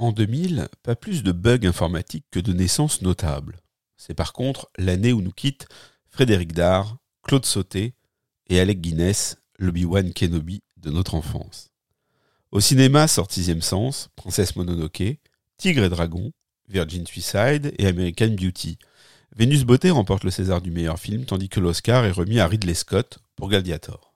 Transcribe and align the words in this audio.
En 0.00 0.12
2000, 0.12 0.68
pas 0.82 0.96
plus 0.96 1.22
de 1.22 1.30
bugs 1.30 1.66
informatiques 1.66 2.24
que 2.30 2.40
de 2.40 2.54
naissances 2.54 3.02
notables. 3.02 3.60
C'est 3.98 4.14
par 4.14 4.32
contre 4.32 4.70
l'année 4.78 5.12
où 5.12 5.20
nous 5.20 5.30
quittent 5.30 5.68
Frédéric 6.08 6.54
Dard, 6.54 6.96
Claude 7.22 7.44
Sauté 7.44 7.92
et 8.48 8.60
Alec 8.60 8.80
Guinness, 8.80 9.36
l'Obi-Wan 9.58 10.14
Kenobi 10.14 10.62
de 10.78 10.90
notre 10.90 11.14
enfance. 11.14 11.68
Au 12.50 12.60
cinéma 12.60 13.08
sort 13.08 13.30
Sixième 13.30 13.60
Sens, 13.60 14.08
Princesse 14.16 14.56
Mononoke, 14.56 15.18
Tigre 15.58 15.84
et 15.84 15.90
Dragon, 15.90 16.32
Virgin 16.66 17.06
Suicide 17.06 17.74
et 17.76 17.86
American 17.86 18.28
Beauty. 18.28 18.78
Vénus 19.36 19.64
Beauté 19.64 19.90
remporte 19.90 20.24
le 20.24 20.30
César 20.30 20.62
du 20.62 20.70
meilleur 20.70 20.98
film, 20.98 21.26
tandis 21.26 21.50
que 21.50 21.60
l'Oscar 21.60 22.06
est 22.06 22.10
remis 22.10 22.40
à 22.40 22.46
Ridley 22.46 22.72
Scott 22.72 23.18
pour 23.36 23.50
Gladiator. 23.50 24.14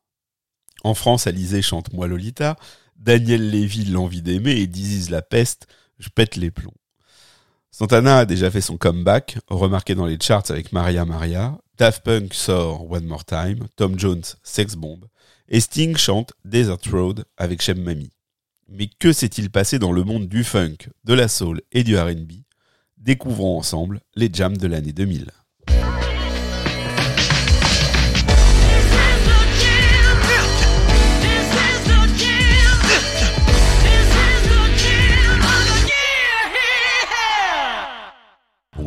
En 0.82 0.94
France, 0.94 1.26
Alizé 1.26 1.60
chante 1.60 1.92
Moi 1.92 2.06
Lolita, 2.06 2.56
Daniel 3.04 3.50
Lévy 3.50 3.84
L'envie 3.84 4.22
d'aimer 4.22 4.52
et 4.52 4.66
Disease 4.66 5.10
la 5.10 5.20
peste, 5.20 5.66
Je 5.98 6.08
pète 6.08 6.36
les 6.36 6.50
plombs. 6.50 6.72
Santana 7.70 8.20
a 8.20 8.24
déjà 8.24 8.50
fait 8.50 8.62
son 8.62 8.78
comeback, 8.78 9.36
remarqué 9.46 9.94
dans 9.94 10.06
les 10.06 10.16
charts 10.18 10.50
avec 10.50 10.72
Maria 10.72 11.04
Maria, 11.04 11.58
Daft 11.76 12.02
Punk 12.02 12.32
sort 12.32 12.90
One 12.90 13.04
More 13.04 13.26
Time, 13.26 13.66
Tom 13.76 13.98
Jones 13.98 14.22
Sex 14.42 14.74
Bomb, 14.74 15.00
et 15.48 15.60
Sting 15.60 15.98
chante 15.98 16.32
Desert 16.46 16.78
Road 16.90 17.26
avec 17.36 17.60
Shem 17.60 17.82
Mami. 17.82 18.10
Mais 18.68 18.88
que 18.98 19.12
s'est-il 19.12 19.50
passé 19.50 19.78
dans 19.78 19.92
le 19.92 20.02
monde 20.02 20.26
du 20.26 20.42
funk, 20.42 20.88
de 21.04 21.12
la 21.12 21.28
soul 21.28 21.60
et 21.72 21.84
du 21.84 21.98
RB 21.98 22.32
Découvrons 22.96 23.58
ensemble 23.58 24.00
les 24.14 24.30
jams 24.32 24.56
de 24.56 24.66
l'année 24.66 24.94
2000. 24.94 25.30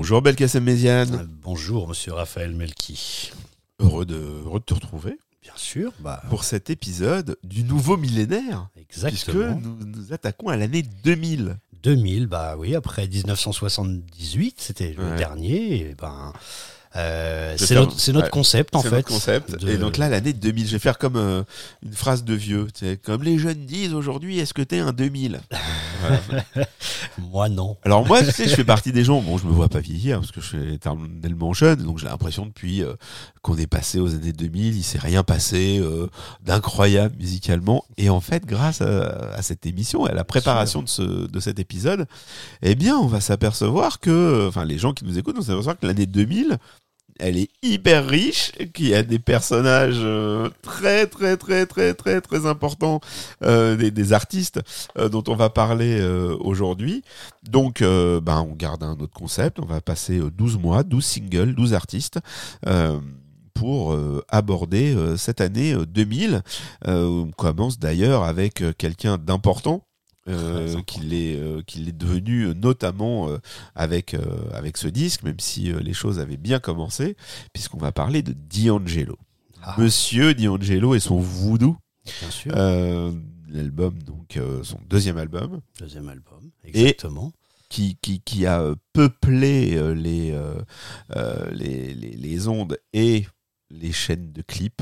Bonjour 0.08 0.22
Belkacem 0.22 0.63
Méziane. 0.63 1.19
Ah, 1.19 1.25
Bonjour 1.44 1.86
Monsieur 1.89 2.13
Raphaël 2.13 2.55
Melki. 2.55 3.33
Heureux 3.80 4.05
de, 4.05 4.16
heureux 4.16 4.59
de 4.61 4.64
te 4.64 4.73
retrouver 4.73 5.17
Bien 5.44 5.52
sûr, 5.58 5.91
bah, 5.99 6.23
pour 6.30 6.45
cet 6.45 6.69
épisode 6.69 7.36
du 7.44 7.66
nouveau 7.66 7.97
millénaire. 7.97 8.69
Puisque 8.88 9.03
exactement. 9.05 9.59
nous 9.61 9.86
nous 9.86 10.14
attaquons 10.14 10.47
à 10.47 10.55
l'année 10.55 10.81
2000. 11.03 11.58
2000, 11.83 12.27
bah 12.27 12.55
oui, 12.58 12.73
après 12.73 13.05
1978, 13.05 14.55
c'était 14.61 14.94
le 14.97 15.03
Ouais. 15.09 15.17
dernier. 15.17 15.89
et 15.89 15.95
ben, 15.95 16.31
euh, 16.97 17.55
c'est 17.57 17.75
notre, 17.75 17.99
c'est 17.99 18.11
notre 18.11 18.25
ouais, 18.25 18.31
concept 18.31 18.75
en 18.75 18.81
fait. 18.81 18.89
notre 18.91 19.07
concept. 19.07 19.51
de- 19.63 19.69
Et 19.69 19.77
donc 19.77 19.97
là, 19.97 20.09
l'année 20.09 20.33
2000, 20.33 20.65
je 20.67 20.71
vais 20.73 20.79
faire 20.79 20.97
comme 20.97 21.15
euh, 21.15 21.43
une 21.83 21.93
phrase 21.93 22.23
de 22.23 22.33
vieux. 22.33 22.67
Comme 23.03 23.23
les 23.23 23.37
jeunes 23.37 23.65
disent 23.65 23.93
aujourd'hui, 23.93 24.39
est-ce 24.39 24.53
que 24.53 24.61
t'es 24.61 24.79
un 24.79 24.91
2000 24.93 25.39
Voilà. 26.01 26.21
Moi 27.31 27.49
non. 27.49 27.77
Alors 27.83 28.05
moi, 28.05 28.23
tu 28.23 28.31
sais, 28.31 28.47
je 28.47 28.55
fais 28.55 28.63
partie 28.63 28.91
des 28.91 29.03
gens, 29.03 29.21
bon, 29.21 29.37
je 29.37 29.45
me 29.45 29.51
vois 29.51 29.69
pas 29.69 29.79
vieillir 29.79 30.19
parce 30.19 30.31
que 30.31 30.41
je 30.41 30.47
suis 30.47 30.73
éternellement 30.73 31.53
jeune, 31.53 31.81
donc 31.83 31.97
j'ai 31.99 32.07
l'impression 32.07 32.45
depuis 32.45 32.83
euh, 32.83 32.93
qu'on 33.41 33.57
est 33.57 33.67
passé 33.67 33.99
aux 33.99 34.13
années 34.13 34.33
2000, 34.33 34.75
il 34.77 34.83
s'est 34.83 34.99
rien 34.99 35.23
passé 35.23 35.81
d'incroyable 36.43 37.15
musicalement. 37.17 37.83
Et 37.97 38.09
en 38.09 38.21
fait, 38.21 38.45
grâce 38.45 38.81
à, 38.81 39.31
à 39.33 39.41
cette 39.41 39.65
émission, 39.65 40.07
et 40.07 40.11
à 40.11 40.13
la 40.13 40.23
préparation 40.23 40.81
de, 40.81 40.87
ce, 40.89 41.01
de 41.27 41.39
cet 41.39 41.59
épisode, 41.59 42.05
eh 42.61 42.75
bien, 42.75 42.97
on 42.97 43.07
va 43.07 43.21
s'apercevoir 43.21 43.99
que, 43.99 44.47
enfin, 44.47 44.65
les 44.65 44.77
gens 44.77 44.93
qui 44.93 45.05
nous 45.05 45.17
écoutent 45.17 45.35
vont 45.35 45.41
s'apercevoir 45.41 45.77
que 45.79 45.85
l'année 45.87 46.05
2000, 46.05 46.57
elle 47.19 47.37
est 47.37 47.49
hyper 47.61 48.07
riche, 48.07 48.51
qu'il 48.73 48.89
y 48.89 48.95
a 48.95 49.03
des 49.03 49.19
personnages 49.19 49.99
euh, 49.99 50.49
très 50.61 51.07
très 51.07 51.37
très 51.37 51.65
très 51.65 51.93
très 51.93 52.21
très 52.21 52.45
importants, 52.45 52.99
euh, 53.43 53.75
des, 53.75 54.13
artistes 54.13 54.61
euh, 54.97 55.09
dont 55.09 55.23
on 55.27 55.35
va 55.35 55.49
parler 55.49 56.01
aujourd'hui. 56.39 57.03
Donc, 57.43 57.81
ben, 57.81 58.45
on 58.49 58.55
garde 58.55 58.83
un 58.83 58.93
autre 58.93 59.13
concept. 59.13 59.59
On 59.59 59.65
va 59.65 59.81
passer 59.81 60.19
euh, 60.19 60.29
12 60.31 60.57
mois, 60.57 60.83
12 60.83 61.03
singles, 61.03 61.55
12 61.55 61.73
artistes. 61.73 62.19
pour 63.53 63.97
aborder 64.30 64.95
cette 65.17 65.42
année 65.42 65.73
euh, 65.73 65.86
2000. 65.86 66.43
Euh, 66.87 67.05
on 67.05 67.31
commence 67.31 67.80
d'ailleurs 67.80 68.23
avec 68.23 68.63
quelqu'un 68.77 69.17
d'important. 69.17 69.86
Euh, 70.27 70.82
qu'il 70.83 71.14
est 71.14 71.38
euh, 71.39 71.61
qu'il 71.61 71.88
est 71.88 71.98
devenu 71.98 72.43
euh, 72.48 72.54
notamment 72.54 73.30
euh, 73.30 73.38
avec 73.76 74.15
avec 74.54 74.77
ce 74.77 74.88
disque 74.88 75.23
même 75.23 75.39
si 75.39 75.71
les 75.73 75.93
choses 75.93 76.20
avaient 76.20 76.38
bien 76.38 76.60
commencé 76.60 77.15
puisqu'on 77.54 77.77
va 77.77 77.92
parler 77.92 78.21
de 78.21 78.33
D'Angelo 78.33 79.17
Ah, 79.64 79.76
Monsieur 79.77 80.33
D'Angelo 80.33 80.95
et 80.95 80.99
son 80.99 81.20
voodoo 81.20 81.77
bien 82.21 82.30
sûr. 82.32 82.52
l'album 83.49 84.02
donc 84.04 84.39
son 84.64 84.80
deuxième 84.89 85.17
album 85.17 85.61
Deuxième 85.80 86.10
album. 86.10 86.49
Exactement. 86.64 87.32
qui, 87.70 87.98
qui, 88.02 88.21
qui 88.21 88.45
a 88.45 88.73
peuplé 88.93 89.71
les, 89.95 90.33
les, 91.52 91.93
les, 91.93 92.16
les 92.16 92.48
ondes 92.48 92.77
et 92.93 93.26
les 93.70 93.92
chaînes 93.92 94.32
de 94.32 94.42
clips. 94.42 94.82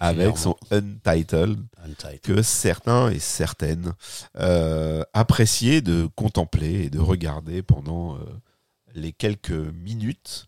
Avec 0.00 0.38
son 0.38 0.56
Untitled 0.70 1.58
Untitled. 1.84 2.20
que 2.22 2.42
certains 2.42 3.10
et 3.10 3.18
certaines 3.18 3.92
euh, 4.38 5.02
appréciaient 5.12 5.80
de 5.80 6.08
contempler 6.14 6.84
et 6.84 6.90
de 6.90 6.98
regarder 6.98 7.62
pendant 7.62 8.16
euh, 8.16 8.18
les 8.94 9.12
quelques 9.12 9.50
minutes. 9.50 10.46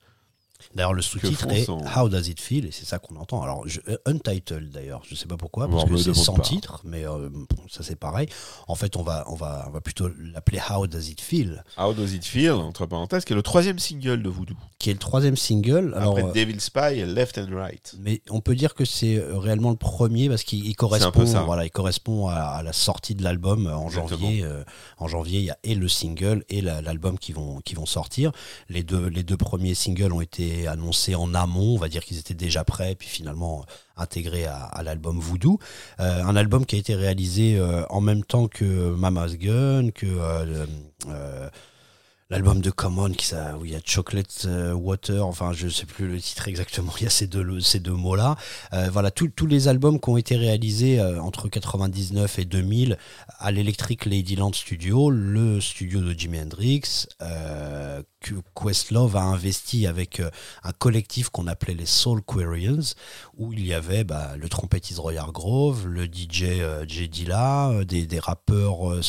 D'ailleurs, 0.76 0.92
le 0.92 1.03
sous-titre 1.03 1.50
est 1.50 1.64
son- 1.64 1.81
How 1.97 2.09
Does 2.09 2.28
It 2.28 2.38
Feel 2.38 2.66
et 2.66 2.70
c'est 2.70 2.84
ça 2.84 2.98
qu'on 2.98 3.16
entend. 3.16 3.42
Alors, 3.42 3.66
je- 3.66 3.81
euh, 3.88 3.97
Untitled 4.06 4.70
d'ailleurs, 4.70 5.03
je 5.09 5.14
sais 5.14 5.26
pas 5.26 5.37
pourquoi, 5.37 5.69
parce 5.69 5.84
que 5.84 5.97
c'est 5.97 6.14
sans 6.14 6.34
titre, 6.38 6.82
mais 6.84 7.04
euh, 7.06 7.28
bon, 7.31 7.47
ça 7.69 7.82
c'est 7.82 7.97
pareil. 7.97 8.28
En 8.69 8.75
fait, 8.75 8.97
on 8.97 9.03
va, 9.03 9.25
on 9.28 9.34
va, 9.34 9.65
on 9.69 9.70
va 9.70 9.81
plutôt 9.81 10.09
l'appeler 10.34 10.60
How 10.70 10.86
Does 10.86 11.09
It 11.09 11.20
Feel, 11.20 11.65
How 11.78 11.92
Does 11.94 12.12
It 12.15 12.25
Feel, 12.25 12.50
entre 12.53 12.86
parenthèses, 12.86 13.25
qui 13.25 13.32
est 13.32 13.36
le 13.36 13.42
troisième 13.42 13.78
single 13.78 14.22
de 14.22 14.28
Voodoo. 14.28 14.54
qui 14.78 14.91
est 14.91 14.92
le 14.92 14.98
troisième 14.98 15.36
single. 15.36 15.94
Alors, 15.97 16.19
Après 16.19 16.28
euh, 16.28 16.32
Devil 16.32 16.60
Spy 16.60 16.98
et 17.00 17.06
Left 17.06 17.38
and 17.38 17.48
Right. 17.56 17.94
Mais 17.98 18.20
on 18.31 18.41
peut 18.41 18.54
dire 18.54 18.75
que 18.75 18.84
c'est 18.84 19.19
réellement 19.32 19.70
le 19.70 19.76
premier 19.76 20.28
parce 20.28 20.42
qu'il 20.44 20.76
correspond, 20.76 21.25
voilà, 21.47 21.65
il 21.65 21.70
correspond 21.70 22.28
à, 22.28 22.34
à 22.34 22.62
la 22.62 22.72
sortie 22.75 23.15
de 23.15 23.22
l'album 23.25 23.66
en 23.66 23.86
Exactement. 23.86 24.19
janvier. 24.20 24.42
euh, 24.44 24.62
en 24.98 25.09
janvier, 25.09 25.38
il 25.41 25.44
y 25.47 25.50
a 25.50 25.56
et 25.65 25.75
le 25.75 25.88
single 25.88 26.44
et 26.50 26.60
la- 26.60 26.82
l'album 26.82 27.19
qui 27.19 27.32
vont 27.32 27.60
qui 27.65 27.75
vont 27.75 27.86
sortir. 27.86 28.32
Les 28.69 28.82
deux 28.82 29.06
les 29.06 29.22
deux 29.22 29.36
premiers 29.38 29.75
singles 29.75 30.12
ont 30.12 30.20
été 30.20 30.66
annoncés 30.66 31.15
en 31.15 31.34
amont, 31.34 31.75
on 31.75 31.78
va 31.78 31.88
dire 31.88 32.04
qu'ils 32.04 32.19
étaient 32.19 32.34
déjà 32.34 32.65
prêts, 32.65 32.94
puis 32.94 33.09
finalement 33.09 33.60
euh, 33.60 34.03
intégrés 34.03 34.47
à, 34.47 34.82
l'album 34.82 35.19
Voodoo. 35.19 35.59
Euh, 36.00 36.22
un 36.25 36.37
album 36.37 36.66
qui 36.66 36.77
a 36.77 36.78
été 36.78 36.94
réalisé 36.94 37.56
euh, 37.56 37.84
en 37.88 38.00
même 38.00 38.25
temps 38.25 38.49
que 38.49 38.94
Mama's 38.94 39.37
Gun, 39.37 39.91
que 39.91 40.06
L'album 42.28 42.60
de 42.60 42.72
Common, 42.72 43.12
qui 43.12 43.25
ça, 43.25 43.56
où 43.56 43.64
il 43.64 43.70
y 43.70 43.76
a 43.76 43.81
Chocolate 43.84 44.47
euh, 44.47 44.72
Water, 44.72 45.25
enfin 45.25 45.53
je 45.53 45.69
sais 45.69 45.87
plus 45.87 46.09
le 46.09 46.20
titre 46.20 46.48
exactement, 46.48 46.92
il 47.00 47.04
y 47.04 47.06
a 47.06 47.10
ces 47.10 47.28
deux, 47.28 47.60
ces 47.60 47.78
deux 47.78 47.92
mots-là. 47.92 48.34
Euh, 48.72 48.88
voilà, 48.92 49.12
tous 49.12 49.47
les 49.47 49.69
albums 49.69 50.00
qui 50.00 50.10
ont 50.10 50.16
été 50.16 50.34
réalisés 50.34 50.98
euh, 50.98 51.22
entre 51.22 51.48
99 51.48 52.41
et 52.41 52.44
2000 52.44 52.98
à 53.38 53.53
l'Electric 53.53 54.06
Ladyland 54.06 54.53
Studio, 54.53 55.09
le 55.09 55.60
studio 55.60 56.00
de 56.00 56.19
Jimi 56.19 56.41
Hendrix, 56.41 57.06
euh, 57.22 58.03
que 58.20 58.34
Questlove 58.54 59.16
a 59.16 59.22
investi 59.22 59.86
avec 59.86 60.19
euh, 60.19 60.31
un 60.65 60.72
collectif 60.72 61.28
qu'on 61.28 61.47
appelait 61.47 61.75
les 61.75 61.86
Soul 61.86 62.22
Quarians, 62.22 62.94
où 63.36 63.53
il 63.53 63.65
y 63.65 63.72
avait 63.72 64.03
bah, 64.03 64.32
le 64.36 64.48
trompettiste 64.48 64.98
Roy 64.98 65.16
Hargrove, 65.16 65.86
le 65.86 66.06
DJ 66.06 66.60
Jay 66.88 67.09
Dilla, 67.09 67.84
des, 67.84 68.06
des 68.06 68.19
rappeurs, 68.19 68.91
euh, 68.91 69.00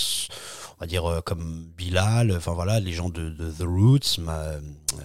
on 0.79 0.83
va 0.83 0.87
dire 0.87 1.05
euh, 1.09 1.21
comme 1.21 1.65
Bilal, 1.77 2.31
enfin 2.35 2.53
voilà, 2.53 2.79
les 2.79 2.93
gens 2.93 3.09
de, 3.09 3.29
de 3.29 3.49
The 3.51 3.63
Roots, 3.63 4.19
ma, 4.19 4.33
euh, 4.39 4.59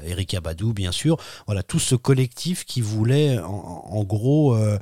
Eric 0.05 0.35
Abadou 0.35 0.73
bien 0.73 0.93
sûr, 0.93 1.17
voilà 1.47 1.63
tout 1.63 1.79
ce 1.79 1.95
collectif 1.95 2.65
qui 2.65 2.81
voulait 2.81 3.39
en, 3.39 3.49
en 3.91 4.05
gros 4.05 4.55
euh, 4.55 4.79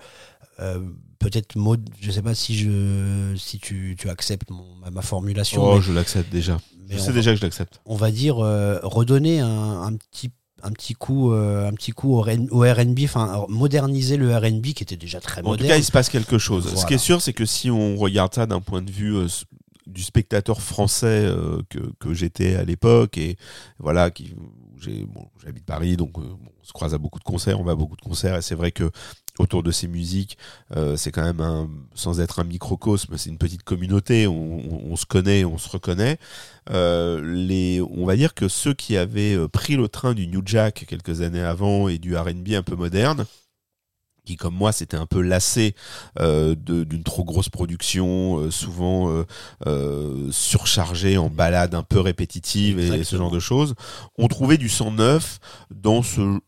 euh, 0.60 0.80
peut-être 1.18 1.54
mod, 1.56 1.88
je 2.00 2.10
sais 2.10 2.22
pas 2.22 2.34
si 2.34 2.56
je 2.56 3.34
si 3.36 3.58
tu, 3.58 3.94
tu 3.98 4.08
acceptes 4.10 4.50
mon- 4.50 4.74
ma, 4.90 5.02
formulation, 5.02 5.62
Oh, 5.64 5.74
mais- 5.76 5.82
je 5.82 5.92
l'accepte 5.92 6.30
déjà. 6.32 6.58
mais 6.88 6.94
Je 6.94 6.98
sais 6.98 7.08
va- 7.08 7.12
déjà 7.12 7.32
que 7.32 7.38
je 7.38 7.42
l'accepte. 7.44 7.80
on 7.86 7.94
va 7.96 8.10
dire 8.10 8.38
euh, 8.44 8.78
redonner 8.82 9.40
un, 9.40 9.82
un 9.82 9.94
petit 9.96 10.30
un 10.62 10.72
petit 10.72 10.92
coup 10.92 11.32
euh, 11.32 11.66
un 11.68 11.72
petit 11.72 11.92
coup 11.92 12.14
au, 12.18 12.20
R&B 12.22 13.00
enfin 13.04 13.46
moderniser 13.48 14.18
le 14.18 14.36
R&B 14.36 14.74
qui 14.74 14.82
était 14.82 14.96
déjà 14.96 15.18
très 15.18 15.40
En 15.40 15.44
tout 15.44 15.50
moderne 15.52 15.68
cas, 15.70 15.76
il 15.78 15.84
se 15.84 15.90
passe 15.92 16.10
quelque 16.10 16.36
chose. 16.36 16.74
Ce 16.74 16.84
qui 16.84 16.92
est 16.94 16.98
sûr, 16.98 17.22
c'est 17.22 17.32
que 17.32 17.46
si 17.46 17.70
on 17.70 17.96
regarde 17.96 18.34
ça 18.34 18.44
d'un 18.44 18.60
point 18.60 18.82
de 18.82 18.90
vue 18.90 19.14
euh, 19.16 19.26
du 19.90 20.02
spectateur 20.02 20.60
français 20.62 21.24
euh, 21.26 21.62
que, 21.68 21.78
que 21.98 22.14
j'étais 22.14 22.56
à 22.56 22.64
l'époque, 22.64 23.18
et 23.18 23.36
voilà, 23.78 24.10
qui, 24.10 24.34
j'habite 25.42 25.64
Paris, 25.64 25.96
donc 25.96 26.18
euh, 26.18 26.22
on 26.22 26.64
se 26.64 26.72
croise 26.72 26.94
à 26.94 26.98
beaucoup 26.98 27.18
de 27.18 27.24
concerts, 27.24 27.60
on 27.60 27.64
va 27.64 27.72
à 27.72 27.76
beaucoup 27.76 27.96
de 27.96 28.00
concerts, 28.02 28.36
et 28.36 28.42
c'est 28.42 28.54
vrai 28.54 28.72
que 28.72 28.90
autour 29.38 29.62
de 29.62 29.70
ces 29.70 29.88
musiques, 29.88 30.36
euh, 30.76 30.96
c'est 30.96 31.10
quand 31.12 31.22
même 31.22 31.40
un, 31.40 31.68
sans 31.94 32.20
être 32.20 32.40
un 32.40 32.44
microcosme, 32.44 33.16
c'est 33.16 33.30
une 33.30 33.38
petite 33.38 33.62
communauté, 33.62 34.26
on, 34.26 34.32
on- 34.58 34.92
on 34.92 34.96
se 34.96 35.06
connaît, 35.06 35.44
on 35.44 35.58
se 35.58 35.68
reconnaît. 35.68 36.18
Les, 36.70 37.80
on 37.80 38.06
va 38.06 38.16
dire 38.16 38.34
que 38.34 38.48
ceux 38.48 38.74
qui 38.74 38.96
avaient 38.96 39.36
pris 39.48 39.76
le 39.76 39.88
train 39.88 40.14
du 40.14 40.26
New 40.26 40.42
Jack 40.44 40.84
quelques 40.86 41.20
années 41.20 41.40
avant 41.42 41.88
et 41.88 41.98
du 41.98 42.16
R&B 42.16 42.50
un 42.52 42.62
peu 42.62 42.76
moderne, 42.76 43.26
qui 44.24 44.36
comme 44.36 44.54
moi 44.54 44.72
s'était 44.72 44.96
un 44.96 45.06
peu 45.06 45.20
lassé 45.20 45.74
euh, 46.18 46.54
d'une 46.54 47.02
trop 47.02 47.24
grosse 47.24 47.48
production, 47.48 48.38
euh, 48.38 48.50
souvent 48.50 49.10
euh, 49.10 49.24
euh, 49.66 50.28
surchargée 50.30 51.18
en 51.18 51.30
balades 51.30 51.74
un 51.74 51.82
peu 51.82 52.00
répétitives 52.00 52.78
et 52.78 53.04
ce 53.04 53.16
genre 53.16 53.30
de 53.30 53.40
choses, 53.40 53.74
ont 54.18 54.28
trouvé 54.28 54.58
du 54.58 54.68
sang 54.68 54.90
neuf 54.90 55.38
dans 55.70 56.02
ce 56.02 56.40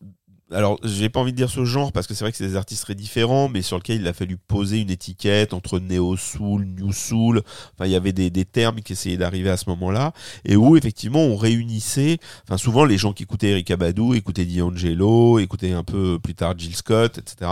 alors, 0.53 0.79
j'ai 0.83 1.09
pas 1.09 1.19
envie 1.19 1.31
de 1.31 1.37
dire 1.37 1.49
ce 1.49 1.65
genre 1.65 1.91
parce 1.91 2.07
que 2.07 2.13
c'est 2.13 2.23
vrai 2.23 2.31
que 2.31 2.37
c'est 2.37 2.47
des 2.47 2.55
artistes 2.55 2.83
très 2.83 2.95
différents, 2.95 3.49
mais 3.49 3.61
sur 3.61 3.77
lequel 3.77 4.01
il 4.01 4.07
a 4.07 4.13
fallu 4.13 4.37
poser 4.37 4.79
une 4.79 4.89
étiquette 4.89 5.53
entre 5.53 5.79
néo 5.79 6.15
soul, 6.15 6.65
new 6.65 6.91
soul. 6.91 7.41
Enfin, 7.73 7.85
il 7.85 7.91
y 7.91 7.95
avait 7.95 8.13
des, 8.13 8.29
des 8.29 8.45
termes 8.45 8.81
qui 8.81 8.93
essayaient 8.93 9.17
d'arriver 9.17 9.49
à 9.49 9.57
ce 9.57 9.69
moment-là 9.69 10.13
et 10.45 10.55
où 10.55 10.77
effectivement 10.77 11.21
on 11.21 11.35
réunissait. 11.35 12.19
Enfin, 12.43 12.57
souvent 12.57 12.85
les 12.85 12.97
gens 12.97 13.13
qui 13.13 13.23
écoutaient 13.23 13.51
Erika 13.51 13.77
Badu 13.77 14.15
écoutaient 14.15 14.45
D'Angelo, 14.45 15.39
écoutaient 15.39 15.73
un 15.73 15.83
peu 15.83 16.19
plus 16.19 16.35
tard 16.35 16.53
Jill 16.57 16.75
Scott, 16.75 17.17
etc. 17.17 17.51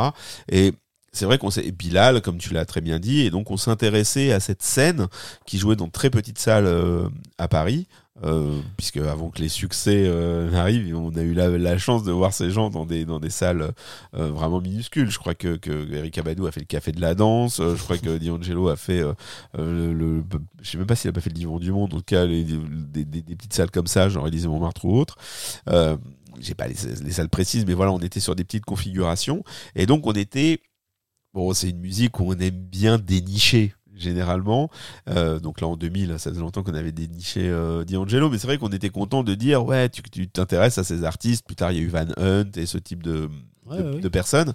Et 0.52 0.74
c'est 1.14 1.26
vrai 1.26 1.38
qu'on 1.38 1.52
s'est 1.52 1.72
Bilal, 1.72 2.22
comme 2.22 2.38
tu 2.38 2.54
l'as 2.54 2.66
très 2.66 2.82
bien 2.82 3.00
dit, 3.00 3.22
et 3.22 3.30
donc 3.30 3.52
on 3.52 3.58
s'intéressait 3.58 4.32
à 4.32 4.40
cette 4.40 4.64
scène 4.64 5.08
qui 5.46 5.58
jouait 5.58 5.76
dans 5.76 5.88
de 5.88 5.92
très 5.92 6.10
petites 6.10 6.40
salles 6.40 6.66
euh, 6.66 7.10
à 7.38 7.48
Paris. 7.48 7.88
Euh, 8.24 8.60
puisque 8.78 8.98
avant 8.98 9.30
que 9.30 9.42
les 9.42 9.50
succès 9.50 10.04
euh, 10.06 10.50
n'arrivent, 10.52 10.96
on 10.96 11.16
a 11.16 11.22
eu 11.22 11.34
la, 11.34 11.78
chance 11.78 12.04
de 12.04 12.12
voir 12.12 12.34
ces 12.34 12.52
gens 12.52 12.70
dans 12.70 12.86
des 12.86 13.06
dans 13.06 13.20
des 13.20 13.30
salles 13.30 13.72
euh, 14.16 14.32
vraiment 14.32 14.62
minuscules. 14.62 15.10
Je 15.10 15.18
crois 15.18 15.34
que 15.34 15.56
que 15.58 15.92
Erika 15.94 16.22
Badu 16.22 16.46
a 16.48 16.52
fait 16.52 16.60
le 16.60 16.66
café 16.66 16.92
de 16.92 17.02
la 17.02 17.16
danse. 17.16 17.58
je 17.58 17.82
crois 17.82 17.98
que 17.98 18.18
D'Angelo 18.18 18.68
a 18.70 18.76
fait 18.76 19.02
le, 19.58 19.94
le- 19.94 20.24
je 20.62 20.72
sais 20.72 20.78
même 20.78 20.88
pas 20.88 20.96
s'il 20.96 21.10
a 21.10 21.14
pas 21.14 21.22
fait 21.22 21.30
le 21.30 21.36
divan 21.36 21.60
du 21.60 21.72
monde. 21.72 21.94
En 21.94 21.98
tout 21.98 22.04
cas, 22.04 22.28
des, 22.28 22.44
des- 22.44 23.06
petites 23.06 23.54
salles 23.54 23.72
comme 23.72 23.88
ça, 23.88 24.10
genre 24.10 24.28
Élysée 24.28 24.48
Montmartre 24.48 24.86
ou 24.86 24.98
autre. 25.00 25.18
J'ai 26.40 26.54
pas 26.54 26.68
les, 26.68 26.76
les 27.04 27.12
salles 27.12 27.30
précises, 27.30 27.66
mais 27.66 27.74
voilà, 27.74 27.92
on 27.92 28.00
était 28.00 28.20
sur 28.20 28.36
des 28.36 28.44
petites 28.44 28.66
configurations 28.66 29.44
et 29.76 29.86
donc 29.86 30.08
on 30.08 30.14
était 30.14 30.62
bon, 31.34 31.54
c'est 31.54 31.70
une 31.70 31.80
musique 31.80 32.20
où 32.20 32.26
on 32.28 32.34
aime 32.40 32.50
bien 32.56 32.98
dénicher 32.98 33.74
généralement. 33.96 34.70
Euh, 35.10 35.40
donc 35.40 35.62
là 35.62 35.68
en 35.68 35.76
2000, 35.76 36.16
ça 36.18 36.30
faisait 36.30 36.42
longtemps 36.42 36.64
qu'on 36.64 36.74
avait 36.74 36.92
déniché 36.92 37.50
euh, 37.50 37.84
D'Angelo, 37.84 38.30
mais 38.30 38.38
c'est 38.38 38.48
vrai 38.48 38.58
qu'on 38.58 38.70
était 38.70 38.90
content 38.90 39.24
de 39.24 39.36
dire 39.36 39.66
ouais, 39.66 39.90
tu 39.90 40.28
t'intéresses 40.28 40.78
à 40.78 40.84
ces 40.84 41.04
artistes. 41.04 41.46
Plus 41.46 41.56
tard, 41.56 41.72
il 41.72 41.78
y 41.78 41.82
a 41.82 41.84
eu 41.84 41.88
Van 41.88 42.06
Hunt 42.18 42.52
et 42.56 42.66
ce 42.66 42.78
type 42.78 43.04
de 43.04 43.30
ouais, 43.66 44.00
de 44.00 44.10
personnes. 44.10 44.54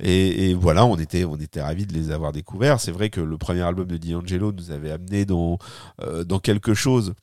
Et, 0.00 0.50
et 0.50 0.54
voilà, 0.54 0.84
on 0.86 0.96
était, 0.96 1.24
on 1.24 1.36
était 1.36 1.62
ravis 1.62 1.86
de 1.86 1.92
les 1.92 2.10
avoir 2.10 2.32
découverts. 2.32 2.80
C'est 2.80 2.92
vrai 2.92 3.10
que 3.10 3.20
le 3.20 3.38
premier 3.38 3.62
album 3.62 3.86
de 3.86 3.96
D'Angelo 3.96 4.52
nous 4.52 4.70
avait 4.70 4.90
amené 4.90 5.24
dans, 5.24 5.58
euh, 6.02 6.24
dans 6.24 6.38
quelque 6.38 6.74
chose. 6.74 7.14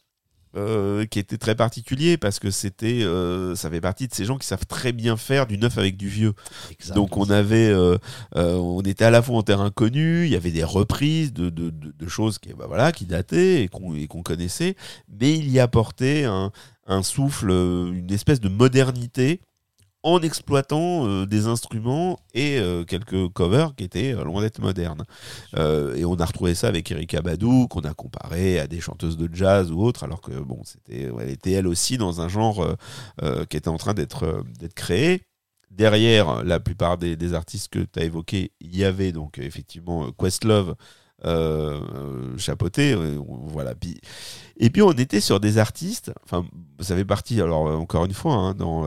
Euh, 0.55 1.05
qui 1.05 1.19
était 1.19 1.37
très 1.37 1.55
particulier 1.55 2.17
parce 2.17 2.39
que 2.39 2.51
c'était 2.51 3.03
euh, 3.03 3.55
ça 3.55 3.69
fait 3.69 3.81
partie 3.81 4.07
de 4.07 4.13
ces 4.13 4.25
gens 4.25 4.37
qui 4.37 4.47
savent 4.47 4.65
très 4.65 4.91
bien 4.91 5.17
faire 5.17 5.47
du 5.47 5.57
neuf 5.57 5.77
avec 5.77 5.97
du 5.97 6.09
vieux. 6.09 6.33
Donc 6.95 7.17
on 7.17 7.29
avait, 7.29 7.69
euh, 7.69 7.97
euh, 8.35 8.55
on 8.55 8.81
était 8.81 9.05
à 9.05 9.11
la 9.11 9.21
fois 9.21 9.37
en 9.37 9.43
terrain 9.43 9.71
connu, 9.71 10.25
il 10.25 10.31
y 10.31 10.35
avait 10.35 10.51
des 10.51 10.63
reprises 10.63 11.33
de, 11.33 11.49
de, 11.49 11.69
de, 11.69 11.93
de 11.97 12.07
choses 12.07 12.37
qui, 12.39 12.53
bah 12.53 12.65
voilà, 12.67 12.91
qui 12.91 13.05
dataient 13.05 13.63
et 13.63 13.67
qu'on 13.67 13.95
et 13.95 14.07
qu'on 14.07 14.23
connaissait, 14.23 14.75
mais 15.19 15.37
il 15.37 15.49
y 15.49 15.59
apportait 15.59 16.25
un, 16.25 16.51
un 16.87 17.03
souffle, 17.03 17.49
euh, 17.51 17.91
une 17.91 18.11
espèce 18.11 18.39
de 18.39 18.49
modernité 18.49 19.41
en 20.03 20.19
exploitant 20.21 21.05
euh, 21.05 21.25
des 21.25 21.47
instruments 21.47 22.19
et 22.33 22.57
euh, 22.57 22.83
quelques 22.83 23.29
covers 23.29 23.75
qui 23.75 23.83
étaient 23.83 24.13
euh, 24.13 24.23
loin 24.23 24.41
d'être 24.41 24.59
modernes. 24.59 25.03
Et 25.55 26.05
on 26.05 26.15
a 26.15 26.25
retrouvé 26.25 26.55
ça 26.55 26.67
avec 26.67 26.91
Erika 26.91 27.21
Badu, 27.21 27.67
qu'on 27.69 27.81
a 27.81 27.93
comparé 27.93 28.59
à 28.59 28.67
des 28.67 28.79
chanteuses 28.79 29.17
de 29.17 29.29
jazz 29.33 29.71
ou 29.71 29.81
autres, 29.81 30.03
alors 30.03 30.21
que 30.21 30.31
bon, 30.31 30.61
elle 30.89 31.29
était 31.29 31.51
elle 31.51 31.67
aussi 31.67 31.97
dans 31.97 32.21
un 32.21 32.27
genre 32.27 32.65
qui 33.49 33.57
était 33.57 33.67
en 33.67 33.77
train 33.77 33.93
d'être 33.93 34.43
créé. 34.75 35.21
Derrière 35.69 36.43
la 36.43 36.59
plupart 36.59 36.97
des, 36.97 37.33
artistes 37.33 37.69
que 37.69 37.79
tu 37.79 37.99
as 37.99 38.03
évoqués, 38.03 38.51
il 38.59 38.75
y 38.75 38.83
avait 38.83 39.11
donc 39.11 39.37
effectivement 39.37 40.11
Questlove 40.11 40.75
euh, 41.25 42.37
chapeauté, 42.37 42.95
voilà. 43.47 43.73
Et 44.57 44.69
puis 44.69 44.81
on 44.81 44.91
était 44.91 45.21
sur 45.21 45.39
des 45.39 45.57
artistes, 45.57 46.11
enfin 46.23 46.45
ça 46.79 46.95
fait 46.95 47.05
partie, 47.05 47.41
alors 47.41 47.65
encore 47.79 48.05
une 48.05 48.13
fois, 48.13 48.33
hein, 48.33 48.53
dans, 48.53 48.85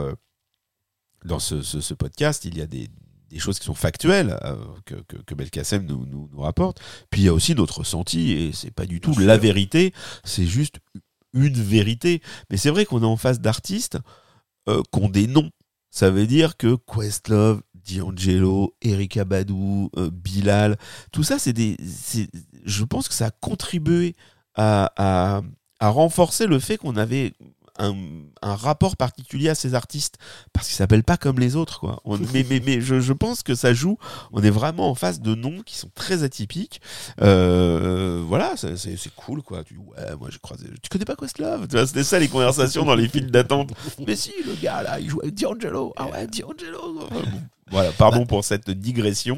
dans 1.25 1.39
ce, 1.39 1.61
ce- 1.61 1.81
ce 1.81 1.93
podcast, 1.93 2.45
il 2.45 2.57
y 2.57 2.61
a 2.61 2.67
des, 2.67 2.87
des 3.29 3.39
choses 3.39 3.59
qui 3.59 3.65
sont 3.65 3.73
factuelles 3.73 4.37
euh, 4.43 4.55
que, 4.85 4.95
que, 5.07 5.17
que 5.17 5.35
Belkacem 5.35 5.85
nous, 5.85 6.05
nous, 6.05 6.29
nous 6.31 6.39
rapporte, 6.41 6.79
puis 7.09 7.21
il 7.21 7.25
y 7.25 7.27
a 7.27 7.33
aussi 7.33 7.55
notre 7.55 7.79
ressenti, 7.79 8.31
et 8.31 8.51
c'est 8.53 8.71
pas 8.71 8.85
du 8.85 9.01
tout 9.01 9.11
Bien 9.11 9.25
la 9.27 9.33
sûr. 9.35 9.43
vérité, 9.43 9.93
c'est 10.23 10.45
juste 10.45 10.75
une 11.33 11.53
vérité. 11.61 12.21
Mais 12.49 12.57
c'est 12.57 12.69
vrai 12.69 12.85
qu'on 12.85 13.01
est 13.01 13.05
en 13.05 13.17
face 13.17 13.39
d'artistes 13.41 13.97
euh, 14.69 14.81
qui 14.93 14.99
ont 15.01 15.09
des 15.09 15.27
noms. 15.27 15.49
Ça 15.91 16.09
veut 16.09 16.27
dire 16.27 16.55
que 16.57 16.75
Questlove, 16.75 17.61
D'Angelo, 17.89 18.75
Erika 18.81 19.25
Badu, 19.25 19.89
euh, 19.97 20.09
Bilal, 20.11 20.77
tout 21.11 21.23
ça, 21.23 21.37
c'est 21.39 21.53
des. 21.53 21.77
Je 22.65 22.83
pense 22.83 23.07
que 23.07 23.13
ça 23.13 23.27
a 23.27 23.31
contribué 23.31 24.15
à, 24.55 24.91
à, 24.97 25.41
à 25.79 25.89
renforcer 25.89 26.47
le 26.47 26.59
fait 26.59 26.77
qu'on 26.77 26.95
avait 26.97 27.33
un, 27.77 28.01
rapport 28.41 28.95
particulier 28.95 29.49
à 29.49 29.55
ces 29.55 29.73
artistes 29.73 30.17
parce 30.53 30.67
qu'ils 30.67 30.75
s'appellent 30.75 31.03
pas 31.03 31.17
comme 31.17 31.39
les 31.39 31.55
autres 31.55 31.79
quoi. 31.79 32.01
Mais 32.33 32.45
mais, 32.49 32.61
mais 32.65 32.81
je, 32.81 32.99
je 32.99 33.13
pense 33.13 33.43
que 33.43 33.55
ça 33.55 33.73
joue. 33.73 33.97
On 34.31 34.41
est 34.43 34.49
vraiment 34.49 34.89
en 34.89 34.95
face 34.95 35.21
de 35.21 35.35
noms 35.35 35.61
qui 35.63 35.77
sont 35.77 35.89
très 35.93 36.23
atypiques. 36.23 36.81
Euh, 37.21 38.23
voilà, 38.27 38.55
c'est 38.57 39.15
cool 39.15 39.41
quoi. 39.41 39.63
Tu 39.63 39.77
ouais, 39.77 40.15
moi 40.19 40.29
j'ai 40.31 40.39
croisé. 40.39 40.65
Tu 40.81 40.89
connais 40.89 41.05
pas 41.05 41.15
Questlove? 41.15 41.67
C'était 41.85 42.03
ça 42.03 42.19
les 42.19 42.27
conversations 42.27 42.85
dans 42.85 42.95
les 42.95 43.07
files 43.07 43.31
d'attente. 43.31 43.71
Mais 44.07 44.15
si, 44.15 44.33
le 44.45 44.55
gars 44.55 44.83
là, 44.83 44.99
il 44.99 45.09
joue 45.09 45.21
avec 45.21 45.35
D'Angelo. 45.35 45.93
Ah 45.97 46.07
ouais, 46.07 46.27
D'Angelo. 46.27 47.09
Voilà, 47.71 47.91
pardon 47.91 48.25
pour 48.27 48.43
cette 48.45 48.69
digression, 48.69 49.37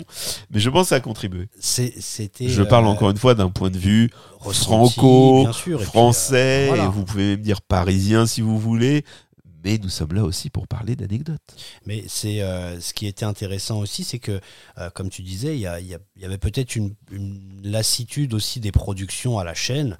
mais 0.51 0.59
je 0.59 0.69
pense 0.69 0.83
que 0.87 0.89
ça 0.89 0.95
a 0.95 0.99
contribué. 0.99 1.47
C'était. 1.59 2.49
Je 2.49 2.61
parle 2.63 2.85
euh, 2.85 2.89
encore 2.89 3.09
une 3.09 3.17
fois 3.17 3.35
d'un 3.35 3.49
point 3.49 3.69
de 3.69 3.77
vue 3.77 4.09
ressenti, 4.39 4.93
franco, 4.95 5.41
bien 5.43 5.53
sûr, 5.53 5.75
et 5.75 5.77
puis, 5.77 5.83
euh, 5.85 5.89
français, 5.89 6.67
voilà. 6.67 6.83
et 6.85 6.87
vous 6.87 7.05
pouvez 7.05 7.23
même 7.35 7.41
dire 7.41 7.61
parisien 7.61 8.25
si 8.25 8.41
vous 8.41 8.59
voulez, 8.59 9.05
mais 9.63 9.77
nous 9.77 9.87
sommes 9.89 10.13
là 10.13 10.23
aussi 10.23 10.49
pour 10.49 10.67
parler 10.67 10.97
d'anecdotes. 10.97 11.39
Mais 11.85 12.03
c'est 12.09 12.41
euh, 12.41 12.79
ce 12.81 12.93
qui 12.93 13.07
était 13.07 13.25
intéressant 13.25 13.79
aussi, 13.79 14.03
c'est 14.03 14.19
que, 14.19 14.41
comme 14.93 15.09
tu 15.09 15.21
disais, 15.23 15.55
il 15.55 15.61
y, 15.61 15.67
a- 15.67 15.79
y 15.79 15.95
a- 15.95 15.99
y 16.17 16.25
avait 16.25 16.37
peut-être 16.37 16.75
une, 16.75 16.95
une 17.11 17.39
lassitude 17.63 18.33
aussi 18.33 18.59
des 18.59 18.73
productions 18.73 19.39
à 19.39 19.45
la 19.45 19.53
chaîne. 19.53 19.97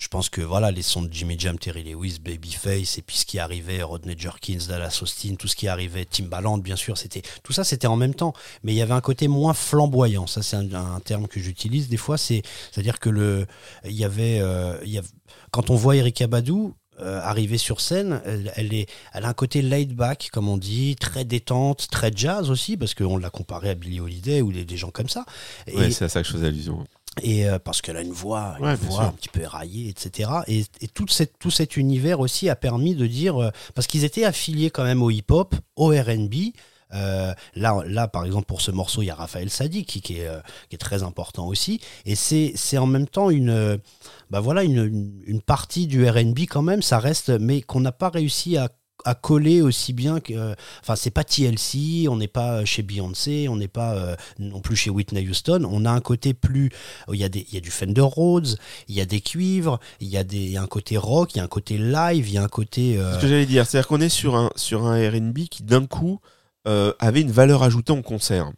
Je 0.00 0.08
pense 0.08 0.30
que 0.30 0.40
voilà, 0.40 0.70
les 0.70 0.80
sons 0.80 1.02
de 1.02 1.12
Jimmy 1.12 1.38
Jam, 1.38 1.58
Terry 1.58 1.84
Lewis, 1.84 2.18
Babyface, 2.24 2.96
et 2.96 3.02
puis 3.02 3.18
ce 3.18 3.26
qui 3.26 3.38
arrivait, 3.38 3.82
Rodney 3.82 4.16
Jerkins, 4.18 4.58
Dallas 4.66 4.98
Austin, 5.02 5.34
tout 5.38 5.46
ce 5.46 5.54
qui 5.54 5.68
arrivait, 5.68 6.06
Timbaland, 6.06 6.56
bien 6.56 6.74
sûr, 6.74 6.96
c'était 6.96 7.20
tout 7.44 7.52
ça, 7.52 7.64
c'était 7.64 7.86
en 7.86 7.96
même 7.96 8.14
temps. 8.14 8.32
Mais 8.64 8.72
il 8.72 8.76
y 8.76 8.80
avait 8.82 8.94
un 8.94 9.02
côté 9.02 9.28
moins 9.28 9.52
flamboyant. 9.52 10.26
Ça, 10.26 10.42
c'est 10.42 10.56
un, 10.56 10.72
un 10.74 11.00
terme 11.00 11.28
que 11.28 11.38
j'utilise 11.38 11.88
des 11.90 11.98
fois. 11.98 12.16
C'est, 12.16 12.40
c'est-à-dire 12.72 12.98
que 12.98 13.10
le, 13.10 13.46
il 13.84 13.92
y 13.92 14.04
avait, 14.04 14.40
euh, 14.40 14.78
y 14.86 14.96
a- 14.98 15.02
quand 15.50 15.68
on 15.68 15.74
voit 15.74 15.96
Erika 15.96 16.26
Badu 16.26 16.54
euh, 17.00 17.20
arriver 17.22 17.56
sur 17.58 17.80
scène, 17.82 18.20
elle, 18.56 18.74
est, 18.74 18.86
elle 19.12 19.24
a 19.24 19.28
un 19.28 19.32
côté 19.34 19.60
laid 19.62 19.94
back, 19.94 20.30
comme 20.32 20.48
on 20.48 20.56
dit, 20.58 20.96
très 20.96 21.24
détente, 21.26 21.88
très 21.90 22.10
jazz 22.14 22.50
aussi, 22.50 22.76
parce 22.78 22.94
qu'on 22.94 23.16
l'a 23.18 23.30
comparé 23.30 23.68
à 23.70 23.74
Billie 23.74 24.00
Holiday 24.00 24.40
ou 24.42 24.50
des, 24.52 24.64
des 24.64 24.76
gens 24.76 24.90
comme 24.90 25.08
ça. 25.08 25.24
Et, 25.66 25.76
Ouais, 25.76 25.90
c'est 25.90 26.04
à 26.06 26.08
ça 26.08 26.20
que 26.22 26.28
je 26.28 26.32
faisais 26.32 26.46
allusion. 26.46 26.86
Et 27.22 27.48
euh, 27.48 27.58
parce 27.58 27.82
qu'elle 27.82 27.96
a 27.96 28.02
une 28.02 28.12
voix, 28.12 28.54
une 28.58 28.64
Ouais, 28.66 28.76
bien 28.76 28.88
voix 28.88 28.98
sûr. 28.98 29.08
un 29.08 29.12
petit 29.12 29.28
peu 29.28 29.40
éraillée, 29.40 29.88
etc. 29.88 30.30
Et, 30.46 30.64
et 30.80 30.88
tout, 30.88 31.06
cette, 31.08 31.38
tout 31.38 31.50
cet 31.50 31.76
univers 31.76 32.20
aussi 32.20 32.48
a 32.48 32.56
permis 32.56 32.94
de 32.94 33.06
dire, 33.06 33.40
euh, 33.42 33.50
parce 33.74 33.86
qu'ils 33.86 34.04
étaient 34.04 34.24
affiliés 34.24 34.70
quand 34.70 34.84
même 34.84 35.02
au 35.02 35.10
hip-hop, 35.10 35.54
au 35.76 35.88
R&B. 35.88 36.34
Euh, 36.92 37.32
là, 37.54 37.82
là, 37.86 38.08
par 38.08 38.24
exemple, 38.24 38.46
pour 38.46 38.60
ce 38.60 38.70
morceau, 38.72 39.02
il 39.02 39.06
y 39.06 39.10
a 39.10 39.14
Raphaël 39.14 39.48
Sadi 39.50 39.84
qui, 39.84 40.00
qui 40.00 40.18
est, 40.18 40.28
qui 40.68 40.74
est 40.74 40.78
très 40.78 41.02
important 41.04 41.46
aussi. 41.46 41.80
Et 42.04 42.14
c'est 42.16 42.78
en 42.78 42.86
même 42.86 43.06
temps 43.06 43.30
une, 43.30 43.78
bah 44.30 44.40
voilà, 44.40 44.64
une, 44.64 44.84
une, 44.86 45.22
une 45.24 45.40
partie 45.40 45.86
du 45.86 46.08
R&B 46.08 46.40
quand 46.48 46.62
même, 46.62 46.82
ça 46.82 46.98
reste, 46.98 47.30
mais 47.30 47.60
qu'on 47.62 47.78
n'a 47.80 47.92
pas 47.92 48.08
réussi 48.08 48.56
à 48.56 48.68
à 49.04 49.14
coller 49.14 49.62
aussi 49.62 49.92
bien 49.92 50.20
que 50.20 50.34
euh, 50.34 50.54
enfin 50.82 50.96
c'est 50.96 51.10
pas 51.10 51.24
TLC 51.24 52.08
on 52.08 52.16
n'est 52.16 52.28
pas 52.28 52.64
chez 52.64 52.82
Beyoncé 52.82 53.48
on 53.48 53.56
n'est 53.56 53.68
pas 53.68 53.94
euh, 53.94 54.16
non 54.38 54.60
plus 54.60 54.76
chez 54.76 54.90
Whitney 54.90 55.28
Houston 55.28 55.66
on 55.70 55.84
a 55.84 55.90
un 55.90 56.00
côté 56.00 56.34
plus 56.34 56.70
il 57.12 57.16
y 57.16 57.24
a 57.24 57.28
y 57.32 57.56
a 57.56 57.60
du 57.60 57.70
Fender 57.70 58.00
Rhodes 58.00 58.56
il 58.88 58.94
y 58.94 59.00
a 59.00 59.06
des 59.06 59.20
cuivres 59.20 59.80
il 60.00 60.08
y 60.08 60.16
a 60.16 60.24
des 60.24 60.56
un 60.56 60.66
côté 60.66 60.96
rock 60.96 61.34
il 61.34 61.38
y 61.38 61.40
a 61.40 61.44
un 61.44 61.48
côté 61.48 61.78
live 61.78 62.28
il 62.28 62.34
y 62.34 62.38
a 62.38 62.42
un 62.42 62.48
côté 62.48 62.98
euh, 62.98 63.14
ce 63.14 63.20
que 63.20 63.28
j'allais 63.28 63.46
dire, 63.46 63.66
c'est-à-dire 63.66 63.88
qu'on 63.88 64.00
est 64.00 64.08
sur 64.08 64.36
un, 64.36 64.50
sur 64.56 64.82
RB 64.82 65.38
qui 65.50 65.62
d'un 65.62 65.86
coup 65.86 66.20
euh, 66.66 66.92
avait 66.98 67.20
une 67.20 67.30
valeur 67.30 67.62
ajoutée 67.62 67.92
en 67.92 68.02
concert. 68.02 68.50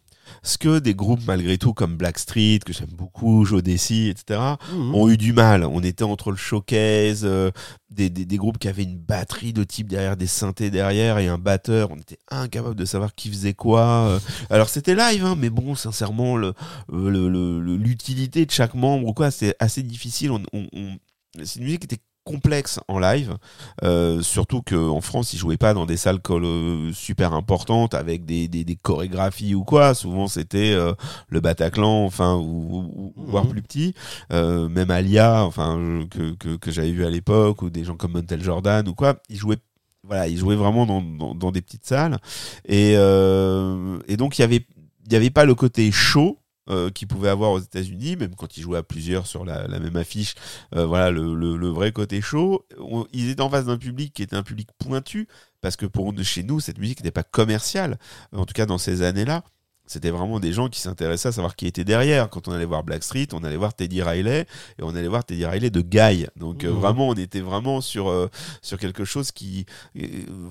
Ce 0.45 0.59
que 0.59 0.81
des 0.81 0.95
groupes 0.95 1.21
malgré 1.27 1.57
tout 1.57 1.73
comme 1.73 1.97
Blackstreet, 1.97 2.61
que 2.67 2.73
j'aime 2.73 2.91
beaucoup, 2.93 3.45
Jodeci, 3.45 4.09
etc., 4.09 4.41
mhm. 4.73 4.95
ont 4.95 5.09
eu 5.09 5.17
du 5.17 5.33
mal. 5.33 5.63
On 5.65 5.81
était 5.83 6.03
entre 6.03 6.31
le 6.33 6.37
showcase, 6.37 7.23
euh, 7.25 7.51
des, 7.91 8.11
des, 8.11 8.25
des 8.25 8.37
groupes 8.39 8.59
qui 8.59 8.67
avaient 8.67 8.83
une 8.83 8.99
batterie 8.99 9.53
de 9.53 9.63
type 9.63 9.89
derrière, 9.89 10.17
des 10.17 10.27
synthés 10.27 10.71
derrière 10.71 11.19
et 11.19 11.29
un 11.29 11.39
batteur. 11.39 11.91
On 11.93 11.97
était 11.97 12.19
incapable 12.31 12.75
de 12.75 12.85
savoir 12.85 13.15
qui 13.15 13.29
faisait 13.29 13.55
quoi. 13.55 13.83
euh. 14.09 14.21
Alors 14.51 14.69
c'était 14.69 14.97
live, 14.97 15.25
hein, 15.25 15.37
mais 15.39 15.51
bon, 15.51 15.75
sincèrement, 15.77 16.37
le- 16.37 16.55
le- 16.93 17.29
le- 17.29 17.61
le- 17.61 17.77
l'utilité 17.77 18.45
de 18.45 18.51
chaque 18.51 18.75
membre 18.75 19.07
ou 19.07 19.13
quoi, 19.15 19.31
c'est 19.31 19.55
assez 19.61 19.83
difficile. 19.85 20.33
On, 20.33 20.43
on- 20.53 20.67
on- 20.73 20.97
c'est 21.45 21.61
une 21.61 21.65
musique 21.67 21.81
qui 21.81 21.95
était 21.95 22.03
complexe 22.25 22.79
en 22.89 22.99
live, 22.99 23.37
euh, 23.83 24.23
surtout 24.23 24.63
qu'en 24.63 25.01
France, 25.01 25.33
ils 25.33 25.39
jouaient 25.39 25.57
pas 25.57 25.75
dans 25.75 25.87
des 25.87 25.97
salles 25.97 26.21
euh, 26.31 26.93
super 26.93 27.33
importantes 27.33 27.95
avec 27.95 28.25
des, 28.25 28.49
des, 28.49 28.65
des, 28.65 28.77
chorégraphies 28.77 29.55
ou 29.55 29.65
quoi. 29.65 29.95
Souvent, 29.95 30.29
c'était 30.29 30.73
euh, 30.73 30.93
le 31.29 31.41
Bataclan, 31.41 32.05
enfin, 32.05 32.37
ou, 32.37 32.91
ou, 32.95 33.15
voire 33.17 33.45
mhm. 33.45 33.51
plus 33.51 33.63
petit. 33.63 33.95
Euh, 34.33 34.69
même 34.69 34.91
Alia, 34.91 35.45
enfin, 35.45 36.05
que, 36.11 36.35
que, 36.35 36.57
que 36.57 36.71
j'avais 36.71 36.93
vu 36.93 37.05
à 37.05 37.11
l'époque, 37.11 37.63
ou 37.63 37.71
des 37.71 37.85
gens 37.85 37.97
comme 37.97 38.13
Montel 38.13 38.43
Jordan 38.43 38.87
ou 38.89 38.95
quoi, 38.95 39.17
ils 39.29 39.37
jouaient 39.37 39.59
voilà, 40.05 40.27
ils 40.27 40.37
jouaient 40.37 40.57
vraiment 40.57 40.85
dans, 40.85 41.01
dans, 41.01 41.33
dans 41.35 41.53
des 41.53 41.63
petites 41.63 41.87
salles. 41.87 42.19
Et, 42.67 42.95
et 42.95 44.17
donc, 44.17 44.37
il 44.37 44.43
y 44.43 44.45
avait, 44.45 44.67
il 45.07 45.13
y 45.13 45.17
avait 45.17 45.31
pas 45.31 45.45
le 45.45 45.55
côté 45.55 45.93
chaud 45.93 46.39
euh, 46.71 46.91
qu'ils 46.91 47.09
pouvaient 47.09 47.29
avoir 47.29 47.51
aux 47.51 47.59
États-Unis, 47.59 48.15
même 48.15 48.37
quand 48.37 48.57
ils 48.57 48.61
jouaient 48.61 48.79
à 48.79 48.83
plusieurs 48.85 49.27
sur 49.27 49.45
la, 49.45 49.67
même 49.67 49.97
affiche. 49.97 50.35
Euh, 50.77 50.87
voilà, 50.87 51.11
le, 51.11 51.35
le, 51.35 51.69
vrai 51.69 51.91
côté 51.91 52.21
chaud. 52.21 52.65
ils 53.13 53.31
étaient 53.31 53.43
en 53.43 53.51
face 53.51 53.65
d'un 53.65 53.79
public 53.79 54.15
qui 54.15 54.23
était 54.23 54.37
un 54.37 54.45
public 54.45 54.69
pointu, 54.79 55.27
parce 55.61 55.75
que 55.75 55.87
pour 55.87 56.15
chez 56.23 56.45
nous, 56.45 56.61
cette 56.61 56.79
musique 56.79 57.01
n'était 57.01 57.11
pas 57.11 57.25
commerciale, 57.25 57.99
en 58.33 58.47
tout 58.47 58.55
cas 58.55 58.67
dans 58.67 58.79
ces 58.79 59.03
années-là. 59.03 59.43
C'était 59.87 60.11
vraiment 60.11 60.39
des 60.39 60.53
gens 60.53 60.69
qui 60.69 60.81
s'intéressaient 60.81 61.31
à 61.31 61.33
savoir 61.33 61.57
qui 61.57 61.67
était 61.67 61.83
derrière. 61.83 62.31
Quand 62.31 62.47
on 62.47 62.53
allait 62.53 62.65
voir 62.65 62.85
Blackstreet, 62.85 63.27
on 63.33 63.43
allait 63.43 63.57
voir 63.57 63.75
Teddy 63.75 64.01
Riley 64.01 64.47
et 64.79 64.83
on 64.83 64.95
allait 64.95 65.09
voir 65.09 65.25
Teddy 65.25 65.45
Riley 65.45 65.71
de 65.71 65.81
Guy. 65.81 66.27
Donc 66.37 66.63
euh, 66.63 66.71
mmh. 66.71 66.77
vraiment, 66.77 67.09
on 67.09 67.15
était 67.15 67.41
vraiment 67.41 67.81
sur 67.81 68.31
sur 68.63 68.79
quelque 68.79 69.05
chose 69.05 69.33
qui, 69.33 69.67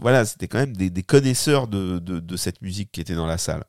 voilà, 0.01 0.25
c'était 0.25 0.49
quand 0.49 0.59
même 0.59 0.75
des, 0.75 0.89
des 0.89 1.03
connaisseurs 1.03 1.69
de, 1.69 1.99
de, 1.99 2.19
de, 2.19 2.37
cette 2.37 2.61
musique 2.61 2.91
qui 2.91 2.99
était 2.99 3.15
dans 3.15 3.25
la 3.25 3.37
salle. 3.37 3.63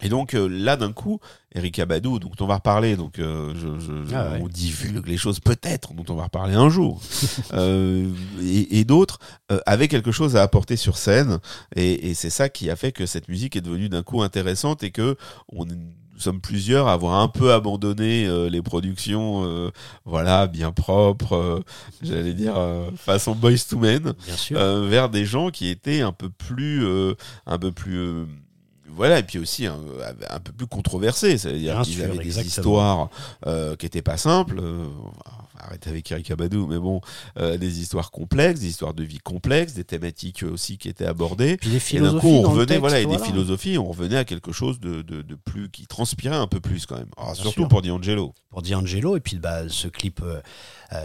Et 0.00 0.08
donc 0.08 0.34
euh, 0.34 0.46
là, 0.48 0.76
d'un 0.76 0.92
coup, 0.92 1.18
Eric 1.54 1.78
Abadou, 1.78 2.18
donc 2.18 2.34
on 2.40 2.46
va 2.46 2.56
reparler, 2.56 2.96
donc 2.96 3.18
euh, 3.18 3.52
je, 3.56 3.80
je, 3.80 4.14
ah 4.14 4.34
on 4.40 4.46
divulgue 4.46 5.06
les 5.06 5.16
choses 5.16 5.40
peut-être 5.40 5.92
dont 5.94 6.04
on 6.08 6.14
va 6.14 6.24
reparler 6.24 6.54
un 6.54 6.68
jour, 6.68 7.00
euh, 7.54 8.08
et, 8.40 8.78
et 8.78 8.84
d'autres 8.84 9.18
euh, 9.50 9.58
avaient 9.66 9.88
quelque 9.88 10.12
chose 10.12 10.36
à 10.36 10.42
apporter 10.42 10.76
sur 10.76 10.96
scène, 10.96 11.38
et, 11.74 12.10
et 12.10 12.14
c'est 12.14 12.30
ça 12.30 12.48
qui 12.48 12.70
a 12.70 12.76
fait 12.76 12.92
que 12.92 13.06
cette 13.06 13.28
musique 13.28 13.56
est 13.56 13.60
devenue 13.60 13.88
d'un 13.88 14.02
coup 14.02 14.22
intéressante 14.22 14.82
et 14.84 14.90
que 14.92 15.16
on 15.48 15.64
nous 15.64 16.20
sommes 16.24 16.40
plusieurs 16.40 16.88
à 16.88 16.94
avoir 16.94 17.20
un 17.20 17.28
peu 17.28 17.52
abandonné 17.52 18.26
euh, 18.26 18.50
les 18.50 18.60
productions, 18.60 19.44
euh, 19.44 19.70
voilà, 20.04 20.48
bien 20.48 20.72
propres, 20.72 21.62
j'allais 22.02 22.34
dire 22.34 22.56
façon 22.96 23.34
Boys 23.34 23.64
to 23.68 23.78
Men, 23.78 24.14
vers 24.50 25.08
des 25.08 25.24
gens 25.24 25.50
qui 25.50 25.68
étaient 25.68 26.02
un 26.02 26.12
peu 26.12 26.28
plus, 26.28 26.86
un 27.46 27.58
peu 27.58 27.72
plus 27.72 28.26
voilà, 28.98 29.20
et 29.20 29.22
puis 29.22 29.38
aussi 29.38 29.64
un, 29.64 29.78
peu 30.42 30.50
plus 30.50 30.66
controversé, 30.66 31.38
c'est-à-dire 31.38 31.82
qu'ils 31.82 32.02
avaient 32.02 32.18
des 32.18 32.40
histoires 32.40 33.10
euh, 33.46 33.76
qui 33.76 33.86
n'étaient 33.86 34.02
pas 34.02 34.16
simples. 34.16 34.58
Euh, 34.60 34.86
arrêtez 35.56 35.88
avec 35.88 36.10
Eric 36.10 36.32
Abadou, 36.32 36.66
mais 36.66 36.78
bon, 36.78 37.00
euh, 37.38 37.56
des 37.58 37.80
histoires 37.80 38.10
complexes, 38.10 38.58
des 38.58 38.66
histoires 38.66 38.94
de 38.94 39.04
vie 39.04 39.18
complexes, 39.18 39.74
des 39.74 39.84
thématiques 39.84 40.42
aussi 40.42 40.78
qui 40.78 40.88
étaient 40.88 41.06
abordées. 41.06 41.58
Puis 41.58 41.70
et 41.92 42.00
d'un 42.00 42.18
coup, 42.18 42.26
on 42.26 42.42
revenait, 42.42 42.78
voilà, 42.78 42.98
et 42.98 43.06
des 43.06 43.20
philosophies, 43.20 43.78
on 43.78 43.86
revenait 43.86 44.16
à 44.16 44.24
quelque 44.24 44.50
chose 44.50 44.80
de, 44.80 45.02
de, 45.02 45.22
de 45.22 45.34
plus 45.36 45.70
qui 45.70 45.86
transpirait 45.86 46.34
un 46.34 46.48
peu 46.48 46.58
plus 46.58 46.84
quand 46.84 46.96
même. 46.96 47.10
Alors, 47.16 47.36
surtout 47.36 47.68
pour 47.68 47.82
D'Angelo. 47.82 48.34
Pour 48.50 48.62
D'Angelo, 48.62 49.16
et 49.16 49.20
puis 49.20 49.38
bah, 49.38 49.68
ce 49.68 49.86
clip, 49.86 50.20
euh, 50.24 50.40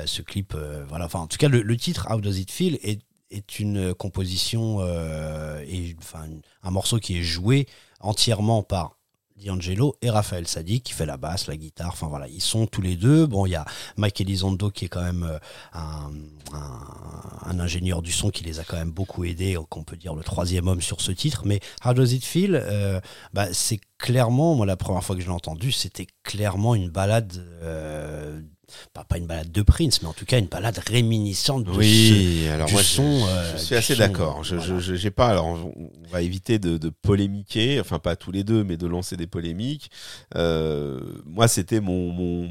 ce 0.07 0.23
clip, 0.23 0.57
voilà, 0.89 1.05
enfin, 1.05 1.19
en 1.19 1.27
tout 1.27 1.37
cas, 1.37 1.47
le, 1.47 1.61
le 1.61 1.77
titre 1.77 2.07
How 2.09 2.19
Does 2.21 2.39
It 2.39 2.49
Feel 2.49 2.79
est 2.81 3.01
est 3.33 3.59
une 3.59 3.93
composition 3.93 4.77
euh, 4.79 5.63
et 5.67 5.95
enfin 5.99 6.25
un 6.61 6.71
morceau 6.71 6.99
qui 6.99 7.17
est 7.17 7.23
joué 7.23 7.67
entièrement 7.99 8.63
par 8.63 8.97
D'Angelo 9.43 9.95
et 10.01 10.09
Raphaël 10.09 10.47
Sadi 10.47 10.81
qui 10.81 10.93
fait 10.93 11.05
la 11.05 11.17
basse, 11.17 11.47
la 11.47 11.57
guitare, 11.57 11.89
enfin 11.89 12.07
voilà, 12.07 12.27
ils 12.27 12.41
sont 12.41 12.67
tous 12.67 12.81
les 12.81 12.95
deux. 12.95 13.25
Bon, 13.25 13.45
il 13.45 13.51
y 13.51 13.55
a 13.55 13.65
Mike 13.97 14.21
Elizondo 14.21 14.69
qui 14.69 14.85
est 14.85 14.89
quand 14.89 15.03
même 15.03 15.23
euh, 15.23 15.39
un, 15.73 17.59
ingénieur 17.59 18.01
du 18.01 18.11
son 18.11 18.29
qui 18.29 18.43
les 18.43 18.59
a 18.59 18.63
quand 18.63 18.77
même 18.77 18.91
beaucoup 18.91 19.23
aidés, 19.23 19.57
qu'on 19.69 19.83
peut 19.83 19.97
dire 19.97 20.15
le 20.15 20.23
troisième 20.23 20.67
homme 20.67 20.81
sur 20.81 21.01
ce 21.01 21.11
titre. 21.11 21.43
Mais 21.45 21.59
How 21.85 21.93
Does 21.93 22.13
It 22.13 22.25
Feel, 22.25 22.55
euh, 22.55 22.99
bah, 23.33 23.47
c'est 23.53 23.79
clairement, 23.97 24.55
moi 24.55 24.65
la 24.65 24.77
première 24.77 25.03
fois 25.03 25.15
que 25.15 25.21
je 25.21 25.27
l'ai 25.27 25.33
entendu, 25.33 25.71
c'était 25.71 26.07
clairement 26.23 26.75
une 26.75 26.89
balade 26.89 27.33
euh, 27.61 28.41
pas, 28.93 29.17
une 29.17 29.25
balade 29.25 29.51
de 29.51 29.61
Prince, 29.61 30.01
mais 30.01 30.07
en 30.07 30.13
tout 30.13 30.25
cas 30.25 30.39
une 30.39 30.47
balade 30.47 30.79
réminiscente 30.87 31.63
de 31.63 31.71
oui, 31.71 32.47
alors 32.51 32.67
du 32.67 32.73
moi, 32.73 32.83
son. 32.83 33.19
Je, 33.19 33.25
euh, 33.25 33.57
suis 33.57 33.75
assez 33.75 33.95
d'accord. 33.95 34.43
Je, 34.43 35.09
pas. 35.09 35.27
Alors, 35.27 35.45
on 35.45 35.91
va 36.09 36.21
éviter 36.21 36.59
de, 36.59 36.77
de, 36.77 36.89
polémiquer, 36.89 37.79
enfin 37.79 37.99
pas 37.99 38.15
tous 38.15 38.31
les 38.31 38.43
deux, 38.43 38.63
mais 38.63 38.77
de 38.77 38.87
lancer 38.87 39.17
des 39.17 39.27
polémiques. 39.27 39.91
Euh, 40.35 40.99
moi, 41.25 41.47
c'était 41.47 41.79
mon, 41.79 42.11
mon, 42.11 42.49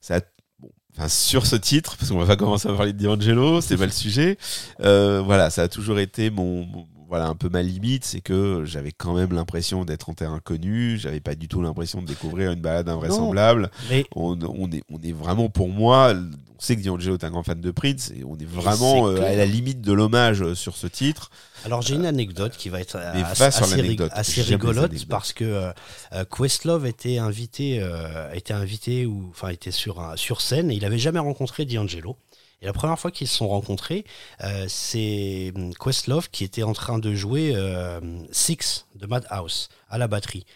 ça. 0.00 0.20
Bon, 0.58 0.70
enfin, 0.96 1.08
sur 1.08 1.46
ce 1.46 1.56
titre, 1.56 1.96
parce 1.96 2.10
qu'on 2.10 2.18
va 2.18 2.26
pas 2.26 2.36
commencer 2.36 2.68
à 2.68 2.72
parler 2.72 2.92
de 2.92 3.02
D'Angelo, 3.02 3.60
c'est 3.60 3.76
pas 3.76 3.86
le 3.86 3.92
sujet. 3.92 4.38
Euh, 4.80 5.22
voilà, 5.24 5.50
ça 5.50 5.62
a 5.62 5.68
toujours 5.68 5.98
été 5.98 6.30
mon 6.30 6.66
voilà 7.08 7.28
un 7.28 7.34
peu 7.34 7.48
ma 7.48 7.62
limite, 7.62 8.04
c'est 8.04 8.20
que 8.20 8.64
j'avais 8.64 8.92
quand 8.92 9.14
même 9.14 9.32
l'impression 9.32 9.84
d'être 9.84 10.08
en 10.08 10.14
terre 10.14 10.32
inconnue, 10.32 10.98
j'avais 10.98 11.20
pas 11.20 11.34
du 11.34 11.48
tout 11.48 11.62
l'impression 11.62 12.02
de 12.02 12.06
découvrir 12.06 12.52
une 12.52 12.60
balade 12.60 12.88
invraisemblable. 12.88 13.70
mais... 13.90 14.06
on, 14.14 14.38
on, 14.42 14.70
est, 14.70 14.82
on 14.90 15.00
est 15.00 15.12
vraiment 15.12 15.48
pour 15.48 15.68
moi, 15.68 16.14
on 16.58 16.60
sait 16.60 16.76
que 16.76 16.82
D'Angelo 16.82 17.16
est 17.16 17.24
un 17.24 17.30
grand 17.30 17.42
fan 17.42 17.60
de 17.60 17.70
Prince 17.70 18.12
et 18.16 18.24
on 18.24 18.36
est 18.36 18.48
vraiment 18.48 19.08
euh, 19.08 19.20
à 19.20 19.34
la 19.34 19.44
limite 19.44 19.82
de 19.82 19.92
l'hommage 19.92 20.42
euh, 20.42 20.54
sur 20.54 20.76
ce 20.76 20.86
titre. 20.86 21.30
Alors 21.64 21.82
j'ai 21.82 21.94
une 21.94 22.06
anecdote 22.06 22.56
qui 22.56 22.70
va 22.70 22.80
être 22.80 22.96
assez, 22.96 23.42
assez, 23.42 24.42
rigolote 24.42 25.06
parce 25.06 25.32
que 25.32 25.44
euh, 25.44 26.24
Questlove 26.34 26.86
était 26.86 27.18
invité, 27.18 27.84
était 28.32 28.54
invité 28.54 29.04
ou 29.04 29.28
enfin 29.30 29.48
était 29.48 29.70
sur 29.70 30.00
un, 30.00 30.16
sur 30.16 30.40
scène 30.40 30.70
et 30.70 30.74
il 30.74 30.84
avait 30.84 30.98
jamais 30.98 31.18
rencontré 31.18 31.64
D'Angelo. 31.64 32.16
Et 32.62 32.66
la 32.66 32.72
première 32.72 32.98
fois 32.98 33.10
qu'ils 33.10 33.28
se 33.28 33.36
sont 33.36 33.48
rencontrés, 33.48 34.04
euh, 34.42 34.66
c'est 34.68 35.52
hum, 35.54 35.74
Questlove 35.74 36.30
qui 36.30 36.44
était 36.44 36.62
en 36.62 36.72
train 36.72 36.98
de 36.98 37.14
jouer 37.14 37.52
euh, 37.54 38.00
Six 38.32 38.86
de 38.94 39.06
Madhouse 39.06 39.68
à 39.88 39.98
la 39.98 40.08
batterie. 40.08 40.46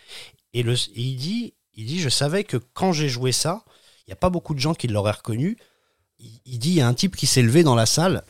Et, 0.55 0.61
il, 0.61 1.17
dit, 1.17 1.55
il 1.75 1.87
dit 1.87 2.01
Je 2.01 2.09
savais 2.09 2.45
que 2.45 2.57
quand 2.57 2.93
j'ai 2.93 3.09
joué 3.09 3.33
ça, 3.33 3.65
il 4.07 4.11
n'y 4.11 4.13
a 4.13 4.17
pas 4.17 4.31
beaucoup 4.31 4.55
de 4.55 4.61
gens 4.61 4.75
qui 4.75 4.89
l'auraient 4.89 5.11
reconnu. 5.13 5.59
Il, 6.19 6.59
dit 6.59 6.71
Il 6.71 6.77
y 6.77 6.81
a 6.81 6.89
un 6.89 6.95
type 6.95 7.17
qui 7.17 7.27
s'est 7.27 7.43
levé 7.43 7.63
dans 7.63 7.75
la 7.75 7.87
salle. 7.87 8.25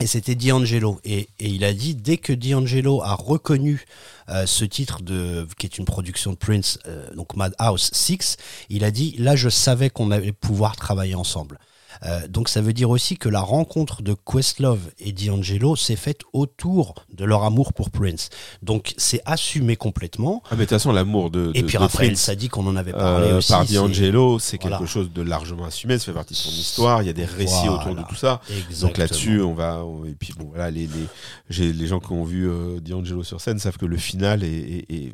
Et 0.00 0.08
c'était 0.08 0.34
D'Angelo. 0.34 0.98
Et, 1.04 1.28
il 1.38 1.62
a 1.62 1.72
dit, 1.72 1.94
dès 1.94 2.16
que 2.16 2.32
D'Angelo 2.32 3.00
a 3.02 3.14
reconnu 3.14 3.84
euh, 4.28 4.44
ce 4.44 4.64
titre, 4.64 5.02
de, 5.02 5.46
qui 5.56 5.66
est 5.66 5.78
une 5.78 5.84
production 5.84 6.32
de 6.32 6.36
Prince, 6.36 6.80
donc 7.14 7.36
Madhouse 7.36 7.90
6, 7.92 8.36
il 8.70 8.82
a 8.82 8.90
dit, 8.90 9.14
là 9.18 9.36
je 9.36 9.48
savais 9.48 9.90
qu'on 9.90 10.10
allait 10.10 10.32
pouvoir 10.32 10.74
travailler 10.74 11.14
ensemble. 11.14 11.60
Euh, 12.04 12.26
donc 12.28 12.48
ça 12.48 12.60
veut 12.60 12.72
dire 12.72 12.90
aussi 12.90 13.16
que 13.16 13.28
la 13.28 13.40
rencontre 13.40 14.02
de 14.02 14.14
Questlove 14.14 14.90
et 14.98 15.12
D'Angelo 15.12 15.76
s'est 15.76 15.96
faite 15.96 16.20
autour 16.32 16.94
de 17.12 17.24
leur 17.24 17.44
amour 17.44 17.72
pour 17.72 17.90
Prince. 17.90 18.30
Donc 18.62 18.94
c'est 18.96 19.22
assumé 19.24 19.76
complètement. 19.76 20.42
Ah 20.46 20.50
mais 20.52 20.58
de 20.58 20.62
toute 20.62 20.70
façon 20.70 20.92
l'amour 20.92 21.30
de, 21.30 21.50
Et 21.54 21.62
puis 21.62 21.76
Raphaël 21.76 22.16
ça 22.16 22.34
dit 22.34 22.48
qu'on 22.48 22.66
en 22.66 22.76
avait 22.76 22.92
parlé 22.92 23.28
euh, 23.28 23.38
aussi. 23.38 23.52
Par 23.52 23.64
D'Angelo, 23.64 24.38
c'est 24.38 24.58
quelque 24.58 24.86
chose 24.86 25.12
de 25.12 25.22
largement 25.22 25.64
assumé, 25.64 25.98
ça 25.98 26.06
fait 26.06 26.12
partie 26.12 26.34
de 26.34 26.38
son 26.38 26.50
histoire, 26.50 27.02
il 27.02 27.06
y 27.06 27.10
a 27.10 27.14
des 27.14 27.24
récits 27.24 27.68
autour 27.68 27.94
de 27.94 28.02
tout 28.02 28.16
ça. 28.16 28.40
Donc 28.80 28.98
là-dessus, 28.98 29.40
on 29.42 29.54
va 29.54 29.82
et 30.06 30.14
puis 30.14 30.32
bon 30.38 30.46
voilà 30.48 30.70
les 30.70 30.88
les, 31.50 31.72
les 31.72 31.86
gens 31.86 32.00
qui 32.00 32.12
ont 32.12 32.24
vu 32.24 32.48
euh, 32.48 32.80
D'Angelo 32.80 33.22
sur 33.22 33.40
scène 33.40 33.58
savent 33.58 33.76
que 33.76 33.86
le 33.86 33.96
final 33.96 34.44
est, 34.44 34.48
est, 34.48 34.92
est 34.92 35.12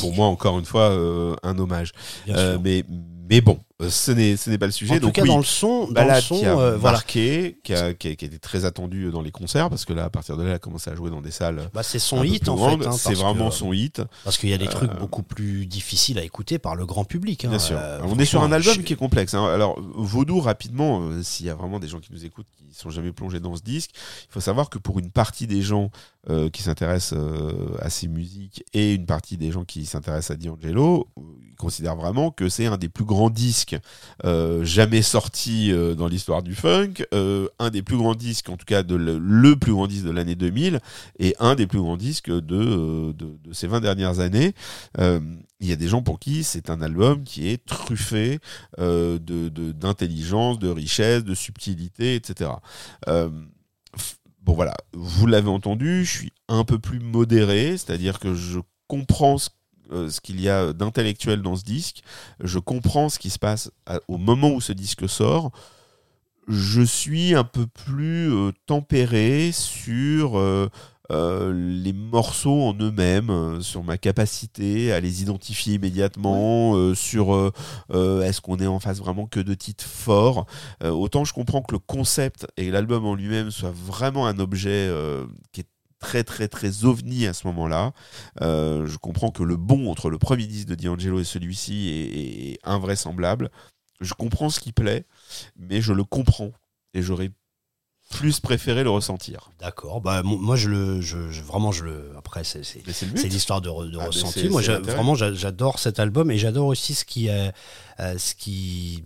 pour 0.00 0.14
moi 0.14 0.26
encore 0.26 0.58
une 0.58 0.64
fois 0.64 0.90
euh, 0.90 1.34
un 1.42 1.58
hommage. 1.58 1.92
Euh, 2.28 2.58
mais 2.62 2.84
mais 3.28 3.40
bon, 3.40 3.58
ce 3.80 4.10
n'est 4.10 4.36
ce 4.36 4.50
n'est 4.50 4.58
pas 4.58 4.66
le 4.66 4.72
sujet. 4.72 4.96
En 4.96 4.98
tout 4.98 5.12
cas, 5.12 5.24
dans 5.24 5.36
le 5.36 5.44
son, 5.44 5.86
dans 5.86 5.92
balade 5.92 6.16
le 6.16 6.22
son, 6.22 6.38
qui 6.40 6.46
a 6.46 6.58
euh, 6.58 6.78
marqué, 6.78 7.60
qui, 7.62 7.72
a, 7.74 7.94
qui, 7.94 8.08
a, 8.08 8.14
qui, 8.16 8.24
a, 8.24 8.26
été 8.26 8.38
très 8.40 8.64
attendu 8.64 9.12
dans 9.12 9.22
les 9.22 9.30
concerts 9.30 9.70
parce 9.70 9.84
que 9.84 9.92
là, 9.92 10.04
à 10.04 10.10
partir 10.10 10.36
de 10.36 10.42
là, 10.42 10.48
elle 10.48 10.54
a 10.56 10.58
commencé 10.58 10.90
à 10.90 10.96
jouer 10.96 11.10
dans 11.10 11.20
des 11.20 11.30
salles. 11.30 11.70
Bah, 11.72 11.84
c'est 11.84 12.00
son 12.00 12.24
hit 12.24 12.48
en 12.48 12.56
fait. 12.56 12.86
Hein, 12.86 12.92
c'est 12.92 13.14
vraiment 13.14 13.52
son 13.52 13.72
hit. 13.72 14.02
Parce 14.24 14.36
qu'il 14.36 14.48
y 14.48 14.54
a 14.54 14.58
des 14.58 14.66
trucs 14.66 14.90
euh, 14.90 14.98
beaucoup 14.98 15.22
plus 15.22 15.66
difficiles 15.66 16.18
à 16.18 16.24
écouter 16.24 16.58
par 16.58 16.74
le 16.74 16.86
grand 16.86 17.04
public. 17.04 17.44
Hein, 17.44 17.50
Bien 17.50 17.58
sûr. 17.60 17.78
On 18.02 18.18
est 18.18 18.24
sur 18.24 18.42
un 18.42 18.50
album 18.50 18.82
qui 18.82 18.94
est 18.94 18.96
complexe. 18.96 19.34
Hein. 19.34 19.46
Alors, 19.46 19.80
Vaudou, 19.80 20.40
rapidement, 20.40 21.00
s'il 21.22 21.46
y 21.46 21.50
a 21.50 21.54
vraiment 21.54 21.78
des 21.78 21.88
gens 21.88 22.00
qui 22.00 22.12
nous 22.12 22.24
écoutent 22.24 22.46
qui 22.68 22.74
sont 22.74 22.90
jamais 22.90 23.12
plongés 23.12 23.40
dans 23.40 23.54
ce 23.54 23.62
disque, 23.62 23.90
il 23.94 24.32
faut 24.32 24.40
savoir 24.40 24.70
que 24.70 24.78
pour 24.78 24.98
une 24.98 25.10
partie 25.10 25.46
des 25.46 25.62
gens 25.62 25.90
qui 26.52 26.62
s'intéressent 26.62 27.18
à 27.80 27.88
ces 27.88 28.08
musiques 28.08 28.62
et 28.74 28.92
une 28.92 29.06
partie 29.06 29.38
des 29.38 29.50
gens 29.50 29.64
qui 29.64 29.86
s'intéressent 29.86 30.32
à 30.32 30.36
D'Angelo, 30.36 31.08
ils 31.16 31.56
considèrent 31.56 31.96
vraiment 31.96 32.30
que 32.30 32.50
c'est 32.50 32.66
un 32.66 32.76
des 32.76 32.90
plus 32.90 33.06
grands 33.06 33.30
disques 33.30 33.67
euh, 34.24 34.64
jamais 34.64 35.02
sorti 35.02 35.70
euh, 35.72 35.94
dans 35.94 36.08
l'histoire 36.08 36.42
du 36.42 36.54
funk, 36.54 37.04
euh, 37.14 37.48
un 37.58 37.70
des 37.70 37.82
plus 37.82 37.96
grands 37.96 38.14
disques, 38.14 38.48
en 38.48 38.56
tout 38.56 38.64
cas 38.64 38.82
de 38.82 38.94
le, 38.94 39.56
plus 39.56 39.72
grand 39.72 39.86
disque 39.86 40.04
de 40.04 40.10
l'année 40.10 40.34
2000, 40.34 40.80
et 41.18 41.34
un 41.38 41.54
des 41.54 41.66
plus 41.66 41.80
grands 41.80 41.96
disques 41.96 42.30
de, 42.30 43.12
de, 43.12 43.52
ces 43.52 43.66
20 43.66 43.80
dernières 43.80 44.20
années. 44.20 44.54
il 44.98 45.66
y 45.66 45.72
a 45.72 45.76
des 45.76 45.88
gens 45.88 46.02
pour 46.02 46.18
qui 46.18 46.44
c'est 46.44 46.70
un 46.70 46.80
album 46.82 47.24
qui 47.24 47.48
est 47.48 47.64
truffé 47.64 48.38
de 48.78 49.48
d'intelligence, 49.48 50.58
de, 50.58 50.68
richesse, 50.68 51.24
de 51.24 51.34
subtilité, 51.34 52.14
etc. 52.14 52.50
bon 53.06 54.54
voilà, 54.54 54.74
vous 54.92 55.26
l'avez 55.26 55.50
entendu, 55.50 56.04
je 56.04 56.10
suis 56.10 56.32
un 56.48 56.64
peu 56.64 56.78
plus 56.78 57.00
modéré, 57.00 57.76
c'est-à-dire 57.76 58.18
que 58.18 58.34
je 58.34 58.60
comprends 58.86 59.38
ce 59.38 59.50
euh, 59.92 60.10
ce 60.10 60.20
qu'il 60.20 60.40
y 60.40 60.48
a 60.48 60.72
d'intellectuel 60.72 61.40
dans 61.40 61.56
ce 61.56 61.64
disque. 61.64 62.02
Je 62.42 62.58
comprends 62.58 63.08
ce 63.08 63.18
qui 63.18 63.30
se 63.30 63.38
passe 63.38 63.70
au 64.06 64.18
moment 64.18 64.50
où 64.50 64.60
ce 64.60 64.72
disque 64.72 65.08
sort. 65.08 65.50
je 66.46 66.82
suis 66.82 67.34
un 67.34 67.44
peu 67.44 67.66
plus 67.66 68.32
euh, 68.32 68.52
tempéré 68.66 69.50
sur 69.52 70.38
euh, 70.38 70.68
les 71.10 71.94
morceaux 71.94 72.62
en 72.64 72.74
eux-mêmes, 72.74 73.62
sur 73.62 73.82
ma 73.82 73.96
capacité 73.96 74.92
à 74.92 75.00
les 75.00 75.22
identifier 75.22 75.74
immédiatement, 75.74 76.94
sur 76.94 77.50
est-ce 77.90 78.40
qu'on 78.42 78.58
est 78.58 78.66
en 78.66 78.78
face 78.78 78.98
vraiment 78.98 79.26
que 79.26 79.40
de 79.40 79.54
titres 79.54 79.86
forts. 79.86 80.44
Autant 80.84 81.24
je 81.24 81.32
comprends 81.32 81.62
que 81.62 81.72
le 81.72 81.78
concept 81.78 82.46
et 82.58 82.70
l'album 82.70 83.06
en 83.06 83.14
lui-même 83.14 83.50
soit 83.50 83.72
vraiment 83.72 84.26
un 84.26 84.38
objet 84.38 84.92
qui 85.52 85.62
est 85.62 85.66
très 85.98 86.24
très 86.24 86.48
très 86.48 86.84
ovni 86.84 87.26
à 87.26 87.32
ce 87.32 87.46
moment-là. 87.48 87.92
Euh, 88.40 88.86
je 88.86 88.96
comprends 88.98 89.30
que 89.30 89.42
le 89.42 89.56
bon 89.56 89.90
entre 89.90 90.10
le 90.10 90.18
premier 90.18 90.46
disque 90.46 90.68
de 90.68 90.74
D'Angelo 90.74 91.20
et 91.20 91.24
celui-ci 91.24 91.88
est, 91.88 92.52
est 92.52 92.58
invraisemblable. 92.64 93.50
Je 94.00 94.14
comprends 94.14 94.48
ce 94.48 94.60
qui 94.60 94.72
plaît, 94.72 95.04
mais 95.56 95.80
je 95.80 95.92
le 95.92 96.04
comprends 96.04 96.52
et 96.94 97.02
j'aurais 97.02 97.30
plus 98.10 98.40
préféré 98.40 98.84
le 98.84 98.90
ressentir. 98.90 99.50
D'accord. 99.58 100.00
Bah, 100.00 100.22
mo- 100.22 100.38
moi, 100.38 100.56
je 100.56 100.70
le, 100.70 101.00
je, 101.00 101.30
je- 101.30 101.42
vraiment, 101.42 101.72
je 101.72 101.84
le. 101.84 102.12
Après, 102.16 102.42
c'est, 102.42 102.62
l'histoire 103.28 103.60
de, 103.60 103.68
de 103.90 103.98
Ah, 103.98 104.06
ressenti. 104.06 104.48
Moi, 104.48 104.62
vraiment, 104.62 105.14
j'a- 105.14 105.34
j'adore 105.34 105.78
cet 105.78 105.98
album 105.98 106.30
et 106.30 106.38
j'adore 106.38 106.68
aussi 106.68 106.94
ce 106.94 107.04
qui, 107.04 107.28
euh, 107.28 107.50
euh, 108.00 108.16
ce 108.16 108.34
qui, 108.34 109.02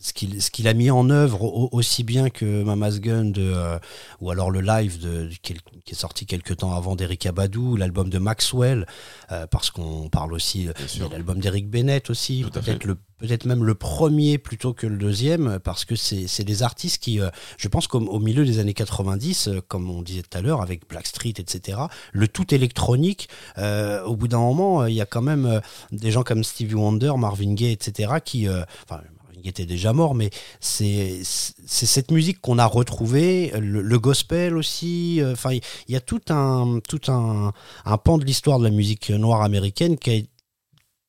ce 0.00 0.12
qu'il, 0.12 0.40
ce 0.40 0.50
qu'il 0.50 0.68
a 0.68 0.74
mis 0.74 0.90
en 0.90 1.10
œuvre 1.10 1.42
au- 1.42 1.68
aussi 1.72 2.04
bien 2.04 2.30
que 2.30 2.62
Mama's 2.62 3.00
Gun 3.00 3.26
de, 3.26 3.42
euh, 3.42 3.78
ou 4.20 4.30
alors 4.30 4.50
le 4.50 4.60
live 4.60 5.00
de, 5.00 5.28
qui, 5.42 5.54
est, 5.54 5.58
qui 5.84 5.92
est 5.94 5.98
sorti 5.98 6.24
quelques 6.26 6.58
temps 6.58 6.72
avant 6.74 6.94
d'Eric 6.96 7.26
Abadou, 7.26 7.76
l'album 7.76 8.08
de 8.08 8.18
Maxwell, 8.18 8.86
euh, 9.32 9.46
parce 9.46 9.70
qu'on 9.70 10.08
parle 10.08 10.32
aussi 10.32 10.68
euh, 10.68 10.72
sûr. 10.86 11.06
a 11.06 11.10
l'album 11.10 11.40
d'Eric 11.40 11.68
Bennett 11.68 12.10
aussi, 12.10 12.44
peut-être 12.52 12.84
le 12.84 12.96
peut-être 13.18 13.46
même 13.46 13.64
le 13.64 13.74
premier 13.74 14.38
plutôt 14.38 14.72
que 14.72 14.86
le 14.86 14.96
deuxième, 14.96 15.58
parce 15.58 15.84
que 15.84 15.96
c'est 15.96 16.28
c'est 16.28 16.44
des 16.44 16.62
artistes 16.62 17.02
qui, 17.02 17.20
euh, 17.20 17.30
je 17.56 17.66
pense 17.66 17.88
qu'au 17.88 17.98
au 17.98 18.20
milieu 18.20 18.44
des 18.44 18.60
années 18.60 18.74
90, 18.74 19.48
euh, 19.48 19.60
comme 19.66 19.90
on 19.90 20.02
disait 20.02 20.22
tout 20.22 20.38
à 20.38 20.40
l'heure, 20.40 20.62
avec 20.62 20.88
Blackstreet, 20.88 21.34
etc., 21.38 21.78
le 22.12 22.28
tout 22.28 22.54
électronique, 22.54 23.28
euh, 23.58 24.04
au 24.04 24.14
bout 24.14 24.28
d'un 24.28 24.38
moment, 24.38 24.82
euh, 24.82 24.90
il 24.90 24.94
y 24.94 25.00
a 25.00 25.06
quand 25.06 25.22
même 25.22 25.46
euh, 25.46 25.60
des 25.90 26.12
gens 26.12 26.22
comme 26.22 26.44
Stevie 26.44 26.74
Wonder, 26.76 27.12
Marvin 27.18 27.54
Gaye, 27.54 27.72
etc., 27.72 28.12
qui... 28.24 28.46
euh, 28.46 28.62
enfin, 28.88 29.02
Était 29.48 29.66
déjà 29.66 29.92
mort, 29.92 30.14
mais 30.14 30.30
c'est 30.60 31.20
cette 31.24 32.10
musique 32.10 32.40
qu'on 32.40 32.58
a 32.58 32.66
retrouvée, 32.66 33.50
le, 33.58 33.80
le 33.82 33.98
gospel 33.98 34.56
aussi. 34.56 35.20
euh, 35.20 35.32
Enfin, 35.32 35.52
il 35.54 35.60
y 35.92 35.96
a 35.96 36.00
tout 36.00 36.20
un 36.28 36.80
tout 36.86 37.00
un, 37.08 37.52
un 37.84 37.96
pan 37.98 38.18
de 38.18 38.24
l'histoire 38.24 38.58
de 38.58 38.64
la 38.64 38.70
musique 38.70 39.10
noire 39.10 39.42
américaine 39.42 39.96
qui 39.98 40.10
a 40.10 40.20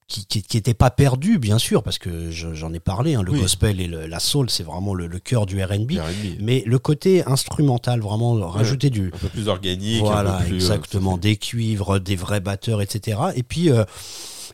qui, 0.07 0.25
qui, 0.25 0.41
qui 0.41 0.57
était 0.57 0.73
pas 0.73 0.89
perdu, 0.89 1.37
bien 1.37 1.59
sûr, 1.59 1.83
parce 1.83 1.99
que 1.99 2.31
je- 2.31 2.55
j'en 2.55 2.73
ai 2.73 2.79
parlé, 2.79 3.13
hein, 3.13 3.21
le 3.21 3.31
Oui. 3.31 3.41
gospel 3.41 3.79
et 3.79 3.85
le- 3.85 4.07
la 4.07 4.19
soul, 4.19 4.49
c'est 4.49 4.63
vraiment 4.63 4.95
le, 4.95 5.05
le 5.05 5.19
cœur 5.19 5.45
du 5.45 5.61
R&B. 5.63 5.91
Mais 6.39 6.63
le 6.65 6.79
côté 6.79 7.23
instrumental, 7.27 7.99
vraiment 7.99 8.33
rajouter 8.49 8.89
du, 8.89 9.11
Un 9.13 9.17
peu 9.19 9.29
plus 9.29 9.47
organique. 9.47 10.01
un 10.01 10.05
voilà, 10.05 10.31
peu 10.39 10.45
plus, 10.45 10.53
euh, 10.53 10.55
exactement, 10.55 11.17
des 11.19 11.35
cuivres, 11.37 11.99
des 11.99 12.15
vrais 12.15 12.39
batteurs, 12.39 12.81
etc. 12.81 13.19
Et 13.35 13.43
puis, 13.43 13.69
euh, 13.69 13.83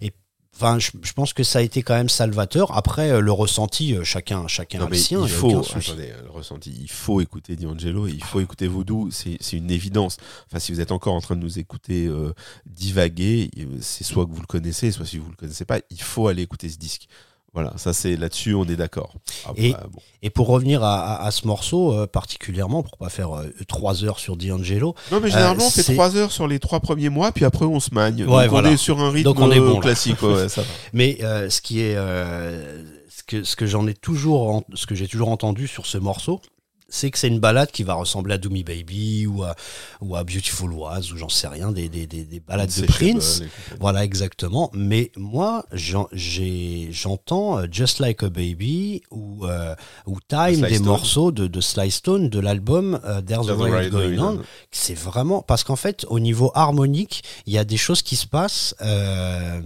et, 0.01 0.11
enfin, 0.55 0.79
je, 0.79 0.91
je 1.01 1.13
pense 1.13 1.33
que 1.33 1.43
ça 1.43 1.59
a 1.59 1.61
été 1.61 1.83
quand 1.83 1.93
même 1.93 2.09
salvateur. 2.09 2.75
Après, 2.75 3.11
euh, 3.11 3.19
le 3.19 3.31
ressenti, 3.31 3.93
euh, 3.95 4.03
chacun, 4.03 4.47
chacun 4.47 4.79
Non, 4.79 4.87
a 4.87 4.89
le 4.89 4.95
sien. 4.95 5.21
il 5.21 5.29
faut, 5.29 5.59
attendez, 5.59 6.13
le 6.23 6.29
ressenti, 6.29 6.75
il 6.81 6.89
faut 6.89 7.21
écouter 7.21 7.55
D'Angelo, 7.55 8.07
il 8.07 8.23
faut 8.23 8.39
écouter 8.39 8.67
Voodoo, 8.67 9.09
c'est 9.11 9.37
une 9.53 9.71
évidence. 9.71 10.17
Enfin, 10.47 10.59
si 10.59 10.71
vous 10.71 10.81
êtes 10.81 10.91
encore 10.91 11.13
en 11.13 11.21
train 11.21 11.35
de 11.35 11.41
nous 11.41 11.59
écouter 11.59 12.07
euh, 12.07 12.33
divaguer, 12.65 13.49
c'est 13.81 14.03
soit 14.03 14.25
que 14.25 14.31
vous 14.31 14.41
le 14.41 14.47
connaissez, 14.47 14.91
soit 14.91 15.05
si 15.05 15.17
vous 15.17 15.29
le 15.29 15.35
connaissez 15.35 15.65
pas, 15.65 15.79
il 15.89 16.01
faut 16.01 16.27
aller 16.27 16.41
écouter 16.43 16.69
ce 16.69 16.77
disque. 16.77 17.07
Voilà, 17.55 17.73
ça 17.77 17.93
c'est 17.93 18.15
là-dessus, 18.17 18.53
on 18.53 18.65
est 18.65 18.75
d'accord. 18.75 19.13
Et- 19.55 19.71
bon. 19.71 19.99
Et 20.21 20.29
pour 20.29 20.47
revenir 20.47 20.83
à, 20.83 20.99
à- 20.99 21.25
à 21.25 21.31
ce 21.31 21.47
morceau, 21.47 21.93
euh, 21.93 22.05
particulièrement, 22.07 22.83
pour 22.83 22.97
pas 22.97 23.09
faire 23.09 23.35
euh, 23.35 23.45
trois 23.67 24.03
heures 24.03 24.19
sur 24.19 24.35
D'Angelo, 24.37 24.93
Non, 25.11 25.19
mais 25.21 25.29
généralement, 25.31 25.65
on 25.65 25.69
fait 25.69 25.83
c'est- 25.83 25.93
trois 25.93 26.15
heures 26.17 26.31
sur 26.31 26.47
les 26.47 26.59
trois 26.59 26.79
premiers 26.81 27.09
mois, 27.09 27.31
puis 27.31 27.45
après 27.45 27.65
on 27.65 27.79
se 27.79 27.93
magne. 27.93 28.23
Ouais, 28.25 28.43
Donc 28.43 28.49
voilà. 28.49 28.69
on 28.69 28.71
est 28.73 28.77
sur 28.77 28.99
un 28.99 29.09
rythme 29.09 29.23
Donc 29.23 29.39
on 29.39 29.51
est 29.51 29.59
bon, 29.59 29.79
classique. 29.79 30.21
ouais, 30.21 30.49
ça 30.49 30.61
va. 30.61 30.67
Mais 30.93 31.17
euh, 31.21 31.49
ce 31.49 31.61
qui 31.61 31.79
est, 31.81 31.95
euh, 31.95 32.83
ce 33.09 33.23
que 33.23 33.43
ce 33.43 33.55
que 33.55 33.65
j'en 33.67 33.87
ai 33.87 33.93
toujours, 33.93 34.63
ce 34.73 34.85
que 34.85 34.95
j'ai 34.95 35.07
toujours 35.07 35.29
entendu 35.29 35.67
sur 35.67 35.85
ce 35.85 35.97
morceau, 35.97 36.41
c'est 36.87 37.09
que 37.11 37.17
c'est 37.17 37.27
une 37.27 37.39
balade 37.39 37.71
qui 37.71 37.83
va 37.83 37.95
ressembler 37.95 38.35
à 38.35 38.37
Do 38.37 38.49
Me 38.49 38.63
Baby 38.63 39.25
ou 39.27 39.43
à, 39.43 39.55
ou 40.01 40.15
à 40.15 40.23
Beautiful 40.23 40.71
Was 40.71 41.11
ou 41.11 41.17
j'en 41.17 41.29
sais 41.29 41.47
rien, 41.47 41.71
des, 41.71 41.89
des, 41.89 42.07
des, 42.07 42.23
des 42.23 42.39
balades 42.39 42.71
de 42.79 42.85
Prince. 42.85 43.41
Voilà, 43.79 44.03
exactement. 44.03 44.69
Mais 44.73 45.11
moi, 45.15 45.65
j'entends 45.71 47.59
euh, 47.59 47.67
Just 47.71 47.99
Like 47.99 48.23
a 48.23 48.29
Baby 48.29 49.01
ou, 49.11 49.45
euh, 49.45 49.75
ou 50.05 50.19
Time, 50.27 50.61
des 50.61 50.75
Stone. 50.75 50.85
morceaux 50.85 51.31
de, 51.31 51.47
de 51.47 51.61
Sly 51.61 51.91
Stone 51.91 52.29
de 52.29 52.39
l'album 52.39 52.99
euh, 53.03 53.21
There's 53.21 53.49
a 53.49 53.55
There's 53.55 53.61
a 53.73 53.77
Riot 53.77 53.89
Going 53.89 54.19
On. 54.19 54.37
On. 54.37 54.41
C'est 54.71 54.97
vraiment 54.97 55.41
parce 55.41 55.63
qu'en 55.63 55.75
fait, 55.75 56.05
au 56.09 56.19
niveau 56.19 56.51
harmonique, 56.55 57.23
il 57.45 57.53
y 57.53 57.57
a 57.57 57.63
des 57.63 57.77
choses 57.77 58.01
qui 58.01 58.15
se 58.15 58.27
passent, 58.27 58.75
euh, 58.81 59.61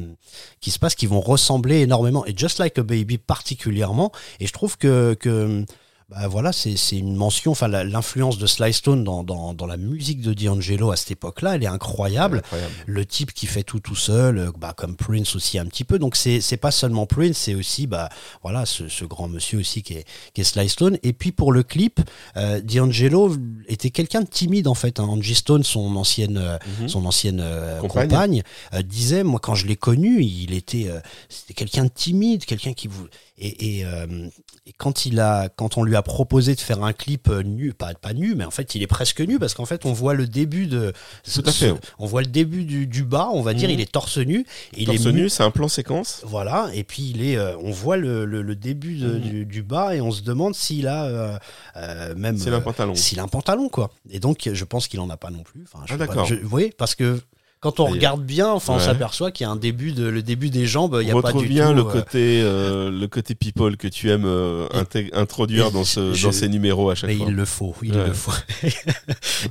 qui 0.61 0.71
se 0.71 0.79
passent, 0.79 0.95
qui 0.95 1.05
vont 1.07 1.21
ressembler 1.21 1.81
énormément. 1.81 2.25
Et 2.25 2.33
Just 2.35 2.59
Like 2.59 2.77
a 2.79 2.83
Baby 2.83 3.17
particulièrement. 3.17 4.11
Et 4.39 4.47
je 4.47 4.53
trouve 4.53 4.77
que 4.77 5.15
que 5.19 5.65
bah 6.09 6.27
voilà, 6.27 6.51
c'est 6.51 6.75
c'est 6.75 6.97
une 6.97 7.15
mention. 7.15 7.51
Enfin, 7.51 7.67
l'influence 7.67 8.39
de 8.39 8.47
Sly 8.47 8.73
Stone 8.73 9.03
dans, 9.03 9.23
dans, 9.23 9.53
dans 9.53 9.67
la 9.67 9.77
musique 9.77 10.21
de 10.21 10.33
D'Angelo 10.33 10.89
à 10.91 10.95
cette 10.95 11.11
époque-là, 11.11 11.55
elle 11.55 11.63
est 11.63 11.67
incroyable 11.67 12.37
Incroyable. 12.37 12.73
le 12.87 13.05
type 13.05 13.31
qui 13.31 13.45
fait 13.45 13.61
tout 13.61 13.79
tout 13.79 13.95
seul, 13.95 14.39
euh, 14.39 14.51
bah, 14.57 14.73
comme 14.75 14.95
Prince 14.95 15.35
aussi 15.35 15.59
un 15.59 15.65
petit 15.67 15.83
peu. 15.83 15.99
Donc 15.99 16.15
c'est 16.15 16.41
c'est 16.41 16.57
pas 16.57 16.71
seulement 16.71 17.05
Prince, 17.05 17.37
c'est 17.37 17.53
aussi 17.53 17.85
bah 17.85 18.09
voilà 18.41 18.65
ce, 18.65 18.87
ce 18.87 19.05
grand 19.05 19.27
monsieur 19.27 19.59
aussi 19.59 19.83
qui 19.83 19.93
est 19.93 20.05
qui 20.33 20.41
est 20.41 20.45
Sly 20.45 20.67
Stone. 20.69 20.97
Et 21.03 21.13
puis 21.13 21.31
pour 21.31 21.51
le 21.51 21.61
clip, 21.61 21.99
euh, 22.37 22.59
D'Angelo 22.61 23.35
était 23.67 23.91
quelqu'un 23.91 24.21
de 24.21 24.27
timide 24.29 24.67
en 24.67 24.73
fait. 24.73 24.99
Hein. 24.99 25.03
Angie 25.03 25.35
Stone, 25.35 25.63
son 25.63 25.95
ancienne 25.95 26.37
euh, 26.37 26.57
Mhm. 26.79 26.89
son 26.89 27.05
ancienne 27.05 27.39
euh, 27.39 27.79
Compagne. 27.81 28.07
compagne, 28.09 28.43
euh, 28.73 28.81
disait 28.81 29.23
moi 29.23 29.39
quand 29.39 29.53
je 29.55 29.67
l'ai 29.67 29.75
connu, 29.75 30.23
il 30.23 30.53
était 30.53 30.87
euh, 30.89 30.99
c'était 31.29 31.53
quelqu'un 31.53 31.83
de 31.83 31.91
timide, 31.93 32.45
quelqu'un 32.45 32.73
qui 32.73 32.87
vous 32.87 33.05
et, 33.41 33.77
et, 33.79 33.85
euh, 33.85 34.27
et 34.69 34.73
quand 34.77 35.05
il 35.07 35.19
a 35.19 35.49
quand 35.49 35.77
on 35.77 35.83
lui 35.83 35.95
a 35.95 36.01
proposé 36.03 36.53
de 36.53 36.59
faire 36.59 36.83
un 36.83 36.93
clip 36.93 37.27
euh, 37.27 37.41
nu, 37.41 37.73
pas 37.73 37.93
pas 37.95 38.13
nu, 38.13 38.35
mais 38.35 38.45
en 38.45 38.51
fait 38.51 38.75
il 38.75 38.83
est 38.83 38.87
presque 38.87 39.19
nu 39.21 39.39
parce 39.39 39.55
qu'en 39.55 39.65
fait 39.65 39.83
on 39.85 39.93
voit 39.93 40.13
le 40.13 40.27
début 40.27 40.67
de 40.67 40.93
Tout 41.33 41.41
à 41.45 41.51
fait. 41.51 41.73
on 41.97 42.05
voit 42.05 42.21
le 42.21 42.27
début 42.27 42.63
du, 42.65 42.85
du 42.85 43.03
bas, 43.03 43.29
on 43.33 43.41
va 43.41 43.53
dire, 43.55 43.67
Mhm. 43.69 43.73
il 43.75 43.81
est 43.81 43.91
torse 43.91 44.17
nu. 44.19 44.45
Et 44.75 44.81
il 44.81 44.85
Torse 44.85 45.05
est 45.07 45.11
nu, 45.11 45.27
c'est 45.29 45.43
un 45.43 45.49
plan 45.51 45.67
séquence. 45.67 46.21
Voilà, 46.25 46.69
et 46.73 46.83
puis 46.83 47.09
il 47.15 47.23
est, 47.25 47.35
euh, 47.37 47.57
on 47.63 47.71
voit 47.71 47.97
le, 47.97 48.25
le- 48.25 48.43
le 48.43 48.55
début 48.55 48.95
de- 48.97 49.15
Mhm. 49.15 49.19
du, 49.21 49.45
du 49.45 49.63
bas 49.63 49.95
et 49.95 50.01
on 50.01 50.11
se 50.11 50.21
demande 50.21 50.53
s'il 50.55 50.87
a 50.87 51.05
euh, 51.05 51.37
euh, 51.77 52.13
même 52.15 52.37
C'est 52.37 52.49
euh, 52.51 52.57
un 52.57 52.61
pantalon. 52.61 52.93
s'il 52.95 53.19
a 53.19 53.23
un 53.23 53.27
pantalon 53.27 53.69
quoi. 53.69 53.89
Et 54.11 54.19
donc 54.19 54.47
je 54.53 54.65
pense 54.65 54.87
qu'il 54.87 54.99
en 54.99 55.09
a 55.09 55.17
pas 55.17 55.31
non 55.31 55.41
plus. 55.43 55.63
Enfin, 55.63 55.83
je 55.87 55.93
Ah, 55.95 55.97
d'accord. 55.97 56.27
Vous 56.27 56.47
voyez, 56.49 56.71
parce 56.77 56.93
que 56.95 57.19
quand 57.61 57.79
on 57.81 57.87
Et- 57.87 57.91
regarde 57.91 58.23
bien, 58.23 58.47
enfin 58.49 58.73
on 58.75 58.79
s'aperçoit 58.79 59.31
qu'il 59.31 59.43
y 59.45 59.47
a 59.47 59.51
un 59.51 59.55
début 59.57 59.91
de 59.91 60.05
le 60.07 60.21
début 60.23 60.49
des 60.49 60.65
jambes, 60.65 60.97
il 61.01 61.07
y 61.07 61.11
a 61.11 61.15
On 61.15 61.21
pas 61.21 61.27
retrouve 61.27 61.43
du 61.43 61.49
bien 61.49 61.69
tout. 61.69 61.75
le 61.75 61.81
euh, 61.81 61.91
côté 61.91 62.41
euh, 62.41 62.89
le 62.89 63.07
côté 63.07 63.35
people 63.35 63.75
que 63.77 63.87
tu 63.89 64.09
aimes 64.09 64.23
euh, 64.25 64.67
introduire 65.13 65.67
et 65.67 65.71
dans 65.71 65.83
ce 65.83 66.13
je- 66.13 66.25
dans 66.27 66.31
ces 66.31 66.47
numéros 66.49 66.89
à 66.89 66.95
chaque 66.95 67.09
mais 67.09 67.17
fois. 67.17 67.25
il 67.29 67.35
le 67.35 67.45
faut, 67.45 67.75
il 67.81 67.95
Ouais. 67.97 68.07
le 68.07 68.13
faut. 68.13 68.31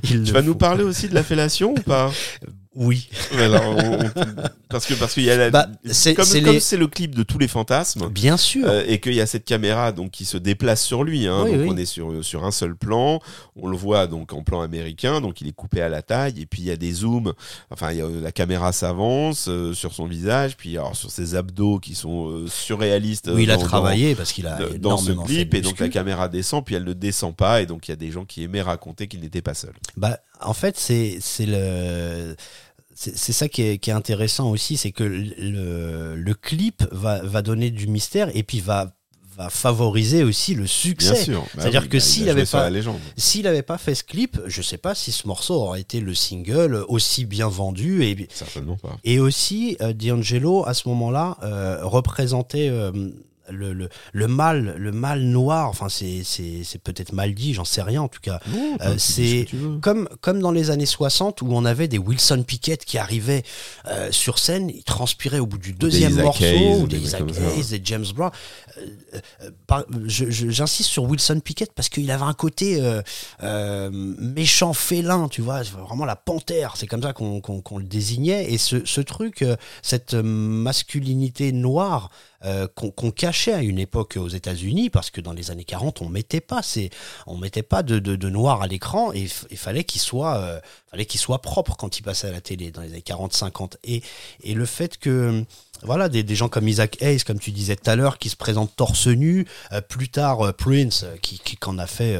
Il 0.03 0.09
Tu 0.09 0.17
le 0.17 0.31
vas 0.31 0.41
nous 0.41 0.55
parler 0.55 0.83
aussi 0.83 1.07
de 1.09 1.13
la 1.13 1.23
fellation 1.23 1.71
ou 1.77 1.81
pas? 1.81 2.11
Oui. 2.75 3.09
Alors, 3.37 3.63
on- 3.65 4.05
on- 4.05 4.33
Parce 4.69 4.85
que 4.85 4.93
parce 4.93 5.15
qu'il 5.15 5.23
y 5.23 5.31
a 5.31 5.35
la, 5.35 5.49
Bah, 5.49 5.67
c'est- 5.85 6.13
comme 6.13 6.23
c'est 6.25 6.39
les- 6.41 6.77
le 6.77 6.87
clip 6.87 7.15
de 7.15 7.23
tous 7.23 7.39
les 7.39 7.47
fantasmes. 7.47 8.07
Bien 8.09 8.37
sûr. 8.37 8.67
euh, 8.67 8.83
et 8.87 8.99
qu'il 8.99 9.15
y 9.15 9.21
a 9.21 9.25
cette 9.25 9.43
caméra 9.43 9.91
donc 9.91 10.11
qui 10.11 10.23
se 10.25 10.37
déplace 10.37 10.83
sur 10.85 11.03
lui, 11.03 11.25
hein, 11.25 11.41
Oui, 11.43 11.51
donc 11.51 11.61
oui. 11.61 11.67
on 11.71 11.77
est 11.77 11.85
sur 11.87 12.23
sur 12.23 12.45
un 12.45 12.51
seul 12.51 12.75
plan, 12.75 13.19
on 13.55 13.67
le 13.67 13.75
voit 13.75 14.05
donc 14.05 14.31
en 14.31 14.43
plan 14.43 14.61
américain, 14.61 15.21
donc 15.21 15.41
il 15.41 15.47
est 15.47 15.51
coupé 15.53 15.81
à 15.81 15.89
la 15.89 16.03
taille, 16.03 16.39
et 16.39 16.45
puis 16.45 16.61
il 16.61 16.65
y 16.65 16.71
a 16.71 16.75
des 16.75 16.91
zooms, 16.93 17.33
enfin 17.71 17.91
il 17.91 17.97
y 17.97 18.01
a, 18.01 18.07
la 18.07 18.31
caméra 18.31 18.71
s'avance 18.71 19.47
euh, 19.49 19.73
sur 19.73 19.91
son 19.93 20.05
visage, 20.05 20.55
puis 20.55 20.77
alors 20.77 20.95
sur 20.95 21.09
ses 21.09 21.33
abdos 21.33 21.79
qui 21.79 21.95
sont 21.95 22.29
euh, 22.29 22.45
surréalistes. 22.47 23.31
oui, 23.33 23.43
il 23.43 23.51
a 23.51 23.55
dans- 23.55 23.61
dans- 23.61 23.67
travaillé 23.67 24.13
parce 24.13 24.31
qu'il 24.31 24.45
a 24.45 24.59
dans 24.79 24.97
ce 24.97 25.13
fait 25.13 25.17
clip 25.25 25.53
et 25.55 25.61
donc 25.61 25.79
la 25.79 25.89
caméra 25.89 26.29
descend 26.29 26.63
puis 26.63 26.75
elle 26.75 26.83
ne 26.85 26.93
descend 26.93 27.35
pas 27.35 27.61
et 27.61 27.65
donc 27.65 27.87
il 27.87 27.91
y 27.91 27.93
a 27.93 27.97
des 27.97 28.11
gens 28.11 28.25
qui 28.25 28.43
aimaient 28.43 28.61
raconter 28.61 29.07
qu'il 29.07 29.21
n'était 29.21 29.41
pas 29.41 29.55
seul. 29.55 29.73
Bah, 29.97 30.19
en 30.41 30.53
fait, 30.53 30.77
c'est 30.77 31.17
c'est 31.21 31.45
le 31.45 32.35
c'est 32.95 33.31
ça 33.31 33.47
qui 33.47 33.61
est, 33.61 33.77
qui 33.77 33.91
est 33.91 33.93
intéressant 33.93 34.49
aussi, 34.51 34.75
c'est 34.75 34.91
que 34.91 35.05
le, 35.05 36.15
le, 36.17 36.33
clip 36.33 36.83
va, 36.91 37.21
va 37.23 37.41
donner 37.41 37.71
du 37.71 37.87
mystère 37.87 38.29
et 38.35 38.43
puis 38.43 38.59
va, 38.59 38.91
va 39.37 39.49
favoriser 39.49 40.21
aussi 40.25 40.53
le 40.53 40.63
Bien 40.63 40.67
succès. 40.67 41.15
sûr. 41.23 41.39
Bah 41.55 41.61
C'est-à-dire 41.61 41.83
oui, 41.83 41.87
que 41.89 41.95
a- 41.95 42.01
s'il 42.01 42.27
avait 42.29 42.43
sur 42.45 42.59
pas-. 42.59 42.69
S'il 43.15 43.43
n'avait 43.43 43.61
pas 43.61 43.77
fait 43.77 43.95
ce 43.95 44.03
clip, 44.03 44.37
je 44.47 44.61
sais 44.61 44.77
pas 44.77 44.95
si 44.95 45.13
ce 45.13 45.27
morceau 45.27 45.53
aurait 45.53 45.79
été 45.79 46.01
le 46.01 46.13
single 46.13 46.83
aussi 46.89 47.23
bien 47.25 47.47
vendu 47.47 48.03
et, 48.03 48.27
Certainement 48.33 48.75
pas. 48.75 48.97
et 49.05 49.19
aussi, 49.21 49.77
euh, 49.79 49.93
D'Angelo, 49.93 50.65
à 50.67 50.73
ce 50.73 50.89
moment-là, 50.89 51.37
euh, 51.43 51.79
représentait 51.85 52.67
euh, 52.69 52.91
le, 53.51 53.73
le, 53.73 53.89
le 54.13 54.27
mal, 54.27 54.75
le 54.77 54.91
mal 54.91 55.21
noir, 55.21 55.69
enfin 55.69 55.89
c'est, 55.89 56.21
c'est, 56.23 56.61
c'est 56.63 56.79
peut-être 56.81 57.13
mal 57.13 57.33
dit, 57.33 57.53
j'en 57.53 57.65
sais 57.65 57.81
rien 57.81 58.01
en 58.01 58.07
tout 58.07 58.21
cas. 58.21 58.39
Non, 58.47 58.77
Euh, 58.81 58.95
c'est 58.97 59.47
ce 59.49 59.77
comme, 59.79 60.07
comme 60.21 60.39
dans 60.41 60.51
les 60.51 60.69
années 60.71 60.85
60 60.85 61.41
où 61.41 61.47
on 61.51 61.65
avait 61.65 61.87
des 61.87 61.97
Wilson 61.97 62.43
Pickett 62.45 62.85
qui 62.85 62.97
arrivaient 62.97 63.43
euh, 63.87 64.11
sur 64.11 64.39
scène, 64.39 64.69
ils 64.69 64.83
transpiraient 64.83 65.39
au 65.39 65.45
bout 65.45 65.57
du 65.57 65.73
deuxième 65.73 66.11
Isaac 66.11 66.25
morceau, 66.25 66.43
Hayes, 66.45 66.81
ou 66.81 66.87
des 66.87 66.99
Isaac. 66.99 67.21
Hayes, 67.21 67.65
des 67.69 67.81
James 67.83 68.05
Brown. 68.15 68.31
Euh, 68.77 68.81
euh, 69.43 69.51
par- 69.67 69.85
je- 70.05 70.29
je- 70.29 70.49
J'insiste 70.49 70.89
sur 70.89 71.03
Wilson 71.03 71.39
Pickett 71.43 71.71
parce 71.73 71.89
qu'il 71.89 72.09
avait 72.11 72.23
un 72.23 72.33
côté 72.33 72.81
euh, 72.81 73.01
euh, 73.43 73.89
méchant 73.91 74.73
félin, 74.73 75.27
tu 75.29 75.41
vois, 75.41 75.61
vraiment 75.63 76.05
la 76.05 76.15
panthère, 76.15 76.73
c'est 76.77 76.87
comme 76.87 77.01
ça 77.03 77.13
qu'on 77.13 77.39
qu'on- 77.41 77.61
qu'on 77.61 77.77
le 77.77 77.83
désignait. 77.85 78.51
Et 78.51 78.57
ce, 78.57 78.85
ce 78.85 79.01
truc, 79.01 79.41
euh, 79.41 79.55
cette 79.81 80.13
masculinité 80.13 81.51
noire 81.51 82.09
euh, 82.45 82.67
qu'on 82.67 83.11
cachait 83.11 83.53
à 83.53 83.61
une 83.61 83.79
époque 83.79 84.17
aux 84.17 84.29
États-Unis, 84.29 84.89
parce 84.89 85.09
que 85.09 85.19
dans 85.21 85.33
les 85.33 85.51
années 85.51 85.65
40, 85.65 86.01
on 86.01 86.09
mettait 86.09 86.39
pas, 86.39 86.61
on 87.27 87.37
mettait 87.37 87.63
pas 87.63 87.83
de, 87.83 87.99
de, 87.99 88.15
de 88.15 88.29
noir 88.29 88.61
à 88.61 88.67
l'écran 88.67 89.11
et 89.13 89.27
il 89.49 89.57
fallait 89.57 89.83
qu'il 89.83 90.01
soit, 90.01 90.37
euh, 90.37 90.59
fallait 90.89 91.05
soit 91.09 91.41
propre 91.41 91.75
quand 91.75 91.99
il 91.99 92.01
passait 92.01 92.27
à 92.27 92.31
la 92.31 92.41
télé 92.41 92.71
dans 92.71 92.81
les 92.81 92.89
années 92.89 93.03
40-50. 93.05 93.73
Et, 93.83 94.01
et 94.41 94.53
le 94.53 94.65
fait 94.65 94.97
que 94.97 95.43
voilà, 95.83 96.09
des, 96.09 96.23
des 96.23 96.35
gens 96.35 96.49
comme 96.49 96.67
Isaac 96.67 96.97
Hayes, 97.01 97.19
comme 97.25 97.39
tu 97.39 97.51
disais 97.51 97.75
tout 97.75 97.89
à 97.89 97.95
l'heure, 97.95 98.17
qui 98.17 98.29
se 98.29 98.35
présentent 98.35 98.75
torse 98.75 99.07
nu, 99.07 99.45
euh, 99.71 99.81
plus 99.81 100.09
tard 100.09 100.45
euh, 100.47 100.51
Prince, 100.51 101.03
euh, 101.03 101.15
qui, 101.21 101.39
qui 101.39 101.57
qu'en 101.57 101.77
a 101.77 101.87
fait 101.87 102.19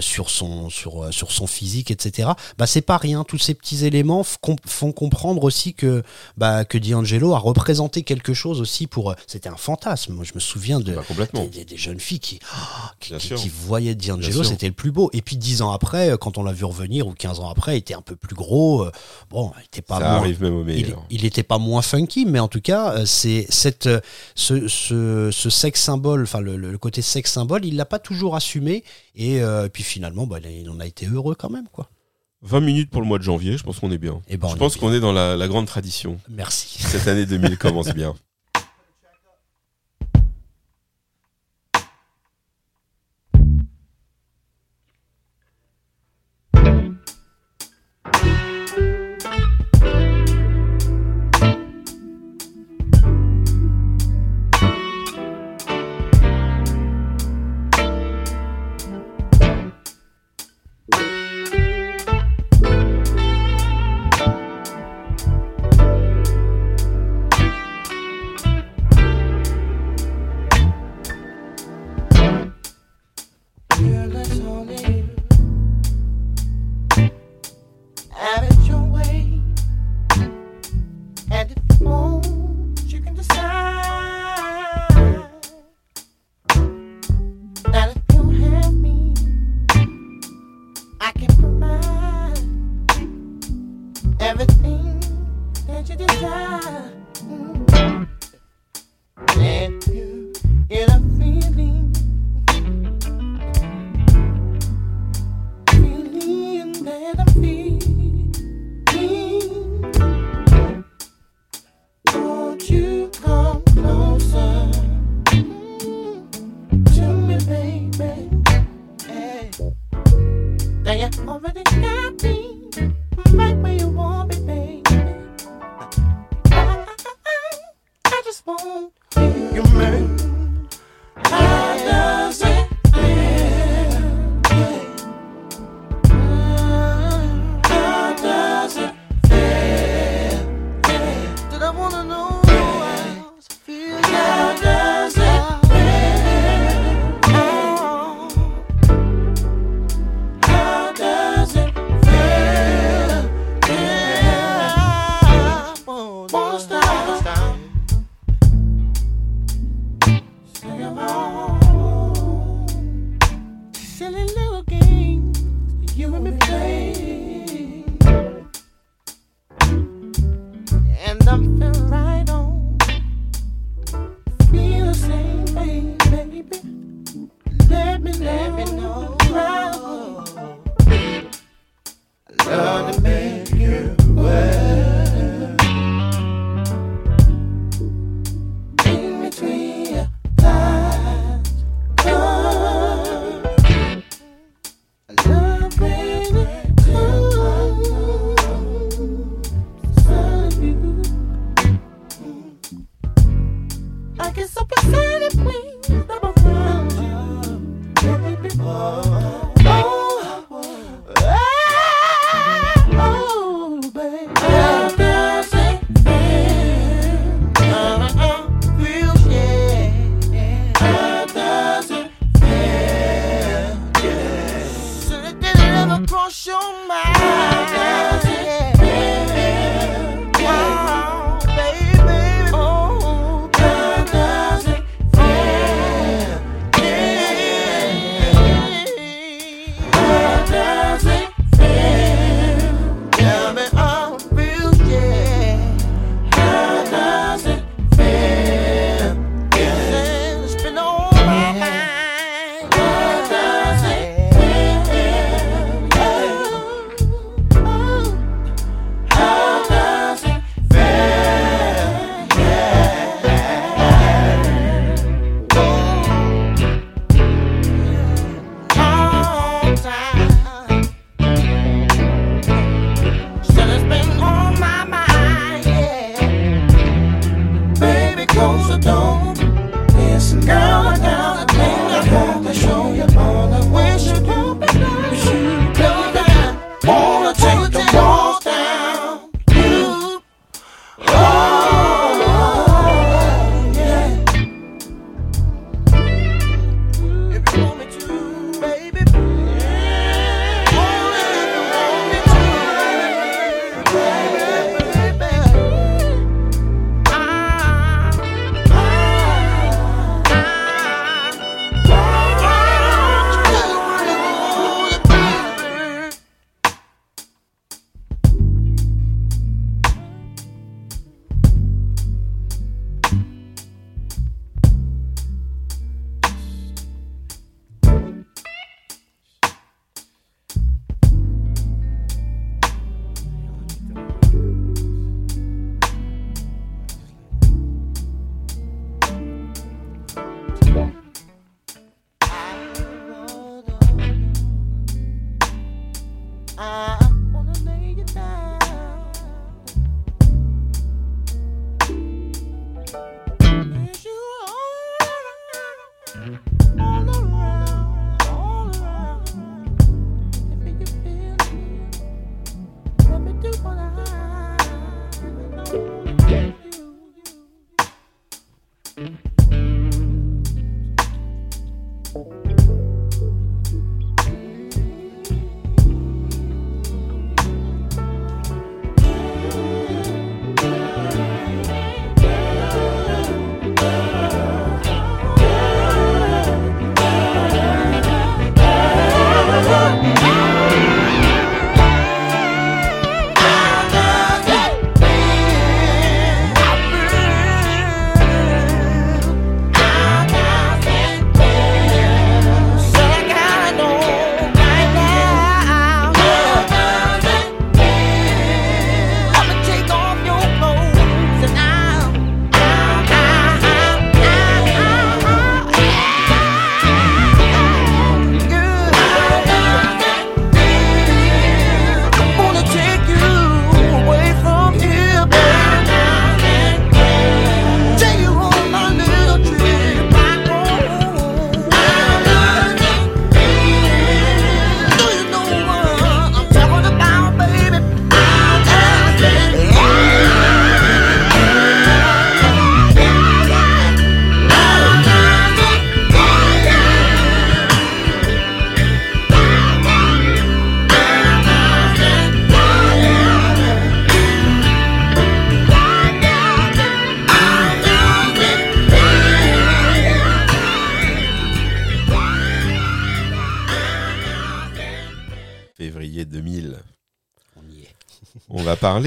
sur 0.00 0.30
son 0.30 0.70
sur 0.70 1.12
sur 1.12 1.32
son 1.32 1.46
physique, 1.46 1.90
etc. 1.90 2.30
Bah 2.58 2.66
c'est 2.66 2.80
pas 2.82 2.96
rien. 2.96 3.24
Tous 3.24 3.38
ces 3.38 3.54
petits 3.54 3.84
éléments 3.84 4.24
font 4.24 4.92
comprendre 4.92 5.42
aussi 5.44 5.74
que 5.74 6.02
bah 6.36 6.64
que 6.64 6.78
D'Angelo 6.78 7.34
a 7.34 7.38
représenté 7.38 8.02
quelque 8.02 8.34
chose 8.34 8.60
aussi 8.60 8.86
pour. 8.86 9.14
C'était 9.26 9.48
un 9.48 9.56
fantasme. 9.56 10.12
Moi, 10.14 10.24
je 10.24 10.32
me 10.34 10.40
souviens 10.40 10.80
de 10.80 10.94
Bah, 10.94 11.02
complètement. 11.06 11.42
des, 11.44 11.48
des- 11.48 11.64
des 11.64 11.76
jeunes 11.76 12.00
filles 12.00 12.20
qui 12.20 12.40
oh, 12.52 12.56
qui, 13.00 13.14
qui- 13.16 13.48
voyaient 13.48 13.94
D'Angelo, 13.94 14.42
c'était 14.44 14.66
le 14.68 14.72
plus 14.72 14.90
beau. 14.92 15.10
Et 15.12 15.22
puis 15.22 15.36
dix 15.36 15.62
ans 15.62 15.72
après, 15.72 16.12
quand 16.20 16.38
on 16.38 16.42
l'a 16.42 16.52
vu 16.52 16.64
revenir 16.64 17.06
ou 17.06 17.12
15 17.14 17.40
ans 17.40 17.48
après, 17.50 17.74
il 17.74 17.78
était 17.78 17.94
un 17.94 18.02
peu 18.02 18.16
plus 18.16 18.34
gros. 18.34 18.86
bon, 19.30 19.52
il 19.58 19.64
était 19.64 19.82
pas 19.82 19.98
Ça 19.98 20.04
moins- 20.10 20.18
arrive 20.18 20.42
même 20.42 20.54
au 20.54 20.60
il, 20.60 20.66
meilleur. 20.66 21.02
il 21.10 21.24
était 21.24 21.42
pas 21.42 21.58
moins 21.58 21.82
funky, 21.82 22.24
mais 22.26 22.38
en 22.40 22.48
tout 22.48 22.60
cas, 22.60 22.99
c'est 23.06 23.46
cette, 23.48 23.86
euh, 23.86 24.00
ce, 24.34 24.68
ce, 24.68 25.30
ce 25.32 25.50
sexe 25.50 25.82
symbole, 25.82 26.22
enfin 26.22 26.40
le, 26.40 26.56
le 26.56 26.78
côté 26.78 27.02
sexe 27.02 27.32
symbole, 27.32 27.64
il 27.64 27.76
l'a 27.76 27.84
pas 27.86 27.98
toujours 27.98 28.36
assumé, 28.36 28.84
et 29.14 29.42
euh, 29.42 29.68
puis 29.68 29.82
finalement, 29.82 30.26
bah, 30.26 30.38
il 30.44 30.68
en 30.70 30.80
a 30.80 30.86
été 30.86 31.06
heureux 31.06 31.34
quand 31.34 31.50
même, 31.50 31.68
quoi. 31.72 31.88
20 32.42 32.60
minutes 32.60 32.90
pour 32.90 33.02
le 33.02 33.06
mois 33.06 33.18
de 33.18 33.22
janvier, 33.22 33.58
je 33.58 33.62
pense 33.62 33.80
qu'on 33.80 33.90
est 33.92 33.98
bien. 33.98 34.22
Et 34.28 34.36
ben, 34.38 34.48
on 34.48 34.52
je 34.52 34.56
pense 34.56 34.76
qu'on 34.76 34.92
est 34.92 35.00
dans 35.00 35.12
la, 35.12 35.36
la 35.36 35.48
grande 35.48 35.66
tradition. 35.66 36.18
Merci. 36.30 36.82
Cette 36.82 37.06
année 37.06 37.26
2000 37.26 37.58
commence 37.58 37.92
bien. 37.92 38.14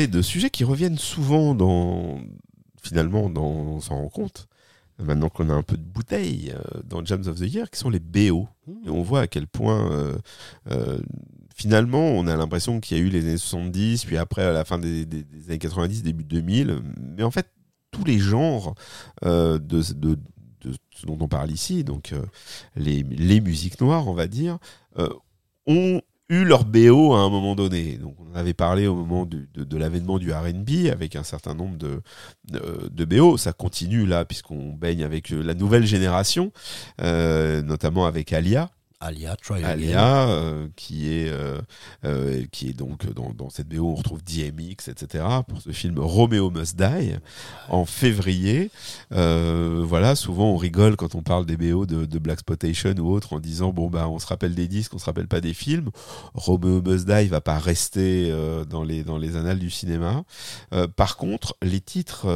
de 0.07 0.21
sujets 0.21 0.49
qui 0.49 0.63
reviennent 0.63 0.97
souvent 0.97 1.55
dans. 1.55 2.19
Finalement, 2.81 3.29
dans, 3.29 3.43
on 3.45 3.79
s'en 3.79 3.95
rend 3.95 4.09
compte. 4.09 4.47
Maintenant 4.99 5.29
qu'on 5.29 5.49
a 5.49 5.53
un 5.53 5.63
peu 5.63 5.75
de 5.75 5.83
bouteille 5.83 6.53
euh, 6.55 6.81
dans 6.83 7.03
Jams 7.03 7.23
of 7.27 7.39
the 7.39 7.51
Year, 7.51 7.69
qui 7.69 7.79
sont 7.79 7.89
les 7.89 7.99
BO. 7.99 8.47
Et 8.85 8.89
on 8.89 9.01
voit 9.01 9.21
à 9.21 9.27
quel 9.27 9.47
point, 9.47 9.91
euh, 9.91 10.17
euh, 10.69 10.99
finalement, 11.55 12.09
on 12.09 12.27
a 12.27 12.35
l'impression 12.35 12.79
qu'il 12.79 12.97
y 12.97 12.99
a 12.99 13.03
eu 13.03 13.09
les 13.09 13.21
années 13.21 13.37
70, 13.37 14.05
puis 14.05 14.17
après, 14.17 14.43
à 14.43 14.51
la 14.51 14.65
fin 14.65 14.77
des, 14.77 15.07
années 15.47 15.57
90, 15.57 16.03
début 16.03 16.23
2000. 16.23 16.81
Mais 16.99 17.23
en 17.23 17.31
fait, 17.31 17.47
tous 17.91 18.03
les 18.03 18.19
genres 18.19 18.75
de, 19.23 19.59
de- 19.59 20.19
ce 20.95 21.05
dont 21.05 21.17
on 21.19 21.27
parle 21.27 21.51
ici, 21.51 21.83
donc 21.83 22.13
les, 22.75 23.03
les 23.03 23.41
musiques 23.41 23.81
noires, 23.81 24.07
on 24.07 24.13
va 24.13 24.27
dire, 24.27 24.59
ont 25.67 26.01
eu 26.33 26.45
leur 26.45 26.65
BO 26.65 27.13
à 27.13 27.19
un 27.19 27.29
moment 27.29 27.55
donné. 27.55 27.99
On 28.03 28.35
avait 28.35 28.53
parlé 28.53 28.87
au 28.87 28.95
moment 28.95 29.25
de, 29.25 29.77
l'avènement 29.77 30.17
du 30.17 30.31
RB 30.31 30.91
avec 30.91 31.15
un 31.15 31.23
certain 31.23 31.53
nombre 31.53 31.77
de 31.77 33.05
BO. 33.05 33.37
Ça 33.37 33.53
continue 33.53 34.05
là, 34.05 34.25
puisqu'on 34.25 34.73
baigne 34.73 35.03
avec 35.03 35.31
euh, 35.31 35.41
la 35.41 35.53
nouvelle 35.53 35.85
génération, 35.85 36.51
euh, 37.01 37.61
notamment 37.61 38.05
avec 38.05 38.33
Alia. 38.33 38.69
Alia, 39.03 40.27
euh, 40.29 40.67
qui 40.75 41.11
est 41.11 41.29
euh, 41.29 41.59
euh, 42.05 42.43
qui 42.51 42.69
est 42.69 42.73
donc 42.73 43.05
dans, 43.13 43.49
cette 43.49 43.67
BO 43.67 43.85
on 43.85 43.95
retrouve 43.95 44.21
DMX, 44.23 44.87
etc. 44.87 45.25
pour 45.47 45.61
ce 45.61 45.71
film 45.71 45.99
Romeo 45.99 46.49
Must 46.49 46.77
Die 46.77 47.15
en 47.69 47.85
février. 47.85 48.71
Voilà, 49.11 50.15
souvent 50.15 50.51
on 50.51 50.57
rigole 50.57 50.95
quand 50.95 51.15
on 51.15 51.21
parle 51.21 51.45
des 51.45 51.57
BO 51.57 51.85
de, 51.85 52.19
Black 52.19 52.39
Spotation 52.39 52.93
ou 52.99 53.11
autre 53.11 53.33
en 53.33 53.39
disant 53.39 53.73
bon 53.73 53.89
bah 53.89 54.07
on 54.07 54.19
se 54.19 54.27
rappelle 54.27 54.55
des 54.55 54.67
disques, 54.67 54.93
on 54.93 54.99
se 54.99 55.05
rappelle 55.05 55.27
pas 55.27 55.41
des 55.41 55.53
films. 55.53 55.89
Romeo 56.33 56.81
Must 56.81 57.05
Die 57.05 57.27
va 57.27 57.41
pas 57.41 57.59
rester 57.59 58.31
dans 58.69 58.83
les 58.83 59.03
dans 59.03 59.17
les 59.17 59.35
annales 59.35 59.59
du 59.59 59.69
cinéma. 59.69 60.23
Par 60.95 61.17
contre, 61.17 61.57
les 61.61 61.81
titres 61.81 62.27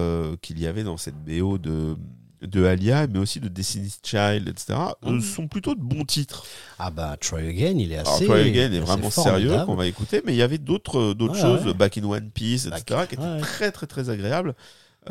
qu'il 0.41 0.59
y 0.59 0.67
avait 0.67 0.83
dans 0.83 0.97
cette 0.97 1.23
BO 1.23 1.57
de 1.57 1.95
de 2.41 2.65
Alia, 2.65 3.07
mais 3.07 3.19
aussi 3.19 3.39
de 3.39 3.47
Destiny's 3.47 3.99
Child, 4.03 4.47
etc., 4.49 4.77
euh, 5.05 5.11
Mhm. 5.11 5.21
sont 5.21 5.47
plutôt 5.47 5.73
de 5.75 5.81
bons 5.81 6.03
titres. 6.05 6.45
Ah 6.79 6.91
bah 6.91 7.17
Try 7.19 7.47
Again, 7.47 7.77
il 7.79 7.91
est 7.91 7.97
Alors, 7.97 8.13
assez. 8.15 8.25
Try 8.25 8.41
Again 8.49 8.71
est 8.71 8.79
vraiment 8.79 9.09
sérieux 9.09 9.57
qu'on 9.65 9.75
va 9.75 9.87
écouter, 9.87 10.21
mais 10.25 10.33
il 10.33 10.37
y 10.37 10.41
avait 10.43 10.57
d'autres 10.59 10.99
euh, 10.99 11.13
d'autres 11.15 11.33
Ouais, 11.35 11.41
choses, 11.41 11.65
ouais. 11.65 11.73
Back 11.73 11.97
in 11.97 12.03
One 12.03 12.29
Piece, 12.29 12.65
etc., 12.67 12.83
Back- 12.89 13.09
qui 13.09 13.15
étaient 13.15 13.23
ouais. 13.23 13.39
très 13.41 13.71
très 13.71 13.87
très 13.87 14.09
agréables, 14.09 14.53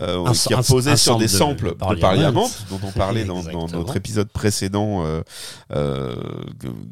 euh, 0.00 0.24
Un 0.26 0.32
qui 0.32 0.38
sa- 0.38 0.54
un- 0.54 0.56
reposaient 0.58 0.90
un 0.92 0.96
sur 0.96 1.16
des 1.18 1.28
sample 1.28 1.64
de- 1.64 1.68
samples 1.70 1.90
de 1.90 1.94
de 1.96 2.00
Parliament. 2.00 2.50
Dont 2.70 2.80
on 2.82 2.90
parlait 2.92 3.24
dans, 3.24 3.42
notre 3.68 3.96
épisode 3.96 4.28
précédent 4.30 5.04
euh, 5.06 5.22
euh, 5.72 6.14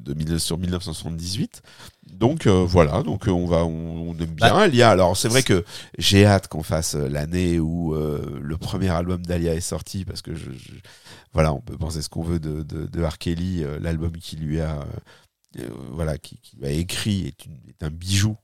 de, 0.04 0.38
sur 0.38 0.58
1978. 0.58 1.62
Donc 2.10 2.46
euh, 2.46 2.64
voilà, 2.66 3.02
donc 3.02 3.26
euh, 3.26 3.32
on 3.32 3.46
va 3.46 3.64
on, 3.64 4.10
on 4.10 4.12
aime 4.18 4.26
bien 4.26 4.50
Bah, 4.54 4.56
Alia. 4.60 4.90
Alors 4.90 5.16
c'est 5.16 5.28
vrai 5.28 5.42
que 5.42 5.64
j'ai 5.98 6.24
hâte 6.26 6.48
qu'on 6.48 6.62
fasse 6.62 6.94
l'année 6.94 7.58
où 7.58 7.94
euh, 7.94 8.38
le 8.40 8.56
premier 8.56 8.88
album 8.90 9.24
d'Alia 9.26 9.54
est 9.54 9.60
sorti 9.60 10.04
parce 10.04 10.22
que 10.22 10.34
je, 10.34 10.50
je- 10.52 10.72
voilà, 11.32 11.52
on 11.52 11.60
peut 11.60 11.76
penser 11.76 12.02
ce 12.02 12.08
qu'on 12.08 12.22
veut 12.22 12.38
de, 12.38 12.62
de, 12.62 12.86
de 12.86 13.02
R. 13.04 13.18
Kelly, 13.18 13.64
euh, 13.64 13.78
l'album 13.80 14.12
qui 14.12 14.36
lui 14.36 14.60
a 14.60 14.84
voilà 15.90 16.18
qui, 16.18 16.38
qui 16.40 16.56
lui 16.56 16.66
a 16.66 16.70
écrit 16.70 17.26
est, 17.26 17.46
une- 17.46 17.58
est 17.68 17.82
un 17.84 17.90
bijou 17.90 18.36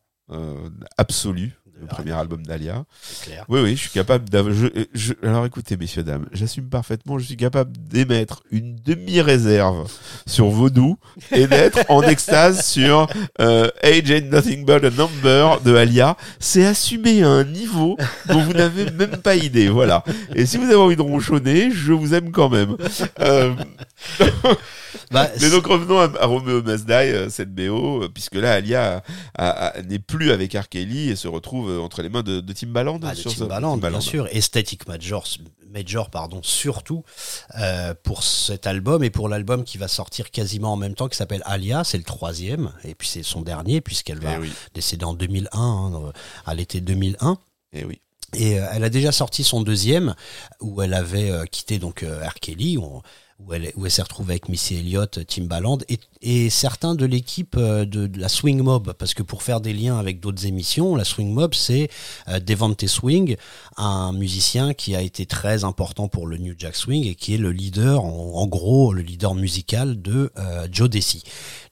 absolu. 0.97 1.53
Le 1.81 1.87
premier 1.87 2.13
album 2.13 2.45
d'Alia. 2.45 2.85
Oui, 3.49 3.61
oui, 3.61 3.71
je 3.77 3.81
suis 3.81 3.91
capable 3.91 4.25
je- 4.53 4.85
je- 4.93 5.15
Alors 5.27 5.47
écoutez, 5.47 5.77
messieurs, 5.77 6.03
dames, 6.03 6.27
j'assume 6.33 6.69
parfaitement, 6.69 7.19
je 7.19 7.25
suis 7.25 7.37
capable 7.37 7.73
d'émettre 7.79 8.43
une 8.51 8.77
demi-réserve 8.85 9.91
sur 10.27 10.49
Vaudou 10.51 10.99
et 11.33 11.47
d'être 11.47 11.81
en 11.89 12.03
extase 12.03 12.67
sur 12.67 13.09
euh, 13.41 13.69
Age 13.83 14.11
ain't 14.11 14.31
nothing 14.31 14.65
but 14.67 14.85
a 14.85 14.91
number 14.91 15.61
de 15.63 15.75
Alia. 15.75 16.17
C'est 16.39 16.67
assumé 16.67 17.23
à 17.23 17.29
un 17.29 17.45
niveau 17.45 17.97
dont 18.29 18.43
vous 18.43 18.53
n'avez 18.53 18.91
même 18.91 19.17
pas 19.17 19.37
idée, 19.37 19.69
voilà. 19.69 20.05
Et 20.35 20.45
si 20.47 20.59
vous 20.59 20.65
avez 20.65 20.75
envie 20.77 20.97
de 20.97 21.03
ronchonner, 21.03 21.71
je 21.71 21.93
vous 21.93 22.15
aime 22.15 22.31
quand 22.31 22.49
même. 22.51 22.77
Euh, 23.21 23.55
Bah, 25.11 25.29
mais 25.41 25.51
donc 25.51 25.67
revenons 25.67 25.99
à, 26.01 26.11
à 26.21 26.27
Romeo 26.27 26.61
Die, 26.61 26.73
euh, 26.93 27.29
cette 27.31 27.55
BO, 27.55 28.05
euh, 28.05 28.09
puisque 28.09 28.35
là, 28.37 28.53
Alia 28.55 29.03
n'est 29.89 29.99
plus 29.99 30.31
avec 30.33 30.55
R. 30.55 30.69
Kelly 30.69 31.11
et 31.11 31.17
se 31.17 31.29
retrouve 31.29 31.71
euh, 31.71 31.81
entre 31.81 32.03
les 32.03 32.09
mains 32.09 32.23
de, 32.23 32.41
de 32.41 32.53
Timbaland. 32.53 33.01
Ah, 33.03 33.11
de 33.15 33.17
sur 33.17 33.31
ce- 33.31 33.39
Timbaland, 33.41 33.77
bien 33.77 34.01
sûr. 34.01 34.27
Aesthetic 34.31 34.87
Major, 34.89 35.25
Major 35.73 36.11
pardon, 36.11 36.41
surtout 36.43 37.05
euh, 37.59 37.95
pour 38.03 38.23
cet 38.25 38.67
album 38.67 39.05
et 39.05 39.11
pour 39.11 39.29
l'album 39.29 39.65
qui 39.65 39.79
va 39.79 39.89
sortir 39.89 40.31
quasiment 40.31 40.73
en 40.73 40.77
même 40.77 40.95
temps, 40.95 41.09
qui 41.09 41.17
s'appelle 41.17 41.43
Alia, 41.45 41.85
c'est 41.85 41.99
le 41.99 42.05
troisième, 42.05 42.73
et 42.85 42.95
puis 42.95 43.07
c'est 43.09 43.23
son 43.23 43.43
dernier, 43.43 43.81
puisqu'elle 43.81 44.19
va 44.19 44.35
Eh 44.37 44.39
oui, 44.39 44.51
décéder 44.75 45.05
en 45.05 45.15
2001, 45.15 45.49
hein, 45.59 46.13
à 46.47 46.55
l'été 46.55 46.81
2001. 46.81 47.39
eh 47.73 47.85
oui. 47.85 48.01
Et 48.33 48.61
euh, 48.61 48.67
elle 48.73 48.85
a 48.85 48.91
déjà 48.91 49.11
sorti 49.11 49.43
son 49.43 49.61
deuxième, 49.61 50.15
où 50.61 50.83
elle 50.83 50.95
avait 50.95 51.31
euh, 51.33 51.45
quitté 51.47 51.79
donc 51.81 52.03
R. 52.05 52.35
Kelly, 52.35 52.79
où 53.47 53.55
elle, 53.55 53.73
où 53.77 53.85
elle 53.87 53.91
s'est 53.91 54.03
retrouvée 54.03 54.33
avec 54.35 54.49
Missy 54.49 54.77
Elliott, 54.77 55.27
Timbaland, 55.27 55.79
et, 55.89 55.99
et 56.23 56.51
certains 56.51 56.95
de 56.95 57.05
l'équipe 57.07 57.57
euh, 57.57 57.85
de, 57.85 58.07
de 58.07 58.19
la 58.21 58.29
Swing 58.29 58.61
Mob, 58.63 58.93
parce 58.93 59.15
que 59.15 59.23
pour 59.23 59.43
faire 59.43 59.61
des 59.61 59.73
liens 59.73 59.99
avec 59.99 60.21
d'autres 60.21 60.47
émissions, 60.47 60.95
la 60.97 61.05
Swing 61.05 61.33
Mob, 61.33 61.55
c'est 61.55 61.89
euh, 62.29 62.39
Devante 62.41 62.87
Swing, 62.87 63.37
un 63.77 64.13
musicien 64.13 64.75
qui 64.75 64.95
a 64.95 65.03
été 65.03 65.27
très 65.27 65.65
important 65.65 66.09
pour 66.09 66.27
le 66.27 66.37
New 66.37 66.55
Jack 66.59 66.77
Swing 66.77 67.07
et 67.07 67.15
qui 67.15 67.35
est 67.35 67.39
le 67.39 67.53
leader, 67.53 68.05
en, 68.05 68.35
en 68.35 68.47
gros, 68.47 68.93
le 68.93 69.03
leader 69.03 69.35
musical 69.35 70.01
de 70.01 70.31
euh, 70.39 70.69
Joe 70.71 70.91
Desi. 70.91 71.23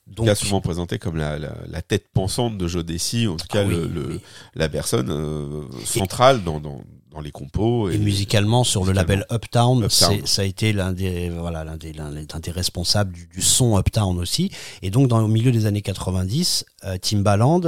Donc, 0.07 0.25
qui 0.25 0.31
a 0.31 0.35
souvent 0.35 0.63
présenté 0.63 0.99
comme 0.99 1.17
la, 1.19 1.39
la, 1.39 1.55
la 1.67 1.83
tête 1.83 2.07
pensante 2.15 2.57
de 2.57 2.67
Joe 2.67 2.83
Desi, 2.83 3.27
en 3.27 3.37
tout 3.37 3.47
cas 3.47 3.61
Ah 3.63 3.67
oui, 3.69 3.75
le, 3.75 3.87
le- 3.89 4.09
oui. 4.13 4.21
la 4.55 4.71
personne 4.71 5.11
euh, 5.11 5.65
centrale 5.85 6.43
dans, 6.43 6.61
dans, 6.61 6.81
dans 7.19 7.23
les 7.25 7.31
compos. 7.33 7.91
Et 7.91 7.99
musicalement, 7.99 8.63
sur 8.63 8.85
le 8.85 8.93
label 8.93 9.27
Uptown, 9.33 9.83
Uptown. 9.85 10.25
ça 10.25 10.43
a 10.43 10.45
été 10.45 10.73
l'un 10.73 10.93
des, 10.93 11.31
voilà, 11.31 11.65
l'un 11.65 11.77
des, 11.77 11.93
l'un 11.93 12.13
des- 12.13 12.27
l'un 12.33 12.39
des 12.41 12.51
responsables 12.53 13.13
du, 13.13 13.27
du 13.27 13.43
son 13.43 13.77
Uptown 13.79 14.19
aussi. 14.21 14.51
Et 14.83 14.91
donc, 14.91 15.09
dans, 15.09 15.21
au 15.21 15.27
milieu 15.29 15.51
des 15.51 15.67
années 15.67 15.83
90, 15.83 16.65
euh, 16.85 16.97
Timbaland, 16.99 17.61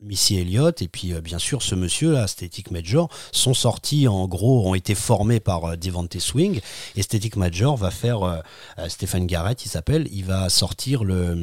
Missy 0.00 0.36
Elliott 0.38 0.80
et 0.80 0.88
puis 0.88 1.12
euh, 1.12 1.20
bien 1.20 1.38
sûr 1.38 1.62
ce 1.62 1.74
monsieur 1.74 2.12
là, 2.12 2.26
Major, 2.70 3.08
sont 3.32 3.54
sortis 3.54 4.06
en 4.06 4.28
gros, 4.28 4.68
ont 4.68 4.74
été 4.74 4.94
formés 4.94 5.40
par 5.40 5.64
euh, 5.64 5.76
Devante 5.76 6.18
Swing. 6.18 6.60
Aesthetic 6.96 7.36
Major 7.36 7.76
va 7.76 7.90
faire, 7.90 8.22
euh, 8.22 8.36
euh, 8.78 8.88
Stéphane 8.88 9.26
Garrett 9.26 9.64
il 9.64 9.68
s'appelle, 9.68 10.06
il 10.12 10.24
va 10.24 10.48
sortir 10.48 11.02
le, 11.02 11.36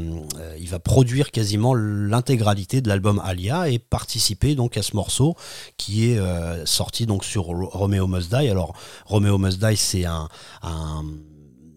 il 0.58 0.70
va 0.70 0.80
produire 0.80 1.32
quasiment 1.32 1.74
l'intégralité 1.74 2.82
de 2.82 2.88
l'album 2.88 3.22
Alia 3.24 3.70
et 3.70 3.80
participer 3.80 4.56
donc 4.56 4.78
à 4.78 4.84
ce 4.84 4.96
morceau 4.96 5.36
qui 5.78 6.10
est 6.10 6.20
sorti 6.66 7.06
donc 7.06 7.26
sur 7.26 7.44
Ro- 7.44 7.70
Romeo 7.70 8.08
Must. 8.08 8.34
Alors 8.34 8.74
Romeo 9.06 9.38
Must 9.38 9.76
c'est 9.76 10.06
un, 10.06 10.30
un 10.62 11.04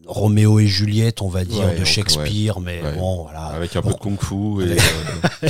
Roméo 0.08 0.58
et 0.58 0.66
Juliette 0.66 1.22
on 1.22 1.28
va 1.28 1.44
dire 1.44 1.64
Ouais, 1.66 1.72
de 1.74 1.76
donc, 1.78 1.86
Shakespeare, 1.86 2.58
mais 2.60 2.80
Ouais. 2.82 2.94
bon 2.96 3.22
voilà. 3.22 3.44
Avec 3.46 3.76
un 3.76 3.80
Bon, 3.82 3.90
peu 3.90 3.94
de 3.94 4.00
kung 4.00 4.18
fu 4.20 4.62
et. 4.64 4.76
euh, 5.44 5.48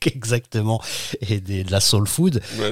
Exactement, 0.06 0.80
et 1.20 1.40
des- 1.40 1.62
de 1.64 1.70
la 1.70 1.80
soul 1.80 2.06
food. 2.08 2.40
ouais, 2.58 2.70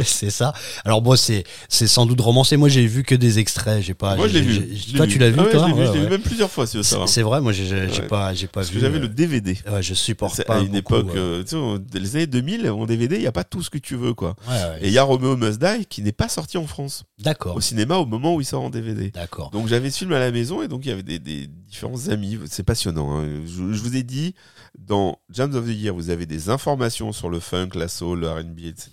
c'est 0.04 0.30
ça. 0.30 0.52
Alors 0.84 1.02
moi 1.02 1.16
c'est 1.16 1.44
c'est 1.68 1.86
sans 1.86 2.06
doute 2.06 2.20
romancé. 2.20 2.56
Moi 2.56 2.68
j'ai 2.68 2.86
vu 2.86 3.02
que 3.02 3.14
des 3.14 3.38
extraits. 3.38 3.82
J'ai 3.82 3.94
pas. 3.94 4.16
Moi, 4.16 4.28
je 4.28 4.34
l'ai 4.34 4.40
vu. 4.40 4.54
Je 4.76 4.96
Toi 4.96 5.06
vu. 5.06 5.12
tu 5.12 5.18
l'as 5.18 5.30
vu 5.30 5.38
Ah 5.40 5.44
toi 5.50 5.66
Je 5.68 5.74
l'ai 5.74 5.86
vu, 5.86 5.92
vu 5.98 6.04
ouais. 6.04 6.10
même 6.10 6.20
plusieurs 6.22 6.50
fois, 6.50 6.66
si 6.66 6.82
C'est 6.82 6.96
c'est 7.06 7.22
vrai. 7.22 7.40
Moi 7.40 7.52
j'ai 7.52 7.64
pas 8.08 8.32
j'ai 8.34 8.46
pas 8.46 8.52
Parce 8.60 8.68
que 8.68 8.74
vu. 8.74 8.80
j'avais 8.80 8.98
euh, 8.98 9.02
le 9.02 9.08
DVD. 9.08 9.56
Ouais, 9.70 9.82
je 9.82 9.94
supporte 9.94 10.34
C'est 10.36 10.44
pas. 10.44 10.56
à 10.56 10.60
une 10.60 10.68
beaucoup, 10.68 10.96
époque, 10.96 11.16
euh, 11.16 11.42
tu 11.42 11.56
sais, 11.56 11.98
les 11.98 12.16
années 12.16 12.26
2000, 12.26 12.70
en 12.70 12.86
DVD, 12.86 13.16
il 13.16 13.20
n'y 13.22 13.26
a 13.26 13.32
pas 13.32 13.44
tout 13.44 13.62
ce 13.62 13.70
que 13.70 13.78
tu 13.78 13.96
veux, 13.96 14.14
quoi. 14.14 14.36
Et 14.80 14.86
il 14.88 14.92
y 14.92 14.98
a 14.98 15.02
Romeo 15.02 15.36
Must 15.36 15.58
Die 15.60 15.86
qui 15.86 16.02
n'est 16.02 16.12
pas 16.12 16.28
sorti 16.28 16.58
en 16.58 16.66
France, 16.66 17.04
D'accord. 17.20 17.56
au 17.56 17.60
cinéma, 17.60 17.96
au 17.96 18.06
moment 18.06 18.34
où 18.34 18.40
il 18.40 18.44
sort 18.44 18.62
en 18.62 18.70
DVD. 18.70 19.12
D'accord. 19.16 19.50
Donc 19.50 19.66
j'avais 19.66 19.90
ce 19.90 19.98
film 19.98 20.12
à 20.12 20.18
la 20.20 20.30
maison 20.30 20.62
et 20.62 20.68
donc 20.68 20.84
il 20.84 20.90
y 20.90 20.92
avait 20.92 21.02
des, 21.02 21.18
des 21.18 21.46
différents 21.46 22.08
amis. 22.08 22.38
C'est 22.48 22.62
passionnant. 22.62 23.18
hein. 23.18 23.26
Je, 23.46 23.72
je 23.72 23.82
vous 23.82 23.96
ai 23.96 24.02
dit, 24.02 24.34
dans 24.78 25.18
Jams 25.30 25.54
of 25.54 25.64
the 25.64 25.70
Year, 25.74 25.94
vous 25.94 26.10
avez 26.10 26.26
des 26.26 26.50
informations 26.50 27.12
sur 27.12 27.30
le 27.30 27.40
funk, 27.40 27.70
la 27.74 27.88
soul, 27.88 28.20
le 28.20 28.28
R&B, 28.30 28.60
etc. 28.66 28.90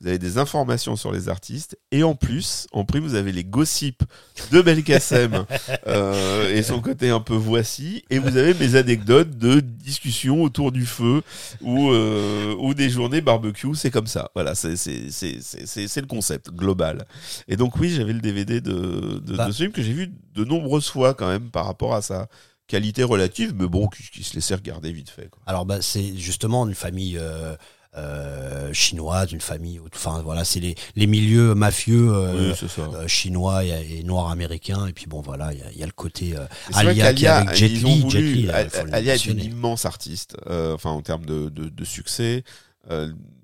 Vous 0.00 0.06
avez 0.06 0.18
des 0.18 0.38
informations 0.38 0.94
sur 0.94 1.10
les 1.12 1.28
artistes 1.28 1.76
et 1.90 2.04
en 2.04 2.14
plus, 2.14 2.68
en 2.72 2.84
prime, 2.84 3.02
vous 3.02 3.16
avez 3.16 3.32
les 3.32 3.42
gossips 3.44 4.04
de 4.52 4.62
Belkacem 4.62 5.44
euh, 5.88 6.54
et 6.54 6.62
son 6.62 6.80
côté 6.80 7.10
un 7.10 7.20
peu 7.20 7.34
voici. 7.34 8.04
Et 8.08 8.18
vous 8.20 8.36
avez 8.36 8.54
mes 8.54 8.76
anecdotes 8.76 9.36
de 9.36 9.58
discussions 9.60 10.42
autour 10.44 10.70
du 10.70 10.86
feu 10.86 11.22
ou 11.60 11.90
euh, 11.90 12.54
ou 12.60 12.72
des 12.74 12.88
journées 12.88 13.20
barbecue. 13.20 13.74
C'est 13.74 13.90
comme 13.90 14.06
ça. 14.06 14.30
Voilà, 14.34 14.54
c'est 14.54 14.70
le 14.76 16.06
concept 16.06 16.50
global. 16.50 17.04
Et 17.48 17.56
donc 17.56 17.76
oui, 17.80 17.90
j'avais 17.90 18.12
le 18.12 18.20
DVD 18.20 18.60
de, 18.60 19.18
de, 19.18 19.39
Bah. 19.40 19.46
de 19.48 19.52
ce 19.52 19.62
film 19.62 19.72
que 19.72 19.82
j'ai 19.82 19.92
vu 19.92 20.12
de 20.34 20.44
nombreuses 20.44 20.88
fois 20.88 21.14
quand 21.14 21.28
même 21.28 21.50
par 21.50 21.66
rapport 21.66 21.94
à 21.94 22.02
sa 22.02 22.28
qualité 22.66 23.02
relative, 23.02 23.52
mais 23.54 23.66
bon, 23.66 23.88
qui, 23.88 24.04
qui 24.04 24.22
se 24.22 24.34
laissait 24.34 24.54
regarder 24.54 24.92
vite 24.92 25.10
fait. 25.10 25.28
Quoi. 25.28 25.42
Alors 25.46 25.66
bah 25.66 25.82
c'est 25.82 26.16
justement 26.16 26.66
une 26.68 26.74
famille 26.74 27.18
euh, 27.18 27.56
euh, 27.96 28.72
chinoise, 28.72 29.32
une 29.32 29.40
famille. 29.40 29.80
Enfin 29.92 30.22
voilà, 30.22 30.44
c'est 30.44 30.60
les, 30.60 30.76
les 30.94 31.08
milieux 31.08 31.56
mafieux 31.56 32.10
euh, 32.14 32.52
Oui, 32.52 32.68
euh, 32.78 33.08
chinois 33.08 33.64
et, 33.64 33.98
et 33.98 34.02
noirs 34.04 34.30
américains. 34.30 34.86
Et 34.86 34.92
puis 34.92 35.06
bon 35.06 35.20
voilà, 35.20 35.52
il 35.52 35.58
y 35.58 35.62
a, 35.62 35.72
il 35.72 35.78
y 35.78 35.82
a 35.82 35.86
le 35.86 35.92
côté 35.92 36.34
vrai 36.70 36.90
Alia 36.90 37.12
qui 37.12 37.24
est 37.24 37.28
avec 37.28 37.56
Jet 37.56 37.68
Li. 37.68 38.08
Jet 38.08 38.20
Li, 38.20 38.42
là, 38.42 38.64
Alia 38.92 39.14
est 39.14 39.26
une 39.26 39.40
immense 39.40 39.84
artiste, 39.84 40.36
enfin 40.48 40.90
en 40.90 41.02
termes 41.02 41.26
de, 41.26 41.48
de, 41.48 41.68
de 41.68 41.84
succès. 41.84 42.44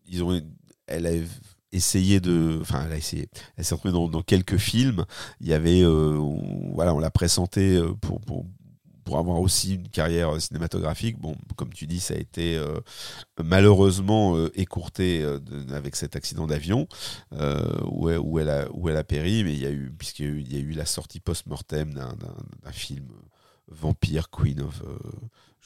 Ils 0.08 0.22
ont, 0.22 0.40
elle 0.86 1.06
a 1.06 1.10
essayé 1.76 2.20
de, 2.20 2.58
enfin 2.60 2.84
elle 2.86 2.92
a 2.92 2.96
essayé. 2.96 3.28
Elle 3.56 3.64
s'est 3.64 3.74
retrouvée 3.74 3.92
dans, 3.92 4.22
quelques 4.22 4.56
films. 4.56 5.04
Il 5.40 5.48
y 5.48 5.52
avait, 5.52 5.82
euh, 5.82 6.16
on- 6.18 6.72
voilà, 6.74 6.94
on 6.94 6.98
l'a 6.98 7.10
pressentée 7.10 7.76
euh, 7.76 7.92
pour, 7.94 8.20
pour 8.20 8.46
pour 9.04 9.18
avoir 9.18 9.40
aussi 9.40 9.76
une 9.76 9.88
carrière 9.88 10.34
euh, 10.34 10.40
cinématographique. 10.40 11.16
Bon, 11.20 11.36
comme 11.54 11.72
tu 11.72 11.86
dis, 11.86 12.00
ça 12.00 12.14
a 12.14 12.16
été 12.16 12.60
malheureusement 13.40 14.36
écourté 14.56 15.24
avec 15.72 15.94
cet 15.94 16.16
accident 16.16 16.48
d'avion 16.48 16.88
où, 17.32 18.08
elle, 18.40 18.48
a 18.48 18.66
où 18.72 18.88
elle 18.88 18.96
a 18.96 19.04
péri. 19.04 19.44
Mais 19.44 19.52
il 19.52 19.60
y 19.60 19.66
a 19.66 19.70
eu 19.70 19.92
puisqu'il 19.96 20.52
y 20.52 20.56
y 20.56 20.58
a 20.58 20.60
eu 20.60 20.72
la 20.72 20.86
sortie 20.86 21.20
post-mortem 21.20 21.94
d'un 21.94 22.72
film 22.72 23.06
Vampire 23.68 24.28
Queen 24.28 24.60
of 24.60 24.82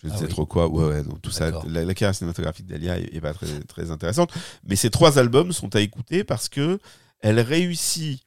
je 0.03 0.09
ne 0.09 0.13
Ah 0.13 0.17
sais 0.17 0.25
oui. 0.25 0.31
trop 0.31 0.47
quoi. 0.47 0.69
Ouais, 0.69 0.85
ouais, 0.87 1.03
donc 1.03 1.21
tout 1.23 1.31
ça, 1.31 1.51
la, 1.67 1.85
la 1.85 1.95
carrière 1.95 2.15
cinématographique 2.15 2.67
d'Alia 2.67 2.99
est, 2.99 3.15
est 3.15 3.21
pas 3.21 3.35
très, 3.35 3.61
très 3.65 3.91
intéressante. 3.91 4.33
Mais 4.65 4.77
ces 4.77 4.91
trois 4.91 5.19
albums 5.19 5.53
sont 5.53 5.75
à 5.77 5.81
écouter 5.81 6.25
parce 6.25 6.49
que 6.49 6.79
elle 7.21 7.41
réussit 7.41 8.23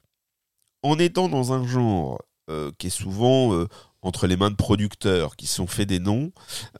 en 0.82 0.98
étant 0.98 1.28
dans 1.28 1.52
un 1.52 1.66
genre 1.66 2.22
euh, 2.50 2.70
qui 2.78 2.88
est 2.88 2.90
souvent 2.90 3.54
euh, 3.54 3.66
entre 4.02 4.26
les 4.26 4.36
mains 4.36 4.50
de 4.50 4.56
producteurs 4.56 5.34
qui 5.34 5.46
se 5.46 5.54
sont 5.56 5.66
fait 5.66 5.86
des 5.86 5.98
noms 5.98 6.30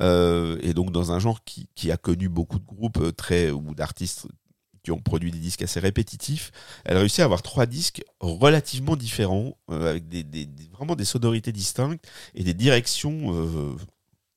euh, 0.02 0.58
et 0.62 0.74
donc 0.74 0.92
dans 0.92 1.10
un 1.10 1.18
genre 1.18 1.42
qui, 1.44 1.68
qui 1.74 1.90
a 1.90 1.96
connu 1.96 2.28
beaucoup 2.28 2.58
de 2.58 2.66
groupes 2.66 3.16
très 3.16 3.50
ou 3.50 3.74
d'artistes 3.74 4.26
qui 4.82 4.90
ont 4.92 5.00
produit 5.00 5.30
des 5.30 5.38
disques 5.38 5.62
assez 5.62 5.80
répétitifs, 5.80 6.50
elle 6.84 6.98
réussit 6.98 7.20
à 7.20 7.24
avoir 7.24 7.40
trois 7.40 7.64
disques 7.64 8.04
relativement 8.20 8.96
différents, 8.96 9.56
euh, 9.70 9.88
avec 9.88 10.06
des, 10.10 10.22
des- 10.22 10.44
des- 10.44 10.68
vraiment 10.68 10.94
des 10.94 11.06
sonorités 11.06 11.52
distinctes 11.52 12.04
et 12.34 12.44
des 12.44 12.52
directions 12.52 13.32
euh, 13.34 13.74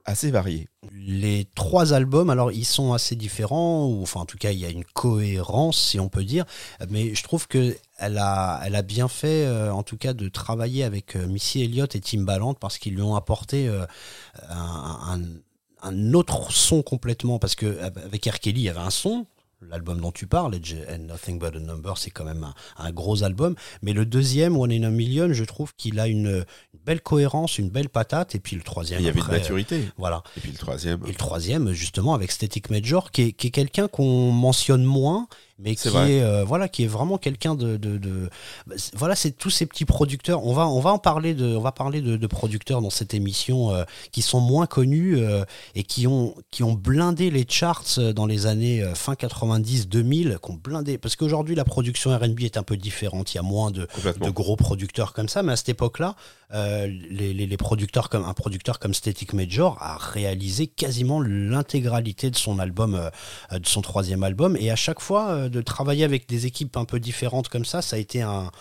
assez 0.07 0.31
variées. 0.31 0.67
Les 0.93 1.45
trois 1.53 1.93
albums, 1.93 2.29
alors 2.29 2.51
ils 2.51 2.65
sont 2.65 2.93
assez 2.93 3.15
différents, 3.15 3.85
ou 3.87 4.01
enfin 4.01 4.21
en 4.21 4.25
tout 4.25 4.37
cas 4.37 4.51
il 4.51 4.57
y 4.57 4.65
a 4.65 4.69
une 4.69 4.85
cohérence 4.85 5.77
si 5.77 5.99
on 5.99 6.07
peut 6.09 6.23
dire, 6.23 6.45
mais 6.89 7.13
je 7.13 7.21
trouve 7.23 7.47
que 7.47 7.75
elle 7.99 8.17
a, 8.17 8.61
elle 8.65 8.75
a 8.75 8.81
bien 8.83 9.09
fait 9.09 9.45
euh, 9.45 9.71
en 9.71 9.83
tout 9.83 9.97
cas 9.97 10.13
de 10.13 10.29
travailler 10.29 10.83
avec 10.85 11.15
euh, 11.15 11.27
Missy 11.27 11.61
Elliott 11.61 11.93
et 11.95 11.99
Timbaland 11.99 12.53
parce 12.53 12.77
qu'ils 12.77 12.95
lui 12.95 13.01
ont 13.01 13.15
apporté 13.15 13.67
euh, 13.67 13.85
un, 14.49 15.19
un- 15.83 16.13
autre 16.13 16.51
son 16.51 16.81
complètement, 16.81 17.37
parce 17.37 17.55
que 17.55 17.79
avec 17.81 18.25
R. 18.25 18.39
Kelly 18.39 18.61
il 18.61 18.63
y 18.63 18.69
avait 18.69 18.79
un 18.79 18.89
son. 18.89 19.25
L'album 19.61 19.99
dont 19.99 20.11
tu 20.11 20.27
parles, 20.27 20.55
and 20.55 20.99
Nothing 21.07 21.39
But 21.39 21.55
a 21.55 21.59
Number, 21.59 21.97
c'est 21.97 22.11
quand 22.11 22.23
même 22.25 22.43
un, 22.43 22.53
un 22.77 22.91
gros 22.91 23.23
album. 23.23 23.55
Mais 23.81 23.91
le 23.93 24.05
deuxième, 24.05 24.55
One 24.55 24.71
in 24.71 24.83
a 24.83 24.89
Million, 24.91 25.33
je 25.33 25.43
trouve 25.43 25.73
qu'il 25.75 25.99
a 25.99 26.07
une, 26.07 26.27
une 26.27 26.79
belle 26.85 27.01
cohérence, 27.01 27.57
une 27.57 27.69
belle 27.69 27.89
patate. 27.89 28.35
Et 28.35 28.39
puis 28.39 28.55
le 28.55 28.61
troisième, 28.61 28.99
Il 28.99 29.05
y 29.05 29.09
avait 29.09 29.17
de 29.17 29.23
après, 29.23 29.37
euh, 29.37 29.39
maturité. 29.39 29.89
voilà. 29.97 30.21
Et 30.37 30.41
puis 30.41 30.51
le 30.51 30.57
troisième. 30.59 30.99
Et 31.05 31.09
le 31.09 31.15
troisième, 31.15 31.71
justement, 31.71 32.13
avec 32.13 32.31
Static 32.31 32.69
Major, 32.69 33.09
qui 33.11 33.21
est, 33.23 33.31
qui 33.31 33.47
est 33.47 33.51
quelqu'un 33.51 33.87
qu'on 33.87 34.31
mentionne 34.31 34.83
moins, 34.83 35.27
mais 35.59 35.75
qui 35.75 35.87
est, 35.87 36.21
euh, 36.21 36.43
voilà, 36.43 36.67
qui 36.67 36.83
est 36.83 36.87
vraiment 36.87 37.17
quelqu'un 37.17 37.55
de, 37.55 37.77
de, 37.77 37.97
de- 37.97 38.29
bah, 38.67 38.75
voilà, 38.93 39.15
c'est 39.15 39.31
tous 39.31 39.49
ces 39.49 39.65
petits 39.65 39.85
producteurs. 39.85 40.45
On 40.45 40.53
va, 40.53 40.67
on 40.67 40.79
va 40.79 40.91
en 40.91 40.99
parler 40.99 41.33
de, 41.33 41.55
on 41.55 41.61
va 41.61 41.71
parler 41.71 42.01
de, 42.01 42.15
de 42.15 42.27
producteurs 42.27 42.81
dans 42.81 42.89
cette 42.91 43.13
émission 43.13 43.73
euh, 43.73 43.83
qui 44.11 44.21
sont 44.21 44.39
moins 44.39 44.67
connus 44.67 45.17
euh, 45.17 45.43
et 45.73 45.83
qui 45.83 46.05
ont, 46.05 46.35
qui 46.51 46.63
ont 46.63 46.73
blindé 46.73 47.31
les 47.31 47.45
charts 47.47 47.99
dans 48.13 48.25
les 48.25 48.45
années 48.45 48.83
fin 48.93 49.15
90, 49.15 49.87
2000, 49.87 50.37
qui 50.43 50.51
ont 50.51 50.59
blindé. 50.61 50.97
Parce 50.97 51.15
qu'aujourd'hui, 51.15 51.55
la 51.55 51.65
production 51.65 52.15
R&B 52.15 52.41
est 52.41 52.57
un 52.57 52.63
peu 52.63 52.77
différente. 52.77 53.33
Il 53.33 53.37
y 53.37 53.39
a 53.39 53.43
moins 53.43 53.71
de, 53.71 53.87
gros 54.29 54.55
producteurs 54.55 55.13
comme 55.13 55.29
ça, 55.29 55.41
mais 55.43 55.53
à 55.53 55.55
cette 55.55 55.69
époque-là, 55.69 56.15
euh, 56.53 56.87
les, 56.87 57.33
les- 57.33 57.45
les 57.47 57.57
producteurs 57.57 58.09
comme 58.09 58.23
un 58.23 58.33
producteur 58.33 58.79
comme 58.79 58.93
Static 58.93 59.33
Major 59.33 59.77
a 59.81 59.97
réalisé 59.97 60.67
quasiment 60.67 61.19
l'intégralité 61.21 62.29
de 62.31 62.35
son 62.37 62.59
album, 62.59 62.95
euh, 62.95 63.09
euh, 63.51 63.59
de 63.59 63.67
son 63.67 63.81
troisième 63.81 64.23
album, 64.23 64.55
et 64.59 64.71
à 64.71 64.75
chaque 64.75 64.99
fois 65.01 65.29
euh, 65.31 65.49
de 65.49 65.61
travailler 65.61 66.03
avec 66.05 66.27
des 66.27 66.45
équipes 66.45 66.77
un 66.77 66.85
peu 66.85 66.99
différentes 66.99 67.49
comme 67.49 67.65
ça, 67.65 67.81
ça 67.81 67.95
a 67.95 67.99
été 67.99 68.21
un, 68.21 68.51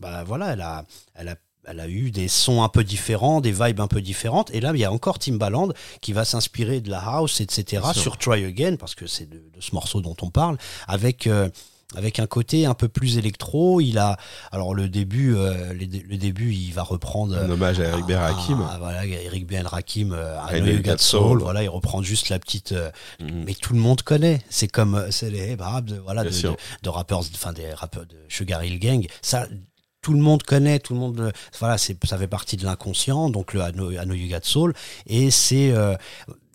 bah 0.00 0.22
voilà, 0.24 0.52
elle 0.52 0.60
a, 0.60 0.84
elle 1.14 1.28
a 1.28 1.36
elle 1.64 1.78
a 1.78 1.88
eu 1.88 2.10
des 2.10 2.26
sons 2.26 2.64
un 2.64 2.68
peu 2.68 2.82
différents, 2.82 3.40
des 3.40 3.52
vibes 3.52 3.78
un 3.80 3.86
peu 3.86 4.00
différentes. 4.02 4.52
Et 4.52 4.60
là, 4.60 4.72
il 4.74 4.80
y 4.80 4.84
a 4.84 4.90
encore 4.90 5.20
Timbaland 5.20 5.68
qui 6.00 6.12
va 6.12 6.24
s'inspirer 6.24 6.80
de 6.80 6.90
la 6.90 6.98
house, 6.98 7.40
etc. 7.40 7.80
Sur 8.00 8.18
Try 8.18 8.44
Again, 8.44 8.74
parce 8.74 8.96
que 8.96 9.06
c'est 9.06 9.26
de, 9.30 9.36
de 9.54 9.60
ce 9.60 9.72
morceau 9.72 10.00
dont 10.00 10.16
on 10.22 10.30
parle, 10.30 10.58
avec 10.88 11.28
euh, 11.28 11.48
avec 11.96 12.18
un 12.18 12.26
côté 12.26 12.66
un 12.66 12.74
peu 12.74 12.88
plus 12.88 13.18
électro. 13.18 13.80
Il 13.80 13.98
a, 13.98 14.16
alors 14.50 14.74
le 14.74 14.88
début, 14.88 15.34
euh, 15.34 15.72
le, 15.72 15.86
le 16.08 16.16
début, 16.16 16.52
il 16.52 16.72
va 16.72 16.82
reprendre. 16.82 17.36
Un 17.36 17.50
hommage 17.50 17.80
à 17.80 17.84
Eric 17.88 18.06
Ben 18.06 18.18
Rakim. 18.18 18.66
Ah, 18.70 18.76
voilà, 18.78 19.04
Eric 19.06 19.46
Ben 19.46 19.66
Rakim, 19.66 20.12
euh, 20.12 20.36
I 20.50 20.56
I 20.56 20.60
Know 20.60 20.64
Know 20.64 20.66
You 20.72 20.76
You 20.78 20.82
Got 20.82 20.90
Got 20.92 20.98
Soul. 20.98 21.38
Voilà, 21.42 21.62
il 21.62 21.68
reprend 21.68 22.02
juste 22.02 22.28
la 22.28 22.38
petite. 22.38 22.72
euh, 22.72 22.90
Mhm. 23.20 23.44
mais 23.46 23.54
tout 23.54 23.72
le 23.72 23.78
monde 23.80 24.02
connaît. 24.02 24.40
C'est 24.50 24.68
comme 24.68 24.94
euh, 24.94 25.10
c'est 25.10 25.30
les 25.30 25.54
rap 25.54 25.84
de 25.84 25.96
voilà 25.96 26.24
de, 26.24 26.28
de, 26.30 26.56
de 26.82 26.88
rappeurs, 26.88 27.20
enfin 27.20 27.52
des 27.52 27.72
rappeurs 27.72 28.06
de 28.06 28.16
Sugar 28.28 28.62
Hill 28.64 28.78
Gang. 28.78 29.06
Ça, 29.22 29.46
tout 30.00 30.12
le 30.12 30.18
monde 30.18 30.42
connaît, 30.42 30.78
tout 30.80 30.94
le 30.94 31.00
monde. 31.00 31.20
euh, 31.20 31.30
Voilà, 31.60 31.78
c'est 31.78 31.96
ça 32.06 32.18
fait 32.18 32.26
partie 32.26 32.56
de 32.56 32.64
l'inconscient. 32.64 33.30
Donc 33.30 33.52
le 33.54 33.60
Know 33.72 33.90
You 34.14 34.28
Got 34.28 34.40
Soul 34.42 34.74
et 35.06 35.30
c'est 35.30 35.70
euh, 35.70 35.94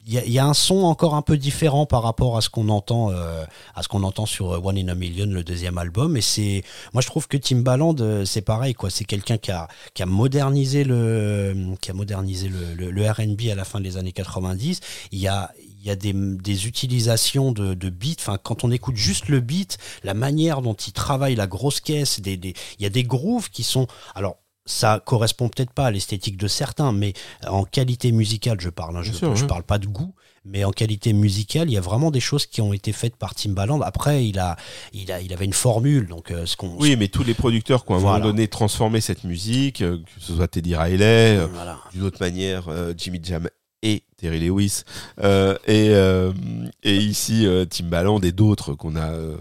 y, 0.08 0.32
y 0.32 0.40
a 0.40 0.46
un 0.46 0.54
son 0.54 0.84
encore 0.84 1.16
un 1.16 1.22
peu 1.22 1.38
différent 1.38 1.86
par 1.86 2.04
rapport 2.04 2.38
à 2.38 2.42
ce 2.42 2.50
qu'on 2.50 2.70
entend 2.70 3.12
euh, 3.12 3.44
à 3.76 3.84
ce 3.84 3.88
qu'on 3.88 4.04
entend 4.04 4.26
sur 4.26 4.54
euh, 4.54 4.60
One 4.64 4.78
in 4.78 4.88
a 4.88 4.96
Million 4.96 5.28
le 5.28 5.44
deuxième 5.44 5.78
album 5.78 6.18
et 6.18 6.22
c'est 6.22 6.64
moi 6.94 7.02
je 7.02 7.08
trouve 7.08 7.28
que 7.28 7.38
Timbaland 7.38 7.96
euh, 8.00 8.26
c'est 8.26 8.42
pareil 8.42 8.74
quoi 8.74 8.90
c'est 8.90 9.06
quelqu'un 9.06 9.38
qui 9.38 9.52
a 9.52 9.68
qui 9.94 10.04
a 10.04 10.06
modernisé 10.06 10.84
le 10.84 11.56
qui 11.82 11.92
a 11.92 11.94
modernisé 11.94 12.50
le, 12.50 12.90
le, 12.90 13.12
R&B 13.12 13.50
à 13.52 13.56
la 13.56 13.66
fin 13.66 13.80
des 13.80 13.98
années 13.98 14.12
90 14.12 14.80
il 15.12 15.20
y 15.20 15.28
a 15.28 15.52
il 15.80 15.88
y 15.88 15.92
a 15.92 15.96
des, 15.96 16.68
utilisations 16.68 17.54
de, 17.54 17.74
de 17.74 17.90
beats. 17.90 18.16
Enfin, 18.20 18.38
quand 18.42 18.66
on 18.66 18.72
écoute 18.72 18.98
juste 18.98 19.30
le 19.30 19.40
beat, 19.40 19.78
la 20.04 20.14
manière 20.14 20.62
dont 20.62 20.74
il 20.74 20.92
travaille 20.92 21.36
la 21.36 21.48
grosse 21.48 21.80
caisse, 21.80 22.20
des, 22.20 22.34
il 22.34 22.84
y 22.84 22.86
a 22.86 22.90
des 22.90 23.04
grooves 23.04 23.50
qui 23.50 23.64
sont. 23.64 23.88
Alors, 24.14 24.38
ça 24.68 25.02
correspond 25.04 25.50
peut-être 25.50 25.72
pas 25.72 25.88
à 25.88 25.92
l'esthétique 25.92 26.38
de 26.38 26.48
certains, 26.48 26.92
mais 26.92 27.14
en 27.48 27.64
qualité 27.64 28.12
musicale, 28.12 28.62
je 28.62 28.70
parle. 28.70 28.96
hein, 28.98 29.02
je, 29.02 29.12
sûr, 29.14 29.34
parle 29.48 29.64
pas 29.64 29.80
de 29.80 29.88
goût, 29.88 30.14
mais 30.46 30.64
en 30.64 30.72
qualité 30.72 31.12
musicale, 31.14 31.70
il 31.70 31.74
y 31.74 31.78
a 31.78 31.82
vraiment 31.82 32.12
des 32.12 32.20
choses 32.20 32.46
qui 32.46 32.62
ont 32.62 32.72
été 32.74 32.92
faites 32.92 33.16
par 33.16 33.34
Timbaland. 33.34 33.82
Après, 33.82 34.26
il 34.28 34.38
a, 34.40 34.56
il 34.94 35.12
a, 35.12 35.20
il 35.22 35.34
avait 35.34 35.46
une 35.46 35.54
formule, 35.54 36.08
donc 36.08 36.32
euh, 36.32 36.46
ce 36.46 36.56
qu'on. 36.56 36.76
Oui, 36.80 36.96
mais 36.96 37.08
tous 37.08 37.24
les 37.24 37.34
producteurs 37.34 37.84
qui 37.84 37.92
ont 37.92 37.96
à 37.96 37.98
un 37.98 38.02
moment 38.02 38.12
Voilà. 38.14 38.26
donné 38.28 38.48
transformé 38.48 39.02
cette 39.02 39.24
musique, 39.24 39.82
euh, 39.82 39.98
que 39.98 40.22
ce 40.22 40.36
soit 40.36 40.48
Teddy 40.48 40.76
Riley, 40.76 41.38
euh, 41.38 41.48
Voilà. 41.54 41.80
d'une 41.94 42.04
autre 42.04 42.18
manière 42.22 42.64
Jimmy 42.98 43.20
Jam 43.24 43.50
Terry 44.18 44.40
Lewis, 44.40 44.82
euh, 45.22 45.56
et, 45.68 45.90
euh, 45.92 46.34
et 46.84 46.98
ici 46.98 47.46
euh, 47.46 47.66
Timbaland 47.66 48.20
et 48.22 48.32
d'autres 48.32 48.74
qu'on 48.74 48.96
a 48.96 49.12
euh, 49.12 49.38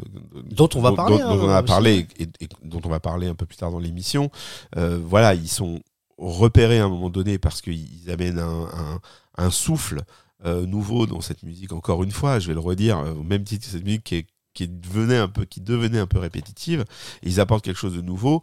Dont 0.50 0.68
on 0.74 0.80
va 0.82 0.90
dont- 0.90 0.96
parler, 0.96 1.18
dont, 1.18 1.24
hein, 1.24 1.36
dont 1.36 1.44
on 1.46 1.48
a 1.48 1.58
aussi. 1.62 1.66
parlé 1.66 2.06
et, 2.18 2.28
et 2.40 2.48
dont 2.62 2.80
on 2.84 2.88
va 2.90 3.00
parler 3.00 3.26
un 3.26 3.34
peu 3.34 3.46
plus 3.46 3.56
tard 3.56 3.70
dans 3.70 3.78
l'émission. 3.78 4.30
Euh, 4.76 4.98
voilà, 5.02 5.34
ils 5.34 5.48
sont 5.48 5.80
repérés 6.18 6.78
à 6.78 6.84
un 6.84 6.88
moment 6.88 7.10
donné 7.10 7.38
parce 7.38 7.60
qu'ils 7.62 8.10
amènent 8.10 8.38
un, 8.38 8.62
un, 8.64 9.00
un 9.38 9.50
souffle 9.50 10.02
euh, 10.44 10.66
nouveau 10.66 11.06
dans 11.06 11.20
cette 11.22 11.42
musique. 11.42 11.72
Encore 11.72 12.02
une 12.04 12.10
fois, 12.12 12.38
je 12.38 12.48
vais 12.48 12.54
le 12.54 12.60
redire, 12.60 12.98
euh, 12.98 13.12
au 13.14 13.22
même 13.22 13.44
titre 13.44 13.64
que 13.66 13.72
cette 13.72 13.84
musique 13.84 14.04
qui 14.04 14.14
est 14.16 14.26
qui 14.52 14.68
devenait 14.68 15.18
un 15.18 15.28
peu 15.28 15.44
qui 15.44 15.60
devenait 15.60 15.98
un 15.98 16.06
peu 16.06 16.18
répétitive 16.18 16.86
ils 17.22 17.40
apportent 17.40 17.62
quelque 17.62 17.76
chose 17.78 17.94
de 17.94 18.00
nouveau 18.00 18.40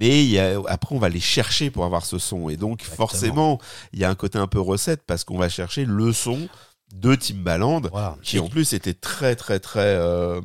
mais 0.00 0.24
y 0.24 0.38
a, 0.38 0.60
après 0.68 0.94
on 0.94 0.98
va 0.98 1.08
les 1.08 1.20
chercher 1.20 1.70
pour 1.70 1.84
avoir 1.84 2.04
ce 2.04 2.18
son 2.18 2.48
et 2.48 2.56
donc 2.56 2.80
Exactement. 2.80 2.96
forcément 3.08 3.60
il 3.92 3.98
y 3.98 4.04
a 4.04 4.10
un 4.10 4.14
côté 4.14 4.38
un 4.38 4.46
peu 4.46 4.60
recette 4.60 5.02
parce 5.06 5.24
qu'on 5.24 5.38
va 5.38 5.48
chercher 5.48 5.84
le 5.84 6.12
son 6.12 6.48
de 6.94 7.14
Timbaland 7.14 7.82
qui 8.22 8.38
en 8.38 8.48
plus 8.48 8.72
était 8.72 8.94
très 8.94 9.34
très 9.36 9.58
très 9.58 9.80
euh, 9.96 10.40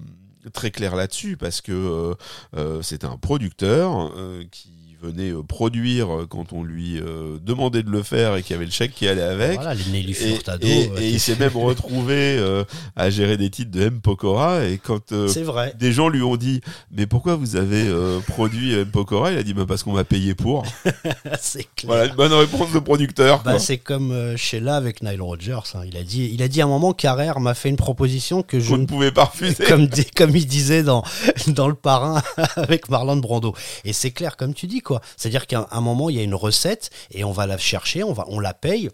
très 0.54 0.72
clair 0.72 0.96
là-dessus 0.96 1.38
parce 1.38 1.62
que 1.62 1.72
euh, 1.72 2.16
euh, 2.56 2.82
c'était 2.82 3.06
un 3.06 3.18
producteur 3.18 4.12
euh, 4.18 4.44
qui 4.52 4.72
venait 5.02 5.32
euh, 5.32 5.42
produire 5.44 6.14
euh, 6.14 6.28
quand 6.30 6.54
on 6.54 6.64
lui 6.64 7.00
euh, 7.00 7.38
demandait 7.42 7.84
de 7.84 7.90
le 7.90 8.04
faire 8.04 8.36
et 8.36 8.44
qui 8.44 8.54
avait 8.54 8.66
le 8.66 8.72
chèque 8.72 8.94
qui 8.94 9.08
allait 9.08 9.22
avec 9.22 9.56
Voilà, 9.56 9.74
les 9.74 10.00
et, 10.10 10.14
Furtado. 10.14 10.68
et- 10.68 10.90
et 11.00 11.10
il 11.10 11.20
s'est 11.20 11.36
même 11.38 11.56
retrouvé 11.56 12.38
euh, 12.38 12.64
à 12.96 13.10
gérer 13.10 13.38
des 13.38 13.50
titres 13.50 13.72
de 13.72 13.82
M. 13.82 14.00
Pokora 14.02 14.66
et 14.66 14.78
quand 14.78 15.12
euh, 15.12 15.28
vrai. 15.44 15.74
des 15.80 15.92
gens 15.92 16.08
lui 16.10 16.22
ont 16.22 16.38
dit 16.38 16.62
mais 16.92 17.08
pourquoi 17.08 17.36
vous 17.36 17.56
avez 17.56 17.86
produit 18.28 18.74
M. 18.74 18.86
Pokora? 18.92 19.32
Il 19.32 19.38
a 19.38 19.44
dit 19.44 19.54
bah, 19.54 19.66
parce 19.68 19.84
qu'on 19.84 19.94
m'a 19.94 20.04
payé 20.04 20.36
pour 20.36 20.64
c'est 21.40 21.68
clair. 21.76 21.88
voilà 21.88 22.06
une 22.06 22.16
bonne 22.16 22.34
réponse 22.34 22.72
de 22.72 22.80
producteur 22.80 23.42
Bah, 23.44 23.60
c'est 23.60 23.78
comme 23.78 24.36
Sheila 24.38 24.76
avec 24.76 25.02
Nile 25.04 25.22
Rodgers. 25.22 25.60
hein. 25.74 25.82
Il 25.88 25.98
a 25.98 26.04
dit, 26.04 26.30
il 26.34 26.42
a 26.44 26.48
dit 26.48 26.62
à 26.62 26.66
un 26.66 26.68
moment, 26.68 26.94
Carrère 26.94 27.40
m'a 27.40 27.54
fait 27.54 27.70
une 27.70 27.76
proposition 27.76 28.44
que 28.44 28.60
je 28.60 28.76
ne 28.76 28.86
pouvait 28.86 29.12
pas 29.12 29.26
refuser 29.26 29.64
comme, 29.66 29.88
comme 30.16 30.36
il 30.36 30.46
disait 30.46 30.84
dans, 30.84 31.04
dans 31.48 31.68
Le 31.68 31.74
Parrain 31.76 32.22
avec 32.56 32.90
Marlon 32.90 33.18
Brando. 33.18 33.56
Et 33.86 33.94
c'est 33.94 34.12
clair, 34.12 34.38
comme 34.38 34.54
tu 34.54 34.68
dis, 34.68 34.82
C'est-à-dire 35.18 35.48
qu'à 35.48 35.68
un 35.72 35.82
moment, 35.82 36.10
il 36.10 36.18
y 36.18 36.20
a 36.20 36.24
une 36.24 36.36
recette 36.36 36.90
et 37.12 37.24
on 37.24 37.32
va 37.32 37.46
la 37.46 37.58
chercher, 37.58 38.04
on, 38.04 38.14
va, 38.14 38.26
on 38.28 38.40
la 38.40 38.54
paye. 38.54 38.90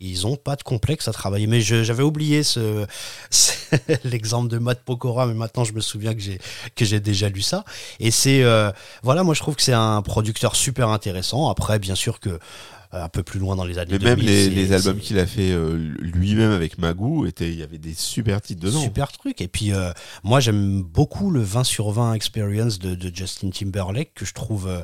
Ils 0.00 0.26
ont 0.26 0.36
pas 0.36 0.54
de 0.54 0.62
complexe 0.62 1.08
à 1.08 1.12
travailler. 1.12 1.46
Mais 1.46 1.60
j'avais 1.60 2.02
oublié 2.02 2.42
ce, 2.42 2.86
l'exemple 4.04 4.48
de 4.48 4.58
Matt 4.58 4.80
Pokora, 4.84 5.26
mais 5.26 5.34
maintenant 5.34 5.64
je 5.64 5.72
me 5.72 5.80
souviens 5.80 6.14
que 6.14 6.84
j'ai 6.84 7.00
déjà 7.00 7.28
lu 7.28 7.42
ça. 7.42 7.64
Et 7.98 8.10
c'est 8.10 8.42
euh, 8.42 8.70
voilà, 9.02 9.24
moi 9.24 9.34
je 9.34 9.40
trouve 9.40 9.56
que 9.56 9.62
c'est 9.62 9.72
un 9.72 10.02
producteur 10.02 10.54
super 10.54 10.88
intéressant. 10.90 11.50
Après, 11.50 11.78
bien 11.78 11.96
sûr 11.96 12.20
que 12.20 12.38
un 12.92 13.08
peu 13.08 13.22
plus 13.22 13.38
loin 13.38 13.54
dans 13.56 13.64
les 13.64 13.78
années 13.78 13.98
Mais 13.98 14.04
même 14.04 14.16
2000, 14.18 14.26
les, 14.30 14.44
c'est- 14.44 14.50
les 14.50 14.72
albums 14.72 14.98
qu'il 14.98 15.18
a 15.18 15.26
fait 15.26 15.50
euh, 15.52 15.76
lui-même 16.00 16.50
avec 16.52 16.78
Magoo, 16.78 17.26
étaient, 17.26 17.48
il 17.50 17.58
y 17.58 17.62
avait 17.62 17.78
des 17.78 17.94
super 17.94 18.40
titres 18.40 18.62
dedans. 18.62 18.80
Super 18.80 19.12
truc. 19.12 19.40
Et 19.40 19.48
puis, 19.48 19.72
euh, 19.72 19.90
moi, 20.24 20.40
j'aime 20.40 20.82
beaucoup 20.82 21.30
le 21.30 21.42
20 21.42 21.64
sur 21.64 21.90
20 21.90 22.14
experience 22.14 22.78
de, 22.78 22.94
de 22.94 23.14
Justin 23.14 23.50
Timberlake 23.50 24.14
que 24.14 24.24
je 24.24 24.32
trouve 24.32 24.68
euh, 24.68 24.80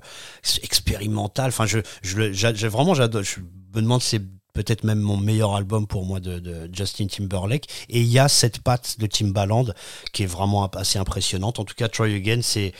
expérimental. 0.63 1.49
Enfin, 1.49 1.67
je, 1.67 1.79
je, 2.03 2.33
j'ai- 2.33 2.69
vraiment, 2.69 2.95
j'adore. 2.95 3.23
Je 3.23 3.41
me 3.75 3.81
demande 3.83 4.03
si 4.03 4.11
c'est 4.11 4.23
peut-être 4.53 4.85
même 4.85 5.01
mon 5.01 5.17
meilleur 5.17 5.57
album 5.57 5.87
pour 5.87 6.05
moi 6.05 6.21
de, 6.21 6.39
de 6.39 6.71
Justin 6.73 7.07
Timberlake. 7.07 7.67
Et 7.89 8.01
il 8.01 8.07
y 8.09 8.19
a 8.19 8.29
cette 8.29 8.61
patte 8.61 9.01
de 9.01 9.07
Timbaland 9.07 9.67
qui 10.13 10.23
est 10.23 10.27
vraiment 10.27 10.67
assez 10.69 10.99
impressionnante. 10.99 11.59
En 11.59 11.65
tout 11.65 11.75
cas, 11.75 11.89
Try 11.89 12.15
Again, 12.15 12.41
c'est. 12.43 12.73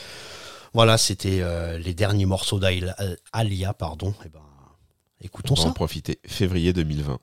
Voilà, 0.73 0.97
c'était 0.97 1.39
euh, 1.41 1.77
les 1.77 1.93
derniers 1.93 2.25
morceaux 2.25 2.59
d'Alia, 2.59 3.73
pardon. 3.73 4.13
Et 4.25 4.29
ben, 4.29 4.39
écoutons 5.25 5.53
On 5.53 5.61
va 5.61 5.61
en 5.63 5.67
ça. 5.69 5.73
profiter. 5.73 6.19
Février 6.27 6.71
2020. 6.73 7.19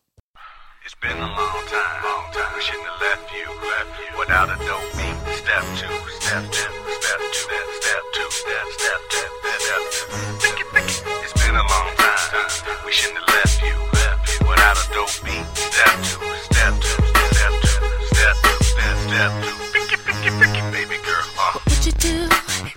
It's 0.85 0.95
been 1.01 1.17
a 1.17 1.27
long 1.27 1.63
time, 1.71 2.03
long 2.03 2.27
time. 2.35 2.51
We 2.57 2.63
shouldn't 2.63 2.87
have 2.87 3.01
left 3.01 3.31
you, 3.33 3.47
left 3.63 3.95
you 4.03 4.19
without 4.19 4.49
a 4.51 4.59
dope 4.67 4.91
beat. 4.99 5.17
Step 5.39 5.63
two, 5.79 5.95
step 6.19 6.43
two, 6.51 6.73
step 6.99 7.21
two, 7.33 7.55
step 7.81 8.03
two, 8.13 8.29
step, 8.31 8.67
step 8.77 9.01
two, 9.11 9.29
step 9.63 9.83
two. 9.95 10.07
Pick 10.43 10.59
it, 10.59 10.69
pick 10.75 10.89
it. 10.91 11.03
It's 11.23 11.35
been 11.39 11.55
a 11.55 11.63
long 11.63 11.89
time. 11.97 12.83
We 12.85 12.91
shouldn't 12.93 13.19
have 13.23 13.31
left 13.31 13.63
you, 13.63 13.75
left 13.95 14.27
you 14.35 14.41
without 14.51 14.77
a 14.83 14.85
dope 14.91 15.17
beat. 15.23 15.47
Step 15.55 15.95
two, 16.03 16.23
step 16.51 16.75
two, 16.83 16.99
step 17.31 17.55
two, 17.63 17.87
step 18.11 18.35
two, 18.43 18.59
step, 18.67 18.97
step 19.07 19.31
two. 19.47 19.55
Pick 19.73 19.89
it, 19.95 20.01
pick 20.03 20.21
it, 20.27 20.35
pick 20.43 20.55
it, 20.59 20.67
baby 20.75 20.99
girl. 21.07 21.23
Uh. 21.39 21.55
What 21.55 21.65
would 21.71 21.87
you 21.87 21.93
do? 22.03 22.27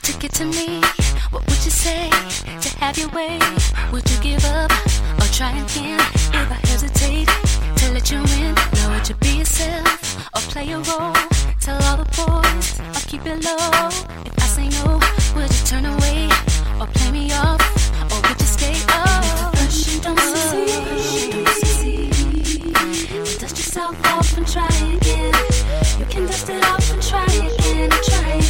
To 0.06 0.12
get 0.22 0.32
to 0.38 0.46
me? 0.46 0.75
Say 1.76 2.10
to 2.62 2.70
have 2.80 2.98
your 2.98 3.10
way? 3.10 3.38
Would 3.92 4.10
you 4.10 4.18
give 4.22 4.44
up 4.46 4.72
or 5.20 5.28
try 5.32 5.52
again? 5.52 6.00
If 6.00 6.52
I 6.52 6.60
hesitate 6.72 7.28
to 7.78 7.92
let 7.92 8.10
you 8.10 8.20
in, 8.40 8.56
now 8.56 8.90
would 8.92 9.08
you 9.08 9.16
be 9.16 9.40
yourself 9.40 10.18
or 10.34 10.42
play 10.52 10.72
a 10.72 10.78
role? 10.78 11.14
Tell 11.60 11.78
all 11.84 11.98
the 11.98 12.08
boys 12.16 12.80
or 12.80 13.02
keep 13.08 13.26
it 13.26 13.44
low. 13.44 13.90
If 14.26 14.34
I 14.40 14.48
say 14.56 14.68
no, 14.80 15.00
would 15.36 15.52
you 15.52 15.66
turn 15.66 15.86
away 15.86 16.30
or 16.80 16.88
play 16.88 17.12
me 17.12 17.32
off? 17.34 17.62
Or 18.12 18.20
would 18.26 18.40
you 18.40 18.48
stay? 18.48 18.74
Oh, 18.90 19.52
first 19.56 19.94
you 19.94 20.00
don't 20.02 20.20
succeed. 21.60 22.12
Dust 23.40 23.58
yourself 23.58 23.96
off 24.06 24.38
and 24.38 24.48
try 24.48 24.68
again. 24.96 25.34
You 26.00 26.06
can 26.06 26.26
dust 26.26 26.50
it 26.50 26.64
off 26.66 26.90
and 26.92 27.02
try 27.04 27.26
again, 27.26 27.92
and 27.92 28.04
try 28.04 28.30
again. 28.30 28.45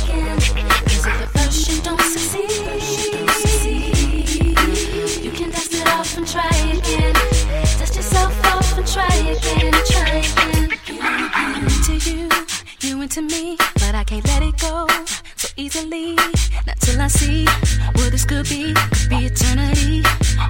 You 13.05 13.21
into 13.21 13.21
me, 13.21 13.55
but 13.75 13.95
I 13.95 14.03
can't 14.03 14.25
let 14.25 14.41
it 14.41 14.57
go 14.59 14.87
so 15.35 15.47
easily. 15.57 16.15
Not 16.65 16.79
till 16.79 16.99
I 17.01 17.07
see 17.07 17.45
what 17.93 18.11
this 18.11 18.25
could 18.25 18.47
be. 18.49 18.73
Could 18.73 19.09
be 19.09 19.25
eternity 19.25 20.03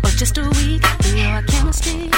or 0.03 0.09
just 0.11 0.37
a 0.37 0.43
week. 0.61 0.83
We 1.05 1.23
are 1.23 1.43
chemistry. 1.43 2.09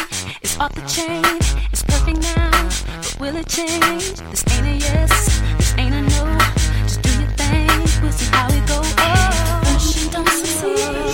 It's 0.41 0.59
off 0.59 0.73
the 0.73 0.81
chain. 0.81 1.23
It's 1.71 1.83
perfect 1.83 2.21
now, 2.21 2.51
but 2.51 3.17
will 3.19 3.35
it 3.35 3.47
change? 3.47 4.19
This 4.31 4.43
ain't 4.53 4.67
a 4.67 4.75
yes. 4.77 5.41
This 5.57 5.73
ain't 5.77 5.95
a 5.95 6.01
no. 6.01 6.37
Just 6.83 7.01
do 7.01 7.11
your 7.19 7.31
thing. 7.31 7.67
We'll 8.01 8.11
see 8.11 8.29
how 8.31 8.47
it 8.49 8.67
goes. 8.67 8.93
Oh, 8.97 10.09
don't 10.11 10.29
succeed. 10.29 11.06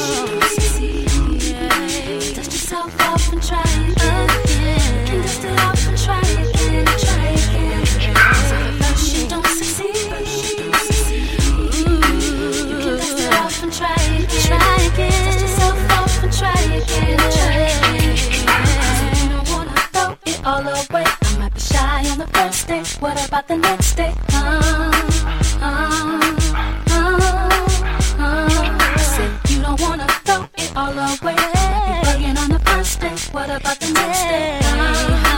All 20.46 20.62
away. 20.62 21.06
I 21.06 21.38
might 21.40 21.54
be 21.54 21.60
shy 21.60 22.10
on 22.12 22.18
the 22.18 22.28
first 22.28 22.68
day. 22.68 22.84
What 23.00 23.28
about 23.28 23.48
the 23.48 23.58
next 23.58 23.96
day? 23.96 24.14
Uh, 24.34 24.92
uh, 25.62 25.72
uh, 26.90 27.20
uh. 28.20 28.48
I 28.80 29.04
said 29.16 29.32
you 29.50 29.62
don't 29.62 29.80
wanna 29.82 30.08
throw 30.26 30.48
it 30.58 30.72
all 30.76 30.92
away. 30.92 31.36
Might 31.36 32.02
be 32.02 32.08
bugging 32.08 32.38
on 32.38 32.50
the 32.50 32.60
first 32.60 33.00
day. 33.00 33.16
What 33.32 33.50
about 33.50 33.80
the 33.80 33.92
next 33.94 34.24
day? 34.24 35.33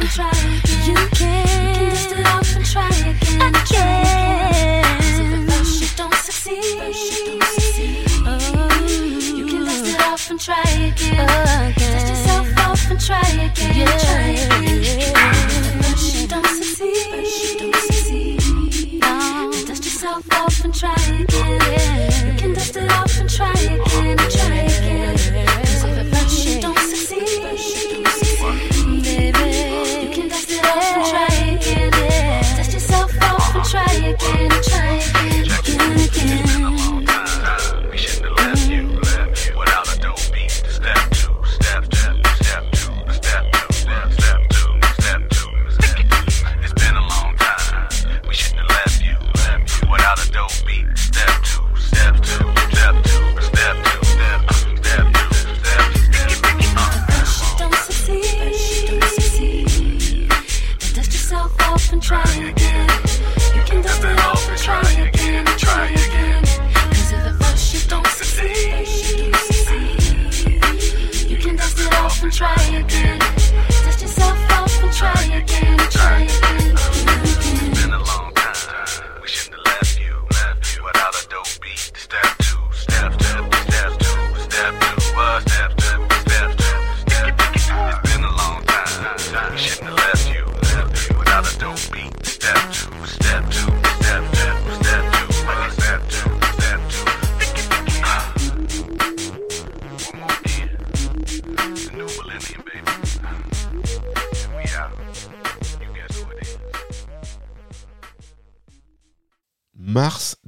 and 0.00 0.10
try 0.10 0.33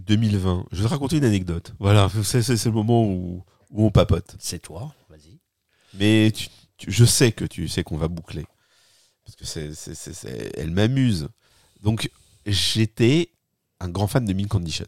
2020. 0.06 0.66
Je 0.72 0.78
vais 0.78 0.84
te 0.84 0.88
raconter 0.92 1.16
une 1.18 1.24
anecdote. 1.24 1.74
Voilà, 1.78 2.08
c'est 2.22 2.42
c'est- 2.42 2.56
c'est 2.56 2.68
le 2.68 2.74
moment 2.74 3.04
où, 3.04 3.42
où 3.70 3.86
on 3.86 3.90
papote. 3.90 4.36
C'est 4.38 4.60
toi, 4.60 4.94
vas-y. 5.10 5.38
Mais 5.94 6.30
tu- 6.34 6.48
tu- 6.76 6.90
je 6.92 7.04
sais 7.04 7.32
que 7.32 7.44
tu 7.44 7.68
sais 7.68 7.82
qu'on 7.84 7.96
va 7.96 8.08
boucler. 8.08 8.44
Parce 9.24 9.36
que 9.36 9.44
c'est, 9.44 10.52
elle 10.56 10.70
m'amuse. 10.70 11.28
Donc, 11.82 12.10
j'étais 12.46 13.30
un 13.80 13.88
grand 13.88 14.06
fan 14.06 14.24
de 14.24 14.32
Min 14.32 14.46
Condition. 14.46 14.86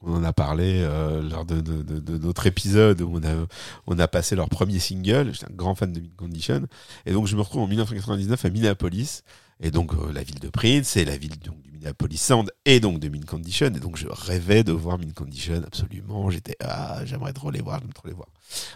On 0.00 0.14
en 0.14 0.22
a 0.22 0.32
parlé 0.32 0.80
euh, 0.84 1.22
lors 1.28 1.44
de, 1.44 1.60
de- 1.60 1.82
de- 1.82 1.98
de 1.98 2.18
notre 2.18 2.46
épisode 2.46 3.00
où 3.00 3.16
on 3.16 3.24
a, 3.24 3.46
on 3.88 3.98
a 3.98 4.06
passé 4.06 4.36
leur 4.36 4.48
premier 4.48 4.78
single. 4.78 5.32
J'étais 5.32 5.50
un 5.50 5.54
grand 5.56 5.74
fan 5.74 5.92
de 5.92 5.98
Min 6.00 6.14
Condition. 6.16 6.66
Et 7.04 7.12
donc, 7.12 7.26
je 7.26 7.34
me 7.34 7.40
retrouve 7.40 7.62
en 7.62 7.66
1999 7.66 8.44
à 8.44 8.50
Minneapolis. 8.50 9.22
Et 9.60 9.70
donc, 9.70 9.92
euh, 9.94 10.12
la 10.12 10.22
ville 10.22 10.38
de 10.38 10.48
Prince 10.48 10.96
et 10.96 11.04
la 11.04 11.16
ville 11.16 11.38
donc, 11.38 11.60
du 11.62 11.72
Minneapolis 11.72 12.18
Sound 12.18 12.50
et 12.64 12.80
donc 12.80 13.00
de 13.00 13.08
Min 13.08 13.22
Condition. 13.22 13.66
Et 13.66 13.80
donc, 13.80 13.96
je 13.96 14.06
rêvais 14.08 14.62
de 14.62 14.72
voir 14.72 14.98
Min 14.98 15.10
Condition 15.10 15.62
absolument. 15.66 16.30
J'étais, 16.30 16.56
ah, 16.60 17.04
j'aimerais 17.04 17.32
trop 17.32 17.50
les 17.50 17.60
voir, 17.60 17.80
j'aime 17.80 17.92
trop 17.92 18.08
les 18.08 18.14
voir. 18.14 18.28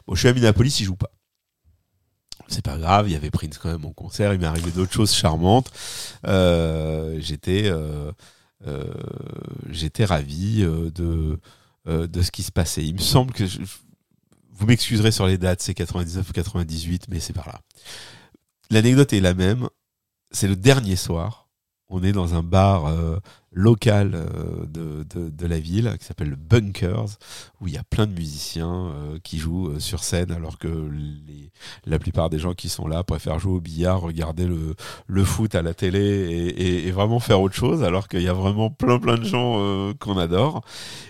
Bon, 0.06 0.14
je 0.14 0.20
suis 0.20 0.28
à 0.28 0.32
Minneapolis, 0.32 0.80
ils 0.80 0.84
jouent 0.84 0.96
pas. 0.96 1.10
C'est 2.48 2.64
pas 2.64 2.76
grave, 2.76 3.08
il 3.08 3.12
y 3.12 3.16
avait 3.16 3.30
Prince 3.30 3.56
quand 3.56 3.70
même 3.70 3.84
en 3.84 3.92
concert, 3.92 4.34
il 4.34 4.40
m'est 4.40 4.46
arrivé 4.46 4.72
d'autres 4.72 4.92
choses 4.92 5.14
charmantes. 5.14 5.70
Euh, 6.26 7.16
j'étais, 7.20 7.62
euh, 7.66 8.12
j'étais 9.70 10.04
ravi 10.04 10.62
de, 10.62 11.38
de 11.86 12.22
ce 12.22 12.30
qui 12.30 12.42
se 12.42 12.52
passait. 12.52 12.84
Il 12.84 12.94
me 12.94 13.00
semble 13.00 13.32
que 13.32 13.44
vous 14.50 14.66
m'excuserez 14.66 15.12
sur 15.12 15.26
les 15.26 15.38
dates, 15.38 15.62
c'est 15.62 15.72
99 15.72 16.28
ou 16.28 16.32
98, 16.32 17.06
mais 17.08 17.20
c'est 17.20 17.32
par 17.32 17.46
là. 17.48 17.60
L'anecdote 18.70 19.12
est 19.12 19.20
la 19.20 19.34
même. 19.34 19.68
C'est 20.32 20.48
le 20.48 20.56
dernier 20.56 20.96
soir. 20.96 21.38
On 21.94 22.02
est 22.02 22.12
dans 22.12 22.32
un 22.34 22.42
bar 22.42 22.86
euh, 22.86 23.18
local 23.50 24.12
euh, 24.14 24.64
de, 24.66 25.04
de, 25.28 25.46
la 25.46 25.58
ville 25.58 25.94
qui 26.00 26.06
s'appelle 26.06 26.30
le 26.30 26.36
Bunkers, 26.36 27.18
où 27.60 27.68
il 27.68 27.74
y 27.74 27.76
a 27.76 27.82
plein 27.84 28.06
de 28.06 28.14
musiciens 28.14 28.86
euh, 28.86 29.18
qui 29.22 29.36
jouent 29.36 29.78
sur 29.78 30.02
scène, 30.02 30.32
alors 30.32 30.56
que 30.56 30.88
la 31.84 31.98
plupart 31.98 32.30
des 32.30 32.38
gens 32.38 32.54
qui 32.54 32.70
sont 32.70 32.86
là 32.86 33.04
préfèrent 33.04 33.38
jouer 33.38 33.52
au 33.52 33.60
billard, 33.60 34.00
regarder 34.00 34.46
le, 34.46 34.74
le 35.06 35.24
foot 35.24 35.54
à 35.54 35.60
la 35.60 35.74
télé 35.74 36.00
et, 36.00 36.86
et- 36.86 36.90
vraiment 36.92 37.20
faire 37.20 37.42
autre 37.42 37.54
chose, 37.54 37.82
alors 37.82 38.08
qu'il 38.08 38.22
y 38.22 38.28
a 38.28 38.32
vraiment 38.32 38.70
plein 38.70 38.98
plein 38.98 39.18
de 39.18 39.24
gens 39.24 39.92
qu'on 40.00 40.16
adore. 40.16 40.64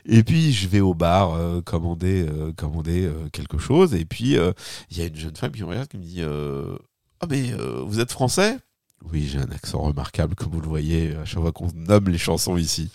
Et 0.05 0.25
puis 0.25 0.53
je 0.53 0.67
vais 0.67 0.81
au 0.81 0.95
bar 0.95 1.39
commander, 1.65 2.27
commander 2.57 3.09
quelque 3.33 3.59
chose, 3.59 3.95
et 3.95 4.05
puis 4.05 4.37
il 4.91 4.99
y 4.99 5.03
a 5.03 5.07
une 5.07 5.15
jeune 5.17 5.37
femme 5.37 5.53
qui 5.53 5.63
me 5.63 5.69
regarde 5.69 5.87
qui 5.87 5.99
me 5.99 6.03
dit 6.03 6.23
Ah 7.21 7.27
mais 7.31 7.53
vous 7.87 8.01
êtes 8.01 8.11
français? 8.11 8.59
Oui, 9.11 9.27
j'ai 9.27 9.39
un 9.39 9.51
accent 9.51 9.81
remarquable, 9.81 10.35
comme 10.35 10.53
vous 10.53 10.61
le 10.61 10.69
voyez, 10.69 11.15
à 11.17 11.25
chaque 11.25 11.41
fois 11.41 11.53
qu'on 11.53 11.69
nomme 11.75 12.09
les 12.09 12.19
chansons 12.19 12.57
ici. 12.57 12.91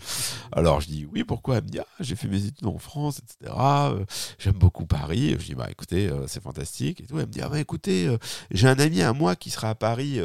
Alors 0.51 0.81
je 0.81 0.87
dis 0.87 1.07
oui, 1.11 1.23
pourquoi 1.23 1.57
Elle 1.57 1.63
me 1.63 1.69
dit 1.69 1.79
ah, 1.79 1.85
j'ai 1.99 2.15
fait 2.15 2.27
mes 2.27 2.45
études 2.45 2.65
en 2.65 2.77
France, 2.77 3.19
etc. 3.19 3.53
Euh, 3.57 4.05
J'aime 4.39 4.53
beaucoup 4.53 4.85
Paris. 4.85 5.35
Je 5.39 5.45
dis 5.45 5.55
bah 5.55 5.67
écoutez, 5.69 6.09
euh, 6.09 6.25
c'est 6.27 6.41
fantastique 6.41 7.01
et 7.01 7.05
tout. 7.05 7.19
Elle 7.19 7.27
me 7.27 7.31
dit 7.31 7.41
ah 7.41 7.49
bah 7.49 7.59
écoutez, 7.59 8.07
euh, 8.07 8.17
j'ai 8.51 8.67
un 8.67 8.79
ami 8.79 9.01
à 9.01 9.13
moi 9.13 9.35
qui 9.35 9.49
sera 9.49 9.69
à 9.69 9.75
Paris 9.75 10.19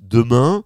demain. 0.00 0.64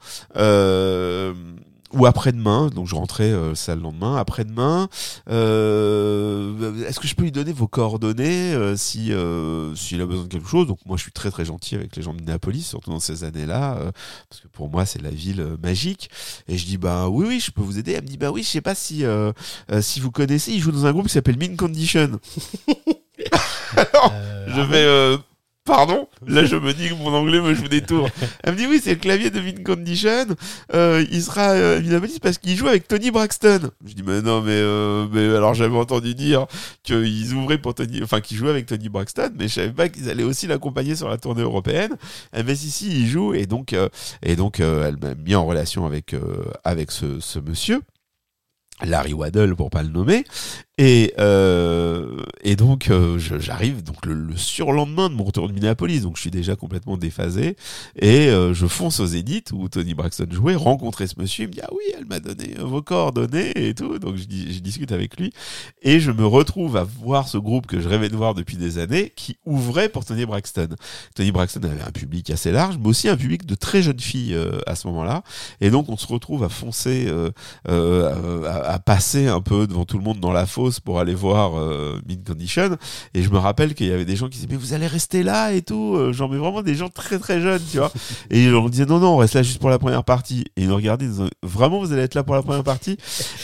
Ou 1.92 2.06
après-demain, 2.06 2.68
donc 2.68 2.86
je 2.86 2.94
rentrais 2.94 3.32
euh, 3.32 3.54
ça 3.54 3.74
le 3.74 3.82
lendemain, 3.82 4.16
après-demain, 4.16 4.88
euh, 5.28 6.86
est-ce 6.86 7.00
que 7.00 7.08
je 7.08 7.16
peux 7.16 7.24
lui 7.24 7.32
donner 7.32 7.52
vos 7.52 7.66
coordonnées 7.66 8.54
euh, 8.54 8.76
si 8.76 9.12
euh, 9.12 9.74
s'il 9.74 10.00
a 10.00 10.06
besoin 10.06 10.24
de 10.24 10.28
quelque 10.28 10.48
chose? 10.48 10.68
Donc 10.68 10.78
moi 10.86 10.96
je 10.96 11.02
suis 11.02 11.12
très 11.12 11.30
très 11.32 11.44
gentil 11.44 11.74
avec 11.74 11.96
les 11.96 12.02
gens 12.02 12.14
de 12.14 12.20
Minneapolis, 12.20 12.62
surtout 12.62 12.90
dans 12.90 13.00
ces 13.00 13.24
années-là, 13.24 13.76
euh, 13.78 13.90
parce 14.28 14.40
que 14.40 14.48
pour 14.48 14.70
moi 14.70 14.86
c'est 14.86 15.02
la 15.02 15.10
ville 15.10 15.56
magique. 15.62 16.10
Et 16.46 16.56
je 16.56 16.64
dis 16.64 16.76
bah 16.76 17.08
oui 17.08 17.26
oui 17.26 17.40
je 17.40 17.50
peux 17.50 17.62
vous 17.62 17.78
aider. 17.78 17.92
Elle 17.92 18.02
me 18.02 18.08
dit 18.08 18.18
bah 18.18 18.30
oui 18.30 18.44
je 18.44 18.48
sais 18.48 18.60
pas 18.60 18.74
si 18.74 19.04
si 19.80 20.00
vous 20.00 20.10
connaissez, 20.10 20.52
il 20.52 20.60
joue 20.60 20.72
dans 20.72 20.86
un 20.86 20.92
groupe 20.92 21.06
qui 21.06 21.12
s'appelle 21.12 21.38
Min 21.38 21.56
Condition. 21.56 22.12
Alors 23.76 24.12
je 24.46 24.60
vais 24.60 24.84
euh, 24.84 25.16
pardon 25.64 26.08
là 26.26 26.44
je 26.44 26.56
me 26.56 26.72
dis 26.72 26.88
que 26.88 26.94
mon 26.94 27.12
anglais 27.14 27.40
me 27.40 27.54
joue 27.54 27.68
des 27.68 27.82
tours. 27.82 28.08
Elle 28.44 28.54
me 28.54 28.58
dit 28.58 28.66
oui 28.66 28.80
c'est 28.82 28.94
le 28.94 29.00
clavier 29.00 29.30
de 29.30 29.40
Min 29.40 29.62
Condition. 29.62 30.26
Euh, 30.74 31.04
il 31.10 31.22
sera 31.22 31.50
euh, 31.50 32.00
parce 32.22 32.38
qu'il 32.38 32.56
joue 32.56 32.68
avec 32.68 32.88
Tony 32.88 33.10
Braxton. 33.10 33.70
Je 33.84 33.94
dis 33.94 34.02
mais 34.02 34.22
non 34.22 34.40
mais 34.40 34.52
euh, 34.52 35.06
mais 35.12 35.36
alors 35.36 35.54
j'avais 35.54 35.76
entendu 35.76 36.14
dire 36.14 36.46
qu'ils 36.82 37.34
ouvraient 37.34 37.58
pour 37.58 37.74
Tony, 37.74 38.02
enfin 38.02 38.20
qu'ils 38.20 38.36
jouaient 38.36 38.50
avec 38.50 38.66
Tony 38.66 38.88
Braxton, 38.88 39.30
mais 39.38 39.48
je 39.48 39.54
savais 39.54 39.72
pas 39.72 39.88
qu'ils 39.88 40.08
allaient 40.10 40.24
aussi 40.24 40.46
l'accompagner 40.46 40.96
sur 40.96 41.08
la 41.08 41.18
tournée 41.18 41.42
européenne. 41.42 41.96
Elle 42.32 42.46
m'a 42.46 42.52
dit 42.52 42.58
si 42.58 42.70
si 42.70 43.00
il 43.02 43.06
joue 43.08 43.34
et 43.34 43.46
donc 43.46 43.72
euh, 43.72 43.88
et 44.22 44.36
donc 44.36 44.60
elle 44.60 44.96
m'a 44.96 45.14
mis 45.14 45.34
en 45.34 45.44
relation 45.44 45.86
avec 45.86 46.14
avec 46.64 46.90
ce, 46.90 47.20
ce 47.20 47.38
monsieur. 47.38 47.80
Larry 48.82 49.12
Waddle 49.12 49.54
pour 49.56 49.70
pas 49.70 49.82
le 49.82 49.88
nommer 49.90 50.24
et 50.82 51.12
euh, 51.18 52.22
et 52.42 52.56
donc 52.56 52.88
euh, 52.88 53.18
j'arrive 53.18 53.82
donc 53.82 54.06
le, 54.06 54.14
le 54.14 54.34
surlendemain 54.38 55.10
de 55.10 55.14
mon 55.14 55.24
retour 55.24 55.46
de 55.46 55.52
Minneapolis. 55.52 56.00
Donc 56.00 56.16
je 56.16 56.22
suis 56.22 56.30
déjà 56.30 56.56
complètement 56.56 56.96
déphasé. 56.96 57.56
Et 57.96 58.28
euh, 58.28 58.54
je 58.54 58.66
fonce 58.66 58.98
au 58.98 59.06
Zénith 59.06 59.52
où 59.52 59.68
Tony 59.68 59.92
Braxton 59.92 60.26
jouait 60.30 60.54
rencontrer 60.54 61.06
ce 61.06 61.20
monsieur. 61.20 61.44
Il 61.44 61.48
me 61.48 61.52
dit 61.52 61.60
ah 61.62 61.68
oui 61.72 61.84
elle 61.98 62.06
m'a 62.06 62.18
donné 62.18 62.54
vos 62.58 62.80
coordonnées 62.80 63.52
et 63.68 63.74
tout. 63.74 63.98
Donc 63.98 64.16
je, 64.16 64.22
je 64.22 64.60
discute 64.60 64.90
avec 64.90 65.20
lui. 65.20 65.34
Et 65.82 66.00
je 66.00 66.12
me 66.12 66.24
retrouve 66.24 66.78
à 66.78 66.84
voir 66.84 67.28
ce 67.28 67.36
groupe 67.36 67.66
que 67.66 67.78
je 67.78 67.86
rêvais 67.86 68.08
de 68.08 68.16
voir 68.16 68.32
depuis 68.32 68.56
des 68.56 68.78
années 68.78 69.12
qui 69.14 69.36
ouvrait 69.44 69.90
pour 69.90 70.06
Tony 70.06 70.24
Braxton. 70.24 70.68
Tony 71.14 71.30
Braxton 71.30 71.60
avait 71.64 71.82
un 71.82 71.92
public 71.92 72.30
assez 72.30 72.52
large 72.52 72.78
mais 72.78 72.88
aussi 72.88 73.10
un 73.10 73.18
public 73.18 73.44
de 73.44 73.54
très 73.54 73.82
jeunes 73.82 74.00
filles 74.00 74.34
euh, 74.34 74.60
à 74.66 74.76
ce 74.76 74.86
moment-là. 74.86 75.24
Et 75.60 75.68
donc 75.68 75.90
on 75.90 75.98
se 75.98 76.06
retrouve 76.06 76.42
à 76.42 76.48
foncer 76.48 77.04
euh, 77.06 77.30
euh, 77.68 78.44
à, 78.48 78.72
à 78.72 78.78
passer 78.78 79.26
un 79.26 79.42
peu 79.42 79.66
devant 79.66 79.84
tout 79.84 79.98
le 79.98 80.04
monde 80.04 80.20
dans 80.20 80.32
la 80.32 80.46
fosse 80.46 80.69
pour 80.78 81.00
aller 81.00 81.14
voir 81.14 81.58
euh, 81.58 82.00
Min 82.08 82.16
Condition 82.24 82.76
et 83.14 83.22
je 83.22 83.30
me 83.30 83.38
rappelle 83.38 83.74
qu'il 83.74 83.88
y 83.88 83.92
avait 83.92 84.04
des 84.04 84.14
gens 84.14 84.28
qui 84.28 84.36
disaient 84.36 84.46
mais 84.50 84.56
vous 84.56 84.74
allez 84.74 84.86
rester 84.86 85.22
là 85.22 85.52
et 85.52 85.62
tout 85.62 85.94
euh, 85.96 86.12
genre 86.12 86.30
mais 86.30 86.36
vraiment 86.36 86.62
des 86.62 86.74
gens 86.74 86.88
très 86.88 87.18
très 87.18 87.40
jeunes 87.40 87.62
tu 87.70 87.78
vois. 87.78 87.92
Et 88.30 88.50
on 88.50 88.68
disait 88.68 88.86
non 88.86 89.00
non 89.00 89.14
on 89.14 89.16
reste 89.16 89.34
là 89.34 89.42
juste 89.42 89.58
pour 89.58 89.70
la 89.70 89.78
première 89.78 90.04
partie. 90.04 90.44
Et 90.56 90.62
ils 90.62 90.68
nous 90.68 90.76
regardaient 90.76 91.06
ils 91.06 91.10
disaient 91.10 91.30
vraiment 91.42 91.80
vous 91.80 91.92
allez 91.92 92.02
être 92.02 92.14
là 92.14 92.22
pour 92.22 92.34
la 92.34 92.42
première 92.42 92.62
partie? 92.62 92.98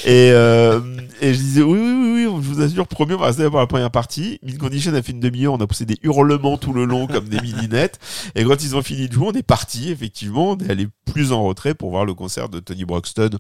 Et, 0.05 0.31
euh, 0.33 0.81
et 1.20 1.33
je 1.35 1.39
disais 1.39 1.62
oui 1.62 1.79
oui 1.79 1.95
oui 1.95 2.27
oui 2.27 2.43
je 2.43 2.49
vous 2.49 2.61
assure 2.61 2.87
promis 2.87 3.14
on 3.14 3.18
va 3.18 3.27
rester 3.27 3.43
là 3.43 3.51
pour 3.51 3.59
la 3.59 3.66
première 3.66 3.91
partie. 3.91 4.39
Min 4.43 4.57
Condition 4.57 4.95
a 4.95 5.03
fait 5.03 5.12
une 5.12 5.20
demi-heure 5.20 5.55
on 5.55 5.61
a 5.61 5.66
poussé 5.66 5.87
des 5.87 5.99
hurlements 6.03 6.59
tout 6.59 6.72
le 6.72 6.85
long 6.85 7.07
comme 7.07 7.29
des 7.29 7.41
mininettes 7.41 7.99
et 8.35 8.45
quand 8.45 8.62
ils 8.62 8.77
ont 8.77 8.83
fini 8.83 9.09
de 9.09 9.12
jouer 9.12 9.29
on 9.29 9.33
est 9.33 9.43
parti 9.43 9.91
effectivement. 9.91 10.53
On 10.53 10.59
est 10.59 10.70
allé 10.70 10.87
plus 11.12 11.33
en 11.33 11.45
retrait 11.45 11.74
pour 11.74 11.91
voir 11.91 12.05
le 12.05 12.14
concert 12.14 12.49
de 12.49 12.61
Tony 12.61 12.85
Braxton 12.85 13.31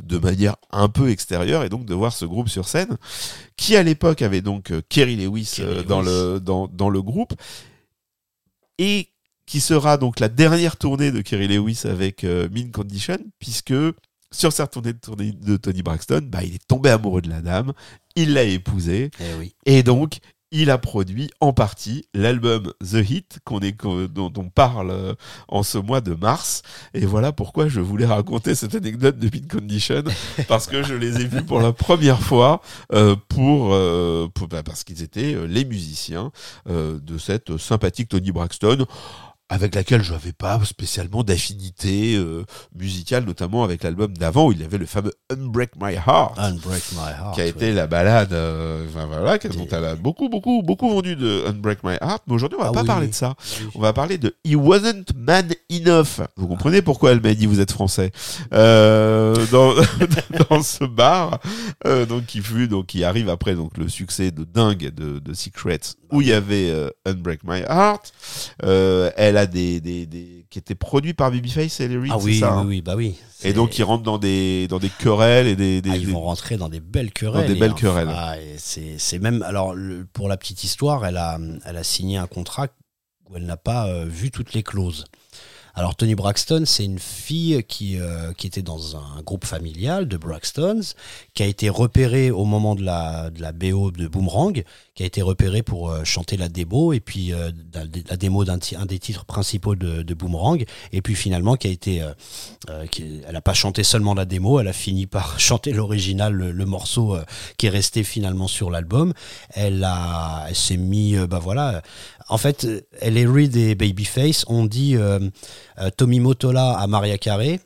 de 0.00 0.18
manière 0.18 0.56
un 0.70 0.88
peu 0.88 1.10
extérieure 1.10 1.64
et 1.64 1.68
donc 1.68 1.84
de 1.84 1.94
voir 1.94 2.12
ce 2.12 2.24
groupe 2.24 2.48
sur 2.48 2.66
scène 2.66 2.96
qui 3.56 3.76
à 3.76 3.82
l'époque 3.82 4.22
avait 4.22 4.40
donc 4.40 4.70
euh, 4.70 4.82
Kerry 4.88 5.16
Lewis 5.16 5.54
Kerry 5.56 5.68
euh, 5.78 5.82
dans 5.82 6.00
Lewis. 6.00 6.10
le 6.34 6.40
dans, 6.40 6.68
dans 6.68 6.88
le 6.88 7.02
groupe 7.02 7.34
et 8.78 9.08
qui 9.46 9.60
sera 9.60 9.96
donc 9.96 10.20
la 10.20 10.28
dernière 10.28 10.76
tournée 10.76 11.12
de 11.12 11.20
Kerry 11.20 11.48
Lewis 11.48 11.82
avec 11.84 12.24
euh, 12.24 12.48
Min 12.50 12.70
Condition 12.70 13.18
puisque 13.38 13.74
sur 14.32 14.52
cette 14.52 14.70
tournée 14.70 14.92
de, 14.92 14.98
tournée 14.98 15.32
de 15.32 15.56
Tony 15.56 15.82
Braxton 15.82 16.22
bah, 16.30 16.42
il 16.42 16.54
est 16.54 16.66
tombé 16.66 16.90
amoureux 16.90 17.22
de 17.22 17.30
la 17.30 17.40
dame 17.40 17.72
il 18.16 18.32
l'a 18.32 18.42
épousée 18.42 19.10
eh 19.20 19.38
oui. 19.38 19.54
et 19.66 19.82
donc, 19.82 20.18
il 20.52 20.70
a 20.70 20.78
produit 20.78 21.28
en 21.40 21.52
partie 21.52 22.06
l'album 22.14 22.72
The 22.80 22.94
Hit 23.08 23.38
qu'on 23.44 23.58
est, 23.60 23.72
qu'on- 23.72 24.06
dont 24.06 24.32
on 24.36 24.48
parle 24.48 24.90
euh, 24.90 25.14
en 25.48 25.62
ce 25.62 25.76
mois 25.78 26.00
de 26.00 26.14
mars. 26.14 26.62
Et 26.94 27.04
voilà 27.04 27.32
pourquoi 27.32 27.68
je 27.68 27.80
voulais 27.80 28.06
raconter 28.06 28.54
cette 28.54 28.74
anecdote 28.74 29.18
de 29.18 29.28
Pin 29.28 29.46
Condition 29.50 30.04
parce 30.48 30.66
que 30.66 30.82
je 30.82 30.94
les 30.94 31.20
ai 31.20 31.26
vus 31.26 31.42
pour 31.42 31.60
la 31.60 31.72
première 31.72 32.20
fois 32.20 32.60
euh, 32.92 33.16
pour, 33.28 33.74
euh, 33.74 34.28
pour- 34.32 34.48
bah, 34.48 34.62
parce 34.62 34.84
qu'ils 34.84 35.02
étaient 35.02 35.36
les 35.48 35.64
musiciens 35.64 36.30
euh, 36.68 36.98
de 37.00 37.18
cette 37.18 37.56
sympathique 37.56 38.08
Tony 38.10 38.30
Braxton 38.30 38.86
avec 39.48 39.76
laquelle 39.76 40.02
je 40.02 40.12
n'avais 40.12 40.32
pas 40.32 40.60
spécialement 40.64 41.22
d'affinité 41.22 42.16
euh, 42.16 42.44
musicale, 42.74 43.24
notamment 43.24 43.62
avec 43.62 43.84
l'album 43.84 44.12
d'avant 44.16 44.46
où 44.48 44.52
il 44.52 44.60
y 44.60 44.64
avait 44.64 44.78
le 44.78 44.86
fameux 44.86 45.12
Unbreak 45.30 45.70
My 45.80 45.94
Heart 45.94 46.36
Unbreak 46.38 46.82
My 46.92 47.10
Heart. 47.16 47.34
qui 47.34 47.40
a 47.40 47.44
ouais. 47.44 47.50
été 47.50 47.72
la 47.72 47.86
balade, 47.86 48.32
euh, 48.32 48.84
enfin 48.88 49.06
voilà, 49.06 49.38
qui- 49.38 49.48
dont 49.48 49.68
elle 49.70 49.84
a 49.84 49.94
beaucoup, 49.94 50.28
beaucoup, 50.28 50.62
beaucoup 50.64 50.88
vendu 50.90 51.14
de 51.14 51.44
Unbreak 51.46 51.84
My 51.84 51.94
Heart. 52.00 52.24
Mais 52.26 52.34
aujourd'hui, 52.34 52.58
on 52.58 52.62
va 52.64 52.70
Ah 52.70 52.72
pas 52.72 52.80
oui, 52.80 52.86
parler 52.88 53.06
oui. 53.06 53.10
de 53.10 53.14
ça. 53.14 53.34
Oui. 53.60 53.66
On 53.76 53.80
va 53.80 53.92
parler 53.92 54.18
de 54.18 54.34
He 54.44 54.56
Wasn't 54.56 55.04
Man 55.14 55.48
Enough. 55.70 56.26
Vous 56.36 56.48
comprenez 56.48 56.82
pourquoi 56.82 57.12
elle 57.12 57.20
m'a 57.20 57.34
dit 57.34 57.46
vous 57.46 57.60
êtes 57.60 57.70
français 57.72 58.10
euh, 58.52 59.36
dans, 59.52 59.74
dans 60.50 60.62
ce 60.62 60.84
bar, 60.84 61.38
euh, 61.86 62.04
donc 62.06 62.26
qui 62.26 62.40
fut, 62.40 62.66
donc 62.68 62.86
qui 62.86 63.04
arrive 63.04 63.28
après 63.28 63.54
donc 63.54 63.78
le 63.78 63.88
succès 63.88 64.30
de 64.32 64.44
dingue 64.44 64.90
de, 64.92 65.18
de 65.20 65.34
Secrets 65.34 65.78
où 66.12 66.20
il 66.20 66.28
y 66.28 66.32
avait 66.32 66.70
euh, 66.70 66.88
Unbreak 67.04 67.40
My 67.44 67.60
Heart. 67.68 68.12
Euh, 68.64 69.10
elle 69.36 69.42
a 69.42 69.46
des, 69.46 69.80
des, 69.80 70.06
des 70.06 70.46
qui 70.50 70.58
étaient 70.58 70.74
produits 70.74 71.12
par 71.14 71.30
Babyface 71.30 71.80
et 71.80 71.88
Larry, 71.88 72.08
Ah 72.12 72.16
oui, 72.18 72.38
ça, 72.38 72.52
oui, 72.54 72.58
hein 72.60 72.64
oui, 72.66 72.82
bah 72.82 72.94
oui. 72.96 73.14
Et 73.44 73.52
donc 73.52 73.78
ils 73.78 73.82
rentrent 73.84 74.02
dans 74.04 74.18
des 74.18 74.66
dans 74.68 74.78
des 74.78 74.88
querelles 74.88 75.46
et 75.46 75.56
des, 75.56 75.82
des, 75.82 75.90
Ah, 75.90 75.96
ils 75.96 76.06
des- 76.06 76.12
vont 76.12 76.20
rentrer 76.22 76.56
dans 76.56 76.68
des 76.68 76.80
belles 76.80 77.12
querelles. 77.12 77.46
des 77.46 77.52
et 77.54 77.58
belles 77.58 77.74
querelles. 77.74 78.08
Ah, 78.10 78.36
c'est 78.56 78.94
c'est 78.98 79.18
même. 79.18 79.42
Alors, 79.42 79.74
le- 79.74 80.06
pour 80.10 80.28
la 80.28 80.36
petite 80.36 80.64
histoire, 80.64 81.04
elle 81.04 81.16
a, 81.18 81.38
elle 81.64 81.76
a 81.76 81.84
signé 81.84 82.16
un 82.16 82.26
contrat 82.26 82.68
où 83.28 83.36
elle 83.36 83.44
n'a 83.44 83.56
pas 83.56 83.88
euh, 83.88 84.04
vu 84.06 84.30
toutes 84.30 84.54
les 84.54 84.62
clauses. 84.62 85.04
Alors 85.78 85.94
Tony 85.94 86.14
Braxton, 86.14 86.62
c'est 86.64 86.86
une 86.86 86.98
fille 86.98 87.62
qui, 87.68 88.00
euh, 88.00 88.32
qui 88.32 88.46
était 88.46 88.62
dans 88.62 88.96
un 88.96 89.20
groupe 89.20 89.44
familial 89.44 90.08
de 90.08 90.16
Braxtons, 90.16 90.80
qui 91.34 91.42
a 91.42 91.46
été 91.46 91.68
repérée 91.68 92.30
au 92.30 92.46
moment 92.46 92.74
de 92.74 92.82
la, 92.82 93.28
de 93.28 93.42
la 93.42 93.52
BO 93.52 93.90
de 93.90 94.08
Boomerang, 94.08 94.64
qui 94.96 95.02
a 95.02 95.06
été 95.06 95.20
repérée 95.20 95.62
pour 95.62 95.90
euh, 95.90 96.02
chanter 96.04 96.38
la 96.38 96.48
démo, 96.48 96.94
et 96.94 97.00
puis 97.00 97.34
euh, 97.34 97.52
la, 97.74 98.16
démo 98.16 98.46
d'un 98.46 98.56
des 98.86 98.98
titres 98.98 99.26
principaux 99.26 99.76
de, 99.76 100.14
Boomerang, 100.14 100.64
et 100.92 101.02
puis 101.02 101.14
finalement 101.14 101.56
qui 101.56 101.68
a 101.68 101.70
été... 101.70 102.00
euh, 102.00 102.14
euh, 102.70 102.86
elle 102.98 103.32
n'a 103.32 103.42
pas 103.42 103.52
chanté 103.52 103.84
seulement 103.84 104.14
la 104.14 104.24
démo, 104.24 104.58
elle 104.58 104.68
a 104.68 104.72
fini 104.72 105.06
par 105.06 105.38
chanter 105.38 105.72
l'original, 105.72 106.32
le, 106.32 106.66
morceau 106.66 107.16
qui 107.58 107.66
est 107.66 107.70
resté 107.70 108.02
finalement 108.02 108.48
sur 108.48 108.70
l'album. 108.70 109.12
Elle 109.50 109.84
a, 109.84 110.48
s'est 110.54 110.78
mis, 110.78 111.14
bah 111.28 111.38
voilà. 111.38 111.82
En 112.28 112.38
fait, 112.38 112.66
elle 113.00 113.16
Reid 113.28 113.56
et 113.56 113.74
Babyface 113.74 114.44
ont 114.48 114.64
dit 114.64 114.96
euh, 114.96 115.20
euh, 115.78 115.90
Tommy 115.96 116.20
Motola 116.20 116.72
à 116.72 116.86
Maria 116.86 117.18
Carey. 117.18 117.60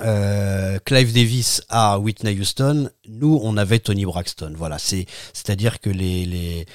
euh, 0.00 0.78
Clive 0.84 1.12
Davis 1.12 1.62
à 1.68 1.98
Whitney 1.98 2.38
Houston, 2.38 2.90
nous 3.08 3.38
on 3.42 3.56
avait 3.56 3.78
Tony 3.78 4.04
Braxton. 4.04 4.52
Voilà, 4.56 4.78
c'est 4.78 5.06
c'est-à-dire 5.32 5.80
que 5.80 5.90
les 5.90 6.24
les 6.24 6.66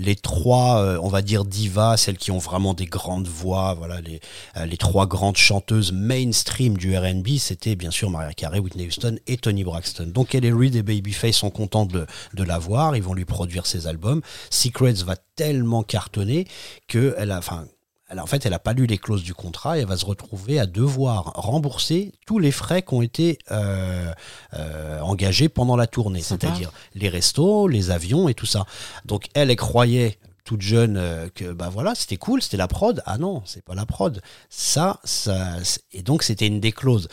les 0.00 0.16
trois, 0.16 0.82
euh, 0.82 0.98
on 1.02 1.08
va 1.08 1.22
dire 1.22 1.44
divas, 1.44 1.96
celles 1.96 2.16
qui 2.16 2.30
ont 2.30 2.38
vraiment 2.38 2.74
des 2.74 2.86
grandes 2.86 3.28
voix, 3.28 3.74
voilà, 3.74 4.00
les, 4.00 4.20
euh, 4.56 4.64
les 4.64 4.76
trois 4.76 5.06
grandes 5.06 5.36
chanteuses 5.36 5.92
mainstream 5.92 6.76
du 6.76 6.96
R&B, 6.96 7.36
c'était 7.38 7.76
bien 7.76 7.90
sûr 7.90 8.10
Mariah 8.10 8.32
Carey, 8.32 8.58
Whitney 8.58 8.86
Houston 8.86 9.18
et 9.26 9.36
Tony 9.36 9.62
Braxton. 9.62 10.06
Donc 10.06 10.34
Ellie 10.34 10.52
Reid 10.52 10.74
et 10.74 10.82
Babyface 10.82 11.36
sont 11.36 11.50
contents 11.50 11.86
de, 11.86 12.06
de 12.34 12.42
la 12.42 12.58
voir, 12.58 12.96
ils 12.96 13.02
vont 13.02 13.14
lui 13.14 13.26
produire 13.26 13.66
ses 13.66 13.86
albums. 13.86 14.22
Secrets 14.48 15.04
va 15.04 15.16
tellement 15.36 15.82
cartonner 15.82 16.46
que 16.88 17.14
elle 17.18 17.30
a, 17.30 17.38
enfin, 17.38 17.66
elle, 18.10 18.18
a- 18.18 18.22
en 18.22 18.26
fait, 18.26 18.44
elle 18.44 18.52
n'a 18.52 18.58
pas 18.58 18.72
lu 18.72 18.86
les 18.86 18.98
clauses 18.98 19.22
du 19.22 19.34
contrat 19.34 19.78
et 19.78 19.80
elle 19.82 19.86
va 19.86 19.96
se 19.96 20.04
retrouver 20.04 20.58
à 20.60 20.66
devoir 20.66 21.32
rembourser 21.34 22.12
tous 22.26 22.38
les 22.38 22.50
frais 22.52 22.82
qui 22.82 22.94
ont 22.94 23.02
été 23.02 23.38
euh, 23.50 24.12
euh, 24.54 25.00
engagés 25.00 25.48
pendant 25.48 25.76
la 25.76 25.86
tournée, 25.86 26.20
c'est-à-dire 26.22 26.72
les 26.94 27.08
restos, 27.08 27.68
les 27.68 27.90
avions 27.90 28.28
et 28.28 28.34
tout 28.34 28.46
ça. 28.46 28.64
Donc 29.04 29.26
elle, 29.34 29.50
elle 29.50 29.56
croyait 29.56 30.18
toute 30.44 30.62
jeune 30.62 30.96
euh, 30.96 31.28
que 31.32 31.52
bah 31.52 31.68
voilà 31.70 31.94
c'était 31.94 32.16
cool 32.16 32.42
c'était 32.42 32.56
la 32.56 32.66
prod. 32.66 33.02
Ah 33.06 33.18
non 33.18 33.42
c'est 33.44 33.62
pas 33.64 33.74
la 33.74 33.86
prod. 33.86 34.20
Ça 34.48 34.98
ça 35.04 35.56
et 35.92 36.02
donc 36.02 36.22
c'était 36.24 36.46
une 36.48 36.58
des 36.60 36.72
clauses 36.72 37.08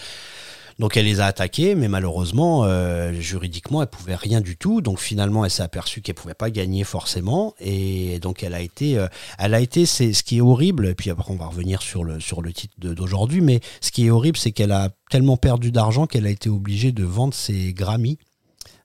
donc 0.79 0.95
elle 0.95 1.05
les 1.05 1.19
a 1.19 1.25
attaqués, 1.25 1.73
mais 1.73 1.87
malheureusement, 1.87 2.63
euh, 2.65 3.11
juridiquement, 3.13 3.81
elle 3.81 3.87
pouvait 3.87 4.15
rien 4.15 4.41
du 4.41 4.57
tout. 4.57 4.81
Donc 4.81 4.99
finalement, 4.99 5.43
elle 5.43 5.51
s'est 5.51 5.63
aperçue 5.63 6.01
qu'elle 6.01 6.15
pouvait 6.15 6.33
pas 6.35 6.51
gagner 6.51 6.83
forcément, 6.83 7.55
et 7.59 8.19
donc 8.19 8.43
elle 8.43 8.53
a 8.53 8.61
été, 8.61 8.97
euh, 8.97 9.07
elle 9.39 9.53
a 9.55 9.59
été, 9.59 9.85
c'est 9.87 10.13
ce 10.13 10.21
qui 10.23 10.37
est 10.37 10.41
horrible. 10.41 10.87
Et 10.87 10.95
puis 10.95 11.09
après, 11.09 11.31
on 11.33 11.35
va 11.37 11.47
revenir 11.47 11.81
sur 11.81 12.03
le 12.03 12.19
sur 12.19 12.41
le 12.41 12.53
titre 12.53 12.73
d'aujourd'hui, 12.77 13.41
mais 13.41 13.59
ce 13.81 13.91
qui 13.91 14.05
est 14.05 14.09
horrible, 14.11 14.37
c'est 14.37 14.51
qu'elle 14.51 14.71
a 14.71 14.89
tellement 15.09 15.37
perdu 15.37 15.71
d'argent 15.71 16.05
qu'elle 16.05 16.27
a 16.27 16.29
été 16.29 16.49
obligée 16.49 16.91
de 16.91 17.03
vendre 17.03 17.33
ses 17.33 17.73
Grammy, 17.73 18.19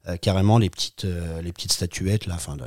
euh, 0.09 0.17
carrément 0.17 0.59
les 0.59 0.71
petites 0.71 1.05
euh, 1.05 1.43
les 1.43 1.53
petites 1.53 1.73
statuettes 1.73 2.27
là, 2.27 2.35
enfin 2.37 2.57
de- 2.57 2.65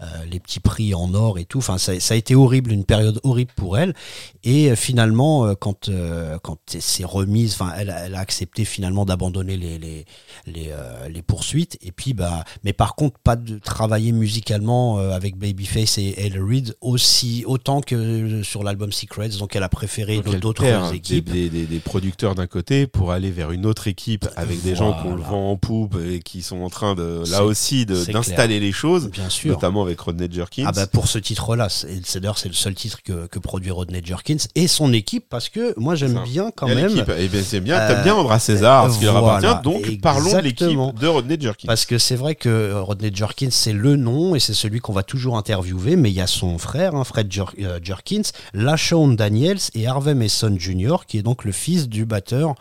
euh, 0.00 0.04
les 0.30 0.40
petits 0.40 0.60
prix 0.60 0.94
en 0.94 1.14
or 1.14 1.38
et 1.38 1.44
tout. 1.44 1.58
Enfin, 1.58 1.78
ça, 1.78 1.98
ça 2.00 2.14
a 2.14 2.16
été 2.16 2.34
horrible, 2.34 2.72
une 2.72 2.84
période 2.84 3.20
horrible 3.22 3.52
pour 3.56 3.78
elle. 3.78 3.94
Et 4.42 4.70
euh, 4.70 4.76
finalement, 4.76 5.46
euh, 5.46 5.54
quand 5.58 5.88
euh, 5.88 6.36
quand 6.42 6.58
s'est 6.78 7.04
remise, 7.04 7.54
enfin, 7.54 7.72
elle, 7.78 7.90
a- 7.90 8.06
elle 8.06 8.14
a 8.14 8.18
accepté 8.18 8.64
finalement 8.64 9.04
d'abandonner 9.04 9.56
les 9.56 9.78
les 9.78 10.04
les, 10.46 10.68
euh, 10.70 11.08
les 11.08 11.22
poursuites. 11.22 11.78
Et 11.80 11.92
puis, 11.92 12.12
bah, 12.12 12.44
mais 12.64 12.72
par 12.72 12.94
contre, 12.96 13.18
pas 13.20 13.36
de 13.36 13.58
travailler 13.58 14.12
musicalement 14.12 14.98
avec 14.98 15.36
Babyface 15.36 15.98
et 15.98 16.14
Elle 16.18 16.42
Reid 16.42 16.74
aussi 16.80 17.44
autant 17.46 17.80
que 17.80 18.42
sur 18.42 18.62
l'album 18.64 18.92
Secrets. 18.92 19.28
Donc, 19.38 19.54
elle 19.56 19.62
a 19.62 19.68
préféré 19.68 20.20
d'autres 20.40 20.64
des, 20.90 20.96
équipes. 20.96 21.30
des, 21.30 21.48
des- 21.48 21.66
des 21.66 21.78
producteurs 21.78 22.34
d'un 22.34 22.46
côté 22.46 22.86
pour 22.86 23.12
aller 23.12 23.30
vers 23.30 23.50
une 23.52 23.64
autre 23.66 23.88
équipe 23.88 24.26
avec 24.36 24.62
des 24.62 24.74
gens 24.74 24.92
qui 25.00 25.06
ont 25.08 25.14
le 25.14 25.22
vent 25.22 25.50
en 25.52 25.56
poupe 25.56 25.96
et 26.04 26.20
qui 26.20 26.42
sont 26.42 26.60
en 26.62 26.70
train 26.70 26.94
de 26.94 27.22
C'est- 27.24 27.30
là 27.32 27.44
aussi 27.44 27.86
c'est 27.88 28.12
d'installer 28.12 28.60
les 28.60 28.72
choses, 28.72 29.10
Bien 29.10 29.28
sûr. 29.30 29.52
notamment 29.54 29.83
avec 29.84 30.00
Rodney 30.00 30.28
Jerkins. 30.30 30.64
Ah 30.66 30.72
bah 30.72 30.86
pour 30.86 31.08
ce 31.08 31.18
titre-là, 31.18 31.68
c'est 31.68 32.18
d'ailleurs 32.20 32.38
c'est 32.38 32.48
le 32.48 32.54
seul 32.54 32.74
titre 32.74 32.98
que, 33.02 33.26
que 33.26 33.38
produit 33.38 33.70
Rodney 33.70 34.00
Jerkins 34.04 34.36
et 34.54 34.66
son 34.68 34.92
équipe 34.92 35.26
parce 35.30 35.48
que 35.48 35.74
moi 35.78 35.94
j'aime 35.94 36.20
bien 36.24 36.50
quand 36.54 36.66
même 36.68 36.86
l'équipe. 36.88 37.10
Eh 37.18 37.28
bien, 37.28 37.42
c'est 37.42 37.60
bien, 37.60 37.78
Euh, 37.78 37.88
t'as 37.88 38.02
bien 38.02 38.14
Andra 38.14 38.38
César, 38.38 38.92
ce 38.92 38.98
qui 38.98 39.04
leur 39.04 39.16
appartient. 39.16 39.62
Donc, 39.62 40.00
parlons 40.00 40.32
de 40.32 40.38
l'équipe 40.38 40.68
de 41.00 41.06
Rodney 41.06 41.36
Jerkins. 41.40 41.66
parce 41.66 41.84
que 41.86 41.98
c'est 41.98 42.16
vrai 42.16 42.34
que 42.34 42.48
euh, 42.48 42.80
Rodney 42.82 43.10
Jerkins 43.14 43.50
c'est 43.50 43.72
le 43.72 43.96
nom 43.96 44.34
et 44.34 44.40
c'est 44.40 44.54
celui 44.54 44.80
qu'on 44.80 44.92
va 44.92 45.02
toujours 45.02 45.36
interviewer 45.36 45.96
mais 45.96 46.10
il 46.10 46.14
y 46.14 46.20
a 46.20 46.26
son 46.26 46.58
frère 46.58 46.94
hein, 46.94 47.04
Fred 47.04 47.30
Jer- 47.32 47.52
euh, 47.60 47.78
Jerkins, 47.82 48.22
LaShawn 48.54 49.16
Daniels 49.16 49.58
et 49.74 49.86
Harvey 49.86 50.14
Mason 50.14 50.54
Jr. 50.58 50.96
qui 51.06 51.18
est 51.18 51.22
donc 51.22 51.44
le 51.44 51.52
fils 51.52 51.88
du 51.88 52.04
batteur 52.04 52.54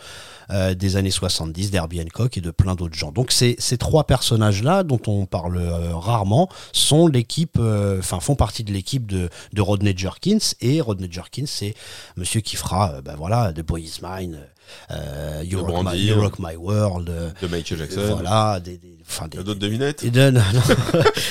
euh, 0.54 0.74
des 0.76 0.96
années 0.96 1.12
70 1.12 1.72
d'Herbie 1.72 2.02
Hancock 2.02 2.38
et 2.38 2.42
de 2.42 2.52
plein 2.52 2.76
d'autres 2.76 2.96
gens. 2.96 3.12
Donc 3.12 3.32
ces, 3.32 3.56
ces 3.60 3.78
trois 3.78 4.06
personnages-là, 4.06 4.84
dont 4.84 5.02
on 5.08 5.26
parle 5.26 5.58
euh, 5.58 5.96
rarement, 5.96 6.50
sont 6.72 7.08
l'équipe, 7.08 7.58
euh, 7.60 8.00
enfin 8.00 8.20
font 8.20 8.36
partie 8.36 8.64
de 8.64 8.72
l'équipe 8.72 9.06
de, 9.06 9.30
de 9.54 9.62
Rodney 9.62 9.94
Jerkins. 9.96 10.38
Et 10.62 10.82
Rodney 10.82 11.10
Jerkins, 11.12 11.46
c'est 11.48 11.74
monsieur 12.18 12.42
qui 12.42 12.56
fera, 12.56 12.94
euh, 12.94 13.02
ben 13.02 13.16
voilà, 13.16 13.52
The 13.54 13.62
Boy 13.62 13.84
Is 13.84 14.00
Mine, 14.04 14.40
euh, 14.92 15.44
you, 15.46 15.60
rock 15.60 15.68
my, 15.70 15.84
Brandy, 15.84 16.06
You. 16.08 16.20
Rock 16.22 16.40
My 16.40 16.56
World, 16.56 17.10
euh, 17.10 17.30
de 17.42 17.48
Michael 17.48 17.78
Jackson. 17.80 18.02
voilà, 18.14 18.60
des, 18.60 18.78
des, 18.78 18.98
enfin, 19.08 19.28
des, 19.28 19.38
d'autres 19.38 19.60
devinettes 19.60 20.04
et 20.04 20.12
de- 20.12 20.30
non, 20.30 20.42
non. 20.54 20.62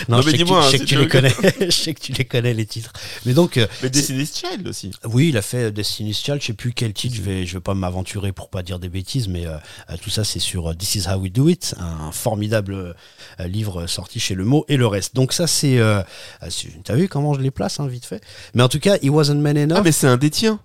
Non, 0.08 0.16
mais 0.18 0.22
je 0.22 0.30
sais 0.30 0.38
que 0.38 0.42
tu- 0.44 0.52
hein, 0.52 0.62
sais 0.62 0.70
si 0.78 0.78
que 0.80 0.84
tu 0.88 0.98
les 0.98 1.08
connais. 1.08 1.34
je 1.60 1.70
sais 1.70 1.94
que 1.94 2.00
tu 2.00 2.12
les 2.12 2.24
connais 2.24 2.54
les 2.54 2.66
titres. 2.66 2.92
Mais 3.26 3.34
donc, 3.34 3.56
euh, 3.56 3.66
Mais 3.82 3.90
Destiny's 3.90 4.34
Child 4.36 4.68
aussi. 4.68 4.90
oui, 5.04 5.28
il 5.30 5.36
a 5.36 5.42
fait 5.42 5.70
Destiny's 5.72 6.18
Child. 6.18 6.38
Je 6.40 6.46
sais 6.48 6.52
plus 6.54 6.72
quel 6.72 6.92
titre. 6.92 7.14
Je 7.16 7.22
vais, 7.22 7.46
je 7.46 7.54
vais 7.54 7.60
pas 7.60 7.74
m'aventurer 7.74 8.32
pour 8.32 8.48
pas 8.50 8.62
dire 8.62 8.78
des 8.78 8.88
bêtises, 8.88 9.28
mais 9.28 9.46
euh, 9.46 9.56
euh, 9.90 9.96
tout 10.02 10.10
ça 10.10 10.24
c'est 10.24 10.38
sur 10.40 10.70
euh, 10.70 10.74
This 10.74 10.94
Is 10.96 11.08
How 11.08 11.18
We 11.18 11.32
Do 11.32 11.48
It, 11.48 11.74
un 11.78 12.10
formidable 12.12 12.74
euh, 12.74 13.46
livre 13.46 13.86
sorti 13.86 14.18
chez 14.20 14.34
Le 14.34 14.44
Mot 14.44 14.64
et 14.68 14.76
le 14.76 14.86
reste. 14.86 15.14
Donc 15.14 15.32
ça 15.32 15.46
c'est, 15.46 15.78
euh, 15.78 16.02
euh, 16.42 16.48
t'as 16.84 16.94
vu 16.94 17.08
comment 17.08 17.34
je 17.34 17.40
les 17.40 17.50
place, 17.50 17.80
hein, 17.80 17.86
vite 17.86 18.06
fait. 18.06 18.22
Mais 18.54 18.62
en 18.62 18.68
tout 18.68 18.80
cas, 18.80 18.96
He 19.02 19.08
Wasn't 19.10 19.36
Man 19.40 19.56
Enough. 19.58 19.76
Ah, 19.78 19.82
mais 19.84 19.92
c'est 19.92 20.06
un 20.06 20.16
des 20.16 20.30
tiens 20.30 20.60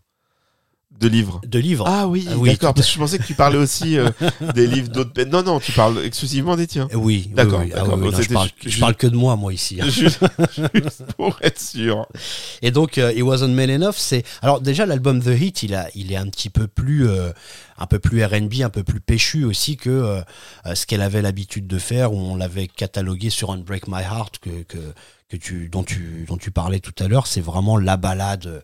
de 0.99 1.07
livres. 1.07 1.41
de 1.45 1.59
livres. 1.59 1.85
Ah 1.87 2.07
oui, 2.07 2.27
Ah 2.29 2.37
oui, 2.37 2.49
d'accord. 2.49 2.73
Parce 2.73 2.87
que 2.87 2.93
je 2.93 2.97
pensais 2.99 3.17
que 3.19 3.23
tu 3.23 3.33
parlais 3.35 3.57
aussi 3.57 3.97
euh, 3.97 4.09
des 4.55 4.65
livres 4.67 4.89
d'autres. 4.89 5.21
Non, 5.23 5.43
non, 5.43 5.59
tu 5.59 5.71
parles 5.71 5.99
exclusivement 6.03 6.55
des 6.55 6.67
tiens. 6.67 6.87
Oui, 6.93 7.29
D'accord, 7.33 7.61
oui, 7.63 7.71
ah 7.75 7.83
oui, 7.85 8.11
non, 8.11 8.21
je, 8.21 8.29
parle, 8.33 8.49
je 8.65 8.79
parle 8.79 8.95
que 8.95 9.07
de 9.07 9.15
moi, 9.15 9.35
moi 9.35 9.53
ici. 9.53 9.79
hein. 9.81 9.87
juste, 9.89 10.19
juste 10.73 11.03
pour 11.15 11.37
être 11.41 11.59
sûr. 11.59 12.07
Et 12.61 12.71
donc, 12.71 12.97
euh, 12.97 13.13
It 13.13 13.21
Wasn't 13.23 13.49
Man 13.49 13.69
Enough, 13.69 13.95
c'est 13.97 14.23
alors 14.41 14.59
déjà 14.61 14.85
l'album 14.85 15.21
The 15.21 15.27
Heat, 15.39 15.63
il 15.63 15.75
a, 15.75 15.87
il 15.95 16.11
est 16.11 16.17
un 16.17 16.27
petit 16.27 16.49
peu 16.49 16.67
plus, 16.67 17.07
euh, 17.07 17.31
un 17.77 17.85
peu 17.85 17.99
plus 17.99 18.23
R&B, 18.23 18.61
un 18.63 18.69
peu 18.69 18.83
plus 18.83 18.99
péchu 18.99 19.43
aussi 19.43 19.77
que 19.77 20.21
ce 20.73 20.85
qu'elle 20.87 21.01
avait 21.01 21.21
l'habitude 21.21 21.67
de 21.67 21.77
faire, 21.77 22.11
où 22.13 22.17
on 22.17 22.35
l'avait 22.35 22.67
catalogué 22.67 23.29
sur 23.29 23.51
Unbreak 23.51 23.87
My 23.87 24.01
Heart 24.01 24.39
que 24.39 24.63
que 24.63 24.77
que 25.29 25.37
tu 25.37 25.69
dont 25.69 25.83
tu 25.83 26.25
dont 26.27 26.37
tu 26.37 26.49
parlais 26.51 26.79
tout 26.79 26.93
à 27.03 27.07
l'heure. 27.07 27.27
C'est 27.27 27.41
vraiment 27.41 27.77
la 27.77 27.97
balade. 27.97 28.63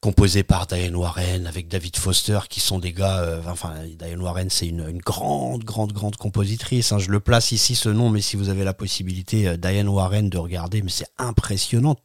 Composée 0.00 0.42
par 0.42 0.66
Diane 0.66 0.96
Warren 0.96 1.46
avec 1.46 1.68
David 1.68 1.94
Foster 1.96 2.38
qui 2.48 2.60
sont 2.60 2.78
des 2.78 2.94
gars 2.94 3.18
euh, 3.18 3.42
enfin 3.46 3.74
Diane 3.98 4.22
Warren 4.22 4.48
c'est 4.48 4.66
une, 4.66 4.98
grande 4.98 5.62
grande 5.62 5.92
grande 5.92 6.16
compositrice 6.16 6.92
hein. 6.92 6.98
je 6.98 7.10
le 7.10 7.20
place 7.20 7.52
ici 7.52 7.74
ce 7.74 7.90
nom 7.90 8.08
mais 8.08 8.22
si 8.22 8.36
vous 8.36 8.48
avez 8.48 8.64
la 8.64 8.72
possibilité 8.72 9.46
euh, 9.46 9.56
Diane 9.58 9.88
Warren 9.88 10.30
de 10.30 10.38
regarder 10.38 10.80
mais 10.80 10.90
c'est 10.90 11.08
impressionnant 11.18 11.96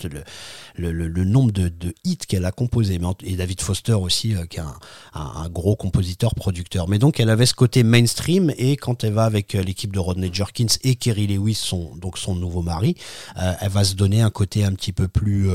le, 0.75 1.23
nombre 1.23 1.53
de, 1.53 1.71
hits 2.03 2.17
qu'elle 2.27 2.43
a 2.43 2.51
composé 2.51 2.99
et 3.23 3.35
David 3.37 3.61
Foster 3.61 3.93
aussi 3.93 4.35
euh, 4.35 4.45
qui 4.45 4.57
est 4.57 4.61
un, 4.61 4.75
un, 5.13 5.47
gros 5.47 5.77
compositeur 5.77 6.35
producteur. 6.35 6.89
Mais 6.89 6.99
donc 6.99 7.21
elle 7.21 7.29
avait 7.29 7.45
ce 7.45 7.53
côté 7.53 7.83
mainstream 7.83 8.51
et 8.57 8.75
quand 8.75 9.05
elle 9.05 9.13
va 9.13 9.23
avec 9.23 9.53
l'équipe 9.53 9.93
de 9.93 9.99
Rodney 9.99 10.29
Jerkins 10.33 10.67
et 10.83 10.95
Kerry 10.95 11.27
Lewis 11.27 11.55
son 11.55 11.95
donc 11.95 12.17
son 12.17 12.35
nouveau 12.35 12.61
mari 12.61 12.95
elle 13.35 13.69
va 13.69 13.85
se 13.85 13.95
donner 13.95 14.21
un 14.21 14.29
côté 14.29 14.65
un 14.65 14.73
petit 14.73 14.91
peu 14.91 15.07
plus 15.07 15.49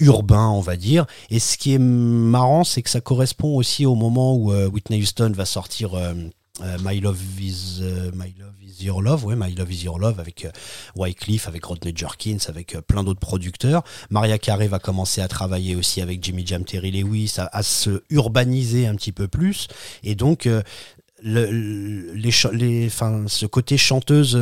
urbain 0.00 0.48
on 0.48 0.60
va 0.60 0.76
dire. 0.76 1.06
Et 1.30 1.38
ce 1.38 1.56
qui 1.56 1.67
marrant 1.76 2.64
c'est 2.64 2.80
que 2.80 2.88
ça 2.88 3.02
correspond 3.02 3.56
aussi 3.56 3.84
au 3.84 3.94
moment 3.94 4.34
où 4.34 4.52
euh, 4.52 4.66
Whitney 4.68 5.02
Houston 5.02 5.32
va 5.34 5.44
sortir 5.44 5.92
euh, 5.94 6.14
euh, 6.62 6.76
My 6.82 6.98
Love 7.00 7.20
is 7.40 7.82
My 8.14 8.32
Love 8.38 8.54
Your 8.80 9.02
Love, 9.02 9.26
My 9.36 9.52
Love 9.54 9.72
is 9.72 9.84
Your 9.84 9.98
Love 9.98 10.20
avec 10.20 10.44
euh, 10.44 10.50
Wycliffe, 10.94 11.48
avec 11.48 11.64
Rodney 11.64 11.92
Jerkins, 11.94 12.38
avec 12.46 12.76
plein 12.86 13.02
d'autres 13.02 13.18
producteurs. 13.20 13.82
Maria 14.08 14.38
Carey 14.38 14.68
va 14.68 14.78
commencer 14.78 15.20
à 15.20 15.26
travailler 15.26 15.74
aussi 15.74 16.00
avec 16.00 16.22
Jimmy 16.22 16.46
Jam, 16.46 16.64
Terry 16.64 16.92
Lewis, 16.92 17.34
à, 17.38 17.62
se 17.64 18.02
urbaniser 18.08 18.86
un 18.86 18.94
petit 18.94 19.10
peu 19.10 19.26
plus. 19.26 19.66
Et 20.04 20.14
donc, 20.14 20.44
le, 20.44 21.50
le- 21.50 22.12
les, 22.14 22.30
les, 22.52 22.88
ce 22.88 23.46
côté 23.46 23.76
chanteuse 23.76 24.38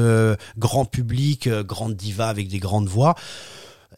grand 0.59 0.85
public, 0.85 1.49
grande 1.49 1.97
diva 1.97 2.29
avec 2.29 2.49
des 2.49 2.59
grandes 2.59 2.89
voix, 2.89 3.15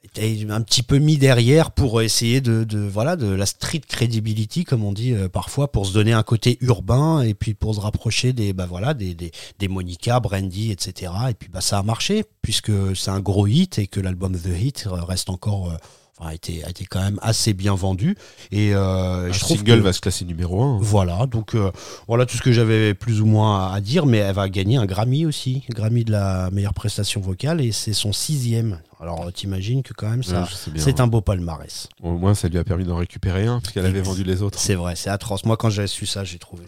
était 0.05 0.47
un 0.51 0.61
petit 0.63 0.83
peu 0.83 0.99
mis 0.99 1.19
derrière 1.19 1.71
pour 1.71 2.03
essayer 2.03 2.41
de, 2.41 2.67
voilà 2.79 3.17
de 3.17 3.29
la 3.29 3.47
street 3.47 3.83
credibility 3.87 4.65
comme 4.65 4.85
on 4.85 4.93
dit 4.93 5.13
euh, 5.13 5.29
parfois 5.29 5.71
pour 5.71 5.87
se 5.87 5.93
donner 5.93 6.13
un 6.13 6.23
côté 6.23 6.59
urbain 6.61 7.23
et 7.23 7.35
puis 7.35 7.55
pour 7.55 7.75
se 7.75 7.81
rapprocher 7.81 8.33
des 8.33 8.53
bah 8.53 8.67
voilà 8.67 8.95
des, 8.95 9.33
Monica, 9.69 10.21
Brandy 10.21 10.73
etc 10.73 11.13
et 11.31 11.35
puis 11.35 11.49
bah 11.49 11.61
ça 11.61 11.79
a 11.79 11.83
marché 11.83 12.25
puisque 12.43 12.73
c'est 12.97 13.11
un 13.11 13.21
gros 13.21 13.47
hit 13.47 13.79
et 13.79 13.87
que 13.87 14.01
l'album 14.01 14.37
The 14.37 14.61
Hit 14.61 14.89
reste 14.91 15.31
encore 15.31 15.71
euh, 15.71 15.77
a 16.21 16.35
été 16.35 16.65
a 16.65 16.71
été 16.71 16.85
quand 16.85 17.01
même 17.01 17.19
assez 17.23 17.55
bien 17.55 17.75
vendu 17.75 18.17
et 18.51 18.75
euh, 18.75 19.33
je 19.33 19.39
trouve 19.41 19.59
single 19.59 19.79
que- 19.79 19.85
va 19.85 19.93
se 19.93 20.01
classer 20.01 20.25
numéro 20.25 20.63
1. 20.63 20.79
voilà, 20.81 21.27
donc 21.27 21.55
euh, 21.55 21.71
voilà 22.09 22.27
tout 22.27 22.37
ce 22.37 22.43
que 22.43 22.51
j'avais 22.53 22.95
plus 22.95 23.21
ou 23.21 23.27
moins 23.27 23.69
à, 23.69 23.75
à 23.75 23.81
dire, 23.81 24.05
mais 24.07 24.19
elle 24.19 24.35
va 24.35 24.49
gagner 24.49 24.77
un 24.79 24.87
Grammy 24.87 25.27
aussi, 25.27 25.63
Grammy 25.71 26.05
de 26.05 26.13
la 26.13 26.51
meilleure 26.51 26.75
prestation 26.75 27.21
vocale, 27.21 27.61
et 27.61 27.73
c'est 27.73 27.93
son 27.93 28.13
sixième. 28.13 28.81
Alors 29.01 29.33
t'imagines 29.33 29.85
que 29.85 29.93
quand 29.95 30.11
même 30.11 30.25
ça, 30.25 30.41
c'est 30.81 30.99
un 31.01 31.07
beau 31.07 31.21
palmarès. 31.21 31.89
Au 32.03 32.19
moins, 32.19 32.35
ça 32.35 32.49
lui 32.49 32.59
a 32.59 32.65
permis 32.65 32.83
d'en 32.85 32.97
récupérer 32.97 33.47
un, 33.47 33.61
parce 33.61 33.73
qu'elle 33.73 33.87
avait 33.87 34.01
vendu 34.01 34.25
les 34.25 34.43
autres. 34.43 34.59
C'est 34.59 34.75
vrai, 34.75 34.97
c'est 34.97 35.09
atroce. 35.11 35.45
Moi 35.45 35.57
quand 35.57 35.71
j'ai 35.71 35.87
su 35.87 36.05
ça, 36.05 36.25
j'ai 36.25 36.39
trouvé, 36.39 36.65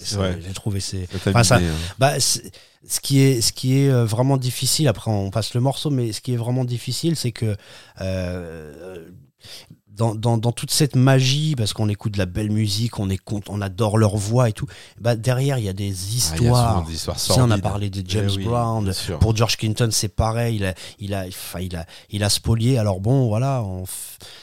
j'ai 0.47 0.53
trouvé 0.53 0.79
c'est. 0.79 1.09
Enfin, 1.27 1.43
ça- 1.43 1.57
hein. 1.57 1.63
Bah, 1.99 2.21
ce 2.21 3.01
qui 3.03 3.21
est, 3.21 3.41
ce 3.41 3.53
qui 3.53 3.79
est 3.81 3.91
euh, 3.91 4.05
vraiment 4.07 4.37
difficile. 4.37 4.87
Après, 4.89 5.11
on 5.11 5.31
passe 5.31 5.53
le 5.55 5.61
morceau, 5.61 5.91
mais 5.91 6.13
ce 6.13 6.21
qui 6.21 6.33
est 6.33 6.37
vraiment 6.37 6.65
difficile, 6.65 7.15
c'est 7.17 7.33
que 7.33 7.57
euh, 8.01 9.05
dans, 10.01 10.15
dans, 10.15 10.39
dans 10.39 10.53
toute 10.53 10.71
cette 10.71 10.97
magie, 10.97 11.55
parce 11.57 11.73
qu'on 11.75 11.89
écoute 11.89 12.15
de 12.15 12.19
la 12.19 12.27
belle 12.27 12.51
musique, 12.51 12.99
on 12.99 13.11
est 13.11 13.21
on 13.49 13.61
adore 13.61 13.99
leur 13.99 14.17
voix 14.17 14.49
et 14.49 14.53
tout. 14.53 14.67
Bah 15.01 15.15
derrière, 15.15 15.59
il 15.59 15.65
y 15.65 15.69
a 15.69 15.75
des 15.75 15.91
Ah, 15.91 16.13
a 16.13 16.17
histoires. 16.17 16.87
Tu 16.89 16.97
sais, 16.97 17.41
on 17.41 17.51
a 17.51 17.59
parlé 17.59 17.91
de 17.91 18.01
Eh 18.01 18.05
James 18.09 18.31
oui, 18.37 18.45
Brown. 18.45 18.91
Pour 19.21 19.37
George 19.37 19.59
Clinton, 19.59 19.89
c'est 19.91 20.09
pareil. 20.09 20.57
Il 20.57 20.65
a, 20.65 20.75
il 21.01 21.15
a, 21.15 21.27
enfin, 21.29 21.61
il 21.61 21.77
a, 21.77 21.85
il 22.11 22.25
a 22.25 22.31
spolié. 22.31 22.79
Alors 22.79 23.01
bon, 23.01 23.29
voilà, 23.29 23.63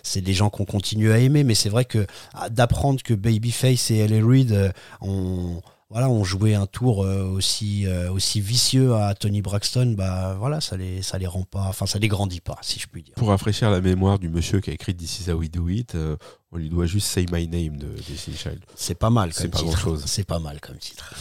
c'est 0.04 0.22
des 0.22 0.34
gens 0.34 0.50
qu'on 0.50 0.66
continue 0.66 1.12
à 1.12 1.18
aimer, 1.18 1.44
mais 1.44 1.56
c'est 1.56 1.70
vrai 1.70 1.86
que 1.86 2.06
ah, 2.36 2.50
d'apprendre 2.50 3.02
que 3.02 3.14
Babyface 3.16 3.90
et 3.90 3.98
L.A. 3.98 4.26
Reid 4.26 4.52
euh, 4.52 4.72
ont, 5.02 5.62
voilà, 5.90 6.10
ont 6.10 6.24
joué 6.26 6.54
un 6.54 6.66
tour 6.66 7.04
euh, 7.04 7.24
aussi, 7.24 7.88
euh, 7.88 8.12
aussi 8.12 8.42
vicieux 8.42 8.96
à 8.96 9.16
Tony 9.16 9.42
Braxton, 9.42 9.96
bah 9.98 10.36
voilà, 10.38 10.60
ça 10.60 10.76
les, 10.76 11.02
ça 11.02 11.18
les 11.18 11.28
rend 11.28 11.44
pas, 11.44 11.62
enfin, 11.62 11.86
ça 11.86 11.98
les 11.98 12.10
grandit 12.10 12.42
pas, 12.42 12.58
si 12.62 12.80
je 12.80 12.88
puis 12.88 13.04
dire. 13.04 13.14
Pour 13.16 13.30
rafraîchir 13.30 13.72
la 13.72 13.80
mémoire 13.80 14.20
du 14.20 14.28
monsieur 14.28 14.60
qui 14.60 14.70
a 14.70 14.74
écrit 14.74 14.94
This 14.94 15.22
is 15.22 15.32
how 15.32 15.36
we 15.36 15.50
do 15.50 15.70
it, 15.70 15.96
euh, 15.96 16.18
on 16.52 16.58
lui 16.58 16.70
doit 16.70 16.88
juste 16.88 17.08
Say 17.08 17.26
My 17.32 17.48
Name 17.48 17.78
de 17.78 17.88
Destiny 18.08 18.36
Child. 18.36 18.60
C'est 18.76 18.96
pas 18.96 19.10
mal 19.10 19.32
C'est 19.34 19.44
comme 19.44 19.52
pas 19.52 19.60
titre. 19.60 19.98
C'est 20.06 20.28
pas 20.28 20.40
mal 20.40 20.60
comme 20.60 20.78
titre. 20.78 21.14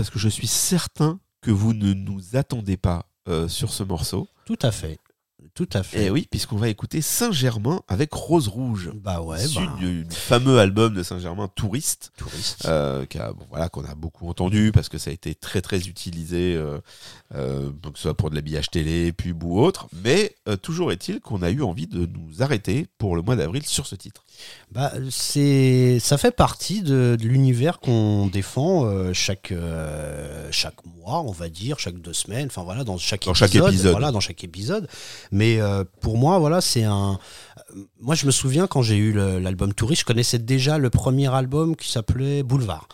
Parce 0.00 0.08
que 0.08 0.18
je 0.18 0.30
suis 0.30 0.46
certain 0.46 1.20
que 1.42 1.50
vous 1.50 1.74
ne 1.74 1.92
nous 1.92 2.34
attendez 2.34 2.78
pas 2.78 3.04
euh, 3.28 3.48
sur 3.48 3.70
ce 3.70 3.82
morceau. 3.82 4.28
Tout 4.46 4.58
à 4.62 4.70
fait. 4.70 4.98
Tout 5.60 5.68
à 5.76 5.82
fait. 5.82 6.04
Et 6.06 6.10
oui, 6.10 6.26
puisqu'on 6.30 6.56
va 6.56 6.68
écouter 6.70 7.02
Saint-Germain 7.02 7.82
avec 7.86 8.14
Rose 8.14 8.48
Rouge. 8.48 8.90
Bah 8.94 9.20
ouais, 9.20 9.44
bah, 9.54 9.76
du, 9.78 10.04
du 10.04 10.14
fameux 10.16 10.58
album 10.58 10.94
de 10.94 11.02
Saint-Germain 11.02 11.48
Touriste. 11.54 12.12
touriste. 12.16 12.64
euh, 12.66 13.04
qu'a- 13.04 13.34
bon, 13.34 13.44
voilà, 13.50 13.68
qu'on 13.68 13.84
a 13.84 13.94
beaucoup 13.94 14.26
entendu 14.30 14.72
parce 14.72 14.88
que 14.88 14.96
ça 14.96 15.10
a 15.10 15.12
été 15.12 15.34
très 15.34 15.60
très 15.60 15.86
utilisé, 15.86 16.54
euh, 16.56 16.78
euh, 17.34 17.68
que 17.82 17.96
ce 17.98 18.02
soit 18.04 18.14
pour 18.16 18.30
de 18.30 18.36
l'habillage 18.36 18.70
télé, 18.70 19.12
pub 19.12 19.44
ou 19.44 19.60
autre. 19.60 19.88
Mais 20.02 20.34
toujours 20.62 20.92
est-il 20.92 21.20
qu'on 21.20 21.42
a 21.42 21.50
eu 21.50 21.60
envie 21.62 21.86
de 21.86 22.06
nous 22.06 22.42
arrêter 22.42 22.86
pour 22.96 23.14
le 23.14 23.20
mois 23.20 23.36
d'avril 23.36 23.66
sur 23.66 23.86
ce 23.86 23.96
titre. 23.96 24.24
Bah, 24.72 24.90
c'est, 25.10 25.98
ça 26.00 26.16
fait 26.16 26.30
partie 26.34 26.80
de, 26.80 27.18
de 27.20 27.26
l'univers 27.28 27.80
qu'on 27.80 28.28
défend 28.28 29.12
chaque 29.12 29.52
chaque 30.50 30.86
mois, 30.96 31.20
on 31.20 31.32
va 31.32 31.48
dire, 31.50 31.78
chaque 31.78 32.00
deux 32.00 32.14
semaines. 32.14 32.46
Enfin 32.46 32.62
voilà, 32.62 32.82
dans 32.84 32.96
chaque 32.96 33.24
Dans 33.26 33.34
chaque 33.34 33.54
épisode. 33.54 33.90
Voilà, 33.90 34.10
dans 34.10 34.20
chaque 34.20 34.42
épisode. 34.42 34.88
Mais 35.32 35.49
euh, 35.58 35.84
pour 36.00 36.18
moi, 36.18 36.38
voilà, 36.38 36.60
c'est 36.60 36.84
un. 36.84 37.18
Moi, 38.00 38.14
je 38.14 38.26
me 38.26 38.30
souviens 38.30 38.66
quand 38.66 38.82
j'ai 38.82 38.96
eu 38.96 39.12
l'album 39.12 39.72
Touriste, 39.72 40.00
je 40.00 40.06
connaissais 40.06 40.38
déjà 40.40 40.76
le 40.76 40.90
premier 40.90 41.32
album 41.32 41.76
qui 41.76 41.90
s'appelait 41.90 42.42
Boulevard. 42.42 42.88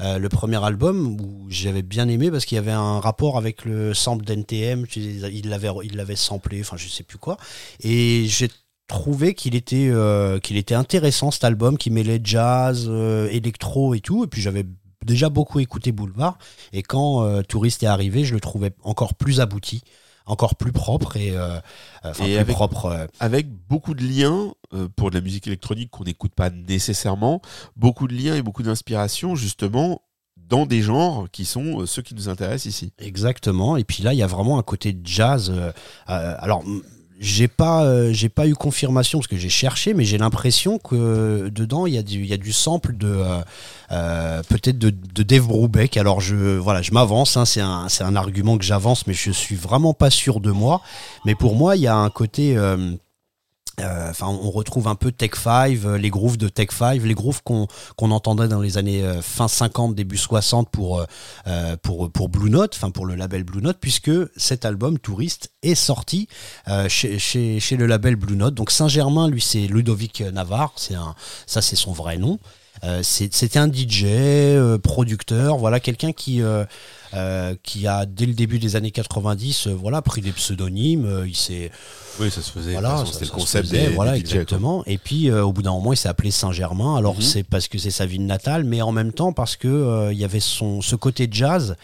Euh, 0.00 0.18
le 0.18 0.28
premier 0.28 0.62
album 0.64 1.20
où 1.20 1.46
j'avais 1.48 1.82
bien 1.82 2.08
aimé 2.08 2.30
parce 2.30 2.44
qu'il 2.44 2.54
y 2.54 2.58
avait 2.58 2.70
un 2.70 3.00
rapport 3.00 3.36
avec 3.36 3.64
le 3.64 3.92
sample 3.92 4.24
d'NTM, 4.24 4.86
il 4.96 5.48
l'avait 5.48 6.16
samplé, 6.16 6.60
enfin 6.60 6.76
je 6.76 6.88
sais 6.88 7.02
plus 7.02 7.18
quoi. 7.18 7.38
Et 7.80 8.24
j'ai 8.28 8.48
trouvé 8.86 9.34
qu'il 9.34 9.56
était 9.56 9.88
euh, 9.90 10.38
qu'il 10.38 10.56
était 10.56 10.74
intéressant 10.74 11.30
cet 11.30 11.44
album 11.44 11.76
qui 11.76 11.90
mêlait 11.90 12.20
jazz, 12.22 12.88
électro 13.30 13.94
et 13.94 14.00
tout. 14.00 14.24
Et 14.24 14.26
puis 14.28 14.40
j'avais 14.40 14.64
déjà 15.04 15.28
beaucoup 15.28 15.58
écouté 15.58 15.90
Boulevard 15.90 16.38
et 16.72 16.82
quand 16.82 17.42
Touriste 17.42 17.82
est 17.82 17.86
arrivé, 17.86 18.24
je 18.24 18.34
le 18.34 18.40
trouvais 18.40 18.70
encore 18.84 19.14
plus 19.14 19.40
abouti, 19.40 19.82
encore 20.26 20.56
plus 20.56 20.72
propre 20.72 21.16
et 21.16 21.30
euh, 21.36 21.58
enfin 22.04 22.24
Et 22.24 22.28
plus 22.28 22.36
avec- 22.38 22.54
propre. 22.56 22.86
euh, 22.86 23.06
Avec 23.20 23.48
beaucoup 23.68 23.94
de 23.94 24.02
liens 24.04 24.52
euh, 24.74 24.88
pour 24.94 25.10
de 25.10 25.16
la 25.16 25.20
musique 25.20 25.46
électronique 25.46 25.90
qu'on 25.90 26.04
n'écoute 26.04 26.34
pas 26.34 26.50
nécessairement, 26.50 27.40
beaucoup 27.76 28.06
de 28.08 28.14
liens 28.14 28.34
et 28.36 28.42
beaucoup 28.42 28.62
d'inspiration 28.62 29.34
justement 29.34 30.02
dans 30.36 30.66
des 30.66 30.82
genres 30.82 31.28
qui 31.30 31.44
sont 31.44 31.80
euh, 31.82 31.86
ceux 31.86 32.02
qui 32.02 32.14
nous 32.14 32.28
intéressent 32.28 32.66
ici. 32.66 32.92
Exactement. 32.98 33.76
Et 33.76 33.84
puis 33.84 34.02
là, 34.02 34.12
il 34.14 34.18
y 34.18 34.22
a 34.22 34.26
vraiment 34.26 34.58
un 34.58 34.62
côté 34.62 34.96
jazz. 35.04 35.50
euh, 35.50 35.72
euh, 36.08 36.34
alors, 36.38 36.64
j'ai 37.20 37.48
pas, 37.48 37.84
euh, 37.84 38.14
j'ai 38.14 38.30
pas 38.30 38.48
eu 38.48 38.54
confirmation 38.54 39.18
parce 39.18 39.28
que 39.28 39.36
j'ai 39.36 39.50
cherché, 39.50 39.92
mais 39.92 40.04
j'ai 40.04 40.16
l'impression 40.16 40.78
que 40.78 41.50
dedans 41.50 41.84
il 41.86 41.92
y 41.94 41.98
a 41.98 42.02
du, 42.02 42.20
il 42.20 42.26
y 42.26 42.32
a 42.32 42.38
du 42.38 42.50
sample 42.50 42.96
de 42.96 43.08
euh, 43.08 43.40
euh, 43.92 44.42
peut-être 44.48 44.78
de, 44.78 44.88
de 44.88 45.22
Dave 45.22 45.46
Brubeck. 45.46 45.98
Alors 45.98 46.22
je, 46.22 46.56
voilà, 46.56 46.80
je 46.80 46.92
m'avance. 46.92 47.36
hein, 47.36 47.44
c'est 47.44 47.60
un, 47.60 47.90
c'est 47.90 48.04
un 48.04 48.16
argument 48.16 48.56
que 48.56 48.64
j'avance, 48.64 49.06
mais 49.06 49.12
je 49.12 49.30
suis 49.30 49.54
vraiment 49.54 49.92
pas 49.92 50.08
sûr 50.08 50.40
de 50.40 50.50
moi. 50.50 50.80
Mais 51.26 51.34
pour 51.34 51.54
moi, 51.54 51.76
il 51.76 51.82
y 51.82 51.86
a 51.86 51.94
un 51.96 52.08
côté. 52.08 52.56
Euh, 53.80 54.10
Enfin, 54.10 54.26
on 54.26 54.50
retrouve 54.50 54.88
un 54.88 54.94
peu 54.94 55.12
Tech 55.12 55.30
5, 55.34 55.78
euh, 55.84 55.98
les 55.98 56.10
grooves 56.10 56.36
de 56.36 56.48
Tech 56.48 56.68
5, 56.70 57.02
les 57.02 57.14
grooves 57.14 57.42
qu'on 57.42 57.66
qu'on 57.96 58.10
entendait 58.10 58.48
dans 58.48 58.60
les 58.60 58.78
années 58.78 59.02
euh, 59.02 59.22
fin 59.22 59.48
50, 59.48 59.94
début 59.94 60.16
60 60.16 60.70
pour 60.70 61.04
pour 61.82 62.10
pour 62.10 62.28
Blue 62.28 62.50
Note, 62.50 62.74
enfin 62.74 62.90
pour 62.90 63.06
le 63.06 63.14
label 63.14 63.44
Blue 63.44 63.62
Note, 63.62 63.78
puisque 63.80 64.10
cet 64.36 64.64
album 64.64 64.98
Touriste 64.98 65.50
est 65.62 65.74
sorti 65.74 66.28
chez, 66.88 67.18
chez 67.18 67.76
le 67.76 67.86
label 67.86 68.16
Blue 68.16 68.36
Note. 68.36 68.54
Donc 68.54 68.70
Saint-Germain, 68.70 69.28
lui, 69.28 69.40
c'est 69.40 69.66
Ludovic 69.66 70.20
Navarre, 70.20 70.74
un 70.92 71.14
ça 71.46 71.62
c'est 71.62 71.76
son 71.76 71.92
vrai 71.92 72.18
nom. 72.18 72.38
C'était 73.02 73.58
un 73.58 73.70
DJ, 73.70 74.06
producteur, 74.82 75.58
voilà 75.58 75.80
quelqu'un 75.80 76.12
qui 76.12 76.42
euh, 77.14 77.54
qui 77.62 77.86
a 77.86 78.06
dès 78.06 78.26
le 78.26 78.34
début 78.34 78.58
des 78.58 78.76
années 78.76 78.90
90, 78.90 79.66
euh, 79.66 79.74
voilà 79.74 80.02
pris 80.02 80.20
des 80.20 80.32
pseudonymes. 80.32 81.04
euh, 81.06 81.26
il 81.28 81.34
s'est 81.36 81.70
Oui, 82.20 82.30
ça 82.30 82.42
se 82.42 82.50
faisait. 82.50 82.72
voilà, 82.72 83.04
c'était 83.10 83.24
le 83.24 83.30
concept 83.30 83.68
faisait, 83.68 83.88
des, 83.88 83.94
voilà, 83.94 84.12
des 84.12 84.20
exactement. 84.20 84.84
Et 84.86 84.98
puis 84.98 85.30
au 85.30 85.52
bout 85.52 85.62
d'un 85.62 85.72
moment, 85.72 85.92
il 85.92 85.96
s'est 85.96 86.08
appelé 86.08 86.30
Saint-Germain. 86.30 86.96
Alors 86.96 87.14
Mhm. 87.16 87.22
c'est 87.22 87.42
parce 87.42 87.66
que 87.68 87.78
c'est 87.78 87.90
sa 87.90 88.06
ville 88.06 88.26
natale, 88.26 88.64
mais 88.64 88.82
en 88.82 88.92
même 88.92 89.12
temps 89.12 89.32
parce 89.32 89.56
que 89.56 90.10
il 90.12 90.18
y 90.18 90.24
avait 90.24 90.40
son 90.40 90.82
ce 90.82 90.96
côté 90.96 91.28
jazz, 91.30 91.76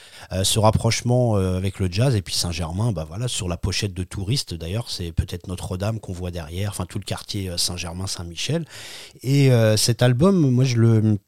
ce 0.43 0.59
rapprochement 0.59 1.37
avec 1.37 1.79
le 1.79 1.91
jazz. 1.91 2.15
Et 2.15 2.23
puis 2.23 2.35
Saint-Germain, 2.35 2.93
bah 2.93 3.05
voilà, 3.09 3.29
sur 3.29 3.49
la 3.49 3.57
pochette 3.57 3.95
de 3.95 4.03
Touriste 4.05 4.55
d'ailleurs, 4.55 4.91
c'est 4.91 5.13
peut-être 5.13 5.49
Notre-Dame 5.49 6.01
qu'on 6.01 6.13
voit 6.13 6.31
derrière, 6.31 6.71
enfin 6.71 6.87
tout 6.87 6.99
le 6.99 7.05
quartier 7.05 7.51
Saint-Germain, 7.57 8.07
Saint-Michel. 8.07 8.65
Et 9.23 9.51
cet 9.77 10.03
album, 10.03 10.51
moi 10.51 10.65
je 10.65 10.77
le 10.77 11.19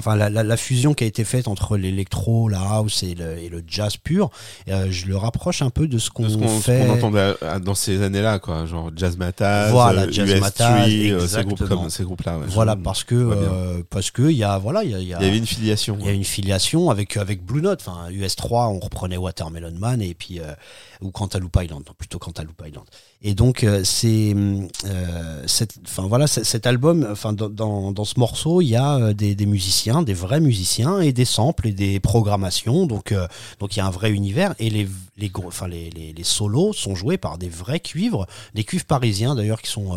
Enfin, 0.00 0.16
la, 0.16 0.28
la, 0.28 0.42
la 0.42 0.56
fusion 0.56 0.92
qui 0.92 1.04
a 1.04 1.06
été 1.06 1.22
faite 1.22 1.46
entre 1.46 1.76
l'électro, 1.76 2.48
la 2.48 2.58
house 2.60 3.04
et 3.04 3.14
le, 3.14 3.38
et 3.38 3.48
le 3.48 3.62
jazz 3.64 3.96
pur, 3.96 4.28
euh, 4.68 4.88
je 4.90 5.06
le 5.06 5.16
rapproche 5.16 5.62
un 5.62 5.70
peu 5.70 5.86
de 5.86 5.98
ce 5.98 6.10
qu'on 6.10 6.28
ce 6.28 6.36
fait. 6.60 6.84
qu'on 6.84 6.94
entendait 6.94 7.34
dans 7.62 7.76
ces 7.76 8.02
années-là, 8.02 8.40
quoi, 8.40 8.66
genre 8.66 8.90
Jazz 8.96 9.16
Mataz, 9.16 9.70
Voilà, 9.70 10.02
euh, 10.02 10.10
Jazz 10.10 10.28
US 10.28 10.52
Tree, 10.54 11.12
euh, 11.12 11.20
ces 11.28 11.42
groupes 11.44 11.52
exactement. 11.52 11.80
comme 11.82 11.90
ces 11.90 12.02
groupes-là. 12.02 12.38
ouais. 12.38 12.46
Voilà, 12.48 12.74
parce 12.74 13.04
que 13.04 13.14
euh, 13.14 13.82
parce 13.88 14.10
que 14.10 14.22
il 14.22 14.36
y 14.36 14.42
a 14.42 14.58
voilà, 14.58 14.82
il 14.82 14.90
y 14.90 14.94
a, 14.96 14.98
y 14.98 15.14
a- 15.14 15.22
y 15.22 15.26
avait 15.28 15.38
une 15.38 15.46
filiation. 15.46 15.96
il 16.00 16.06
y 16.06 16.08
a 16.08 16.12
une 16.12 16.24
filiation 16.24 16.90
avec 16.90 17.16
avec 17.16 17.44
Blue 17.44 17.62
Note, 17.62 17.84
enfin 17.86 18.10
US3, 18.10 18.70
on 18.74 18.80
reprenait 18.80 19.16
Watermelon 19.16 19.74
Man 19.78 20.02
et 20.02 20.14
puis 20.14 20.40
euh, 20.40 20.54
ou 21.02 21.12
Cantaloupe 21.12 21.56
Island, 21.62 21.84
non, 21.86 21.94
plutôt 21.96 22.18
Cantaloupe 22.18 22.60
Island. 22.66 22.84
Et 23.26 23.34
donc 23.34 23.64
euh, 23.64 23.80
c'est 23.84 24.34
euh, 24.36 25.46
enfin 25.86 26.06
voilà, 26.06 26.26
cet 26.26 26.66
album, 26.66 27.08
enfin 27.10 27.32
dans, 27.32 27.90
dans, 27.90 28.04
ce 28.04 28.20
morceau, 28.20 28.60
il 28.60 28.66
y 28.66 28.76
a 28.76 28.96
euh, 28.96 29.12
des, 29.14 29.46
musiciens, 29.46 30.02
des 30.02 30.12
vrais 30.12 30.40
musiciens 30.40 31.00
et 31.00 31.14
des 31.14 31.24
samples 31.24 31.68
et 31.68 31.72
des 31.72 32.00
programmations. 32.00 32.84
Donc 32.84 33.14
donc 33.60 33.76
il 33.76 33.78
y 33.78 33.82
a 33.82 33.86
un 33.86 33.90
vrai 33.90 34.10
univers 34.10 34.54
et 34.58 34.68
les 34.68 34.86
les 35.16 35.30
gros, 35.30 35.50
les, 35.66 35.88
les 35.88 36.12
les 36.12 36.24
solos 36.24 36.74
sont 36.74 36.94
joués 36.94 37.16
par 37.16 37.38
des 37.38 37.48
vrais 37.48 37.80
cuivres, 37.80 38.26
des 38.52 38.62
cuivres 38.62 38.84
parisiens 38.84 39.34
d'ailleurs 39.34 39.62
qui 39.62 39.70
sont 39.70 39.96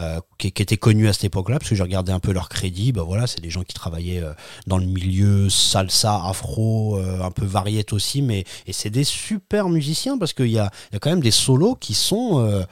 euh, 0.00 0.20
qui, 0.38 0.52
qui 0.52 0.62
étaient 0.62 0.76
connus 0.76 1.08
à 1.08 1.12
cette 1.12 1.24
époque-là, 1.24 1.58
parce 1.58 1.68
que 1.70 1.74
j'ai 1.76 1.82
regardé 1.82 2.12
un 2.12 2.20
peu 2.20 2.32
leur 2.32 2.48
crédit. 2.48 2.92
Bah 2.92 3.02
voilà, 3.02 3.26
c'est 3.26 3.40
des 3.40 3.50
gens 3.50 3.62
qui 3.62 3.74
travaillaient 3.74 4.22
euh, 4.22 4.32
dans 4.66 4.78
le 4.78 4.86
milieu 4.86 5.48
salsa, 5.50 6.24
afro, 6.26 6.98
euh, 6.98 7.22
un 7.22 7.30
peu 7.30 7.44
variette 7.44 7.92
aussi, 7.92 8.22
mais 8.22 8.44
et 8.66 8.72
c'est 8.72 8.90
des 8.90 9.04
super 9.04 9.68
musiciens 9.68 10.18
parce 10.18 10.32
qu'il 10.32 10.50
y 10.50 10.58
a, 10.58 10.70
il 10.90 10.94
y 10.94 10.96
a 10.96 10.98
quand 10.98 11.10
même 11.10 11.22
des 11.22 11.30
solos 11.30 11.76
qui 11.76 11.94
sont. 11.94 12.38
euh, 12.40 12.62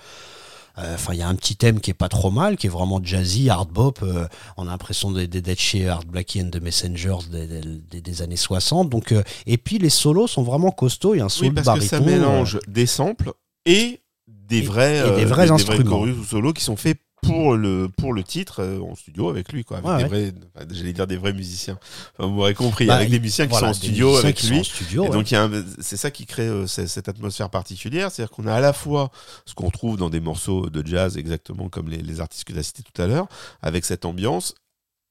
euh, 0.78 0.94
Enfin, 0.94 1.12
il 1.12 1.18
y 1.18 1.22
a 1.22 1.28
un 1.28 1.34
petit 1.34 1.54
thème 1.54 1.80
qui 1.80 1.90
est 1.90 1.94
pas 1.94 2.08
trop 2.08 2.30
mal, 2.30 2.56
qui 2.56 2.66
est 2.66 2.70
vraiment 2.70 2.98
jazzy, 3.02 3.50
hard 3.50 3.68
bop. 3.70 3.98
euh, 4.02 4.26
on 4.56 4.66
a 4.66 4.70
l'impression 4.70 5.10
d'être 5.12 5.60
chez 5.60 5.86
Hard 5.86 6.06
Blackie 6.06 6.40
and 6.40 6.48
the 6.50 6.62
Messengers 6.62 7.28
des, 7.30 7.46
des- 7.46 8.00
des 8.00 8.22
années 8.22 8.36
60. 8.36 8.88
Donc, 8.88 9.12
euh, 9.12 9.22
et 9.46 9.58
puis 9.58 9.76
les 9.78 9.90
solos 9.90 10.28
sont 10.28 10.42
vraiment 10.42 10.70
costauds. 10.70 11.14
Il 11.14 11.18
y 11.18 11.20
a 11.20 11.26
un 11.26 11.28
solo 11.28 11.50
Oui, 11.50 11.54
parce 11.54 11.66
de 11.78 11.82
que 11.82 11.86
ça 11.86 12.00
baryton, 12.00 12.10
euh, 12.10 12.18
mélange 12.18 12.58
des 12.68 12.86
samples 12.86 13.32
et 13.66 14.00
des 14.26 14.58
Et- 14.58 14.62
vrais, 14.62 15.06
et 15.06 15.16
des 15.16 15.24
vrais 15.26 15.50
instruments. 15.50 16.00
ou 16.00 16.24
solos 16.24 16.54
qui 16.54 16.64
sont 16.64 16.76
faits 16.76 16.98
pour 17.22 17.54
le 17.56 17.88
pour 17.88 18.12
le 18.12 18.22
titre 18.24 18.60
euh, 18.62 18.80
en 18.80 18.94
studio 18.94 19.28
avec 19.30 19.52
lui 19.52 19.64
quoi. 19.64 19.78
Avec 19.78 19.88
Ouais, 19.88 19.96
des 19.98 20.02
ouais. 20.02 20.08
vrais 20.08 20.32
enfin, 20.56 20.66
j'allais 20.70 20.92
dire 20.92 21.06
des 21.06 21.16
vrais 21.16 21.32
musiciens. 21.32 21.78
Enfin, 22.18 22.28
vous 22.28 22.34
m'aurez 22.34 22.54
compris 22.54 22.86
bah, 22.86 22.96
avec 22.96 23.10
des 23.10 23.20
musiciens 23.20 23.46
qui 23.46 23.56
sont 23.56 23.64
en 23.66 23.72
studio 23.72 24.16
avec 24.16 24.42
lui. 24.42 24.64
studio, 24.64 25.04
et 25.04 25.08
ouais. 25.08 25.12
donc 25.14 25.30
il 25.30 25.34
y 25.34 25.36
a 25.36 25.44
un- 25.44 25.64
c'est 25.80 25.96
ça 25.96 26.10
qui 26.10 26.26
crée 26.26 26.48
euh, 26.48 26.66
cette 26.66 27.08
atmosphère 27.08 27.48
particulière. 27.48 28.10
C'est-à-dire 28.10 28.30
qu'on 28.34 28.46
a 28.46 28.54
à 28.54 28.60
la 28.60 28.72
fois 28.72 29.10
ce 29.46 29.54
qu'on 29.54 29.70
trouve 29.70 29.96
dans 29.96 30.10
des 30.10 30.20
morceaux 30.20 30.68
de 30.68 30.86
jazz 30.86 31.16
exactement 31.16 31.68
comme 31.68 31.88
les, 31.88 31.98
les 32.02 32.20
artistes 32.20 32.44
que 32.44 32.52
tu 32.52 32.58
as 32.58 32.62
cités 32.64 32.82
tout 32.82 33.00
à 33.00 33.06
l'heure 33.06 33.28
avec 33.62 33.84
cette 33.84 34.04
ambiance 34.04 34.54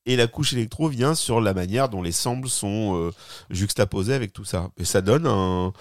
et 0.07 0.15
la 0.15 0.25
couche 0.25 0.53
électro 0.53 0.87
vient 0.89 1.13
sur 1.13 1.39
la 1.41 1.53
manière 1.53 1.87
dont 1.87 2.01
les 2.01 2.11
samples 2.11 2.49
sont 2.49 2.95
euh, 2.97 3.11
juxtaposés 3.51 4.15
avec 4.15 4.33
tout 4.33 4.43
ça. 4.45 4.69
Et 4.77 4.83
ça 4.83 5.01
donne 5.01 5.27
un, 5.27 5.73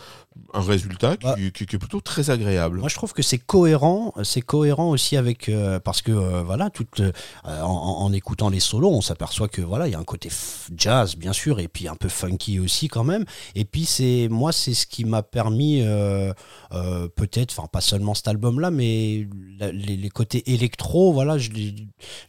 un 0.54 0.60
résultat 0.60 1.16
qui, 1.16 1.26
Bah, 1.26 1.36
qui- 1.54 1.66
qui 1.66 1.76
est 1.76 1.78
plutôt 1.78 2.00
très 2.00 2.30
agréable 2.30 2.78
Moi, 2.80 2.88
je 2.88 2.94
trouve 2.94 3.12
que 3.12 3.22
c'est 3.22 3.38
cohérent. 3.38 4.12
C'est 4.24 4.40
cohérent 4.42 4.90
aussi 4.90 5.16
avec 5.16 5.48
euh, 5.48 5.78
parce 5.80 6.02
que 6.02 6.12
euh, 6.12 6.42
voilà, 6.42 6.70
toute 6.70 7.00
euh, 7.00 7.12
en, 7.62 8.12
écoutant 8.12 8.48
les 8.48 8.60
solos, 8.60 8.90
on 8.90 9.00
s'aperçoit 9.00 9.48
que 9.48 9.62
voilà, 9.62 9.86
il 9.88 9.92
y 9.92 9.94
a 9.94 9.98
un 9.98 10.04
côté 10.04 10.28
jazz 10.76 11.16
bien 11.16 11.32
sûr, 11.32 11.60
et 11.60 11.68
puis 11.68 11.86
un 11.88 11.94
peu 11.96 12.08
funky 12.08 12.58
aussi 12.60 12.88
quand 12.88 13.04
même. 13.04 13.24
Et 13.54 13.64
puis 13.64 13.84
c'est 13.84 14.28
moi, 14.30 14.52
c'est 14.52 14.74
ce 14.74 14.86
qui 14.86 15.04
m'a 15.04 15.22
permis 15.22 15.82
peut-être, 17.16 17.52
enfin 17.56 17.68
pas 17.70 17.80
seulement 17.80 18.14
cet 18.14 18.28
album-là, 18.28 18.70
mais 18.70 19.26
la- 19.58 19.72
les, 19.72 19.96
les 19.96 20.08
côtés 20.10 20.52
électro, 20.52 21.12
voilà, 21.12 21.38
je 21.38 21.50
les, 21.50 21.74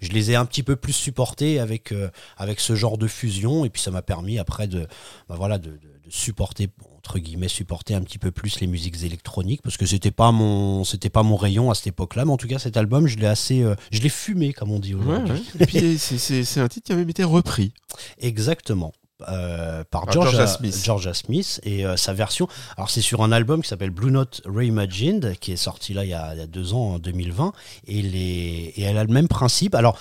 je 0.02 0.10
les 0.12 0.32
ai 0.32 0.36
un 0.36 0.46
petit 0.46 0.64
peu 0.64 0.76
plus 0.76 0.94
supportés 0.94 1.60
avec 1.60 1.94
avec 2.38 2.60
ce 2.60 2.76
genre 2.76 2.98
de 2.98 3.08
fusion. 3.08 3.66
Et 3.66 3.70
puis 3.70 3.82
ça 3.82 3.92
m'a 3.92 4.02
permis 4.02 4.40
après 4.40 4.68
de 4.68 4.88
bah, 5.30 5.36
voilà 5.38 5.58
de 5.58 5.80
supporter 6.12 6.68
entre 6.98 7.18
guillemets 7.18 7.48
supporter 7.48 7.96
un 7.96 8.02
petit 8.02 8.20
peu 8.20 8.30
plus 8.32 8.60
les 8.60 8.68
musiques 8.68 9.02
électroniques 9.04 9.62
parce 9.64 9.78
que 9.78 9.86
c'était 9.86 10.12
pas 10.12 10.32
mon 10.32 10.84
c'était 10.84 11.10
pas 11.10 11.24
mon 11.24 11.36
rayon 11.38 11.72
à 11.72 11.76
cette 11.76 11.88
époque-là 11.88 12.26
mais 12.26 12.32
en 12.32 12.38
tout 12.38 12.48
cas 12.48 12.60
cet 12.60 12.78
album 12.78 13.08
je 13.08 13.18
l'ai 13.18 13.26
assez 13.28 13.64
euh, 13.64 13.76
je 13.92 14.02
l'ai 14.02 14.10
fumé 14.10 14.54
comme 14.54 14.72
on 14.72 14.80
dit 14.80 14.94
aujourd'hui 14.94 15.32
ouais. 15.32 15.42
Et 15.62 15.66
puis 15.66 15.98
c'est- 15.98 16.60
un 16.60 16.68
titre 16.68 16.86
qui 16.88 16.92
a 16.94 16.96
même 16.96 17.10
été 17.10 17.24
repris. 17.24 17.74
exactement 18.20 18.92
euh, 19.30 19.84
par, 19.90 20.06
Par 20.06 20.14
Georgia, 20.14 20.32
Georgia 20.32 20.48
Smith. 20.48 20.82
Georgia 20.84 21.14
Smith 21.14 21.60
et 21.64 21.86
euh, 21.86 21.96
sa 21.96 22.14
version 22.14 22.48
alors 22.76 22.90
c'est 22.90 23.02
sur 23.02 23.22
un 23.24 23.32
album 23.32 23.62
qui 23.62 23.70
s'appelle 23.70 23.92
Blue 23.92 24.12
Note 24.12 24.42
Reimagined 24.46 25.36
qui 25.40 25.52
est 25.54 25.58
sorti 25.58 25.94
là 25.94 26.04
il 26.06 26.10
y 26.10 26.14
a, 26.14 26.34
il 26.34 26.40
y 26.40 26.44
a 26.44 26.48
deux 26.48 26.74
ans 26.74 26.94
en 26.96 27.00
2020 27.00 27.54
et 27.88 28.02
les 28.02 28.74
et 28.76 28.82
elle 28.82 28.98
a 28.98 29.04
le 29.04 29.14
même 29.14 29.28
principe 29.28 29.76
alors 29.76 29.98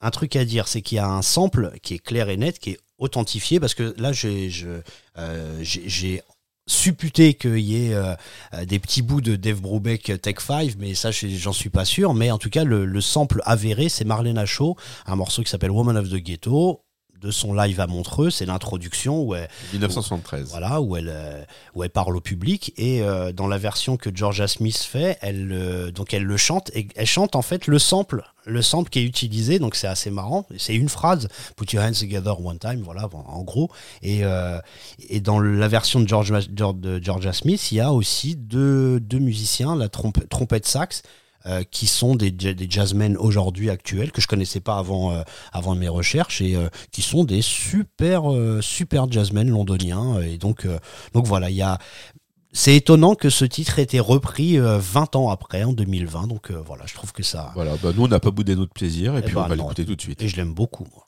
un 0.00 0.10
truc 0.10 0.36
à 0.36 0.44
dire, 0.44 0.68
c'est 0.68 0.82
qu'il 0.82 0.96
y 0.96 0.98
a 0.98 1.08
un 1.08 1.22
sample 1.22 1.72
qui 1.82 1.94
est 1.94 1.98
clair 1.98 2.28
et 2.28 2.36
net, 2.36 2.58
qui 2.58 2.70
est 2.72 2.78
authentifié 2.98 3.60
parce 3.60 3.74
que 3.74 3.94
là, 3.98 4.12
j'ai 4.12 4.50
euh, 5.18 5.62
supputé 6.66 7.34
qu'il 7.34 7.58
y 7.58 7.86
ait 7.90 7.94
euh, 7.94 8.14
des 8.64 8.78
petits 8.78 9.02
bouts 9.02 9.20
de 9.20 9.36
Dave 9.36 9.60
Brubeck 9.60 10.10
euh, 10.10 10.16
Tech 10.16 10.36
5, 10.40 10.76
mais 10.78 10.94
ça, 10.94 11.10
je- 11.10 11.28
j'en 11.28 11.52
suis 11.52 11.68
pas 11.70 11.84
sûr. 11.84 12.14
Mais 12.14 12.30
en 12.30 12.38
tout 12.38 12.48
cas, 12.50 12.64
le, 12.64 12.86
le 12.86 13.00
sample 13.00 13.42
avéré, 13.44 13.88
c'est 13.88 14.04
Marlena 14.04 14.46
Shaw, 14.46 14.76
un 15.06 15.16
morceau 15.16 15.42
qui 15.42 15.50
s'appelle 15.50 15.70
Woman 15.70 15.96
of 15.98 16.08
the 16.08 16.16
Ghetto, 16.16 16.80
de 17.20 17.30
son 17.30 17.54
live 17.54 17.80
à 17.80 17.86
Montreux. 17.86 18.30
C'est 18.30 18.46
l'introduction 18.46 19.22
où 19.22 19.34
elle, 19.34 19.48
1973. 19.72 20.48
voilà, 20.50 20.80
où 20.80 20.96
elle, 20.96 21.08
euh, 21.10 21.42
où 21.74 21.82
elle 21.84 21.90
parle 21.90 22.16
au 22.16 22.20
public. 22.20 22.72
Et 22.76 23.02
euh, 23.02 23.32
dans 23.32 23.46
la 23.46 23.58
version 23.58 23.96
que 23.96 24.10
Georgia 24.14 24.46
Smith 24.48 24.76
fait, 24.78 25.18
elle, 25.22 25.50
euh, 25.52 25.90
donc 25.90 26.12
elle 26.14 26.24
le 26.24 26.36
chante 26.36 26.70
et 26.74 26.86
elle 26.96 27.06
chante 27.06 27.34
en 27.36 27.42
fait 27.42 27.66
le 27.66 27.78
sample, 27.78 28.24
le 28.46 28.60
sample 28.62 28.90
qui 28.90 28.98
est 28.98 29.04
utilisé. 29.04 29.58
Donc 29.58 29.74
c'est 29.74 29.86
assez 29.86 30.10
marrant. 30.10 30.46
C'est 30.58 30.74
une 30.74 30.88
phrase, 30.88 31.28
Put 31.56 31.72
your 31.74 31.82
hands 31.84 31.92
together 32.00 32.38
one 32.44 32.58
time, 32.58 32.82
voilà, 32.82 33.08
en 33.12 33.42
gros. 33.42 33.70
Et, 34.02 34.20
euh, 34.24 34.58
et 35.08 35.20
dans 35.20 35.38
la 35.40 35.68
version 35.68 36.00
de, 36.00 36.08
George, 36.08 36.32
George- 36.54 36.76
de 36.78 37.02
Georgia 37.02 37.32
Smith, 37.32 37.72
il 37.72 37.76
y 37.76 37.80
a 37.80 37.92
aussi 37.92 38.36
deux, 38.36 39.00
deux 39.00 39.18
musiciens, 39.18 39.76
la 39.76 39.88
trompe- 39.88 40.28
trompette 40.28 40.66
sax. 40.66 41.02
Euh, 41.46 41.62
qui 41.70 41.86
sont 41.86 42.14
des, 42.14 42.30
des 42.30 42.66
jazzmen 42.70 43.16
aujourd'hui 43.16 43.70
actuels 43.70 44.12
que 44.12 44.20
je 44.20 44.26
connaissais 44.26 44.60
pas 44.60 44.78
avant 44.78 45.12
euh, 45.12 45.22
avant 45.52 45.74
mes 45.74 45.88
recherches 45.88 46.40
et 46.40 46.56
euh, 46.56 46.68
qui 46.90 47.02
sont 47.02 47.24
des 47.24 47.42
super 47.42 48.22
super 48.60 49.10
jazzmen 49.10 49.48
londoniens 49.50 50.20
et 50.20 50.38
donc 50.38 50.66
donc 51.12 51.26
voilà 51.26 51.50
il 51.50 51.56
y 51.56 51.62
a 51.62 51.78
c'est 52.56 52.76
étonnant 52.76 53.16
que 53.16 53.30
ce 53.30 53.44
titre 53.44 53.80
ait 53.80 53.82
été 53.82 53.98
repris 53.98 54.58
euh, 54.58 54.78
20 54.78 55.16
ans 55.16 55.28
après 55.30 55.64
en 55.64 55.72
2020 55.72 56.28
donc 56.28 56.50
voilà 56.52 56.84
je 56.86 56.94
trouve 56.94 57.12
que 57.12 57.22
ça 57.24 57.50
Voilà, 57.54 57.76
bah, 57.82 57.90
nous 57.96 58.04
on 58.04 58.08
n'a 58.08 58.20
pas 58.20 58.30
boudé 58.30 58.54
notre 58.56 58.72
plaisir 58.72 59.16
et 59.16 59.20
Eh 59.20 59.22
puis 59.22 59.36
on 59.36 59.42
va 59.42 59.48
non. 59.48 59.64
l'écouter 59.64 59.84
tout 59.84 59.96
de 59.96 60.00
suite. 60.00 60.22
et 60.22 60.28
je 60.28 60.36
l'aime 60.36 60.54
beaucoup 60.54 60.86
moi. 60.92 61.03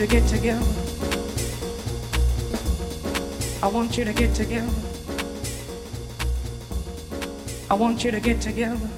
To 0.00 0.06
get 0.06 0.26
together. 0.26 0.64
I 3.62 3.66
want 3.66 3.98
you 3.98 4.04
to 4.06 4.14
get 4.14 4.34
together. 4.34 4.72
I 7.70 7.74
want 7.74 8.02
you 8.02 8.10
to 8.10 8.18
get 8.18 8.40
together. 8.40 8.88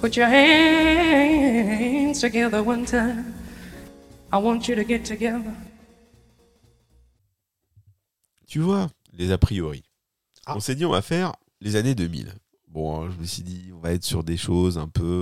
Put 0.00 0.16
your 0.16 0.26
hands 0.26 2.20
together 2.20 2.64
one 2.64 2.84
time. 2.86 3.34
I 4.32 4.38
want 4.38 4.66
you 4.66 4.74
to 4.74 4.84
get 4.84 5.04
together. 5.04 5.54
Tu 8.48 8.58
vois, 8.58 8.90
les 9.16 9.30
a 9.30 9.38
priori. 9.38 9.84
Ah. 10.46 10.56
On 10.56 10.60
s'est 10.60 10.74
dit, 10.74 10.84
on 10.84 10.90
va 10.90 11.02
faire 11.02 11.36
les 11.60 11.76
années 11.76 11.94
2000. 11.94 12.34
Bon, 12.66 13.00
hein, 13.00 13.10
je 13.14 13.20
me 13.20 13.26
suis 13.26 13.44
dit, 13.44 13.70
on 13.72 13.78
va 13.78 13.92
être 13.92 14.02
sur 14.02 14.24
des 14.24 14.36
choses 14.36 14.76
un 14.76 14.88
peu, 14.88 15.19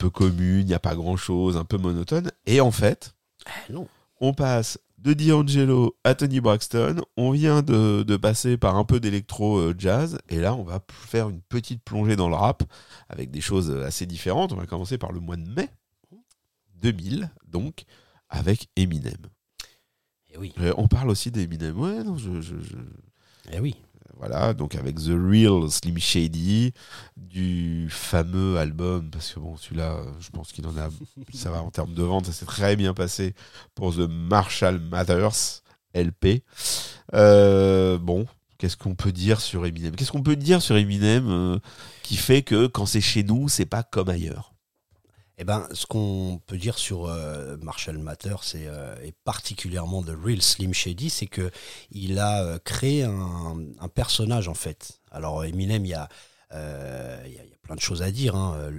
peu 0.00 0.10
communes, 0.10 0.60
il 0.60 0.66
n'y 0.66 0.74
a 0.74 0.78
pas 0.80 0.94
grand-chose, 0.94 1.56
un 1.56 1.64
peu 1.64 1.76
monotone. 1.78 2.30
Et 2.46 2.60
en 2.60 2.70
fait, 2.70 3.14
Eh 3.68 3.72
non. 3.72 3.86
on 4.20 4.32
passe 4.34 4.78
de 4.98 5.12
D'Angelo 5.14 5.96
à 6.04 6.14
Tony 6.14 6.40
Braxton. 6.40 6.96
On 7.16 7.30
vient 7.30 7.62
de, 7.62 8.02
de 8.02 8.16
passer 8.16 8.56
par 8.56 8.76
un 8.76 8.84
peu 8.84 8.98
d'électro 9.00 9.58
euh, 9.58 9.74
jazz. 9.78 10.18
Et 10.28 10.40
là, 10.40 10.54
on 10.54 10.62
va 10.62 10.82
faire 10.90 11.28
une 11.28 11.40
petite 11.42 11.82
plongée 11.84 12.16
dans 12.16 12.28
le 12.28 12.34
rap 12.34 12.62
avec 13.08 13.30
des 13.30 13.40
choses 13.40 13.70
euh, 13.70 13.86
assez 13.86 14.06
différentes. 14.06 14.52
On 14.52 14.56
va 14.56 14.66
commencer 14.66 14.98
par 14.98 15.12
le 15.12 15.20
mois 15.20 15.36
de 15.36 15.48
mai 15.48 15.68
2000, 16.82 17.30
donc, 17.46 17.84
avec 18.30 18.68
Eminem. 18.76 19.16
Eh 20.32 20.38
oui. 20.38 20.54
Euh, 20.60 20.72
on 20.76 20.88
parle 20.88 21.10
aussi 21.10 21.30
d'Eminem. 21.30 21.78
Ouais, 21.78 22.02
non, 22.04 22.16
je- 22.16 22.40
je- 22.40 22.60
je, 22.60 22.76
Eh 23.52 23.60
oui. 23.60 23.76
Voilà, 24.20 24.52
donc 24.52 24.74
avec 24.74 24.96
The 24.96 25.12
Real 25.16 25.70
Slim 25.70 25.98
Shady, 25.98 26.74
du 27.16 27.88
fameux 27.90 28.58
album, 28.58 29.10
parce 29.10 29.32
que 29.32 29.40
bon, 29.40 29.56
celui-là, 29.56 29.96
je 30.20 30.28
pense 30.28 30.52
qu'il 30.52 30.66
en 30.66 30.76
a, 30.76 30.90
ça 31.32 31.50
va 31.50 31.62
en 31.62 31.70
termes 31.70 31.94
de 31.94 32.02
vente, 32.02 32.26
ça 32.26 32.32
s'est 32.32 32.44
très 32.44 32.76
bien 32.76 32.92
passé 32.92 33.34
pour 33.74 33.94
The 33.94 34.06
Marshall 34.10 34.78
Matters 34.78 35.62
LP. 35.94 36.42
Euh, 37.14 37.96
bon, 37.96 38.26
qu'est-ce 38.58 38.76
qu'on 38.76 38.94
peut 38.94 39.10
dire 39.10 39.40
sur 39.40 39.64
Eminem? 39.64 39.96
Qu'est-ce 39.96 40.12
qu'on 40.12 40.22
peut 40.22 40.36
dire 40.36 40.60
sur 40.60 40.76
Eminem 40.76 41.26
euh, 41.26 41.58
qui 42.02 42.16
fait 42.16 42.42
que 42.42 42.66
quand 42.66 42.84
c'est 42.84 43.00
chez 43.00 43.22
nous, 43.22 43.48
c'est 43.48 43.64
pas 43.64 43.82
comme 43.82 44.10
ailleurs? 44.10 44.49
Eh 45.42 45.44
ben, 45.44 45.66
ce 45.72 45.86
qu'on 45.86 46.38
peut 46.46 46.58
dire 46.58 46.76
sur 46.76 47.06
euh, 47.06 47.56
Marshall 47.62 47.96
Matter, 47.96 48.36
c'est 48.42 48.66
euh, 48.66 48.94
et 49.02 49.12
particulièrement 49.24 50.02
The 50.02 50.12
Real 50.22 50.42
Slim 50.42 50.74
Shady, 50.74 51.08
c'est 51.08 51.28
que 51.28 51.50
il 51.90 52.18
a 52.18 52.44
euh, 52.44 52.58
créé 52.62 53.04
un, 53.04 53.56
personnage 53.94 54.48
en 54.48 54.54
fait. 54.54 55.00
Alors 55.10 55.42
Eminem, 55.46 55.86
il 55.86 55.88
y 55.88 55.94
a, 55.94 56.10
y 56.52 57.38
a 57.38 57.58
plein 57.62 57.74
de 57.74 57.80
choses 57.80 58.02
à 58.02 58.10
dire. 58.10 58.36
hein. 58.36 58.70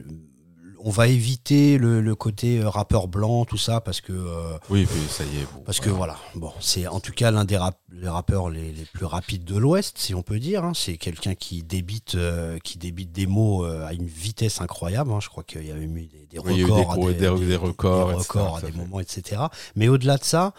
On 0.84 0.90
va 0.90 1.08
éviter 1.08 1.78
le, 1.78 2.02
le 2.02 2.16
côté 2.16 2.60
euh, 2.60 2.68
rappeur 2.70 3.08
blanc, 3.08 3.46
tout 3.46 3.58
ça, 3.58 3.82
parce 3.82 4.02
que 4.02 4.14
euh, 4.14 4.58
Oui, 4.70 4.88
ça 5.10 5.24
y 5.24 5.28
est. 5.38 5.44
bon, 5.54 5.62
parce 5.64 5.80
que 5.80 5.90
voilà, 5.92 6.18
bon, 6.36 6.52
c'est 6.60 6.88
en 6.88 7.00
tout 7.00 7.12
cas 7.12 7.30
l'un 7.30 7.46
des 7.46 7.58
rap- 7.58 7.80
les 7.92 8.08
rappeurs 8.08 8.50
les, 8.50 8.72
les 8.72 8.86
plus 8.86 9.06
rapides 9.06 9.44
de 9.44 9.58
l'Ouest, 9.58 9.98
si 10.00 10.16
on 10.16 10.24
peut 10.24 10.40
dire. 10.40 10.64
hein. 10.66 10.72
C'est 10.74 10.98
quelqu'un 10.98 11.36
qui 11.36 11.62
débite, 11.62 12.16
euh, 12.16 12.58
qui 12.64 12.78
débite 12.80 13.12
des 13.12 13.28
mots 13.28 13.64
euh, 13.66 13.86
à 13.86 13.94
une 13.94 14.08
vitesse 14.08 14.60
incroyable. 14.60 15.12
hein. 15.12 15.20
Je 15.22 15.30
crois 15.30 15.44
qu'il 15.44 15.66
y 15.68 15.72
a 15.72 15.76
même 15.76 15.96
eu 15.98 16.08
des, 16.08 16.26
des 16.26 16.40
Oui, 16.40 16.54
il 16.56 16.62
y 16.62 16.64
a 16.64 16.68
eu 16.68 16.72
records, 16.72 16.96
des 16.98 17.02
à 17.04 17.14
des- 17.14 17.46
des 17.46 17.56
records, 17.58 18.08
des 18.08 18.14
etc., 18.16 18.40
à 18.74 18.78
moments, 18.78 19.00
etc. 19.00 19.42
Mais 19.76 19.88
au-delà 19.88 20.18
de 20.18 20.24
ça, 20.24 20.54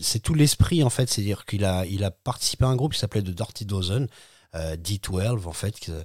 c'est 0.00 0.20
tout 0.22 0.34
l'esprit 0.34 0.82
en 0.82 0.90
fait. 0.90 1.08
C'est-à-dire 1.08 1.44
qu'il 1.46 1.64
a, 1.64 1.86
il 1.86 2.04
a 2.04 2.10
participé 2.10 2.64
à 2.64 2.68
un 2.68 2.76
groupe 2.76 2.92
qui 2.92 2.98
s'appelait 2.98 3.22
The 3.22 3.30
Dirty 3.30 3.64
Dozen. 3.64 4.08
Euh, 4.56 4.76
D12 4.76 5.46
en 5.46 5.52
fait 5.52 5.88
euh, 5.88 6.02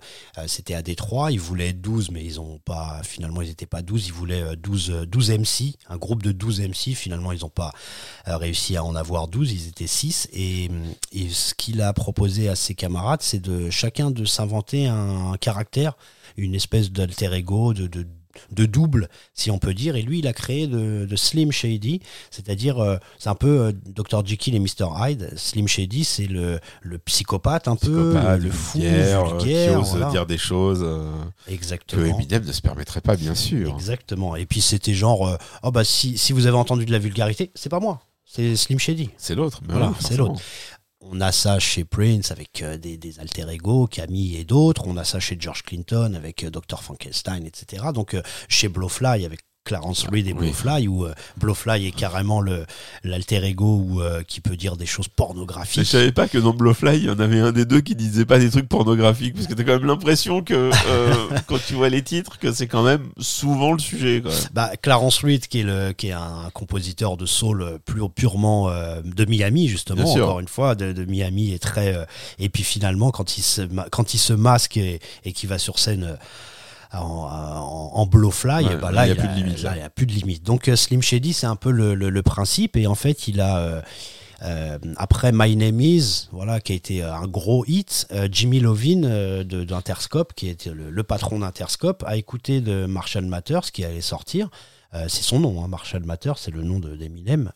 c'était 0.48 0.74
à 0.74 0.82
Détroit. 0.82 1.32
Ils 1.32 1.40
voulaient 1.40 1.70
être 1.70 1.82
12 1.82 2.12
mais 2.12 2.24
ils 2.24 2.40
ont 2.40 2.60
pas 2.60 3.02
finalement 3.04 3.42
ils 3.42 3.50
étaient 3.50 3.66
pas 3.66 3.82
12 3.82 4.08
ils 4.08 4.14
voulaient 4.14 4.44
euh, 4.44 4.56
12 4.56 4.92
euh, 4.92 5.06
12 5.06 5.32
MC 5.32 5.76
un 5.90 5.98
groupe 5.98 6.24
de 6.24 6.32
12 6.32 6.62
MC 6.62 6.96
finalement 6.96 7.32
ils 7.32 7.46
ont 7.46 7.50
pas 7.50 7.72
euh, 8.28 8.38
réussi 8.38 8.78
à 8.78 8.84
en 8.84 8.96
avoir 8.96 9.28
12, 9.28 9.52
ils 9.52 9.68
étaient 9.68 9.88
6. 9.88 10.30
Et, 10.34 10.70
et 11.12 11.30
ce 11.30 11.54
qu'il 11.54 11.82
a 11.82 11.92
proposé 11.94 12.50
à 12.50 12.56
ses 12.56 12.76
camarades, 12.76 13.22
c'est 13.22 13.40
de 13.40 13.70
chacun 13.70 14.12
de 14.12 14.26
s'inventer 14.26 14.88
un, 14.88 15.36
caractère, 15.40 15.98
une 16.38 16.56
espèce 16.56 16.92
d'alter 16.92 17.34
ego, 17.34 17.74
de, 17.74 17.88
de, 17.88 18.06
de 18.52 18.66
double, 18.66 19.10
si 19.34 19.52
on 19.52 19.58
peut 19.60 19.74
dire. 19.74 19.96
Et 19.96 20.02
lui, 20.02 20.20
il 20.20 20.28
a 20.28 20.34
créé 20.34 20.68
de, 20.68 21.06
de 21.06 21.16
Slim 21.16 21.52
Shady, 21.52 22.02
c'est-à-dire, 22.30 22.80
euh, 22.80 22.98
c'est 23.20 23.30
un 23.30 23.36
peu 23.36 23.62
euh, 23.62 23.72
Dr. 23.86 24.26
Jekyll 24.26 24.56
et 24.56 24.60
Mr. 24.60 24.88
Hyde. 24.98 25.32
Slim 25.36 25.68
Shady, 25.68 26.04
c'est 26.04 26.28
le, 26.28 26.60
le 26.82 26.98
psychopathe 27.00 27.68
un 27.68 27.76
peu, 27.76 28.14
le 28.40 28.52
fou, 28.52 28.80
vulgaire, 28.80 29.20
euh, 29.26 29.38
vulgaire. 29.38 29.72
qui 29.72 29.78
ose 29.78 29.90
voilà. 29.90 30.10
dire 30.10 30.26
des 30.26 30.38
choses 30.38 30.82
euh, 30.84 31.12
que 31.48 31.52
Exactement. 31.52 32.06
Eminem 32.06 32.44
ne 32.46 32.52
se 32.52 32.62
permettrait 32.62 33.02
pas, 33.02 33.16
bien 33.16 33.36
sûr. 33.36 33.74
Exactement. 33.74 34.36
Et 34.36 34.46
puis 34.46 34.62
c'était 34.62 34.94
genre, 34.94 35.38
oh 35.64 35.72
bah 35.72 35.84
si, 35.84 36.18
si 36.18 36.34
vous 36.34 36.48
avez 36.48 36.58
entendu 36.58 36.86
de 36.86 36.92
la 36.92 37.00
vulgarité, 37.00 37.52
c'est 37.56 37.70
pas 37.70 37.80
moi, 37.80 38.02
c'est 38.26 38.56
Slim 38.56 38.80
Shady. 38.80 39.10
C'est 39.18 39.36
l'autre. 39.36 39.62
Voilà, 39.68 39.94
c'est 40.00 40.16
l'autre. 40.18 40.42
On 41.04 41.20
a 41.20 41.32
ça 41.32 41.58
chez 41.58 41.84
Prince 41.84 42.30
avec 42.30 42.62
euh, 42.62 42.78
des, 42.78 43.20
alter 43.20 43.50
ego, 43.50 43.88
Camille 43.88 44.38
et 44.38 44.44
d'autres. 44.44 44.84
On 44.86 44.98
a 44.98 45.04
ça 45.04 45.20
chez 45.20 45.36
George 45.40 45.64
Clinton 45.64 46.14
avec 46.16 46.44
euh, 46.44 46.52
Dr. 46.52 46.84
Frankenstein, 46.84 47.44
etc. 47.44 47.86
Donc 47.92 48.14
euh, 48.14 48.22
chez 48.50 48.70
Blowfly 48.70 49.26
avec 49.26 49.40
Clarence 49.64 50.08
Reed 50.12 50.28
et 50.28 50.34
oui. 50.34 50.40
Blowfly, 50.40 50.88
où 50.88 51.06
euh, 51.06 51.14
Blowfly 51.38 51.88
est 51.88 51.92
carrément 51.92 52.42
l'alter 53.04 53.44
ego 53.46 53.78
où, 53.78 54.02
euh, 54.02 54.24
qui 54.24 54.42
peut 54.42 54.58
dire 54.58 54.76
des 54.76 54.88
choses 54.88 55.06
Mais 55.08 55.14
pornographiques. 55.16 55.84
je 55.84 55.88
savais 55.90 56.12
pas 56.12 56.28
que 56.28 56.40
dans 56.40 56.54
Blowfly, 56.54 56.98
il 56.98 57.06
y 57.06 57.10
en 57.12 57.20
avait 57.20 57.40
un 57.40 57.52
des 57.52 57.66
deux 57.66 57.82
qui 57.82 57.96
disait 57.96 58.26
pas 58.26 58.40
des 58.40 58.50
trucs 58.50 58.68
pornographiques, 58.68 59.36
parce 59.36 59.46
que 59.46 59.54
t'as 59.54 59.64
quand 59.64 59.74
même 59.74 59.86
l'impression 59.86 60.42
que 60.42 60.72
euh, 60.88 61.14
quand 61.48 61.60
tu 61.64 61.76
vois 61.76 61.90
les 61.90 62.02
titres, 62.02 62.40
que 62.40 62.52
c'est 62.52 62.68
quand 62.68 62.82
même 62.82 63.10
souvent 63.20 63.74
le 63.74 63.80
sujet. 63.80 64.24
Bah, 64.52 64.72
Clarence 64.82 65.20
Reed, 65.20 65.48
qui 65.48 65.60
est, 65.60 65.64
le, 65.64 65.92
qui 65.94 66.08
est 66.08 66.14
un 66.14 66.50
compositeur 66.54 67.16
de 67.16 67.28
soul 67.28 67.80
plus 67.86 68.02
purement 68.10 68.72
de 69.04 69.26
Miami, 69.26 69.68
justement, 69.68 70.12
encore 70.12 70.40
une 70.40 70.48
fois, 70.48 70.74
de, 70.74 70.92
de 70.92 71.06
Miami 71.06 71.54
est 71.54 71.62
très. 71.62 71.96
et 72.40 72.50
puis 72.50 72.64
finalement, 72.64 73.12
quand 73.12 73.38
il 73.38 73.44
se, 73.44 73.62
quand 73.92 74.16
il 74.16 74.18
se 74.18 74.34
masque 74.34 74.78
et, 74.78 75.00
et 75.24 75.34
qu'il 75.34 75.50
va 75.50 75.60
sur 75.60 75.78
scène. 75.78 76.18
En, 76.94 77.00
en, 77.00 77.92
en 77.94 78.06
blowfly, 78.06 78.66
Ouais, 78.66 78.78
bah 78.78 78.92
là, 78.92 79.06
il 79.08 79.10
y 79.10 79.12
a 79.12 79.16
plus 79.16 79.28
de 79.30 79.34
limite, 79.36 79.62
là, 79.64 79.70
là. 79.72 79.78
il 79.78 79.80
y 79.80 79.84
a 79.84 79.90
plus 79.90 80.06
de 80.06 80.12
limite. 80.14 80.44
Donc 80.44 80.68
euh, 80.68 80.76
Slim 80.76 81.02
Shady, 81.02 81.34
c'est 81.34 81.48
un 81.48 81.56
peu 81.56 81.72
le, 81.72 81.96
le, 81.96 82.10
le 82.10 82.22
principe. 82.24 82.76
Et 82.78 82.88
en 82.88 82.96
fait, 82.96 83.28
il 83.28 83.40
a 83.42 83.58
euh, 83.60 83.82
euh, 84.44 84.78
après 84.98 85.32
My 85.34 85.56
Name 85.56 85.80
Is, 85.80 86.28
voilà, 86.32 86.60
qui 86.60 86.74
a 86.74 86.76
été 86.76 87.04
un 87.04 87.28
gros 87.28 87.64
hit, 87.68 88.08
euh, 88.12 88.28
Jimmy 88.32 88.60
Lovin 88.60 89.04
euh, 89.04 89.44
de- 89.44 89.64
d'Interscope, 89.64 90.34
qui 90.34 90.48
était 90.50 90.72
le, 90.72 90.90
le 90.90 91.04
patron 91.04 91.40
d'Interscope, 91.40 92.04
a 92.08 92.18
écouté 92.18 92.60
de 92.62 92.86
Marshall 92.88 93.26
Matters 93.26 93.72
qui 93.72 93.86
allait 93.86 94.02
sortir. 94.02 94.50
C'est 95.08 95.24
son 95.24 95.40
nom, 95.40 95.64
hein, 95.64 95.70
Marshall 95.70 96.04
Matters, 96.04 96.38
c'est 96.38 96.52
le 96.52 96.64
nom 96.64 96.80
de- 96.80 96.98
d'Eminem. 96.98 97.52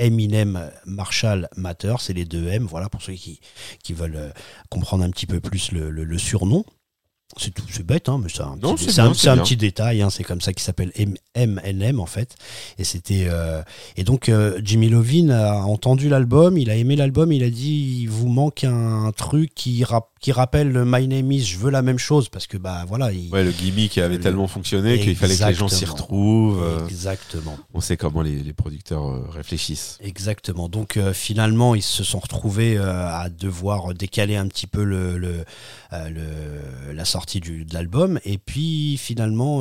Eminem 0.00 0.70
Marshall 0.86 1.48
Matters, 1.56 2.00
c'est 2.00 2.12
les 2.12 2.24
deux 2.24 2.46
M, 2.48 2.66
voilà, 2.68 2.88
pour 2.88 3.02
ceux 3.02 3.14
qui, 3.14 3.40
qui 3.82 3.92
veulent 3.94 4.32
comprendre 4.70 5.02
un 5.04 5.10
petit 5.10 5.26
peu 5.26 5.40
plus 5.40 5.72
le, 5.72 5.90
le- 5.90 6.04
le 6.04 6.18
surnom. 6.18 6.64
C'est 7.36 7.52
tout, 7.52 7.62
c'est 7.70 7.84
bête, 7.84 8.08
hein, 8.08 8.18
mais 8.22 8.30
c'est 8.34 8.40
un, 8.40 8.56
Non, 8.62 8.74
petit, 8.74 8.86
c'est 8.86 8.92
c'est 8.92 9.00
un- 9.02 9.04
bien, 9.04 9.14
c'est 9.14 9.20
c'est 9.20 9.28
un 9.28 9.34
bien. 9.34 9.42
petit 9.44 9.56
détail. 9.58 10.00
hein, 10.02 10.08
c'est 10.10 10.24
comme 10.24 10.40
ça 10.40 10.52
qu'il 10.54 10.62
s'appelle 10.62 10.90
MNM 11.36 12.00
en 12.00 12.06
fait. 12.06 12.34
Et 12.78 12.84
c'était 12.84 13.26
euh, 13.28 13.62
et 13.98 14.02
donc 14.02 14.28
euh, 14.30 14.58
Jimmy 14.64 14.88
Lovin 14.88 15.28
a 15.28 15.56
entendu 15.62 16.08
l'album, 16.08 16.56
il 16.56 16.70
a 16.70 16.74
aimé 16.74 16.96
l'album, 16.96 17.30
il 17.30 17.44
a 17.44 17.50
dit 17.50 18.00
il 18.00 18.06
vous 18.08 18.28
manque 18.28 18.64
un 18.64 19.12
truc 19.14 19.54
qui 19.54 19.84
rap- 19.84 20.08
qui 20.20 20.32
rappelle 20.32 20.70
le 20.72 20.84
My 20.84 21.06
Name 21.06 21.30
Is, 21.32 21.44
je 21.44 21.58
veux 21.58 21.70
la 21.70 21.82
même 21.82 21.98
chose 21.98 22.28
parce 22.28 22.46
que 22.46 22.56
bah 22.56 22.84
voilà. 22.88 23.12
Il, 23.12 23.30
Ouais, 23.32 23.44
le 23.44 23.50
gimmick 23.52 23.98
avait 23.98 24.16
Le- 24.16 24.20
tellement 24.20 24.48
fonctionné 24.48 24.98
qu'il 24.98 25.14
fallait 25.16 25.36
que 25.36 25.44
les 25.44 25.54
gens 25.54 25.68
s'y 25.68 25.84
retrouvent. 25.84 26.62
euh, 26.62 26.86
Exactement. 26.88 27.56
on 27.74 27.80
sait 27.80 27.96
comment 27.96 28.22
les, 28.22 28.36
les 28.42 28.52
producteurs 28.52 29.06
euh, 29.08 29.26
réfléchissent. 29.30 29.98
Exactement. 30.02 30.68
Donc 30.68 30.96
euh, 30.96 31.12
finalement, 31.12 31.74
ils 31.74 31.82
se 31.82 32.02
sont 32.04 32.18
retrouvés 32.18 32.76
euh, 32.76 33.06
à 33.08 33.28
devoir 33.28 33.94
décaler 33.94 34.36
un 34.36 34.48
petit 34.48 34.66
peu 34.66 34.82
le, 34.84 35.18
le, 35.18 35.44
le- 35.92 36.92
la 36.92 37.04
sortie 37.04 37.40
du, 37.40 37.64
de 37.64 37.74
l'album. 37.74 38.18
Et 38.24 38.38
puis 38.38 38.96
finalement, 38.96 39.60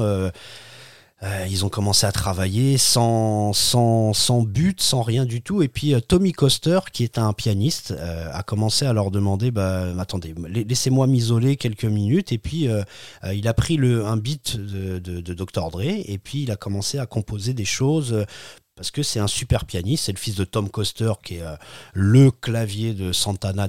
euh, 1.24 1.48
ils 1.50 1.66
ont 1.66 1.70
commencé 1.70 2.06
à 2.06 2.12
travailler 2.12 2.78
sans, 2.78 3.52
but, 4.44 4.80
sans 4.80 5.02
rien 5.02 5.26
du 5.26 5.42
tout. 5.42 5.64
Et 5.64 5.68
puis 5.68 5.96
euh, 5.96 6.00
Tommy 6.00 6.32
Coster, 6.32 6.80
qui 6.94 7.04
est 7.04 7.18
un 7.18 7.34
pianiste, 7.34 7.92
euh, 7.92 8.30
a 8.32 8.44
commencé 8.44 8.86
à 8.86 8.94
leur 8.94 9.10
demander 9.10 9.50
bah, 9.50 9.94
attendez, 9.98 10.36
la- 10.38 10.62
laissez-moi 10.62 11.08
m'isoler 11.08 11.58
quelques 11.58 11.86
minutes. 11.86 12.32
Et 12.32 12.38
puis 12.38 12.68
il 13.34 13.48
a 13.48 13.54
pris 13.54 13.80
un 13.80 14.18
beat 14.18 14.58
de, 14.58 15.00
Dr. 15.34 15.72
Dre 15.72 15.82
et 15.82 16.20
puis 16.24 16.44
il 16.44 16.52
a 16.52 16.56
commencé 16.56 17.00
à 17.00 17.06
composer 17.06 17.54
des 17.54 17.66
choses. 17.66 18.26
parce 18.76 18.92
que 18.92 19.02
c'est 19.02 19.20
un 19.20 19.28
super 19.28 19.66
pianiste, 19.66 20.06
c'est 20.06 20.12
le 20.12 20.20
fils 20.20 20.36
de 20.36 20.44
Tom 20.44 20.70
Coster 20.70 21.14
qui 21.24 21.36
est 21.36 21.44
le 21.94 22.30
clavier 22.30 22.94
de 22.94 23.12
Santana 23.12 23.68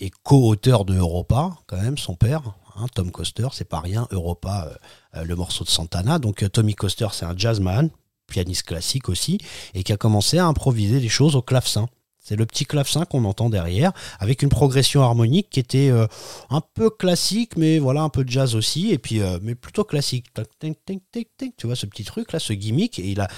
et 0.00 0.10
co-auteur 0.24 0.84
de 0.84 0.96
Europa, 0.96 1.52
quand 1.66 1.80
même, 1.80 1.98
son 1.98 2.14
père, 2.16 2.42
hein, 2.76 2.86
Tom 2.94 3.10
Coster, 3.10 3.48
c'est 3.52 3.68
pas 3.68 3.80
rien, 3.80 4.06
Europa, 4.10 4.68
euh, 4.68 5.20
euh, 5.20 5.24
le 5.24 5.36
morceau 5.36 5.64
de 5.64 5.68
Santana. 5.68 6.18
Donc 6.18 6.42
euh, 6.42 6.48
Tommy 6.48 6.74
Coster, 6.74 7.08
c'est 7.12 7.24
un 7.24 7.36
jazzman, 7.36 7.90
pianiste 8.26 8.64
classique 8.64 9.08
aussi, 9.08 9.38
et 9.74 9.82
qui 9.82 9.92
a 9.92 9.96
commencé 9.96 10.38
à 10.38 10.46
improviser 10.46 11.00
des 11.00 11.08
choses 11.08 11.36
au 11.36 11.42
clavecin. 11.42 11.86
C'est 12.20 12.36
le 12.36 12.46
petit 12.46 12.64
clavecin 12.64 13.04
qu'on 13.04 13.24
entend 13.26 13.50
derrière, 13.50 13.92
avec 14.18 14.42
une 14.42 14.48
progression 14.48 15.02
harmonique 15.02 15.50
qui 15.50 15.60
était 15.60 15.90
un 16.48 16.62
peu 16.72 16.88
classique, 16.88 17.58
mais 17.58 17.78
voilà, 17.78 18.00
un 18.00 18.08
peu 18.08 18.24
de 18.24 18.30
jazz 18.30 18.54
aussi, 18.54 18.92
et 18.92 18.96
puis 18.96 19.20
mais 19.42 19.54
plutôt 19.54 19.84
classique. 19.84 20.32
Tu 21.58 21.66
vois 21.66 21.76
ce 21.76 21.84
petit 21.84 22.04
truc 22.04 22.32
là, 22.32 22.38
ce 22.38 22.54
gimmick, 22.54 22.98
et 22.98 23.10
il 23.10 23.20
a, 23.20 23.28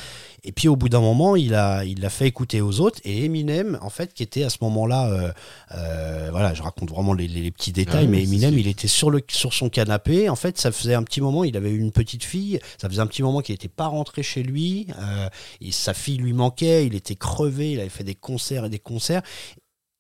et 0.47 0.53
puis 0.53 0.69
au 0.69 0.77
bout 0.77 0.89
d'un 0.89 1.01
moment, 1.01 1.37
il 1.37 1.51
l'a 1.51 1.85
fait 2.11 2.27
écouter 2.29 2.61
aux 2.61 2.81
autres, 2.81 3.01
et 3.05 3.25
Eminem, 3.25 3.79
en 3.83 3.91
fait, 3.91 4.15
qui 4.15 4.23
était 4.23 4.45
à 4.45 4.49
ce 4.51 4.59
moment-là, 4.63 5.11
euh, 5.11 5.33
euh, 5.73 6.29
voilà, 6.31 6.55
je 6.55 6.63
raconte 6.63 6.89
vraiment 6.91 7.13
les, 7.13 7.51
petits 7.51 7.73
détails, 7.73 7.95
Ah 7.97 8.01
oui, 8.05 8.09
mais 8.09 8.23
Eminem, 8.23 8.57
il 8.59 8.69
était 8.69 8.89
sur 8.89 9.11
le, 9.11 9.21
sur 9.29 9.53
son 9.53 9.69
canapé. 9.69 10.29
En 10.29 10.37
fait, 10.37 10.57
ça 10.57 10.71
faisait 10.73 10.95
un 10.95 11.03
petit 11.03 11.21
moment, 11.21 11.45
il 11.45 11.57
avait 11.57 11.71
eu 11.71 11.79
une 11.81 11.93
petite 11.93 12.25
fille, 12.25 12.61
ça 12.81 12.89
faisait 12.89 13.01
un 13.03 13.07
petit 13.07 13.23
moment 13.23 13.41
qu'il 13.41 13.53
n'était 13.55 13.69
pas 13.69 13.89
rentré 13.89 14.23
chez 14.23 14.43
lui, 14.43 14.87
euh, 14.99 15.29
et 15.61 15.73
sa 15.73 15.93
fille 15.95 16.19
lui 16.19 16.33
manquait, 16.33 16.87
il 16.87 16.95
était 16.95 17.17
crevé, 17.17 17.73
il 17.73 17.81
avait 17.81 17.89
fait 17.89 18.05
des 18.05 18.15
concerts 18.15 18.65
et 18.67 18.71
des 18.71 18.79
concerts. 18.79 19.23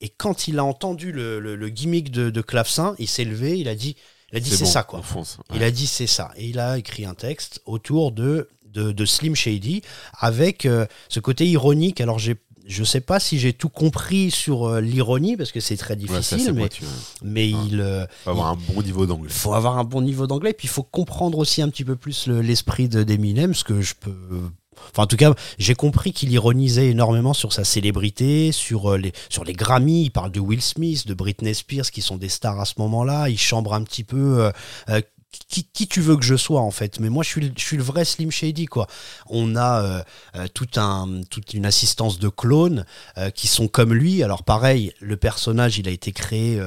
Et 0.00 0.08
quand 0.10 0.46
il 0.46 0.58
a 0.58 0.64
entendu 0.64 1.10
le, 1.10 1.40
le- 1.40 1.56
le 1.56 1.68
gimmick 1.70 2.10
de, 2.10 2.30
de 2.30 2.40
clavecin, 2.42 2.94
il 2.98 3.08
s'est 3.08 3.24
levé, 3.24 3.58
il 3.58 3.66
a 3.68 3.74
dit, 3.74 3.96
il 4.30 4.36
a 4.36 4.40
dit 4.40 4.50
c'est 4.56 4.64
bon, 4.64 4.70
ça 4.70 4.82
quoi. 4.82 4.98
Il 5.54 5.62
a 5.62 5.70
dit 5.70 5.86
c'est 5.86 6.06
ça. 6.06 6.32
Et 6.36 6.48
il 6.48 6.58
a 6.58 6.76
écrit 6.78 7.04
un 7.06 7.14
texte 7.14 7.62
autour 7.64 8.12
de, 8.12 8.48
de, 8.76 8.92
de 8.92 9.04
Slim 9.04 9.34
Shady 9.34 9.82
avec 10.18 10.66
euh, 10.66 10.86
ce 11.08 11.20
côté 11.20 11.46
ironique. 11.48 12.00
Alors 12.00 12.18
j'ai 12.18 12.36
je 12.68 12.82
sais 12.82 13.00
pas 13.00 13.20
si 13.20 13.38
j'ai 13.38 13.52
tout 13.52 13.68
compris 13.68 14.32
sur 14.32 14.66
euh, 14.66 14.80
l'ironie 14.80 15.36
parce 15.36 15.52
que 15.52 15.60
c'est 15.60 15.76
très 15.76 15.94
difficile, 15.94 16.52
mais, 16.52 16.62
pointu, 16.62 16.82
ouais. 16.82 16.90
mais 17.22 17.54
Ouais. 17.54 17.60
il, 17.68 17.80
euh, 17.80 18.04
Faut 18.24 18.30
avoir 18.30 18.48
un 18.48 18.56
bon 18.74 18.82
niveau 18.82 19.06
d'anglais. 19.06 19.30
il 19.30 19.36
faut 19.38 19.54
avoir 19.54 19.78
un 19.78 19.84
bon 19.84 20.02
niveau 20.02 20.26
d'anglais, 20.26 20.52
puis 20.52 20.66
il 20.66 20.70
faut 20.70 20.82
comprendre 20.82 21.38
aussi 21.38 21.62
un 21.62 21.68
petit 21.68 21.84
peu 21.84 21.94
plus 21.94 22.26
le- 22.26 22.40
l'esprit 22.40 22.88
de 22.88 23.04
d'Eminem, 23.04 23.54
ce 23.54 23.62
que 23.62 23.80
je 23.82 23.94
peux. 23.94 24.10
Enfin, 24.90 25.04
en 25.04 25.06
tout 25.06 25.16
cas, 25.16 25.32
j'ai 25.58 25.76
compris 25.76 26.12
qu'il 26.12 26.32
ironisait 26.32 26.88
énormément 26.88 27.34
sur 27.34 27.52
sa 27.52 27.62
célébrité, 27.62 28.50
sur 28.50 28.90
euh, 28.94 28.98
les, 28.98 29.12
sur 29.28 29.44
les 29.44 29.52
Grammy. 29.52 30.02
Il 30.02 30.10
parle 30.10 30.32
de 30.32 30.40
Will 30.40 30.60
Smith, 30.60 31.06
de 31.06 31.14
Britney 31.14 31.54
Spears, 31.54 31.90
qui 31.92 32.02
sont 32.02 32.16
des 32.16 32.28
stars 32.28 32.58
à 32.60 32.64
ce 32.64 32.74
moment-là. 32.78 33.28
Il 33.28 33.38
chambre 33.38 33.74
un 33.74 33.82
petit 33.84 34.02
peu. 34.04 34.50
Qui, 35.48 35.64
qui 35.72 35.86
tu 35.86 36.00
veux 36.00 36.16
que 36.16 36.24
je 36.24 36.36
sois 36.36 36.60
en 36.60 36.70
fait 36.70 37.00
mais 37.00 37.08
moi 37.08 37.22
je 37.24 37.28
suis 37.28 37.40
le- 37.40 37.52
je 37.56 37.62
suis 37.64 37.76
le 37.76 37.82
vrai 37.82 38.04
Slim 38.04 38.30
Shady 38.30 38.66
quoi 38.66 38.86
on 39.28 39.56
a 39.56 39.82
euh, 39.82 40.02
euh, 40.36 40.46
tout 40.52 40.68
un 40.76 41.20
toute 41.30 41.54
une 41.54 41.66
assistance 41.66 42.18
de 42.18 42.28
clones 42.28 42.84
euh, 43.18 43.30
qui 43.30 43.46
sont 43.46 43.68
comme 43.68 43.92
lui 43.94 44.22
alors 44.22 44.42
pareil 44.44 44.92
le 45.00 45.16
personnage 45.16 45.78
il 45.78 45.88
a 45.88 45.90
été 45.90 46.12
créé 46.12 46.60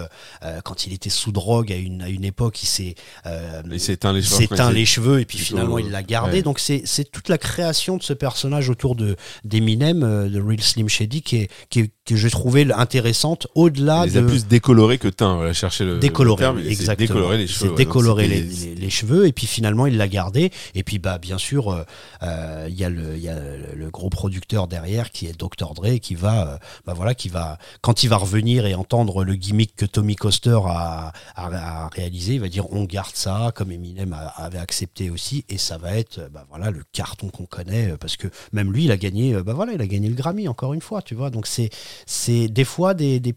quand 0.63 0.85
il 0.85 0.93
était 0.93 1.09
sous 1.09 1.31
drogue 1.31 1.71
à 1.71 1.75
une 1.75 2.01
à 2.01 2.09
une 2.09 2.23
époque 2.25 2.61
il 2.63 2.67
s'est 2.67 2.95
Il 3.25 3.91
éteint 3.91 4.13
les 4.13 4.19
il 4.19 4.25
cheveux. 4.25 4.43
éteint 4.43 4.69
il 4.71 4.75
les 4.75 4.85
cheveux 4.85 5.19
et 5.19 5.25
puis 5.25 5.37
finalement 5.37 5.77
il 5.79 5.89
l'a 5.91 6.03
gardé. 6.03 6.37
ouais. 6.37 6.41
Donc 6.41 6.59
c'est 6.59 7.11
toute 7.11 7.29
la 7.29 7.37
création 7.37 7.97
de 7.97 8.03
ce 8.03 8.13
personnage 8.13 8.69
autour 8.69 8.95
de 8.95 9.15
d'Eminem, 9.43 10.29
de 10.29 10.41
Real 10.41 10.61
Slim 10.61 10.87
Shady, 10.89 11.21
qui 11.21 11.37
est, 11.37 11.49
qui 11.69 11.79
est- 11.81 11.91
que 12.05 12.15
j'ai 12.15 12.29
trouvé 12.31 12.67
intéressante 12.73 13.47
au-delà 13.55 14.03
Il 14.07 14.13
les 14.13 14.17
a 14.17 14.21
de 14.21 14.27
plus 14.27 14.47
décolorés 14.47 14.97
que 14.97 15.07
teints. 15.07 15.35
Voilà, 15.35 15.53
chercher 15.53 15.85
le, 15.85 15.99
décoloré, 15.99 16.41
le 16.41 16.45
terme, 16.45 16.59
il 16.59 16.65
essaie 16.65 16.75
de 16.85 16.91
exactement. 16.91 17.29
les 17.31 17.43
Il 17.43 17.47
cheveux. 17.47 17.75
décoloré 17.75 18.27
les, 18.27 18.41
les- 18.41 18.58
les 18.65 18.89
cheveux 18.89 19.27
et 19.27 19.31
puis 19.31 19.47
finalement 19.47 19.87
il 19.87 19.97
l'a 19.97 20.07
gardé. 20.07 20.51
Et 20.75 20.83
puis 20.83 20.99
bah 20.99 21.17
bien 21.17 21.37
sûr 21.37 21.69
euh, 21.71 21.83
euh, 22.23 22.67
il 22.69 22.75
y 22.77 22.83
a 22.83 22.89
le 22.89 23.15
il 23.15 23.23
y 23.23 23.29
a 23.29 23.39
le, 23.73 23.89
gros 23.89 24.09
producteur 24.09 24.67
derrière 24.67 25.09
qui 25.11 25.25
est 25.27 25.37
Dr 25.37 25.73
Dre 25.73 25.97
qui 25.99 26.15
va 26.15 26.47
euh, 26.53 26.57
bah 26.85 26.93
voilà 26.93 27.15
qui 27.15 27.29
va 27.29 27.57
quand 27.81 28.03
il 28.03 28.09
va 28.09 28.17
revenir 28.17 28.65
et 28.65 28.75
entendre 28.75 29.23
le 29.23 29.35
gimmick 29.35 29.75
que 29.75 29.85
Tommy 29.85 30.15
Coster 30.15 30.59
a, 30.65 31.11
a, 31.35 31.89
réalisé, 31.89 32.35
il 32.35 32.41
va 32.41 32.49
dire 32.49 32.71
on 32.71 32.83
garde 32.83 33.15
ça 33.15 33.51
comme 33.55 33.71
Eminem 33.71 34.13
a- 34.13 34.27
avait 34.27 34.59
accepté 34.59 35.09
aussi 35.09 35.45
et 35.49 35.57
ça 35.57 35.77
va 35.77 35.95
être 35.97 36.19
euh, 36.19 36.29
bah 36.29 36.45
voilà 36.49 36.71
le 36.71 36.83
carton 36.91 37.29
qu'on 37.29 37.45
connaît 37.45 37.91
euh, 37.91 37.97
parce 37.97 38.15
que 38.17 38.27
même 38.51 38.71
lui 38.71 38.85
il 38.85 38.91
a 38.91 38.97
gagné 38.97 39.33
euh, 39.33 39.43
bah 39.43 39.53
voilà 39.53 39.73
il 39.73 39.81
a 39.81 39.87
gagné 39.87 40.09
le 40.09 40.15
Grammy 40.15 40.47
encore 40.47 40.73
une 40.73 40.81
fois 40.81 41.01
tu 41.01 41.15
vois 41.15 41.29
donc 41.29 41.47
c'est 41.47 41.69
c'est 42.05 42.47
des 42.47 42.65
fois 42.65 42.93
des, 42.93 43.19
des 43.19 43.33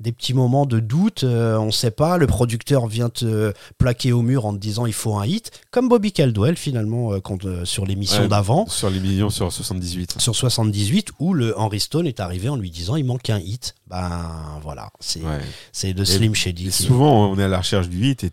des 0.00 0.12
petits 0.12 0.34
moments 0.34 0.66
de 0.66 0.80
doute, 0.80 1.24
euh, 1.24 1.58
on 1.58 1.70
sait 1.70 1.90
pas, 1.90 2.16
le 2.18 2.26
producteur 2.26 2.86
vient 2.86 3.08
te 3.08 3.52
plaquer 3.78 4.12
au 4.12 4.22
mur 4.22 4.46
en 4.46 4.52
te 4.52 4.58
disant 4.58 4.86
il 4.86 4.92
faut 4.92 5.16
un 5.16 5.26
hit, 5.26 5.50
comme 5.70 5.88
Bobby 5.88 6.12
Caldwell 6.12 6.56
finalement 6.56 7.12
euh, 7.12 7.20
quand, 7.20 7.44
euh, 7.44 7.64
sur 7.64 7.86
l'émission 7.86 8.22
Ouais, 8.22 8.28
d'avant, 8.28 8.66
Sur 8.66 8.90
les 8.90 9.00
millions 9.00 9.30
sur 9.30 9.52
78. 9.52 10.20
sur 10.20 10.34
78, 10.34 11.10
où 11.18 11.34
le 11.34 11.58
Henry 11.58 11.80
Stone 11.80 12.06
est 12.06 12.20
arrivé 12.20 12.48
en 12.48 12.56
lui 12.56 12.70
disant 12.70 12.96
il 12.96 13.04
manque 13.04 13.30
un 13.30 13.38
hit. 13.38 13.74
Ben 13.86 14.58
voilà, 14.62 14.90
c'est 15.00 15.20
Ouais. 15.22 15.92
de 15.94 16.04
Slim 16.04 16.34
Shady. 16.34 16.68
Et 16.68 16.70
souvent, 16.70 17.30
on 17.30 17.38
est 17.38 17.44
à 17.44 17.48
la 17.48 17.58
recherche 17.58 17.88
du 17.88 18.10
hit 18.10 18.24
et 18.24 18.30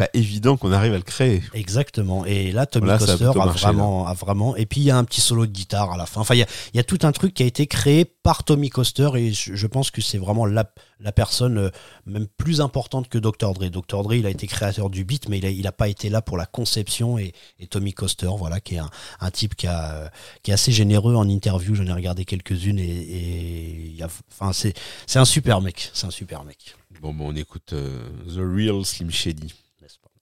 pas 0.00 0.08
évident 0.14 0.56
qu'on 0.56 0.72
arrive 0.72 0.94
à 0.94 0.96
le 0.96 1.02
créer. 1.02 1.42
Exactement. 1.52 2.24
Et 2.24 2.52
là, 2.52 2.64
Tommy 2.64 2.86
Là, 2.86 2.98
ça 2.98 3.12
a 3.12 3.16
vraiment, 3.16 4.06
a 4.06 4.14
vraiment. 4.14 4.56
Et 4.56 4.64
puis 4.64 4.80
il 4.80 4.84
y 4.84 4.90
a 4.90 4.96
un 4.96 5.04
petit 5.04 5.20
solo 5.20 5.44
de 5.44 5.52
guitare 5.52 5.92
à 5.92 5.98
la 5.98 6.06
fin. 6.06 6.22
Enfin, 6.22 6.34
il 6.34 6.38
y 6.38 6.42
a, 6.42 6.46
il 6.72 6.78
y 6.78 6.80
a 6.80 6.84
tout 6.84 7.00
un 7.02 7.12
truc 7.12 7.34
qui 7.34 7.42
a 7.42 7.46
été 7.46 7.66
créé 7.66 8.06
par 8.06 8.42
Tommy 8.44 8.70
Coster 8.70 9.10
et 9.16 9.30
je, 9.30 9.54
je 9.54 9.66
pense 9.66 9.90
que 9.90 10.00
c'est 10.00 10.16
vraiment 10.16 10.46
la, 10.46 10.64
la 11.00 11.12
personne 11.12 11.58
euh, 11.58 11.70
même 12.06 12.26
plus 12.38 12.62
importante 12.62 13.10
que 13.10 13.18
Dr. 13.18 13.52
Dre. 13.52 13.68
Dr. 13.68 14.02
Dre, 14.02 14.14
il 14.14 14.24
a 14.24 14.30
été 14.30 14.46
créateur 14.46 14.88
du 14.88 15.04
beat, 15.04 15.28
mais 15.28 15.36
il 15.36 15.44
a, 15.44 15.50
il 15.50 15.66
a 15.66 15.72
pas 15.72 15.88
été 15.88 16.08
là 16.08 16.22
pour 16.22 16.38
la 16.38 16.46
conception. 16.46 17.18
Et, 17.18 17.34
et 17.58 17.66
Tommy 17.66 17.92
Coster, 17.92 18.30
voilà, 18.38 18.58
qui 18.58 18.76
est 18.76 18.78
un, 18.78 18.90
un 19.20 19.30
type 19.30 19.54
qui, 19.54 19.66
a, 19.66 19.92
euh, 19.92 20.08
qui 20.42 20.50
est 20.50 20.54
assez 20.54 20.72
généreux 20.72 21.14
en 21.14 21.28
interview. 21.28 21.74
J'en 21.74 21.84
ai 21.84 21.92
regardé 21.92 22.24
quelques-unes 22.24 22.78
et, 22.78 22.84
et 22.84 23.70
il 23.84 23.96
y 23.96 24.02
a, 24.02 24.08
enfin, 24.32 24.54
c'est, 24.54 24.72
c'est 25.06 25.18
un 25.18 25.26
super 25.26 25.60
mec. 25.60 25.90
C'est 25.92 26.06
un 26.06 26.10
super 26.10 26.42
mec. 26.44 26.74
Bon, 27.02 27.12
bon 27.12 27.28
on 27.28 27.36
écoute 27.36 27.74
euh, 27.74 28.08
The 28.28 28.40
Real 28.40 28.82
Slim 28.86 29.10
Shady 29.10 29.54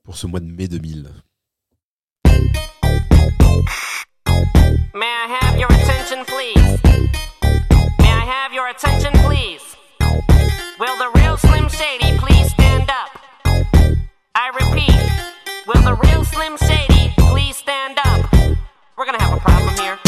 pour 0.08 0.16
ce 0.16 0.26
mois 0.26 0.40
de 0.40 0.46
mai 0.46 0.68
2000. 0.68 1.12
May 4.94 5.04
I 5.04 5.36
have 5.38 5.58
your 5.58 5.70
attention, 5.70 6.24
please? 6.24 6.80
May 7.98 8.08
I 8.08 8.24
have 8.24 8.54
your 8.54 8.68
attention, 8.68 9.12
please? 9.26 9.60
Will 10.80 10.96
the 10.96 11.10
real 11.14 11.36
Slim 11.36 11.68
Shady 11.68 12.16
please 12.16 12.50
stand 12.52 12.88
up? 12.88 13.20
I 14.34 14.48
repeat, 14.58 14.96
will 15.66 15.82
the 15.82 15.98
real 16.02 16.24
Slim 16.24 16.56
Shady 16.56 17.12
please 17.18 17.58
stand 17.58 17.98
up? 18.02 18.32
We're 18.96 19.04
gonna 19.04 19.20
have 19.20 19.36
a 19.36 19.40
problem 19.40 19.76
here. 19.76 20.07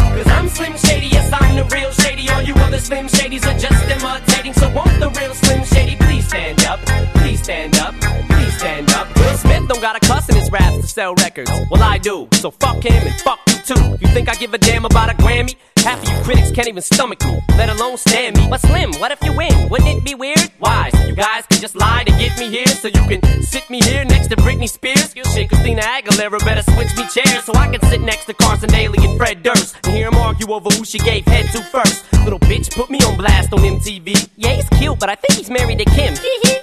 Slim 2.91 3.07
Shadys 3.07 3.45
are 3.45 3.57
just 3.57 3.83
imitating. 3.89 4.51
So 4.51 4.69
won't 4.73 4.99
the 4.99 5.09
real 5.17 5.33
Slim 5.33 5.63
Shady 5.63 5.95
please 5.95 6.27
stand 6.27 6.61
up? 6.65 6.77
Please 7.15 7.41
stand 7.41 7.77
up. 7.77 7.95
Please 8.01 8.57
stand 8.57 8.91
up. 8.91 9.07
Will 9.15 9.37
Smith 9.37 9.65
don't 9.69 9.79
got 9.79 9.95
a 9.95 10.05
cuss 10.05 10.27
in 10.27 10.35
his 10.35 10.51
raps 10.51 10.75
to 10.75 10.87
sell 10.87 11.15
records. 11.15 11.49
Well, 11.69 11.81
I 11.81 11.99
do. 11.99 12.27
So 12.33 12.51
fuck 12.51 12.83
him 12.83 13.07
and 13.07 13.21
fuck 13.21 13.39
you 13.47 13.55
too. 13.63 13.97
You 14.01 14.07
think 14.13 14.27
I 14.27 14.35
give 14.35 14.53
a 14.53 14.57
damn 14.57 14.83
about 14.83 15.09
a 15.09 15.13
Grammy? 15.13 15.55
Half 15.77 16.03
of 16.03 16.09
you 16.09 16.23
critics 16.25 16.51
can't 16.51 16.67
even 16.67 16.83
stomach 16.83 17.23
me, 17.23 17.39
let 17.57 17.69
alone 17.69 17.95
stand 17.95 18.35
me. 18.35 18.47
But 18.49 18.59
Slim, 18.59 18.91
what 18.95 19.13
if 19.13 19.23
you 19.23 19.31
win? 19.37 19.69
Wouldn't 19.69 19.87
it 19.87 20.03
be 20.03 20.13
weird? 20.13 20.51
Why? 20.59 20.91
You 21.11 21.17
guys 21.17 21.45
can 21.45 21.59
just 21.59 21.75
lie 21.75 22.05
to 22.05 22.11
get 22.13 22.39
me 22.39 22.47
here, 22.49 22.65
so 22.67 22.87
you 22.87 23.03
can 23.05 23.21
sit 23.43 23.69
me 23.69 23.81
here 23.83 24.05
next 24.05 24.29
to 24.29 24.37
Britney 24.37 24.69
Spears. 24.69 25.13
Shit, 25.13 25.49
Christina 25.49 25.81
Aguilera 25.81 26.39
better 26.45 26.63
switch 26.71 26.95
me 26.95 27.05
chairs 27.09 27.43
so 27.43 27.53
I 27.53 27.67
can 27.67 27.81
sit 27.89 27.99
next 27.99 28.27
to 28.27 28.33
Carson 28.33 28.69
Daly 28.69 28.97
and 29.05 29.17
Fred 29.17 29.43
Durst 29.43 29.75
and 29.83 29.93
hear 29.93 30.07
'em 30.07 30.15
argue 30.15 30.53
over 30.53 30.69
who 30.69 30.85
she 30.85 30.99
gave 30.99 31.25
head 31.25 31.51
to 31.51 31.61
first. 31.63 32.05
Little 32.23 32.39
bitch 32.39 32.73
put 32.73 32.89
me 32.89 32.99
on 33.03 33.17
blast 33.17 33.51
on 33.51 33.59
MTV. 33.59 34.15
Yeah, 34.37 34.53
he's 34.53 34.69
cute, 34.79 34.99
but 34.99 35.09
I 35.09 35.15
think 35.15 35.37
he's 35.37 35.49
married 35.49 35.79
to 35.79 35.85
Kim. 35.85 36.13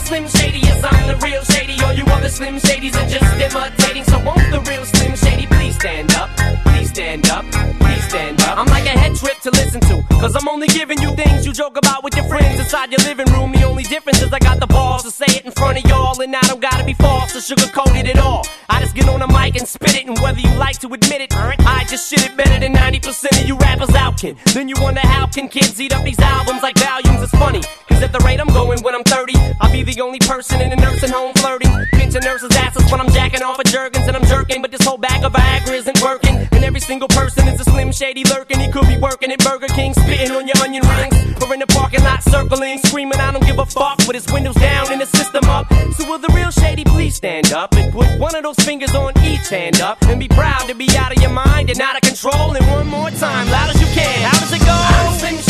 Slim 0.00 0.26
Shady, 0.28 0.58
yes, 0.58 0.82
I'm 0.82 1.06
the 1.06 1.16
real 1.24 1.42
Shady. 1.44 1.80
All 1.84 1.92
you 1.92 2.04
other 2.06 2.28
Slim 2.28 2.56
Shadys 2.56 2.94
are 2.96 3.08
just 3.08 3.30
imitating, 3.40 4.04
so 4.04 4.18
won't 4.24 4.50
the 4.50 4.60
real 4.68 4.84
Slim 4.84 5.14
Shady 5.14 5.46
please 5.46 5.76
stand 5.76 6.12
up? 6.14 6.30
Please 6.64 6.88
stand 6.90 7.28
up, 7.30 7.44
please 7.78 8.04
stand 8.08 8.40
up. 8.42 8.58
I'm 8.58 8.66
like 8.66 8.86
a 8.86 8.96
head 8.98 9.14
trip 9.14 9.38
to 9.42 9.50
listen 9.50 9.80
to, 9.82 10.02
cause 10.20 10.34
I'm 10.34 10.48
only 10.48 10.66
giving 10.68 11.00
you 11.00 11.14
things 11.14 11.46
you 11.46 11.52
joke 11.52 11.76
about 11.76 12.02
with 12.02 12.16
your 12.16 12.24
friends 12.24 12.58
inside 12.58 12.90
your 12.90 13.00
living 13.06 13.26
room. 13.32 13.52
The 13.52 13.62
only 13.64 13.84
difference 13.84 14.20
is 14.22 14.32
I 14.32 14.38
got 14.38 14.58
the 14.58 14.66
balls 14.66 15.04
to 15.04 15.10
say 15.10 15.26
it 15.28 15.44
in 15.44 15.52
front 15.52 15.78
of 15.78 15.88
y'all, 15.88 16.20
and 16.20 16.34
I 16.34 16.40
don't 16.42 16.60
gotta 16.60 16.84
be 16.84 16.94
false 16.94 17.36
or 17.36 17.54
sugarcoated 17.54 18.08
at 18.08 18.18
all. 18.18 18.46
I 18.68 18.80
just 18.80 18.94
get 18.94 19.08
on 19.08 19.20
the 19.20 19.28
mic 19.28 19.56
and 19.56 19.66
spit 19.68 19.94
it, 19.96 20.06
and 20.06 20.18
whether 20.18 20.40
you 20.40 20.52
like 20.56 20.78
to 20.80 20.88
admit 20.88 21.20
it, 21.20 21.32
I 21.36 21.84
just 21.88 22.10
shit 22.10 22.24
it 22.24 22.36
better 22.36 22.58
than 22.58 22.74
90% 22.74 23.42
of 23.42 23.46
you 23.46 23.56
rappers 23.58 23.94
out 23.94 24.18
can. 24.18 24.36
Then 24.54 24.68
you 24.68 24.74
wonder 24.80 25.00
how 25.00 25.26
can 25.26 25.48
kids 25.48 25.80
eat 25.80 25.94
up 25.94 26.04
these 26.04 26.18
albums 26.18 26.62
like 26.62 26.78
volumes? 26.78 27.22
It's 27.22 27.32
funny, 27.32 27.62
cause 28.00 28.08
at 28.08 28.12
the 28.12 28.24
rate 28.24 28.40
I'm 28.40 28.48
going 28.48 28.82
when 28.82 28.94
I'm 28.94 29.04
30, 29.04 29.34
I'll 29.60 29.72
be 29.72 29.82
the 29.82 30.00
only 30.00 30.18
person 30.20 30.60
in 30.60 30.72
a 30.72 30.76
nursing 30.76 31.10
home 31.10 31.32
flirting. 31.34 31.70
Pinching 31.92 32.22
nurses' 32.22 32.54
asses 32.56 32.90
when 32.90 33.00
I'm 33.00 33.10
jacking 33.12 33.42
off 33.42 33.58
of 33.58 33.64
Jergens 33.66 34.06
and 34.06 34.16
I'm 34.16 34.24
jerking, 34.24 34.62
but 34.62 34.70
this 34.70 34.84
whole 34.84 34.98
bag 34.98 35.24
of 35.24 35.32
Viagra 35.32 35.74
isn't 35.74 36.00
working. 36.02 36.48
And 36.52 36.64
every 36.64 36.80
single 36.80 37.08
person 37.08 37.46
is 37.48 37.60
a 37.60 37.64
slim 37.64 37.92
shady 37.92 38.24
lurking. 38.24 38.58
He 38.60 38.70
could 38.70 38.86
be 38.86 38.96
working 38.96 39.30
at 39.32 39.38
Burger 39.44 39.68
King, 39.68 39.94
spitting 39.94 40.32
on 40.32 40.46
your 40.46 40.56
onion 40.62 40.84
rings, 40.88 41.14
or 41.42 41.52
in 41.54 41.60
the 41.60 41.66
parking 41.66 42.02
lot 42.02 42.22
circling, 42.22 42.78
screaming, 42.78 43.20
I 43.20 43.32
don't 43.32 43.44
give 43.44 43.58
a 43.58 43.66
fuck, 43.66 43.98
with 44.06 44.14
his 44.14 44.26
windows 44.32 44.56
down 44.56 44.92
and 44.92 45.00
the 45.00 45.06
system 45.06 45.44
up. 45.44 45.66
So 45.96 46.08
will 46.08 46.18
the 46.18 46.32
real 46.34 46.50
shady 46.50 46.84
please 46.84 47.16
stand 47.16 47.52
up 47.52 47.74
and 47.74 47.92
put 47.92 48.08
one 48.18 48.34
of 48.34 48.42
those 48.42 48.56
fingers 48.56 48.94
on 48.94 49.12
each 49.24 49.48
hand 49.48 49.80
up 49.80 50.00
and 50.02 50.18
be 50.18 50.28
proud 50.28 50.68
to 50.68 50.74
be 50.74 50.88
out 50.96 51.14
of 51.14 51.22
your 51.22 51.32
mind 51.32 51.70
and 51.70 51.80
out 51.80 51.96
of 51.96 52.02
control. 52.02 52.54
And 52.56 52.66
one 52.68 52.86
more 52.86 53.10
time, 53.10 53.48
loud 53.50 53.70
as 53.74 53.80
you 53.80 53.88
can. 53.94 54.22
How 54.22 54.38
does 54.40 54.52
it 54.52 54.60
go? 54.60 55.49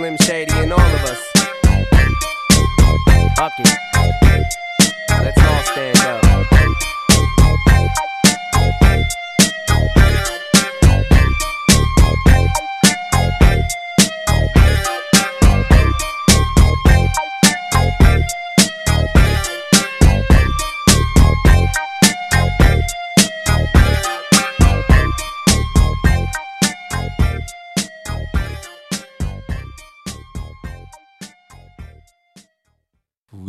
Slim 0.00 0.16
Shady 0.22 0.52
and 0.54 0.72
all 0.72 0.80
of 0.80 1.04
us. 1.04 1.20
Fuck 3.36 3.52
it. 3.58 3.68
Let's 5.10 5.38
all 5.42 5.62
stand 5.64 5.98
up. 5.98 6.19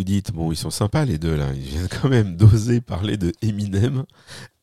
Vous 0.01 0.05
dites, 0.05 0.31
bon, 0.31 0.51
ils 0.51 0.57
sont 0.57 0.71
sympas 0.71 1.05
les 1.05 1.19
deux 1.19 1.35
là. 1.35 1.49
Ils 1.53 1.61
viennent 1.61 1.87
quand 1.87 2.09
même 2.09 2.35
d'oser 2.35 2.81
parler 2.81 3.17
de 3.17 3.31
Eminem 3.43 4.05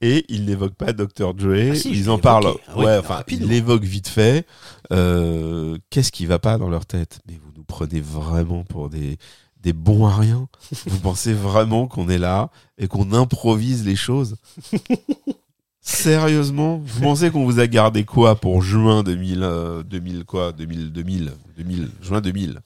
et 0.00 0.24
ils 0.28 0.44
n'évoquent 0.46 0.74
pas 0.74 0.92
Dr. 0.92 1.32
Dre. 1.32 1.70
Ah 1.70 1.74
si, 1.76 1.92
ils 1.92 2.10
en 2.10 2.18
parlent. 2.18 2.54
Ah 2.66 2.72
oui, 2.76 2.86
ouais, 2.86 2.98
enfin, 2.98 3.22
ils 3.28 3.46
l'évoquent 3.46 3.84
vite 3.84 4.08
fait. 4.08 4.44
Euh, 4.92 5.78
Qu'est-ce 5.90 6.10
qui 6.10 6.26
va 6.26 6.40
pas 6.40 6.58
dans 6.58 6.68
leur 6.68 6.86
tête? 6.86 7.20
Mais 7.28 7.34
vous 7.34 7.52
nous 7.56 7.62
prenez 7.62 8.00
vraiment 8.00 8.64
pour 8.64 8.90
des 8.90 9.16
des 9.62 9.72
bons 9.72 10.06
à 10.06 10.16
rien. 10.16 10.48
vous 10.86 10.98
pensez 10.98 11.34
vraiment 11.34 11.86
qu'on 11.86 12.08
est 12.08 12.18
là 12.18 12.50
et 12.76 12.88
qu'on 12.88 13.12
improvise 13.12 13.86
les 13.86 13.94
choses? 13.94 14.34
Sérieusement, 15.80 16.82
vous 16.84 17.00
pensez 17.00 17.30
qu'on 17.30 17.44
vous 17.44 17.60
a 17.60 17.68
gardé 17.68 18.04
quoi 18.04 18.34
pour 18.34 18.60
juin 18.60 19.04
2000, 19.04 19.44
euh, 19.44 19.84
2000 19.84 20.24
quoi? 20.24 20.50
2000, 20.50 20.90
2000, 20.90 21.32
2000, 21.56 21.90
juin 22.02 22.20
2000 22.20 22.60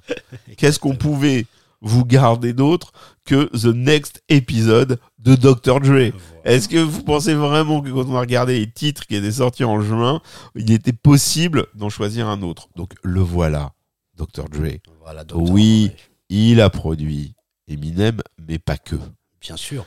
Qu'est-ce 0.57 0.79
qu'on 0.79 0.97
pouvait 0.97 1.45
vous 1.83 2.05
garder 2.05 2.53
d'autre 2.53 2.93
que 3.25 3.45
The 3.57 3.75
Next 3.75 4.23
Episode 4.29 4.99
de 5.19 5.35
Dr. 5.35 5.81
Dre 5.81 6.13
Est-ce 6.45 6.69
que 6.69 6.79
vous 6.79 7.03
pensez 7.03 7.35
vraiment 7.35 7.83
que 7.83 7.91
quand 7.91 8.07
on 8.09 8.17
a 8.17 8.21
regardé 8.21 8.59
les 8.61 8.71
titres 8.71 9.07
qui 9.07 9.17
étaient 9.17 9.33
sortis 9.33 9.65
en 9.65 9.81
juin, 9.81 10.23
il 10.55 10.73
était 10.73 10.93
possible 10.93 11.67
d'en 11.75 11.89
choisir 11.91 12.29
un 12.29 12.43
autre? 12.43 12.69
Donc 12.77 12.95
le 13.03 13.21
voilà, 13.21 13.73
Dr. 14.17 14.49
Dre. 14.49 14.79
Voilà, 15.03 15.25
Oui. 15.35 15.89
Dre, 15.89 15.97
Il 16.31 16.61
a 16.61 16.71
produit 16.71 17.35
Eminem, 17.69 18.21
mais 18.49 18.59
pas 18.59 18.79
que. 18.79 18.97
bien 19.41 19.57
sûr. 19.57 19.85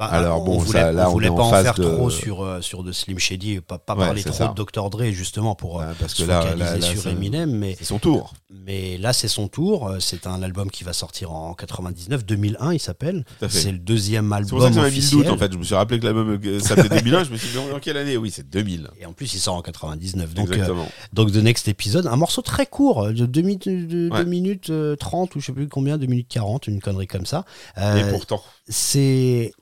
Bah, 0.00 0.06
Alors, 0.06 0.40
on 0.40 0.44
bon, 0.46 0.58
voulait, 0.58 0.80
ça, 0.80 0.92
là, 0.92 1.08
on 1.10 1.12
voulait 1.12 1.28
on 1.28 1.36
pas 1.36 1.42
en 1.42 1.50
faire 1.62 1.74
de- 1.74 1.82
trop 1.84 2.08
sur 2.08 2.42
euh, 2.42 2.62
sur 2.62 2.82
de 2.82 2.90
Slim 2.90 3.18
Shady, 3.18 3.52
et 3.52 3.60
pas, 3.60 3.78
pas 3.78 3.94
Ouais, 3.94 4.06
parler 4.06 4.22
trop 4.24 4.32
ça. 4.32 4.48
de 4.48 4.54
Dr 4.54 4.88
Dre 4.88 5.10
justement 5.12 5.54
pour 5.54 5.78
euh, 5.80 5.88
Ouais, 5.88 5.92
parce 6.00 6.14
que 6.14 6.22
se 6.22 6.26
là, 6.26 6.40
focaliser 6.40 6.64
là, 6.64 6.76
là, 6.78 6.86
sur 7.00 7.06
Eminem, 7.10 7.50
mais 7.50 7.76
C'est 7.78 7.84
son 7.84 7.98
tour. 7.98 8.32
mais 8.66 8.96
là 8.96 9.12
c'est 9.12 9.28
son 9.28 9.48
tour. 9.48 9.88
Euh, 9.88 9.96
C'est 10.00 10.26
un 10.26 10.42
album 10.42 10.70
qui 10.70 10.84
va 10.84 10.94
sortir 10.94 11.32
en 11.32 11.52
99, 11.52 12.24
2001, 12.24 12.72
il 12.72 12.80
s'appelle. 12.80 13.26
C'est 13.50 13.72
le 13.72 13.78
deuxième 13.78 14.32
album 14.32 14.58
pour 14.60 14.62
ça 14.74 14.80
que 14.80 14.86
officiel. 14.86 15.20
doute 15.24 15.30
en 15.32 15.36
fait. 15.36 15.52
Je 15.52 15.58
me 15.58 15.64
suis 15.64 15.74
rappelé 15.74 16.00
que 16.00 16.06
l'album 16.06 16.40
euh, 16.42 16.60
s'appelait 16.60 16.88
2001. 16.88 17.24
Je 17.24 17.30
me 17.32 17.36
suis 17.36 17.48
dit, 17.50 17.58
en 17.58 17.78
quelle 17.78 17.98
année? 17.98 18.16
Oui, 18.16 18.30
c'est 18.30 18.48
2000. 18.48 18.88
Et 18.98 19.04
en 19.04 19.12
plus, 19.12 19.34
il 19.34 19.38
sort 19.38 19.56
en 19.56 19.60
99. 19.62 20.32
Donc, 20.32 20.48
euh, 20.48 20.52
Exactement. 20.54 20.88
donc 21.12 21.30
The 21.32 21.36
Next 21.36 21.68
Episode, 21.68 22.06
un 22.06 22.16
morceau 22.16 22.40
très 22.40 22.64
court, 22.64 23.02
euh, 23.04 23.12
de 23.12 23.26
2 23.26 23.42
minutes, 23.42 23.68
de 23.68 24.08
Ouais. 24.10 24.24
deux 24.24 24.30
minutes 24.30 24.70
euh, 24.70 24.96
30 24.96 25.36
ou 25.36 25.40
je 25.40 25.46
sais 25.46 25.52
plus 25.52 25.68
combien, 25.68 25.98
2 25.98 26.06
minutes 26.06 26.28
40, 26.30 26.68
une 26.68 26.80
connerie 26.80 27.06
comme 27.06 27.26
ça. 27.26 27.44
Euh, 27.76 28.08
Et 28.08 28.10
pourtant. 28.10 28.42
c'est 28.66 29.52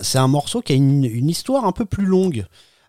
c'est 0.00 0.18
un 0.18 0.28
morceau 0.28 0.62
qui 0.62 0.72
a 0.72 0.76
une, 0.76 1.04
une 1.04 1.28
histoire 1.28 1.64
un 1.64 1.72
peu 1.72 1.84
plus 1.84 2.06
longue. 2.06 2.46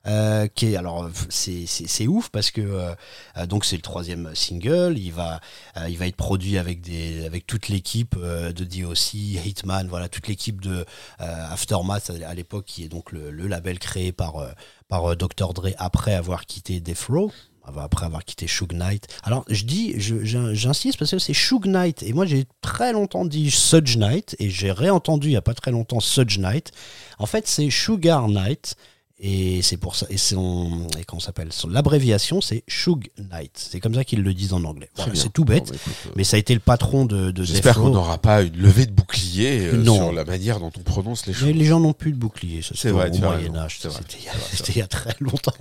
euh, 0.08 0.48
qui 0.48 0.68
est 0.74 0.78
alors 0.78 1.10
c'est 1.30 2.08
ouf 2.08 2.30
parce 2.30 2.52
que 2.52 2.62
euh, 2.62 3.46
donc 3.48 3.66
c'est 3.66 3.76
le 3.76 3.82
troisième 3.82 4.34
single 4.34 4.98
il 4.98 5.12
va 5.12 5.42
euh, 5.76 5.90
il 5.90 5.98
va 5.98 6.08
être 6.08 6.16
produit 6.16 6.58
avec 6.58 6.80
des 6.80 7.26
avec 7.26 7.46
toute 7.46 7.68
l'équipe 7.68 8.16
euh, 8.18 8.54
de 8.54 8.64
DOC 8.64 9.14
Hitman 9.14 9.88
voilà 9.90 10.08
toute 10.08 10.28
l'équipe 10.28 10.62
de 10.62 10.86
euh, 11.20 11.52
Aftermath 11.52 12.12
à, 12.26 12.34
l'époque 12.34 12.66
qui 12.66 12.86
est 12.86 12.88
donc 12.88 13.12
le, 13.12 13.30
le 13.30 13.48
label 13.48 13.78
créé 13.78 14.14
par 14.14 14.38
euh, 14.38 14.50
par 14.88 15.16
Dr 15.18 15.54
Dre 15.54 15.70
après 15.78 16.14
avoir 16.14 16.46
quitté 16.46 16.80
Death 16.80 17.08
Row 17.10 17.32
après 17.78 18.06
avoir 18.06 18.26
quitté 18.26 18.48
Suge 18.48 18.74
Knight. 18.74 19.08
Alors 19.24 19.46
je 19.50 19.64
dis, 19.64 19.96
j'insiste 19.98 20.98
parce 20.98 21.12
que 21.12 21.20
c'est 21.20 21.34
Suge 21.34 21.66
Knight 21.66 22.04
et 22.04 22.14
moi 22.14 22.26
j'ai 22.26 22.46
très 22.62 22.94
longtemps 22.94 23.26
dit 23.26 23.52
Suge 23.52 23.98
Knight 23.98 24.36
et 24.40 24.50
j'ai 24.50 24.72
réentendu 24.72 25.28
il 25.28 25.34
y 25.34 25.38
a 25.38 25.42
pas 25.42 25.54
très 25.54 25.72
longtemps 25.72 26.00
Suge 26.00 26.40
Knight. 26.40 26.72
En 27.20 27.26
fait 27.26 27.48
c'est 27.48 27.70
Sugar 27.70 28.28
Knight 28.28 28.76
et 29.22 29.62
c'est 29.62 29.76
pour 29.76 29.98
ça 29.98 30.06
et 30.10 30.18
son 30.18 30.88
et 30.98 31.04
comment 31.04 31.20
s'appelle? 31.20 31.50
L'abréviation 31.70 32.40
c'est 32.40 32.64
Suge 32.68 33.10
Knight. 33.18 33.52
C'est 33.54 33.80
comme 33.80 33.94
ça 33.94 34.04
qu'ils 34.04 34.24
le 34.24 34.34
disent 34.34 34.54
en 34.54 34.64
anglais. 34.64 34.90
Voilà, 34.96 35.14
c'est 35.14 35.34
tout 35.34 35.44
bête, 35.46 35.70
bah, 35.70 35.76
écoute, 35.76 35.94
euh, 36.08 36.12
mais 36.16 36.24
ça 36.24 36.38
a 36.38 36.40
été 36.40 36.54
le 36.54 36.62
patron 36.62 37.06
de, 37.06 37.32
de 37.32 37.44
J'espère 37.44 37.76
qu'on 37.76 37.90
n'aura 37.90 38.18
pas 38.18 38.44
une 38.44 38.56
levée 38.56 38.86
de 38.86 38.92
bouclier 38.92 39.29
euh, 39.48 39.78
Non. 39.78 39.96
sur 39.96 40.12
la 40.12 40.26
manière 40.26 40.60
dont 40.60 40.72
on 40.78 40.82
prononce 40.82 41.26
les 41.26 41.34
Mais 41.34 41.40
choses. 41.40 41.50
les 41.54 41.66
gens 41.66 41.80
n'ont 41.80 41.94
plus 41.94 42.12
de 42.12 42.18
bouclier, 42.18 42.62
C'est 42.74 42.92
vrai, 42.92 43.10
au 43.12 43.18
Moyen 43.20 43.56
Âge, 43.56 43.80
c'était 43.80 44.18
il 44.74 44.78
y 44.78 44.82
a- 44.82 44.88
très 44.88 45.16
longtemps. 45.20 45.54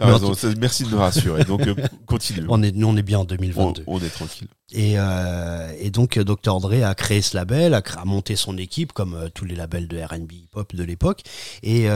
Ah, 0.00 0.16
merci 0.58 0.84
de 0.84 0.88
me 0.90 0.96
rassurer. 0.96 1.44
Donc, 1.44 1.66
euh, 1.66 1.74
continue. 2.06 2.44
On 2.48 2.62
est, 2.62 2.72
nous 2.72 2.86
on 2.88 2.96
est 2.96 3.02
bien 3.02 3.18
en 3.18 3.22
On, 3.22 3.24
2022. 3.24 3.84
on 3.86 3.98
est 4.00 4.08
tranquille. 4.10 4.48
Et, 4.72 4.94
euh, 4.98 5.72
et 5.80 5.90
donc 5.90 6.18
Dr 6.18 6.60
Dre 6.60 6.84
a 6.84 6.94
créé 6.94 7.22
ce 7.22 7.34
label, 7.36 7.72
a, 7.74 7.82
monté 8.04 8.36
son 8.36 8.58
équipe 8.58 8.92
comme 8.92 9.14
euh, 9.14 9.28
tous 9.32 9.44
les 9.46 9.54
labels 9.54 9.88
de 9.88 9.98
R&B 9.98 10.32
hip-hop 10.32 10.74
de 10.74 10.84
l'époque. 10.84 11.22
Et, 11.62 11.88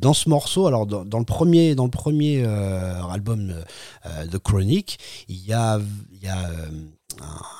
dans 0.00 0.12
ce 0.12 0.28
morceau, 0.28 0.66
alors 0.66 0.86
dans, 0.86 1.04
dans 1.04 1.20
le 1.20 1.24
premier, 1.24 1.74
dans 1.76 1.84
le 1.84 1.90
premier 1.90 2.44
album 2.44 3.54
The 4.30 4.38
Chronic, 4.38 4.98
il 5.28 5.36
y 5.46 5.52
a, 5.52 5.80
il 6.12 6.22
y 6.22 6.28
a 6.28 6.50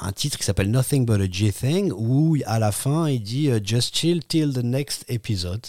un, 0.00 0.12
titre 0.12 0.38
qui 0.38 0.44
s'appelle 0.44 0.70
Nothing 0.70 1.06
But 1.06 1.20
a 1.20 1.30
J 1.30 1.52
Thing 1.52 1.92
où 1.94 2.36
à 2.46 2.58
la 2.58 2.72
fin 2.72 3.08
il 3.08 3.22
dit 3.22 3.50
euh, 3.50 3.60
Just 3.62 3.96
chill 3.96 4.24
till 4.24 4.52
the 4.52 4.64
next 4.64 5.04
episode. 5.08 5.66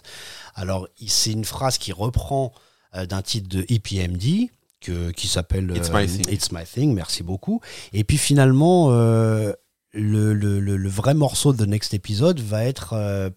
Alors 0.55 0.87
c'est 1.05 1.31
une 1.31 1.45
phrase 1.45 1.77
qui 1.77 1.91
reprend 1.91 2.53
euh, 2.95 3.05
d'un 3.05 3.21
titre 3.21 3.49
de 3.49 3.65
EPMD 3.69 4.49
que, 4.85 5.11
qui 5.11 5.27
s'appelle 5.27 5.71
It's 5.75 5.89
euh, 5.89 5.99
My 5.99 6.07
Thing. 6.07 6.33
It's 6.33 6.51
My 6.51 6.63
Thing, 6.63 6.93
merci 6.93 7.23
beaucoup. 7.23 7.61
Et 7.93 8.03
puis 8.03 8.17
finalement, 8.17 8.87
euh, 8.91 9.51
le, 9.93 10.33
le, 10.33 10.59
le, 10.59 10.89
vrai 10.89 11.13
morceau 11.13 11.53
de 11.53 11.65
The 11.65 11.67
Next 11.67 11.93
Episode 11.93 12.39
va 12.39 12.65
être 12.65 12.93
euh, 12.93 13.29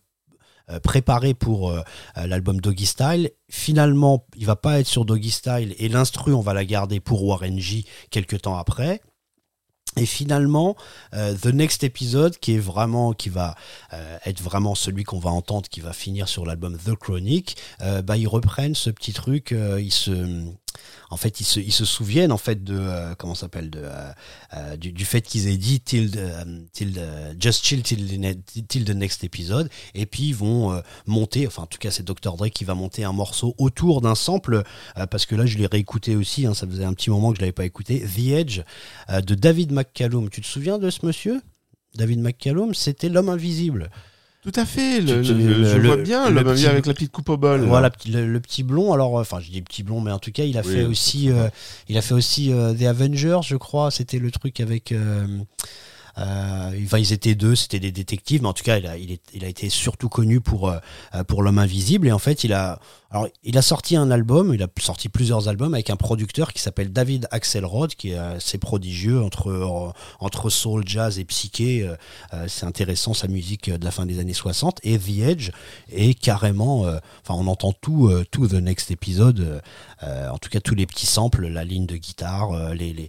préparé 0.83 1.33
pour 1.33 1.75
l'album 2.15 2.61
Doggy 2.61 2.85
Style. 2.85 3.31
Finalement, 3.49 4.27
il 4.37 4.45
va 4.45 4.57
pas 4.57 4.81
être 4.81 4.87
sur 4.87 5.05
Doggy 5.07 5.31
Style 5.31 5.75
et 5.79 5.89
l'instru, 5.89 6.35
on 6.35 6.43
va 6.43 6.53
la 6.53 6.65
garder 6.65 7.01
pour 7.01 7.25
Warren 7.25 7.59
G 7.59 7.85
quelques 8.11 8.43
temps 8.43 8.59
après. 8.59 9.01
Et 9.97 10.07
finalement, 10.07 10.77
euh, 11.15 11.35
The 11.35 11.47
Next 11.47 11.83
Episode, 11.83 12.39
qui 12.39 12.55
est 12.55 12.59
vraiment, 12.59 13.13
qui 13.13 13.31
va 13.31 13.57
euh, 13.93 14.19
être 14.25 14.41
vraiment 14.41 14.75
celui 14.75 15.05
qu'on 15.05 15.19
va 15.19 15.31
entendre, 15.31 15.69
qui 15.69 15.81
va 15.81 15.93
finir 15.93 16.29
sur 16.29 16.47
l'album 16.47 16.77
The 16.77 16.95
Chronic, 16.95 17.57
euh, 17.81 18.03
bah 18.03 18.17
ils 18.17 18.29
reprennent 18.29 18.75
ce 18.75 18.91
petit 18.91 19.13
truc, 19.13 19.53
euh, 19.53 19.81
ils 19.81 19.93
se, 19.93 20.45
en 21.11 21.17
fait, 21.17 21.41
ils 21.41 21.73
se, 21.73 21.85
souviennent 21.85 22.33
en 22.33 22.39
fait 22.39 22.63
de 22.63 22.77
euh, 22.79 23.15
comment 23.15 23.35
s'appelle 23.35 23.71
euh, 23.77 24.13
euh, 24.55 24.77
du, 24.77 25.05
fait 25.05 25.23
qu'ils 25.23 25.49
aient 25.49 25.57
dit 25.57 25.83
um, 26.43 26.67
just 27.41 27.65
chill 27.65 27.83
till 27.83 28.07
the, 28.07 28.69
till 28.69 28.85
the 28.85 28.91
next 28.91 29.25
episode. 29.25 29.71
Et 29.95 30.05
puis 30.05 30.25
ils 30.25 30.35
vont 30.35 30.83
monter 31.07 31.47
enfin 31.47 31.63
en 31.63 31.67
tout 31.67 31.79
cas 31.79 31.91
c'est 31.91 32.05
Dr 32.05 32.37
Dre 32.37 32.49
qui 32.49 32.65
va 32.65 32.75
monter 32.75 33.05
un 33.05 33.13
morceau 33.13 33.55
autour 33.59 34.01
d'un 34.01 34.15
sample 34.15 34.63
parce 35.11 35.25
que 35.25 35.35
là 35.35 35.47
je 35.47 35.57
l'ai 35.57 35.67
réécouté 35.67 36.17
aussi 36.17 36.47
hein, 36.47 36.55
ça 36.55 36.67
faisait 36.67 36.85
un 36.85 36.93
petit 36.93 37.11
moment 37.11 37.31
que 37.31 37.37
je 37.37 37.41
l'avais 37.41 37.53
pas 37.53 37.65
écouté. 37.65 38.01
The 38.01 38.29
Edge 38.33 38.61
de 39.09 39.35
David 39.35 39.73
McCallum. 39.73 40.29
Tu 40.29 40.43
te 40.43 40.47
souviens 40.47 40.79
de 40.79 40.91
ce 40.91 41.07
monsieur? 41.07 41.41
David 41.95 42.21
McCallum 42.21 42.75
c'était 42.75 43.09
l'homme 43.09 43.31
invisible 43.31 43.91
Tout 44.51 44.59
à 44.61 44.65
fait. 44.65 45.01
Le, 45.03 45.21
Tu- 45.21 45.29
tu- 45.29 45.35
le- 45.35 45.65
je 45.65 45.77
le- 45.77 45.87
vois 45.89 45.97
bien 45.99 46.31
le 46.31 46.37
l'homme 46.41 46.55
petit- 46.55 46.67
avec 46.67 46.87
la 46.87 46.95
petite 46.95 47.13
coupe 47.13 47.29
au 47.29 47.37
bol. 47.37 47.61
Voilà, 47.67 47.91
le, 48.11 48.27
le 48.27 48.41
petit 48.41 48.63
blond. 48.63 48.93
Alors, 48.95 49.19
euh, 49.19 49.21
enfin, 49.21 49.41
je 49.41 49.51
dis 49.51 49.61
petit 49.61 49.83
blond, 49.83 50.01
mais 50.01 50.11
en 50.11 50.19
tout 50.19 50.33
cas, 50.33 50.45
il 50.45 50.57
a 50.57 50.63
Oui, 50.65 50.73
fait 50.73 50.85
aussi, 50.85 51.31
euh, 51.31 51.49
il 51.89 51.99
a 51.99 52.03
fait 52.03 52.15
aussi 52.15 52.51
euh, 52.53 52.73
The 52.73 52.83
Avengers, 52.85 53.41
je 53.45 53.57
crois. 53.57 53.91
C'était 53.91 54.19
le 54.19 54.31
truc 54.31 54.61
avec. 54.61 54.93
euh, 54.93 55.27
euh, 56.19 56.99
ils 56.99 57.13
étaient 57.13 57.35
deux, 57.35 57.55
c'était 57.55 57.81
des 57.81 57.93
détectives, 57.93 58.43
mais 58.43 58.49
en 58.49 58.53
tout 58.53 58.65
cas, 58.65 58.79
il 58.79 59.45
a, 59.45 59.49
été 59.49 59.69
surtout 59.69 60.09
connu 60.09 60.41
pour 60.41 60.69
euh, 60.69 60.79
euh, 61.15 61.25
pour 61.25 61.43
l'homme 61.43 61.59
invisible. 61.59 62.09
Et 62.09 62.13
en 62.13 62.19
fait, 62.19 62.45
il 62.45 62.53
a, 62.53 62.81
sorti 63.63 63.97
un 63.97 64.11
album, 64.11 64.53
il 64.55 64.63
a 64.63 64.69
sorti 64.81 65.09
plusieurs 65.09 65.49
albums 65.49 65.75
avec 65.75 65.91
un 65.91 65.97
producteur 65.97 66.53
qui 66.53 66.61
s'appelle 66.61 66.93
David 66.93 67.29
Axelrod, 67.31 67.95
qui 67.95 68.11
est 68.11 68.19
assez 68.19 68.59
prodigieux 68.59 69.23
entre 69.23 69.51
euh, 69.51 70.51
soul, 70.51 70.83
jazz 70.87 71.19
et 71.19 71.25
psyché. 71.25 71.83
Euh, 71.83 71.97
euh, 72.33 72.47
c'est 72.49 72.67
intéressant 72.67 73.15
sa 73.15 73.29
musique 73.29 73.71
de 73.71 73.85
la 73.85 73.91
fin 73.91 74.07
des 74.07 74.19
années 74.19 74.35
60. 74.35 74.81
Et 74.83 74.99
The 74.99 75.19
Edge 75.21 75.51
est 75.93 76.19
carrément, 76.19 76.87
euh, 76.87 76.99
enfin, 77.23 77.35
on 77.35 77.47
entend 77.47 77.73
tout, 77.73 78.09
euh, 78.09 78.25
tout 78.31 78.49
The 78.49 78.55
Next 78.55 78.91
Episode, 78.91 79.41
euh, 79.41 79.61
euh, 80.03 80.31
en 80.31 80.39
tout 80.39 80.51
cas 80.51 80.61
tous 80.61 80.75
les 80.75 80.87
petits 80.87 81.07
samples, 81.07 81.47
la 81.47 81.65
ligne 81.65 81.87
de 81.87 81.97
guitare, 81.97 82.53
euh, 82.53 82.75
les, 82.75 83.09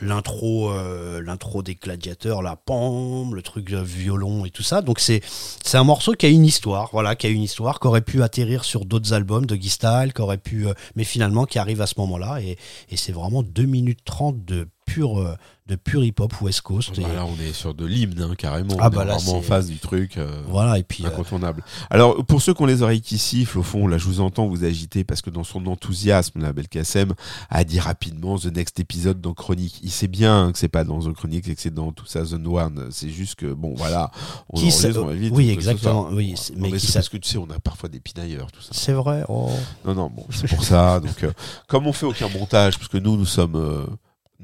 l'intro 0.00 0.70
euh, 0.70 1.20
l'intro 1.22 1.62
des 1.62 1.74
gladiateurs 1.74 2.42
la 2.42 2.56
pam 2.56 3.34
le 3.34 3.42
truc 3.42 3.70
de 3.70 3.78
violon 3.78 4.44
et 4.44 4.50
tout 4.50 4.62
ça. 4.62 4.82
Donc 4.82 5.00
c'est 5.00 5.22
c'est 5.24 5.76
un 5.76 5.84
morceau 5.84 6.12
qui 6.12 6.26
a 6.26 6.28
une 6.28 6.44
histoire 6.44 6.90
voilà 6.92 7.16
qui 7.16 7.26
a 7.26 7.30
une 7.30 7.42
histoire 7.42 7.80
qui 7.80 7.86
aurait 7.86 8.02
pu 8.02 8.22
atterrir 8.22 8.64
sur 8.64 8.84
d'autres 8.84 9.12
albums 9.12 9.46
de 9.46 9.56
Guy 9.56 9.68
Style 9.68 10.12
qui 10.14 10.22
aurait 10.22 10.38
pu 10.38 10.66
euh, 10.66 10.74
mais 10.96 11.04
finalement 11.04 11.44
qui 11.44 11.58
arrive 11.58 11.80
à 11.80 11.86
ce 11.86 11.94
moment 11.98 12.18
là 12.18 12.40
et, 12.40 12.56
et 12.90 12.96
c'est 12.96 13.12
vraiment 13.12 13.42
2 13.42 13.64
minutes 13.64 14.00
30 14.04 14.44
de 14.44 14.68
pur 14.88 15.18
euh, 15.20 15.36
de 15.66 15.76
pur 15.76 16.02
hip 16.02 16.14
hop 16.18 16.32
West 16.40 16.62
Coast 16.62 16.96
et- 16.98 17.02
Bah, 17.02 17.08
là, 17.14 17.26
on 17.26 17.38
est 17.42 17.52
sur 17.52 17.74
de 17.74 17.84
l'hymne, 17.84 18.22
hein, 18.22 18.34
carrément. 18.38 18.74
Ah 18.78 18.88
on 18.90 18.96
bah 18.96 19.02
est 19.02 19.06
là, 19.06 19.16
vraiment 19.18 19.38
en 19.38 19.42
face 19.42 19.66
du 19.66 19.78
truc. 19.78 20.16
euh, 20.16 20.42
voilà 20.48 20.78
et 20.78 20.82
puis 20.82 21.04
euh, 21.04 21.08
Incontournable. 21.08 21.62
Alors, 21.90 22.24
pour 22.24 22.40
ceux 22.40 22.54
qui 22.54 22.62
ont 22.62 22.66
les 22.66 22.80
oreilles 22.82 23.02
qui 23.02 23.18
sifflent, 23.18 23.58
au 23.58 23.62
fond, 23.62 23.86
là, 23.86 23.98
je 23.98 24.04
vous 24.06 24.20
entends 24.20 24.46
vous 24.48 24.64
agiter 24.64 25.04
parce 25.04 25.20
que 25.20 25.28
dans 25.28 25.44
son 25.44 25.66
enthousiasme, 25.66 26.40
la 26.40 26.52
Belkacem 26.54 27.12
a 27.50 27.64
dit 27.64 27.80
rapidement 27.80 28.38
The 28.38 28.46
Next 28.46 28.80
épisode 28.80 29.20
dans 29.20 29.34
Chronique. 29.34 29.80
Il 29.82 29.90
sait 29.90 30.08
bien 30.08 30.52
que 30.52 30.58
c'est 30.58 30.68
pas 30.68 30.84
dans 30.84 31.00
The 31.00 31.12
Chronique 31.12 31.46
et 31.48 31.54
que 31.54 31.60
c'est 31.60 31.74
dans 31.74 31.92
tout 31.92 32.06
ça 32.06 32.22
The 32.24 32.34
One. 32.46 32.88
C'est 32.90 33.10
juste 33.10 33.34
que, 33.34 33.52
bon, 33.52 33.74
voilà. 33.76 34.10
On 34.48 34.58
Qui 34.58 34.72
on 34.96 35.10
évite 35.10 35.34
oui, 35.34 35.50
exactement, 35.50 36.08
oui, 36.12 36.32
c'est- 36.36 36.56
Non, 36.56 36.68
mais 36.70 36.78
c'est 36.78 36.94
parce 36.94 37.10
que 37.10 37.18
tu 37.18 37.28
sais, 37.28 37.36
on 37.38 37.50
a 37.50 37.58
parfois 37.58 37.90
des 37.90 38.00
pinailleurs, 38.00 38.50
tout 38.50 38.62
ça. 38.62 38.70
c'est 38.72 38.92
vrai 38.94 39.22
oh. 39.28 39.50
Non, 39.84 39.94
non, 39.94 40.10
bon, 40.14 40.24
c'est 40.30 40.48
pour 40.48 40.64
ça. 40.64 40.98
Donc, 41.00 41.22
euh, 41.24 41.32
comme 41.66 41.86
on 41.86 41.92
fait 41.92 42.06
aucun 42.06 42.28
montage, 42.30 42.78
parce 42.78 42.88
que 42.88 42.96
nous, 42.98 43.16
nous 43.18 43.26
sommes, 43.26 43.54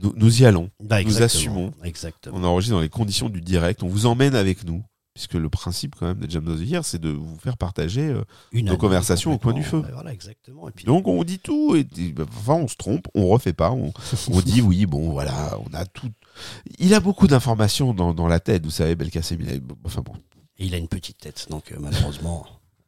nous, 0.03 0.13
nous 0.17 0.43
y 0.43 0.45
allons. 0.47 0.71
Bah, 0.81 1.03
Nous 1.03 1.23
assumons. 1.23 1.73
exactement 1.85 2.37
On 2.37 2.45
enregistre 2.45 2.75
dans 2.77 2.81
les 2.83 2.89
conditions 2.89 3.29
du 3.29 3.41
direct. 3.41 3.83
On 3.83 3.89
vous 3.89 4.07
emmène 4.07 4.35
avec 4.35 4.65
nous. 4.65 4.83
Puisque 5.15 5.35
le 5.35 5.49
principe, 5.49 5.95
quand 5.95 6.07
même, 6.07 6.19
de 6.19 6.29
Jam 6.29 6.45
Year, 6.61 6.85
c'est 6.85 7.01
de 7.01 7.09
vous 7.11 7.37
faire 7.39 7.57
partager 7.57 8.01
euh, 8.09 8.25
Une 8.51 8.67
nos 8.67 8.77
conversations 8.77 9.33
au 9.33 9.39
coin 9.39 9.53
du 9.53 9.63
feu. 9.63 9.79
Ouais, 9.79 9.93
Voilà, 9.93 10.13
exactement. 10.13 10.69
Et 10.69 10.73
puis, 10.73 10.87
Donc 10.87 11.07
on 11.07 11.23
dit 11.23 11.39
tout 11.39 11.77
et 11.77 11.87
et, 11.99 12.11
bah, 12.11 12.25
enfin 12.37 12.55
on 12.55 12.67
se 12.67 12.75
trompe, 12.75 13.07
on 13.15 13.29
refait 13.29 13.53
pas, 13.53 13.71
on, 13.71 13.93
on 14.33 14.41
dit 14.41 14.61
oui, 14.61 14.87
bon 14.87 15.11
voilà, 15.13 15.57
on 15.65 15.73
a 15.73 15.87
tout. 15.87 16.09
Il 16.81 16.95
a 16.95 16.99
beaucoup 16.99 17.29
d'informations 17.29 17.95
dans, 17.95 18.13
dans 18.13 18.27
la 18.27 18.41
tête, 18.41 18.65
vous 18.65 18.73
savez, 18.73 18.97
Belkacem. 18.97 19.41
il 19.41 19.51
a- 19.51 19.61
Enfin 19.85 20.03
bon, 20.03 20.15
et 20.59 20.67
il 20.67 20.75
a 20.75 20.79
une 20.79 20.89
petite 20.89 21.19
tête, 21.19 21.47
donc 21.49 21.71
euh, 21.71 21.77
malheureusement, 21.79 22.45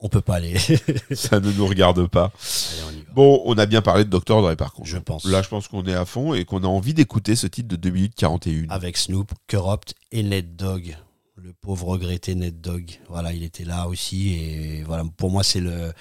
on 0.06 0.08
peut 0.08 0.20
pas 0.20 0.36
aller. 0.36 0.56
ça 1.14 1.40
ne 1.40 1.52
nous 1.52 1.66
regarde 1.66 2.06
pas. 2.06 2.32
Allez, 2.72 2.82
on 2.88 2.92
y 2.92 3.02
va. 3.02 3.12
Bon, 3.14 3.42
on 3.44 3.58
a 3.58 3.66
bien 3.66 3.82
parlé 3.82 4.04
de 4.04 4.10
Dr. 4.10 4.40
Dre 4.42 4.54
par 4.56 4.72
contre. 4.72 4.88
Je 4.88 4.98
pense. 4.98 5.24
Là, 5.26 5.42
je 5.42 5.48
pense 5.48 5.68
qu'on 5.68 5.84
est 5.84 5.94
à 5.94 6.04
fond 6.04 6.32
et 6.34 6.44
qu'on 6.44 6.62
a 6.64 6.66
envie 6.68 6.94
d'écouter 6.94 7.36
ce 7.36 7.46
titre 7.46 7.68
de 7.68 7.76
2 7.76 7.90
minutes 7.90 8.14
41. 8.16 8.66
Avec 8.70 8.96
Snoop, 8.96 9.32
Corrupt 9.48 9.94
et 10.12 10.22
Ned 10.22 10.56
Dogg. 10.56 10.96
Le 11.36 11.52
pauvre 11.52 11.86
regretté 11.88 12.34
Ned 12.34 12.60
Dogg. 12.60 12.92
Voilà, 13.08 13.32
il 13.32 13.42
était 13.42 13.64
là 13.64 13.88
aussi. 13.88 14.34
Et 14.34 14.82
voilà, 14.86 15.04
pour 15.16 15.30
moi, 15.30 15.42
c'est 15.44 15.60
le. 15.60 15.92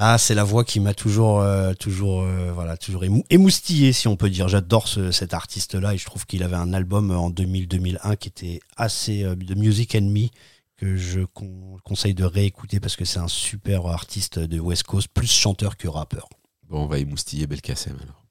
Ah, 0.00 0.16
c'est 0.16 0.34
la 0.36 0.44
voix 0.44 0.62
qui 0.64 0.78
m'a 0.78 0.94
toujours, 0.94 1.40
euh, 1.40 1.74
toujours, 1.74 2.22
euh, 2.22 2.52
voilà, 2.54 2.76
toujours 2.76 3.02
émou- 3.02 3.24
émoustillé, 3.30 3.92
si 3.92 4.06
on 4.06 4.14
peut 4.14 4.30
dire. 4.30 4.46
J'adore 4.46 4.86
ce- 4.86 5.10
cet 5.10 5.34
artiste-là 5.34 5.92
et 5.94 5.98
je 5.98 6.04
trouve 6.04 6.24
qu'il 6.24 6.44
avait 6.44 6.54
un 6.56 6.72
album 6.72 7.10
en 7.10 7.30
2000-2001 7.30 8.14
qui 8.14 8.28
était 8.28 8.60
assez 8.76 9.24
euh, 9.24 9.34
de 9.34 9.54
Music 9.56 9.96
and 9.96 10.02
Me 10.02 10.28
que 10.78 10.96
je 10.96 11.20
con- 11.20 11.76
conseille 11.84 12.14
de 12.14 12.24
réécouter 12.24 12.80
parce 12.80 12.96
que 12.96 13.04
c'est 13.04 13.18
un 13.18 13.28
super 13.28 13.86
artiste 13.86 14.38
de 14.38 14.58
West 14.60 14.84
Coast, 14.84 15.08
plus 15.12 15.30
chanteur 15.30 15.76
que 15.76 15.88
rappeur. 15.88 16.28
Bon, 16.68 16.84
on 16.84 16.86
va 16.86 16.98
émoustiller 16.98 17.46
Belkacem 17.46 17.96
alors. 18.00 18.24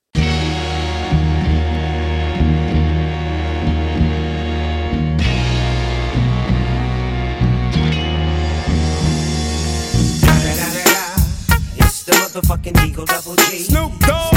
It's 11.80 12.04
the 12.04 12.12
motherfucking 12.14 12.78
Eagle 12.86 13.06
Double 13.06 13.36
G. 13.50 13.60
Snoop 13.64 13.92
Dogg. 14.00 14.34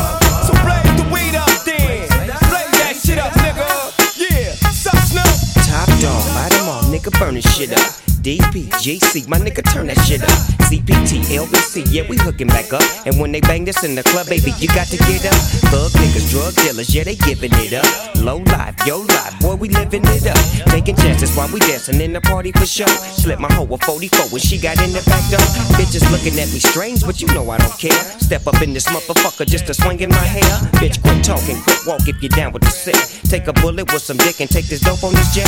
Top 5.77 5.99
dog, 6.01 6.25
light 6.33 6.53
'em 6.53 6.69
all, 6.69 6.81
nigga, 6.89 7.11
burn 7.19 7.35
this 7.35 7.45
shit 7.55 7.71
up. 7.71 8.07
DP, 8.23 8.67
GC, 8.81 9.27
my 9.27 9.37
nigga, 9.37 9.61
turn 9.71 9.85
that 9.87 9.99
shit 10.07 10.23
up. 10.23 10.57
CPT, 10.67 11.21
LBC, 11.37 11.85
yeah, 11.91 12.03
we 12.09 12.17
hooking 12.17 12.47
back 12.47 12.73
up. 12.73 12.81
And 13.05 13.19
when 13.19 13.31
they 13.31 13.39
bang 13.41 13.63
this 13.63 13.83
in 13.83 13.93
the 13.93 14.03
club, 14.03 14.27
baby, 14.27 14.51
you 14.59 14.67
got 14.69 14.87
to 14.87 14.97
get 14.97 15.23
up. 15.25 15.37
Thug 15.71 15.91
niggas, 15.91 16.29
drug 16.31 16.55
dealers, 16.55 16.93
yeah, 16.93 17.03
they 17.03 17.15
giving 17.15 17.53
it 17.53 17.73
up. 17.73 17.85
Low 18.17 18.37
life, 18.37 18.75
yo 18.85 18.99
life, 18.99 19.39
boy, 19.39 19.55
we 19.55 19.69
living 19.69 20.03
it 20.05 20.25
up. 20.25 20.41
Taking 20.73 20.95
chances 20.97 21.33
while 21.37 21.47
we 21.53 21.59
dancing 21.59 22.01
in 22.01 22.11
the 22.11 22.21
party 22.21 22.51
for 22.51 22.65
sure. 22.65 22.87
Slip 23.15 23.39
my 23.39 23.51
hoe 23.53 23.69
a 23.71 23.77
44 23.77 24.27
when 24.33 24.41
she 24.41 24.57
got 24.57 24.81
in 24.81 24.91
the 24.91 25.03
back 25.05 25.23
door. 25.29 25.45
Bitches 25.77 26.03
looking 26.11 26.37
at 26.39 26.51
me 26.51 26.59
strange, 26.59 27.05
but 27.05 27.21
you 27.21 27.27
know 27.27 27.49
I 27.51 27.59
don't 27.59 27.77
care. 27.79 28.01
Step 28.19 28.47
up 28.47 28.61
in 28.61 28.73
this 28.73 28.87
motherfucker 28.87 29.45
just 29.45 29.67
to 29.67 29.73
swing 29.73 29.99
in 30.01 30.09
my 30.09 30.27
hair. 30.35 30.51
Bitch, 30.81 31.01
quit 31.01 31.23
talking, 31.23 31.61
quit 31.61 31.79
walk 31.85 32.07
if 32.09 32.21
you're 32.21 32.35
down 32.35 32.51
with 32.51 32.63
the 32.63 32.71
sick. 32.71 32.99
Take 33.29 33.47
a 33.47 33.53
bullet 33.53 33.91
with 33.93 34.01
some 34.01 34.17
dick 34.17 34.41
and 34.41 34.49
take 34.49 34.67
this 34.67 34.81
dope 34.81 35.03
on 35.03 35.13
this 35.13 35.33
jet. 35.33 35.47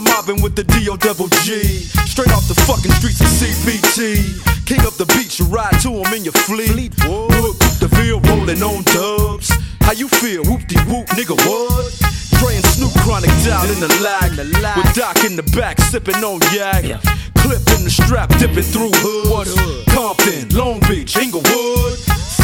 I'm 0.00 0.04
mobbing 0.04 0.40
with 0.40 0.56
the 0.56 0.64
DO 0.64 0.96
double 0.96 1.28
G. 1.44 1.60
Straight 2.08 2.32
off 2.32 2.48
the 2.48 2.56
fucking 2.64 2.92
streets 2.96 3.20
of 3.20 3.28
CBT. 3.28 4.40
King 4.64 4.80
up 4.88 4.96
the 4.96 5.04
beach, 5.12 5.38
you 5.38 5.44
ride 5.44 5.76
to 5.84 5.92
him 5.92 6.08
in 6.16 6.24
your 6.24 6.32
fleet. 6.48 6.96
Look, 7.04 7.60
the 7.84 7.88
Ville 7.92 8.20
rolling 8.32 8.62
on 8.62 8.80
dubs. 8.96 9.52
How 9.84 9.92
you 9.92 10.08
feel? 10.08 10.40
Whoop 10.48 10.64
de 10.68 10.80
whoop, 10.88 11.04
nigga, 11.12 11.36
what? 11.44 11.92
Dre 12.40 12.56
and 12.56 12.64
Snoop 12.72 12.96
chronic 13.04 13.28
down 13.44 13.68
in 13.68 13.76
the 13.76 13.92
lag. 14.00 14.32
With 14.40 14.88
Doc 14.96 15.20
in 15.28 15.36
the 15.36 15.44
back, 15.52 15.78
sipping 15.92 16.24
on 16.24 16.40
yak. 16.56 16.84
Clip 17.44 17.60
in 17.76 17.84
the 17.84 17.92
strap, 17.92 18.32
dipping 18.40 18.64
through 18.64 18.96
hoods. 19.04 19.52
Compton, 19.92 20.48
Long 20.56 20.80
Beach, 20.88 21.16
Inglewood. 21.16 22.00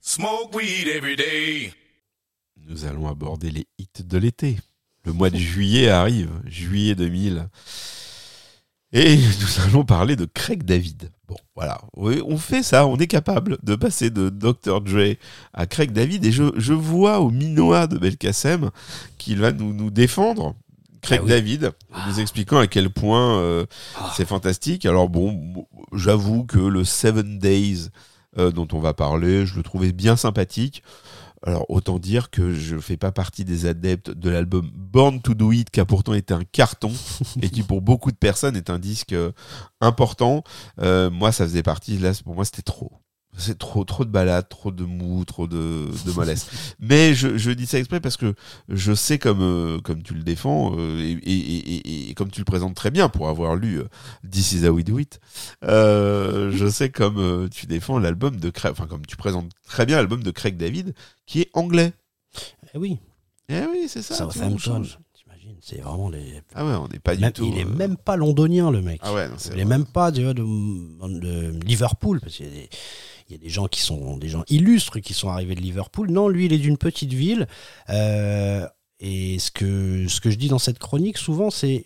Smoke 0.00 0.54
weed 0.54 0.86
every 0.88 1.16
day. 1.16 1.72
Nous 2.56 2.84
allons 2.84 3.08
aborder 3.08 3.50
les 3.50 3.66
hits 3.78 4.04
de 4.04 4.18
l'été. 4.18 4.56
Le 5.04 5.12
mois 5.12 5.30
de 5.30 5.36
juillet 5.36 5.88
arrive, 5.88 6.30
juillet 6.46 6.94
2000. 6.94 7.48
Et 8.94 9.16
nous 9.40 9.64
allons 9.66 9.84
parler 9.84 10.14
de 10.14 10.24
Craig 10.24 10.62
David. 10.62 11.10
Bon, 11.28 11.36
voilà, 11.56 11.80
Oui, 11.96 12.22
on 12.26 12.38
fait 12.38 12.62
ça, 12.62 12.86
on 12.86 12.96
est 12.96 13.08
capable 13.08 13.58
de 13.62 13.74
passer 13.74 14.08
de 14.10 14.28
Dr. 14.28 14.80
Dre 14.80 15.16
à 15.52 15.66
Craig 15.66 15.90
David. 15.90 16.24
Et 16.24 16.32
je, 16.32 16.44
je 16.56 16.72
vois 16.72 17.18
au 17.18 17.30
Minoa 17.30 17.88
de 17.88 17.98
Belkacem 17.98 18.70
qu'il 19.18 19.40
va 19.40 19.50
nous, 19.50 19.74
nous 19.74 19.90
défendre. 19.90 20.54
Craig 21.02 21.20
Ah 21.20 21.24
oui. 21.24 21.30
David, 21.30 21.72
en 21.92 22.08
nous 22.08 22.20
expliquant 22.20 22.58
à 22.58 22.68
quel 22.68 22.88
point 22.88 23.38
euh, 23.40 23.66
c'est 24.16 24.26
fantastique. 24.26 24.86
Alors 24.86 25.08
bon, 25.08 25.66
j'avoue 25.92 26.44
que 26.44 26.58
le 26.58 26.84
Seven 26.84 27.38
Days 27.38 27.88
euh, 28.38 28.52
dont 28.52 28.68
on 28.72 28.78
va 28.78 28.94
parler, 28.94 29.44
je 29.44 29.56
le 29.56 29.62
trouvais 29.62 29.92
bien 29.92 30.16
sympathique. 30.16 30.82
Alors 31.46 31.66
autant 31.68 31.98
dire 31.98 32.30
que 32.30 32.54
je 32.54 32.78
fais 32.78 32.96
pas 32.96 33.12
partie 33.12 33.44
des 33.44 33.66
adeptes 33.66 34.10
de 34.10 34.30
l'album 34.30 34.70
Born 34.74 35.20
to 35.20 35.34
Do 35.34 35.52
It 35.52 35.70
qui 35.70 35.78
a 35.78 35.84
pourtant 35.84 36.14
été 36.14 36.32
un 36.32 36.44
carton 36.44 36.90
et 37.42 37.50
qui 37.50 37.62
pour 37.62 37.82
beaucoup 37.82 38.10
de 38.10 38.16
personnes 38.16 38.56
est 38.56 38.70
un 38.70 38.78
disque 38.78 39.12
euh, 39.12 39.32
important. 39.80 40.42
Euh, 40.80 41.10
moi 41.10 41.32
ça 41.32 41.44
faisait 41.44 41.62
partie 41.62 41.98
là 41.98 42.12
pour 42.24 42.34
moi 42.34 42.46
c'était 42.46 42.62
trop. 42.62 42.92
C'est 43.36 43.58
trop 43.58 43.84
trop 43.84 44.04
de 44.04 44.10
balades, 44.10 44.48
trop 44.48 44.70
de 44.70 44.84
mou, 44.84 45.24
trop 45.24 45.46
de, 45.48 45.88
de 46.06 46.12
mollesse. 46.12 46.46
Mais 46.78 47.14
je, 47.14 47.36
je 47.36 47.50
dis 47.50 47.66
ça 47.66 47.78
exprès 47.78 47.98
parce 48.00 48.16
que 48.16 48.34
je 48.68 48.92
sais 48.94 49.18
comme 49.18 49.42
euh, 49.42 49.80
comme 49.80 50.02
tu 50.02 50.14
le 50.14 50.22
défends 50.22 50.74
euh, 50.78 51.00
et, 51.00 51.12
et, 51.12 51.74
et, 51.76 52.10
et 52.10 52.14
comme 52.14 52.30
tu 52.30 52.40
le 52.40 52.44
présentes 52.44 52.74
très 52.76 52.90
bien 52.92 53.08
pour 53.08 53.28
avoir 53.28 53.56
lu 53.56 53.80
euh, 53.80 53.88
This 54.30 54.52
is 54.52 54.66
how 54.66 54.70
we 54.70 54.84
do 54.84 54.98
it. 54.98 55.18
Euh, 55.64 56.50
je 56.52 56.68
sais 56.68 56.90
comme 56.90 57.48
tu 57.50 57.66
défends 57.66 57.98
l'album 57.98 58.36
de 58.36 58.50
Craig, 58.50 58.72
enfin 58.72 58.86
comme 58.86 59.04
tu 59.06 59.16
présentes 59.16 59.50
très 59.66 59.84
bien 59.86 59.96
l'album 59.96 60.22
de 60.22 60.30
Craig 60.30 60.56
David 60.56 60.94
qui 61.26 61.40
est 61.40 61.50
anglais. 61.54 61.92
Eh 62.74 62.78
oui, 62.78 62.98
Eh 63.48 63.60
oui, 63.72 63.84
c'est 63.88 64.02
ça. 64.02 64.14
Southampton, 64.14 64.82
c'est 65.60 65.80
vraiment 65.80 66.08
les. 66.10 66.40
Ah 66.54 66.64
ouais, 66.66 66.72
on 66.74 66.88
n'est 66.88 66.98
pas 66.98 67.14
du 67.14 67.22
Même- 67.22 67.32
tout. 67.32 67.44
il 67.50 67.58
est 67.58 67.64
même 67.64 67.96
pas 67.96 68.16
londonien 68.16 68.70
le 68.70 68.82
mec. 68.82 69.00
Ah 69.02 69.12
ouais, 69.14 69.28
non, 69.28 69.34
c'est 69.38 69.50
il 69.54 69.60
est 69.60 69.64
vrai. 69.64 69.78
même 69.78 69.86
pas 69.86 70.10
vois, 70.10 70.34
de, 70.34 70.42
de 70.42 71.64
Liverpool 71.64 72.20
parce 72.20 72.34
qu'il 72.34 72.46
y 72.46 72.48
a 72.48 72.52
des, 72.52 72.68
il 73.28 73.32
y 73.32 73.34
a 73.34 73.38
des 73.38 73.48
gens 73.48 73.66
qui 73.68 73.80
sont 73.80 74.16
des 74.16 74.28
gens 74.28 74.44
illustres 74.48 75.00
qui 75.00 75.14
sont 75.14 75.28
arrivés 75.30 75.54
de 75.54 75.60
Liverpool. 75.60 76.10
Non, 76.10 76.28
lui 76.28 76.46
il 76.46 76.52
est 76.52 76.58
d'une 76.58 76.76
petite 76.78 77.12
ville. 77.12 77.46
Euh, 77.90 78.66
et 79.00 79.38
ce 79.38 79.50
que 79.50 80.06
ce 80.08 80.20
que 80.20 80.30
je 80.30 80.36
dis 80.36 80.48
dans 80.48 80.58
cette 80.58 80.78
chronique 80.78 81.18
souvent 81.18 81.50
c'est 81.50 81.84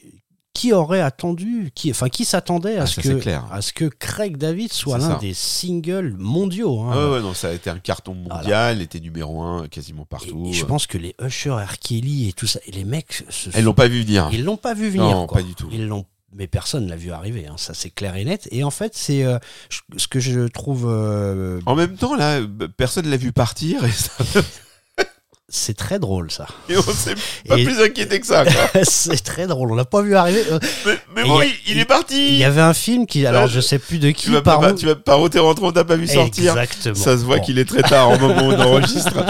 qui 0.55 0.73
aurait 0.73 1.01
attendu, 1.01 1.71
qui, 1.73 1.93
enfin 1.93 2.09
qui 2.09 2.25
s'attendait 2.25 2.79
à 2.79 2.83
Ah, 2.83 2.87
ce 2.87 3.01
que 3.01 3.15
clair. 3.21 3.47
à 3.53 3.63
ce 3.63 3.73
que 3.73 3.85
Craig 3.85 4.37
David 4.37 4.73
soit 4.73 4.99
l'un 4.99 5.17
des 5.19 5.33
singles 5.33 6.17
mondiaux. 6.19 6.81
hein. 6.81 6.91
Ah 6.95 7.11
ouais, 7.13 7.21
non, 7.21 7.33
ça 7.33 7.51
a 7.51 7.53
été 7.53 7.71
un 7.71 7.79
carton 7.79 8.15
mondial, 8.15 8.79
il 8.79 8.83
était 8.83 8.99
numéro 8.99 9.41
un 9.41 9.69
quasiment 9.69 10.05
partout. 10.05 10.47
Et 10.49 10.53
je 10.53 10.65
pense 10.65 10.89
que 10.89 10.99
les 10.99 11.15
Usher, 11.25 11.51
R. 11.53 11.79
Kelly 11.79 12.29
et 12.29 12.33
tout 12.33 12.49
ça, 12.49 12.59
et 12.67 12.73
les 12.73 12.83
mecs, 12.85 13.23
se 13.29 13.51
Elles 13.55 13.63
l'ont 13.63 13.75
pas 13.75 13.87
vu 13.87 14.03
venir. 14.03 14.31
Ils 14.33 14.43
l'ont 14.43 14.57
pas 14.57 14.75
vu 14.75 14.89
venir. 14.89 15.05
Non, 15.05 15.27
quoi. 15.29 15.39
pas 15.39 15.45
du 15.45 15.55
tout. 15.55 15.69
Ils 15.71 15.87
l'ont, 15.87 16.05
mais 16.33 16.47
personne 16.47 16.89
l'a 16.89 16.97
vu 16.97 17.11
arriver. 17.11 17.47
hein, 17.47 17.57
ça, 17.57 17.75
c'est 17.75 17.91
clair 17.91 18.17
et 18.17 18.25
net. 18.25 18.49
Et 18.51 18.63
en 18.65 18.71
fait, 18.71 18.95
c'est 18.95 19.25
euh, 19.25 19.39
ce 19.97 20.07
que 20.09 20.21
je 20.21 20.47
trouve. 20.49 20.87
euh, 20.89 21.61
En 21.67 21.75
même 21.75 21.97
temps, 21.97 22.15
là, 22.17 22.41
personne 22.77 23.09
l'a 23.09 23.17
vu 23.17 23.33
partir 23.33 23.85
et, 23.85 23.91
ça- 23.91 24.25
c'est 25.51 25.75
très 25.77 25.99
drôle, 25.99 26.31
ça. 26.31 26.47
et 26.69 26.77
on 26.77 26.83
s'est 26.83 27.15
pas 27.49 27.59
Et- 27.59 27.65
plus 27.65 27.81
inquiété 27.81 28.21
que 28.21 28.27
ça. 28.27 28.45
c'est 28.83 29.23
très 29.25 29.47
drôle. 29.47 29.73
On 29.73 29.75
l'a 29.75 29.87
pas 29.87 30.03
vu 30.03 30.15
arriver. 30.15 30.43
Euh, 30.51 30.59
Mais, 30.85 30.99
mais 31.17 31.25
bon, 31.25 31.41
il 31.67 31.79
est 31.79 31.85
parti. 31.87 32.29
Il 32.35 32.37
y 32.39 32.45
avait 32.45 32.61
un 32.61 32.75
film 32.75 33.07
qui, 33.07 33.25
alors 33.27 33.45
Ouais, 33.45 33.49
je 33.49 33.61
sais 33.61 33.79
plus 33.79 33.99
de 33.99 34.11
qui, 34.11 34.27
tu 34.27 34.31
vas 34.31 34.43
par 34.43 34.61
pas, 34.61 34.73
où- 34.73 34.77
tu 34.77 34.85
vas 34.87 34.95
pas 34.95 35.15
roter 35.15 35.39
rentrant, 35.39 35.73
t'as 35.73 35.85
pas 35.85 35.97
vu 35.97 36.07
sortir. 36.07 36.53
Exactement. 36.59 36.95
Ça 36.95 37.17
se 37.17 37.25
voit 37.25 37.39
Bon. 37.39 37.45
qu'il 37.45 37.59
est 37.59 37.65
très 37.65 37.83
tard 37.83 38.11
au 38.11 38.19
moment 38.19 38.47
où 38.49 38.53
on 38.53 38.61
enregistre. 38.61 39.15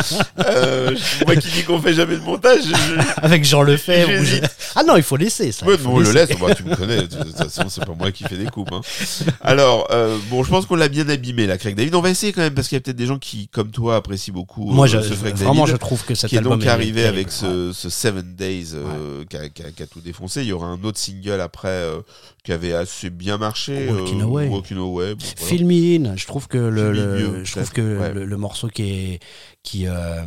Euh, 0.48 0.94
moi 1.26 1.36
qui 1.36 1.48
dis 1.50 1.62
qu'on 1.64 1.80
fait 1.80 1.92
jamais 1.94 2.16
de 2.16 2.22
montage, 2.22 2.60
je- 2.64 3.02
Avec 3.22 3.44
Jean 3.44 3.62
Lefebvre. 3.62 4.24
je-. 4.24 4.40
Ah 4.74 4.82
non, 4.82 4.96
il 4.96 5.02
faut 5.02 5.16
laisser 5.16 5.52
ça. 5.52 5.66
Ouais, 5.66 5.76
faut 5.76 5.90
on 5.90 5.98
le 5.98 6.10
laisser. 6.12 6.26
laisse, 6.32 6.38
bah, 6.40 6.54
tu 6.54 6.62
me 6.64 6.74
connais, 6.74 7.02
de 7.02 7.06
toute 7.06 7.36
façon, 7.36 7.64
c'est 7.68 7.84
pas 7.84 7.92
moi 7.96 8.10
qui 8.12 8.24
fais 8.24 8.36
des 8.36 8.46
coupes. 8.46 8.72
hein. 8.72 8.80
Alors, 9.42 9.88
euh, 9.90 10.16
bon, 10.30 10.42
je 10.44 10.50
pense 10.50 10.66
qu'on 10.66 10.76
l'a 10.76 10.88
bien 10.88 11.08
abîmé, 11.08 11.46
la 11.46 11.58
Craig 11.58 11.74
David. 11.76 11.94
On 11.94 12.00
va 12.00 12.10
essayer 12.10 12.32
quand 12.32 12.40
même, 12.40 12.54
parce 12.54 12.68
qu'il 12.68 12.76
y 12.76 12.78
a 12.78 12.80
peut-être 12.80 12.96
des 12.96 13.06
gens 13.06 13.18
qui, 13.18 13.48
comme 13.48 13.70
toi, 13.70 13.96
apprécient 13.96 14.32
beaucoup 14.34 14.64
Moi, 14.70 14.86
euh, 14.86 15.02
je- 15.02 15.08
ce 15.08 15.14
Craig 15.14 15.34
vraiment, 15.36 15.64
David, 15.64 15.72
je 15.74 15.76
trouve 15.76 16.04
que 16.09 16.14
cet 16.14 16.30
qui 16.30 16.36
est 16.36 16.40
donc 16.40 16.64
est 16.64 16.68
arrivé 16.68 17.02
terrible. 17.02 17.18
avec 17.18 17.30
ce, 17.30 17.72
ce 17.72 17.89
Seven 17.90 18.35
Days 18.35 18.70
euh, 18.74 19.24
qui, 19.26 19.36
a, 19.36 19.48
qui 19.48 19.62
a- 19.62 19.70
qui 19.70 19.82
a 19.82 19.86
tout 19.86 20.01
défoncé. 20.01 20.43
Il 20.43 20.48
y 20.48 20.52
aura 20.52 20.66
un 20.66 20.82
autre 20.82 20.98
single 20.98 21.40
après 21.40 21.68
euh, 21.68 22.01
qui 22.44 22.52
avait 22.52 22.72
assez 22.72 23.10
bien 23.10 23.39
marché. 23.39 23.89
Walking 23.89 24.20
euh, 24.20 24.24
Away. 24.24 24.48
Walking 24.48 24.78
Away. 24.78 25.14
bon, 25.14 25.24
voilà. 25.36 25.48
Film 25.48 25.68
Me 25.68 26.09
In, 26.10 26.16
je 26.16 26.26
trouve 26.26 26.48
que 26.48 26.59
le, 26.59 26.93
mieux, 26.93 27.44
je 27.44 27.52
trouve 27.52 27.70
que 27.70 27.98
ouais. 27.98 28.12
le, 28.14 28.24
le 28.24 28.36
morceau 28.36 28.68
qui 28.68 28.82
est 28.82 29.20
qui 29.62 29.86
euh, 29.86 30.22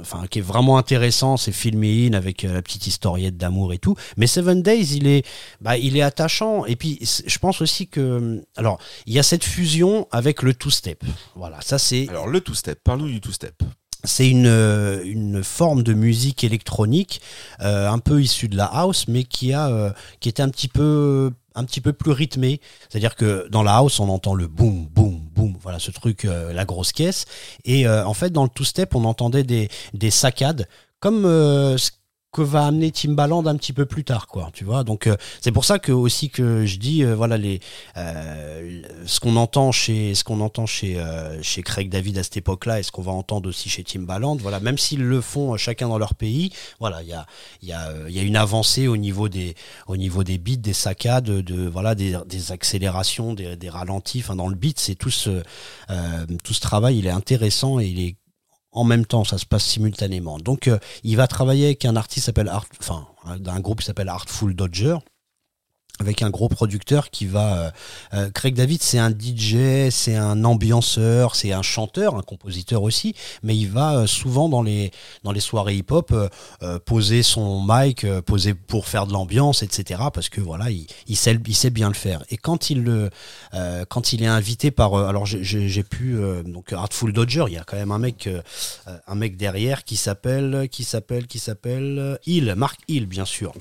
enfin 0.00 0.26
qui 0.28 0.40
est 0.40 0.42
vraiment 0.42 0.78
intéressant, 0.78 1.36
c'est 1.36 1.52
Film 1.52 1.78
Me 1.80 2.08
In 2.08 2.14
avec 2.14 2.44
euh, 2.44 2.52
la 2.52 2.62
petite 2.62 2.86
historiette 2.88 3.36
d'amour 3.36 3.72
et 3.72 3.78
tout. 3.78 3.94
Mais 4.16 4.26
Seven 4.26 4.62
Days, 4.62 4.96
il 4.96 5.06
est 5.06 5.24
bah 5.60 5.76
il 5.78 5.96
est 5.96 6.02
attachant 6.02 6.64
et 6.66 6.74
puis 6.76 6.98
je 7.02 7.38
pense 7.38 7.60
aussi 7.62 7.86
que 7.86 8.42
alors 8.56 8.78
il 9.06 9.14
y 9.14 9.18
a 9.18 9.22
cette 9.22 9.44
fusion 9.44 10.08
avec 10.10 10.42
le 10.42 10.52
two 10.54 10.70
step. 10.70 11.04
Voilà, 11.36 11.60
ça 11.60 11.78
c'est 11.78 12.08
Alors, 12.08 12.26
le 12.26 12.40
two-step, 12.40 12.80
parlons 12.82 13.06
du 13.06 13.20
two-step. 13.20 13.62
C'est 14.06 14.28
une, 14.28 14.46
euh, 14.46 15.02
une 15.04 15.42
forme 15.44 15.82
de 15.82 15.92
musique 15.92 16.44
électronique 16.44 17.20
euh, 17.60 17.90
un 17.90 17.98
peu 17.98 18.22
issue 18.22 18.48
de 18.48 18.56
la 18.56 18.64
house, 18.64 19.06
mais 19.08 19.24
qui 19.24 19.52
a 19.52 19.68
euh, 19.68 19.90
qui 20.20 20.28
était 20.28 20.42
un 20.42 20.48
petit 20.48 20.68
peu 20.68 21.30
un 21.54 21.64
petit 21.64 21.80
peu 21.80 21.92
plus 21.92 22.12
rythmée. 22.12 22.60
C'est-à-dire 22.88 23.16
que 23.16 23.48
dans 23.50 23.62
la 23.62 23.76
house, 23.76 24.00
on 24.00 24.08
entend 24.08 24.34
le 24.34 24.46
boom, 24.46 24.86
boom, 24.86 25.20
boom, 25.34 25.56
voilà 25.62 25.78
ce 25.78 25.90
truc, 25.90 26.24
la 26.24 26.64
grosse 26.66 26.92
caisse. 26.92 27.24
Et 27.64 27.88
en 27.88 28.12
fait, 28.12 28.28
dans 28.28 28.42
le 28.42 28.50
two-step, 28.50 28.94
on 28.94 29.06
entendait 29.06 29.42
des, 29.42 29.70
des 29.94 30.10
saccades, 30.10 30.68
comme 31.00 31.24
euh, 31.24 31.76
ce 31.78 31.90
que 32.36 32.42
va 32.42 32.66
amener 32.66 32.90
Timbaland 32.90 33.46
un 33.46 33.56
petit 33.56 33.72
peu 33.72 33.86
plus 33.86 34.04
tard, 34.04 34.26
quoi. 34.26 34.50
Tu 34.52 34.64
vois. 34.64 34.84
Donc 34.84 35.06
euh, 35.06 35.16
c'est 35.40 35.52
pour 35.52 35.64
ça 35.64 35.78
que 35.78 35.90
aussi 35.90 36.28
que 36.28 36.66
je 36.66 36.78
dis, 36.78 37.02
euh, 37.02 37.14
voilà 37.14 37.38
les 37.38 37.60
euh, 37.96 38.82
ce 39.06 39.20
qu'on 39.20 39.36
entend 39.36 39.72
chez 39.72 40.14
ce 40.14 40.22
qu'on 40.22 40.42
entend 40.42 40.66
chez 40.66 41.02
chez 41.40 41.62
Craig 41.62 41.88
David 41.88 42.18
à 42.18 42.22
cette 42.22 42.36
époque-là 42.36 42.80
et 42.80 42.82
ce 42.82 42.92
qu'on 42.92 43.00
va 43.00 43.12
entendre 43.12 43.48
aussi 43.48 43.70
chez 43.70 43.84
Timbaland, 43.84 44.36
voilà, 44.36 44.60
même 44.60 44.76
s'ils 44.76 45.02
le 45.02 45.20
font 45.22 45.56
chacun 45.56 45.88
dans 45.88 45.96
leur 45.96 46.14
pays, 46.14 46.52
voilà, 46.78 47.02
il 47.02 47.08
y 47.08 47.14
a 47.14 47.26
il 47.62 47.68
y 48.14 48.18
a 48.18 48.22
une 48.22 48.36
avancée 48.36 48.86
au 48.86 48.98
niveau 48.98 49.30
des 49.30 49.54
au 49.86 49.96
niveau 49.96 50.22
des 50.22 50.36
beats, 50.36 50.56
des 50.56 50.74
saccades, 50.74 51.24
de 51.24 51.66
voilà 51.66 51.94
des, 51.94 52.18
des 52.26 52.52
accélérations, 52.52 53.32
des, 53.32 53.56
des 53.56 53.70
ralentis. 53.70 54.20
Enfin 54.22 54.36
dans 54.36 54.48
le 54.48 54.56
beat, 54.56 54.78
c'est 54.78 54.94
tout 54.94 55.10
ce 55.10 55.42
tout 56.44 56.52
ce 56.52 56.60
travail, 56.60 56.98
il 56.98 57.06
est 57.06 57.10
intéressant 57.10 57.80
et 57.80 57.86
il 57.86 58.00
est 58.00 58.16
en 58.76 58.84
même 58.84 59.06
temps, 59.06 59.24
ça 59.24 59.38
se 59.38 59.46
passe 59.46 59.64
simultanément. 59.64 60.38
Donc, 60.38 60.68
euh, 60.68 60.78
il 61.02 61.16
va 61.16 61.26
travailler 61.26 61.66
avec 61.66 61.84
un 61.84 61.96
artiste 61.96 62.26
s'appelle 62.26 62.50
enfin, 62.80 63.06
un- 63.24 63.38
d'un 63.38 63.58
groupe 63.60 63.80
qui 63.80 63.86
s'appelle 63.86 64.08
Artful 64.08 64.54
Dodger, 64.54 64.96
avec 65.98 66.20
un 66.22 66.28
gros 66.30 66.48
producteur 66.48 67.10
qui 67.10 67.26
va. 67.26 67.58
euh, 67.58 67.70
euh, 68.14 68.30
Craig 68.30 68.54
David, 68.54 68.82
c'est 68.82 68.98
un 68.98 69.10
DJ, 69.10 69.88
c'est 69.90 70.14
un 70.16 70.44
ambianceur, 70.44 71.34
c'est 71.34 71.52
un 71.52 71.62
chanteur, 71.62 72.16
un 72.16 72.22
compositeur 72.22 72.82
aussi, 72.82 73.14
mais 73.42 73.56
il 73.56 73.70
va 73.70 73.96
euh, 74.00 74.06
souvent 74.06 74.48
dans 74.50 74.62
les 74.62 74.90
dans 75.24 75.32
les 75.32 75.40
soirées 75.40 75.76
hip-hop 75.76 76.10
euh, 76.12 76.28
euh, 76.62 76.78
poser 76.78 77.22
son 77.22 77.64
mic, 77.66 78.06
poser 78.26 78.52
pour 78.54 78.86
faire 78.88 79.06
de 79.06 79.12
l'ambiance, 79.14 79.62
etc. 79.62 80.02
Parce 80.12 80.28
que 80.28 80.40
voilà, 80.42 80.70
il, 80.70 80.86
il 81.06 81.16
sait 81.16 81.38
il 81.46 81.54
sait 81.56 81.70
bien 81.70 81.88
le 81.88 81.94
faire. 81.94 82.22
Et 82.30 82.36
quand 82.36 82.68
il 82.70 82.82
le 82.82 83.08
euh, 83.54 83.84
quand 83.88 84.12
il 84.12 84.22
est 84.22 84.26
invité 84.26 84.70
par 84.70 84.94
alors 84.94 85.24
j'ai- 85.26 85.82
pu 85.82 86.16
donc 86.44 86.72
Artful 86.72 87.12
Dodger, 87.12 87.44
il 87.48 87.54
y 87.54 87.58
a 87.58 87.64
quand 87.64 87.76
même 87.76 87.92
un 87.92 87.98
mec 87.98 88.28
un 89.06 89.14
mec 89.14 89.36
derrière 89.36 89.84
qui 89.84 89.96
s'appelle 89.96 90.68
qui 90.70 90.84
s'appelle 90.84 91.26
qui 91.26 91.38
s'appelle 91.38 92.18
Hill, 92.26 92.54
Mark 92.56 92.80
Hill 92.88 93.06
bien 93.06 93.24
sûr. 93.24 93.52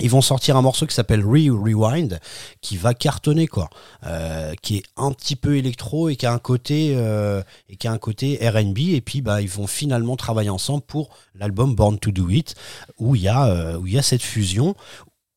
Ils 0.00 0.10
vont 0.10 0.22
sortir 0.22 0.56
un 0.56 0.62
morceau 0.62 0.86
qui 0.86 0.94
s'appelle 0.94 1.24
Re 1.24 1.50
Rewind, 1.50 2.18
qui 2.60 2.76
va 2.76 2.94
cartonner 2.94 3.46
quoi, 3.46 3.68
euh, 4.06 4.54
qui 4.62 4.78
est 4.78 4.82
un 4.96 5.12
petit 5.12 5.36
peu 5.36 5.56
électro 5.56 6.08
et 6.08 6.16
qui 6.16 6.26
a 6.26 6.32
un 6.32 6.38
côté 6.38 6.94
euh, 6.96 7.42
et 7.68 7.76
qui 7.76 7.88
a 7.88 7.92
un 7.92 7.98
côté 7.98 8.38
R&B 8.42 8.78
et 8.78 9.00
puis 9.00 9.20
bah 9.20 9.42
ils 9.42 9.48
vont 9.48 9.66
finalement 9.66 10.16
travailler 10.16 10.50
ensemble 10.50 10.82
pour 10.82 11.10
l'album 11.34 11.74
Born 11.74 11.98
to 11.98 12.10
Do 12.10 12.30
It 12.30 12.54
où 12.98 13.14
il 13.14 13.22
y 13.22 13.28
a 13.28 13.46
euh, 13.46 13.76
où 13.76 13.86
il 13.86 13.92
y 13.92 13.98
a 13.98 14.02
cette 14.02 14.22
fusion 14.22 14.74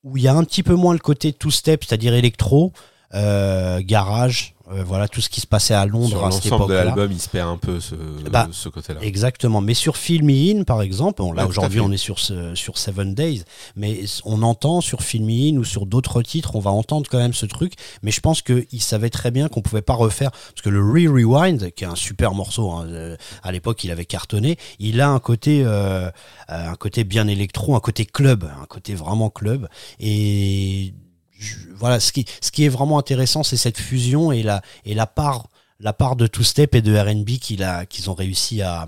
où 0.05 0.17
il 0.17 0.23
y 0.23 0.27
a 0.27 0.33
un 0.33 0.43
petit 0.43 0.63
peu 0.63 0.75
moins 0.75 0.93
le 0.93 0.99
côté 0.99 1.33
two 1.33 1.49
step, 1.49 1.83
c'est-à-dire 1.83 2.13
électro, 2.13 2.71
euh, 3.13 3.81
garage, 3.83 4.55
euh, 4.71 4.83
voilà 4.83 5.07
tout 5.07 5.21
ce 5.21 5.29
qui 5.29 5.41
se 5.41 5.47
passait 5.47 5.75
à 5.75 5.85
Londres 5.85 6.09
Sur 6.09 6.25
à 6.25 6.31
cette 6.31 6.51
de 6.51 6.73
l'album, 6.73 7.11
il 7.11 7.19
se 7.19 7.29
perd 7.29 7.49
un 7.49 7.57
peu 7.57 7.79
ce, 7.79 7.93
Bah, 8.31 8.47
ce 8.51 8.67
côté-là. 8.67 8.99
Exactement. 9.03 9.61
Mais 9.61 9.75
sur 9.75 9.95
Film 9.95 10.25
Me 10.25 10.59
In, 10.59 10.63
par 10.63 10.81
exemple, 10.81 11.21
bon, 11.21 11.31
là 11.31 11.43
Ouais, 11.43 11.49
aujourd'hui 11.49 11.81
on 11.81 11.91
est 11.91 11.97
sur 11.97 12.17
ce, 12.17 12.55
sur 12.55 12.79
Seven 12.79 13.13
Days, 13.13 13.43
mais 13.75 14.01
on 14.23 14.41
entend 14.41 14.81
sur 14.81 15.03
Film 15.03 15.29
In 15.29 15.57
ou 15.57 15.63
sur 15.63 15.85
d'autres 15.85 16.23
titres, 16.23 16.55
on 16.55 16.59
va 16.59 16.71
entendre 16.71 17.07
quand 17.09 17.19
même 17.19 17.33
ce 17.33 17.45
truc. 17.45 17.73
Mais 18.01 18.09
je 18.09 18.21
pense 18.21 18.41
qu'il 18.41 18.81
savait 18.81 19.11
très 19.11 19.29
bien 19.29 19.49
qu'on 19.49 19.61
pouvait 19.61 19.83
pas 19.83 19.93
refaire 19.93 20.31
parce 20.31 20.61
que 20.63 20.69
le 20.69 20.81
Re 20.81 21.13
Rewind, 21.13 21.71
qui 21.75 21.83
est 21.83 21.87
un 21.87 21.95
super 21.95 22.33
morceau, 22.33 22.71
hein, 22.71 22.87
euh, 22.87 23.17
à 23.43 23.51
l'époque 23.51 23.83
il 23.83 23.91
avait 23.91 24.05
cartonné, 24.05 24.57
il 24.79 24.99
a 24.99 25.09
un 25.09 25.19
côté, 25.19 25.61
euh, 25.63 26.09
un 26.47 26.75
côté 26.75 27.03
bien 27.03 27.27
électro, 27.27 27.75
un 27.75 27.79
côté 27.79 28.05
club, 28.05 28.49
un 28.59 28.65
côté 28.65 28.95
vraiment 28.95 29.29
club. 29.29 29.67
Et 29.99 30.93
je- 31.37 31.55
voilà, 31.77 31.99
ce 31.99 32.11
qui, 32.11 32.25
ce 32.41 32.51
qui 32.51 32.63
est 32.65 32.69
vraiment 32.69 32.97
intéressant, 32.99 33.43
c'est 33.43 33.57
cette 33.57 33.77
fusion 33.77 34.31
et 34.31 34.43
la, 34.43 34.61
et 34.85 34.93
la 34.93 35.07
part 35.07 35.47
la 35.81 35.91
part 35.91 36.15
de 36.15 36.25
two 36.25 36.41
step 36.41 36.73
et 36.73 36.81
de 36.81 36.95
R&B 36.97 37.31
qu'ils 37.37 38.09
ont 38.09 38.13
réussi 38.13 38.61
à, 38.61 38.87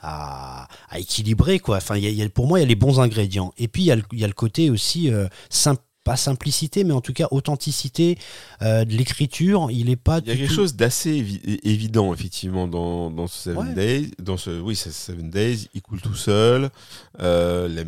à, 0.00 0.66
à 0.88 0.98
équilibrer 0.98 1.58
quoi 1.58 1.76
enfin 1.76 1.96
il 1.96 2.04
y 2.04 2.06
a- 2.06 2.10
y 2.10 2.22
a- 2.22 2.28
pour 2.30 2.46
moi 2.46 2.58
il 2.58 2.62
y 2.62 2.64
a 2.64 2.68
les 2.68 2.74
bons 2.74 3.00
ingrédients 3.00 3.52
et 3.58 3.68
puis 3.68 3.82
il 3.82 3.86
y 3.86 3.90
a 3.90 3.96
le, 3.96 4.02
il 4.12 4.18
y 4.18 4.24
a 4.24 4.28
le 4.28 4.32
côté 4.32 4.70
aussi 4.70 5.10
euh, 5.10 5.26
sim- 5.50 5.76
pas 6.04 6.16
simplicité 6.16 6.84
mais 6.84 6.94
en 6.94 7.02
tout 7.02 7.12
cas 7.12 7.28
authenticité 7.32 8.16
euh, 8.62 8.86
de 8.86 8.92
l'écriture 8.94 9.68
il 9.70 9.90
est 9.90 9.96
pas 9.96 10.20
Il 10.24 10.28
y 10.28 10.30
a 10.30 10.36
quelque 10.36 10.48
tout- 10.48 10.54
chose 10.54 10.74
d'assez 10.74 11.10
évi- 11.22 11.60
évident, 11.64 12.14
effectivement, 12.14 12.66
dans, 12.66 13.10
dans 13.10 13.26
ce 13.26 13.50
Seven 13.50 13.68
Ouais. 13.68 13.74
Days. 13.74 14.10
Dans 14.20 14.38
ce, 14.38 14.58
oui, 14.58 14.74
Seven 14.74 15.28
Days. 15.30 15.68
Il 15.74 15.82
coule 15.82 16.00
tout 16.00 16.14
seul. 16.14 16.70
Euh, 17.20 17.68
la, 17.68 17.82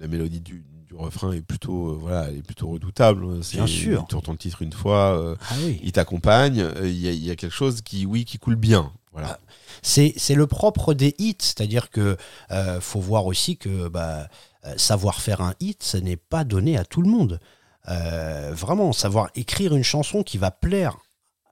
la 0.00 0.06
mélodie 0.06 0.40
du 0.40 0.62
refrain 1.00 1.32
est 1.32 1.40
plutôt, 1.42 1.90
euh, 1.90 1.98
voilà, 2.00 2.30
est 2.30 2.42
plutôt 2.42 2.68
redoutable. 2.68 3.26
Bien 3.52 3.66
sûr. 3.66 4.06
Tu 4.08 4.14
entends 4.14 4.32
le 4.32 4.38
titre 4.38 4.62
une 4.62 4.72
fois, 4.72 5.18
euh, 5.18 5.36
ah 5.50 5.54
oui 5.64 5.80
il 5.82 5.92
t'accompagne. 5.92 6.60
euh, 6.60 6.88
Il 6.88 6.98
y, 6.98 7.08
a, 7.08 7.12
il 7.12 7.24
y 7.24 7.30
a 7.30 7.36
quelque 7.36 7.54
chose 7.54 7.80
qui, 7.82 8.06
oui, 8.06 8.24
qui 8.24 8.38
coule 8.38 8.56
bien. 8.56 8.92
Voilà. 9.12 9.40
c'est 9.82 10.12
c'est 10.16 10.36
le 10.36 10.46
propre 10.46 10.94
des 10.94 11.16
hits, 11.18 11.34
c'est-à-dire 11.40 11.90
que 11.90 12.16
euh, 12.52 12.80
faut 12.80 13.00
voir 13.00 13.26
aussi 13.26 13.56
que 13.56 13.88
bah, 13.88 14.28
euh, 14.64 14.74
savoir 14.76 15.20
faire 15.20 15.40
un 15.40 15.54
hit, 15.58 15.82
ce 15.82 15.96
n'est 15.96 16.16
pas 16.16 16.44
donné 16.44 16.76
à 16.78 16.84
tout 16.84 17.02
le 17.02 17.10
monde. 17.10 17.40
Euh, 17.88 18.52
vraiment, 18.54 18.92
savoir 18.92 19.30
écrire 19.34 19.74
une 19.74 19.82
chanson 19.82 20.22
qui 20.22 20.38
va 20.38 20.50
plaire. 20.50 20.96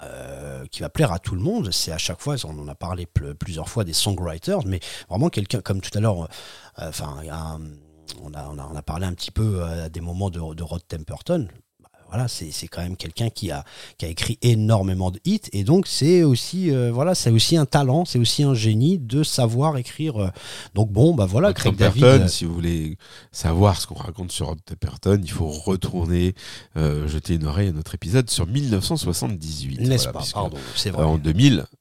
euh, 0.05 0.65
qui 0.71 0.81
va 0.83 0.89
plaire 0.89 1.11
à 1.13 1.19
tout 1.19 1.35
le 1.35 1.41
monde, 1.41 1.73
c'est 1.73 1.91
à 1.91 1.99
chaque 1.99 2.21
fois, 2.21 2.37
on 2.45 2.57
en 2.61 2.69
a 2.69 2.77
parlé 2.77 3.07
plusieurs 3.07 3.69
fois 3.69 3.83
des 3.83 3.93
songwriters, 3.93 4.65
mais 4.65 4.79
vraiment 5.09 5.29
quelqu'un 5.29 5.61
comme 5.61 5.81
tout 5.81 5.91
à 5.99 6.01
l'heure, 6.01 6.23
euh, 6.79 6.89
enfin, 6.89 7.17
un- 7.29 7.61
on, 8.23 8.33
a, 8.35 8.49
on, 8.53 8.59
a, 8.59 8.69
on 8.73 8.77
a 8.77 8.83
parlé 8.83 9.07
un 9.07 9.13
petit 9.15 9.31
peu 9.31 9.61
euh, 9.63 9.87
à 9.87 9.89
des 9.89 10.01
moments 10.01 10.31
de, 10.31 10.55
de 10.55 10.63
Rod 10.63 10.83
Temperton. 10.87 11.49
Bah, 11.81 11.89
Voilà, 12.09 12.27
c'est 12.29 12.51
c'est 12.51 12.69
quand 12.69 12.83
même 12.83 12.97
quelqu'un 12.97 13.29
qui 13.31 13.51
a, 13.51 13.65
qui 13.99 14.07
a 14.07 14.09
écrit 14.09 14.39
énormément 14.43 15.11
de 15.11 15.21
hits 15.25 15.41
et 15.53 15.63
donc 15.63 15.87
c'est 15.87 16.23
aussi 16.23 16.71
euh, 16.71 16.91
voilà 16.91 17.15
c'est 17.15 17.31
aussi 17.31 17.57
un 17.59 17.67
talent 17.67 18.05
c'est 18.07 18.19
aussi 18.19 18.43
un 18.43 18.55
génie 18.55 18.99
de 18.99 19.23
savoir 19.23 19.77
écrire 19.77 20.17
euh. 20.17 20.29
donc 20.75 20.91
bon 20.91 21.15
bah 21.15 21.27
voilà 21.27 21.53
Craig 21.53 21.77
David 21.77 22.05
euh, 22.05 22.29
si 22.29 22.47
vous 22.47 22.55
voulez 22.55 22.97
savoir 23.31 23.79
ce 23.81 23.87
qu'on 23.87 23.95
raconte 23.95 24.33
sur 24.33 24.47
Rod 24.47 24.59
Temperton, 24.65 25.21
il 25.23 25.31
faut 25.31 25.49
retourner, 25.49 26.35
euh, 26.79 27.07
jeter 27.09 27.35
une 27.35 27.47
oreille 27.47 27.69
à 27.69 27.73
notre 27.73 27.95
épisode 27.95 28.31
sur 28.31 28.47
1978. 28.47 29.81
n'est-ce 29.81 30.05
Voilà, 30.05 30.19
pas? 30.21 30.25
pardon 30.33 30.57
c'est 30.77 30.91
vrai 30.91 31.05
en 31.05 31.19
2000, 31.19 31.57
nous 31.57 31.78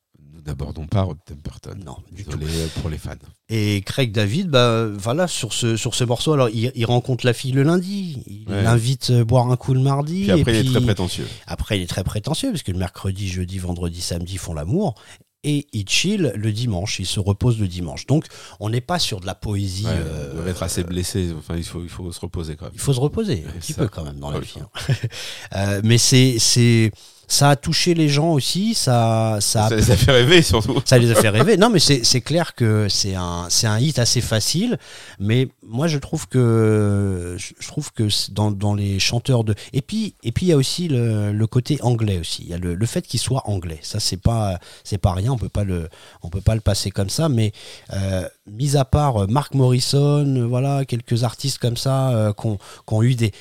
n'abordons 0.47 0.87
pas 0.87 1.01
Rod 1.03 1.17
Temperton. 1.25 1.77
non 1.85 1.97
du 2.11 2.23
tout 2.23 2.37
Désolé 2.37 2.59
euh, 2.61 2.67
pour 2.81 2.89
les 2.89 2.97
fans. 2.97 3.11
et 3.49 3.81
Craig 3.85 4.11
David 4.11 4.49
bah 4.49 4.87
voilà 4.87 5.27
sur 5.27 5.53
ce 5.53 5.77
sur 5.77 5.93
ce 5.93 6.03
morceau 6.03 6.33
alors 6.33 6.49
il, 6.49 6.71
il 6.73 6.85
rencontre 6.85 7.25
la 7.25 7.33
fille 7.33 7.51
le 7.51 7.63
lundi 7.63 8.23
il 8.27 8.45
Ouais. 8.51 8.63
l'invite 8.63 9.09
euh, 9.11 9.23
boire 9.25 9.51
un 9.51 9.57
coup 9.57 9.73
le 9.73 9.81
mardi 9.81 10.23
Puis 10.23 10.31
après, 10.31 10.55
et 10.55 10.59
il 10.61 10.67
est 10.67 10.71
très 10.71 10.81
prétentieux. 10.81 11.27
après 11.45 11.77
il 11.77 11.83
est 11.83 11.87
très 11.87 12.03
prétentieux 12.03 12.49
parce 12.51 12.63
que 12.63 12.71
le 12.71 12.77
mercredi 12.79 13.27
jeudi 13.27 13.59
vendredi 13.59 14.01
samedi 14.01 14.33
ils 14.33 14.39
font 14.39 14.53
l'amour 14.53 14.95
et 15.43 15.67
il 15.71 15.87
chill 15.87 16.31
le 16.35 16.51
dimanche 16.51 16.99
il 16.99 17.05
se 17.05 17.19
repose 17.19 17.59
le 17.59 17.67
dimanche 17.67 18.05
donc 18.07 18.25
on 18.59 18.69
n'est 18.69 18.81
pas 18.81 18.97
sur 18.99 19.19
de 19.19 19.25
la 19.27 19.35
poésie 19.35 19.85
Ouais, 19.85 19.91
euh, 19.95 20.33
doit 20.33 20.47
être 20.49 20.63
assez 20.63 20.83
blessé. 20.83 21.29
Enfin, 21.37 21.55
il 21.57 21.63
faut, 21.63 21.83
il 21.83 21.89
faut 21.89 22.11
se 22.11 22.19
reposer 22.19 22.55
quand 22.55 22.65
même. 22.65 22.73
Il 22.73 22.79
faut 22.81 22.91
se 22.93 22.99
reposer 22.99 23.43
un 23.45 23.47
Ouais, 23.47 23.59
petit 23.59 23.73
ça. 23.73 23.83
peu 23.83 23.87
quand 23.87 24.03
même 24.03 24.19
dans 24.19 24.31
la 24.31 24.39
vie. 24.39 24.55
hein. 24.59 24.67
Euh, 25.55 25.81
mais 25.83 25.97
c'est 25.99 26.37
c'est 26.39 26.91
ça 27.27 27.49
a 27.49 27.55
touché 27.55 27.93
les 27.93 28.09
gens 28.09 28.31
aussi. 28.31 28.73
Ça 28.73 29.37
ça 29.41 29.69
les 29.69 29.91
a 29.91 29.97
fait 29.97 30.11
rêver 30.11 30.41
surtout. 30.41 30.81
ça 30.85 30.97
les 30.97 31.11
a 31.11 31.15
fait 31.15 31.29
rêver. 31.29 31.57
Non, 31.57 31.69
mais 31.69 31.79
c'est 31.79 32.21
clair 32.21 32.55
que 32.55 32.87
c'est 32.89 33.15
un 33.15 33.47
c'est 33.49 33.67
un 33.67 33.79
hit 33.79 33.99
assez 33.99 34.21
facile. 34.21 34.77
Mais 35.19 35.49
moi, 35.65 35.87
je 35.87 35.97
trouve 35.97 36.27
que 36.27 37.35
je 37.37 37.67
trouve 37.67 37.91
que 37.91 38.07
dans, 38.31 38.51
dans 38.51 38.73
les 38.73 38.99
chanteurs 38.99 39.43
de 39.43 39.55
et 39.73 39.81
puis 39.81 40.15
et 40.23 40.31
puis 40.31 40.45
il 40.47 40.49
y 40.49 40.53
a 40.53 40.57
aussi 40.57 40.87
le, 40.87 41.31
le 41.33 41.47
côté 41.47 41.79
anglais 41.81 42.17
aussi. 42.19 42.43
Il 42.43 42.49
y 42.49 42.53
a 42.53 42.57
le, 42.57 42.75
le 42.75 42.85
fait 42.85 43.05
qu'il 43.05 43.19
soit 43.19 43.43
anglais. 43.45 43.79
Ça 43.81 43.99
c'est 43.99 44.21
pas 44.21 44.59
c'est 44.83 44.97
pas 44.97 45.13
rien. 45.13 45.31
On 45.33 45.37
peut 45.37 45.49
pas 45.49 45.63
le 45.63 45.89
on 46.23 46.29
peut 46.29 46.41
pas 46.41 46.55
le 46.55 46.61
passer 46.61 46.91
comme 46.91 47.09
ça. 47.09 47.27
Mais 47.29 47.51
euh, 47.93 48.27
mis 48.49 48.77
à 48.77 48.85
part 48.85 49.23
euh, 49.23 49.27
Mark 49.27 49.53
Morrison, 49.53 50.25
euh, 50.25 50.45
voilà 50.45 50.85
quelques 50.85 51.23
artistes 51.23 51.57
comme 51.57 51.77
ça 51.77 52.11
euh, 52.11 52.33
qui 52.33 52.47
ont 52.47 52.57
qui 52.57 52.93
ont 52.93 53.03
eu 53.03 53.15
des 53.15 53.31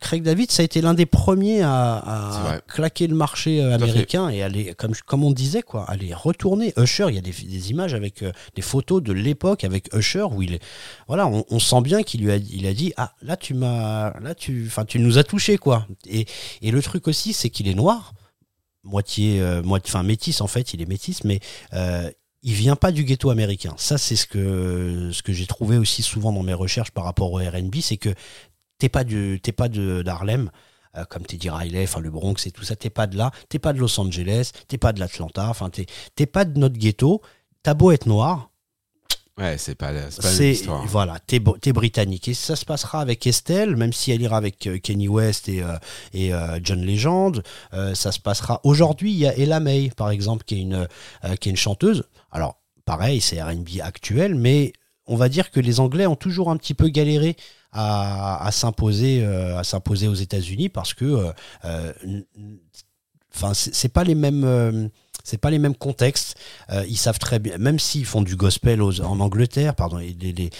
Craig 0.00 0.22
David, 0.22 0.50
ça 0.50 0.62
a 0.62 0.64
été 0.64 0.80
l'un 0.80 0.94
des 0.94 1.06
premiers 1.06 1.62
à, 1.62 2.60
claquer 2.68 3.06
le 3.06 3.14
marché 3.14 3.60
euh, 3.62 3.74
américain 3.74 4.28
et 4.28 4.42
aller, 4.42 4.74
comme, 4.74 4.94
comme 5.06 5.24
on 5.24 5.32
disait, 5.32 5.62
quoi, 5.62 5.84
aller 5.88 6.14
retourner. 6.14 6.72
Usher, 6.76 7.06
il 7.08 7.14
y 7.14 7.18
a 7.18 7.20
des, 7.20 7.32
des 7.32 7.70
images 7.70 7.94
avec 7.94 8.22
euh, 8.22 8.32
des 8.54 8.62
photos 8.62 9.02
de 9.02 9.12
l'époque 9.12 9.64
avec 9.64 9.92
Usher 9.94 10.26
où 10.30 10.42
il 10.42 10.54
est, 10.54 10.62
voilà, 11.06 11.26
on, 11.26 11.44
on 11.50 11.58
sent 11.58 11.80
bien 11.82 12.02
qu'il 12.02 12.22
lui 12.22 12.32
a, 12.32 12.36
il 12.36 12.66
a 12.66 12.74
dit, 12.74 12.92
ah, 12.96 13.14
là 13.22 13.36
tu 13.36 13.54
m'as, 13.54 14.18
là 14.20 14.34
tu, 14.34 14.64
enfin 14.66 14.84
tu 14.84 14.98
nous 14.98 15.18
as 15.18 15.24
touché 15.24 15.58
quoi. 15.58 15.86
Et, 16.08 16.26
et 16.62 16.70
le 16.70 16.82
truc 16.82 17.08
aussi, 17.08 17.32
c'est 17.32 17.50
qu'il 17.50 17.68
est 17.68 17.74
noir, 17.74 18.14
moitié, 18.84 19.40
euh, 19.40 19.62
moitié, 19.62 19.90
enfin 19.90 20.02
métis 20.02 20.40
en 20.40 20.46
fait, 20.46 20.74
il 20.74 20.82
est 20.82 20.88
métis, 20.88 21.24
mais 21.24 21.40
euh, 21.74 22.10
il 22.42 22.52
vient 22.52 22.76
pas 22.76 22.92
du 22.92 23.04
ghetto 23.04 23.30
américain. 23.30 23.74
Ça, 23.76 23.98
c'est 23.98 24.16
ce 24.16 24.26
que, 24.26 25.10
ce 25.12 25.22
que 25.22 25.32
j'ai 25.32 25.46
trouvé 25.46 25.76
aussi 25.76 26.02
souvent 26.02 26.32
dans 26.32 26.42
mes 26.42 26.54
recherches 26.54 26.92
par 26.92 27.04
rapport 27.04 27.32
au 27.32 27.38
R&B, 27.38 27.76
c'est 27.80 27.96
que 27.96 28.14
t'es 28.78 28.88
pas 28.88 29.04
du, 29.04 29.40
t'es 29.42 29.52
pas 29.52 29.68
de 29.68 30.02
d'Harlem. 30.02 30.50
euh, 30.96 31.04
comme 31.04 31.24
Teddy 31.26 31.50
Riley, 31.50 31.84
enfin 31.84 32.00
le 32.00 32.10
Bronx 32.10 32.46
et 32.46 32.50
tout 32.50 32.64
ça, 32.64 32.74
t'es 32.76 32.90
pas 32.90 33.06
de 33.06 33.16
là, 33.16 33.30
t'es 33.50 33.58
pas 33.58 33.72
de 33.74 33.78
Los 33.78 34.00
Angeles, 34.00 34.52
t'es 34.68 34.78
pas 34.78 34.92
de 34.92 35.00
l'Atlanta, 35.00 35.48
enfin 35.48 35.68
t'es 35.70 35.86
t'es 36.16 36.26
pas 36.26 36.44
de 36.46 36.58
notre 36.58 36.78
ghetto, 36.78 37.20
t'as 37.62 37.74
beau 37.74 37.90
être 37.92 38.06
noir, 38.06 38.50
Ouais, 39.38 39.56
c'est 39.56 39.76
pas, 39.76 39.92
c'est 40.10 40.20
pas 40.22 40.32
c'est 40.32 40.50
histoire. 40.50 40.84
voilà, 40.84 41.20
t'es 41.20 41.40
t'es 41.60 41.72
britannique 41.72 42.26
et 42.26 42.34
ça 42.34 42.56
se 42.56 42.64
passera 42.64 43.00
avec 43.00 43.24
Estelle, 43.24 43.76
même 43.76 43.92
si 43.92 44.10
elle 44.10 44.20
ira 44.20 44.36
avec 44.36 44.66
euh, 44.66 44.78
Kenny 44.80 45.06
West 45.06 45.48
et, 45.48 45.62
euh, 45.62 45.76
et 46.12 46.34
euh, 46.34 46.58
John 46.64 46.84
Legend, 46.84 47.42
ça 47.94 48.10
se 48.10 48.18
passera. 48.18 48.60
Aujourd'hui, 48.64 49.12
il 49.12 49.18
y 49.18 49.26
a 49.28 49.36
Ella 49.38 49.60
May 49.60 49.90
par 49.96 50.10
exemple 50.10 50.44
qui 50.44 50.56
est 50.56 50.62
une 50.62 50.88
qui 51.40 51.48
est 51.48 51.52
une 51.52 51.56
chanteuse. 51.56 52.02
Alors 52.32 52.58
pareil, 52.84 53.20
c'est 53.20 53.40
R&B 53.40 53.80
actuel, 53.80 54.34
mais 54.34 54.72
on 55.06 55.14
va 55.16 55.28
dire 55.28 55.52
que 55.52 55.60
les 55.60 55.78
Anglais 55.78 56.06
ont 56.06 56.16
toujours 56.16 56.50
un 56.50 56.56
petit 56.56 56.74
peu 56.74 56.88
galéré 56.88 57.36
à, 57.72 58.48
s'imposer 58.52 59.22
euh, 59.22 59.58
à 59.58 59.64
s'imposer 59.64 60.08
aux 60.08 60.14
États-Unis 60.14 60.68
parce 60.68 60.94
que 60.94 61.04
euh, 61.04 61.32
euh, 61.64 61.92
enfin 63.34 63.52
c'est 63.54 63.92
pas 63.92 64.04
les 64.04 64.14
mêmes 64.14 64.90
c'est 65.24 65.38
pas 65.38 65.50
les 65.50 65.58
mêmes 65.58 65.76
contextes. 65.76 66.36
Ils 66.88 66.96
savent 66.96 67.18
très 67.18 67.38
bien 67.38 67.58
même 67.58 67.78
s'ils 67.78 68.06
font 68.06 68.22
du 68.22 68.36
gospel 68.36 68.82
en 68.82 69.20
Angleterre 69.20 69.74
pardon 69.74 69.98
il 69.98 70.50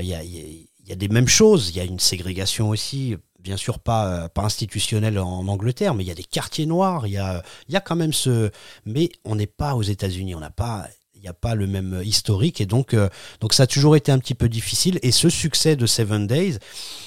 y, 0.00 0.92
a, 0.92 0.96
des 0.96 1.08
mêmes 1.08 1.28
choses. 1.28 1.70
Il 1.70 1.76
y 1.76 1.80
a 1.80 1.84
une 1.84 2.00
ségrégation 2.00 2.68
aussi 2.70 3.16
bien 3.38 3.56
sûr 3.56 3.78
pas 3.78 4.28
institutionnelle 4.36 5.18
en 5.18 5.46
Angleterre 5.46 5.94
mais 5.94 6.02
il 6.02 6.08
y 6.08 6.12
a 6.12 6.16
des 6.16 6.24
quartiers 6.24 6.66
noirs 6.66 7.06
il 7.06 7.12
y 7.12 7.18
a 7.18 7.42
y 7.68 7.76
a 7.76 7.80
quand 7.80 7.94
même 7.94 8.12
ce 8.12 8.50
mais 8.84 9.10
on 9.24 9.36
n'est 9.36 9.46
pas 9.46 9.76
aux 9.76 9.82
États-Unis 9.82 10.34
on 10.34 10.40
n'a 10.40 10.50
pas 10.50 10.88
n'y 11.26 11.30
a 11.30 11.34
pas 11.34 11.54
le 11.54 11.66
même 11.66 12.00
historique. 12.04 12.60
Et 12.60 12.66
donc 12.66 12.94
euh, 12.94 13.08
donc 13.40 13.52
ça 13.52 13.64
a 13.64 13.66
toujours 13.66 13.96
été 13.96 14.12
un 14.12 14.18
petit 14.18 14.34
peu 14.34 14.48
difficile. 14.48 14.98
Et 15.02 15.12
ce 15.12 15.28
succès 15.28 15.76
de 15.76 15.86
Seven 15.86 16.26
Days 16.26 16.58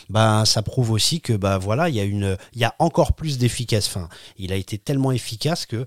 ben 0.10 0.46
ça 0.46 0.62
prouve 0.62 0.92
aussi 0.92 1.22
que 1.22 1.34
bah 1.34 1.58
voilà 1.58 1.90
il 1.90 1.96
y 1.96 2.00
a 2.00 2.04
une 2.04 2.38
il 2.54 2.60
y 2.60 2.66
a 2.66 2.76
encore 2.80 3.14
plus 3.14 3.38
d'efficace. 3.38 3.88
Enfin 3.88 4.10
il 4.38 4.52
a 4.52 4.56
été 4.56 4.78
tellement 4.78 5.12
efficace 5.12 5.66
que 5.66 5.86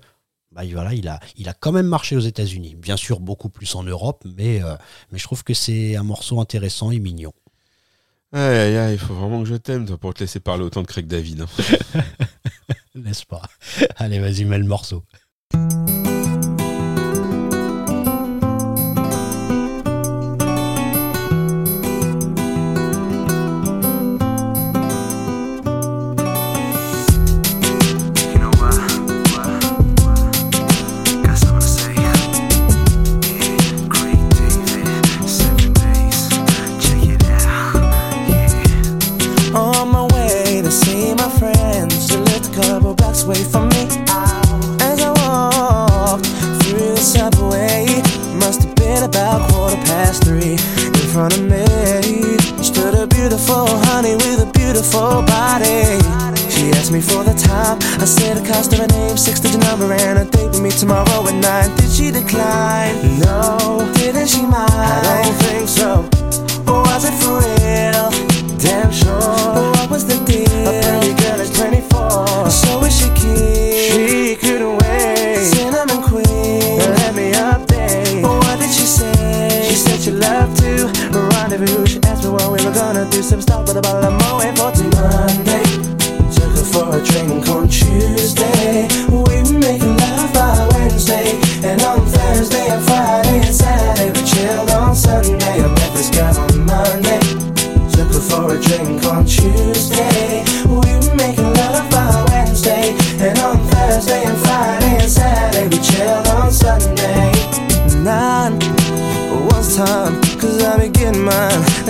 bah 0.51 0.63
voilà 0.71 0.93
il 0.93 1.07
a 1.07 1.19
il 1.35 1.49
a 1.49 1.53
quand 1.53 1.71
même 1.71 1.87
marché 1.87 2.15
aux 2.15 2.21
États-Unis. 2.21 2.75
Bien 2.75 2.97
sûr 2.97 3.19
beaucoup 3.19 3.49
plus 3.49 3.75
en 3.75 3.83
Europe 3.83 4.23
mais 4.37 4.61
euh, 4.63 4.75
mais 5.11 5.19
je 5.19 5.23
trouve 5.23 5.43
que 5.43 5.53
c'est 5.53 5.95
un 5.95 6.03
morceau 6.03 6.39
intéressant 6.39 6.91
et 6.91 6.99
mignon. 6.99 7.33
Aïe, 8.35 8.57
aïe, 8.57 8.77
aïe, 8.77 8.93
il 8.93 8.99
faut 8.99 9.13
vraiment 9.13 9.43
que 9.43 9.47
je 9.47 9.53
t'aime, 9.53 9.85
toi, 9.85 9.95
pour 9.95 10.11
te 10.15 10.21
laisser 10.21 10.39
parler 10.39 10.63
autant 10.63 10.81
de 10.81 10.87
Craig 10.87 11.05
David. 11.05 11.41
hein. 11.41 12.01
n'est-ce 12.95 13.25
pas? 13.27 13.43
Allez 13.97 14.19
vas-y 14.19 14.45
mets 14.45 14.57
le 14.57 14.65
morceau 14.65 15.03
blocks 43.25 43.53
away 43.53 43.69
me. 43.69 43.87
As 44.81 45.01
I 45.01 45.11
walked 45.23 46.25
through 46.63 46.95
the 46.95 46.97
subway, 46.97 47.85
must 48.35 48.63
have 48.63 48.75
been 48.75 49.03
about 49.03 49.49
quarter 49.51 49.77
past 49.83 50.23
three. 50.23 50.53
In 50.53 51.07
front 51.13 51.33
of 51.37 51.43
me 51.43 51.65
stood 52.63 52.93
a 52.95 53.07
beautiful 53.07 53.67
honey 53.87 54.15
with 54.15 54.41
a 54.41 54.51
beautiful 54.53 55.21
body. 55.23 55.99
She 56.49 56.71
asked 56.71 56.91
me 56.91 57.01
for 57.01 57.23
the 57.23 57.33
time. 57.33 57.77
I 58.01 58.05
said 58.05 58.37
the 58.37 58.47
cost 58.47 58.73
of 58.73 58.79
her 58.79 58.87
name, 58.87 59.17
six 59.17 59.39
digit 59.39 59.61
number, 59.61 59.91
and 59.93 60.19
a 60.19 60.25
date 60.25 60.47
with 60.47 60.61
me 60.61 60.71
tomorrow 60.71 61.27
at 61.27 61.35
nine. 61.35 61.75
Did 61.77 61.91
she 61.91 62.11
decline? 62.11 63.19
No. 63.19 63.91
Didn't 63.95 64.27
she 64.27 64.41
mind? 64.41 64.71
I 64.71 65.23
don't 65.23 65.37
think 65.47 65.67
so. 65.69 66.09
Was 66.65 67.05
it 67.05 67.15
for 67.21 67.39
real? 67.39 68.09
Damn 68.59 68.91
sure. 68.91 69.17
What 69.75 69.89
was 69.89 70.05
the 70.05 70.17
deal? 70.25 71.02
She 73.23 74.35
couldn't 74.35 74.77
wait. 74.79 75.37
Cinnamon 75.53 76.01
queen. 76.03 76.79
Let 76.79 77.15
me 77.15 77.31
update. 77.31 78.23
What 78.23 78.59
did 78.59 78.71
she 78.71 78.85
say? 78.85 79.65
She 79.69 79.75
said 79.75 79.99
she 80.01 80.11
loved 80.11 80.57
to 80.61 80.91
rendezvous. 81.11 81.85
She 81.85 81.99
asked 82.03 82.23
me 82.23 82.29
what 82.29 82.51
we 82.51 82.63
were 82.65 82.73
gonna 82.73 83.09
do. 83.09 83.21
Some 83.21 83.41
stuff 83.41 83.67
with 83.67 83.77
a 83.77 83.81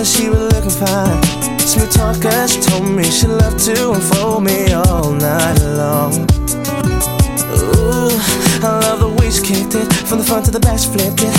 And 0.04 0.12
she 0.12 0.28
was 0.28 0.52
looking 0.52 0.68
fine. 0.68 1.22
Smooth 1.60 1.90
talker, 1.90 2.46
she 2.46 2.60
told 2.60 2.84
me 2.84 3.04
she 3.04 3.26
loved 3.26 3.58
to 3.60 3.92
unfold 3.92 4.44
me 4.44 4.70
all 4.70 5.10
night 5.12 5.58
long. 5.80 6.12
Ooh, 7.48 8.12
I 8.60 8.80
love 8.84 9.00
the 9.00 9.08
way 9.18 9.30
she 9.30 9.40
kicked 9.42 9.74
it. 9.74 9.90
From 10.06 10.18
the 10.18 10.24
front 10.24 10.44
to 10.44 10.50
the 10.50 10.60
back, 10.60 10.78
she 10.78 10.88
flipped 10.90 11.22
it. 11.22 11.32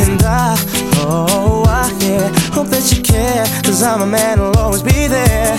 And 0.00 0.22
I, 0.22 0.56
oh, 1.04 1.64
I, 1.68 1.92
yeah, 2.00 2.32
hope 2.54 2.68
that 2.68 2.90
you 2.90 3.02
care. 3.02 3.44
Cause 3.62 3.82
I'm 3.82 4.00
a 4.00 4.06
man 4.06 4.38
who'll 4.38 4.56
always 4.56 4.82
be 4.82 5.06
there. 5.08 5.58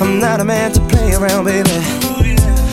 I'm 0.00 0.20
not 0.20 0.40
a 0.40 0.44
man 0.44 0.70
to 0.74 0.80
play 0.82 1.14
around, 1.14 1.46
baby. 1.46 2.11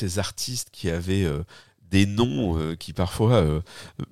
Ces 0.00 0.18
artistes 0.18 0.70
qui 0.72 0.90
avaient 0.90 1.24
euh, 1.24 1.44
des 1.90 2.06
noms 2.06 2.58
euh, 2.58 2.74
qui 2.74 2.92
parfois 2.92 3.34
euh, 3.34 3.60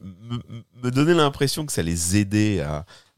me, 0.03 0.91
donnaient 0.91 1.15
l'impression 1.15 1.65
que 1.65 1.73
ça 1.73 1.83
les 1.83 2.17
aidait 2.17 2.61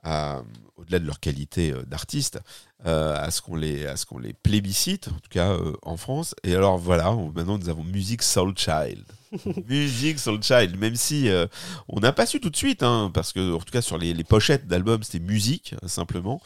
à, 0.03 0.43
au-delà 0.77 0.99
de 0.99 1.07
leur 1.07 1.21
qualité 1.21 1.75
d'artiste, 1.87 2.41
à 2.85 3.31
ce 3.31 3.43
qu'on 3.43 3.57
les, 3.57 3.87
à 3.87 3.97
ce 3.97 4.07
qu'on 4.07 4.19
les 4.19 4.33
plébiscite, 4.33 5.09
en 5.09 5.19
tout 5.19 5.29
cas 5.29 5.55
en 5.83 5.99
France. 5.99 6.35
Et 6.43 6.55
alors 6.55 6.79
voilà, 6.79 7.15
maintenant 7.35 7.59
nous 7.59 7.69
avons 7.69 7.85
Music 7.85 8.23
Soul 8.23 8.57
Child. 8.57 9.05
Music 9.69 10.19
Soul 10.19 10.43
Child, 10.43 10.77
même 10.79 10.97
si 10.97 11.29
euh, 11.29 11.47
on 11.89 12.01
n'a 12.01 12.13
pas 12.13 12.27
su 12.27 12.41
tout 12.41 12.51
de 12.51 12.57
suite, 12.57 12.83
hein, 12.83 13.11
parce 13.15 13.33
que 13.33 13.55
en 13.55 13.59
tout 13.59 13.71
cas 13.73 13.83
sur 13.83 13.97
les, 13.99 14.13
les 14.15 14.25
pochettes 14.25 14.67
d'albums 14.67 15.03
c'était 15.03 15.21
musique 15.25 15.75
simplement. 15.87 16.41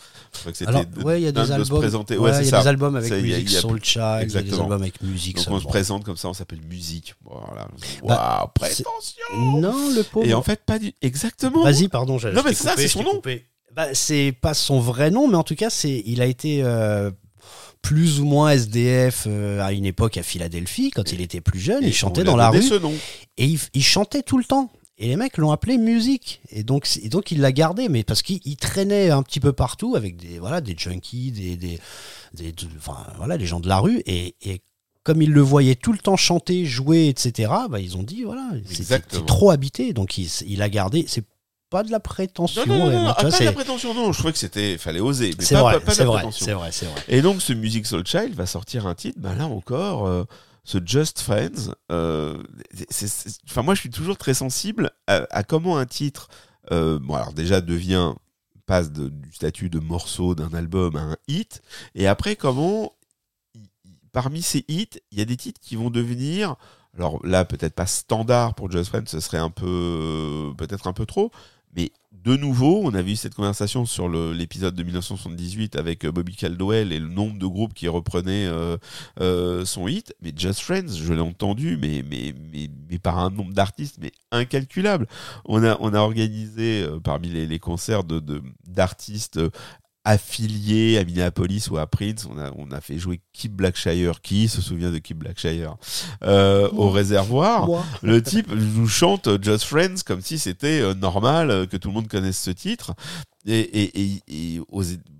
Que 0.44 0.52
c'était 0.52 0.66
Alors, 0.68 0.84
de- 0.84 1.02
ouais, 1.02 1.20
il 1.20 1.24
y 1.24 1.26
a 1.28 1.32
des 1.32 1.40
de 1.46 1.52
albums. 1.52 1.78
présenter. 1.80 2.16
Ouais, 2.18 2.30
Ouais, 2.30 2.40
il 2.44 2.50
y 2.50 2.54
a 2.54 2.60
des 2.62 2.68
albums 2.68 2.96
avec 2.96 3.10
a- 3.12 3.60
Soul 3.60 3.80
Child, 3.82 3.94
il 3.94 4.00
y 4.00 4.02
a 4.02 4.18
des 4.18 4.24
Exactement. 4.24 4.62
albums 4.64 4.82
avec 4.82 5.00
musique 5.02 5.36
Donc 5.36 5.46
on 5.50 5.60
se 5.60 5.66
présente 5.66 6.04
comme 6.04 6.16
ça, 6.16 6.28
on 6.28 6.34
s'appelle 6.34 6.60
musique. 6.68 7.14
Voilà. 7.24 7.68
Bah, 8.02 8.50
Waouh, 8.58 8.68
c'est- 8.68 8.82
prétention. 8.84 9.60
Non, 9.60 9.90
le 9.94 10.02
pauvre. 10.02 10.26
Et 10.26 10.34
en 10.34 10.42
fait 10.42 10.60
pas 10.64 10.78
du 10.78 10.92
exactement. 11.02 11.64
Vas-y, 11.64 11.88
pardon, 11.88 12.18
j'ai 12.18 12.32
Non, 12.32 12.42
mais 12.44 12.54
ça, 12.54 12.74
c'est 12.76 12.88
son 12.88 13.02
nom. 13.02 13.22
Bah, 13.74 13.88
c'est 13.92 14.32
pas 14.40 14.54
son 14.54 14.78
vrai 14.78 15.10
nom, 15.10 15.26
mais 15.26 15.36
en 15.36 15.42
tout 15.42 15.56
cas, 15.56 15.68
c'est, 15.68 16.02
il 16.06 16.22
a 16.22 16.26
été 16.26 16.62
euh, 16.62 17.10
plus 17.84 18.18
ou 18.20 18.24
moins 18.24 18.50
SDF 18.50 19.24
euh, 19.26 19.60
à 19.62 19.72
une 19.72 19.84
époque 19.84 20.16
à 20.16 20.22
Philadelphie, 20.22 20.90
quand 20.90 21.12
il 21.12 21.20
était 21.20 21.42
plus 21.42 21.60
jeune. 21.60 21.84
Il 21.84 21.92
chantait 21.92 22.24
dans 22.24 22.36
la 22.36 22.48
rue 22.50 22.62
ce 22.62 22.74
nom. 22.80 22.94
et 23.36 23.44
il, 23.44 23.60
il 23.74 23.84
chantait 23.84 24.22
tout 24.22 24.38
le 24.38 24.44
temps. 24.44 24.70
Et 24.96 25.08
les 25.08 25.16
mecs 25.16 25.36
l'ont 25.36 25.50
appelé 25.50 25.76
musique. 25.76 26.40
Et 26.50 26.62
donc, 26.62 26.88
et 27.02 27.08
donc 27.10 27.30
il 27.30 27.40
l'a 27.42 27.52
gardé, 27.52 27.88
mais 27.90 28.02
parce 28.02 28.22
qu'il 28.22 28.40
il 28.46 28.56
traînait 28.56 29.10
un 29.10 29.22
petit 29.22 29.38
peu 29.40 29.52
partout 29.52 29.96
avec 29.96 30.16
des, 30.16 30.38
voilà, 30.38 30.62
des 30.62 30.74
junkies, 30.78 31.30
des, 31.32 31.56
des, 31.56 31.78
des- 32.32 32.52
de- 32.52 32.66
enfin, 32.78 32.96
voilà, 33.18 33.36
les 33.36 33.44
gens 33.44 33.60
de 33.60 33.68
la 33.68 33.78
rue. 33.80 34.02
Et, 34.06 34.34
et 34.40 34.62
comme 35.02 35.20
ils 35.20 35.30
le 35.32 35.42
voyaient 35.42 35.74
tout 35.74 35.92
le 35.92 35.98
temps 35.98 36.16
chanter, 36.16 36.64
jouer, 36.64 37.08
etc., 37.08 37.52
bah, 37.68 37.80
ils 37.80 37.98
ont 37.98 38.02
dit, 38.02 38.22
voilà, 38.22 38.48
c'est 38.70 38.84
trop 39.26 39.50
habité. 39.50 39.92
Donc 39.92 40.16
il, 40.16 40.28
il 40.46 40.62
a 40.62 40.70
gardé. 40.70 41.04
C'est 41.06 41.24
pas 41.74 41.82
de 41.82 41.90
la 41.90 41.98
prétention. 41.98 42.64
Non, 42.66 42.78
non, 42.78 42.90
non, 42.90 43.08
ah, 43.08 43.14
pas 43.20 43.30
de 43.36 43.44
la 43.44 43.52
prétention, 43.52 43.94
non. 43.94 44.12
Je 44.12 44.18
trouvais 44.18 44.32
que 44.32 44.38
c'était, 44.38 44.78
fallait 44.78 45.00
oser. 45.00 45.34
C'est 45.40 45.56
vrai, 45.56 45.80
c'est 45.90 46.04
vrai, 46.04 46.70
c'est 46.70 46.86
vrai. 46.86 47.02
Et 47.08 47.20
donc, 47.20 47.42
ce 47.42 47.52
Music 47.52 47.84
Soul 47.84 48.06
Child 48.06 48.32
va 48.34 48.46
sortir 48.46 48.86
un 48.86 48.94
titre, 48.94 49.18
ben 49.20 49.34
là 49.34 49.46
encore, 49.46 50.06
euh, 50.06 50.22
ce 50.62 50.78
Just 50.84 51.18
Friends. 51.20 51.72
euh, 51.90 52.40
Enfin, 53.50 53.62
moi, 53.62 53.74
je 53.74 53.80
suis 53.80 53.90
toujours 53.90 54.16
très 54.16 54.34
sensible 54.34 54.92
à, 55.08 55.26
à 55.30 55.42
comment 55.42 55.76
un 55.76 55.86
titre, 55.86 56.28
euh, 56.70 57.00
bon, 57.02 57.14
alors 57.14 57.32
déjà 57.32 57.60
devient, 57.60 58.12
passe 58.66 58.92
de- 58.92 59.08
du 59.08 59.32
statut 59.32 59.68
de 59.68 59.80
morceau 59.80 60.36
d'un 60.36 60.54
album 60.54 60.94
à 60.94 61.00
un 61.02 61.16
hit, 61.26 61.60
et 61.96 62.06
après, 62.06 62.36
comment, 62.36 62.92
parmi 64.12 64.42
ces 64.42 64.64
hits, 64.68 64.88
il 65.10 65.18
y 65.18 65.22
a 65.22 65.24
des 65.24 65.36
titres 65.36 65.60
qui 65.60 65.74
vont 65.74 65.90
devenir, 65.90 66.54
alors 66.96 67.18
là, 67.26 67.44
peut-être 67.44 67.74
pas 67.74 67.86
standard 67.86 68.54
pour 68.54 68.70
Just 68.70 68.88
Friends, 68.90 69.06
ce 69.08 69.18
serait 69.18 69.38
un 69.38 69.50
peu, 69.50 70.52
peut-être 70.56 70.86
un 70.86 70.92
peu 70.92 71.04
trop, 71.06 71.32
mais 71.76 71.90
de 72.24 72.36
nouveau, 72.36 72.80
on 72.82 72.94
avait 72.94 73.12
eu 73.12 73.16
cette 73.16 73.34
conversation 73.34 73.84
sur 73.84 74.08
l'épisode 74.08 74.74
de 74.74 74.82
1978 74.82 75.76
avec 75.76 76.04
euh, 76.04 76.10
Bobby 76.10 76.34
Caldwell 76.34 76.90
et 76.90 76.98
le 76.98 77.08
nombre 77.08 77.38
de 77.38 77.46
groupes 77.46 77.74
qui 77.74 77.86
reprenaient 77.86 78.46
euh, 78.46 78.78
euh, 79.20 79.66
son 79.66 79.86
hit. 79.86 80.14
Mais 80.22 80.32
Just 80.34 80.60
Friends, 80.60 80.88
je 80.88 81.12
l'ai 81.12 81.20
entendu, 81.20 81.76
mais, 81.76 82.02
par 83.02 83.18
un 83.18 83.28
nombre 83.28 83.52
d'artistes, 83.52 83.98
mais 84.00 84.12
incalculable. 84.32 85.06
On 85.44 85.62
a, 85.62 85.98
organisé 85.98 86.86
parmi 87.02 87.28
les, 87.28 87.58
concerts 87.58 88.04
de- 88.04 88.42
affiliés 90.04 90.98
à 90.98 91.04
Minneapolis 91.04 91.68
ou 91.70 91.78
à 91.78 91.86
Prince, 91.86 92.26
on 92.30 92.38
a, 92.38 92.52
on 92.56 92.70
a 92.70 92.80
fait 92.80 92.98
jouer 92.98 93.20
Kip 93.32 93.52
Blackshire. 93.52 94.20
Qui 94.22 94.48
se 94.48 94.60
souvient 94.60 94.90
de 94.90 94.98
Kip 94.98 95.18
Blackshire 95.18 95.76
euh, 96.22 96.68
au 96.72 96.90
réservoir 96.90 97.68
le 98.02 98.22
type 98.22 98.50
nous 98.52 98.88
chante 98.88 99.28
Just 99.42 99.64
Friends 99.64 100.02
comme 100.04 100.20
si 100.20 100.38
c'était 100.38 100.80
euh, 100.80 100.94
normal 100.94 101.50
euh, 101.50 101.66
que 101.66 101.76
tout 101.76 101.88
le 101.88 101.94
monde 101.94 102.08
connaisse 102.08 102.38
ce 102.38 102.50
titre. 102.50 102.94
Et, 103.46 103.60
et, 103.60 104.00
et, 104.00 104.56
et 104.56 104.60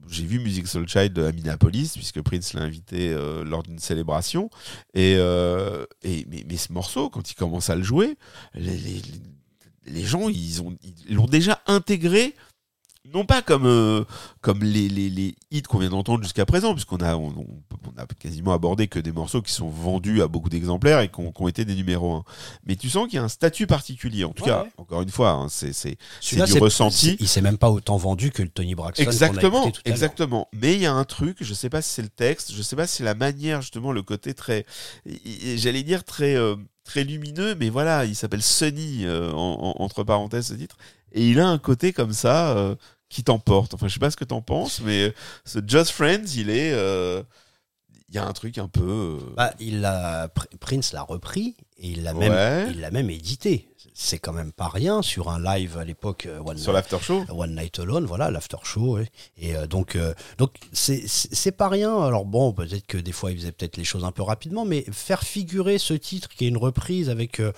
j'ai 0.08 0.24
vu 0.24 0.38
Music 0.38 0.66
Soul 0.66 0.88
Child 0.88 1.18
à 1.18 1.32
Minneapolis, 1.32 1.92
puisque 1.94 2.20
Prince 2.22 2.52
l'a 2.52 2.62
invité 2.62 3.10
euh, 3.10 3.44
lors 3.44 3.62
d'une 3.62 3.78
célébration. 3.78 4.48
Et, 4.94 5.16
euh, 5.18 5.84
et 6.02 6.26
mais, 6.30 6.44
mais 6.48 6.56
ce 6.56 6.72
morceau, 6.72 7.10
quand 7.10 7.30
il 7.30 7.34
commence 7.34 7.70
à 7.70 7.76
le 7.76 7.82
jouer, 7.82 8.16
les, 8.54 8.76
les, 8.76 9.02
les 9.86 10.04
gens, 10.04 10.28
ils 10.28 10.62
ont 10.62 10.76
ils 11.08 11.14
l'ont 11.14 11.26
déjà 11.26 11.60
intégré. 11.66 12.34
Non 13.12 13.26
pas 13.26 13.42
comme 13.42 13.66
euh, 13.66 14.02
comme 14.40 14.62
les, 14.64 14.88
les, 14.88 15.10
les 15.10 15.34
hits 15.50 15.62
qu'on 15.62 15.78
vient 15.78 15.90
d'entendre 15.90 16.22
jusqu'à 16.22 16.46
présent, 16.46 16.72
puisqu'on 16.72 16.96
a 16.96 17.16
on, 17.16 17.28
on, 17.28 17.46
on 17.86 18.00
a 18.02 18.06
quasiment 18.18 18.52
abordé 18.54 18.88
que 18.88 18.98
des 18.98 19.12
morceaux 19.12 19.42
qui 19.42 19.52
sont 19.52 19.68
vendus 19.68 20.22
à 20.22 20.26
beaucoup 20.26 20.48
d'exemplaires 20.48 21.00
et 21.00 21.08
qui 21.08 21.20
ont, 21.20 21.30
qui 21.30 21.42
ont 21.42 21.48
été 21.48 21.64
des 21.66 21.74
numéros 21.74 22.14
1 22.14 22.24
mais 22.66 22.76
tu 22.76 22.88
sens 22.88 23.04
qu'il 23.06 23.16
y 23.16 23.18
a 23.18 23.22
un 23.22 23.28
statut 23.28 23.66
particulier. 23.66 24.24
En 24.24 24.30
tout 24.32 24.42
Ouais, 24.44 24.48
cas, 24.50 24.62
ouais. 24.64 24.72
encore 24.78 25.02
une 25.02 25.10
fois, 25.10 25.30
hein, 25.32 25.46
c'est 25.50 25.72
c'est 25.74 25.96
du 26.32 26.58
ressenti. 26.58 27.16
Il 27.20 27.28
s'est 27.28 27.42
même 27.42 27.58
pas 27.58 27.70
autant 27.70 27.98
vendu 27.98 28.30
que 28.30 28.42
le 28.42 28.48
Tony 28.48 28.74
Braxton. 28.74 29.02
Exactement, 29.04 29.70
tout 29.70 29.80
à 29.84 29.90
exactement. 29.90 30.48
Mais 30.54 30.74
il 30.74 30.80
y 30.80 30.86
a 30.86 30.92
un 30.94 31.04
truc, 31.04 31.36
je 31.40 31.52
sais 31.54 31.68
pas 31.68 31.82
si 31.82 31.90
c'est 31.90 32.02
le 32.02 32.08
texte, 32.08 32.52
je 32.54 32.62
sais 32.62 32.74
pas 32.76 32.86
si 32.86 32.96
c'est 32.96 33.04
la 33.04 33.14
manière 33.14 33.60
justement, 33.60 33.92
le 33.92 34.02
côté 34.02 34.32
très, 34.34 34.64
j'allais 35.56 35.82
dire 35.82 36.04
très 36.04 36.34
euh, 36.36 36.56
très 36.84 37.04
lumineux, 37.04 37.54
mais 37.54 37.68
voilà, 37.70 38.04
il 38.06 38.14
s'appelle 38.16 38.42
Sunny 38.42 39.04
euh, 39.04 39.30
en- 39.32 39.74
en- 39.78 39.82
entre 39.82 40.04
parenthèses 40.04 40.46
ce 40.48 40.54
titre, 40.54 40.76
et 41.12 41.28
il 41.28 41.38
a 41.40 41.48
un 41.48 41.58
côté 41.58 41.92
comme 41.92 42.12
ça 42.12 42.56
euh, 42.56 42.74
qui 43.14 43.22
t'emporte. 43.24 43.74
Enfin, 43.74 43.86
je 43.88 43.94
sais 43.94 44.00
pas 44.00 44.10
ce 44.10 44.16
que 44.16 44.24
t'en 44.24 44.42
penses, 44.42 44.80
mais 44.80 45.04
euh, 45.04 45.14
ce 45.44 45.60
Just 45.66 45.90
Friends, 45.92 46.24
il 46.36 46.50
est, 46.50 46.72
euh, 46.72 47.22
il 48.08 48.14
y 48.16 48.18
a 48.18 48.26
un 48.26 48.32
truc 48.32 48.58
un 48.58 48.68
peu. 48.68 49.18
euh, 49.20 49.34
Bah, 49.36 49.54
il 49.60 49.80
Pr- 49.80 50.56
Prince 50.58 50.92
l'a 50.92 51.02
repris 51.02 51.54
et 51.78 51.88
il 51.90 52.02
l'a 52.02 52.12
Ouais. 52.14 52.28
même, 52.28 52.70
il 52.72 52.80
l'a 52.80 52.90
même 52.90 53.10
édité. 53.10 53.68
C'est 53.96 54.18
quand 54.18 54.32
même 54.32 54.50
pas 54.50 54.66
rien 54.66 55.02
sur 55.02 55.30
un 55.30 55.38
live 55.40 55.78
à 55.78 55.84
l'époque. 55.84 56.26
sur 56.56 56.72
l'after 56.72 56.98
show. 57.00 57.22
One 57.28 57.54
Night 57.54 57.78
Alone, 57.78 58.06
voilà, 58.06 58.28
l'after 58.32 58.56
show. 58.64 58.98
Et 59.38 59.54
donc, 59.70 59.94
euh, 59.94 60.12
donc 60.38 60.50
c'est 60.72 61.06
c'est 61.06 61.32
c'est 61.32 61.52
pas 61.52 61.68
rien. 61.68 61.96
Alors 62.02 62.24
bon, 62.24 62.52
peut-être 62.52 62.86
que 62.88 62.98
des 62.98 63.12
fois 63.12 63.30
il 63.30 63.36
faisait 63.38 63.52
peut-être 63.52 63.76
les 63.76 63.84
choses 63.84 64.04
un 64.04 64.10
peu 64.10 64.22
rapidement, 64.22 64.64
mais 64.64 64.84
faire 64.90 65.22
figurer 65.22 65.78
ce 65.78 65.94
titre 65.94 66.28
qui 66.28 66.44
est 66.44 66.48
une 66.48 66.56
reprise 66.56 67.08
avec, 67.08 67.38
euh, 67.38 67.52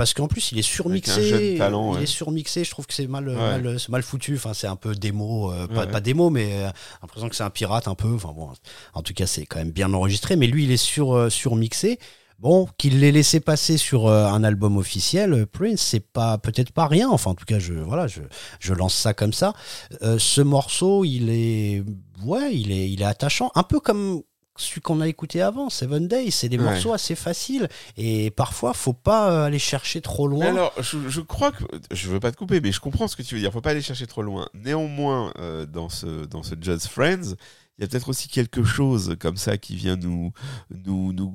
parce 0.00 0.14
qu'en 0.14 0.28
plus 0.28 0.50
il 0.52 0.58
est 0.58 0.62
surmixé, 0.62 1.22
jeune 1.22 1.58
talent, 1.58 1.94
il 1.98 2.04
est 2.04 2.06
surmixé. 2.06 2.64
Je 2.64 2.70
trouve 2.70 2.86
que 2.86 2.94
c'est 2.94 3.06
mal, 3.06 3.28
Ouais. 3.28 3.76
mal, 3.90 4.02
foutu. 4.02 4.34
Enfin, 4.36 4.54
c'est 4.54 4.66
un 4.66 4.76
peu 4.76 4.94
démo, 4.94 5.52
euh, 5.52 5.66
pas, 5.66 5.80
Ouais. 5.80 5.86
pas 5.90 6.00
démo, 6.00 6.30
mais 6.30 6.48
euh, 6.54 6.70
l'impression 7.02 7.28
que 7.28 7.36
c'est 7.36 7.42
un 7.42 7.50
pirate 7.50 7.86
un 7.86 7.94
peu. 7.94 8.14
Enfin 8.14 8.32
bon, 8.34 8.48
en 8.94 9.02
tout 9.02 9.12
cas 9.12 9.26
c'est 9.26 9.44
quand 9.44 9.58
même 9.58 9.72
bien 9.72 9.92
enregistré. 9.92 10.36
Mais 10.36 10.46
lui 10.46 10.64
il 10.64 10.70
est 10.72 10.78
sur 10.78 11.12
euh, 11.14 11.28
surmixé. 11.28 11.98
Bon, 12.38 12.66
qu'il 12.78 13.00
l'ait 13.00 13.12
laissé 13.12 13.38
passer 13.38 13.76
sur 13.76 14.06
euh, 14.06 14.24
un 14.24 14.42
album 14.44 14.78
officiel, 14.78 15.44
Prince, 15.46 15.82
c'est 15.82 16.00
pas 16.00 16.38
peut-être 16.38 16.72
pas 16.72 16.86
rien. 16.86 17.10
Enfin, 17.10 17.32
en 17.32 17.34
tout 17.34 17.44
cas, 17.44 17.58
je 17.58 17.74
voilà, 17.74 18.06
je, 18.06 18.22
je 18.60 18.72
lance 18.72 18.94
ça 18.94 19.12
comme 19.12 19.34
ça. 19.34 19.52
Euh, 20.00 20.18
ce 20.18 20.40
morceau, 20.40 21.04
il 21.04 21.28
est 21.28 21.82
ouais, 22.24 22.54
il 22.56 22.72
est 22.72 22.90
il 22.90 23.02
est 23.02 23.04
attachant, 23.04 23.50
un 23.54 23.62
peu 23.62 23.78
comme 23.78 24.22
celui 24.60 24.80
qu'on 24.80 25.00
a 25.00 25.08
écouté 25.08 25.42
avant, 25.42 25.70
Seven 25.70 26.06
Days. 26.08 26.30
C'est 26.30 26.48
des 26.48 26.58
Ouais. 26.58 26.64
morceaux 26.64 26.92
assez 26.92 27.14
faciles 27.16 27.68
et 27.96 28.30
parfois, 28.30 28.74
faut 28.74 28.92
pas 28.92 29.30
euh, 29.32 29.44
aller 29.46 29.58
chercher 29.58 30.00
trop 30.00 30.28
loin. 30.28 30.44
Mais 30.44 30.50
alors, 30.50 30.72
je, 30.80 31.08
je 31.08 31.20
crois 31.20 31.52
que 31.52 31.64
je 31.90 32.08
veux 32.08 32.20
pas 32.20 32.30
te 32.32 32.36
couper, 32.36 32.60
mais 32.60 32.72
je 32.72 32.80
comprends 32.80 33.08
ce 33.08 33.16
que 33.16 33.22
tu 33.22 33.34
veux 33.34 33.40
dire. 33.40 33.52
Faut 33.52 33.60
pas 33.60 33.70
aller 33.70 33.82
chercher 33.82 34.06
trop 34.06 34.22
loin. 34.22 34.48
Néanmoins, 34.54 35.32
euh, 35.38 35.66
dans 35.66 35.88
ce 35.88 36.24
dans 36.26 36.42
ce 36.42 36.54
Just 36.60 36.86
Friends, 36.88 37.34
il 37.78 37.82
y 37.82 37.84
a 37.84 37.88
peut-être 37.88 38.08
aussi 38.10 38.28
quelque 38.28 38.62
chose 38.62 39.16
comme 39.18 39.36
ça 39.36 39.56
qui 39.56 39.74
vient 39.76 39.96
nous 39.96 40.32
nous 40.70 41.12
nous 41.12 41.34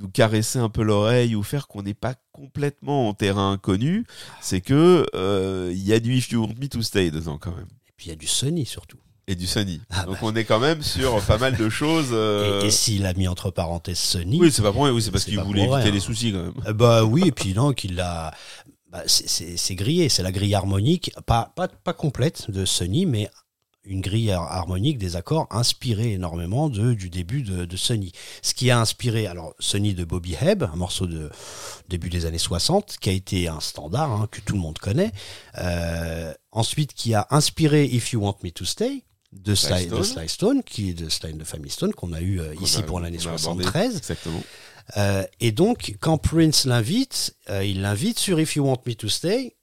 nous 0.00 0.08
caresser 0.08 0.58
un 0.58 0.68
peu 0.68 0.82
l'oreille 0.82 1.36
ou 1.36 1.42
faire 1.44 1.68
qu'on 1.68 1.82
n'est 1.82 1.94
pas 1.94 2.14
complètement 2.32 3.08
en 3.08 3.14
terrain 3.14 3.52
inconnu. 3.52 4.04
C'est 4.40 4.60
que 4.60 5.06
euh, 5.14 5.70
il 5.72 5.84
y 5.84 5.92
a 5.92 6.00
du 6.00 6.14
If 6.16 6.30
You 6.30 6.42
Want 6.42 6.54
Me 6.60 6.66
to 6.68 6.82
Stay 6.82 7.10
dedans 7.12 7.38
quand 7.38 7.54
même 7.54 7.68
Et 7.88 7.92
puis 7.96 8.06
il 8.06 8.08
y 8.10 8.12
a 8.12 8.16
du 8.16 8.26
Sony 8.26 8.66
surtout. 8.66 8.98
Et 9.26 9.34
du 9.34 9.46
Sunny. 9.46 9.80
Ah 9.90 10.04
Donc 10.04 10.14
bah. 10.16 10.20
on 10.22 10.34
est 10.36 10.44
quand 10.44 10.60
même 10.60 10.82
sur 10.82 11.20
pas 11.22 11.38
mal 11.38 11.56
de 11.56 11.68
choses. 11.68 12.08
euh, 12.12 12.60
Et, 12.64 12.66
et 12.66 12.70
s'il 12.70 13.06
a 13.06 13.12
mis 13.14 13.26
entre 13.28 13.50
parenthèses 13.50 13.98
Sony, 13.98 14.38
Oui, 14.40 14.50
c'est 14.52 14.62
pas 14.62 14.72
pour 14.72 14.84
rien. 14.84 14.92
Oui, 14.92 15.02
c'est 15.02 15.10
parce 15.10 15.24
qu'il 15.24 15.38
voulait 15.40 15.64
éviter 15.64 15.90
les 15.90 16.00
soucis 16.00 16.32
quand 16.32 16.38
même. 16.42 16.54
Euh, 16.66 16.72
Bah 16.72 17.04
oui, 17.04 17.22
et 17.26 17.32
puis 17.32 17.54
non, 17.54 17.72
qu'il 17.72 17.94
l'a. 17.96 18.32
bah, 18.90 19.02
c'est- 19.06 19.74
grillé, 19.74 20.08
c'est 20.08 20.22
la 20.22 20.32
grille 20.32 20.54
harmonique, 20.54 21.10
pas, 21.26 21.52
pas, 21.56 21.68
pas 21.68 21.92
complète 21.94 22.50
de 22.50 22.64
Sony, 22.64 23.06
mais 23.06 23.28
une 23.86 24.00
grille 24.00 24.30
har- 24.30 24.50
harmonique 24.50 24.96
des 24.96 25.14
accords 25.16 25.46
inspirée 25.50 26.12
énormément 26.12 26.70
de, 26.70 26.94
du 26.94 27.10
début 27.10 27.42
de, 27.42 27.66
de 27.66 27.76
Sony. 27.76 28.12
Ce 28.40 28.54
qui 28.54 28.70
a 28.70 28.80
inspiré, 28.80 29.26
alors 29.26 29.52
Sony 29.58 29.92
de 29.92 30.04
Bobby 30.04 30.34
Hebb, 30.40 30.62
un 30.72 30.76
morceau 30.76 31.06
de 31.06 31.28
début 31.90 32.08
des 32.08 32.24
années 32.24 32.38
60, 32.38 32.96
qui 32.98 33.10
a 33.10 33.12
été 33.12 33.46
un 33.48 33.60
standard 33.60 34.10
hein, 34.10 34.28
que 34.30 34.40
tout 34.40 34.54
le 34.54 34.60
monde 34.60 34.78
connaît. 34.78 35.12
Euh, 35.58 36.32
ensuite, 36.52 36.94
qui 36.94 37.12
a 37.14 37.26
inspiré 37.30 37.84
If 37.84 38.12
You 38.12 38.20
Want 38.22 38.38
Me 38.42 38.50
to 38.52 38.64
Stay 38.64 39.02
de 39.34 39.54
Sly 39.54 39.68
Sly, 39.68 39.86
de 39.86 40.02
Stone. 40.02 40.04
Sly 40.04 40.28
Stone, 40.28 40.62
qui 40.62 40.90
est 40.90 40.94
de 40.94 41.08
Sly 41.08 41.34
de 41.34 41.44
Family 41.44 41.70
Stone, 41.70 41.92
qu'on 41.92 42.12
a 42.12 42.20
eu 42.20 42.40
euh, 42.40 42.54
ici 42.62 42.78
a- 42.78 42.82
pour 42.82 43.00
l'année 43.00 43.18
qu'on 43.18 43.30
a 43.30 43.34
abordé. 43.34 43.64
73. 43.64 43.96
Exactement. 43.96 44.42
Euh, 44.96 45.24
et 45.40 45.50
donc, 45.52 45.94
quand 46.00 46.18
Prince 46.18 46.66
l'invite, 46.66 47.34
euh, 47.50 47.64
il 47.64 47.80
l'invite 47.82 48.18
sur 48.18 48.38
If 48.40 48.56
You 48.56 48.64
Want 48.64 48.80
Me 48.86 48.94
to 48.94 49.08
Stay. 49.08 49.56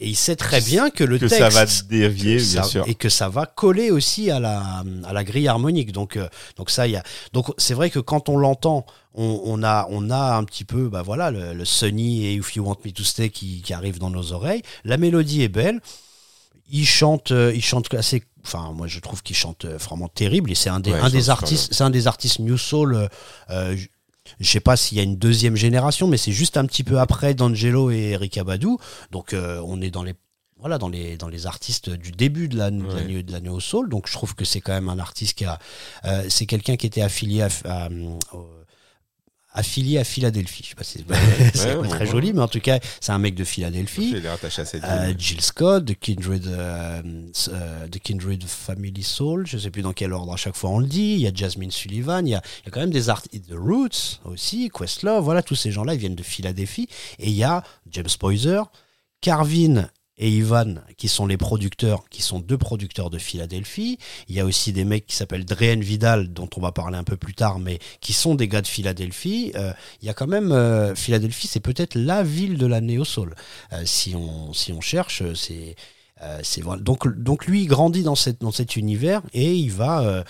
Et 0.00 0.08
il 0.08 0.16
sait 0.16 0.36
très 0.36 0.60
bien 0.60 0.90
que 0.90 1.04
le 1.04 1.16
que 1.16 1.26
texte 1.26 1.38
ça 1.38 1.48
va 1.50 1.64
dévier, 1.88 2.36
bien 2.36 2.62
ça- 2.62 2.68
sûr. 2.68 2.84
et 2.88 2.94
que 2.96 3.08
ça 3.08 3.28
va 3.28 3.46
coller 3.46 3.90
aussi 3.92 4.30
à 4.30 4.40
la 4.40 4.82
à 5.04 5.12
la 5.12 5.22
grille 5.22 5.46
harmonique. 5.46 5.92
Donc 5.92 6.18
donc 6.56 6.70
ça 6.70 6.88
il 6.88 6.92
y 6.92 6.96
a 6.96 7.04
donc 7.32 7.52
c'est 7.56 7.74
vrai 7.74 7.88
que 7.88 8.00
quand 8.00 8.28
on 8.28 8.36
l'entend, 8.36 8.84
on, 9.14 9.40
on 9.44 9.62
a 9.62 9.86
on 9.90 10.10
a 10.10 10.34
un 10.36 10.42
petit 10.44 10.64
peu 10.64 10.88
bah 10.88 11.02
voilà 11.02 11.30
le, 11.30 11.52
le 11.52 11.64
Sunny 11.64 12.24
et 12.26 12.34
If 12.34 12.56
You 12.56 12.64
Want 12.64 12.78
Me 12.84 12.90
to 12.90 13.04
Stay 13.04 13.30
qui 13.30 13.62
qui 13.62 13.72
arrivent 13.74 13.98
dans 14.00 14.10
nos 14.10 14.32
oreilles. 14.32 14.62
La 14.84 14.96
mélodie 14.96 15.42
est 15.42 15.48
belle. 15.48 15.80
Il 16.70 16.86
chante 16.86 17.30
euh, 17.32 17.52
il 17.54 17.62
chante 17.62 17.92
assez 17.94 18.22
Enfin, 18.44 18.72
moi, 18.72 18.88
je 18.88 18.98
trouve 18.98 19.22
qu'il 19.22 19.36
chante 19.36 19.64
euh, 19.66 19.76
vraiment 19.76 20.08
terrible. 20.08 20.50
Et 20.50 20.56
c'est 20.56 20.68
un 20.68 20.80
des, 20.80 20.90
Ouais, 20.92 20.98
un 20.98 21.10
artistes, 21.28 21.72
c'est 21.72 21.84
un 21.84 21.90
des 21.90 22.08
artistes 22.08 22.40
New 22.40 22.58
Soul. 22.58 22.94
euh, 22.94 23.06
euh, 23.50 23.76
je- 23.76 23.86
sais 24.48 24.58
pas 24.60 24.76
s'il 24.76 24.96
y 24.98 25.00
a 25.00 25.04
une 25.04 25.14
deuxième 25.16 25.54
génération, 25.54 26.08
mais 26.08 26.16
c'est 26.16 26.32
juste 26.32 26.56
un 26.56 26.66
petit 26.66 26.82
peu 26.82 26.98
après 26.98 27.34
d'Angelo 27.34 27.90
et 27.92 28.10
Erika 28.10 28.42
Badu. 28.42 28.66
Donc, 29.12 29.32
euh, 29.32 29.62
on 29.64 29.80
est 29.80 29.90
dans 29.92 30.02
les 30.02 30.14
voilà 30.58 30.78
dans 30.78 30.88
les 30.88 31.16
dans 31.16 31.28
les 31.28 31.46
artistes 31.46 31.90
du 31.90 32.10
début 32.12 32.48
de 32.48 32.56
la 32.56 32.70
de 32.70 32.82
Ouais. 32.84 33.24
la 33.28 33.60
soul 33.60 33.88
donc 33.88 34.06
je 34.06 34.12
trouve 34.12 34.36
que 34.36 34.44
c'est 34.44 34.60
quand 34.60 34.72
même 34.72 34.88
un 34.88 35.00
artiste 35.00 35.36
qui 35.36 35.44
a 35.44 35.58
euh, 36.04 36.24
c'est 36.28 36.46
quelqu'un 36.46 36.76
qui 36.76 36.86
était 36.86 37.02
affilié 37.02 37.42
à, 37.42 37.48
à, 37.64 37.88
affilié 39.54 39.98
à 39.98 40.04
Philadelphie. 40.04 40.62
Je 40.64 40.68
sais 40.70 40.74
pas 40.74 40.84
si 40.84 40.98
c'est 41.54 41.76
Ouais, 41.76 41.88
très 41.88 42.00
ouais. 42.00 42.06
joli 42.06 42.32
mais 42.32 42.40
en 42.40 42.48
tout 42.48 42.60
cas 42.60 42.78
c'est 43.00 43.12
un 43.12 43.18
mec 43.18 43.34
de 43.34 43.44
Philadelphie. 43.44 44.14
Il 44.16 44.24
est 44.24 44.28
rattaché 44.28 44.62
à 44.62 44.64
cette 44.64 44.84
euh. 44.84 45.12
Jill 45.16 45.40
Scott 45.40 45.84
de 45.84 45.92
Kindred 45.92 46.46
euh, 46.46 47.02
euh, 47.48 47.86
de 47.88 47.98
Kindred 47.98 48.42
Family 48.44 49.02
Soul. 49.02 49.46
Je 49.46 49.58
sais 49.58 49.70
plus 49.70 49.82
dans 49.82 49.92
quel 49.92 50.12
ordre 50.12 50.32
à 50.32 50.36
chaque 50.36 50.56
fois 50.56 50.70
on 50.70 50.78
le 50.78 50.86
dit. 50.86 51.14
Il 51.14 51.20
y 51.20 51.26
a 51.26 51.32
Jasmine 51.34 51.70
Sullivan 51.70 52.26
il 52.26 52.30
y 52.30 52.34
a, 52.34 52.42
il 52.62 52.66
y 52.66 52.68
a 52.68 52.70
quand 52.70 52.80
même 52.80 52.90
des 52.90 53.08
artistes 53.08 53.48
The 53.48 53.54
Roots 53.56 54.20
aussi 54.24 54.70
Questlove. 54.70 55.22
Voilà 55.22 55.42
tous 55.42 55.56
ces 55.56 55.70
gens 55.70 55.84
là 55.84 55.94
ils 55.94 56.00
viennent 56.00 56.14
de 56.14 56.22
Philadelphie. 56.22 56.88
Et 57.18 57.28
il 57.28 57.34
y 57.34 57.44
a 57.44 57.62
James 57.90 58.06
Poyser 58.18 58.62
Carvin 59.20 59.88
et 60.22 60.30
Ivan, 60.30 60.76
qui 60.96 61.08
sont 61.08 61.26
les 61.26 61.36
producteurs, 61.36 62.08
qui 62.08 62.22
sont 62.22 62.38
deux 62.38 62.56
producteurs 62.56 63.10
de 63.10 63.18
Philadelphie. 63.18 63.98
Il 64.28 64.36
y 64.36 64.40
a 64.40 64.44
aussi 64.44 64.72
des 64.72 64.84
mecs 64.84 65.04
qui 65.04 65.16
s'appellent 65.16 65.44
Dreen 65.44 65.80
Vidal, 65.80 66.32
dont 66.32 66.48
on 66.56 66.60
va 66.60 66.70
parler 66.70 66.96
un 66.96 67.02
peu 67.02 67.16
plus 67.16 67.34
tard, 67.34 67.58
mais 67.58 67.80
qui 68.00 68.12
sont 68.12 68.36
des 68.36 68.46
gars 68.46 68.62
de 68.62 68.68
Philadelphie. 68.68 69.50
Euh, 69.56 69.72
il 70.00 70.06
y 70.06 70.08
a 70.10 70.14
quand 70.14 70.28
même 70.28 70.52
euh, 70.52 70.94
Philadelphie, 70.94 71.48
c'est 71.48 71.58
peut-être 71.58 71.96
la 71.96 72.22
ville 72.22 72.56
de 72.56 72.66
la 72.66 72.80
néo 72.80 73.04
soul. 73.04 73.34
Euh, 73.72 73.82
si 73.84 74.14
on 74.14 74.52
si 74.52 74.72
on 74.72 74.80
cherche, 74.80 75.24
c'est 75.34 75.74
donc 76.78 77.08
donc 77.20 77.46
lui 77.46 77.62
il 77.62 77.66
grandit 77.66 78.04
dans 78.04 78.14
cette 78.14 78.40
dans 78.40 78.52
cet 78.52 78.76
univers 78.76 79.22
et 79.32 79.56
il 79.56 79.72
va 79.72 80.24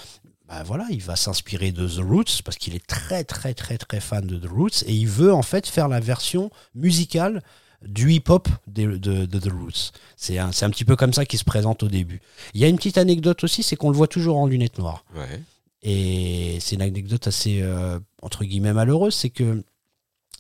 bah 0.49 0.63
voilà, 0.65 0.87
il 0.89 1.03
va 1.03 1.17
s'inspirer 1.17 1.71
de 1.71 1.87
The 1.87 2.01
Roots 2.01 2.41
parce 2.43 2.57
qu'il 2.57 2.75
est 2.75 2.87
très 2.87 3.25
très 3.25 3.53
très 3.53 3.77
très 3.77 4.01
fan 4.01 4.27
de 4.27 4.39
The 4.39 4.51
Roots 4.51 4.85
et 4.87 4.95
il 4.95 5.07
veut 5.07 5.35
en 5.35 5.43
fait 5.43 5.67
faire 5.67 5.89
la 5.89 6.01
version 6.01 6.51
musicale 6.75 7.43
du 7.87 8.13
hip-hop 8.13 8.49
de, 8.67 8.97
de- 8.97 9.27
de 9.27 9.39
The 9.39 9.51
Roots. 9.53 9.93
C'est 10.17 10.39
un, 10.39 10.51
un 10.51 10.71
petit 10.71 10.85
peu 10.85 10.97
comme 10.97 11.13
ça 11.13 11.25
qu'il 11.27 11.39
se 11.39 11.45
présente 11.45 11.83
au 11.83 11.89
début. 11.89 12.21
Il 12.55 12.61
y 12.61 12.65
a 12.65 12.69
une 12.69 12.77
petite 12.77 12.99
anecdote 12.99 13.43
aussi, 13.45 13.63
c'est 13.63 13.77
qu'on 13.77 13.91
le 13.91 13.97
voit 13.97 14.09
toujours 14.09 14.37
en 14.39 14.47
lunettes 14.47 14.79
noires. 14.79 15.05
Ouais. 15.15 15.41
Et 15.83 16.59
c'est 16.61 16.77
une 16.77 16.83
anecdote 16.83 17.27
assez, 17.27 17.61
euh, 17.61 17.99
entre 18.23 18.45
guillemets, 18.45 18.73
malheureuse, 18.73 19.15
c'est 19.15 19.31
que 19.31 19.65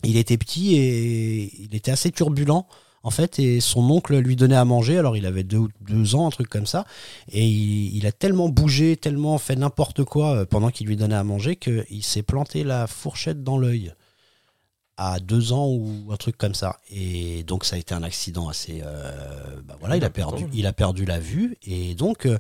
il 0.05 0.17
était 0.17 0.37
petit 0.39 0.75
et 0.77 1.53
il 1.63 1.75
était 1.75 1.91
assez 1.91 2.11
turbulent, 2.11 2.67
en 3.05 3.11
fait, 3.11 3.39
et 3.41 3.61
son 3.61 3.89
oncle 3.91 4.17
lui 4.19 4.37
donnait 4.37 4.57
à 4.57 4.65
manger, 4.65 4.99
alors 4.99 5.17
il 5.17 5.27
avait 5.27 5.43
deux, 5.45 5.59
ou- 5.59 5.69
deux 5.81 6.15
ans, 6.15 6.27
un 6.29 6.31
truc 6.31 6.49
comme 6.49 6.67
ça, 6.67 6.87
et 7.33 7.45
il, 7.47 7.97
il 7.97 8.07
a 8.07 8.13
tellement 8.13 8.49
bougé, 8.49 8.97
tellement 8.97 9.39
fait 9.39 9.57
n'importe 9.57 10.05
quoi 10.05 10.37
euh, 10.37 10.45
pendant 10.45 10.71
qu'il 10.71 10.87
lui 10.87 10.97
donnait 10.97 11.15
à 11.17 11.25
manger, 11.25 11.57
qu'il 11.57 12.03
s'est 12.05 12.23
planté 12.23 12.63
la 12.65 12.87
fourchette 12.87 13.43
dans 13.43 13.59
l'œil 13.59 13.93
à 15.11 15.21
deux 15.21 15.53
ans 15.53 15.67
ou 15.69 16.11
un 16.13 16.17
truc 16.17 16.37
comme 16.37 16.55
ça. 16.55 16.79
Et 16.91 17.43
donc 17.45 17.65
ça 17.65 17.77
a 17.77 17.79
été 17.79 17.95
un 17.95 18.03
accident 18.03 18.49
assez... 18.49 18.83
euh, 18.85 19.61
bah 19.65 19.77
voilà, 19.81 19.97
il 19.97 20.05
a, 20.05 20.11
perdu, 20.11 20.45
il 20.55 20.67
a 20.67 20.73
perdu 20.73 21.05
la 21.05 21.19
vue, 21.19 21.57
et 21.65 21.95
donc... 21.95 22.27
euh, 22.27 22.39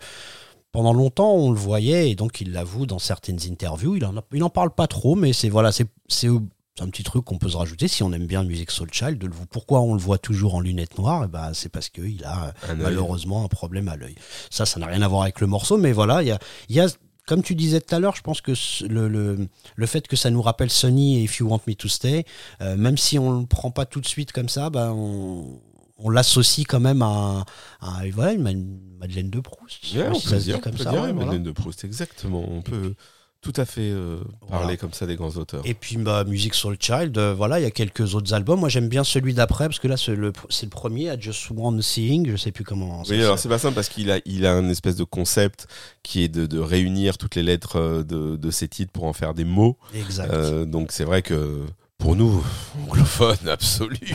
pendant 0.74 0.94
longtemps, 0.94 1.34
on 1.34 1.50
le 1.50 1.58
voyait 1.58 2.10
et 2.10 2.14
donc 2.14 2.40
il 2.40 2.50
l'avoue 2.52 2.86
dans 2.86 2.98
certaines 2.98 3.38
interviews. 3.46 3.94
Il 3.96 4.06
en, 4.06 4.16
a- 4.16 4.24
il 4.32 4.42
en 4.42 4.48
parle 4.48 4.70
pas 4.70 4.86
trop, 4.86 5.14
mais 5.16 5.34
c'est 5.34 5.50
voilà, 5.50 5.70
c'est 5.70 5.84
c'est 6.08 6.28
un 6.28 6.88
petit 6.88 7.02
truc 7.02 7.26
qu'on 7.26 7.36
peut 7.36 7.50
se 7.50 7.58
rajouter 7.58 7.88
si 7.88 8.02
on 8.02 8.10
aime 8.14 8.26
bien 8.26 8.42
Music 8.42 8.70
Soul 8.70 8.88
Child. 8.90 9.18
De 9.18 9.26
le- 9.26 9.34
pourquoi 9.50 9.82
on 9.82 9.92
le 9.92 10.00
voit 10.00 10.16
toujours 10.16 10.54
en 10.54 10.60
lunettes 10.60 10.96
noires? 10.96 11.24
Eh 11.26 11.28
ben, 11.28 11.52
c'est 11.52 11.68
parce 11.68 11.90
qu'il 11.90 12.24
a 12.24 12.54
Un 12.70 12.74
malheureusement 12.76 13.44
un 13.44 13.48
problème 13.48 13.88
à 13.88 13.96
l'œil. 13.96 14.14
Ça, 14.48 14.64
ça 14.64 14.80
n'a 14.80 14.86
rien 14.86 15.02
à 15.02 15.08
voir 15.08 15.24
avec 15.24 15.42
le 15.42 15.46
morceau, 15.46 15.76
mais 15.76 15.92
voilà, 15.92 16.22
il 16.22 16.28
y 16.28 16.30
a, 16.30 16.38
il 16.70 16.76
y 16.76 16.80
a 16.80 16.86
comme 17.32 17.42
tu 17.42 17.54
disais 17.54 17.80
tout 17.80 17.94
à 17.94 17.98
l'heure, 17.98 18.14
je 18.14 18.20
pense 18.20 18.42
que 18.42 18.52
le, 18.86 19.08
le, 19.08 19.48
le 19.74 19.86
fait 19.86 20.06
que 20.06 20.16
ça 20.16 20.28
nous 20.28 20.42
rappelle 20.42 20.68
Sonny 20.68 21.18
et 21.18 21.22
If 21.22 21.38
You 21.38 21.48
Want 21.48 21.62
Me 21.66 21.72
to 21.72 21.88
Stay, 21.88 22.26
euh, 22.60 22.76
même 22.76 22.98
si 22.98 23.18
on 23.18 23.40
le 23.40 23.46
prend 23.46 23.70
pas 23.70 23.86
tout 23.86 24.02
de 24.02 24.06
suite 24.06 24.32
comme 24.32 24.50
ça, 24.50 24.68
ben 24.68 24.90
on, 24.90 25.58
on 25.96 26.10
l'associe 26.10 26.66
quand 26.66 26.78
même 26.78 27.00
à, 27.00 27.46
à 27.80 28.02
voilà, 28.12 28.32
une, 28.32 28.78
Madeleine 29.00 29.30
de 29.30 29.40
Proust. 29.40 29.78
On 29.96 30.20
peut 30.20 30.36
dire, 30.40 30.60
comme 30.60 30.74
on 30.74 30.76
peut 30.76 30.84
ça, 30.84 30.90
dire 30.90 31.00
ouais, 31.00 31.12
voilà. 31.12 31.24
Madeleine 31.24 31.42
de 31.42 31.52
Proust, 31.52 31.84
exactement. 31.84 32.44
On 32.46 32.60
peut 32.60 32.94
tout 33.42 33.52
à 33.56 33.64
fait 33.64 33.90
euh, 33.90 34.18
parler 34.48 34.64
Voilà. 34.64 34.76
comme 34.76 34.92
ça 34.92 35.04
des 35.06 35.16
grands 35.16 35.36
auteurs. 35.36 35.62
Et 35.64 35.74
puis 35.74 35.96
bah, 35.96 36.22
Music 36.24 36.54
Soul 36.54 36.76
Child, 36.80 37.18
euh, 37.18 37.34
voilà, 37.34 37.58
il 37.58 37.64
y 37.64 37.66
a 37.66 37.70
quelques 37.72 38.14
autres 38.14 38.32
albums. 38.32 38.60
Moi 38.60 38.68
j'aime 38.68 38.88
bien 38.88 39.02
celui 39.04 39.34
d'après 39.34 39.66
parce 39.66 39.80
que 39.80 39.88
là 39.88 39.96
c'est 39.96 40.14
le, 40.14 40.32
c'est 40.48 40.66
le 40.66 40.70
premier, 40.70 41.12
I 41.12 41.16
Just 41.20 41.50
Want 41.50 41.80
Seeing, 41.82 42.30
je 42.30 42.36
sais 42.36 42.52
plus 42.52 42.64
comment. 42.64 43.02
ça 43.04 43.12
Oui, 43.12 43.20
alors 43.20 43.38
c'est 43.38 43.48
pas 43.48 43.58
simple 43.58 43.74
parce 43.74 43.88
qu'il 43.88 44.10
a, 44.10 44.20
il 44.24 44.46
a 44.46 44.54
un 44.54 44.68
espèce 44.68 44.96
de 44.96 45.04
concept 45.04 45.66
qui 46.04 46.22
est 46.22 46.28
de, 46.28 46.46
de 46.46 46.58
réunir 46.58 47.18
toutes 47.18 47.34
les 47.34 47.42
lettres 47.42 47.76
euh, 47.80 48.02
de, 48.04 48.36
de 48.36 48.50
ces 48.50 48.68
titres 48.68 48.92
pour 48.92 49.04
en 49.04 49.12
faire 49.12 49.34
des 49.34 49.44
mots. 49.44 49.76
Exact. 49.94 50.32
Euh, 50.32 50.64
donc 50.64 50.92
c'est 50.92 51.04
vrai 51.04 51.22
que 51.22 51.60
pour 52.02 52.16
nous, 52.16 52.44
anglophones 52.88 53.48
absolus, 53.48 54.12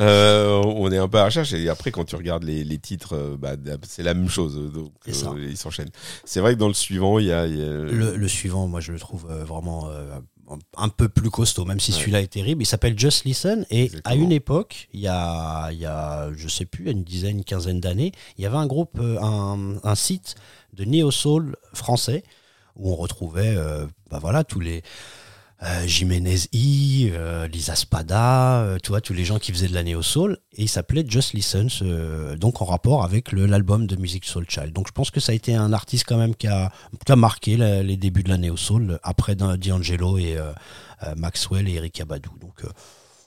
euh, 0.00 0.60
on 0.64 0.90
est 0.90 0.98
un 0.98 1.08
peu 1.08 1.18
à 1.18 1.20
la 1.20 1.26
recherche. 1.26 1.52
Et 1.52 1.68
après, 1.68 1.92
quand 1.92 2.04
tu 2.04 2.16
regardes 2.16 2.42
les, 2.42 2.64
les 2.64 2.78
titres, 2.78 3.14
euh, 3.16 3.36
bah, 3.38 3.52
c'est 3.86 4.02
la 4.02 4.12
même 4.14 4.28
chose. 4.28 4.56
Donc 4.72 4.92
euh, 5.08 5.46
ils 5.48 5.56
s'enchaînent. 5.56 5.90
C'est 6.24 6.40
vrai 6.40 6.54
que 6.54 6.58
dans 6.58 6.66
le 6.68 6.74
suivant, 6.74 7.18
il 7.20 7.26
y 7.26 7.32
a, 7.32 7.46
il 7.46 7.56
y 7.56 7.62
a- 7.62 7.68
Le, 7.68 8.16
le 8.16 8.28
suivant, 8.28 8.66
moi 8.66 8.80
je 8.80 8.90
le 8.92 8.98
trouve 8.98 9.28
euh, 9.30 9.44
vraiment 9.44 9.88
euh, 9.88 10.18
un 10.76 10.88
peu 10.88 11.08
plus 11.08 11.30
costaud, 11.30 11.64
même 11.64 11.78
si 11.78 11.92
Ouais. 11.92 11.98
celui-là 11.98 12.20
est 12.22 12.26
terrible. 12.32 12.60
Il 12.62 12.66
s'appelle 12.66 12.98
Just 12.98 13.24
Listen 13.24 13.64
et 13.70 13.90
à 14.04 14.16
une 14.16 14.32
époque, 14.32 14.88
il 14.92 15.00
y 15.00 15.06
a, 15.08 15.70
il 15.70 15.78
y 15.78 15.86
a, 15.86 16.28
je 16.36 16.48
sais 16.48 16.66
plus, 16.66 16.90
une 16.90 17.04
dizaine, 17.04 17.38
une 17.38 17.44
quinzaine 17.44 17.78
d'années, 17.80 18.10
il 18.36 18.42
y 18.42 18.46
avait 18.46 18.56
un 18.56 18.66
groupe, 18.66 18.98
un, 19.00 19.76
un 19.84 19.94
site 19.94 20.34
de 20.74 20.84
néo 20.84 21.10
soul 21.12 21.54
français 21.72 22.24
où 22.74 22.90
on 22.90 22.96
retrouvait, 22.96 23.54
bah 24.10 24.18
voilà, 24.20 24.44
tous 24.44 24.58
les 24.60 24.82
euh, 25.62 25.86
Jiménez 25.86 26.48
I, 26.52 27.10
euh, 27.12 27.46
Lisa 27.46 27.76
Spada, 27.76 28.62
euh, 28.62 28.78
tu 28.82 28.88
vois, 28.88 29.00
tous 29.00 29.12
les 29.12 29.24
gens 29.24 29.38
qui 29.38 29.52
faisaient 29.52 29.68
de 29.68 29.74
la 29.74 29.84
néo 29.84 30.02
soul, 30.02 30.38
et 30.56 30.62
il 30.62 30.68
s'appelait 30.68 31.04
Just 31.06 31.34
Listen, 31.34 31.68
donc 32.36 32.62
en 32.62 32.64
rapport 32.64 33.04
avec 33.04 33.30
l'album 33.32 33.86
de 33.86 33.96
Music 33.96 34.24
Soul 34.24 34.44
Child. 34.48 34.72
Donc 34.72 34.88
je 34.88 34.92
pense 34.92 35.10
que 35.10 35.20
ça 35.20 35.32
a 35.32 35.34
été 35.34 35.54
un 35.54 35.72
artiste 35.72 36.04
quand 36.08 36.18
même 36.18 36.34
qui 36.34 36.48
a, 36.48 36.72
qui 37.06 37.12
a 37.12 37.16
marqué 37.16 37.56
les 37.56 37.96
débuts 37.96 38.22
de 38.24 38.28
la 38.28 38.38
néo 38.38 38.56
soul 38.56 38.98
après 39.02 39.36
D'Angelo 39.36 40.18
et 40.18 40.36
Maxwell 41.16 41.68
et 41.68 41.74
Erika 41.74 42.04
Badu. 42.04 42.28
Donc 42.40 42.62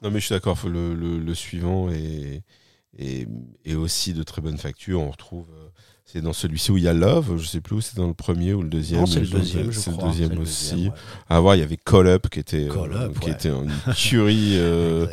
Non, 0.02 0.12
mais 0.12 0.20
je 0.20 0.26
suis 0.26 0.36
d'accord. 0.36 0.58
Le, 0.66 0.94
le, 0.94 1.20
le 1.20 1.34
suivant 1.34 1.90
est, 1.90 2.44
est, 2.98 3.28
est 3.64 3.76
aussi 3.76 4.14
de 4.14 4.24
très 4.24 4.42
bonne 4.42 4.58
facture. 4.58 5.02
On 5.02 5.12
retrouve. 5.12 5.48
C'est 6.08 6.22
dans 6.22 6.34
celui-ci 6.34 6.72
où 6.72 6.78
il 6.78 6.84
y 6.84 6.88
a 6.88 6.94
Love. 6.94 7.36
Je 7.38 7.48
sais 7.48 7.62
plus 7.62 7.76
où 7.78 7.82
c'est 7.82 7.98
dans 7.98 8.06
le 8.08 8.14
premier 8.14 8.54
ou 8.54 8.62
le 8.62 8.70
deuxième. 8.70 9.08
c'est 9.08 9.22
le 9.22 9.28
deuxième, 9.28 9.72
je 9.72 9.80
C'est 9.80 9.90
le 9.90 9.98
crois. 9.98 10.10
deuxième 10.10 10.30
C'est 10.30 10.36
le 10.36 10.42
aussi. 10.44 10.72
deuxième, 10.76 10.90
ouais. 10.92 10.98
À 11.30 11.40
voir, 11.40 11.56
il 11.56 11.60
y 11.60 11.64
avait 11.64 11.78
Call 11.84 12.08
Up 12.08 12.30
qui 12.30 12.40
était, 12.40 12.68
Call 12.68 12.94
euh, 12.94 13.06
Up, 13.08 13.20
qui 13.20 13.26
ouais. 13.30 13.34
était 13.34 13.50
une 13.50 13.72
tuerie 13.96 14.52
euh, 14.54 15.08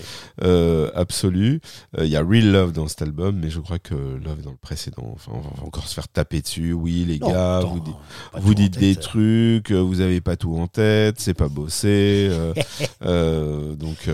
euh, 0.45 0.91
absolue. 0.95 1.61
Euh, 1.99 2.05
Il 2.05 2.11
y 2.11 2.17
a 2.17 2.23
Real 2.23 2.53
Love 2.53 2.73
dans 2.73 2.87
cet 2.89 3.01
album, 3.03 3.39
mais 3.43 3.49
je 3.49 3.59
crois 3.61 3.79
que 3.79 3.95
Love 3.95 4.41
est 4.41 4.45
dans 4.45 4.51
le 4.51 4.57
précédent. 4.59 5.11
Enfin, 5.15 5.33
on 5.35 5.41
va 5.41 5.67
encore 5.67 5.89
se 5.89 5.95
faire 5.95 6.09
taper 6.09 6.43
dessus. 6.43 6.75
Oui, 6.75 7.05
les 7.09 7.19
Non, 7.19 7.31
gars, 7.31 7.59
attends, 7.59 7.69
vous, 7.73 7.81
dites- 7.81 7.95
vous 8.35 8.55
des 8.79 8.95
trucs, 8.97 9.73
vous 9.73 10.01
avez 10.03 10.21
pas 10.21 10.37
tout 10.37 10.55
en 10.59 10.67
tête, 10.67 11.19
c'est 11.19 11.35
pas 11.35 11.49
bossé. 11.49 12.31
donc 13.01 14.09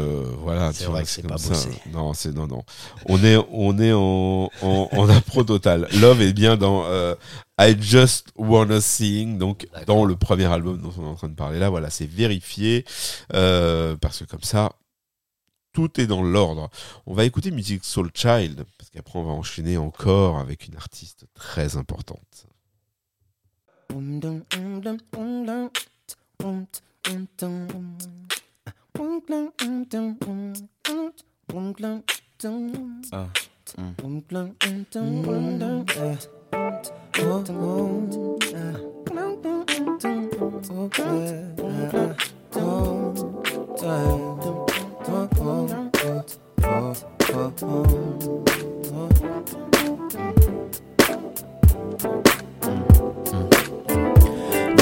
voilà, 0.44 0.72
C'est 0.72 0.84
vrai 0.84 1.02
que 1.02 1.08
c'est 1.08 1.26
pas 1.26 1.38
ça. 1.38 1.48
bossé. 1.50 1.68
Non, 1.92 2.14
c'est 2.14 2.32
non, 2.34 2.46
non. 2.46 2.62
On 3.06 3.22
est, 3.24 3.36
on 3.52 3.76
est 3.80 3.92
en, 3.92 4.48
en, 4.62 4.88
en 4.92 5.08
impro 5.08 5.42
total. 5.42 5.88
Love 6.00 6.22
est 6.22 6.32
bien 6.32 6.56
dans 6.56 6.67
euh, 6.86 7.14
I 7.60 7.76
Just 7.80 8.28
Wanna 8.36 8.80
Sing, 8.80 9.38
donc 9.38 9.66
dans 9.86 10.04
le 10.04 10.16
premier 10.16 10.46
album 10.46 10.80
dont 10.80 10.92
on 10.98 11.04
est 11.04 11.08
en 11.08 11.14
train 11.14 11.28
de 11.28 11.34
parler 11.34 11.58
là. 11.58 11.70
Voilà, 11.70 11.90
c'est 11.90 12.06
vérifié 12.06 12.84
euh, 13.34 13.96
parce 13.96 14.20
que 14.20 14.24
comme 14.24 14.42
ça, 14.42 14.72
tout 15.72 16.00
est 16.00 16.06
dans 16.06 16.22
l'ordre. 16.22 16.70
On 17.06 17.14
va 17.14 17.24
écouter 17.24 17.50
Music 17.50 17.84
Soul 17.84 18.10
Child 18.14 18.64
parce 18.78 18.90
qu'après 18.90 19.18
on 19.18 19.24
va 19.24 19.32
enchaîner 19.32 19.76
encore 19.76 20.38
avec 20.38 20.66
une 20.66 20.76
artiste 20.76 21.26
très 21.34 21.76
importante. 21.76 22.46
Ah. 33.12 33.26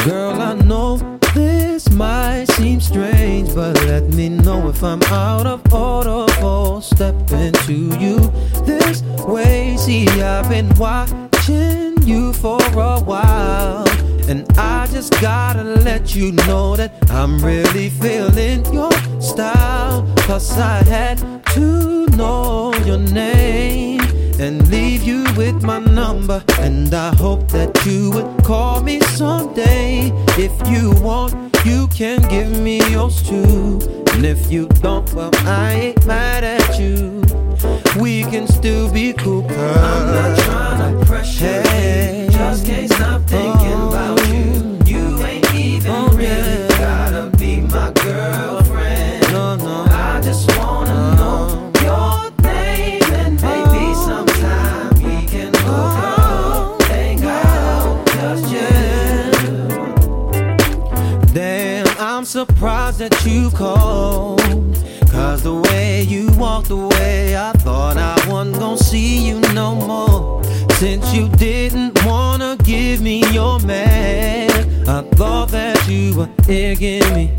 Girl, 0.04 0.40
I 0.40 0.54
know 0.64 0.98
this 1.34 1.90
might 1.90 2.44
seem 2.52 2.80
strange, 2.80 3.54
but 3.54 3.74
let 3.86 4.04
me 4.14 4.28
know 4.28 4.68
if 4.68 4.82
I'm 4.84 5.02
out 5.04 5.46
of 5.46 5.72
order 5.72 6.32
for 6.34 6.80
stepping 6.80 7.52
to 7.52 7.72
you 7.98 8.18
this 8.64 9.02
way. 9.26 9.76
See, 9.76 10.06
I've 10.22 10.48
been 10.48 10.72
watching 10.76 11.28
you 11.48 12.32
for 12.32 12.58
a 12.74 13.00
while, 13.00 13.88
and 14.28 14.46
I 14.58 14.86
just 14.86 15.12
gotta 15.20 15.62
let 15.62 16.14
you 16.14 16.32
know 16.32 16.76
that 16.76 16.92
I'm 17.10 17.38
really 17.44 17.90
feeling 17.90 18.64
your 18.72 18.90
style. 19.20 20.06
Cause 20.18 20.58
I 20.58 20.82
had 20.84 21.18
to 21.54 22.06
know 22.16 22.74
your 22.84 22.98
name 22.98 24.00
and 24.40 24.68
leave 24.68 25.02
you 25.02 25.24
with 25.36 25.62
my 25.62 25.78
number. 25.78 26.42
And 26.58 26.92
I 26.92 27.14
hope 27.14 27.48
that 27.48 27.84
you 27.86 28.10
would 28.10 28.44
call 28.44 28.82
me 28.82 29.00
someday. 29.00 30.10
If 30.36 30.52
you 30.68 30.92
want, 31.00 31.34
you 31.64 31.86
can 31.88 32.22
give 32.28 32.50
me 32.60 32.78
yours 32.90 33.22
too. 33.22 33.78
And 34.12 34.24
if 34.24 34.50
you 34.50 34.66
don't, 34.82 35.12
well, 35.14 35.30
I 35.46 35.72
ain't 35.72 36.06
mad 36.06 36.42
at 36.42 36.78
you. 36.78 37.35
We 38.00 38.22
can 38.22 38.46
still 38.46 38.90
be 38.92 39.12
cool. 39.14 39.42
Cause 39.42 39.76
I'm 39.76 40.06
not 40.14 40.38
trying 40.40 40.98
to 40.98 41.04
pressure 41.06 41.62
you. 41.62 42.30
Just 42.30 42.66
can't 42.66 42.90
stop 42.92 43.22
thinking 43.22 43.72
about 43.88 44.20
you. 44.28 44.78
You 44.84 45.18
ain't 45.24 45.54
even 45.54 45.90
oh, 45.90 46.08
really 46.08 46.68
gotta 46.68 47.30
be 47.38 47.60
my 47.60 47.90
girlfriend. 47.92 49.32
No, 49.32 49.56
no. 49.56 49.86
I 49.88 50.20
just 50.22 50.46
wanna 50.58 51.16
know 51.16 51.72
your 51.82 52.30
name 52.42 53.02
and 53.14 53.40
maybe 53.40 53.92
oh. 53.94 54.06
sometime 54.06 54.94
we 55.02 55.26
can 55.26 55.54
hook 55.54 55.96
up, 55.98 56.18
oh. 56.28 56.78
hang 56.88 57.24
out, 57.24 58.06
just 58.08 58.42
chill. 58.50 59.72
Damn, 61.32 61.86
I'm 61.98 62.24
surprised 62.24 62.98
that 62.98 63.24
you 63.24 63.50
called. 63.50 64.45
The 65.46 65.54
way 65.54 66.02
you 66.02 66.28
walked 66.32 66.70
away, 66.70 67.36
I 67.36 67.52
thought 67.52 67.96
I 67.96 68.16
wasn't 68.28 68.58
gonna 68.58 68.78
see 68.78 69.28
you 69.28 69.38
no 69.54 69.76
more. 69.76 70.42
Since 70.72 71.14
you 71.14 71.28
didn't 71.28 72.04
wanna 72.04 72.56
give 72.64 73.00
me 73.00 73.22
your 73.32 73.60
man, 73.60 74.50
I 74.88 75.02
thought 75.14 75.50
that 75.50 75.86
you 75.88 76.16
were 76.16 76.30
digging 76.48 77.14
me 77.14 77.30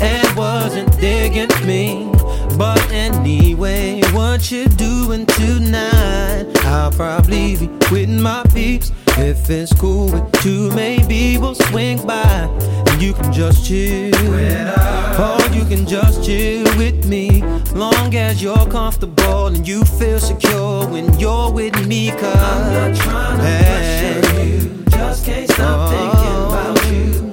and 0.00 0.36
wasn't 0.36 0.96
digging 1.00 1.50
me. 1.66 2.12
But 2.56 2.80
anyway, 2.92 4.02
what 4.12 4.52
you 4.52 4.68
doing 4.68 5.26
tonight? 5.26 6.46
I'll 6.64 6.92
probably 6.92 7.56
be 7.56 7.66
with 7.90 8.08
my 8.08 8.44
peeps. 8.54 8.92
If 9.18 9.50
it's 9.50 9.72
cool 9.74 10.06
with 10.10 10.44
you, 10.44 10.70
maybe 10.72 11.38
we'll 11.38 11.54
swing 11.54 12.04
by 12.06 12.48
and 12.86 13.02
you 13.02 13.12
can 13.12 13.32
just 13.32 13.64
chill. 13.66 14.14
Or 14.14 15.40
you 15.52 15.64
can 15.64 15.86
just 15.86 16.24
chill 16.24 16.64
with 16.76 17.06
me. 17.06 17.42
Long 17.74 18.14
as 18.14 18.42
you're 18.42 18.66
comfortable 18.66 19.46
and 19.48 19.66
you 19.66 19.84
feel 19.84 20.18
secure 20.18 20.86
when 20.88 21.18
you're 21.18 21.50
with 21.50 21.86
me. 21.86 22.10
Cause 22.10 22.22
I'm 22.24 22.72
not 22.72 22.96
trying 22.96 23.38
to 23.38 23.42
pressure 23.42 24.44
you. 24.44 24.84
Just 24.90 25.26
can't 25.26 25.50
stop 25.50 25.90
thinking 25.90 26.36
about. 26.46 26.92
You 26.92 27.31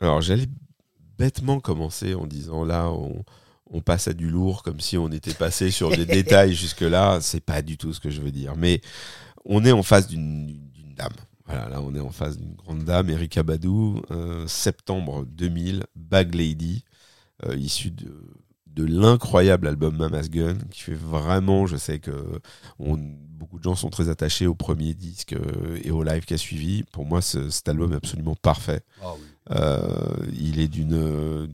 Alors 0.00 0.20
j'allais 0.20 0.46
bêtement 1.18 1.60
commencer 1.60 2.14
en 2.14 2.26
disant 2.26 2.64
là 2.64 2.90
on, 2.90 3.24
on 3.70 3.80
passe 3.80 4.08
à 4.08 4.12
du 4.14 4.28
lourd 4.28 4.62
comme 4.62 4.80
si 4.80 4.96
on 4.96 5.08
était 5.10 5.34
passé 5.34 5.70
sur 5.70 5.92
des 5.92 6.06
détails 6.06 6.54
jusque 6.54 6.82
là. 6.82 7.20
C'est 7.20 7.40
pas 7.40 7.62
du 7.62 7.76
tout 7.76 7.92
ce 7.92 8.00
que 8.00 8.10
je 8.10 8.20
veux 8.20 8.30
dire. 8.32 8.56
Mais 8.56 8.80
on 9.44 9.64
est 9.64 9.72
en 9.72 9.82
face 9.82 10.08
d'une 10.08 10.46
d'une 10.72 10.94
dame. 10.94 11.14
Voilà, 11.46 11.68
là 11.68 11.82
on 11.82 11.94
est 11.94 12.00
en 12.00 12.10
face 12.10 12.38
d'une 12.38 12.54
grande 12.54 12.84
dame, 12.84 13.10
Erika 13.10 13.42
Badou, 13.42 14.02
euh, 14.10 14.46
septembre 14.48 15.26
2000, 15.26 15.84
Bag 15.96 16.34
Lady, 16.34 16.84
euh, 17.46 17.56
issue 17.56 17.90
de, 17.90 18.12
de 18.66 18.84
l'incroyable 18.84 19.66
album 19.68 19.96
Mama's 19.96 20.30
Gun, 20.30 20.58
qui 20.70 20.82
fait 20.82 20.94
vraiment, 20.94 21.66
je 21.66 21.76
sais 21.76 21.98
que 22.00 22.40
on, 22.78 22.96
beaucoup 22.98 23.58
de 23.58 23.64
gens 23.64 23.74
sont 23.74 23.90
très 23.90 24.08
attachés 24.08 24.46
au 24.46 24.54
premier 24.54 24.94
disque 24.94 25.34
euh, 25.34 25.78
et 25.82 25.90
au 25.90 26.02
live 26.02 26.24
qui 26.24 26.34
a 26.34 26.38
suivi. 26.38 26.82
Pour 26.84 27.06
moi, 27.06 27.22
ce- 27.22 27.50
cet 27.50 27.68
album 27.68 27.92
est 27.92 27.96
absolument 27.96 28.36
parfait. 28.36 28.82
Ah 29.00 29.14
oui. 29.18 29.26
Euh, 29.50 29.80
il 30.38 30.60
est 30.60 30.68
d'une 30.68 31.48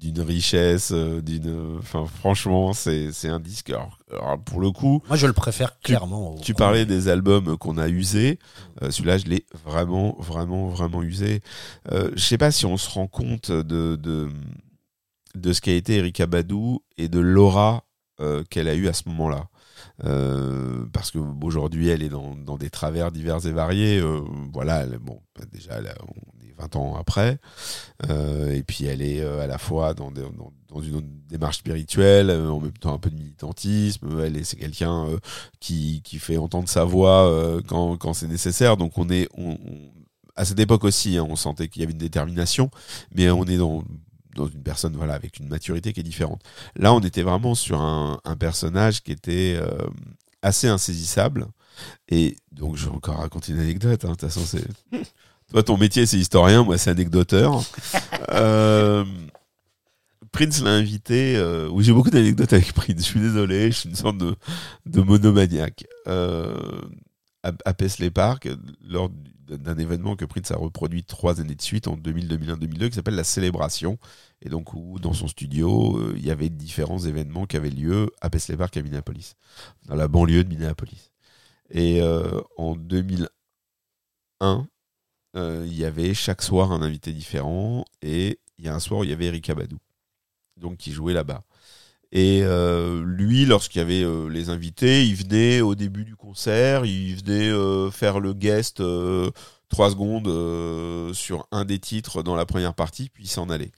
d'une 0.00 0.20
richesse, 0.22 0.92
euh, 0.94 1.20
d'une. 1.20 1.76
Enfin, 1.78 2.06
franchement, 2.06 2.72
c'est 2.72 3.12
c'est 3.12 3.28
un 3.28 3.38
disque. 3.40 3.68
Alors, 3.70 3.98
alors, 4.10 4.38
pour 4.38 4.60
le 4.60 4.70
coup, 4.70 5.02
Moi, 5.08 5.16
je 5.18 5.26
le 5.26 5.34
préfère 5.34 5.78
clairement. 5.80 6.36
tu 6.36 6.54
parlais 6.54 6.86
des 6.86 7.08
albums 7.08 7.58
qu'on 7.58 7.76
a 7.76 7.86
usés. 7.88 8.38
Euh, 8.82 8.90
Celui-là, 8.90 9.18
je 9.18 9.26
l'ai 9.26 9.44
vraiment, 9.66 10.16
vraiment, 10.18 10.68
vraiment 10.68 11.02
usé. 11.02 11.42
Euh, 11.92 12.10
je 12.14 12.20
sais 12.22 12.38
pas 12.38 12.50
si 12.50 12.64
on 12.64 12.78
se 12.78 12.88
rend 12.88 13.08
compte 13.08 13.50
de, 13.50 13.96
de, 13.96 14.30
de 15.34 15.52
ce 15.52 15.60
qu'a 15.60 15.72
été 15.72 15.96
Erika 15.96 16.26
Badou 16.26 16.82
et 16.96 17.08
de 17.08 17.20
l'aura 17.20 17.84
euh, 18.20 18.42
qu'elle 18.48 18.68
a 18.68 18.74
eu 18.74 18.88
à 18.88 18.94
ce 18.94 19.02
moment-là. 19.10 19.48
Euh, 20.04 20.86
parce 20.94 21.10
que 21.10 21.18
aujourd'hui, 21.42 21.88
elle 21.88 22.02
est 22.02 22.08
dans, 22.08 22.34
dans 22.34 22.56
des 22.56 22.70
travers 22.70 23.12
divers 23.12 23.44
et 23.46 23.52
variés. 23.52 23.98
Euh, 23.98 24.20
voilà, 24.50 24.82
elle, 24.84 24.98
bon, 24.98 25.20
bah, 25.38 25.44
déjà, 25.52 25.72
elle 25.74 25.92
20 26.60 26.76
ans 26.76 26.96
après. 26.96 27.38
Euh, 28.08 28.52
et 28.54 28.62
puis, 28.62 28.84
elle 28.84 29.02
est 29.02 29.20
euh, 29.20 29.42
à 29.42 29.46
la 29.46 29.58
fois 29.58 29.94
dans, 29.94 30.10
dans, 30.10 30.80
une 30.80 31.02
démarche 31.28 31.58
spirituelle, 31.58 32.30
euh, 32.30 32.48
en 32.50 32.60
même 32.60 32.72
temps 32.72 32.94
un 32.94 32.98
peu 32.98 33.10
de 33.10 33.16
militantisme. 33.16 34.20
Elle 34.22 34.36
est, 34.36 34.44
c'est 34.44 34.56
quelqu'un 34.56 35.06
qui, 35.60 36.02
qui 36.04 36.18
fait 36.18 36.36
entendre 36.36 36.68
sa 36.68 36.84
voix 36.84 37.60
quand, 37.66 37.96
quand 37.96 38.14
c'est 38.14 38.28
nécessaire. 38.28 38.76
Donc, 38.76 38.98
on 38.98 39.08
est, 39.10 39.28
à 40.36 40.44
cette 40.44 40.60
époque 40.60 40.84
aussi, 40.84 41.16
hein, 41.16 41.26
on 41.28 41.36
sentait 41.36 41.68
qu'il 41.68 41.80
y 41.80 41.82
avait 41.84 41.92
une 41.92 41.98
détermination, 41.98 42.70
mais 43.14 43.30
on 43.30 43.44
est 43.44 43.58
dans 43.58 43.84
dans 44.36 44.46
une 44.46 44.62
personne 44.62 44.94
voilà 44.94 45.14
avec 45.14 45.40
une 45.40 45.48
maturité 45.48 45.92
qui 45.92 45.98
est 45.98 46.04
différente. 46.04 46.40
Là, 46.76 46.94
on 46.94 47.00
était 47.00 47.24
vraiment 47.24 47.56
sur 47.56 47.80
un, 47.80 48.20
personnage 48.38 49.02
qui 49.02 49.10
était 49.10 49.60
assez 50.40 50.68
insaisissable. 50.68 51.48
Et 52.08 52.36
donc, 52.52 52.76
je 52.76 52.86
vais 52.86 52.94
encore 52.94 53.18
raconter 53.18 53.52
une 53.52 53.60
anecdote. 53.60 54.04
hein. 54.04 54.08
De 54.08 54.14
toute 54.14 54.30
façon, 54.30 54.42
c'est 54.44 54.66
toi 55.50 55.62
ton 55.62 55.76
métier, 55.76 56.06
c'est 56.06 56.18
historien, 56.18 56.62
moi 56.64 56.78
c'est 56.78 56.90
anecdoteur. 56.90 57.62
Euh, 58.32 59.04
Prince 60.30 60.62
l'a 60.62 60.70
invité. 60.70 61.36
Euh, 61.36 61.68
oui, 61.68 61.82
j'ai 61.82 61.92
beaucoup 61.92 62.10
d'anecdotes 62.10 62.52
avec 62.52 62.72
Prince. 62.72 62.98
Je 62.98 63.02
suis 63.02 63.18
désolé, 63.20 63.72
je 63.72 63.76
suis 63.78 63.88
une 63.88 63.96
sorte 63.96 64.18
de, 64.18 64.36
de 64.86 65.00
monomaniaque. 65.00 65.84
Euh, 66.06 66.80
à, 67.42 67.50
à 67.64 67.74
Paisley 67.74 68.10
Park, 68.10 68.48
lors 68.86 69.08
du- 69.08 69.30
d'un 69.58 69.76
événement 69.78 70.14
que 70.14 70.24
Prince 70.24 70.52
a 70.52 70.56
reproduit 70.56 71.02
trois 71.02 71.40
années 71.40 71.56
de 71.56 71.62
suite, 71.62 71.88
en 71.88 71.96
2000, 71.96 72.28
2001, 72.28 72.56
2002, 72.56 72.88
qui 72.90 72.94
s'appelle 72.94 73.16
La 73.16 73.24
Célébration. 73.24 73.98
Et 74.42 74.48
donc, 74.48 74.74
où, 74.74 75.00
dans 75.00 75.12
son 75.14 75.26
studio, 75.26 75.96
euh, 75.98 76.14
il 76.16 76.24
y 76.24 76.30
avait 76.30 76.50
différents 76.50 77.00
événements 77.00 77.46
qui 77.46 77.56
avaient 77.56 77.70
lieu 77.70 78.10
à 78.20 78.30
Paisley 78.30 78.56
Park, 78.56 78.76
à 78.76 78.82
Minneapolis, 78.82 79.34
dans 79.86 79.96
la 79.96 80.06
banlieue 80.06 80.44
de 80.44 80.48
Minneapolis. 80.50 81.10
Et 81.72 82.00
en 82.56 82.76
2001, 82.76 83.28
euh, 84.42 84.62
il 85.34 85.74
y 85.74 85.84
avait 85.84 86.14
chaque 86.14 86.42
soir 86.42 86.72
un 86.72 86.82
invité 86.82 87.12
différent. 87.12 87.84
Et 88.02 88.38
il 88.58 88.64
y 88.66 88.68
a 88.68 88.74
un 88.74 88.80
soir 88.80 89.00
où 89.00 89.04
il 89.04 89.10
y 89.10 89.12
avait 89.12 89.26
Eric 89.26 89.48
Abadou, 89.50 89.78
donc 90.56 90.76
qui 90.76 90.92
jouait 90.92 91.14
là-bas. 91.14 91.42
Et 92.12 92.40
euh, 92.42 93.04
lui, 93.04 93.46
lorsqu'il 93.46 93.78
y 93.78 93.82
avait 93.82 94.02
euh, 94.02 94.28
les 94.28 94.50
invités, 94.50 95.06
il 95.06 95.14
venait 95.14 95.60
au 95.60 95.76
début 95.76 96.04
du 96.04 96.16
concert, 96.16 96.84
il 96.84 97.14
venait 97.14 97.48
euh, 97.48 97.90
faire 97.90 98.18
le 98.18 98.34
guest 98.34 98.80
euh, 98.80 99.30
trois 99.68 99.90
secondes 99.90 100.26
euh, 100.26 101.12
sur 101.14 101.46
un 101.52 101.64
des 101.64 101.78
titres 101.78 102.24
dans 102.24 102.34
la 102.34 102.46
première 102.46 102.74
partie, 102.74 103.08
puis 103.10 103.24
il 103.24 103.28
s'en 103.28 103.48
allait. 103.48 103.70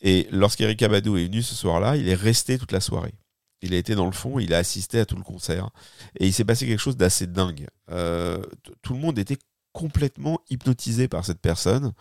Et 0.00 0.28
lorsqu'Eric 0.30 0.82
Abadou 0.82 1.16
est 1.16 1.24
venu 1.24 1.42
ce 1.42 1.54
soir-là, 1.54 1.96
il 1.96 2.08
est 2.08 2.14
resté 2.14 2.58
toute 2.58 2.72
la 2.72 2.80
soirée. 2.80 3.14
Il 3.60 3.74
a 3.74 3.76
été 3.76 3.94
dans 3.94 4.06
le 4.06 4.12
fond, 4.12 4.38
il 4.38 4.54
a 4.54 4.58
assisté 4.58 5.00
à 5.00 5.06
tout 5.06 5.16
le 5.16 5.22
concert. 5.22 5.70
Et 6.20 6.26
il 6.26 6.32
s'est 6.32 6.44
passé 6.44 6.66
quelque 6.66 6.80
chose 6.80 6.96
d'assez 6.96 7.26
dingue. 7.26 7.66
Euh, 7.90 8.38
tout 8.82 8.92
le 8.92 9.00
monde 9.00 9.18
était 9.18 9.38
complètement 9.74 10.38
hypnotisé 10.48 11.08
par 11.08 11.26
cette 11.26 11.40
personne 11.40 11.92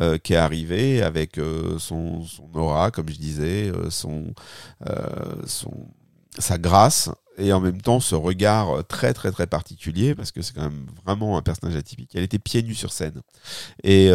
euh, 0.00 0.16
qui 0.18 0.32
est 0.32 0.36
arrivée 0.36 1.02
avec 1.02 1.38
euh, 1.38 1.78
son, 1.78 2.24
aura, 2.54 2.90
comme 2.90 3.08
je 3.10 3.18
disais, 3.18 3.70
euh, 3.70 3.90
son, 3.90 4.32
sa 6.38 6.58
grâce 6.58 7.10
et 7.36 7.52
en 7.52 7.60
même 7.60 7.80
temps 7.80 8.00
ce 8.00 8.14
regard 8.14 8.84
très 8.88 9.12
très 9.12 9.30
très 9.30 9.46
particulier 9.46 10.14
parce 10.14 10.32
que 10.32 10.42
c'est 10.42 10.54
quand 10.54 10.62
même 10.62 10.86
vraiment 11.04 11.36
un 11.36 11.42
personnage 11.42 11.76
atypique. 11.76 12.10
Elle 12.14 12.24
était 12.24 12.38
pieds 12.38 12.62
nus 12.62 12.74
sur 12.74 12.92
scène. 12.92 13.20
Et 13.84 14.10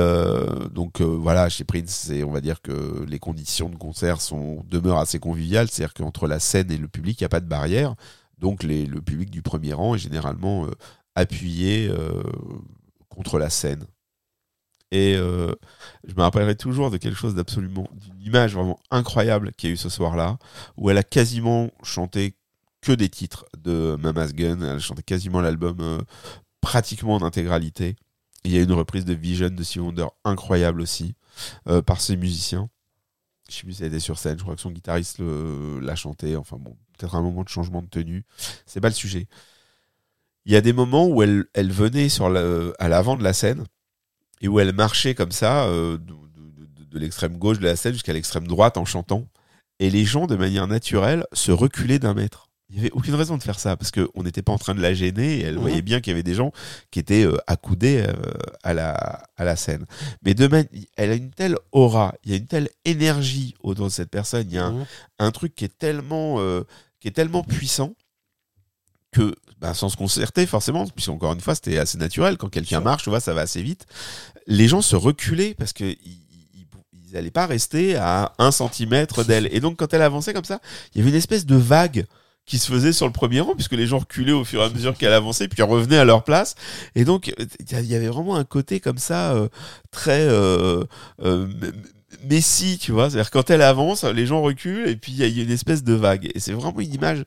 donc 0.73 1.01
voilà 1.01 1.47
chez 1.47 1.63
Prince, 1.63 2.11
on 2.25 2.31
va 2.31 2.41
dire 2.41 2.61
que 2.61 3.05
les 3.07 3.19
conditions 3.19 3.69
de 3.69 3.75
concert 3.75 4.19
sont 4.19 4.65
demeurent 4.69 4.99
assez 4.99 5.19
conviviales, 5.19 5.69
c'est-à-dire 5.69 5.93
qu'entre 5.93 6.27
la 6.27 6.39
scène 6.39 6.71
et 6.71 6.77
le 6.77 6.87
public 6.89 7.21
il 7.21 7.23
n'y 7.23 7.27
a 7.27 7.29
pas 7.29 7.39
de 7.39 7.47
barrière, 7.47 7.95
donc 8.39 8.63
les, 8.63 8.85
le 8.85 9.01
public 9.01 9.29
du 9.29 9.41
premier 9.41 9.71
rang 9.71 9.95
est 9.95 9.99
généralement 9.99 10.67
appuyé 11.15 11.89
contre 13.13 13.39
la 13.39 13.49
scène. 13.49 13.85
Et 14.93 15.15
euh, 15.15 15.51
je 16.07 16.13
me 16.13 16.21
rappellerai 16.21 16.55
toujours 16.55 16.91
de 16.91 16.97
quelque 16.97 17.17
chose 17.17 17.33
d'absolument, 17.33 17.87
d'une 17.93 18.21
image 18.21 18.53
vraiment 18.53 18.79
incroyable 18.91 19.51
qu'il 19.53 19.69
y 19.69 19.71
a 19.71 19.73
eu 19.73 19.77
ce 19.77 19.89
soir-là, 19.89 20.37
où 20.77 20.91
elle 20.91 20.99
a 20.99 21.03
quasiment 21.03 21.71
chanté 21.81 22.35
que 22.81 22.91
des 22.91 23.09
titres 23.09 23.45
de 23.57 23.97
Mama's 23.99 24.35
Gun, 24.35 24.61
elle 24.61 24.75
a 24.75 24.79
chanté 24.79 25.01
quasiment 25.01 25.41
l'album 25.41 25.77
euh, 25.79 25.99
pratiquement 26.61 27.15
en 27.15 27.23
intégralité. 27.23 27.95
Il 28.43 28.51
y 28.51 28.57
a 28.59 28.61
une 28.61 28.71
reprise 28.71 29.03
de 29.03 29.15
Vision 29.15 29.49
de 29.49 29.63
Stevie 29.63 29.79
Wonder 29.79 30.07
incroyable 30.25 30.79
aussi, 30.79 31.15
euh, 31.67 31.81
par 31.81 31.99
ses 31.99 32.15
musiciens. 32.15 32.69
Je 33.49 33.55
sais 33.55 33.63
plus 33.63 33.73
si 33.73 33.81
elle 33.81 33.87
était 33.87 33.99
sur 33.99 34.19
scène, 34.19 34.37
je 34.37 34.43
crois 34.43 34.53
que 34.53 34.61
son 34.61 34.69
guitariste 34.69 35.19
l'a 35.19 35.95
chanté, 35.95 36.35
enfin 36.35 36.57
bon, 36.57 36.77
peut-être 36.97 37.15
un 37.15 37.21
moment 37.21 37.43
de 37.43 37.49
changement 37.49 37.81
de 37.81 37.87
tenue, 37.87 38.25
c'est 38.67 38.79
pas 38.79 38.89
le 38.89 38.93
sujet. 38.93 39.27
Il 40.45 40.53
y 40.53 40.55
a 40.55 40.61
des 40.61 40.73
moments 40.73 41.07
où 41.07 41.23
elle, 41.23 41.45
elle 41.53 41.71
venait 41.71 42.09
sur 42.09 42.25
à 42.27 42.87
l'avant 42.89 43.15
de 43.15 43.23
la 43.23 43.33
scène, 43.33 43.65
et 44.41 44.47
où 44.47 44.59
elle 44.59 44.73
marchait 44.73 45.15
comme 45.15 45.31
ça, 45.31 45.65
euh, 45.65 45.97
de, 45.97 46.13
de- 46.13 46.65
de- 46.75 46.83
de 46.85 46.99
l'extrême 46.99 47.37
gauche 47.37 47.59
de 47.59 47.63
la 47.65 47.75
scène 47.75 47.93
jusqu'à 47.93 48.13
l'extrême 48.13 48.45
droite 48.47 48.77
en 48.77 48.85
chantant. 48.85 49.27
Et 49.79 49.89
les 49.89 50.03
gens, 50.05 50.27
de 50.27 50.35
manière 50.35 50.67
naturelle, 50.67 51.25
se 51.33 51.51
reculaient 51.51 51.97
d'un 51.99 52.13
mètre. 52.13 52.49
Il 52.69 52.75
n'y 52.75 52.81
avait 52.81 52.91
aucune 52.91 53.13
raison 53.15 53.37
de 53.37 53.43
faire 53.43 53.59
ça, 53.59 53.77
parce 53.77 53.91
qu'on 53.91 54.23
n'était 54.23 54.41
pas 54.41 54.51
en 54.51 54.57
train 54.57 54.73
de 54.75 54.81
la 54.81 54.93
gêner, 54.93 55.39
et 55.39 55.41
elle 55.43 55.55
Mhm. 55.55 55.61
voyait 55.61 55.81
bien 55.81 56.01
qu'il 56.01 56.11
y 56.11 56.13
avait 56.15 56.23
des 56.23 56.33
gens 56.33 56.51
qui 56.91 56.99
étaient 56.99 57.25
euh, 57.25 57.37
accoudés 57.47 58.03
euh, 58.07 58.13
à, 58.63 58.73
la, 58.73 58.93
à 59.37 59.43
la 59.45 59.55
scène. 59.55 59.85
Mais 60.25 60.33
de 60.33 60.47
man- 60.47 60.67
elle 60.97 61.11
a 61.11 61.15
une 61.15 61.29
telle 61.31 61.55
aura, 61.71 62.15
il 62.23 62.31
y 62.31 62.33
a 62.33 62.37
une 62.37 62.47
telle 62.47 62.69
énergie 62.83 63.55
autour 63.63 63.85
de 63.85 63.91
cette 63.91 64.09
personne, 64.09 64.45
il 64.49 64.55
y 64.55 64.57
a 64.57 64.65
un, 64.65 64.71
Mhm. 64.73 64.85
un 65.19 65.31
truc 65.31 65.55
qui 65.55 65.65
est 65.65 65.77
tellement, 65.77 66.37
qui 66.99 67.07
est 67.07 67.11
tellement 67.11 67.43
puissant 67.43 67.95
que 69.13 69.35
bah, 69.61 69.73
sans 69.73 69.87
se 69.87 69.95
concerter 69.95 70.45
forcément, 70.45 70.85
puisqu'encore 70.87 71.33
une 71.33 71.39
fois 71.39 71.55
c'était 71.55 71.77
assez 71.77 71.97
naturel 71.97 72.37
quand 72.37 72.49
quelqu'un 72.49 72.81
marche, 72.81 73.03
tu 73.03 73.09
vois, 73.09 73.21
ça 73.21 73.33
va 73.33 73.41
assez 73.41 73.61
vite. 73.61 73.85
Les 74.47 74.67
gens 74.67 74.81
se 74.81 74.97
reculaient 74.97 75.55
parce 75.57 75.71
que 75.71 75.85
ils, 75.85 75.97
ils, 76.53 76.65
ils 77.07 77.17
allaient 77.17 77.31
pas 77.31 77.45
rester 77.45 77.95
à 77.95 78.33
un 78.39 78.51
centimètre 78.51 79.23
d'elle. 79.27 79.47
Et 79.51 79.61
donc 79.61 79.77
quand 79.77 79.93
elle 79.93 80.01
avançait 80.01 80.33
comme 80.33 80.43
ça, 80.43 80.59
il 80.93 80.97
y 80.97 81.01
avait 81.01 81.11
une 81.11 81.15
espèce 81.15 81.45
de 81.45 81.55
vague 81.55 82.05
qui 82.45 82.57
se 82.57 82.71
faisait 82.71 82.91
sur 82.91 83.05
le 83.05 83.13
premier 83.13 83.39
rang 83.39 83.55
puisque 83.55 83.73
les 83.73 83.87
gens 83.87 83.99
reculaient 83.99 84.33
au 84.33 84.43
fur 84.43 84.61
et 84.61 84.65
à 84.65 84.69
mesure 84.69 84.97
qu'elle 84.97 85.13
avançait 85.13 85.47
puis 85.47 85.63
revenaient 85.63 85.97
à 85.97 86.05
leur 86.05 86.23
place 86.23 86.55
et 86.95 87.05
donc 87.05 87.31
il 87.37 87.85
y 87.85 87.95
avait 87.95 88.07
vraiment 88.07 88.35
un 88.35 88.43
côté 88.43 88.79
comme 88.79 88.97
ça 88.97 89.33
euh, 89.33 89.47
très 89.91 90.27
euh, 90.27 90.83
euh, 91.21 91.47
Messi, 92.29 92.77
tu 92.77 92.91
vois, 92.91 93.09
c'est-à-dire 93.09 93.31
quand 93.31 93.49
elle 93.49 93.61
avance, 93.61 94.03
les 94.03 94.25
gens 94.25 94.41
reculent 94.41 94.87
et 94.87 94.95
puis 94.95 95.11
il 95.11 95.17
y 95.17 95.39
a 95.39 95.43
une 95.43 95.51
espèce 95.51 95.83
de 95.83 95.93
vague. 95.93 96.29
Et 96.33 96.39
c'est 96.39 96.53
vraiment 96.53 96.79
une 96.79 96.93
image 96.93 97.23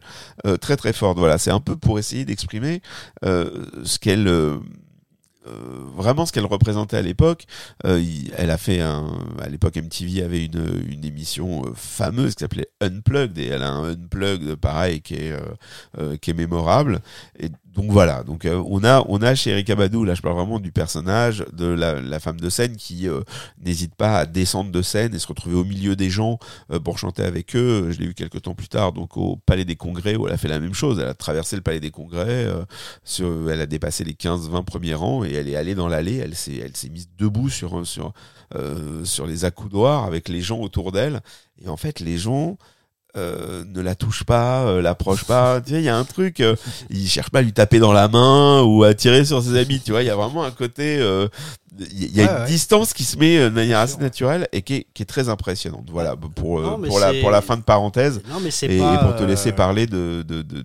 euh, 0.46 0.56
très 0.56 0.76
très 0.76 0.92
forte. 0.92 1.18
Voilà, 1.18 1.38
c'est 1.38 1.50
un 1.50 1.60
peu 1.60 1.76
pour 1.76 1.98
essayer 1.98 2.24
d'exprimer 2.24 2.80
euh, 3.24 3.66
ce 3.84 3.98
qu'elle 3.98 4.28
euh, 4.28 4.56
euh, 5.46 5.84
vraiment 5.94 6.26
ce 6.26 6.32
qu'elle 6.32 6.46
représentait 6.46 6.96
à 6.96 7.02
l'époque. 7.02 7.44
Euh, 7.84 8.02
elle 8.36 8.50
a 8.50 8.58
fait 8.58 8.80
un, 8.80 9.06
à 9.40 9.48
l'époque 9.48 9.76
MTV 9.76 10.22
avait 10.22 10.44
une, 10.44 10.82
une 10.88 11.04
émission 11.04 11.64
euh, 11.66 11.72
fameuse 11.74 12.34
qui 12.34 12.40
s'appelait 12.40 12.68
Unplugged 12.80 13.38
et 13.38 13.46
elle 13.46 13.62
a 13.62 13.70
un 13.70 13.92
Unplugged 13.92 14.56
pareil 14.56 15.00
qui 15.00 15.14
est 15.14 15.36
qui 16.20 16.30
est 16.30 16.34
mémorable. 16.34 17.00
Et 17.38 17.48
donc 17.76 17.90
voilà, 17.90 18.22
donc 18.22 18.46
euh, 18.46 18.62
on 18.66 18.82
a 18.84 19.04
on 19.06 19.20
a 19.20 19.34
chez 19.34 19.50
Erika 19.50 19.74
Badou, 19.74 20.04
là 20.04 20.14
je 20.14 20.22
parle 20.22 20.34
vraiment 20.34 20.58
du 20.58 20.72
personnage 20.72 21.44
de 21.52 21.66
la, 21.66 22.18
femme 22.20 22.40
de 22.40 22.48
scène 22.48 22.74
qui 22.76 23.06
euh, 23.06 23.20
n'hésite 23.62 23.94
pas 23.94 24.20
à 24.20 24.26
descendre 24.26 24.72
de 24.72 24.80
scène 24.80 25.14
et 25.14 25.18
se 25.18 25.26
retrouver 25.26 25.56
au 25.56 25.64
milieu 25.64 25.94
des 25.94 26.08
gens 26.08 26.38
euh, 26.72 26.80
pour 26.80 26.98
chanter 26.98 27.22
avec 27.22 27.54
eux. 27.54 27.90
Je 27.90 28.00
l'ai 28.00 28.06
eu 28.06 28.14
quelques 28.14 28.40
temps 28.40 28.54
plus 28.54 28.68
tard, 28.68 28.94
donc 28.94 29.18
au 29.18 29.36
Palais 29.36 29.66
des 29.66 29.76
Congrès 29.76 30.16
où 30.16 30.26
elle 30.26 30.32
a 30.32 30.38
fait 30.38 30.48
la 30.48 30.58
même 30.58 30.72
chose. 30.72 30.98
Elle 30.98 31.08
a 31.08 31.12
traversé 31.12 31.54
le 31.54 31.60
Palais 31.60 31.80
des 31.80 31.90
Congrès, 31.90 32.48
elle 33.20 33.60
a 33.60 33.66
dépassé 33.66 34.04
les 34.04 34.14
15-20 34.14 34.64
premiers 34.64 34.94
rangs 34.94 35.22
et 35.22 35.34
elle 35.34 35.48
est 35.48 35.56
allée 35.56 35.74
dans 35.74 35.88
l'allée. 35.88 36.16
Elle 36.16 36.34
s'est 36.34 36.56
elle 36.56 36.76
s'est 36.76 36.88
mise 36.88 37.10
debout 37.18 37.50
sur 37.50 37.86
sur 37.86 38.14
sur 39.04 39.26
les 39.26 39.44
accoudoirs 39.44 40.04
avec 40.04 40.30
les 40.30 40.40
gens 40.40 40.60
autour 40.60 40.92
d'elle. 40.92 41.20
Et 41.62 41.68
en 41.68 41.76
fait, 41.76 42.00
les 42.00 42.16
gens 42.16 42.56
euh, 43.16 43.64
ne 43.66 43.80
la 43.80 43.94
touchent 43.94 44.24
pas, 44.24 44.66
euh, 44.66 44.82
l'approchent 44.82 45.24
pas. 45.24 45.60
Tu 45.64 45.70
vois, 45.70 45.78
il 45.80 45.84
y 45.84 45.88
a 45.88 45.96
un 45.96 46.04
truc, 46.04 46.40
euh, 46.40 46.56
ils 46.90 47.08
cherchent 47.08 47.30
pas 47.30 47.38
à 47.40 47.42
lui 47.42 47.52
taper 47.52 47.78
dans 47.78 47.92
la 47.92 48.08
main 48.08 48.62
ou 48.62 48.84
à 48.84 48.94
tirer 48.94 49.24
sur 49.24 49.42
ses 49.42 49.56
habits. 49.58 49.80
Tu 49.80 49.90
vois, 49.92 50.02
il 50.02 50.06
y 50.06 50.10
a 50.10 50.16
vraiment 50.16 50.44
un 50.44 50.50
côté, 50.50 50.98
euh, 50.98 51.28
il 51.78 52.14
y 52.16 52.20
a 52.22 52.24
Ouais, 52.26 52.30
une 52.32 52.38
ouais. 52.42 52.46
distance 52.46 52.92
qui 52.94 53.04
se 53.04 53.16
met 53.18 53.38
de 53.38 53.48
manière 53.50 53.78
assez 53.80 53.98
naturelle 53.98 54.48
et 54.52 54.62
qui 54.62 54.74
est, 54.74 54.86
qui 54.94 55.02
est 55.02 55.06
très 55.06 55.28
impressionnante. 55.28 55.88
Voilà, 55.90 56.16
pour, 56.16 56.60
Non, 56.60 56.80
pour, 56.80 56.98
la, 56.98 57.12
c'est- 57.12 57.20
pour 57.20 57.30
la 57.30 57.42
fin 57.42 57.56
de 57.56 57.62
parenthèse. 57.62 58.22
Non, 58.28 58.40
mais 58.40 58.50
c'est 58.50 58.66
et, 58.66 58.78
pas, 58.78 58.94
et 58.94 58.98
pour 58.98 59.16
te 59.16 59.22
laisser 59.24 59.52
parler 59.52 59.86
de, 59.86 60.24
de, 60.26 60.42
de, 60.42 60.62
de, 60.62 60.64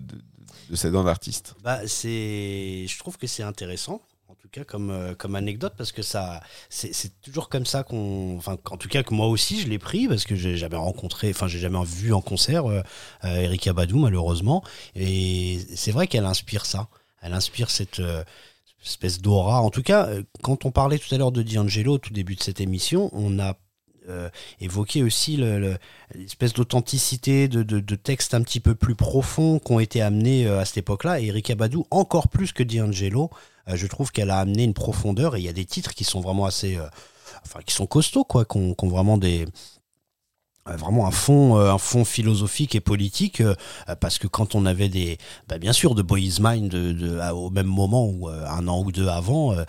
de 0.70 0.76
cette 0.76 0.92
dent 0.92 1.04
d'artiste. 1.04 1.54
Bah, 1.62 1.80
c'est, 1.86 2.86
je 2.88 2.98
trouve 2.98 3.18
que 3.18 3.26
c'est 3.26 3.42
intéressant, 3.42 4.00
cas 4.52 4.64
comme, 4.64 4.90
euh, 4.90 5.14
comme 5.14 5.34
anecdote, 5.34 5.72
parce 5.76 5.92
que 5.92 6.02
ça, 6.02 6.40
c'est 6.68 7.20
toujours 7.22 7.48
comme 7.48 7.64
ça 7.66 7.82
qu'on, 7.82 8.36
enfin, 8.36 8.58
en 8.70 8.76
tout 8.76 8.88
cas 8.88 9.02
que 9.02 9.14
moi 9.14 9.26
aussi 9.26 9.60
je 9.60 9.66
l'ai 9.68 9.78
pris, 9.78 10.06
parce 10.06 10.24
que 10.24 10.36
j'ai 10.36 10.56
jamais 10.56 10.76
rencontré, 10.76 11.30
enfin, 11.30 11.48
j'ai 11.48 11.58
jamais 11.58 11.82
vu 11.84 12.12
en 12.12 12.20
concert 12.20 12.66
euh, 12.70 12.82
euh, 13.24 13.36
Erika 13.36 13.72
Badou 13.72 13.98
malheureusement, 13.98 14.62
et 14.94 15.58
c'est 15.74 15.90
vrai 15.90 16.06
qu'elle 16.06 16.26
inspire 16.26 16.66
ça, 16.66 16.88
elle 17.22 17.32
inspire 17.32 17.70
cette 17.70 18.00
euh, 18.00 18.22
espèce 18.84 19.20
d'aura. 19.22 19.62
En 19.62 19.70
tout 19.70 19.82
cas, 19.82 20.10
quand 20.42 20.66
on 20.66 20.70
parlait 20.70 20.98
tout 20.98 21.14
à 21.14 21.18
l'heure 21.18 21.32
de 21.32 21.42
D'Angelo 21.42 21.94
au 21.94 21.98
tout 21.98 22.12
début 22.12 22.34
de 22.34 22.42
cette 22.42 22.60
émission, 22.60 23.08
on 23.12 23.38
a 23.38 23.56
euh, 24.08 24.28
évoqué 24.60 25.02
aussi 25.02 25.36
le- 25.36 25.60
le- 25.60 25.78
l'espèce 26.14 26.52
d'authenticité, 26.52 27.48
de, 27.48 27.62
de, 27.62 27.80
de 27.80 27.94
textes 27.94 28.34
un 28.34 28.42
petit 28.42 28.60
peu 28.60 28.74
plus 28.74 28.96
profonds 28.96 29.60
qui 29.60 29.72
ont 29.72 29.80
été 29.80 30.02
amenés 30.02 30.46
à 30.48 30.64
cette 30.64 30.78
époque-là. 30.78 31.20
Et 31.20 31.26
Erika 31.26 31.54
Badou, 31.54 31.86
encore 31.90 32.28
plus 32.28 32.52
que 32.52 32.64
D'Angelo, 32.64 33.30
je 33.68 33.86
trouve 33.86 34.10
qu'elle 34.12 34.30
a 34.30 34.38
amené 34.38 34.64
une 34.64 34.74
profondeur 34.74 35.36
et 35.36 35.40
il 35.40 35.44
y 35.44 35.48
a 35.48 35.52
des 35.52 35.64
titres 35.64 35.94
qui 35.94 36.04
sont 36.04 36.20
vraiment 36.20 36.44
assez. 36.46 36.76
euh, 36.76 36.86
enfin, 37.44 37.60
qui 37.64 37.74
sont 37.74 37.86
costauds, 37.86 38.24
quoi, 38.24 38.44
qui 38.44 38.58
ont, 38.58 38.74
vraiment 38.88 39.18
des. 39.18 39.46
euh, 40.68 40.76
Vraiment 40.76 41.06
un 41.06 41.10
fond, 41.10 41.56
euh, 41.58 41.76
philosophique 42.04 42.74
et 42.74 42.80
politique, 42.80 43.40
euh, 43.40 43.54
euh, 43.88 43.96
parce 43.96 44.18
que 44.18 44.26
quand 44.28 44.54
on 44.54 44.64
avait 44.66 44.88
des, 44.88 45.18
bah, 45.48 45.58
bien 45.58 45.72
sûr, 45.72 45.94
de 45.94 46.02
Boys 46.02 46.38
Mind 46.40 46.74
au 47.34 47.50
même 47.50 47.66
moment 47.66 48.06
ou 48.06 48.28
euh, 48.28 48.44
un 48.46 48.68
an 48.68 48.80
ou 48.82 48.92
deux 48.92 49.08
avant, 49.08 49.52
euh, 49.52 49.56
euh, 49.60 49.64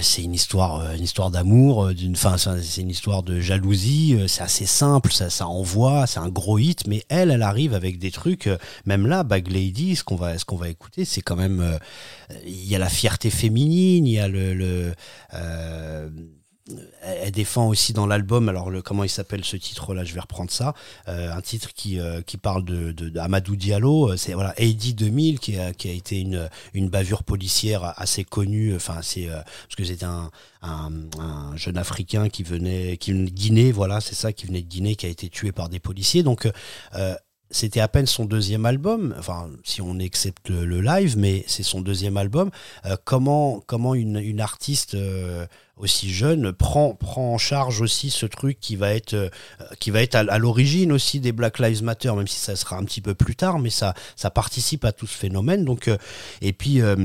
c'est 0.00 0.22
une 0.22 0.34
histoire, 0.34 0.80
euh, 0.80 0.94
une 0.96 1.04
histoire 1.04 1.30
d'amour, 1.30 1.86
euh, 1.88 1.94
d'une, 1.94 2.16
fin, 2.16 2.36
c'est 2.38 2.80
une 2.80 2.88
histoire 2.90 3.22
de 3.22 3.40
jalousie. 3.40 4.14
euh, 4.18 4.26
C'est 4.26 4.42
assez 4.42 4.66
simple, 4.66 5.12
ça, 5.12 5.28
ça 5.30 5.46
envoie, 5.46 6.06
c'est 6.06 6.20
un 6.20 6.28
gros 6.30 6.58
hit. 6.58 6.86
Mais 6.86 7.04
elle, 7.08 7.30
elle 7.30 7.42
arrive 7.42 7.74
avec 7.74 7.98
des 7.98 8.10
trucs. 8.10 8.46
euh, 8.46 8.56
Même 8.86 9.06
là, 9.06 9.24
Bag 9.24 9.48
Lady, 9.48 9.96
ce 9.96 10.04
qu'on 10.04 10.16
va, 10.16 10.38
ce 10.38 10.44
qu'on 10.44 10.56
va 10.56 10.68
écouter, 10.70 11.04
c'est 11.04 11.20
quand 11.20 11.36
même. 11.36 11.60
euh, 11.60 11.78
Il 12.46 12.64
y 12.66 12.74
a 12.74 12.78
la 12.78 12.88
fierté 12.88 13.30
féminine, 13.30 14.06
il 14.06 14.12
y 14.14 14.18
a 14.18 14.28
le. 14.28 14.54
le 14.54 14.94
euh, 15.34 16.08
elle 17.02 17.30
défend 17.30 17.68
aussi 17.68 17.92
dans 17.92 18.06
l'album, 18.06 18.48
alors 18.48 18.70
comment 18.84 19.04
il 19.04 19.08
s'appelle 19.08 19.44
ce 19.44 19.56
titre-là, 19.56 20.04
je 20.04 20.14
vais 20.14 20.20
reprendre 20.20 20.50
ça, 20.50 20.74
euh, 21.08 21.32
un 21.32 21.40
titre 21.40 21.72
qui, 21.74 21.98
euh, 21.98 22.20
qui 22.22 22.36
parle 22.36 22.64
de, 22.64 22.92
Diallo, 23.56 24.10
euh, 24.10 24.16
c'est 24.16 24.34
voilà, 24.34 24.54
AD 24.58 24.94
2000 24.94 25.38
qui 25.40 25.58
a, 25.58 25.72
qui 25.72 25.88
a 25.88 25.92
été 25.92 26.20
une, 26.20 26.48
une 26.74 26.88
bavure 26.88 27.24
policière 27.24 27.94
assez 27.96 28.24
connue, 28.24 28.74
enfin 28.74 28.96
assez, 28.98 29.26
parce 29.28 29.76
que 29.76 29.84
c'était 29.84 30.04
un, 30.04 30.30
un, 30.62 30.90
un 31.18 31.56
jeune 31.56 31.78
Africain 31.78 32.28
qui 32.28 32.42
venait, 32.42 32.96
qui 32.96 33.12
venait 33.12 33.30
de 33.30 33.34
Guinée, 33.34 33.72
voilà, 33.72 34.00
c'est 34.00 34.14
ça, 34.14 34.32
qui 34.32 34.46
venait 34.46 34.62
de 34.62 34.68
Guinée, 34.68 34.96
qui 34.96 35.06
a 35.06 35.08
été 35.08 35.28
tué 35.28 35.52
par 35.52 35.68
des 35.68 35.80
policiers, 35.80 36.22
donc 36.22 36.50
c'était 37.50 37.80
à 37.80 37.88
peine 37.88 38.04
son 38.04 38.26
deuxième 38.26 38.66
album, 38.66 39.14
enfin 39.18 39.48
si 39.64 39.80
on 39.80 39.98
accepte 40.00 40.50
le, 40.50 40.82
live, 40.82 41.16
mais 41.16 41.44
c'est 41.46 41.62
son 41.62 41.80
deuxième 41.80 42.18
album. 42.18 42.50
Comment 43.04 43.62
comment 43.66 43.94
une, 43.94 44.18
une 44.18 44.40
artiste 44.40 44.94
aussi 45.78 46.12
jeune 46.12 46.52
prend 46.52 46.94
prend 46.94 47.34
en 47.34 47.38
charge 47.38 47.80
aussi 47.80 48.10
ce 48.10 48.26
truc 48.26 48.58
qui 48.60 48.76
va 48.76 48.94
être 48.94 49.14
euh, 49.14 49.28
qui 49.80 49.90
va 49.90 50.02
être 50.02 50.14
à, 50.14 50.38
l'origine 50.38 50.92
aussi 50.92 51.20
des 51.20 51.32
Black 51.32 51.58
Lives 51.58 51.82
Matter, 51.82 52.12
même 52.12 52.26
si 52.26 52.38
ça 52.38 52.56
sera 52.56 52.76
un 52.76 52.84
petit 52.84 53.00
peu 53.00 53.14
plus 53.14 53.36
tard, 53.36 53.58
mais 53.58 53.70
ça 53.70 53.94
ça 54.16 54.30
participe 54.30 54.84
à 54.84 54.92
tout 54.92 55.06
ce 55.06 55.16
phénomène. 55.16 55.64
Donc 55.64 55.88
euh, 55.88 55.96
et 56.40 56.52
puis 56.52 56.80
euh, 56.80 56.96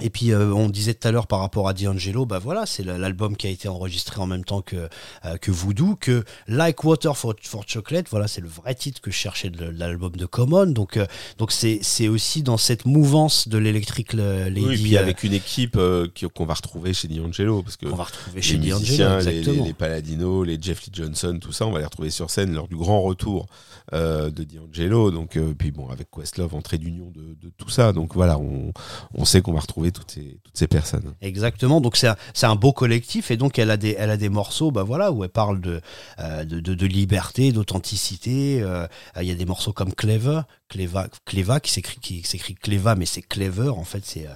et 0.00 0.10
puis 0.10 0.30
euh, 0.32 0.52
on 0.52 0.68
disait 0.68 0.94
tout 0.94 1.08
à 1.08 1.10
l'heure 1.10 1.26
par 1.26 1.40
rapport 1.40 1.68
à 1.68 1.74
D'Angelo, 1.74 2.24
bah 2.24 2.38
voilà, 2.38 2.66
c'est 2.66 2.84
l'album 2.84 3.36
qui 3.36 3.46
a 3.48 3.50
été 3.50 3.68
enregistré 3.68 4.20
en 4.20 4.26
même 4.26 4.44
temps 4.44 4.62
que 4.62 4.88
euh, 5.24 5.36
que 5.38 5.50
Voodoo, 5.50 5.96
que 5.96 6.24
Like 6.46 6.84
Water 6.84 7.16
for, 7.16 7.34
for 7.42 7.64
Chocolate, 7.66 8.06
voilà, 8.10 8.28
c'est 8.28 8.40
le 8.40 8.46
vrai 8.48 8.74
titre 8.76 9.00
que 9.00 9.10
je 9.10 9.16
cherchais 9.16 9.50
de, 9.50 9.64
l'album 9.64 10.12
de 10.14 10.26
Common. 10.26 10.66
Donc 10.66 10.96
euh, 10.96 11.06
donc 11.38 11.50
c'est 11.50 11.80
c'est 11.82 12.06
aussi 12.06 12.42
dans 12.42 12.56
cette 12.58 12.86
mouvance 12.86 13.48
de 13.48 13.58
l'électrique 13.58 14.12
Lady. 14.12 14.64
Oui, 14.66 14.74
et 14.74 14.82
puis 14.82 14.96
avec 14.96 15.24
une 15.24 15.32
équipe 15.32 15.78
qui- 16.14 16.26
qu'on 16.28 16.46
va 16.46 16.54
retrouver 16.54 16.92
chez 16.94 17.08
D'Angelo. 17.08 17.62
Parce 17.62 17.76
que 17.76 17.86
qu'on 17.86 17.96
va 17.96 18.04
retrouver 18.04 18.36
les 18.36 18.42
chez 18.42 18.56
D'Angelo, 18.58 18.78
musiciens, 18.78 19.18
les, 19.20 19.42
les, 19.42 19.52
les 19.62 19.72
Palladino, 19.72 20.44
les 20.44 20.58
Jeff 20.60 20.84
Lee 20.84 20.92
Johnson, 20.92 21.38
tout 21.40 21.52
ça, 21.52 21.66
on 21.66 21.72
va 21.72 21.80
les 21.80 21.84
retrouver 21.84 22.10
sur 22.10 22.30
scène 22.30 22.54
lors 22.54 22.68
du 22.68 22.76
grand 22.76 23.02
retour 23.02 23.46
de 23.92 24.30
D'Angelo. 24.30 25.10
Donc, 25.10 25.38
puis 25.58 25.70
bon, 25.72 25.88
avec 25.88 26.08
Questlove, 26.10 26.54
entrée 26.54 26.78
d'union 26.78 27.10
de, 27.10 27.34
de 27.42 27.50
tout 27.56 27.68
ça. 27.70 27.92
Donc 27.92 28.14
voilà, 28.14 28.38
on, 28.38 28.72
on 29.14 29.24
sait 29.24 29.40
qu'on 29.40 29.52
va 29.52 29.60
retrouver 29.60 29.87
toutes 29.90 30.10
ces, 30.10 30.38
toutes 30.44 30.56
ces 30.56 30.66
personnes. 30.66 31.14
Exactement. 31.20 31.80
Donc 31.80 31.96
c'est 31.96 32.08
un, 32.08 32.16
un 32.42 32.54
beau 32.56 32.72
collectif 32.72 33.30
et 33.30 33.36
donc 33.36 33.58
elle 33.58 33.70
a 33.70 33.76
des 33.76 33.94
elle 33.98 34.10
a 34.10 34.16
des 34.16 34.28
morceaux 34.28 34.70
bah 34.70 34.82
voilà 34.82 35.12
où 35.12 35.24
elle 35.24 35.30
parle 35.30 35.60
de 35.60 35.80
euh, 36.20 36.44
de, 36.44 36.60
de, 36.60 36.74
de 36.74 36.86
liberté, 36.86 37.52
d'authenticité. 37.52 38.60
euh, 38.62 38.86
Il 39.20 39.26
y 39.26 39.30
a 39.30 39.34
des 39.34 39.46
morceaux 39.46 39.72
comme 39.72 39.92
Clever, 39.94 40.40
Cleva, 40.68 41.08
Cleva 41.24 41.60
qui 41.60 41.72
s'écrit 41.72 41.98
qui 42.00 42.22
s'écrit 42.22 42.54
Cleva 42.54 42.94
mais 42.94 43.06
c'est 43.06 43.22
Clever 43.22 43.68
en 43.70 43.84
fait 43.84 44.02
c'est 44.04 44.26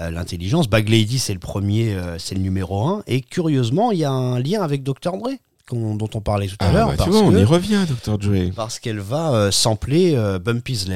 euh, 0.00 0.10
l'intelligence. 0.10 0.68
Bag 0.68 0.88
Lady 0.88 1.18
c'est 1.18 1.34
le 1.34 1.38
premier, 1.40 1.94
euh, 1.94 2.18
c'est 2.18 2.34
le 2.34 2.40
numéro 2.40 2.86
un 2.86 3.02
et 3.06 3.20
curieusement 3.20 3.92
il 3.92 3.98
y 3.98 4.04
a 4.04 4.10
un 4.10 4.38
lien 4.38 4.62
avec 4.62 4.82
Dr 4.82 5.12
Dre 5.18 5.30
dont 5.70 6.08
on 6.14 6.20
parlait 6.20 6.48
tout 6.48 6.56
à 6.60 6.66
Ah, 6.68 6.72
l'heure 6.72 6.88
bah, 6.88 6.94
parce 6.98 7.10
vois, 7.10 7.20
on 7.22 7.30
que- 7.32 7.38
y 7.38 7.44
revient, 7.44 7.86
Dr. 7.88 8.18
Dre. 8.18 8.52
parce 8.54 8.78
qu'elle 8.78 8.98
va 9.00 9.32
euh, 9.32 9.50
sampler 9.50 10.14
Bumpy's 10.44 10.86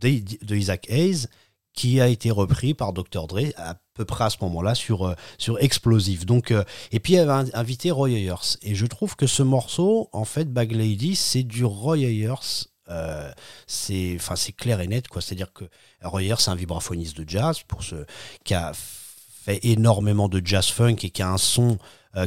de, 0.00 0.22
de 0.42 0.56
Isaac 0.56 0.86
Hayes, 0.88 1.26
qui 1.72 2.00
a 2.00 2.08
été 2.08 2.30
repris 2.30 2.74
par 2.74 2.92
Dr. 2.92 3.26
Dre 3.26 3.52
à 3.56 3.76
peu 3.94 4.04
près 4.04 4.24
à 4.24 4.30
ce 4.30 4.38
moment-là 4.42 4.74
sur, 4.74 5.06
euh, 5.06 5.14
sur 5.38 5.58
Explosive. 5.60 6.26
Donc, 6.26 6.50
euh, 6.50 6.64
et 6.92 7.00
puis 7.00 7.14
elle 7.14 7.28
avait 7.30 7.50
invité 7.54 7.90
Roy 7.90 8.10
Ayers. 8.10 8.58
Et 8.62 8.74
je 8.74 8.86
trouve 8.86 9.16
que 9.16 9.26
ce 9.26 9.42
morceau, 9.42 10.08
en 10.12 10.24
fait, 10.24 10.52
Bag 10.52 10.72
Lady, 10.72 11.16
c'est 11.16 11.42
du 11.42 11.64
Roy 11.64 11.98
Ayers. 11.98 12.66
euh, 12.88 13.30
c'est 13.68 14.16
enfin 14.16 14.34
c'est 14.34 14.52
clair 14.52 14.80
et 14.80 14.88
net 14.88 15.06
quoi 15.06 15.22
c'est 15.22 15.34
à 15.34 15.36
dire 15.36 15.52
que 15.52 15.64
Roy 16.02 16.22
Ayers 16.22 16.40
c'est 16.40 16.50
un 16.50 16.56
vibraphoniste 16.56 17.16
de 17.20 17.28
jazz 17.28 17.62
pour 17.68 17.84
ce 17.84 18.04
qui 18.44 18.52
a 18.52 18.72
fait 18.74 19.60
énormément 19.62 20.28
de 20.28 20.42
jazz 20.44 20.66
funk 20.66 20.96
et 21.04 21.10
qui 21.10 21.22
a 21.22 21.30
un 21.30 21.38
son 21.38 21.78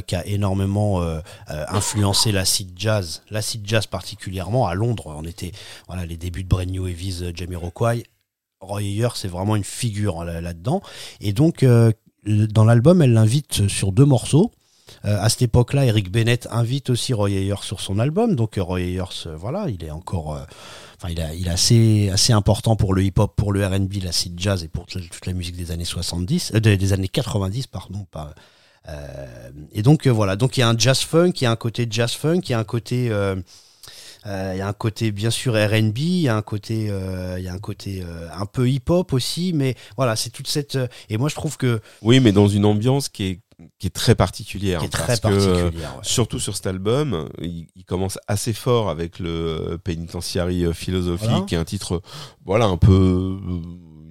qui 0.06 0.16
a 0.16 0.26
énormément 0.26 1.02
influencé 1.48 2.32
l'acid 2.32 2.72
jazz, 2.74 3.22
l'acid 3.28 3.60
jazz 3.66 3.86
particulièrement 3.86 4.66
à 4.66 4.74
Londres. 4.74 5.14
On 5.14 5.24
était 5.24 5.52
voilà 5.86 6.06
les 6.06 6.16
débuts 6.16 6.44
de 6.44 6.48
Brand 6.48 6.66
New 6.66 6.86
euh, 6.86 7.32
Jamiroquai. 7.34 8.04
Roy 8.64 8.82
Ayers, 8.82 9.08
c'est 9.14 9.28
vraiment 9.28 9.56
une 9.56 9.64
figure 9.64 10.20
hein, 10.20 10.24
là- 10.24 10.40
là-dedans. 10.40 10.82
Et 11.20 11.32
donc 11.32 11.62
euh, 11.62 11.92
dans 12.26 12.64
l'album, 12.64 13.02
elle 13.02 13.12
l'invite 13.12 13.68
sur 13.68 13.92
deux 13.92 14.04
morceaux. 14.04 14.50
Euh, 15.04 15.18
à 15.20 15.28
cette 15.28 15.42
époque-là, 15.42 15.86
Eric 15.86 16.10
Bennett 16.10 16.46
invite 16.50 16.90
aussi 16.90 17.12
Roy 17.14 17.30
Ayers 17.30 17.62
sur 17.62 17.80
son 17.80 17.98
album. 17.98 18.36
Donc 18.36 18.58
euh, 18.58 18.62
Roy 18.62 18.80
Ayers, 18.80 19.28
voilà, 19.36 19.68
il 19.68 19.82
est 19.84 19.90
encore, 19.90 20.38
il, 21.08 21.18
est 21.18 21.48
assez, 21.50 22.10
assez 22.12 22.32
important 22.32 22.76
pour 22.76 22.94
le 22.94 23.02
hip-hop, 23.02 23.34
pour 23.36 23.52
le 23.52 23.66
R&B, 23.66 23.94
l'acid 24.02 24.38
jazz 24.38 24.62
et 24.64 24.68
pour 24.68 24.86
toute 24.86 25.26
la 25.26 25.32
musique 25.32 25.56
des 25.56 25.70
années 25.70 25.84
70, 25.84 26.52
euh, 26.54 26.60
des, 26.60 26.76
des 26.76 26.92
années 26.92 27.08
90, 27.08 27.66
pardon, 27.66 28.06
et 29.72 29.82
donc 29.82 30.06
voilà, 30.06 30.36
donc 30.36 30.58
il 30.58 30.60
y 30.60 30.62
a 30.62 30.68
un 30.68 30.76
jazz 30.76 31.00
funk, 31.00 31.32
il 31.36 31.44
y 31.44 31.46
a 31.46 31.50
un 31.50 31.56
côté 31.56 31.86
jazz 31.88 32.12
funk, 32.12 32.40
il 32.44 32.50
y 32.50 32.54
a 32.54 32.58
un 32.58 32.64
côté, 32.64 33.08
il 34.26 34.58
y 34.58 34.60
a 34.60 34.68
un 34.68 34.72
côté 34.72 35.12
bien 35.12 35.30
sûr 35.30 35.52
R&B, 35.54 35.98
il 35.98 36.20
y 36.22 36.28
a 36.28 36.36
un 36.36 36.42
côté, 36.42 36.86
euh, 36.90 37.36
il 37.38 37.44
y 37.44 37.48
a 37.48 37.52
un 37.52 37.58
côté 37.58 38.02
euh, 38.02 38.28
un 38.32 38.46
peu 38.46 38.68
hip-hop 38.68 39.12
aussi, 39.12 39.52
mais 39.54 39.74
voilà, 39.96 40.16
c'est 40.16 40.30
toute 40.30 40.48
cette. 40.48 40.76
euh, 40.76 40.86
et 41.10 41.18
moi 41.18 41.28
je 41.28 41.34
trouve 41.34 41.56
que 41.56 41.80
Oui, 42.02 42.20
mais 42.20 42.32
dans 42.32 42.48
une 42.48 42.64
ambiance 42.64 43.08
qui 43.08 43.24
est, 43.24 43.40
qui 43.78 43.86
est 43.86 43.90
très 43.94 44.14
particulière. 44.14 44.80
Qui 44.80 44.86
est 44.86 44.88
parce 44.88 45.20
très 45.20 45.30
que, 45.30 45.34
euh, 45.34 45.54
particulière, 45.60 45.94
ouais. 45.96 46.00
surtout 46.02 46.38
sur 46.38 46.56
cet 46.56 46.66
album, 46.66 47.28
il, 47.40 47.66
il 47.76 47.84
commence 47.84 48.18
assez 48.26 48.52
fort 48.52 48.88
avec 48.90 49.18
le 49.18 49.28
euh, 49.28 49.78
Penitentiary 49.78 50.72
Philosophy, 50.72 51.26
Voilà. 51.26 51.44
qui 51.46 51.54
est 51.54 51.58
un 51.58 51.64
titre, 51.64 52.00
voilà, 52.46 52.64
un 52.66 52.76
peu. 52.78 52.92
euh, 52.92 53.60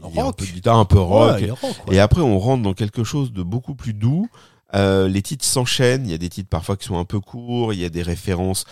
a 0.03 0.06
un 0.19 0.23
Rock. 0.26 0.38
peu 0.38 0.45
de 0.45 0.52
guitare, 0.52 0.77
un 0.77 0.85
peu 0.85 0.99
rock. 0.99 1.40
Ouais, 1.40 1.49
rock, 1.49 1.60
ouais. 1.88 1.95
Et 1.95 1.99
après, 1.99 2.22
on 2.22 2.38
rentre 2.38 2.61
dans 2.61 2.73
quelque 2.73 3.03
chose 3.03 3.31
de 3.31 3.41
beaucoup 3.41 3.73
plus 3.73 3.94
doux. 3.94 4.27
Euh, 4.76 5.07
les 5.07 5.22
titres 5.22 5.45
s'enchaînent. 5.45 6.06
Il 6.06 6.11
y 6.11 6.15
a 6.15 6.18
des 6.18 6.30
titres 6.30 6.49
parfois 6.49 6.76
qui 6.76 6.85
sont 6.85 6.98
un 6.98 7.06
peu 7.06 7.19
courts. 7.19 7.73
Il 7.73 7.80
y 7.80 7.85
a 7.85 7.90
des 7.90 8.02
références 8.02 8.65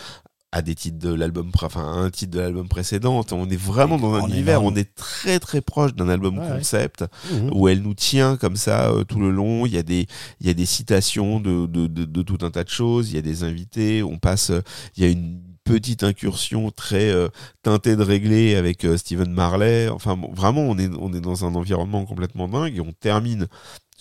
à 0.54 0.62
des 0.62 0.76
titres 0.76 1.00
de 1.00 1.14
l'album, 1.14 1.50
enfin, 1.62 1.82
à 1.82 1.86
un 2.00 2.10
titre 2.10 2.32
de 2.34 2.40
l'album 2.42 2.68
précédent. 2.68 3.24
On 3.32 3.50
est 3.50 3.56
vraiment 3.56 3.98
dans 3.98 4.14
un 4.16 4.28
univers. 4.28 4.64
On 4.64 4.76
est 4.76 4.94
très 4.96 5.40
très 5.40 5.62
proche 5.62 5.94
d'un 5.96 6.10
album 6.10 6.38
Ouais, 6.40 6.48
concept 6.48 7.06
Mhm. 7.32 7.52
où 7.54 7.68
elle 7.70 7.82
nous 7.82 7.94
tient 7.94 8.36
comme 8.36 8.56
ça 8.58 8.90
euh, 8.92 9.04
tout 9.06 9.20
le 9.20 9.32
long. 9.32 9.66
Il 9.66 9.74
y 9.74 9.78
a 9.78 9.84
des, 9.84 10.08
il 10.42 10.48
y 10.48 10.50
a 10.50 10.54
des 10.54 10.66
citations 10.66 11.40
de, 11.40 11.66
de, 11.68 11.88
de, 11.88 12.04
de 12.06 12.22
tout 12.22 12.38
un 12.42 12.52
tas 12.52 12.64
de 12.66 12.70
choses. 12.70 13.12
Il 13.12 13.16
y 13.16 13.20
a 13.20 13.22
des 13.22 13.44
invités. 13.44 14.04
On 14.04 14.18
passe, 14.18 14.50
euh, 14.50 14.62
il 14.98 15.04
y 15.04 15.08
a 15.08 15.10
une 15.10 15.40
petite 15.64 16.04
incursion 16.04 16.72
très 16.72 17.12
euh, 17.12 17.30
teintée 17.64 17.96
de 17.96 18.04
réglé 18.04 18.56
avec 18.56 18.84
euh, 18.84 18.98
Stephen 18.98 19.32
Marley. 19.32 19.88
Enfin, 19.90 20.18
bon, 20.18 20.34
vraiment, 20.34 20.62
on 20.62 20.78
est, 20.78 20.90
on 21.00 21.14
est 21.14 21.22
dans 21.22 21.46
un 21.46 21.56
environnement 21.56 22.04
complètement 22.06 22.48
dingue 22.50 22.76
et 22.76 22.82
on 22.82 22.92
termine 23.00 23.48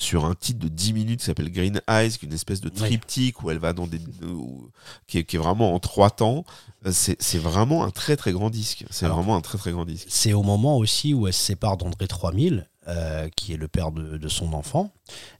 sur 0.02 0.24
un 0.24 0.34
titre 0.34 0.58
de 0.60 0.68
10 0.68 0.92
minutes 0.94 1.20
qui 1.20 1.26
s'appelle 1.26 1.52
Green 1.52 1.80
Eyes, 1.88 2.10
qui 2.10 2.24
est 2.24 2.28
une 2.28 2.34
espèce 2.34 2.60
de 2.62 2.68
triptyque 2.70 3.42
où 3.42 3.50
elle 3.50 3.58
va 3.58 3.72
dans 3.74 3.86
des, 3.86 4.00
où- 4.26 4.70
qui, 5.06 5.18
est, 5.18 5.24
qui 5.24 5.36
est 5.36 5.38
vraiment 5.38 5.74
en 5.74 5.78
trois 5.78 6.10
temps. 6.10 6.44
Euh, 6.86 6.90
C'est 6.92 7.38
vraiment 7.38 7.84
un 7.84 7.90
très 7.90 8.16
très 8.16 8.32
grand 8.32 8.48
disque. 8.50 8.84
C'est 8.90 9.06
vraiment 9.14 9.36
un 9.36 9.42
très 9.42 9.58
très 9.58 9.72
grand 9.72 9.84
disque. 9.84 10.06
C'est 10.08 10.32
au 10.32 10.42
moment 10.42 10.78
aussi 10.78 11.12
où 11.12 11.26
elle 11.26 11.34
se 11.34 11.42
sépare 11.44 11.76
d'André 11.76 12.08
3000, 12.08 12.66
euh, 12.90 13.28
qui 13.36 13.52
est 13.52 13.56
le 13.56 13.68
père 13.68 13.92
de, 13.92 14.28
son 14.28 14.52
enfant. 14.52 14.90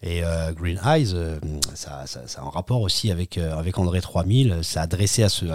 Et 0.03 0.23
euh, 0.23 0.53
Green 0.53 0.81
Eyes, 0.85 1.13
euh, 1.15 1.39
ça, 1.75 2.05
ça, 2.07 2.29
ça 2.29 2.43
a 2.43 2.45
un 2.45 2.51
rapport 2.51 2.81
aussi 2.81 3.11
avec, 3.11 3.39
avec 3.39 3.77
André 3.79 4.01
3000. 4.01 4.59
C'est 4.63 4.79
adressé 4.79 5.25
à, 5.25 5.29
ce, 5.29 5.47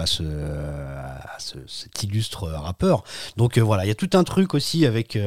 cet 1.66 2.02
illustre 2.02 2.48
rappeur. 2.48 3.02
Donc 3.36 3.56
voilà, 3.58 3.84
il 3.84 3.88
y 3.88 3.92
a 3.92 3.94
tout 3.94 4.10
un 4.12 4.24
truc 4.24 4.52
aussi 4.54 4.84
avec, 4.84 5.18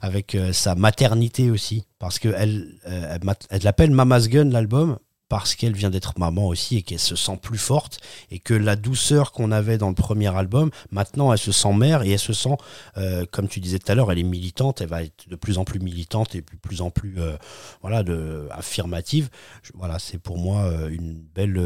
avec 0.00 0.36
sa 0.52 0.74
maternité 0.74 1.50
aussi. 1.50 1.84
Parce 1.98 2.18
qu'elle 2.18 2.68
elle 2.84 3.62
l'appelle 3.62 3.90
Mama's 3.90 4.28
Gun, 4.28 4.50
l'album. 4.50 4.98
Parce 5.28 5.54
qu'elle 5.54 5.74
vient 5.74 5.90
d'être 5.90 6.18
maman 6.18 6.46
aussi 6.46 6.78
et 6.78 6.82
qu'elle 6.82 6.98
se 6.98 7.14
sent 7.16 7.38
plus 7.42 7.58
forte 7.58 8.00
et 8.30 8.38
que 8.38 8.54
la 8.54 8.76
douceur 8.76 9.32
qu'on 9.32 9.52
avait 9.52 9.76
dans 9.76 9.88
le 9.90 9.94
premier 9.94 10.34
album, 10.34 10.70
maintenant 10.90 11.32
elle 11.32 11.38
se 11.38 11.52
sent 11.52 11.72
mère 11.74 12.02
et 12.02 12.10
elle 12.12 12.18
se 12.18 12.32
sent 12.32 12.56
euh, 12.96 13.26
comme 13.30 13.46
tu 13.48 13.60
disais 13.60 13.78
tout 13.78 13.92
à 13.92 13.94
l'heure, 13.94 14.10
elle 14.10 14.18
est 14.18 14.22
militante, 14.22 14.80
elle 14.80 14.88
va 14.88 15.02
être 15.02 15.28
de 15.28 15.36
plus 15.36 15.58
en 15.58 15.64
plus 15.64 15.80
militante 15.80 16.34
et 16.34 16.40
de 16.40 16.46
plus 16.62 16.80
en 16.80 16.90
plus 16.90 17.16
euh, 17.18 17.36
voilà, 17.82 18.02
de, 18.02 18.48
affirmative. 18.50 19.28
Je- 19.62 19.72
voilà, 19.74 19.98
c'est 19.98 20.18
pour 20.18 20.38
moi 20.38 20.62
euh, 20.62 20.88
une 20.88 21.14
belle, 21.34 21.60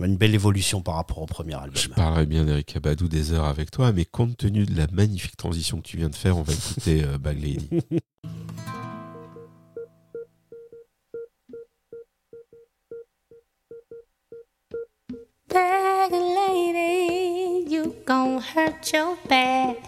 une 0.00 0.16
belle 0.16 0.34
évolution 0.34 0.80
par 0.80 0.94
rapport 0.94 1.18
au 1.18 1.26
premier 1.26 1.54
album. 1.54 1.76
Je 1.76 1.88
parlerai 1.88 2.26
bien 2.26 2.44
d'Eric 2.44 2.76
Abadou 2.76 3.08
des 3.08 3.32
heures 3.32 3.46
avec 3.46 3.70
toi, 3.72 3.92
mais 3.92 4.04
compte 4.04 4.36
tenu 4.36 4.64
de 4.64 4.76
la 4.76 4.86
magnifique 4.92 5.36
transition 5.36 5.78
que 5.80 5.88
tu 5.88 5.96
viens 5.96 6.08
de 6.08 6.14
faire, 6.14 6.36
on 6.38 6.42
va 6.42 6.52
écouter 6.52 7.02
Bag 7.20 7.42
Lady. 7.42 7.68
Bag 15.48 16.12
lady, 16.12 17.64
you 17.68 17.94
gon' 18.04 18.38
hurt 18.42 18.92
your 18.92 19.16
back. 19.28 19.78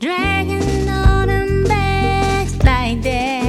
Dragging 0.00 0.88
all 0.88 1.26
them 1.26 1.64
bags 1.64 2.56
like 2.64 3.02
that. 3.02 3.43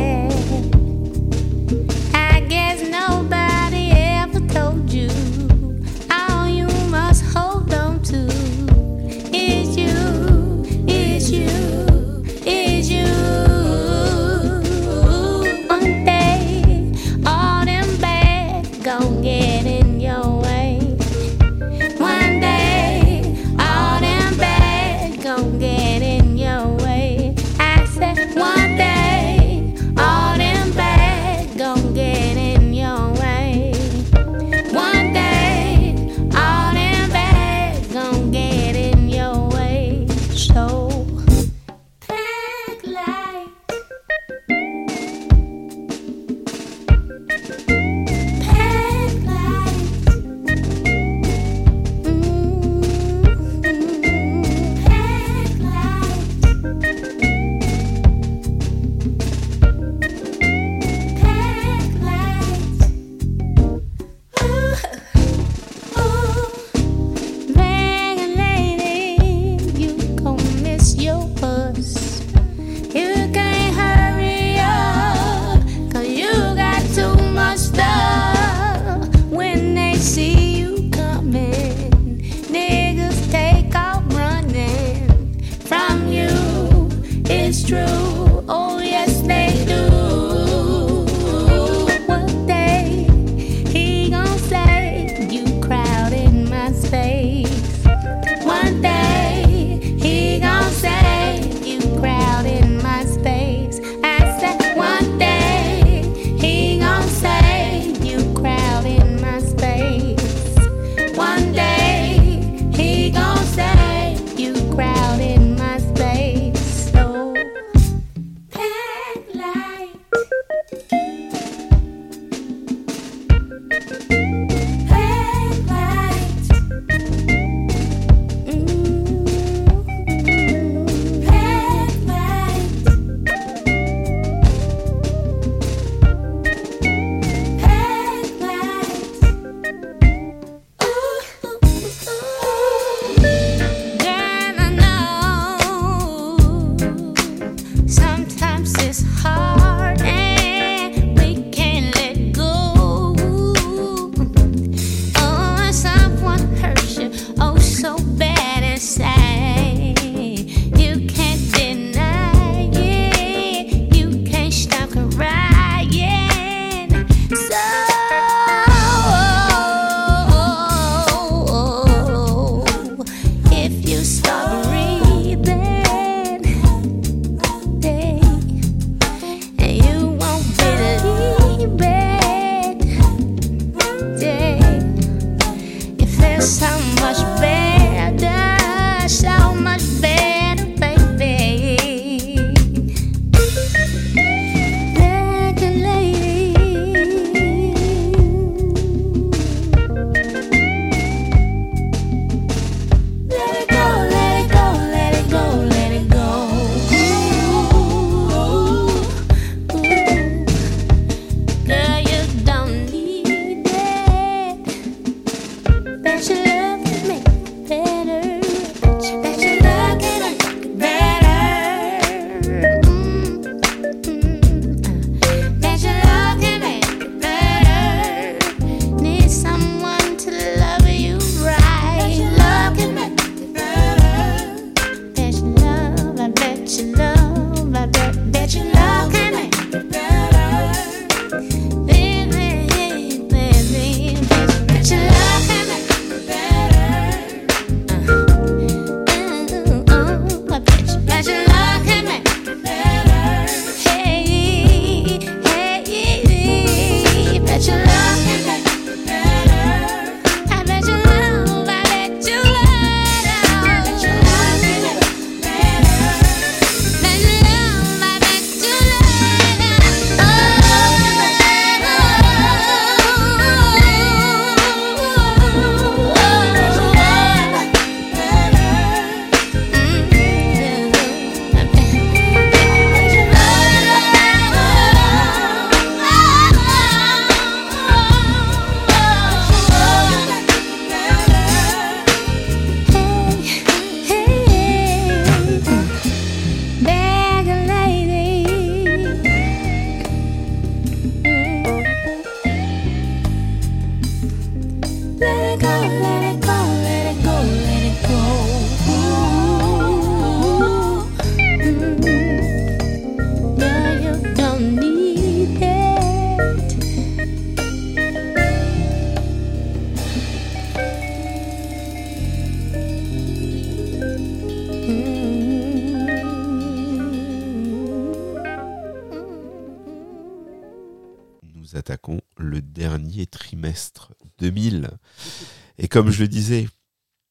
Comme 335.95 336.11
je 336.11 336.23
le 336.23 336.27
disais, 336.27 336.67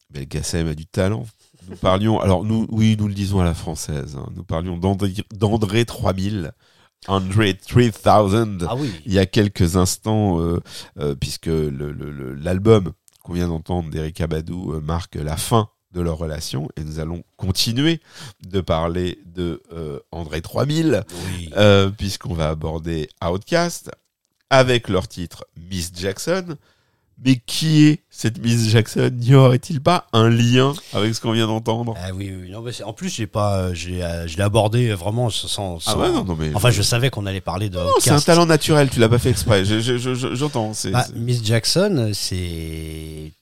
Belkacem 0.08 0.68
a 0.68 0.74
du 0.74 0.86
talent. 0.86 1.26
Nous 1.68 1.76
parlions, 1.76 2.18
alors 2.18 2.44
nous, 2.46 2.66
oui, 2.70 2.96
nous 2.98 3.08
le 3.08 3.12
disons 3.12 3.38
à 3.40 3.44
la 3.44 3.52
française, 3.52 4.16
hein, 4.18 4.26
nous 4.34 4.42
parlions 4.42 4.78
d'André 4.78 5.12
d'André 5.34 5.84
3000, 5.84 6.52
André 7.06 7.58
3000, 7.58 7.92
Ah 8.66 8.74
oui. 8.74 8.90
il 9.04 9.12
y 9.12 9.18
a 9.18 9.26
quelques 9.26 9.76
instants, 9.76 10.40
euh, 10.40 10.60
euh, 10.98 11.14
puisque 11.14 11.50
l'album 11.50 12.92
qu'on 13.22 13.34
vient 13.34 13.48
d'entendre 13.48 13.90
d'Erika 13.90 14.26
Badou 14.26 14.72
euh, 14.72 14.80
marque 14.80 15.16
la 15.16 15.36
fin 15.36 15.68
de 15.92 16.00
leur 16.00 16.16
relation, 16.16 16.66
et 16.78 16.84
nous 16.84 17.00
allons 17.00 17.22
continuer 17.36 18.00
de 18.48 18.62
parler 18.62 19.18
de 19.26 19.62
André 20.10 20.40
3000, 20.40 21.04
Oui. 21.36 21.50
euh, 21.58 21.90
puisqu'on 21.90 22.32
va 22.32 22.48
aborder 22.48 23.10
Outcast 23.22 23.90
avec 24.48 24.88
leur 24.88 25.06
titre 25.06 25.44
Miss 25.70 25.92
Jackson. 25.94 26.56
Mais 27.22 27.36
qui 27.36 27.86
est 27.86 28.00
cette 28.10 28.38
Miss 28.42 28.68
Jackson? 28.70 29.10
N'y 29.14 29.34
aurait-il 29.34 29.80
pas 29.80 30.06
un 30.12 30.28
lien 30.28 30.74
avec 30.92 31.14
ce 31.14 31.20
qu'on 31.20 31.32
vient 31.32 31.46
d'entendre? 31.46 31.94
Ah 31.96 32.10
oui, 32.14 32.32
oui. 32.38 32.50
Non, 32.50 32.60
mais 32.60 32.82
en 32.82 32.92
plus, 32.92 33.08
j'ai 33.08 33.26
pas, 33.26 33.72
j'ai, 33.72 34.02
euh, 34.04 34.26
je 34.26 34.36
l'ai 34.36 34.42
abordé 34.42 34.92
vraiment 34.94 35.30
sans. 35.30 35.78
Ah 35.86 35.96
ouais, 35.96 36.10
non, 36.10 36.24
non, 36.24 36.36
mais 36.38 36.50
Enfin, 36.54 36.70
je 36.70 36.82
savais 36.82 37.10
qu'on 37.10 37.26
allait 37.26 37.40
parler 37.40 37.70
de. 37.70 37.78
Non, 37.78 37.88
c'est 38.00 38.10
un 38.10 38.20
talent 38.20 38.46
naturel, 38.46 38.90
tu 38.90 38.98
l'as 39.00 39.08
pas 39.08 39.18
fait 39.18 39.30
exprès. 39.30 39.64
Je- 39.64 39.80
je- 39.80 39.96
je- 39.96 40.14
je- 40.14 40.34
J'entends. 40.34 40.74
c'est- 40.74 40.90
Bah, 40.90 41.06
Miss 41.14 41.44
Jackson, 41.44 42.10
c'est 42.14 43.32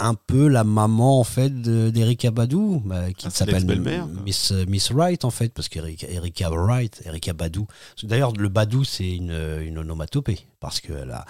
un 0.00 0.14
peu 0.14 0.46
la 0.46 0.62
maman 0.62 1.18
en 1.18 1.24
fait 1.24 1.50
de- 1.60 1.90
d'Erika 1.90 2.30
Badu, 2.30 2.78
bah, 2.84 3.10
qui 3.12 3.26
Ah, 3.26 3.30
s'appelle. 3.30 3.64
Miss 4.24 4.52
euh, 4.52 4.64
Miss 4.68 4.92
Wright 4.92 5.24
en 5.24 5.30
fait, 5.30 5.52
parce 5.52 5.68
qu'Erika 5.68 6.06
Erika 6.08 6.50
Wright, 6.50 7.02
Erika 7.04 7.32
Badu. 7.32 7.62
D'ailleurs, 8.04 8.32
le 8.34 8.48
Badu 8.48 8.84
c'est 8.84 9.10
une, 9.10 9.32
une 9.62 9.78
onomatopée 9.78 10.38
parce 10.60 10.78
qu'elle 10.80 11.10
a, 11.10 11.24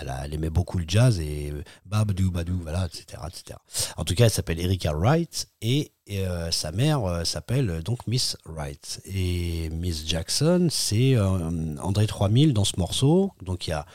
elle, 0.00 0.34
aimait 0.34 0.50
beaucoup 0.50 0.78
le 0.78 0.84
jazz 0.86 1.20
et 1.20 1.50
euh, 1.50 1.62
Babadou 1.84 2.30
Badou, 2.30 2.58
voilà, 2.62 2.86
etc., 2.86 3.22
etc. 3.26 3.58
En 3.96 4.04
tout 4.04 4.14
cas, 4.14 4.24
elle 4.24 4.30
s'appelle 4.30 4.60
Erika 4.60 4.92
Wright 4.92 5.48
et, 5.62 5.92
euh, 6.10 6.50
sa 6.50 6.72
mère 6.72 7.04
euh, 7.04 7.24
s'appelle 7.24 7.82
donc 7.82 8.06
Miss 8.06 8.36
Wright. 8.44 9.00
Et 9.06 9.70
Miss 9.70 10.06
Jackson, 10.06 10.68
c'est 10.70 11.18
André 11.18 12.06
3000 12.06 12.52
dans 12.52 12.64
ce 12.64 12.78
morceau. 12.78 13.32
Donc 13.42 13.66
il 13.66 13.70
y 13.70 13.72
a 13.72 13.86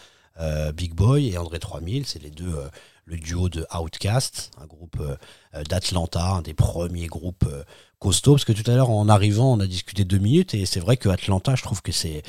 Big 0.71 0.93
Boy 0.93 1.29
et 1.29 1.37
André 1.37 1.59
3000, 1.59 2.07
c'est 2.07 2.21
les 2.21 2.31
deux, 2.31 2.55
le 3.05 3.17
duo 3.17 3.47
de 3.47 3.67
Outkast, 3.79 4.49
un 4.59 4.65
groupe 4.65 4.99
d'Atlanta, 5.69 6.25
un 6.25 6.41
des 6.41 6.55
premiers 6.55 7.05
groupes 7.05 7.47
costauds. 7.99 8.33
Parce 8.33 8.45
que 8.45 8.53
tout 8.53 8.69
à 8.69 8.73
l'heure, 8.73 8.89
en 8.89 9.07
arrivant, 9.07 9.53
on 9.53 9.59
a 9.59 9.67
discuté 9.67 10.03
deux 10.03 10.17
minutes 10.17 10.55
et 10.55 10.65
c'est 10.65 10.79
vrai 10.79 10.97
que 10.97 11.09
Atlanta, 11.09 11.53
je 11.53 11.61
trouve 11.61 11.83
que 11.83 11.91
c'est 11.91 12.23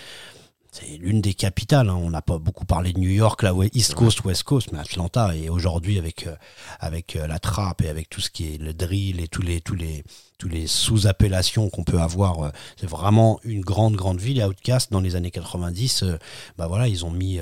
c'est 0.72 0.96
l'une 0.96 1.20
des 1.20 1.34
capitales. 1.34 1.90
hein. 1.90 1.98
On 2.02 2.08
n'a 2.10 2.22
pas 2.22 2.38
beaucoup 2.38 2.64
parlé 2.64 2.94
de 2.94 2.98
New 2.98 3.10
York, 3.10 3.42
là, 3.42 3.52
East 3.74 3.94
Coast, 3.94 4.24
West 4.24 4.42
Coast, 4.44 4.72
mais 4.72 4.78
Atlanta. 4.78 5.36
Et 5.36 5.50
aujourd'hui, 5.50 5.98
avec 5.98 6.26
euh, 6.26 6.34
avec 6.80 7.14
euh, 7.14 7.26
la 7.26 7.38
trappe 7.38 7.82
et 7.82 7.88
avec 7.90 8.08
tout 8.08 8.22
ce 8.22 8.30
qui 8.30 8.54
est 8.54 8.58
le 8.58 8.72
drill 8.72 9.20
et 9.20 9.28
tous 9.28 9.42
les 9.42 9.60
tous 9.60 9.74
les 9.74 10.02
tous 10.38 10.48
les 10.48 10.66
sous-appellations 10.66 11.68
qu'on 11.68 11.84
peut 11.84 12.00
avoir, 12.00 12.40
euh, 12.42 12.50
c'est 12.80 12.88
vraiment 12.88 13.38
une 13.44 13.60
grande 13.60 13.96
grande 13.96 14.18
ville. 14.18 14.40
Et 14.40 14.44
Outkast, 14.44 14.90
dans 14.90 15.00
les 15.00 15.14
années 15.14 15.30
90, 15.30 16.02
euh, 16.04 16.16
bah 16.56 16.66
voilà, 16.68 16.88
ils 16.88 17.04
ont 17.04 17.10
mis 17.10 17.38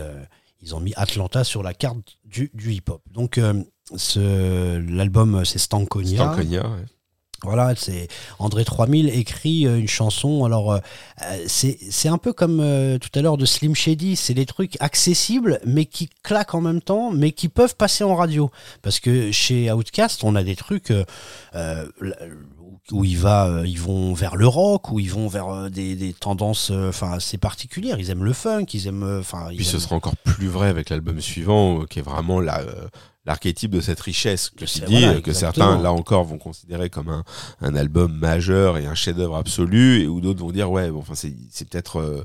ils 0.60 0.74
ont 0.74 0.80
mis 0.80 0.92
Atlanta 0.96 1.44
sur 1.44 1.62
la 1.62 1.72
carte 1.72 2.18
du, 2.24 2.50
du 2.52 2.72
hip-hop. 2.72 3.00
Donc 3.12 3.40
ce 3.96 4.76
l'album, 4.78 5.44
c'est 5.44 5.58
Stankonia. 5.58 6.16
Stankonia, 6.32 6.62
ouais. 6.68 6.84
Voilà, 7.42 7.74
c'est 7.74 8.08
André 8.38 8.64
3000 8.64 9.08
écrit 9.08 9.66
euh, 9.66 9.78
une 9.78 9.88
chanson. 9.88 10.44
Alors, 10.44 10.72
euh, 10.72 10.78
euh, 11.22 11.44
c'est 11.46 12.08
un 12.08 12.18
peu 12.18 12.32
comme 12.32 12.60
euh, 12.60 12.98
tout 12.98 13.08
à 13.18 13.22
l'heure 13.22 13.38
de 13.38 13.46
Slim 13.46 13.74
Shady. 13.74 14.16
C'est 14.16 14.34
des 14.34 14.46
trucs 14.46 14.76
accessibles, 14.80 15.58
mais 15.64 15.86
qui 15.86 16.10
claquent 16.22 16.54
en 16.54 16.60
même 16.60 16.82
temps, 16.82 17.10
mais 17.10 17.32
qui 17.32 17.48
peuvent 17.48 17.76
passer 17.76 18.04
en 18.04 18.14
radio. 18.14 18.50
Parce 18.82 19.00
que 19.00 19.32
chez 19.32 19.72
Outkast, 19.72 20.22
on 20.22 20.34
a 20.34 20.42
des 20.42 20.56
trucs 20.56 20.92
euh, 21.54 21.86
où 22.92 23.04
il 23.04 23.16
va, 23.16 23.62
ils 23.64 23.80
vont 23.80 24.12
vers 24.12 24.36
le 24.36 24.46
rock, 24.46 24.90
où 24.90 25.00
ils 25.00 25.10
vont 25.10 25.28
vers 25.28 25.70
des, 25.70 25.96
des 25.96 26.12
tendances, 26.12 26.70
enfin, 26.70 27.12
assez 27.12 27.38
particulières. 27.38 27.98
Ils 27.98 28.10
aiment 28.10 28.24
le 28.24 28.32
funk, 28.34 28.66
ils 28.74 28.86
aiment, 28.86 29.18
enfin, 29.20 29.48
Puis 29.48 29.64
ce 29.64 29.78
sera 29.78 29.96
encore 29.96 30.16
plus 30.16 30.48
vrai 30.48 30.68
avec 30.68 30.90
l'album 30.90 31.20
suivant, 31.20 31.84
qui 31.84 32.00
est 32.00 32.02
vraiment 32.02 32.40
la, 32.40 32.62
l'archétype 33.26 33.70
de 33.70 33.80
cette 33.80 34.00
richesse 34.00 34.50
que 34.50 34.64
tu 34.64 34.80
dis, 34.80 35.00
voilà, 35.02 35.20
que 35.20 35.32
certains, 35.32 35.80
là 35.80 35.92
encore, 35.92 36.24
vont 36.24 36.38
considérer 36.38 36.88
comme 36.88 37.08
un, 37.08 37.24
un 37.60 37.74
album 37.74 38.12
majeur 38.12 38.78
et 38.78 38.86
un 38.86 38.94
chef-d'œuvre 38.94 39.36
absolu, 39.36 40.02
et 40.02 40.06
où 40.06 40.20
d'autres 40.20 40.40
vont 40.40 40.52
dire, 40.52 40.70
ouais, 40.70 40.90
bon, 40.90 41.00
enfin, 41.00 41.14
c'est, 41.14 41.34
c'est 41.50 41.68
peut-être 41.68 42.00
euh, 42.00 42.24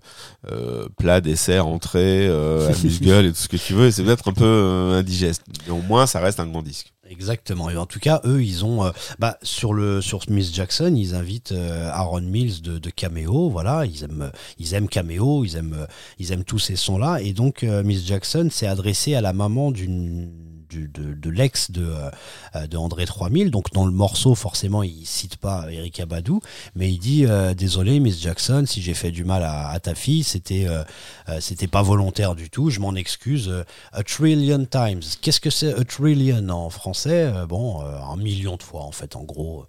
euh, 0.51 0.87
plat, 0.97 1.21
dessert, 1.21 1.67
entrée, 1.67 2.27
euh, 2.27 2.71
amuse-gueule 2.73 3.25
et 3.25 3.29
tout 3.31 3.37
ce 3.37 3.49
que 3.49 3.57
tu 3.57 3.73
veux, 3.73 3.87
et 3.87 3.91
c'est 3.91 4.03
peut-être 4.03 4.29
un 4.29 4.33
peu 4.33 4.45
euh, 4.45 4.99
indigeste. 4.99 5.43
Mais 5.65 5.73
au 5.73 5.81
moins, 5.81 6.07
ça 6.07 6.19
reste 6.19 6.39
un 6.39 6.47
grand 6.47 6.61
disque. 6.61 6.93
Exactement. 7.07 7.69
Et 7.69 7.77
en 7.77 7.85
tout 7.85 7.99
cas, 7.99 8.19
eux, 8.25 8.41
ils 8.41 8.65
ont, 8.65 8.83
euh, 8.85 8.91
bah, 9.19 9.37
sur 9.43 9.73
le 9.73 10.01
sur 10.01 10.23
Smith 10.23 10.49
Jackson, 10.51 10.91
ils 10.97 11.13
invitent 11.13 11.51
euh, 11.51 11.91
Aaron 11.91 12.21
Mills 12.21 12.63
de, 12.63 12.79
de 12.79 12.89
Cameo. 12.89 13.49
Voilà, 13.49 13.85
ils 13.85 14.03
aiment, 14.03 14.31
ils 14.57 14.73
aiment 14.73 14.87
Cameo, 14.89 15.45
ils 15.45 15.55
aiment, 15.55 15.85
ils 16.17 16.31
aiment 16.31 16.43
tous 16.43 16.57
ces 16.57 16.75
sons-là. 16.75 17.21
Et 17.21 17.33
donc, 17.33 17.63
euh, 17.63 17.83
Miss 17.83 18.07
Jackson 18.07 18.47
s'est 18.49 18.65
adressée 18.65 19.13
à 19.13 19.21
la 19.21 19.33
maman 19.33 19.69
d'une 19.69 20.31
de, 20.69 21.29
l'ex 21.29 21.71
de, 21.71 21.87
euh, 22.55 22.67
de 22.67 22.77
André 22.77 23.05
3000. 23.05 23.51
Donc, 23.51 23.71
dans 23.73 23.85
le 23.85 23.91
morceau, 23.91 24.35
forcément, 24.35 24.83
il 24.83 25.05
cite 25.05 25.37
pas 25.37 25.71
Erika 25.71 26.05
Badou, 26.05 26.39
mais 26.75 26.91
il 26.91 26.99
dit 26.99 27.25
euh, 27.25 27.53
désolé, 27.53 27.99
Miss 27.99 28.21
Jackson, 28.21 28.63
si 28.67 28.81
j'ai 28.81 28.93
fait 28.93 29.11
du 29.11 29.23
mal 29.23 29.43
à, 29.43 29.79
ta 29.79 29.95
fille, 29.95 30.23
c'était, 30.23 30.67
euh, 30.67 30.83
c'était 31.39 31.67
pas 31.67 31.81
volontaire 31.81 32.35
du 32.35 32.49
tout. 32.49 32.69
Je 32.69 32.79
m'en 32.79 32.95
excuse. 32.95 33.51
a 33.91 34.03
trillion 34.03 34.65
times. 34.65 35.01
Qu'est-ce 35.21 35.39
que 35.39 35.49
c'est 35.49 35.73
a 35.73 35.83
trillion 35.83 36.49
en 36.49 36.69
français? 36.69 37.31
Bon, 37.47 37.81
un 37.81 38.15
million 38.17 38.57
de 38.57 38.63
fois 38.63 38.81
en 38.81 38.91
fait, 38.91 39.15
en 39.15 39.23
gros. 39.23 39.65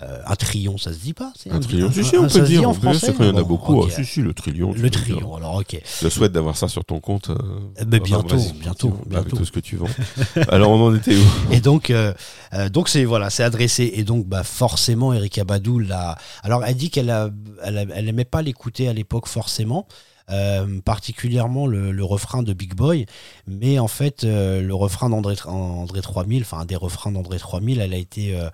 Euh, 0.00 0.20
un 0.26 0.36
trillion, 0.36 0.78
ça 0.78 0.90
se 0.90 0.98
dit 0.98 1.12
pas 1.12 1.32
c'est 1.36 1.50
Un 1.52 1.60
trillion, 1.60 1.92
si, 1.92 2.02
si, 2.02 2.16
un- 2.16 2.20
on 2.24 2.26
peut 2.28 2.40
dire, 2.40 2.66
en 2.66 2.72
français 2.72 3.06
c'est 3.08 3.12
quand 3.14 3.24
il 3.24 3.28
y 3.28 3.30
en 3.30 3.36
a 3.36 3.42
Bon, 3.42 3.48
beaucoup. 3.48 3.84
Ah, 3.86 3.90
si, 3.94 4.06
si, 4.06 4.22
le 4.22 4.32
trillion. 4.32 4.72
Le 4.72 4.88
trillion, 4.88 5.36
alors 5.36 5.56
ok. 5.56 5.78
Je 6.02 6.08
souhaite 6.08 6.32
d'avoir 6.32 6.56
ça 6.56 6.66
sur 6.66 6.82
ton 6.84 6.98
compte. 6.98 7.28
euh, 7.28 7.36
Eh 7.78 7.84
ben, 7.84 8.00
enfin, 8.00 8.06
bientôt, 8.22 8.36
vas-y, 8.36 8.52
bientôt, 8.54 8.88
Avec 8.96 9.08
bientôt. 9.08 9.36
tout 9.36 9.44
ce 9.44 9.52
que 9.52 9.60
tu 9.60 9.76
vends. 9.76 9.86
Alors, 10.48 10.70
on 10.70 10.86
en 10.86 10.94
était 10.94 11.14
où 11.14 11.22
Et 11.52 11.60
donc, 11.60 11.90
euh, 11.90 12.14
euh, 12.54 12.70
donc 12.70 12.88
c'est 12.88 13.04
voilà, 13.04 13.28
c'est 13.28 13.42
adressé. 13.44 13.92
Et 13.94 14.02
donc, 14.02 14.26
bah 14.26 14.44
forcément, 14.44 15.12
Erika 15.12 15.44
Badou 15.44 15.78
l'a. 15.78 16.16
Alors, 16.42 16.64
elle 16.64 16.74
dit 16.76 16.88
qu'elle 16.88 17.10
a, 17.10 17.28
elle, 17.62 17.76
a- 17.76 17.84
elle 17.94 18.08
aimait 18.08 18.24
pas 18.24 18.40
l'écouter 18.40 18.88
à 18.88 18.94
l'époque 18.94 19.28
forcément. 19.28 19.86
euh, 20.30 20.80
particulièrement 20.84 21.66
le, 21.66 21.92
le 21.92 22.04
refrain 22.04 22.42
de 22.42 22.52
Big 22.54 22.74
Boy, 22.74 23.06
mais 23.46 23.78
en 23.80 23.88
fait 23.88 24.22
euh, 24.24 24.62
le 24.62 24.74
refrain 24.74 25.10
d'André 25.10 25.34
André 25.44 26.00
3000, 26.00 26.42
enfin 26.42 26.60
un 26.60 26.64
des 26.64 26.76
refrains 26.76 27.10
d'André 27.12 27.38
3000, 27.38 27.80
elle 27.80 27.92
a 27.92 27.96
été 27.96 28.34
euh, 28.36 28.48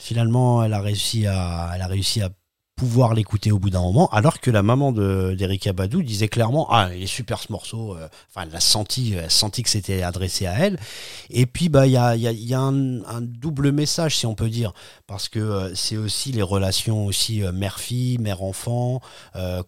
finalement, 0.00 0.64
elle 0.64 0.72
a 0.72 0.80
réussi 0.80 1.26
à, 1.26 1.68
réussi 1.86 2.22
à 2.22 2.30
pouvoir 2.80 3.12
l'écouter 3.12 3.52
au 3.52 3.58
bout 3.58 3.68
d'un 3.68 3.82
moment, 3.82 4.08
alors 4.08 4.40
que 4.40 4.50
la 4.50 4.62
maman 4.62 4.90
de 4.90 5.34
d'Erika 5.36 5.74
Badou 5.74 6.02
disait 6.02 6.28
clairement 6.28 6.66
ah 6.70 6.88
il 6.94 7.02
est 7.02 7.06
super 7.06 7.38
ce 7.38 7.52
morceau, 7.52 7.94
euh, 7.94 8.08
enfin 8.30 8.46
elle 8.46 8.52
l'a 8.54 8.60
senti, 8.60 9.12
elle 9.12 9.26
a 9.26 9.28
senti 9.28 9.62
que 9.62 9.68
c'était 9.68 10.00
adressé 10.02 10.46
à 10.46 10.54
elle. 10.58 10.78
Et 11.28 11.44
puis 11.44 11.68
bah 11.68 11.86
il 11.86 11.92
y 11.92 11.98
a, 11.98 12.16
y 12.16 12.22
y 12.22 12.54
a 12.54 12.60
un, 12.60 13.20
double 13.20 13.70
message 13.70 14.16
si 14.16 14.24
on 14.24 14.34
peut 14.34 14.48
dire, 14.48 14.72
parce 15.06 15.28
que 15.28 15.38
euh, 15.38 15.74
c'est 15.74 15.98
aussi 15.98 16.32
les 16.32 16.40
relations 16.40 17.04
aussi 17.04 17.42
euh, 17.42 17.52
mère-fille, 17.52 18.16
mère-enfant, 18.16 19.02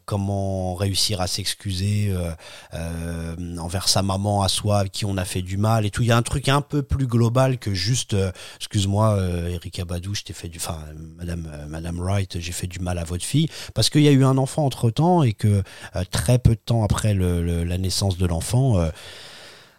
comment 0.06 0.74
réussir 0.74 1.20
à 1.20 1.26
s'excuser 1.26 2.14
envers 3.58 3.88
sa 3.88 4.02
maman 4.02 4.42
à 4.42 4.48
soi 4.48 4.78
à 4.78 4.88
qui 4.88 5.04
on 5.04 5.18
a 5.18 5.26
fait 5.26 5.42
du 5.42 5.58
mal 5.58 5.84
et 5.84 5.90
tout. 5.90 6.00
Il 6.00 6.08
y 6.08 6.12
a 6.12 6.16
un 6.16 6.22
truc 6.22 6.48
un 6.48 6.62
peu 6.62 6.82
plus 6.82 7.06
global 7.06 7.58
que 7.58 7.74
juste 7.74 8.16
excuse-moi 8.56 9.16
euh, 9.16 9.48
Erika 9.48 9.84
Badou, 9.84 10.14
je 10.14 10.22
t'ai 10.22 10.32
fait 10.32 10.48
du, 10.48 10.56
enfin 10.56 10.78
Madame 11.18 11.46
Madame 11.68 12.00
Wright, 12.00 12.40
j'ai 12.40 12.52
fait 12.52 12.66
du 12.66 12.78
mal 12.78 12.98
à 12.98 13.01
votre 13.04 13.24
fille 13.24 13.48
parce 13.74 13.90
qu'il 13.90 14.02
y 14.02 14.08
a 14.08 14.12
eu 14.12 14.24
un 14.24 14.38
enfant 14.38 14.64
entre 14.64 14.90
temps 14.90 15.22
et 15.22 15.32
que 15.32 15.62
euh, 15.96 16.04
très 16.10 16.38
peu 16.38 16.50
de 16.50 16.60
temps 16.64 16.84
après 16.84 17.14
la 17.14 17.78
naissance 17.78 18.18
de 18.18 18.26
l'enfant. 18.26 18.76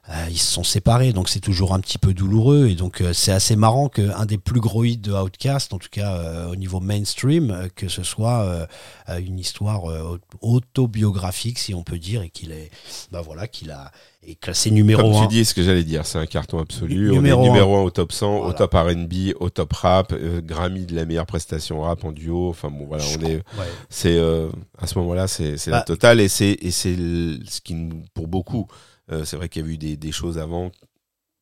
Euh, 0.10 0.26
ils 0.30 0.38
se 0.38 0.52
sont 0.52 0.64
séparés, 0.66 1.14
donc 1.14 1.30
c'est 1.30 1.40
toujours 1.40 1.74
un 1.74 1.80
petit 1.80 1.98
peu 1.98 2.14
douloureux. 2.14 2.68
Et 2.68 2.76
donc 2.76 3.00
euh, 3.02 3.14
c'est 3.14 3.32
assez 3.32 3.56
marrant 3.56 3.88
qu'un 3.90 4.26
des 4.26 4.38
plus 4.38 4.60
gros 4.60 4.84
hits 4.84 4.98
de 4.98 5.14
Outkast, 5.14 5.74
en 5.74 5.78
tout 5.80 5.88
cas 5.92 6.14
euh, 6.16 6.52
au 6.52 6.56
niveau 6.58 6.80
mainstream, 6.82 7.70
que 7.76 7.88
ce 7.88 8.04
soit 8.04 8.68
une 9.20 9.40
histoire 9.40 9.84
autobiographique, 10.42 11.60
si 11.60 11.74
on 11.74 11.84
peut 11.84 11.98
dire, 12.00 12.22
et 12.22 12.30
qu'il 12.30 12.52
est, 12.52 12.70
bah 13.12 13.22
voilà, 13.22 13.48
qu'il 13.48 13.72
a 13.72 13.92
est 14.26 14.36
classé 14.36 14.72
numéro 14.72 15.02
Comme 15.02 15.14
1. 15.16 15.22
tu 15.24 15.28
dis, 15.36 15.44
ce 15.46 15.54
que 15.54 15.62
j'allais 15.64 15.84
dire, 15.84 16.06
c'est 16.06 16.18
un 16.18 16.26
carton 16.26 16.60
absolu. 16.60 16.96
Nu- 16.96 17.12
on 17.12 17.14
numéro 17.16 17.44
est 17.44 17.48
numéro 17.50 17.76
1 17.78 17.82
au 17.82 17.90
top 17.90 18.14
100, 18.14 18.38
au 18.40 18.54
top 18.54 18.74
R&B, 18.74 19.34
au 19.42 19.50
top 19.50 19.74
rap, 19.74 20.14
Grammy 20.46 20.86
de 20.86 20.96
la 20.96 21.04
meilleure 21.06 21.26
prestation 21.26 21.82
rap 21.82 22.06
en 22.06 22.14
duo. 22.14 22.50
Enfin 22.50 22.70
bon, 22.70 22.86
voilà, 22.88 23.04
on 23.18 23.22
est, 23.26 23.36
Ouais. 23.36 23.42
c'est 23.90 24.18
à 24.78 24.88
ce 24.88 24.98
moment-là, 25.00 25.28
c'est 25.28 25.56
la 25.68 25.80
Bah. 25.80 25.82
totale 25.84 26.22
et 26.22 26.30
c'est 26.30 26.58
et 26.62 26.72
c'est 26.72 26.96
ce 26.96 27.60
qui 27.62 27.76
pour 28.14 28.28
beaucoup, 28.30 28.68
c'est 29.10 29.36
vrai 29.36 29.50
qu'il 29.50 29.66
y 29.66 29.70
a 29.70 29.72
eu 29.72 29.78
des, 29.78 29.98
des 29.98 30.12
choses 30.12 30.38
avant 30.38 30.72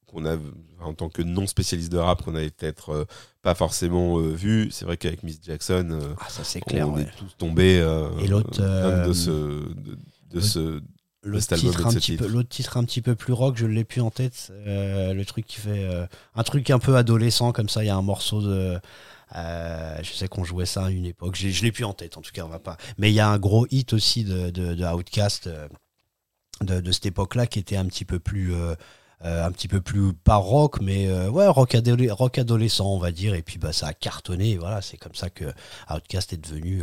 qu'on 0.07 0.25
a 0.25 0.35
en 0.81 0.93
tant 0.93 1.07
que 1.09 1.21
non 1.21 1.47
spécialiste 1.47 1.91
de 1.91 1.97
rap 1.97 2.21
qu'on 2.23 2.35
avait 2.35 2.49
peut-être 2.49 2.89
euh, 2.89 3.05
pas 3.41 3.55
forcément 3.55 4.19
euh, 4.19 4.29
vu. 4.33 4.69
C'est 4.71 4.83
vrai 4.83 4.97
qu'avec 4.97 5.23
Miss 5.23 5.39
Jackson, 5.41 5.87
euh, 5.91 6.13
Ah, 6.19 6.27
ça 6.29 6.43
c'est 6.43 6.59
clair. 6.59 6.89
on 6.89 6.95
ouais. 6.95 7.03
est 7.03 7.15
tous 7.17 7.35
tombés 7.37 7.79
euh, 7.79 8.09
Et 8.19 8.27
l'autre, 8.27 8.59
de 8.59 8.63
euh, 8.65 9.13
ce 9.13 9.29
de, 10.31 10.39
ce 10.41 10.81
L'autre 11.23 11.55
titre, 11.55 11.85
un 11.85 11.91
petit 11.93 11.99
titre. 11.99 12.25
peu, 12.25 12.29
l'autre 12.31 12.49
titre 12.49 12.77
un 12.77 12.83
petit 12.83 13.01
peu 13.01 13.15
plus 13.15 13.31
rock, 13.31 13.55
je 13.55 13.67
l'ai 13.67 13.83
plus 13.85 14.01
en 14.01 14.09
tête. 14.09 14.51
euh, 14.65 15.13
le 15.13 15.23
truc 15.23 15.45
qui 15.45 15.57
fait 15.61 15.85
euh, 15.85 16.05
un 16.35 16.43
truc 16.43 16.69
un 16.71 16.79
peu 16.79 16.95
adolescent 16.97 17.51
comme 17.51 17.69
ça. 17.69 17.83
Il 17.83 17.87
y 17.87 17.89
a 17.91 17.95
un 17.95 18.01
morceau 18.01 18.41
de. 18.41 18.79
euh, 19.35 19.97
je 20.03 20.11
sais 20.13 20.27
qu'on 20.27 20.43
jouait 20.43 20.65
ça 20.65 20.85
à 20.85 20.89
une 20.89 21.05
époque. 21.05 21.35
J'ai- 21.35 21.51
Je 21.51 21.63
l'ai 21.63 21.71
plus 21.71 21.85
en 21.85 21.93
tête. 21.93 22.17
En 22.17 22.21
tout 22.21 22.31
cas, 22.33 22.43
on 22.43 22.49
va 22.49 22.59
pas. 22.59 22.75
Mais 22.97 23.11
il 23.11 23.13
y 23.13 23.19
a 23.19 23.29
un 23.29 23.37
gros 23.37 23.67
hit 23.69 23.93
aussi 23.93 24.23
de, 24.23 24.49
de, 24.49 24.73
de 24.73 24.83
Outkast 24.85 25.45
euh, 25.47 25.67
de, 26.63 26.91
cette 26.91 27.05
époque-là 27.07 27.47
qui 27.47 27.59
était 27.59 27.77
un 27.77 27.85
petit 27.85 28.05
peu 28.05 28.19
plus. 28.19 28.53
euh, 28.53 28.75
euh, 29.23 29.45
un 29.45 29.51
petit 29.51 29.67
peu 29.67 29.81
plus 29.81 30.13
pas 30.13 30.37
rock 30.37 30.81
mais 30.81 31.07
euh, 31.07 31.29
ouais 31.29 31.45
rock, 31.45 31.77
rock 32.09 32.37
adolescent 32.39 32.87
on 32.87 32.97
va 32.97 33.11
dire 33.11 33.35
et 33.35 33.43
puis 33.43 33.59
bah 33.59 33.71
ça 33.71 33.85
a 33.89 33.93
cartonné 33.93 34.57
voilà 34.57 34.81
c'est 34.81 34.97
comme 34.97 35.13
ça 35.13 35.29
que 35.29 35.45
Outkast 35.91 36.33
est 36.33 36.37
devenu 36.37 36.81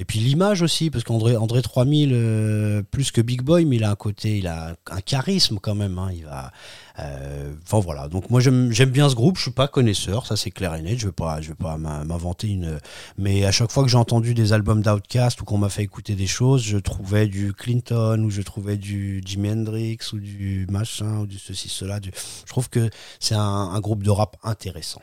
Et 0.00 0.04
puis 0.04 0.20
l'image 0.20 0.62
aussi, 0.62 0.90
parce 0.90 1.02
qu'André 1.02 1.36
André 1.36 1.60
3000, 1.60 2.10
euh, 2.12 2.82
plus 2.88 3.10
que 3.10 3.20
Big 3.20 3.42
Boy, 3.42 3.64
mais 3.64 3.76
il 3.76 3.84
a 3.84 3.90
un 3.90 3.96
côté, 3.96 4.38
il 4.38 4.46
a 4.46 4.76
un 4.92 5.00
charisme 5.00 5.58
quand 5.60 5.74
même. 5.74 5.98
hein, 5.98 6.10
il 6.14 6.24
va, 6.24 6.52
euh, 7.00 7.52
enfin 7.64 7.80
voilà. 7.80 8.06
Donc 8.06 8.30
moi 8.30 8.40
j'aime 8.40 8.70
bien 8.90 9.08
ce 9.08 9.16
groupe. 9.16 9.36
Je 9.38 9.42
suis 9.42 9.50
pas 9.50 9.66
connaisseur, 9.66 10.24
ça 10.24 10.36
c'est 10.36 10.52
clair 10.52 10.74
et 10.76 10.82
net. 10.82 10.98
Je 11.00 11.06
vais 11.06 11.12
pas, 11.12 11.40
vais 11.40 11.54
pas 11.54 11.76
m'in- 11.78 12.04
m'inventer 12.04 12.46
une. 12.46 12.78
Mais 13.18 13.44
à 13.44 13.50
chaque 13.50 13.72
fois 13.72 13.82
que 13.82 13.88
j'ai 13.90 13.96
entendu 13.98 14.34
des 14.34 14.52
albums 14.52 14.82
d'Outkast 14.82 15.40
ou 15.40 15.44
qu'on 15.44 15.58
m'a 15.58 15.68
fait 15.68 15.82
écouter 15.82 16.14
des 16.14 16.28
choses, 16.28 16.62
je 16.62 16.78
trouvais 16.78 17.26
du 17.26 17.52
Clinton 17.52 18.22
ou 18.24 18.30
je 18.30 18.42
trouvais 18.42 18.76
du 18.76 19.20
Jimi 19.26 19.50
Hendrix 19.50 19.98
ou 20.12 20.20
du 20.20 20.66
machin 20.70 21.18
ou 21.22 21.26
du 21.26 21.38
ceci 21.40 21.68
cela. 21.68 21.98
Je 22.04 22.10
trouve 22.48 22.70
que 22.70 22.88
c'est 23.18 23.34
un 23.34 23.80
groupe 23.80 24.04
de 24.04 24.10
rap 24.10 24.36
intéressant. 24.44 25.02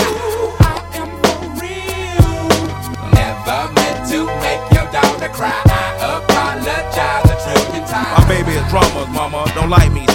Never 3.51 3.73
meant 3.73 4.09
to 4.09 4.25
make 4.39 4.63
your 4.71 4.89
daughter 4.93 5.27
cry. 5.27 5.51
I 5.65 6.23
apologize 6.23 7.31
a 7.31 7.35
trillion 7.43 7.85
times. 7.85 8.17
My 8.17 8.25
baby 8.29 8.51
is 8.51 8.65
drama, 8.69 9.05
mama. 9.11 9.51
Don't 9.53 9.69
like 9.69 9.91
me. 9.91 10.10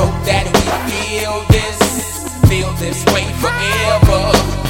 Hope 0.00 0.24
that 0.24 0.46
we 0.46 1.20
feel 1.20 1.44
this, 1.50 1.78
feel 2.48 2.72
this 2.80 3.04
way 3.12 3.26
forever. 3.34 4.69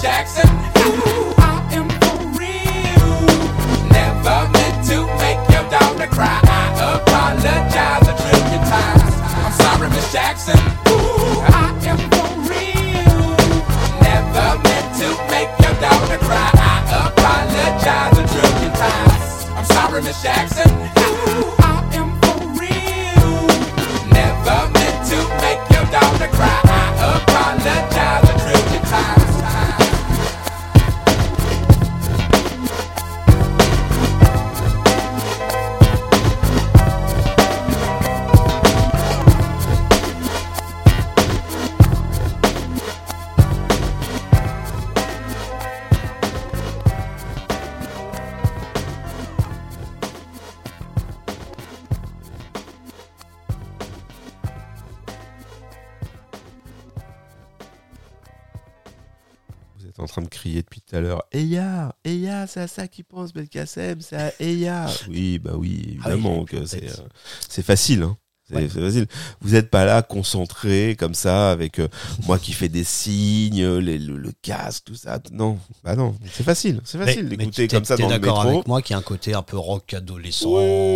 Jackson. 0.00 1.17
C'est 62.58 62.62
à 62.64 62.66
ça 62.68 62.88
qu'il 62.88 63.04
pense, 63.04 63.32
Belkacem, 63.32 64.00
c'est 64.00 64.16
à 64.16 64.32
Eya. 64.40 64.86
Oui, 65.08 65.38
bah 65.38 65.52
oui, 65.54 65.80
évidemment 65.94 66.38
Ah 66.38 66.40
oui, 66.40 66.44
que 66.60 66.66
c'est 66.66 66.80
peut-être. 66.80 67.00
euh, 67.02 67.08
c'est 67.48 67.64
facile. 67.64 68.02
Hein. 68.02 68.16
C'est 68.48 68.54
Ouais. 68.56 68.68
c'est 68.72 68.80
facile. 68.80 69.06
Vous 69.42 69.50
n'êtes 69.50 69.70
pas 69.70 69.84
là 69.84 70.02
concentré 70.02 70.96
comme 70.98 71.14
ça 71.14 71.50
avec 71.52 71.78
euh, 71.78 71.86
moi 72.26 72.38
qui 72.38 72.52
fais 72.54 72.68
des 72.70 72.82
signes, 72.82 73.76
les- 73.78 73.98
le, 73.98 74.16
le 74.16 74.32
casque, 74.42 74.84
tout 74.86 74.94
ça. 74.94 75.20
Non, 75.32 75.58
bah 75.84 75.94
non, 75.96 76.14
c'est 76.32 76.42
facile, 76.42 76.80
c'est 76.84 76.98
facile 76.98 77.28
d'écouter 77.28 77.68
comme 77.68 77.84
ça 77.84 77.96
dans 77.96 78.08
le 78.08 78.18
d'accord 78.18 78.38
métro. 78.42 78.56
avec 78.56 78.66
moi 78.66 78.80
qu'il 78.82 78.94
y 78.94 78.96
a 78.96 78.98
un 78.98 79.02
côté 79.02 79.34
un 79.34 79.42
peu 79.42 79.58
rock 79.58 79.92
adolescent, 79.94 80.48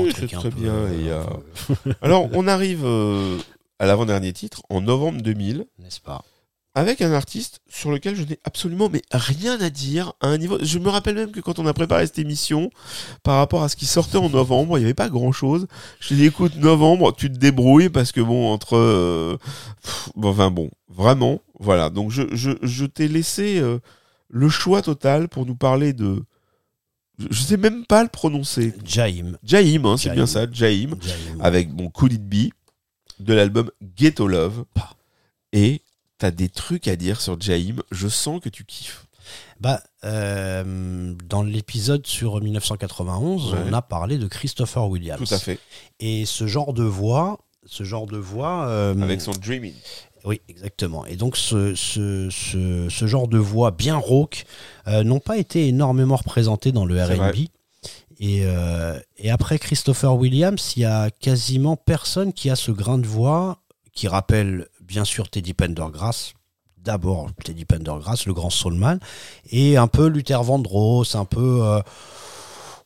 Oui, 0.03 0.09
truc 0.15 0.31
c'est 0.31 0.37
un 0.37 0.41
très 0.41 0.51
peu, 0.51 0.61
bien. 0.63 0.73
euh, 0.73 1.23
a- 1.23 1.95
Alors, 2.01 2.29
on 2.33 2.49
arrive 2.49 2.85
euh, 2.85 3.39
à 3.79 3.87
l'avant-dernier 3.87 4.33
titre, 4.33 4.63
en 4.71 4.81
novembre 4.81 5.21
2000, 5.21 5.67
n'est-ce 5.79 6.01
pas? 6.01 6.25
Avec 6.75 7.03
un 7.03 7.13
artiste 7.13 7.61
sur 7.69 7.91
lequel 7.91 8.15
je 8.17 8.23
n'ai 8.23 8.39
absolument 8.45 8.89
mais 8.89 9.03
rien 9.13 9.61
à 9.61 9.69
dire 9.69 10.15
à 10.21 10.29
un 10.29 10.39
niveau. 10.39 10.59
Je 10.63 10.79
me 10.79 10.89
rappelle 10.89 11.15
même 11.17 11.31
que 11.31 11.41
quand 11.41 11.59
on 11.59 11.67
a 11.67 11.75
préparé 11.75 12.07
cette 12.07 12.19
émission, 12.19 12.71
par 13.23 13.37
rapport 13.37 13.63
à 13.63 13.69
ce 13.69 13.77
qui 13.77 13.85
sortait 13.87 14.17
en 14.17 14.31
novembre, 14.31 14.79
il 14.79 14.81
n'y 14.81 14.87
avait 14.87 14.95
pas 14.95 15.11
grand-chose. 15.11 15.67
Je 16.01 16.15
dit, 16.15 16.25
écoute, 16.25 16.57
novembre, 16.57 17.15
tu 17.15 17.31
te 17.31 17.39
débrouilles 17.39 17.91
parce 17.91 18.13
que 18.13 18.21
bon, 18.21 18.51
entre, 18.51 18.77
euh, 18.77 19.37
pff, 19.83 20.09
bon, 20.17 20.31
enfin 20.31 20.51
bon, 20.51 20.71
vraiment, 20.89 21.41
voilà. 21.59 21.91
Donc 21.91 22.11
je, 22.11 22.23
je, 22.33 22.53
je 22.63 22.85
t'ai 22.87 23.09
laissé 23.09 23.59
euh, 23.59 23.79
le 24.29 24.49
choix 24.49 24.81
total 24.81 25.29
pour 25.29 25.45
nous 25.45 25.57
parler 25.57 25.93
de. 25.93 26.23
Je 27.19 27.41
sais 27.43 27.59
même 27.59 27.85
pas 27.85 28.03
le 28.03 28.09
prononcer. 28.09 28.73
Jaim. 28.85 29.37
Jaim, 29.45 29.85
hein, 29.85 29.97
c'est 29.99 30.11
bien 30.11 30.27
ça, 30.27 30.47
Jaim, 30.51 30.97
Jaim. 31.01 31.39
avec 31.41 31.71
mon 31.71 31.91
Cool 31.91 32.15
It 32.15 32.27
Be 32.27 32.51
de 33.21 33.35
l'album 33.35 33.71
Ghetto 33.97 34.27
Love. 34.27 34.65
Et 35.53 35.83
t'as 36.23 36.31
des 36.31 36.49
trucs 36.49 36.87
à 36.87 36.95
dire 36.95 37.21
sur 37.21 37.41
Jaim, 37.41 37.83
je 37.91 38.07
sens 38.07 38.41
que 38.41 38.49
tu 38.49 38.65
kiffes. 38.65 39.07
Bah, 39.61 39.83
euh, 40.05 41.15
dans 41.29 41.43
l'épisode 41.43 42.07
sur 42.07 42.41
1991, 42.41 43.53
Ouais. 43.55 43.59
on 43.69 43.73
a 43.73 43.83
parlé 43.83 44.19
de 44.19 44.29
Christopher 44.29 44.89
Williams. 44.89 45.29
Tout 45.29 45.35
à 45.35 45.39
fait. 45.41 45.59
Et 45.99 46.25
ce 46.25 46.47
genre 46.47 46.75
de 46.75 46.85
voix, 46.85 47.41
ce 47.67 47.83
genre 47.83 48.07
de 48.07 48.19
voix. 48.19 48.67
euh, 48.69 48.95
Avec 49.03 49.21
son 49.21 49.33
Dreaming. 49.33 49.75
Oui, 50.25 50.41
exactement. 50.49 51.05
Et 51.07 51.17
donc 51.17 51.37
ce, 51.37 51.75
ce, 51.75 52.29
ce, 52.31 52.87
ce 52.89 53.07
genre 53.09 53.27
de 53.27 53.39
voix 53.39 53.73
bien 53.73 53.97
rauque 53.97 54.45
euh, 54.87 55.03
n'ont 55.03 55.19
pas 55.19 55.39
été 55.39 55.67
énormément 55.67 56.15
représentés 56.15 56.71
dans 56.71 56.85
le 56.85 57.03
R&B. 57.03 57.47
Et, 58.21 58.45
et 59.19 59.31
après 59.33 59.59
Christopher 59.59 60.15
Williams, 60.15 60.75
il 60.77 60.83
y 60.83 60.85
a 60.85 61.11
quasiment 61.11 61.75
personne 61.77 62.33
qui 62.33 62.49
a 62.51 62.55
ce 62.55 62.71
grain 62.71 62.99
de 62.99 63.07
voix 63.09 63.59
qui 63.95 64.07
rappelle 64.07 64.69
bien 64.93 65.05
sûr 65.07 65.31
Teddy 65.31 65.55
Pendergrass. 65.55 66.35
D'abord 66.77 67.29
Teddy 67.45 67.65
Pendergrass, 67.65 68.27
le 68.27 68.35
grand 68.35 68.51
soulman, 68.51 68.99
et 69.51 69.79
un 69.79 69.87
peu 69.87 70.07
Luther 70.07 70.43
Vandross, 70.43 71.15
un 71.15 71.25
peu 71.25 71.61
euh, 71.63 71.81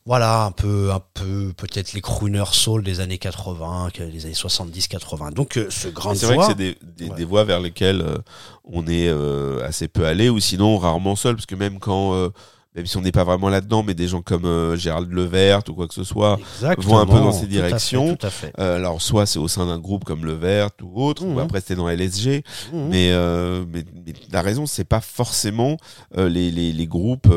voilà, 0.05 0.45
un 0.45 0.51
peu, 0.51 0.91
un 0.93 1.01
peu 1.13 1.51
peut-être 1.57 1.91
les 1.91 1.99
crooners 1.99 2.53
soul 2.53 2.81
des 2.83 3.01
années 3.01 3.17
80, 3.17 3.89
que- 3.93 4.03
les 4.03 4.25
années 4.25 4.33
70-80. 4.35 5.33
Donc 5.33 5.57
euh, 5.57 5.67
ce 5.69 5.89
grain 5.89 6.13
de 6.13 6.17
C'est 6.17 6.27
vrai 6.27 6.37
que 6.37 6.43
c'est 6.45 6.55
des, 6.55 6.77
des, 6.95 7.09
des 7.09 7.25
voix 7.25 7.43
vers 7.43 7.59
lesquelles 7.59 8.01
euh, 8.01 8.17
on 8.63 8.87
est 8.87 9.09
euh, 9.09 9.65
assez 9.67 9.89
peu 9.89 10.05
allé, 10.05 10.29
ou 10.29 10.39
sinon 10.39 10.77
rarement 10.77 11.17
seul, 11.17 11.35
parce 11.35 11.45
que 11.47 11.55
même 11.55 11.79
quand, 11.79 12.13
euh, 12.13 12.29
même 12.77 12.85
si 12.85 12.95
on 12.95 13.01
n'est 13.01 13.11
pas 13.11 13.23
vraiment 13.23 13.49
là-dedans, 13.49 13.83
mais 13.83 13.93
des 13.95 14.07
gens 14.07 14.21
comme 14.21 14.45
euh, 14.45 14.75
Gérald 14.77 15.11
Levert 15.11 15.61
ou 15.67 15.73
quoi 15.73 15.87
que 15.87 15.93
ce 15.95 16.03
soit 16.03 16.39
vont 16.77 16.99
un 16.99 17.05
peu 17.05 17.13
dans 17.13 17.31
ces 17.31 17.39
tout 17.39 17.45
à 17.45 17.49
fait, 17.49 17.67
directions. 17.67 18.15
tout 18.15 18.25
à 18.25 18.29
fait. 18.29 18.53
Euh, 18.59 18.75
alors 18.77 19.01
soit 19.01 19.25
c'est 19.25 19.39
au 19.39 19.47
sein 19.47 19.65
d'un 19.65 19.79
groupe 19.79 20.05
comme 20.05 20.23
Levert 20.25 20.69
ou 20.83 21.03
autre, 21.03 21.25
ou 21.25 21.31
Mhm. 21.31 21.39
après 21.39 21.59
c'était 21.59 21.75
dans 21.75 21.89
LSG, 21.89 22.43
mais, 22.71 23.11
euh, 23.11 23.65
mais, 23.67 23.83
mais 24.05 24.13
la 24.31 24.41
raison 24.41 24.65
c'est 24.65 24.85
pas 24.85 25.01
forcément 25.01 25.77
les, 26.15 26.51
les, 26.51 26.71
les 26.71 26.87
groupes, 26.87 27.27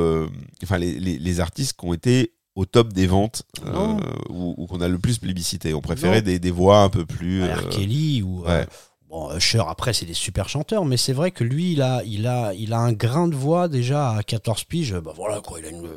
enfin 0.62 0.78
les, 0.78 1.40
artistes 1.40 1.74
qui 1.80 1.86
ont 1.86 1.94
été 1.94 2.34
au 2.56 2.66
top 2.66 2.92
des 2.92 3.06
ventes 3.06 3.42
euh, 3.66 3.96
ou, 4.28 4.66
qu'on 4.66 4.80
a 4.80 4.88
le 4.88 4.98
plus 4.98 5.18
plébiscité. 5.18 5.72
On 5.72 5.80
préférait 5.80 6.20
des, 6.22 6.38
des 6.38 6.50
voix 6.50 6.82
un 6.82 6.88
peu 6.88 7.06
plus. 7.06 7.42
R. 7.42 7.46
euh, 7.46 7.68
Kelly 7.70 8.22
ou 8.22 8.44
euh, 8.44 8.60
ouais. 8.60 8.66
Bon, 9.10 9.34
Usher 9.36 9.62
après 9.68 9.92
c'est 9.92 10.06
des 10.06 10.14
super 10.14 10.48
chanteurs 10.48 10.84
mais 10.84 10.96
c'est 10.96 11.12
vrai 11.12 11.30
que 11.30 11.44
lui 11.44 11.72
il 11.72 11.82
a 11.82 12.02
il 12.04 12.26
a 12.26 12.54
il 12.54 12.72
a 12.72 12.78
un 12.78 12.92
grain 12.92 13.28
de 13.28 13.34
voix 13.36 13.68
déjà 13.68 14.12
à 14.12 14.22
14 14.22 14.64
piges 14.64 14.94
bah 14.94 15.12
voilà 15.16 15.40
quoi 15.40 15.58
il 15.60 15.66
a 15.66 15.70
une, 15.70 15.88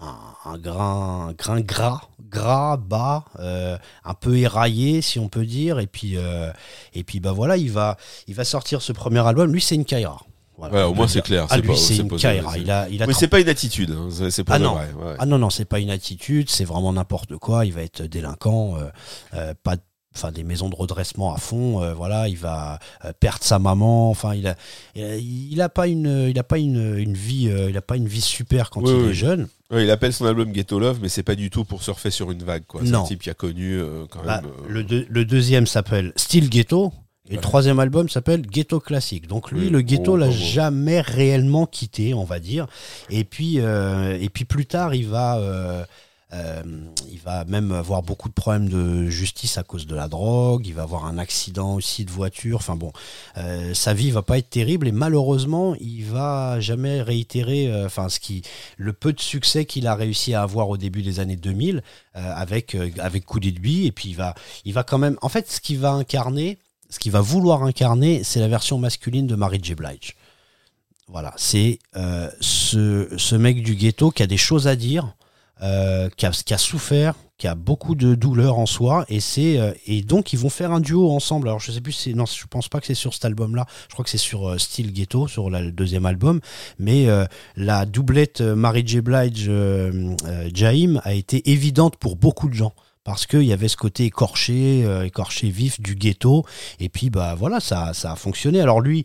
un, 0.00 0.16
un 0.46 0.58
grain 0.58 1.28
un 1.28 1.32
grain 1.34 1.60
gras 1.60 2.00
gras 2.30 2.76
bas 2.76 3.24
euh, 3.38 3.76
un 4.04 4.14
peu 4.14 4.36
éraillé 4.38 5.02
si 5.02 5.18
on 5.18 5.28
peut 5.28 5.44
dire 5.44 5.78
et 5.78 5.86
puis 5.86 6.16
euh, 6.16 6.50
et 6.94 7.04
puis 7.04 7.20
bah 7.20 7.32
voilà 7.32 7.56
il 7.56 7.70
va 7.70 7.96
il 8.26 8.34
va 8.34 8.44
sortir 8.44 8.80
ce 8.82 8.92
premier 8.92 9.20
album 9.26 9.52
lui 9.52 9.60
c'est 9.60 9.74
une 9.74 9.84
Kaira 9.84 10.20
voilà, 10.56 10.74
Ouais, 10.74 10.82
au 10.82 10.92
moins 10.92 11.08
c'est 11.08 11.22
clair. 11.22 11.46
ah 11.48 11.54
c'est 11.54 11.62
lui 11.62 11.68
pas- 11.68 11.76
c'est 11.76 11.96
une 11.96 12.08
pas- 12.08 12.16
Kaira 12.16 12.58
il 12.58 12.70
a 12.70 12.86
il 12.90 13.02
a 13.02 13.06
Mais 13.06 13.12
30 13.14 13.20
c'est 13.20 13.28
pas 13.28 13.40
une 13.40 13.48
attitude, 13.48 13.92
hein, 13.92 14.08
c'est 14.30 14.44
pour 14.44 14.54
ah 14.54 14.58
non. 14.58 14.74
vrai. 14.74 14.88
ouais. 14.92 15.14
ah 15.18 15.24
non, 15.24 15.38
non, 15.38 15.48
c'est 15.48 15.64
pas 15.64 15.78
une 15.80 15.88
attitude, 15.90 16.50
c'est 16.50 16.66
vraiment 16.66 16.92
n'importe 16.92 17.38
quoi. 17.38 17.64
Il 17.64 17.72
va 17.72 17.80
être 17.80 18.02
délinquant, 18.02 18.76
euh, 18.76 18.90
euh, 19.32 19.54
pas 19.62 19.76
de- 19.76 19.82
Enfin, 20.16 20.32
des 20.32 20.42
maisons 20.42 20.68
de 20.68 20.74
redressement 20.74 21.32
à 21.32 21.38
fond, 21.38 21.82
euh, 21.84 21.94
voilà, 21.94 22.26
il 22.26 22.36
va 22.36 22.80
euh, 23.04 23.12
perdre 23.20 23.44
sa 23.44 23.60
maman. 23.60 24.10
Enfin, 24.10 24.34
il 24.34 24.48
a, 24.48 24.56
il 24.96 25.60
a, 25.62 25.68
pas 25.68 25.86
une, 25.86 26.26
il 26.28 26.36
a 26.36 26.42
pas 26.42 26.58
une, 26.58 26.98
une 26.98 27.14
vie, 27.14 27.48
euh, 27.48 27.70
il 27.70 27.76
a 27.76 27.80
pas 27.82 27.96
une 27.96 28.08
vie 28.08 28.20
super 28.20 28.70
quand 28.70 28.82
Oui, 28.82 28.90
il 28.90 29.02
oui. 29.04 29.10
est 29.10 29.14
jeune. 29.14 29.46
Ouais, 29.70 29.84
il 29.84 29.90
appelle 29.92 30.12
son 30.12 30.26
album 30.26 30.50
Ghetto 30.50 30.80
Love, 30.80 30.98
mais 31.00 31.08
c'est 31.08 31.22
pas 31.22 31.36
du 31.36 31.48
tout 31.48 31.64
pour 31.64 31.84
surfer 31.84 32.10
sur 32.10 32.32
une 32.32 32.42
vague. 32.42 32.64
quoi. 32.66 32.80
C'est 32.84 32.92
un 32.92 33.04
type 33.04 33.22
qui 33.22 33.30
a 33.30 33.34
connu 33.34 33.78
euh, 33.78 34.04
quand 34.10 34.24
Bah, 34.24 34.40
même. 34.42 34.50
le, 34.68 35.06
le 35.08 35.24
deuxième 35.24 35.68
s'appelle 35.68 36.12
Still 36.16 36.50
Ghetto. 36.50 36.92
Et 37.28 37.36
le 37.36 37.40
troisième 37.40 37.78
album 37.78 38.08
s'appelle 38.08 38.42
Ghetto 38.42 38.80
Classique. 38.80 39.28
Donc 39.28 39.52
lui, 39.52 39.66
Oui, 39.66 39.70
le 39.70 39.82
ghetto 39.82 40.16
l'a 40.16 40.32
jamais 40.32 41.00
réellement 41.00 41.64
quitté, 41.66 42.12
on 42.12 42.24
va 42.24 42.40
dire. 42.40 42.66
Et 43.08 43.22
puis, 43.22 43.58
et 43.58 44.28
puis 44.34 44.44
plus 44.44 44.66
tard, 44.66 44.96
il 44.96 45.06
va, 45.06 45.86
euh, 46.32 46.62
il 47.10 47.18
va 47.18 47.44
même 47.44 47.72
avoir 47.72 48.02
beaucoup 48.02 48.28
de 48.28 48.34
problèmes 48.34 48.68
de 48.68 49.06
justice 49.10 49.58
à 49.58 49.62
cause 49.62 49.86
de 49.86 49.94
la 49.94 50.08
drogue. 50.08 50.66
Il 50.66 50.74
va 50.74 50.82
avoir 50.82 51.06
un 51.06 51.18
accident 51.18 51.74
aussi 51.74 52.04
de 52.04 52.10
voiture. 52.10 52.58
Enfin 52.58 52.76
bon, 52.76 52.92
euh, 53.36 53.74
sa 53.74 53.94
vie 53.94 54.10
va 54.10 54.22
pas 54.22 54.38
être 54.38 54.50
terrible 54.50 54.86
et 54.88 54.92
malheureusement, 54.92 55.74
il 55.80 56.04
va 56.04 56.60
jamais 56.60 57.02
réitérer. 57.02 57.66
euh, 57.68 57.86
Enfin, 57.86 58.08
ce 58.08 58.20
qui, 58.20 58.42
le 58.76 58.92
peu 58.92 59.12
de 59.12 59.20
succès 59.20 59.64
qu'il 59.64 59.86
a 59.86 59.94
réussi 59.94 60.34
à 60.34 60.42
avoir 60.42 60.68
au 60.68 60.76
début 60.76 61.02
des 61.02 61.18
années 61.20 61.36
2000 61.36 61.82
euh, 62.16 62.32
avec 62.34 62.74
euh, 62.74 62.90
avec 62.98 63.24
Coup 63.24 63.40
d'Idby. 63.40 63.86
Et 63.86 63.92
puis 63.92 64.10
il 64.10 64.16
va, 64.16 64.34
il 64.64 64.72
va 64.72 64.82
quand 64.84 64.98
même. 64.98 65.16
En 65.22 65.28
fait, 65.28 65.50
ce 65.50 65.60
qu'il 65.60 65.78
va 65.78 65.90
incarner, 65.92 66.58
ce 66.90 66.98
qu'il 66.98 67.12
va 67.12 67.20
vouloir 67.20 67.62
incarner, 67.64 68.22
c'est 68.24 68.40
la 68.40 68.48
version 68.48 68.78
masculine 68.78 69.26
de 69.26 69.34
Mary 69.34 69.58
J. 69.62 69.74
Blige. 69.74 70.16
Voilà, 71.08 71.32
c'est 71.36 71.80
euh, 71.96 72.30
ce, 72.40 73.08
ce 73.16 73.34
mec 73.34 73.64
du 73.64 73.74
ghetto 73.74 74.12
qui 74.12 74.22
a 74.22 74.28
des 74.28 74.36
choses 74.36 74.68
à 74.68 74.76
dire, 74.76 75.12
euh, 75.62 76.08
qui, 76.16 76.26
a, 76.26 76.58
souffert, 76.58 77.14
qui 77.36 77.46
a 77.46 77.54
beaucoup 77.54 77.94
de 77.94 78.14
douleur 78.14 78.58
en 78.58 78.66
soi, 78.66 79.04
et 79.08 79.20
c'est 79.20 79.58
euh, 79.58 79.72
et 79.86 80.00
donc 80.02 80.32
ils 80.32 80.38
vont 80.38 80.48
faire 80.48 80.72
un 80.72 80.80
duo 80.80 81.10
ensemble. 81.10 81.48
Alors 81.48 81.60
je 81.60 81.70
sais 81.70 81.80
plus, 81.80 81.92
si 81.92 82.14
non, 82.14 82.24
je 82.26 82.46
pense 82.46 82.68
pas 82.68 82.80
que 82.80 82.86
c'est 82.86 82.94
sur 82.94 83.12
cet 83.12 83.24
album-là. 83.26 83.66
Je 83.88 83.92
crois 83.92 84.04
que 84.04 84.10
c'est 84.10 84.18
sur 84.18 84.48
euh, 84.48 84.56
Ghetto, 84.78 85.28
sur 85.28 85.50
le 85.50 85.70
deuxième 85.70 86.06
album. 86.06 86.40
Mais 86.78 87.08
euh, 87.08 87.24
la 87.56 87.84
doublette 87.86 88.40
Mary 88.40 88.82
J. 88.86 89.00
Blige 89.00 89.50
Jaim 90.54 91.00
a 91.04 91.12
été 91.12 91.50
évidente 91.50 91.96
pour 91.96 92.16
beaucoup 92.16 92.48
de 92.48 92.54
gens 92.54 92.72
parce 93.04 93.26
qu'il 93.26 93.42
y 93.42 93.52
avait 93.52 93.68
ce 93.68 93.76
côté 93.76 94.04
écorché, 94.04 94.84
écorché 95.04 95.50
vif 95.50 95.80
du 95.80 95.94
ghetto. 95.94 96.44
Et 96.78 96.88
puis, 96.88 97.10
bah 97.10 97.34
voilà, 97.36 97.58
ça, 97.58 97.92
ça 97.94 98.12
a 98.12 98.16
fonctionné. 98.16 98.60
Alors 98.60 98.80
lui, 98.80 99.04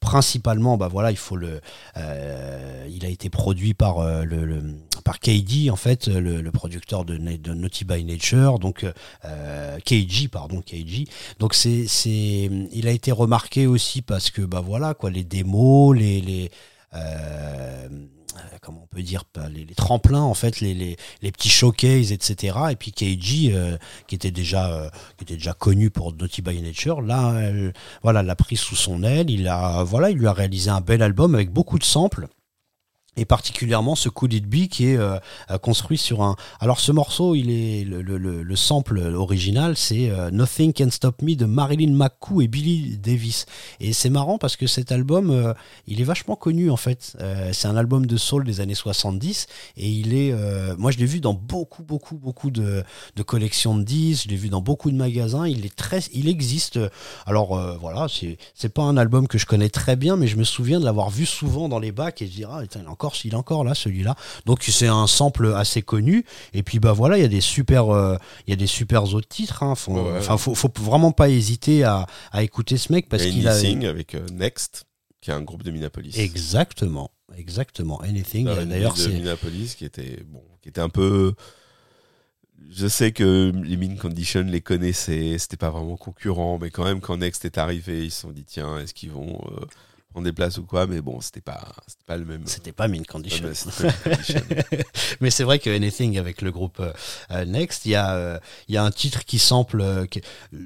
principalement, 0.00 0.76
bah 0.76 0.88
voilà, 0.88 1.10
il 1.10 1.16
faut 1.16 1.36
le, 1.36 1.60
il 1.96 3.04
a 3.04 3.08
été 3.08 3.30
produit 3.30 3.72
par 3.72 4.04
le- 4.24 4.76
par 5.06 5.20
KD 5.20 5.70
en 5.70 5.76
fait, 5.76 6.08
le, 6.08 6.40
le 6.40 6.50
producteur 6.50 7.04
de, 7.04 7.16
Na- 7.16 7.36
de 7.36 7.54
Naughty 7.54 7.84
by 7.84 8.02
Nature, 8.04 8.58
donc 8.58 8.84
euh, 9.24 9.78
KG, 9.78 10.26
pardon, 10.28 10.60
KG. 10.62 11.04
Donc 11.38 11.54
c'est, 11.54 11.86
il 12.08 12.88
a 12.88 12.90
été 12.90 13.12
remarqué 13.12 13.68
aussi 13.68 14.02
parce 14.02 14.32
que 14.32 14.42
bah 14.42 14.60
voilà 14.60 14.94
quoi, 14.94 15.10
les 15.10 15.22
démos, 15.22 15.96
les, 15.96 16.20
les 16.20 16.50
euh, 16.94 17.88
comment 18.60 18.82
on 18.82 18.86
peut 18.88 19.02
dire 19.02 19.22
les, 19.48 19.64
tremplins 19.76 20.22
en 20.22 20.34
fait 20.34 20.60
les, 20.60 20.96
petits 21.22 21.48
showcases 21.48 22.10
etc 22.10 22.56
et 22.72 22.76
puis 22.76 22.90
KG 22.90 23.52
euh, 23.54 23.78
qui 24.08 24.16
était 24.16 24.32
déjà 24.32 24.72
euh, 24.72 25.52
connu 25.58 25.90
pour 25.90 26.14
Naughty 26.16 26.42
by 26.42 26.60
Nature 26.62 27.00
là 27.00 27.32
euh, 27.34 27.70
voilà 28.02 28.24
l'a 28.24 28.34
pris 28.34 28.56
sous 28.56 28.74
son 28.74 29.04
aile. 29.04 29.30
Il 29.30 29.48
voilà 29.84 30.10
il 30.10 30.18
lui 30.18 30.26
a 30.26 30.32
réalisé 30.32 30.68
un 30.70 30.80
bel 30.80 31.00
album 31.00 31.36
avec 31.36 31.52
beaucoup 31.52 31.78
de 31.78 31.84
samples 31.84 32.26
et 33.16 33.24
particulièrement 33.24 33.94
ce 33.94 34.08
coup 34.08 34.26
It 34.28 34.44
qui 34.70 34.86
est 34.86 34.96
euh, 34.96 35.18
euh, 35.50 35.58
construit 35.58 35.98
sur 35.98 36.22
un. 36.22 36.36
Alors 36.60 36.80
ce 36.80 36.92
morceau, 36.92 37.34
il 37.34 37.50
est 37.50 37.84
le, 37.84 38.02
le, 38.02 38.18
le- 38.18 38.42
le 38.42 38.56
sample 38.56 38.98
original, 39.14 39.76
c'est 39.76 40.10
euh, 40.10 40.30
Nothing 40.30 40.72
Can 40.72 40.90
Stop 40.90 41.22
Me 41.22 41.34
de 41.34 41.44
Marilyn 41.46 41.92
McCoo 41.94 42.40
et 42.40 42.48
Billy 42.48 42.96
Davis. 42.98 43.46
Et 43.80 43.92
c'est 43.92 44.10
marrant 44.10 44.38
parce 44.38 44.56
que 44.56 44.66
cet 44.66 44.92
album, 44.92 45.54
il 45.86 46.00
est 46.00 46.04
vachement 46.04 46.36
connu 46.36 46.70
en 46.70 46.76
fait. 46.76 47.16
C'est 47.52 47.68
un 47.68 47.76
album 47.76 48.06
de 48.06 48.16
soul 48.16 48.44
des 48.44 48.60
années 48.60 48.74
70 48.74 49.46
et 49.76 49.88
il 49.88 50.14
est. 50.14 50.34
moi, 50.76 50.90
je 50.90 50.98
l'ai 50.98 51.06
vu 51.06 51.20
dans 51.20 51.34
beaucoup, 51.34 51.82
beaucoup, 51.82 52.16
beaucoup 52.16 52.50
de, 52.50 52.84
de 53.16 53.22
collections 53.22 53.76
de 53.76 53.82
disques. 53.82 54.24
Je 54.24 54.28
l'ai 54.30 54.36
vu 54.36 54.48
dans 54.48 54.60
beaucoup 54.60 54.90
de 54.90 54.96
magasins. 54.96 55.46
Il 55.46 55.64
est 55.66 55.74
très, 55.74 56.00
il 56.12 56.28
existe. 56.28 56.78
Alors 57.26 57.56
voilà, 57.80 58.06
c'est 58.08 58.38
c'est 58.54 58.72
pas 58.72 58.82
un 58.82 58.96
album 58.96 59.28
que 59.28 59.38
je 59.38 59.46
connais 59.46 59.68
très 59.70 59.96
bien, 59.96 60.16
mais 60.16 60.26
je 60.26 60.36
me 60.36 60.44
souviens 60.44 60.80
de 60.80 60.84
l'avoir 60.84 61.10
vu 61.10 61.26
souvent 61.26 61.68
dans 61.68 61.78
les 61.78 61.92
bacs 61.92 62.22
et 62.22 62.26
de 62.26 62.30
dire 62.30 62.50
ah 62.52 62.62
il 62.62 62.88
encore 62.88 63.05
encore, 63.06 63.20
il 63.24 63.32
est 63.32 63.36
encore 63.36 63.64
là, 63.64 63.74
celui-là. 63.74 64.16
Donc 64.44 64.62
c'est 64.62 64.88
un 64.88 65.06
sample 65.06 65.54
assez 65.54 65.82
connu. 65.82 66.24
Et 66.52 66.62
puis 66.62 66.78
bah 66.78 66.92
voilà, 66.92 67.16
il 67.18 67.22
y 67.22 67.24
a 67.24 67.28
des 67.28 67.40
super, 67.40 67.94
euh, 67.94 68.16
il 68.46 68.50
y 68.50 68.52
a 68.52 68.56
des 68.56 68.66
super 68.66 69.04
autres 69.14 69.28
titres. 69.28 69.62
Hein. 69.62 69.74
Faut, 69.74 69.94
Ouais. 69.96 70.20
Faut, 70.20 70.54
faut 70.54 70.72
vraiment 70.80 71.12
pas 71.12 71.28
hésiter 71.28 71.84
à, 71.84 72.06
à 72.32 72.42
écouter 72.42 72.76
ce 72.76 72.92
mec 72.92 73.08
parce 73.08 73.24
qu'il 73.24 73.48
a. 73.48 73.52
Anything 73.52 73.86
avec 73.86 74.14
euh, 74.14 74.26
Next, 74.32 74.84
qui 75.20 75.30
est 75.30 75.34
un 75.34 75.42
groupe 75.42 75.62
de 75.62 75.70
Minneapolis. 75.70 76.18
Exactement, 76.18 77.10
exactement. 77.36 78.00
Anything. 78.02 78.48
Renommée 78.48 78.66
D'ailleurs, 78.66 78.96
c'est 78.96 79.08
Minneapolis 79.08 79.74
qui 79.76 79.84
était 79.84 80.22
bon, 80.26 80.42
qui 80.62 80.68
était 80.68 80.80
un 80.80 80.88
peu. 80.88 81.34
Je 82.70 82.88
sais 82.88 83.12
que 83.12 83.52
les 83.64 83.76
Min 83.76 83.96
Condition 83.96 84.42
les 84.42 84.60
connaissaient, 84.60 85.36
c'était 85.38 85.56
pas 85.56 85.70
vraiment 85.70 85.96
concurrent, 85.96 86.58
mais 86.60 86.70
quand 86.70 86.84
même 86.84 87.00
quand 87.00 87.16
Next 87.18 87.44
est 87.44 87.58
arrivé, 87.58 88.04
ils 88.04 88.10
se 88.10 88.22
sont 88.22 88.32
dit 88.32 88.44
tiens, 88.44 88.78
est-ce 88.78 88.92
qu'ils 88.92 89.12
vont 89.12 89.40
euh, 89.52 89.64
des 90.22 90.32
places 90.32 90.58
ou 90.58 90.64
quoi 90.64 90.86
Mais 90.86 91.00
bon, 91.00 91.20
c'était 91.20 91.40
pas, 91.40 91.72
c'était 91.86 92.04
pas 92.06 92.16
le 92.16 92.24
même. 92.24 92.42
C'était 92.46 92.72
pas 92.72 92.88
Min 92.88 93.02
Condition. 93.02 93.46
Ouais, 93.46 93.54
c'était 93.54 93.88
pas 93.88 94.10
Min 94.10 94.16
Condition. 94.16 94.40
Mais 95.20 95.30
c'est 95.30 95.44
vrai 95.44 95.58
que 95.58 95.70
Anything 95.70 96.18
avec 96.18 96.42
le 96.42 96.50
groupe 96.50 96.80
euh, 96.80 96.92
euh, 97.30 97.44
Next, 97.44 97.86
il 97.86 97.90
y 97.90 97.94
a 97.94 98.14
euh, 98.14 98.38
y 98.68 98.76
a 98.76 98.84
un 98.84 98.90
titre 98.90 99.24
qui 99.24 99.38
sample 99.38 99.80
euh, 99.80 100.06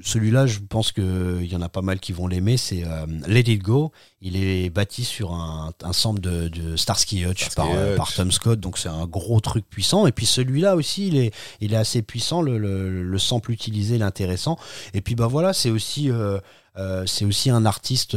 celui-là, 0.03 0.45
je 0.47 0.59
pense 0.59 0.91
que 0.91 1.39
il 1.41 1.51
y 1.51 1.55
en 1.55 1.61
a 1.61 1.69
pas 1.69 1.81
mal 1.81 1.99
qui 1.99 2.13
vont 2.13 2.27
l'aimer, 2.27 2.57
c'est 2.57 2.83
euh, 2.85 3.05
Let 3.27 3.51
It 3.51 3.61
Go. 3.61 3.91
Il 4.23 4.35
est 4.35 4.69
bâti 4.69 5.03
sur 5.03 5.33
un, 5.33 5.71
un 5.83 5.93
sample 5.93 6.21
de, 6.21 6.47
de 6.47 6.75
Starsky 6.75 7.25
Hutch 7.25 7.49
Starsky 7.49 7.55
par, 7.55 7.67
euh, 7.71 7.91
Hutch. 7.93 7.97
par 7.97 8.13
Tom 8.13 8.31
Scott, 8.31 8.59
donc 8.59 8.77
c'est 8.77 8.89
un 8.89 9.07
gros 9.07 9.39
truc 9.39 9.65
puissant. 9.67 10.05
Et 10.05 10.11
puis 10.11 10.25
celui-là 10.27 10.75
aussi, 10.75 11.07
il 11.07 11.17
est 11.17 11.33
il 11.59 11.73
est 11.73 11.77
assez 11.77 12.01
puissant. 12.03 12.41
Le, 12.41 12.57
le, 12.57 13.03
le 13.03 13.19
sample 13.19 13.51
utilisé, 13.51 13.95
il 13.95 14.01
est 14.01 14.05
intéressant. 14.05 14.59
Et 14.93 15.01
puis 15.01 15.15
bah 15.15 15.27
voilà, 15.27 15.53
c'est 15.53 15.71
aussi 15.71 16.11
euh, 16.11 16.39
euh, 16.77 17.05
c'est 17.05 17.25
aussi 17.25 17.49
un 17.49 17.65
artiste. 17.65 18.15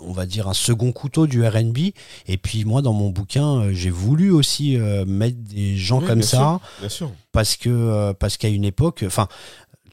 On 0.00 0.12
va 0.12 0.26
dire 0.26 0.48
un 0.48 0.54
second 0.54 0.92
couteau 0.92 1.26
du 1.26 1.46
R&B 1.46 1.78
et 2.26 2.36
puis 2.36 2.64
moi 2.64 2.82
dans 2.82 2.92
mon 2.92 3.10
bouquin 3.10 3.60
euh, 3.62 3.72
j'ai 3.72 3.90
voulu 3.90 4.30
aussi 4.30 4.76
euh, 4.76 5.04
mettre 5.06 5.36
des 5.38 5.76
gens 5.76 6.00
Oui, 6.00 6.06
comme 6.06 6.18
bien 6.20 6.26
ça 6.28 6.36
sûr, 6.38 6.60
bien 6.80 6.88
sûr. 6.88 7.10
parce 7.32 7.56
que 7.56 7.68
euh, 7.70 8.12
parce 8.12 8.36
qu'à 8.36 8.48
une 8.48 8.64
époque 8.64 9.04
enfin 9.06 9.28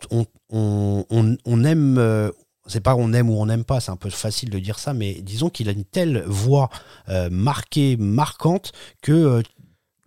on, 0.10 0.26
on, 0.50 1.06
on, 1.10 1.38
on 1.46 1.64
aime 1.64 2.32
c'est 2.68 2.80
pas 2.82 2.96
on 2.96 3.12
aime 3.14 3.30
ou 3.30 3.34
on 3.42 3.48
n'aime 3.48 3.64
pas, 3.64 3.80
c'est 3.80 3.92
un 3.92 3.96
peu 3.98 4.10
facile 4.10 4.50
de 4.50 4.60
dire 4.60 4.80
ça, 4.80 4.94
mais 4.94 5.16
disons 5.22 5.50
qu'il 5.50 5.68
a 5.68 5.72
une 5.72 5.84
telle 5.84 6.24
voix 6.28 6.70
euh, 7.10 7.28
marquée, 7.32 7.98
marquante 7.98 8.72
que 9.02 9.12
euh, 9.12 9.42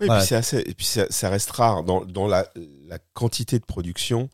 et 0.00 0.06
puis, 0.08 0.16
c'est 0.26 0.34
assez- 0.36 0.62
et 0.66 0.74
puis 0.74 0.86
ça, 0.86 1.06
ça 1.10 1.28
reste 1.30 1.50
rare 1.50 1.82
dans, 1.84 2.04
dans 2.04 2.26
la, 2.26 2.46
la 2.88 2.98
quantité 3.14 3.58
de 3.58 3.64
production 3.64 4.28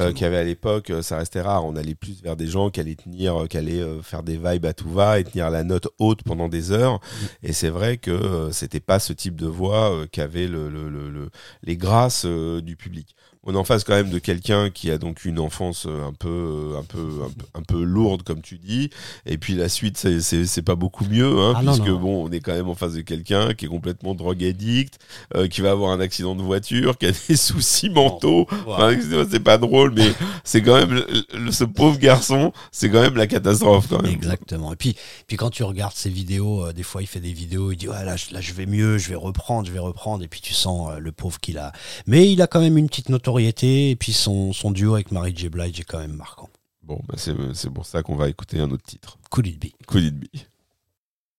euh, 0.00 0.12
qu'il 0.12 0.22
y 0.22 0.24
avait 0.24 0.38
à 0.38 0.44
l'époque. 0.44 0.90
euh, 0.90 1.02
Ça 1.02 1.16
restait 1.18 1.40
rare. 1.40 1.64
On 1.64 1.76
allait 1.76 1.94
plus 1.94 2.22
vers 2.22 2.36
des 2.36 2.46
gens 2.46 2.70
qui 2.70 2.80
allaient 2.80 2.94
tenir, 2.96 3.42
euh, 3.42 3.46
qui 3.46 3.56
allaient 3.56 3.84
faire 4.02 4.22
des 4.22 4.36
vibes 4.36 4.66
à 4.66 4.72
tout 4.72 4.90
va 4.90 5.18
et 5.20 5.24
tenir 5.24 5.50
la 5.50 5.62
note 5.64 5.88
haute 5.98 6.22
pendant 6.24 6.48
des 6.48 6.72
heures. 6.72 6.94
Mm. 6.96 7.26
Et 7.44 7.52
c'est 7.52 7.68
vrai 7.70 7.96
que 7.98 8.48
c'était 8.52 8.80
pas 8.80 8.98
ce 8.98 9.12
type 9.12 9.36
de 9.36 9.46
voix 9.46 10.04
qu'avaient 10.10 10.48
le, 10.48 10.68
le- 10.68 10.88
le- 10.88 11.10
le- 11.10 11.30
les 11.62 11.76
grâces 11.76 12.26
du 12.26 12.76
public. 12.76 13.14
On 13.44 13.54
est 13.54 13.58
en 13.58 13.64
face 13.64 13.82
quand 13.82 13.94
même 13.94 14.10
de 14.10 14.20
quelqu'un 14.20 14.70
qui 14.70 14.88
a 14.92 14.98
donc 14.98 15.24
une 15.24 15.40
enfance 15.40 15.86
euh, 15.88 16.06
un 16.06 16.12
peu, 16.12 16.28
euh, 16.28 16.78
un 16.78 16.84
peu, 16.84 16.98
un 17.24 17.28
peu, 17.28 17.44
un 17.58 17.62
peu 17.62 17.82
lourde 17.82 18.22
comme 18.22 18.40
tu 18.40 18.56
dis. 18.56 18.88
Et 19.26 19.36
puis 19.36 19.54
la 19.54 19.68
suite, 19.68 19.98
c'est- 19.98 20.62
pas 20.62 20.76
beaucoup 20.76 21.04
mieux, 21.06 21.40
hein, 21.40 21.54
Ah 21.56 21.60
puisque 21.64 21.88
non. 21.88 21.98
bon, 21.98 22.24
on 22.28 22.30
est 22.30 22.38
quand 22.38 22.52
même 22.52 22.68
en 22.68 22.76
face 22.76 22.92
de 22.92 23.00
quelqu'un 23.00 23.52
qui 23.52 23.64
est 23.64 23.68
complètement 23.68 24.14
drogue 24.14 24.44
addict, 24.44 25.00
euh, 25.34 25.48
qui 25.48 25.60
va 25.60 25.72
avoir 25.72 25.90
un 25.90 25.98
accident 25.98 26.36
de 26.36 26.42
voiture, 26.42 26.96
qui 26.96 27.06
a 27.06 27.10
des 27.10 27.36
soucis 27.36 27.90
mentaux. 27.90 28.46
Enfin, 28.68 28.96
c'est 29.28 29.40
pas 29.42 29.58
drôle, 29.58 29.92
mais 29.96 30.12
c'est 30.44 30.62
quand 30.62 30.76
même 30.76 30.92
le- 31.34 31.50
ce 31.50 31.64
pauvre 31.64 31.98
garçon, 31.98 32.52
c'est 32.70 32.90
quand 32.90 33.00
même 33.02 33.16
la 33.16 33.26
catastrophe 33.26 33.88
quand 33.88 34.00
même. 34.02 34.12
Exactement. 34.12 34.72
Et 34.72 34.76
puis, 34.76 34.94
puis 35.26 35.36
quand 35.36 35.50
tu 35.50 35.64
regardes 35.64 35.94
ses 35.96 36.10
vidéos, 36.10 36.66
euh, 36.66 36.72
des 36.72 36.84
fois 36.84 37.02
il 37.02 37.08
fait 37.08 37.18
des 37.18 37.32
vidéos, 37.32 37.72
il 37.72 37.76
dit 37.76 37.88
ouais, 37.88 38.04
là, 38.04 38.14
je- 38.14 38.32
là 38.32 38.40
je 38.40 38.52
vais 38.52 38.66
mieux, 38.66 38.98
je 38.98 39.08
vais 39.08 39.16
reprendre, 39.16 39.66
je 39.66 39.72
vais 39.72 39.80
reprendre. 39.80 40.22
Et 40.22 40.28
puis 40.28 40.40
tu 40.40 40.54
sens 40.54 40.90
euh, 40.92 40.98
le 41.00 41.10
pauvre 41.10 41.40
qu'il 41.40 41.58
a. 41.58 41.72
Mais 42.06 42.30
il 42.30 42.40
a 42.40 42.46
quand 42.46 42.60
même 42.60 42.78
une 42.78 42.86
petite 42.86 43.08
notoriété. 43.08 43.31
Et 43.38 43.96
puis 43.98 44.12
son, 44.12 44.52
son 44.52 44.70
duo 44.70 44.94
avec 44.94 45.10
Mary 45.10 45.32
J. 45.34 45.48
Blige 45.48 45.80
est 45.80 45.84
quand 45.84 45.98
même 45.98 46.12
marquant. 46.12 46.50
Bon, 46.82 47.00
bah, 47.08 47.14
c'est 47.16 47.34
c'est 47.54 47.70
pour 47.70 47.86
ça 47.86 48.02
qu'on 48.02 48.16
va 48.16 48.28
écouter 48.28 48.58
un 48.60 48.70
autre 48.70 48.82
titre. 48.82 49.18
Could 49.30 49.46
it 49.46 49.58
be? 49.58 49.72
Could 49.86 50.04
it 50.04 50.20
be? 50.20 50.28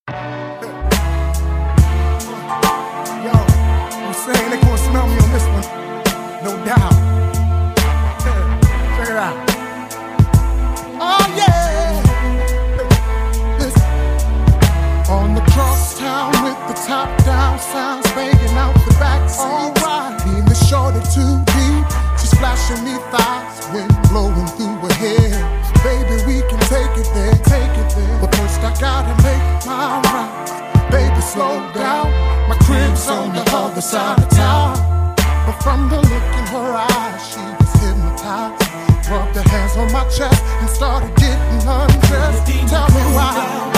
Yo, 0.08 0.14
I'm 3.32 4.12
saying 4.12 4.50
they 4.50 4.58
gonna 4.60 4.76
smell 4.78 5.06
me 5.06 5.16
on 5.22 5.30
this 5.32 5.46
one, 5.46 5.62
no 6.42 6.56
doubt. 6.64 6.94
Check 8.96 9.08
it 9.08 9.16
out. 9.16 9.36
Oh 11.00 11.26
yeah. 11.36 12.02
Listen. 13.58 13.82
On 15.10 15.34
the 15.34 15.42
crosstown 15.52 16.32
with 16.42 16.58
the 16.68 16.74
top 16.86 17.08
down, 17.24 17.58
sounds 17.58 18.10
banging 18.12 18.56
out 18.56 18.74
the 18.74 18.94
back. 18.98 19.20
Alright, 19.38 20.24
being 20.24 20.44
the 20.44 20.54
shorty 20.54 21.00
too 21.14 21.44
flashing 22.44 22.84
me 22.84 22.92
thighs, 23.10 23.56
wind 23.72 23.88
blowing 24.10 24.46
through 24.56 24.76
her 24.84 24.94
hair. 25.00 25.32
Baby, 25.80 26.16
we 26.28 26.36
can 26.50 26.60
take 26.68 26.92
it 27.00 27.08
there, 27.16 27.32
take 27.48 27.74
it 27.82 27.88
there. 27.96 28.20
But 28.20 28.34
first 28.36 28.60
I 28.60 28.70
gotta 28.78 29.14
make 29.24 29.44
my 29.64 30.04
rounds. 30.12 30.52
Baby, 30.92 31.22
slow 31.22 31.56
down. 31.72 32.12
My 32.46 32.56
crib's 32.66 33.08
on 33.08 33.32
the 33.32 33.44
other 33.62 33.80
side 33.80 34.18
of 34.18 34.28
town. 34.28 34.76
But 35.46 35.56
from 35.64 35.88
the 35.88 35.96
look 35.96 36.30
in 36.40 36.46
her 36.56 36.72
eyes, 36.92 37.20
she 37.30 37.40
was 37.40 37.72
hypnotized. 37.80 39.08
Rubbed 39.08 39.36
her 39.36 39.48
hands 39.48 39.76
on 39.78 39.90
my 39.90 40.04
chest 40.16 40.44
and 40.60 40.68
started 40.68 41.16
getting 41.16 41.62
undressed. 41.66 42.44
Tell 42.68 42.88
me 42.92 43.04
why, 43.16 43.73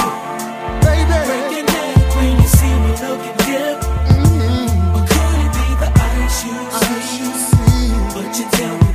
tell 8.53 8.79
me 8.79 8.86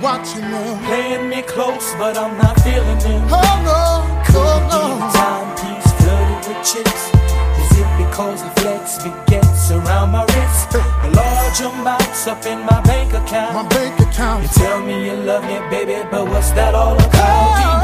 watching 0.00 0.42
them. 0.50 0.78
Playing 0.84 1.28
me 1.28 1.42
close, 1.42 1.94
but 1.98 2.16
I'm 2.16 2.36
not 2.38 2.58
feeling 2.60 2.98
them. 2.98 3.22
Oh 3.30 3.54
no, 3.64 4.24
Could 4.26 4.36
oh 4.36 4.56
it 4.56 4.64
be 4.66 4.80
the 4.80 4.98
no. 4.98 5.10
timepiece 5.20 5.92
flooded 6.00 6.40
with 6.48 6.62
chips? 6.64 7.02
Is 7.60 7.78
it 7.78 7.90
because 8.02 8.42
the 8.42 8.50
flex 8.60 9.02
begets 9.02 9.70
around 9.70 10.10
my 10.12 10.24
wrist? 10.24 10.70
The 10.72 11.10
large 11.14 11.60
amounts 11.60 12.26
up 12.26 12.44
in 12.46 12.60
my 12.60 12.80
bank 12.82 13.12
account. 13.12 13.54
My 13.54 13.68
bank 13.68 13.98
account. 14.00 14.42
You 14.42 14.48
tell 14.48 14.80
me 14.82 15.06
you 15.06 15.14
love 15.14 15.44
me, 15.44 15.58
baby, 15.70 16.06
but 16.10 16.26
what's 16.28 16.50
that 16.52 16.74
all 16.74 16.94
about? 16.94 17.10
Break 17.10 17.79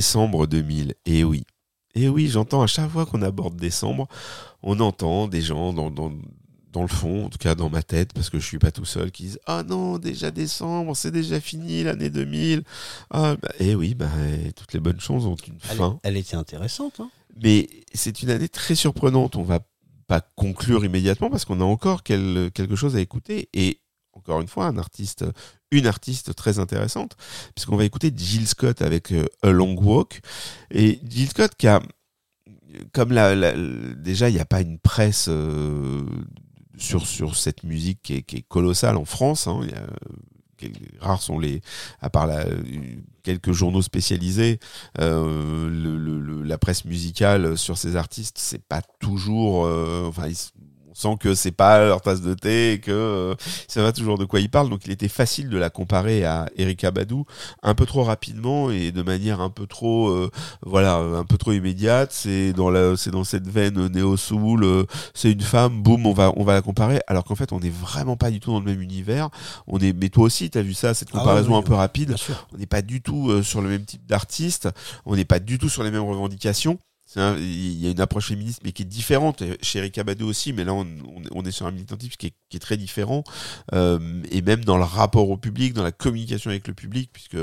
Décembre 0.00 0.46
2000. 0.46 0.94
Et 1.06 1.24
oui. 1.24 1.44
Et 1.94 2.10
oui, 2.10 2.28
j'entends 2.28 2.60
à 2.60 2.66
chaque 2.66 2.90
fois 2.90 3.06
qu'on 3.06 3.22
aborde 3.22 3.56
décembre, 3.56 4.06
on 4.62 4.78
entend 4.80 5.26
des 5.26 5.40
gens 5.40 5.72
dans, 5.72 5.90
dans, 5.90 6.12
dans 6.70 6.82
le 6.82 6.88
fond, 6.88 7.24
en 7.24 7.28
tout 7.30 7.38
cas 7.38 7.54
dans 7.54 7.70
ma 7.70 7.82
tête, 7.82 8.12
parce 8.12 8.28
que 8.28 8.38
je 8.38 8.44
suis 8.44 8.58
pas 8.58 8.70
tout 8.70 8.84
seul, 8.84 9.10
qui 9.10 9.22
disent 9.22 9.38
Ah 9.46 9.62
non, 9.62 9.96
déjà 9.96 10.30
décembre, 10.30 10.94
c'est 10.94 11.10
déjà 11.10 11.40
fini 11.40 11.82
l'année 11.82 12.10
2000. 12.10 12.62
Ah, 13.08 13.36
bah, 13.40 13.48
et 13.58 13.74
oui, 13.74 13.94
bah, 13.94 14.10
toutes 14.54 14.74
les 14.74 14.80
bonnes 14.80 15.00
choses 15.00 15.24
ont 15.24 15.34
une 15.36 15.54
Elle, 15.70 15.76
fin. 15.78 15.98
elle 16.02 16.18
était 16.18 16.36
intéressante. 16.36 17.00
Hein 17.00 17.08
Mais 17.42 17.70
c'est 17.94 18.22
une 18.22 18.28
année 18.28 18.50
très 18.50 18.74
surprenante. 18.74 19.36
On 19.36 19.42
va 19.44 19.60
pas 20.06 20.20
conclure 20.20 20.84
immédiatement 20.84 21.30
parce 21.30 21.46
qu'on 21.46 21.62
a 21.62 21.64
encore 21.64 22.02
quel- 22.02 22.50
quelque 22.52 22.76
chose 22.76 22.96
à 22.96 23.00
écouter. 23.00 23.48
Et 23.54 23.80
encore 24.12 24.42
une 24.42 24.48
fois, 24.48 24.66
un 24.66 24.76
artiste, 24.76 25.24
une 25.70 25.86
artiste 25.86 26.34
très 26.34 26.58
intéressante, 26.58 27.16
puisqu'on 27.54 27.76
va 27.76 27.84
écouter 27.84 28.12
Jill 28.14 28.46
Scott 28.46 28.82
avec 28.82 29.12
euh, 29.12 29.26
A 29.42 29.50
Long 29.50 29.74
Walk. 29.76 30.20
Et 30.70 31.00
Jill 31.08 31.28
Scott 31.28 31.52
qui 31.56 31.66
a, 31.66 31.80
comme 32.92 33.12
la, 33.12 33.34
déjà, 33.94 34.28
il 34.28 34.34
n'y 34.34 34.40
a 34.40 34.44
pas 34.44 34.60
une 34.60 34.78
presse 34.78 35.26
euh, 35.28 36.04
sur, 36.76 37.06
sur 37.06 37.36
cette 37.36 37.64
musique 37.64 38.02
qui 38.02 38.14
est, 38.14 38.42
colossale 38.48 38.96
en 38.96 39.04
France. 39.04 39.46
hein. 39.46 39.60
Rares 41.00 41.20
sont 41.20 41.38
les, 41.38 41.60
à 42.00 42.08
part 42.08 42.30
quelques 43.22 43.52
journaux 43.52 43.82
spécialisés, 43.82 44.58
euh, 45.00 46.42
la 46.42 46.56
presse 46.56 46.86
musicale 46.86 47.58
sur 47.58 47.76
ces 47.76 47.94
artistes, 47.94 48.38
c'est 48.38 48.62
pas 48.64 48.80
toujours, 48.98 49.66
enfin, 50.06 50.30
sent 50.96 51.16
que 51.20 51.34
c'est 51.34 51.52
pas 51.52 51.84
leur 51.84 52.00
tasse 52.00 52.22
de 52.22 52.34
thé 52.34 52.72
et 52.72 52.80
que 52.80 52.90
euh, 52.90 53.34
ça 53.68 53.82
va 53.82 53.92
toujours 53.92 54.16
de 54.16 54.24
quoi 54.24 54.40
ils 54.40 54.48
parlent. 54.48 54.70
Donc, 54.70 54.86
il 54.86 54.92
était 54.92 55.08
facile 55.08 55.50
de 55.50 55.58
la 55.58 55.68
comparer 55.68 56.24
à 56.24 56.48
Erika 56.56 56.90
Badou, 56.90 57.26
un 57.62 57.74
peu 57.74 57.84
trop 57.84 58.02
rapidement 58.02 58.70
et 58.70 58.92
de 58.92 59.02
manière 59.02 59.40
un 59.40 59.50
peu 59.50 59.66
trop, 59.66 60.08
euh, 60.08 60.30
voilà, 60.62 60.96
un 60.96 61.24
peu 61.24 61.36
trop 61.36 61.52
immédiate. 61.52 62.12
C'est 62.12 62.52
dans 62.54 62.70
la, 62.70 62.96
c'est 62.96 63.10
dans 63.10 63.24
cette 63.24 63.46
veine 63.46 63.88
néo 63.88 64.16
soul. 64.16 64.64
euh, 64.64 64.84
c'est 65.14 65.32
une 65.32 65.42
femme, 65.42 65.82
boum, 65.82 66.06
on 66.06 66.14
va, 66.14 66.32
on 66.36 66.44
va 66.44 66.54
la 66.54 66.62
comparer. 66.62 67.00
Alors 67.06 67.24
qu'en 67.24 67.34
fait, 67.34 67.52
on 67.52 67.60
n'est 67.60 67.70
vraiment 67.70 68.16
pas 68.16 68.30
du 68.30 68.40
tout 68.40 68.50
dans 68.50 68.60
le 68.60 68.64
même 68.64 68.80
univers. 68.80 69.28
On 69.66 69.78
est, 69.78 69.92
mais 69.92 70.08
toi 70.08 70.24
aussi, 70.24 70.48
t'as 70.48 70.62
vu 70.62 70.72
ça, 70.72 70.94
cette 70.94 71.08
Ah 71.12 71.18
comparaison 71.18 71.52
oui, 71.52 71.58
un 71.58 71.62
peu 71.62 71.74
rapide. 71.74 72.16
On 72.54 72.58
n'est 72.58 72.66
pas 72.66 72.82
du 72.82 73.02
tout 73.02 73.42
sur 73.42 73.60
le 73.60 73.68
même 73.68 73.84
type 73.84 74.06
d'artiste. 74.06 74.68
On 75.04 75.14
n'est 75.14 75.24
pas 75.26 75.40
du 75.40 75.58
tout 75.58 75.68
sur 75.68 75.82
les 75.82 75.90
mêmes 75.90 76.02
revendications. 76.02 76.78
Il 77.16 77.78
y 77.78 77.86
a 77.86 77.90
une 77.90 78.00
approche 78.00 78.28
féministe, 78.28 78.60
mais 78.62 78.72
qui 78.72 78.82
est 78.82 78.86
différente. 78.86 79.42
Chez 79.62 79.78
Erika 79.78 80.04
Badou 80.04 80.26
aussi, 80.26 80.52
mais 80.52 80.64
là, 80.64 80.74
on, 80.74 81.44
est 81.44 81.50
sur 81.50 81.66
un 81.66 81.70
militantisme 81.70 82.14
qui 82.18 82.26
est, 82.26 82.34
qui 82.50 82.56
est 82.56 82.60
très 82.60 82.76
différent. 82.76 83.24
Euh, 83.72 84.22
et 84.30 84.42
même 84.42 84.64
dans 84.64 84.76
le 84.76 84.84
rapport 84.84 85.30
au 85.30 85.36
public, 85.36 85.72
dans 85.72 85.82
la 85.82 85.92
communication 85.92 86.50
avec 86.50 86.68
le 86.68 86.74
public, 86.74 87.10
puisque 87.12 87.38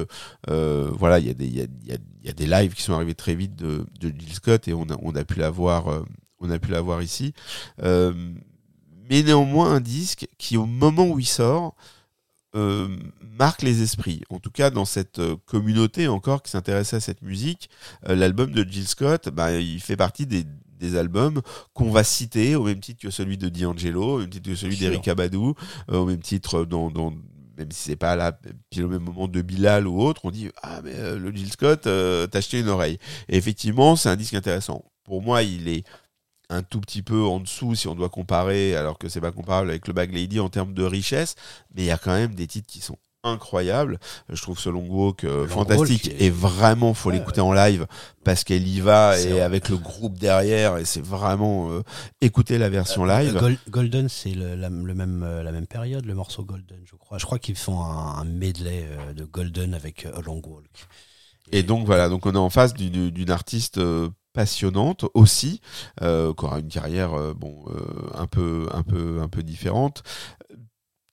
euh, 0.49 0.91
voilà, 0.93 1.19
il 1.19 1.27
y, 1.27 1.29
a 1.29 1.33
des- 1.33 1.47
y, 1.47 2.29
a, 2.29 2.33
des 2.33 2.45
lives 2.45 2.73
qui 2.73 2.83
sont 2.83 2.93
arrivés 2.93 3.15
très 3.15 3.35
vite 3.35 3.55
de, 3.55 3.85
de 3.99 4.09
Jill 4.09 4.33
Scott 4.33 4.67
et 4.67 4.73
on 4.73 4.83
a, 4.83 4.97
on 5.01 5.15
a 5.15 5.23
pu 5.23 5.39
la 5.39 5.49
voir, 5.49 5.87
euh, 5.87 6.03
on 6.39 6.51
a 6.51 6.59
pu 6.59 6.71
la 6.71 6.81
voir 6.81 7.01
ici. 7.01 7.33
Mais 7.81 9.21
néanmoins, 9.21 9.73
un 9.73 9.81
disque 9.81 10.27
qui, 10.37 10.55
au 10.55 10.65
moment 10.65 11.05
où 11.07 11.19
il 11.19 11.25
sort, 11.25 11.75
euh, 12.55 12.87
marque 13.37 13.61
les 13.61 13.81
esprits. 13.81 14.21
En 14.29 14.39
tout 14.39 14.51
cas, 14.51 14.69
dans 14.69 14.85
cette 14.85 15.19
euh, 15.19 15.35
communauté 15.45 16.07
encore 16.07 16.43
qui 16.43 16.51
s'intéressait 16.51 16.97
à 16.97 16.99
cette 16.99 17.21
musique, 17.21 17.69
euh, 18.07 18.15
l'album 18.15 18.51
de 18.51 18.63
Jill 18.69 18.87
Scott, 18.87 19.29
bah, 19.29 19.53
il 19.59 19.79
fait 19.79 19.97
partie 19.97 20.25
des, 20.25 20.45
des 20.79 20.97
albums 20.97 21.41
qu'on 21.73 21.91
va 21.91 22.03
citer 22.03 22.55
au 22.55 22.63
même 22.63 22.79
titre 22.79 23.01
que 23.01 23.09
celui 23.09 23.37
de 23.37 23.49
D'Angelo, 23.49 24.15
au 24.15 24.19
même 24.19 24.29
titre 24.29 24.49
que 24.49 24.55
celui 24.55 24.75
Bien 24.75 24.79
sûr. 24.79 24.89
d'Erika 24.91 25.15
Badou, 25.15 25.55
euh, 25.91 25.97
au 25.97 26.05
même 26.05 26.21
titre 26.21 26.65
dans, 26.65 26.91
dans 26.91 27.13
même 27.57 27.71
si 27.71 27.83
c'est 27.83 27.95
pas 27.95 28.15
là 28.15 28.37
pile 28.69 28.85
au 28.85 28.89
même 28.89 29.03
moment 29.03 29.27
de 29.27 29.41
Bilal 29.41 29.87
ou 29.87 30.01
autre, 30.01 30.21
on 30.23 30.31
dit 30.31 30.49
ah 30.61 30.81
mais 30.83 30.95
euh, 30.95 31.19
le 31.19 31.31
Jill 31.35 31.51
Scott, 31.51 31.87
euh, 31.87 32.27
t'as 32.27 32.39
acheté 32.39 32.59
une 32.59 32.69
oreille. 32.69 32.97
Et 33.29 33.37
effectivement, 33.37 33.95
c'est 33.95 34.09
un 34.09 34.15
disque 34.15 34.33
intéressant. 34.33 34.83
Pour 35.03 35.21
moi, 35.21 35.43
il 35.43 35.67
est 35.67 35.85
un 36.53 36.63
tout 36.63 36.79
petit 36.81 37.01
peu 37.01 37.23
en 37.23 37.39
dessous 37.39 37.75
si 37.75 37.87
on 37.87 37.95
doit 37.95 38.09
comparer, 38.09 38.75
alors 38.75 38.97
que 38.97 39.09
c'est 39.09 39.21
pas 39.21 39.31
comparable 39.31 39.69
avec 39.69 39.87
le 39.87 39.93
Bag 39.93 40.13
Lady 40.13 40.39
en 40.39 40.49
termes 40.49 40.73
de 40.73 40.83
richesse, 40.83 41.35
mais 41.75 41.83
il 41.83 41.85
y 41.85 41.91
a 41.91 41.97
quand 41.97 42.13
même 42.13 42.35
des 42.35 42.47
titres 42.47 42.67
qui 42.67 42.79
sont 42.81 42.97
incroyables. 43.25 43.99
Je 44.27 44.41
trouve 44.41 44.59
ce 44.59 44.67
Long 44.69 44.85
Walk 44.89 45.23
euh, 45.23 45.47
fantastique 45.47 46.07
est- 46.09 46.25
et 46.25 46.29
vraiment 46.29 46.93
faut 46.93 47.09
Ouais, 47.09 47.17
l'écouter 47.19 47.39
en 47.39 47.53
live 47.53 47.87
parce 48.25 48.43
qu'elle 48.43 48.67
y 48.67 48.81
va 48.81 49.17
et 49.17 49.29
vrai. 49.29 49.39
avec 49.41 49.69
le 49.69 49.77
groupe 49.77 50.19
derrière 50.19 50.77
et 50.77 50.83
c'est 50.83 51.03
vraiment 51.03 51.71
euh, 51.71 51.83
écouter 52.19 52.57
la 52.57 52.67
version 52.69 53.05
Euh, 53.09 53.19
live. 53.21 53.37
Gol- 53.39 53.57
Golden, 53.69 54.09
c'est 54.09 54.33
le, 54.33 54.55
la, 54.55 54.67
le 54.69 54.93
même, 54.93 55.23
euh, 55.23 55.41
la 55.41 55.53
même 55.53 55.67
période, 55.67 56.03
le 56.05 56.13
morceau 56.15 56.43
Golden, 56.43 56.81
je 56.83 56.95
crois. 56.97 57.17
Je 57.17 57.25
crois 57.25 57.39
qu'ils 57.39 57.55
font 57.55 57.81
un, 57.81 58.17
un 58.19 58.25
medley 58.25 58.85
de 59.15 59.23
Golden 59.23 59.73
avec 59.73 60.05
A 60.05 60.19
Long 60.21 60.41
Walk. 60.45 60.65
Et 61.53 61.63
donc 61.63 61.85
voilà, 61.85 62.09
donc 62.09 62.25
on 62.25 62.33
est 62.33 62.37
en 62.37 62.49
face 62.49 62.73
d'une 62.73 63.31
artiste 63.31 63.77
passionnante 64.33 65.05
aussi, 65.13 65.61
euh, 66.01 66.33
qui 66.33 66.45
aura 66.45 66.59
une 66.59 66.67
carrière 66.67 67.13
euh, 67.13 67.33
bon 67.33 67.63
euh, 67.69 68.09
un 68.15 68.27
peu 68.27 68.67
un 68.73 68.83
peu 68.83 69.19
un 69.21 69.27
peu 69.29 69.43
différente. 69.43 70.03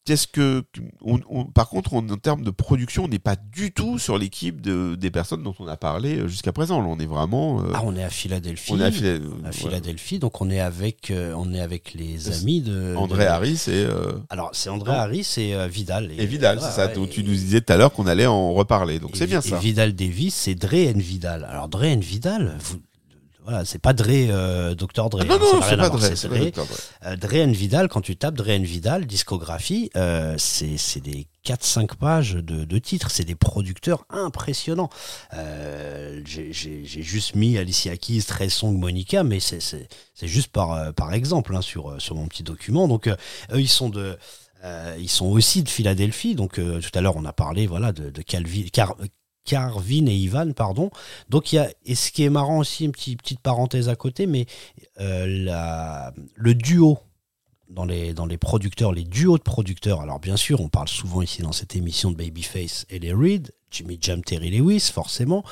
Qu'est-ce 0.07 0.27
que 0.27 0.65
on, 1.03 1.21
on- 1.29 1.45
par 1.45 1.69
contre 1.69 1.93
on- 1.93 1.99
en 1.99 2.17
termes 2.17 2.43
de 2.43 2.51
production, 2.51 3.05
on 3.05 3.09
n'est 3.09 3.19
pas 3.19 3.37
du 3.37 3.71
tout 3.71 3.99
sur 3.99 4.17
l'équipe 4.17 4.61
de 4.63 4.95
des 4.99 5.11
personnes 5.11 5.43
dont 5.43 5.55
on 5.61 5.69
a 5.69 5.77
parlé 5.77 6.17
euh, 6.17 6.27
jusqu'à 6.27 6.53
présent. 6.53 6.81
Là, 6.81 6.89
on 6.89 6.99
est 6.99 7.07
vraiment 7.07 7.61
euh, 7.61 7.65
Ah, 7.75 7.83
on 7.85 7.95
est 7.95 8.03
à 8.03 8.09
Philadelphie. 8.09 8.73
on 8.73 8.81
est 8.81 8.85
à 8.85 8.91
Phila- 8.91 9.19
ouais. 9.19 9.53
Philadelphie, 9.53 10.19
donc 10.19 10.41
on 10.41 10.49
est 10.51 10.59
avec, 10.59 11.13
on 11.37 11.53
est 11.53 11.61
avec 11.61 11.93
les 11.93 12.33
amis 12.33 12.63
de 12.63 12.97
André 12.97 13.25
de- 13.25 13.29
Harris 13.29 13.65
et 13.69 13.85
euh, 13.85 14.13
Alors 14.31 14.49
c'est 14.55 14.71
André 14.71 14.91
non. 14.91 14.99
Harris 14.99 15.35
et 15.37 15.69
Vidal. 15.69 16.11
et 16.19 16.27
Vidal, 16.27 16.59
c'est 16.63 16.71
ça. 16.71 16.89
dont 16.89 17.07
tu 17.07 17.23
nous 17.23 17.33
disais 17.35 17.61
tout 17.61 17.73
à 17.73 17.77
l'heure 17.77 17.93
qu'on 17.93 18.07
allait 18.07 18.27
en 18.27 18.55
reparler. 18.55 18.99
Donc 19.01 19.11
c'est 19.15 19.27
bien 19.27 19.43
ça. 19.43 19.59
Vidal 19.59 19.93
Davis, 19.93 20.35
c'est 20.35 20.55
Dre 20.55 20.93
Vidal. 20.97 21.45
Alors 21.45 21.69
Dre 21.69 21.85
Vidal, 22.01 22.57
vous, 22.59 22.79
voilà, 23.45 23.65
c'est 23.65 23.79
pas 23.79 23.93
Dre, 23.93 24.07
euh, 24.11 24.75
Dr 24.75 25.09
Dre. 25.11 25.21
Ah 25.23 25.25
non 25.25 25.35
hein, 25.35 25.39
non, 25.41 25.61
c'est 25.63 25.77
pas 25.77 25.89
Dre, 25.89 26.01
c'est 26.15 26.29
Dre. 26.29 26.51
Dr. 26.51 26.65
Dre. 26.67 27.37
Euh, 27.41 27.45
and 27.47 27.53
Vidal, 27.53 27.89
quand 27.89 28.01
tu 28.01 28.17
tapes 28.17 28.35
Dre 28.35 28.51
and 28.51 28.63
Vidal, 28.63 29.07
discographie, 29.07 29.91
euh, 29.97 30.35
c'est 30.39 31.01
des 31.01 31.27
4-5 31.47 31.97
pages 31.97 32.35
de, 32.35 32.65
de 32.65 32.79
titres, 32.79 33.11
c'est 33.11 33.25
des 33.25 33.35
producteurs 33.35 34.05
impressionnants. 34.11 34.91
Euh, 35.35 36.21
J'ai 36.25 36.53
juste 37.03 37.35
mis 37.35 37.57
Alicia 37.59 37.97
Keys, 37.97 38.23
Trey 38.25 38.49
Songz, 38.49 38.77
Monica, 38.77 39.25
mais 39.25 39.41
c'est 39.41 39.89
juste 40.23 40.49
par, 40.49 40.93
par 40.95 41.13
exemple 41.15 41.55
hein, 41.57 41.63
sur, 41.63 42.01
sur 42.01 42.15
mon 42.15 42.27
petit 42.27 42.43
document. 42.43 42.89
Donc 42.89 43.09
eux, 43.09 43.17
ils 43.55 43.69
sont 43.69 43.89
de... 43.89 44.19
euh, 44.65 44.97
ils 44.99 45.09
sont 45.09 45.27
aussi 45.27 45.63
de 45.63 45.69
Philadelphie, 45.71 46.35
donc 46.35 46.59
euh, 46.59 46.81
tout 46.81 46.91
à 46.99 47.01
l'heure 47.01 47.17
on 47.17 47.25
a 47.25 47.33
parlé 47.33 47.67
voilà 47.67 47.93
de, 47.93 48.11
de 48.11 48.23
Calvin, 48.23 48.65
Car- 48.73 48.97
Carvin 49.45 50.07
et 50.07 50.15
Ivan, 50.15 50.53
pardon. 50.53 50.91
Donc 51.29 51.53
il 51.53 51.57
y 51.57 51.59
a 51.59 51.71
et 51.85 51.95
ce 51.95 52.11
qui 52.13 52.25
est 52.25 52.31
marrant 52.31 52.59
aussi 52.59 52.85
une 52.85 52.93
petite 52.93 53.21
petite 53.21 53.41
parenthèse 53.41 53.89
à 53.89 53.97
côté, 53.97 54.27
mais 54.27 54.47
euh, 55.01 55.27
la, 55.27 56.13
le 56.35 56.55
duo 56.55 56.99
dans 57.71 57.85
les, 57.85 58.15
dans 58.15 58.27
les 58.27 58.37
producteurs, 58.37 58.93
les 58.93 59.05
duos 59.05 59.39
de 59.39 59.43
producteurs. 59.43 60.01
Alors 60.01 60.19
bien 60.19 60.37
sûr, 60.37 60.61
on 60.61 60.69
parle 60.69 60.89
souvent 60.89 61.23
ici 61.23 61.43
dans 61.43 61.53
cette 61.53 61.77
émission 61.77 62.11
de 62.11 62.17
Babyface 62.17 62.85
et 62.91 62.99
les 62.99 63.13
Reed, 63.13 63.53
Jimmy 63.71 63.99
Jam, 64.01 64.23
Terry 64.23 64.51
Lewis, 64.51 64.91
forcément, 64.93 65.45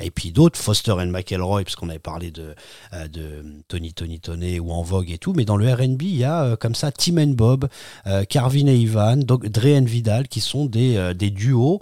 et 0.00 0.10
puis 0.10 0.30
d'autres, 0.30 0.58
Foster 0.58 0.92
and 0.92 1.06
McElroy, 1.06 1.64
parce 1.64 1.74
qu'on 1.74 1.88
avait 1.88 1.98
parlé 1.98 2.30
de, 2.30 2.54
euh, 2.92 3.08
de 3.08 3.44
Tony 3.66 3.92
Tony 3.92 4.20
Tony 4.20 4.60
ou 4.60 4.70
En 4.70 4.82
Vogue 4.82 5.10
et 5.10 5.18
tout, 5.18 5.32
mais 5.34 5.44
dans 5.44 5.56
le 5.56 5.72
R&B, 5.72 6.02
il 6.02 6.16
y 6.16 6.24
a 6.24 6.44
euh, 6.44 6.56
comme 6.56 6.76
ça 6.76 6.92
Tim 6.92 7.18
and 7.18 7.34
Bob, 7.34 7.68
euh, 8.06 8.24
Carvin 8.24 8.66
et 8.66 8.76
Ivan, 8.76 9.16
Dre 9.16 9.76
and 9.76 9.84
Vidal, 9.86 10.28
qui 10.28 10.40
sont 10.40 10.66
des, 10.66 11.12
des 11.14 11.30
duos 11.30 11.80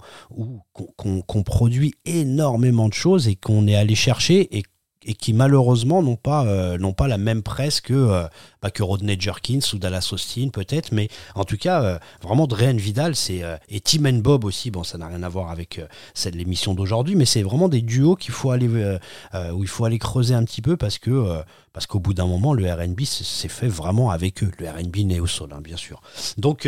qu'on 0.97 1.43
produit 1.43 1.93
énormément 2.05 2.87
de 2.87 2.93
choses 2.93 3.27
et 3.27 3.35
qu'on 3.35 3.67
est 3.67 3.75
allé 3.75 3.93
chercher 3.93 4.57
et 4.57 4.63
et 5.05 5.13
qui 5.13 5.33
malheureusement 5.33 6.01
n'ont 6.01 6.15
pas 6.15 6.45
euh, 6.45 6.77
n'ont 6.77 6.93
pas 6.93 7.07
la 7.07 7.17
même 7.17 7.43
presse 7.43 7.81
que 7.81 7.93
euh, 7.93 8.23
bah, 8.61 8.71
que 8.71 8.83
Rodney 8.83 9.17
Jerkins 9.19 9.59
ou 9.73 9.77
Dallas 9.77 10.09
Austin 10.11 10.49
peut-être. 10.51 10.91
Mais 10.91 11.09
en 11.35 11.43
tout 11.43 11.57
cas 11.57 11.81
euh, 11.83 11.99
vraiment 12.21 12.47
Dre 12.47 12.73
Vidal 12.73 13.15
c'est 13.15 13.43
euh, 13.43 13.57
et 13.69 13.81
Tim 13.81 14.05
and 14.05 14.19
Bob 14.19 14.45
aussi. 14.45 14.71
Bon 14.71 14.83
ça 14.83 14.97
n'a 14.97 15.07
rien 15.07 15.23
à 15.23 15.29
voir 15.29 15.51
avec 15.51 15.79
euh, 15.79 15.85
celle 16.13 16.35
l'émission 16.35 16.73
d'aujourd'hui 16.73 17.15
mais 17.15 17.25
c'est 17.25 17.43
vraiment 17.43 17.69
des 17.69 17.81
duos 17.81 18.15
qu'il 18.15 18.33
faut 18.33 18.51
aller 18.51 18.69
euh, 18.73 19.51
où 19.51 19.63
il 19.63 19.69
faut 19.69 19.85
aller 19.85 19.99
creuser 19.99 20.33
un 20.33 20.43
petit 20.43 20.61
peu 20.61 20.77
parce 20.77 20.97
que 20.97 21.43
parce 21.73 21.87
qu'au 21.87 21.99
bout 21.99 22.13
d'un 22.13 22.27
moment 22.27 22.53
le 22.53 22.71
R&B 22.71 23.01
c'est 23.03 23.47
fait 23.47 23.67
vraiment 23.67 24.09
avec 24.11 24.43
eux. 24.43 24.51
Le 24.59 24.69
R&B 24.69 24.97
néo 25.05 25.27
soul 25.27 25.49
hein, 25.53 25.61
bien 25.61 25.77
sûr. 25.77 26.01
Donc 26.37 26.67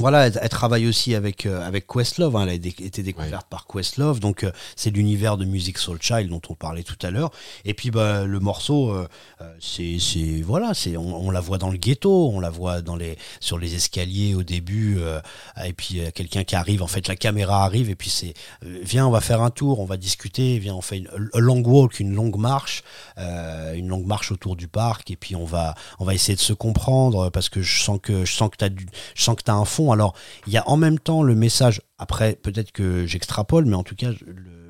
Voilà, 0.00 0.28
elle, 0.28 0.38
elle 0.40 0.48
travaille 0.48 0.86
aussi 0.86 1.16
avec 1.16 1.44
euh, 1.44 1.66
avec 1.66 1.88
Questlove. 1.88 2.36
hein, 2.36 2.42
elle 2.42 2.50
a 2.50 2.52
été 2.54 3.02
découverte 3.02 3.48
par 3.50 3.66
Questlove, 3.66 4.20
donc 4.20 4.44
euh, 4.44 4.52
c'est 4.76 4.90
l'univers 4.90 5.36
de 5.36 5.44
Music 5.44 5.76
Soul 5.76 5.98
Child 6.00 6.28
dont 6.30 6.40
on 6.48 6.54
parlait 6.54 6.84
tout 6.84 6.98
à 7.02 7.10
l'heure. 7.10 7.32
Et 7.64 7.74
puis 7.74 7.90
bah 7.90 8.24
le 8.24 8.38
morceau, 8.38 8.92
euh, 8.92 9.08
euh, 9.40 9.52
c'est 9.60 9.98
c'est 9.98 10.40
voilà, 10.40 10.72
c'est 10.72 10.96
on, 10.96 11.26
on 11.26 11.32
la 11.32 11.40
voit 11.40 11.58
dans 11.58 11.70
le 11.70 11.78
ghetto, 11.78 12.30
on 12.32 12.38
la 12.38 12.48
voit 12.48 12.80
dans 12.80 12.94
les 12.94 13.18
sur 13.40 13.58
les 13.58 13.74
escaliers 13.74 14.36
au 14.36 14.44
début, 14.44 14.98
euh, 15.00 15.20
et 15.64 15.72
puis 15.72 16.00
quelqu'un 16.14 16.44
qui 16.44 16.54
arrive. 16.54 16.80
En 16.82 16.86
fait, 16.86 17.08
la 17.08 17.16
caméra 17.16 17.64
arrive 17.64 17.90
et 17.90 17.96
puis 17.96 18.08
c'est 18.10 18.34
viens, 18.62 19.04
on 19.04 19.10
va 19.10 19.20
faire 19.20 19.42
un 19.42 19.50
tour, 19.50 19.80
on 19.80 19.84
va 19.84 19.96
discuter. 19.96 20.60
Viens, 20.60 20.76
on 20.76 20.80
fait 20.80 20.98
une 20.98 21.08
a 21.32 21.40
long 21.40 21.60
walk, 21.60 21.98
une 21.98 22.14
longue 22.14 22.36
marche, 22.36 22.84
euh, 23.18 23.74
une 23.74 23.88
longue 23.88 24.06
marche 24.06 24.30
autour 24.30 24.54
du 24.54 24.68
parc, 24.68 25.10
et 25.10 25.16
puis 25.16 25.34
on 25.34 25.44
va 25.44 25.74
on 25.98 26.04
va 26.04 26.14
essayer 26.14 26.36
de 26.36 26.40
se 26.40 26.52
comprendre 26.52 27.30
parce 27.30 27.48
que 27.48 27.62
je 27.62 27.82
sens 27.82 27.98
que 28.00 28.24
je 28.24 28.32
sens 28.32 28.48
que 28.48 28.56
t'as 28.58 28.68
du, 28.68 28.86
je 29.16 29.22
sens 29.24 29.34
que 29.34 29.42
t'as 29.42 29.54
un 29.54 29.64
fond. 29.64 29.87
Alors 29.92 30.14
il 30.46 30.52
y 30.52 30.56
a 30.56 30.68
en 30.68 30.76
même 30.76 30.98
temps 30.98 31.22
le 31.22 31.34
message. 31.34 31.82
Après, 31.98 32.34
peut-être 32.34 32.72
que 32.72 33.06
j'extrapole, 33.06 33.64
mais 33.64 33.76
en 33.76 33.82
tout 33.82 33.96
cas, 33.96 34.10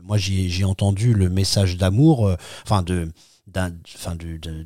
moi 0.05 0.17
j'ai 0.19 0.65
entendu 0.65 1.15
le 1.15 1.29
message 1.29 1.77
d'amour, 1.77 2.27
euh, 2.27 2.37
enfin 2.65 2.83
de 2.83 3.11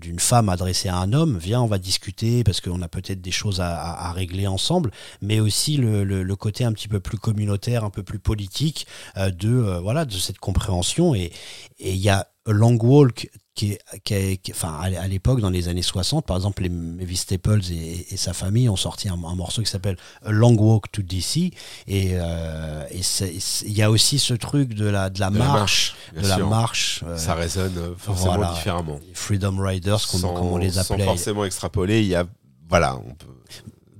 d'une 0.00 0.18
femme 0.18 0.48
adressée 0.48 0.88
à 0.88 0.96
un 0.96 1.12
homme, 1.12 1.38
viens, 1.38 1.60
on 1.60 1.66
va 1.66 1.78
discuter 1.78 2.44
parce 2.44 2.60
qu'on 2.60 2.82
a 2.82 2.88
peut-être 2.88 3.20
des 3.20 3.30
choses 3.30 3.60
à, 3.60 4.12
régler 4.12 4.46
ensemble, 4.46 4.90
mais 5.20 5.40
aussi 5.40 5.76
le, 5.76 6.34
côté 6.34 6.64
un 6.64 6.72
petit 6.72 6.88
peu 6.88 6.98
plus 6.98 7.18
communautaire, 7.18 7.84
un 7.84 7.90
peu 7.90 8.02
plus 8.02 8.18
politique 8.18 8.86
euh, 9.16 9.30
de 9.30 9.48
euh, 9.48 9.80
voilà 9.80 10.04
de 10.04 10.12
cette 10.12 10.38
compréhension 10.38 11.14
et 11.14 11.30
il 11.78 11.96
y 11.96 12.08
A 12.08 12.26
Long 12.46 12.76
Walk 12.76 13.30
qui 13.54 13.72
est, 13.72 13.80
qui 14.04 14.14
est- 14.14 14.36
qui- 14.38 14.52
enfin 14.52 14.78
à 14.80 15.06
l'époque 15.08 15.40
dans 15.40 15.50
les 15.50 15.68
années 15.68 15.82
60 15.82 16.24
par 16.24 16.36
exemple 16.36 16.62
les 16.62 16.68
Mavis 16.70 17.18
Staples 17.18 17.60
et, 17.70 18.06
et 18.12 18.16
sa 18.16 18.32
famille 18.32 18.68
ont 18.68 18.76
sorti 18.76 19.08
un, 19.10 19.12
un 19.14 19.34
morceau 19.34 19.60
qui 19.62 19.70
s'appelle 19.70 19.96
A 20.24 20.30
Long 20.30 20.54
Walk 20.56 20.90
to 20.90 21.02
DC 21.02 21.52
et 21.86 22.12
euh, 22.14 22.84
il 22.90 23.72
y 23.72 23.82
a 23.82 23.90
aussi 23.90 24.18
ce 24.18 24.34
truc 24.34 24.74
de 24.74 24.86
la 24.86 25.10
de 25.10 25.20
la 25.20 25.28
De 25.30 25.38
la 25.38 25.44
marche, 25.44 25.94
de 26.16 26.26
la 26.26 26.38
marche 26.38 27.04
euh, 27.06 27.16
Ça 27.18 27.34
résonne 27.34 27.76
euh, 27.76 27.94
forcément 27.98 28.36
voilà, 28.36 28.52
différemment. 28.54 28.98
Freedom 29.12 29.56
Riders 29.58 30.06
comme, 30.10 30.20
sans, 30.20 30.34
on 30.34 30.56
les 30.56 30.70
sans 30.70 30.80
appelait 30.92 31.04
forcément 31.04 31.44
extrapoler, 31.44 32.00
il 32.00 32.08
y 32.08 32.14
a 32.14 32.24
voilà, 32.70 32.96
on 32.96 33.12
peut. 33.14 33.26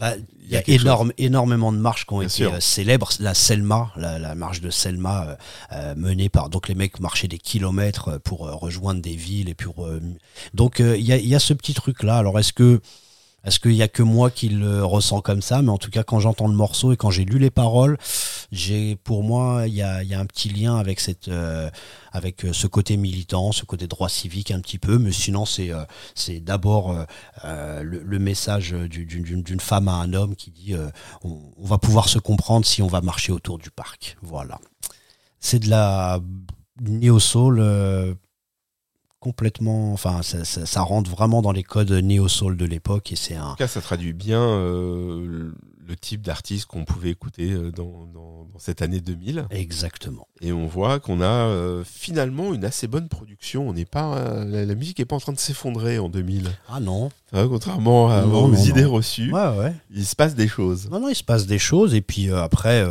Bah, 0.03 0.15
il 0.45 0.51
y 0.51 0.57
a, 0.57 0.63
énorme, 0.67 1.13
énormément 1.17 1.73
de 1.73 1.79
marches 1.79 2.05
qui 2.07 2.13
ont 2.13 2.19
Bien 2.19 2.27
été 2.27 2.35
sûr. 2.35 2.53
euh, 2.53 2.59
célèbres. 2.61 3.09
La 3.21 3.35
Selma, 3.35 3.93
la, 3.97 4.19
la 4.19 4.35
marche 4.35 4.61
de 4.61 4.69
Selma, 4.69 5.25
euh, 5.29 5.35
euh, 5.73 5.95
menée 5.95 6.29
par 6.29 6.51
donc 6.51 6.69
les 6.69 6.75
mecs 6.75 6.99
marchaient 6.99 7.29
des 7.29 7.39
kilomètres 7.39 8.09
euh, 8.09 8.19
pour 8.19 8.41
rejoindre 8.61 9.01
des 9.01 9.15
villes 9.15 9.49
et 9.49 9.55
pour 9.55 9.87
euh, 9.87 10.01
donc 10.55 10.81
euh, 10.81 10.97
il 10.99 11.05
y, 11.07 11.13
a, 11.13 11.17
il 11.19 11.29
y 11.29 11.37
a 11.37 11.39
ce 11.39 11.55
petit 11.55 11.73
truc 11.73 12.03
là. 12.03 12.17
Alors 12.19 12.37
est-ce 12.41 12.53
que 12.53 12.81
est-ce 13.45 13.59
qu'il 13.59 13.73
y 13.75 13.83
a 13.83 13.89
que 13.89 14.03
moi 14.03 14.31
qui 14.31 14.49
le 14.49 14.85
ressens 14.85 15.21
comme 15.21 15.43
ça? 15.43 15.62
Mais 15.62 15.71
en 15.71 15.79
tout 15.79 15.91
cas, 15.91 16.03
quand 16.03 16.21
j'entends 16.21 16.49
le 16.49 16.55
morceau 16.55 16.93
et 16.93 16.97
quand 16.97 17.11
j'ai 17.11 17.25
lu 17.25 17.39
les 17.39 17.51
paroles, 17.51 17.99
j'ai 18.53 18.97
pour 18.97 19.23
moi 19.23 19.65
il 19.67 19.75
y 19.75 19.83
a, 19.83 20.03
y 20.03 20.15
a 20.15 20.21
un 20.21 20.27
petit 20.27 20.49
lien 20.49 20.77
avec 20.77 21.01
cette 21.01 21.29
euh, 21.29 21.71
avec 22.12 22.45
euh, 22.45 22.53
ce 22.53 22.67
côté 22.67 22.97
militant, 22.97 23.51
ce 23.53 23.65
côté 23.65 23.87
droit 23.87 24.09
civique 24.09 24.51
un 24.51 24.61
petit 24.61 24.79
peu. 24.79 24.99
Mais 24.99 25.12
sinon, 25.12 25.45
c'est 25.47 25.71
euh, 25.73 25.85
c'est 26.15 26.41
d'abord 26.41 26.91
euh, 26.93 27.05
euh, 27.45 27.83
le, 27.83 28.03
le 28.03 28.19
message 28.19 28.73
du- 28.73 29.07
d'une 29.07 29.43
d'une 29.43 29.61
femme 29.61 29.89
à 29.89 29.95
un 29.95 30.12
homme 30.12 30.37
qui 30.37 30.51
dit 30.51 30.75
euh, 30.75 30.89
on, 31.25 31.39
on 31.57 31.67
va 31.67 31.79
pouvoir 31.79 32.09
se 32.09 32.19
comprendre 32.19 32.65
si 32.67 32.83
on 32.83 32.89
va 32.89 33.01
marcher 33.01 33.33
autour 33.33 33.59
du 33.59 33.71
parc. 33.71 34.17
Voilà. 34.23 34.61
C'est 35.41 35.59
de 35.59 35.69
la 35.71 36.21
néo 36.81 37.19
soul. 37.19 37.59
euh, 37.61 38.15
complètement 39.23 39.92
enfin 39.92 40.20
ça, 40.23 40.44
ça, 40.44 40.67
ça 40.67 40.81
rentre 40.83 41.09
vraiment 41.10 41.42
dans 41.42 41.52
les 41.52 41.62
codes 41.62 41.92
néo 41.92 42.26
soul 42.26 42.57
de 42.57 42.65
l'époque 42.65 43.12
et 43.12 43.17
c'est 43.17 43.36
un 43.36 43.47
En 43.47 43.51
tout 43.52 43.57
cas, 43.59 43.68
ça 43.68 43.81
traduit 43.81 44.12
bien 44.12 44.41
euh, 44.42 45.52
le 45.89 45.97
type 45.97 46.23
d'artiste 46.23 46.67
qu'on 46.67 46.84
pouvait 46.84 47.10
écouter 47.10 47.52
euh, 47.52 47.70
dans, 47.70 48.07
dans- 48.12 48.33
dans 48.52 48.59
cette 48.59 48.83
année 48.83 49.01
2000. 49.01 49.47
Exactement. 49.51 50.26
Et 50.41 50.52
on 50.52 50.67
voit 50.67 50.99
qu'on 51.01 51.20
a 51.20 51.25
euh, 51.26 51.84
finalement 51.84 52.52
une 52.52 52.65
assez 52.65 52.86
bonne 52.86 53.09
production. 53.09 53.68
On 53.68 53.73
n'est 53.73 53.84
pas, 53.86 54.44
la, 54.44 54.65
la 54.67 54.75
musique 54.75 54.99
n'est 54.99 55.05
pas 55.05 55.17
en 55.17 55.20
train 55.20 55.33
de 55.33 55.39
s'effondrer 55.39 55.99
en 55.99 56.09
2000. 56.09 56.51
Ah 56.68 56.81
non. 56.81 57.10
Hein, 57.33 57.47
contrairement 57.49 58.10
à- 58.10 58.23
Non, 58.23 58.44
aux 58.47 58.49
non, 58.51 58.57
idées 58.65 58.83
non. 58.83 58.92
reçues, 58.92 59.33
Ouais, 59.33 59.57
ouais. 59.59 59.73
il 59.94 60.05
se 60.05 60.15
passe 60.17 60.34
des 60.34 60.49
choses. 60.49 60.91
Non, 60.91 61.01
non, 61.01 61.09
il 61.09 61.15
se 61.15 61.25
passe 61.25 61.47
des 61.47 61.59
choses 61.60 61.94
et 61.94 62.02
puis 62.02 62.28
euh, 62.31 62.42
après, 62.42 62.84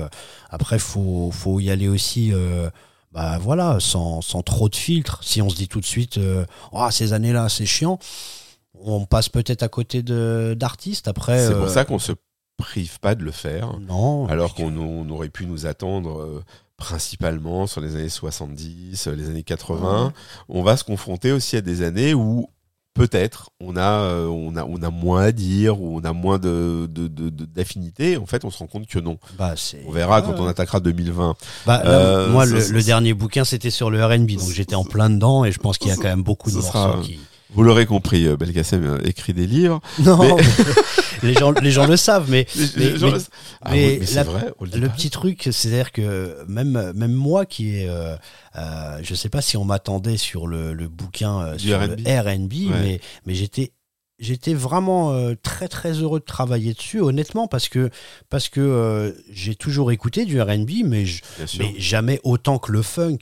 après 0.50 0.80
faut, 0.80 1.30
faut 1.32 1.60
y 1.60 1.70
aller 1.70 1.88
aussi. 1.90 2.32
Bah 3.12 3.38
voilà, 3.40 3.78
sans, 3.80 4.22
sans 4.22 4.42
trop 4.42 4.70
de 4.70 4.76
filtres. 4.76 5.20
Si 5.24 5.42
on 5.42 5.50
se 5.50 5.56
dit 5.56 5.68
tout 5.68 5.80
de 5.80 5.86
suite, 5.86 6.18
euh, 6.18 6.46
oh, 6.72 6.88
ces 6.92 7.14
années-là, 7.14 7.50
c'est 7.50 7.66
chiant, 7.66 8.00
on 8.74 9.06
passe 9.06 9.30
peut-être 9.30 9.64
à 9.64 9.68
côté 9.68 10.02
d'artistes. 10.04 11.08
Après, 11.08 11.48
C'est 11.48 11.54
pour 11.54 11.66
euh, 11.66 11.70
ça 11.70 11.86
qu'on 11.86 12.00
se 12.00 12.14
prive 12.58 13.00
pas 13.00 13.16
de 13.16 13.24
le 13.24 13.32
faire. 13.32 13.78
Non. 13.80 14.28
Alors 14.28 14.54
qu'on 14.54 14.76
on 14.78 15.10
aurait 15.10 15.30
pu 15.30 15.46
nous 15.46 15.66
attendre 15.66 16.22
euh, 16.22 16.44
principalement 16.78 17.68
sur 17.68 17.82
les 17.82 17.96
années 17.96 18.10
70, 18.10 19.08
euh, 19.08 19.16
les 19.16 19.30
années 19.30 19.44
80. 19.44 20.06
Ouais. 20.06 20.12
On 20.50 20.64
va 20.64 20.78
se 20.78 20.84
confronter 20.84 21.32
aussi 21.32 21.58
à 21.58 21.62
des 21.62 21.84
années 21.84 22.14
où 22.14 22.50
peut-être 22.94 23.50
on 23.60 23.76
a, 23.78 23.82
euh, 24.04 24.28
on 24.28 24.56
a, 24.56 24.64
on 24.66 24.82
a 24.84 24.90
moins 24.90 25.24
à 25.24 25.32
dire, 25.32 25.82
ou 25.82 25.98
on 26.00 26.04
a 26.04 26.14
moins 26.14 26.38
de, 26.40 26.88
d'affinité. 27.56 28.18
En 28.18 28.26
fait, 28.26 28.44
on 28.46 28.52
se 28.52 28.58
rend 28.60 28.68
compte 28.68 28.88
que 28.88 29.00
non. 29.00 29.18
Bah, 29.38 29.54
c'est- 29.56 29.84
on 29.88 29.92
verra 29.92 30.22
quand 30.22 30.36
on 30.40 30.48
attaquera 30.48 30.80
2020. 30.80 31.36
Bah, 31.66 31.82
Euh, 31.86 32.30
moi, 32.30 32.46
le, 32.46 32.68
le 32.68 32.84
dernier 32.84 33.14
bouquin, 33.14 33.44
c'était 33.46 33.70
sur 33.70 33.90
le 33.90 34.04
R&B, 34.06 34.32
donc 34.38 34.50
j'étais 34.52 34.76
en 34.76 34.84
plein 34.84 35.10
dedans 35.10 35.46
et 35.46 35.52
je 35.52 35.60
pense 35.60 35.78
qu'il 35.78 35.88
y 35.90 35.92
a 35.92 35.96
quand 35.96 36.04
même 36.04 36.24
beaucoup 36.24 36.50
de 36.50 36.56
ce 36.56 36.62
morceaux 36.62 36.72
sera- 36.72 37.02
qui. 37.04 37.20
Vous 37.54 37.64
l'aurez 37.64 37.86
compris, 37.86 38.28
euh, 38.28 38.38
Belkacem 38.38 38.84
euh, 38.86 38.98
écrit 39.04 39.34
des 39.34 39.46
livres. 39.46 39.82
Non, 40.00 40.18
mais- 40.36 40.44
les 41.24 41.34
gens, 41.34 41.52
les 41.52 41.72
gens 41.72 41.88
le 41.88 41.98
savent, 41.98 42.30
mais, 42.30 42.48
Ah 43.62 43.70
mais 43.72 43.98
oui, 43.98 43.98
mais 44.02 44.14
la- 44.16 44.24
vrai, 44.24 44.52
le 44.74 44.88
petit 44.90 45.10
truc, 45.10 45.50
c'est-à-dire 45.52 45.92
que 45.92 46.38
même, 46.48 46.92
même 46.96 47.14
moi 47.14 47.46
qui 47.46 47.78
est, 47.78 47.88
euh, 47.90 48.16
euh, 48.58 49.00
je 49.04 49.14
sais 49.16 49.30
pas 49.30 49.42
si 49.42 49.58
on 49.58 49.66
m'attendait 49.66 50.18
sur 50.18 50.48
le, 50.48 50.74
le 50.74 50.88
bouquin 50.88 51.42
euh, 51.42 51.58
sur 51.58 51.80
R&B. 51.80 52.00
le 52.06 52.20
R&B, 52.20 52.54
Ouais. 52.72 52.80
mais, 52.82 53.02
mais 53.26 53.34
j'étais 53.36 53.72
J'étais 54.22 54.54
vraiment 54.54 55.12
euh, 55.12 55.34
très 55.42 55.68
très 55.68 55.94
heureux 55.94 56.20
de 56.20 56.26
travailler 56.26 56.74
dessus, 56.74 57.02
honnêtement, 57.02 57.48
parce 57.48 57.68
que 57.68 57.90
parce 58.30 58.48
que 58.48 58.62
euh, 58.62 59.12
j'ai 59.32 59.56
toujours 59.56 59.92
écouté 59.92 60.26
du 60.26 60.40
R&B, 60.40 60.70
mais, 60.86 61.06
je- 61.06 61.22
jamais 61.80 62.20
autant 62.24 62.58
que 62.60 62.72
le 62.72 62.82
funk. 62.84 63.18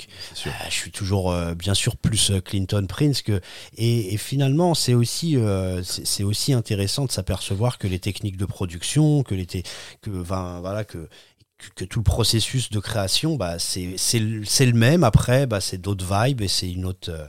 Euh, 0.50 0.52
je 0.70 0.76
suis 0.76 0.92
toujours 0.92 1.32
euh, 1.32 1.56
bien 1.56 1.74
sûr 1.74 1.96
plus 1.98 2.32
Clinton 2.46 2.86
Prince 2.88 3.22
que 3.22 3.40
et, 3.78 4.14
et 4.14 4.18
finalement 4.18 4.74
c'est 4.76 4.94
aussi 4.94 5.38
c'est 5.84 6.24
aussi 6.24 6.54
intéressant 6.54 7.06
de 7.06 7.12
s'apercevoir 7.12 7.78
que 7.78 7.88
les 7.88 8.00
techniques 8.00 8.38
de 8.38 8.46
production, 8.46 9.24
que 9.24 9.34
les 9.36 9.46
que 10.02 10.22
enfin, 10.22 10.60
voilà 10.60 10.84
que 10.84 11.08
que- 11.76 11.86
tout 11.86 12.00
le 12.00 12.04
processus 12.04 12.70
de 12.70 12.80
création, 12.80 13.36
bah, 13.36 13.58
c'est 13.60 13.96
le 14.20 14.46
c'est 14.46 14.66
le 14.66 14.74
même. 14.74 15.04
Après, 15.04 15.46
bah, 15.48 15.60
c'est 15.62 15.78
d'autres 15.78 16.06
vibes 16.06 16.42
et 16.42 16.48
c'est 16.48 16.70
une 16.72 16.86
autre. 16.86 17.10
euh, 17.12 17.26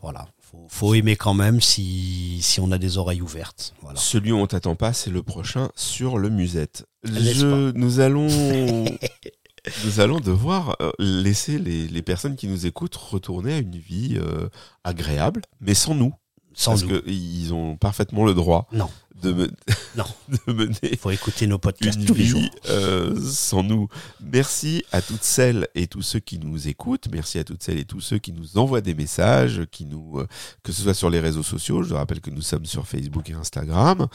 voilà, 0.00 0.26
faut, 0.52 0.66
faut 0.68 0.94
aimer 0.94 1.16
quand 1.16 1.34
même 1.34 1.60
si, 1.60 2.38
si 2.42 2.60
on 2.60 2.70
a 2.70 2.78
des 2.78 2.98
oreilles 2.98 3.22
ouvertes. 3.22 3.74
Voilà. 3.82 3.98
Celui 3.98 4.30
où 4.32 4.36
on 4.36 4.46
t'attend 4.46 4.76
pas, 4.76 4.92
c'est 4.92 5.10
le 5.10 5.22
prochain 5.22 5.70
sur 5.74 6.18
le 6.18 6.28
musette. 6.30 6.84
N'est-ce 7.04 7.38
Je- 7.40 7.72
nous 7.72 7.98
allons, 8.00 8.28
nous 9.84 10.00
allons 10.00 10.20
devoir 10.20 10.76
euh, 10.80 10.90
laisser 10.98 11.58
les, 11.58 11.88
les 11.88 12.02
personnes 12.02 12.36
qui 12.36 12.48
nous 12.48 12.66
écoutent 12.66 12.94
retourner 12.96 13.54
à 13.54 13.58
une 13.58 13.76
vie 13.78 14.18
euh, 14.20 14.48
agréable, 14.84 15.42
mais 15.60 15.74
sans 15.74 15.94
nous. 15.94 16.12
Sans 16.54 16.72
parce 16.72 16.82
nous. 16.84 16.88
que 17.00 17.08
ils 17.10 17.52
ont 17.54 17.76
parfaitement 17.76 18.24
le 18.24 18.34
droit 18.34 18.68
Non. 18.72 18.88
de, 19.22 19.32
me- 19.32 19.50
Non. 19.96 20.04
de 20.46 20.52
mener 20.52 20.96
faut 21.00 21.10
écouter 21.10 21.46
nos 21.46 21.58
podcasts 21.58 21.98
une 21.98 22.06
tous 22.06 22.14
les 22.14 22.24
jours. 22.24 22.40
euh, 22.68 23.14
sans 23.22 23.62
nous. 23.62 23.88
Merci 24.20 24.84
à 24.92 25.00
toutes 25.02 25.22
celles 25.22 25.68
et 25.74 25.86
tous 25.86 26.02
ceux 26.02 26.18
qui 26.18 26.38
nous 26.38 26.66
écoutent. 26.68 27.08
Merci 27.12 27.38
à 27.38 27.44
toutes 27.44 27.62
celles 27.62 27.78
et 27.78 27.84
tous 27.84 28.00
ceux 28.00 28.18
qui 28.18 28.32
nous 28.32 28.56
envoient 28.58 28.80
des 28.80 28.94
messages, 28.94 29.62
qui 29.70 29.84
nous, 29.84 30.18
euh, 30.18 30.26
que 30.62 30.72
ce 30.72 30.82
soit 30.82 30.94
sur 30.94 31.10
les 31.10 31.20
réseaux 31.20 31.42
sociaux. 31.42 31.82
Je 31.82 31.94
rappelle 31.94 32.20
que 32.20 32.30
nous 32.30 32.40
sommes 32.42 32.64
sur 32.66 32.86
Facebook 32.86 33.28
et 33.30 33.34
Instagram, 33.34 34.06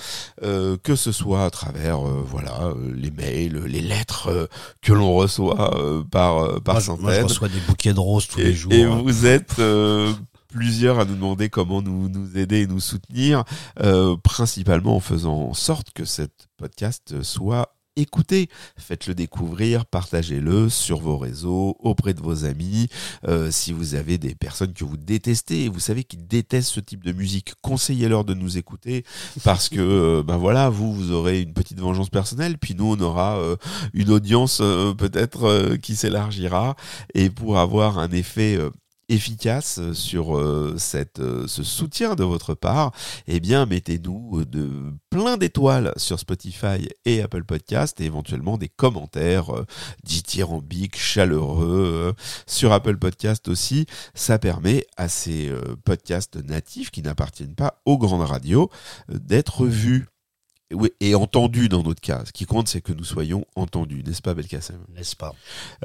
euh, 0.44 0.78
que 0.82 0.96
ce 0.96 1.12
soit 1.12 1.46
à 1.46 1.50
travers, 1.50 2.00
voilà, 2.00 2.74
les 2.94 3.12
mails, 3.12 3.64
les 3.66 3.82
lettres 3.82 4.50
que 4.82 4.94
l'on 4.94 5.14
reçoit 5.16 6.04
par 6.12 6.62
par 6.62 6.76
Moi, 6.76 6.82
centaines. 6.82 7.04
moi, 7.06 7.14
je 7.20 7.24
reçois 7.24 7.50
des 7.50 7.60
bouquets 7.68 7.94
de 7.94 8.00
roses 8.00 8.28
tous 8.28 8.40
et, 8.40 8.44
les 8.46 8.54
jours. 8.54 8.74
Et 8.74 8.84
hein. 8.84 9.02
vous 9.04 9.26
êtes 9.26 9.60
plusieurs 10.48 11.00
à 11.00 11.06
nous 11.06 11.16
demander 11.16 11.50
comment 11.50 11.82
nous, 11.82 12.10
nous 12.10 12.38
aider 12.38 12.62
et 12.62 12.68
nous 12.68 12.80
soutenir, 12.80 13.44
euh, 13.82 14.16
principalement 14.18 14.96
en 14.96 15.00
faisant 15.00 15.50
en 15.50 15.54
sorte 15.54 15.92
que 15.92 16.06
cette 16.06 16.48
podcast 16.58 17.22
soit 17.24 17.78
écouté. 17.98 18.50
Faites-le 18.78 19.16
découvrir, 19.16 19.86
partagez-le 19.86 20.70
sur 20.70 21.00
vos 21.00 21.18
réseaux, 21.18 21.76
auprès 21.80 22.14
de 22.14 22.22
vos 22.22 22.46
amis. 22.46 22.88
Euh, 23.28 23.52
si 23.52 23.74
vous 23.74 23.96
avez 23.96 24.18
des 24.18 24.36
personnes 24.36 24.74
que 24.74 24.86
vous 24.86 24.98
détestez, 24.98 25.66
et 25.66 25.70
vous 25.70 25.80
savez 25.80 26.04
qu'ils 26.04 26.28
détestent 26.28 26.72
ce 26.72 26.80
type 26.80 27.04
de 27.04 27.12
musique, 27.12 27.54
conseillez-leur 27.62 28.24
de 28.24 28.34
nous 28.34 28.58
écouter 28.58 29.04
parce 29.44 29.70
que, 29.70 29.80
euh, 29.80 30.24
ben 30.24 30.38
voilà, 30.38 30.70
vous, 30.70 30.94
vous 30.94 31.12
aurez 31.12 31.42
une 31.42 31.54
petite 31.54 31.80
vengeance 31.80 32.10
personnelle, 32.10 32.58
puis 32.58 32.76
nous, 32.76 32.96
on 32.98 33.02
aura 33.02 33.38
euh, 33.38 33.56
une 33.94 34.12
audience 34.12 34.58
peut-être 34.98 35.76
qui 35.78 35.96
s'élargira. 35.96 36.76
Et 37.14 37.30
pour 37.30 37.58
avoir 37.58 37.98
un 37.98 38.10
effet 38.12 38.60
efficace 39.10 39.80
euh, 39.80 39.94
sur 39.94 40.38
euh, 40.38 40.76
euh, 41.20 41.48
ce 41.48 41.64
soutien 41.64 42.16
de 42.16 42.24
votre 42.24 42.54
part, 42.54 42.92
eh 43.28 43.40
bien 43.40 43.66
mettez-nous 43.66 44.46
de 44.46 44.94
plein 45.10 45.38
d'étoiles 45.38 45.94
sur 45.98 46.20
Spotify 46.20 46.90
et 47.06 47.22
Apple 47.22 47.44
Podcast 47.44 48.00
et 48.02 48.06
éventuellement 48.06 48.58
des 48.58 48.70
commentaires 48.70 49.56
euh, 49.56 49.66
dithyrambiques, 50.04 50.98
chaleureux 50.98 52.14
sur 52.46 52.72
Apple 52.72 52.98
Podcast 52.98 53.48
aussi. 53.48 53.86
Ça 54.14 54.40
permet 54.40 54.86
à 54.98 55.08
ces 55.10 55.52
podcasts 55.86 56.36
natifs 56.38 56.92
qui 56.92 57.02
n'appartiennent 57.02 57.56
pas 57.56 57.82
aux 57.86 57.98
grandes 57.98 58.28
radios 58.28 58.70
d'être 59.10 59.66
vus 59.66 60.08
et 61.00 61.16
entendus 61.16 61.70
dans 61.70 61.84
notre 61.84 62.02
cas. 62.02 62.24
Ce 62.26 62.32
qui 62.32 62.46
compte, 62.46 62.68
c'est 62.68 62.82
que 62.82 62.94
nous 62.94 63.04
soyons 63.04 63.46
entendus, 63.56 64.04
n'est-ce 64.06 64.22
pas, 64.22 64.34
Belkacem? 64.34 64.80
N'est-ce 64.96 65.16
pas? 65.16 65.34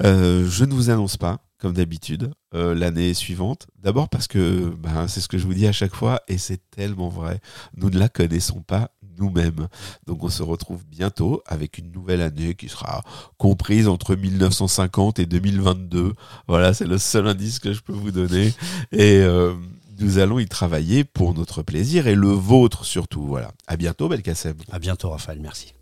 Euh, 0.03 0.49
Je 0.49 0.65
ne 0.65 0.73
vous 0.73 0.91
annonce 0.91 1.17
pas, 1.17 1.39
comme 1.59 1.75
d'habitude, 1.75 2.33
euh, 2.55 2.75
l'année 2.75 3.15
suivante. 3.15 3.67
D'abord 3.81 4.09
parce 4.09 4.27
que 4.27 4.75
ben, 4.79 5.07
c'est 5.09 5.21
ce 5.21 5.29
que 5.29 5.39
je 5.39 5.47
vous 5.47 5.55
dis 5.55 5.67
à 5.67 5.73
chaque 5.73 5.95
fois, 5.95 6.21
et 6.29 6.39
c'est 6.39 6.61
tellement 6.71 7.09
vrai. 7.09 7.41
Nous 7.77 7.91
ne 7.91 7.99
la 7.99 8.09
connaissons 8.09 8.63
pas 8.63 8.91
nous-mêmes. 9.19 9.69
Donc 10.07 10.25
on 10.25 10.29
se 10.29 10.43
retrouve 10.43 10.85
bientôt 10.87 11.43
avec 11.47 11.79
une 11.79 11.93
nouvelle 11.93 12.23
année 12.23 12.55
qui 12.55 12.69
sera 12.69 13.03
comprise 13.37 13.89
entre 13.89 14.15
1950 14.17 15.19
et 15.19 15.27
2022. 15.27 16.15
Voilà, 16.49 16.75
c'est 16.75 16.87
le 16.87 16.99
seul 16.99 17.27
indice 17.29 17.59
que 17.59 17.73
je 17.73 17.81
peux 17.81 17.93
vous 17.93 18.11
donner. 18.11 18.53
Et 18.91 19.21
euh, 19.21 19.55
nous 20.03 20.19
allons 20.19 20.39
y 20.39 20.47
travailler 20.47 21.05
pour 21.05 21.35
notre 21.35 21.63
plaisir 21.63 22.07
et 22.07 22.15
le 22.15 22.29
vôtre 22.29 22.85
surtout. 22.85 23.23
Voilà. 23.23 23.53
À 23.67 23.77
bientôt, 23.77 24.09
Belkacem. 24.09 24.57
À 24.71 24.79
bientôt, 24.79 25.11
Raphaël. 25.11 25.39
Merci. 25.41 25.75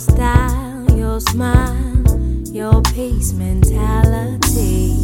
Your 0.00 0.16
style, 0.16 0.96
your 0.96 1.20
smile, 1.20 2.02
your 2.52 2.80
peace 2.94 3.32
mentality. 3.34 4.94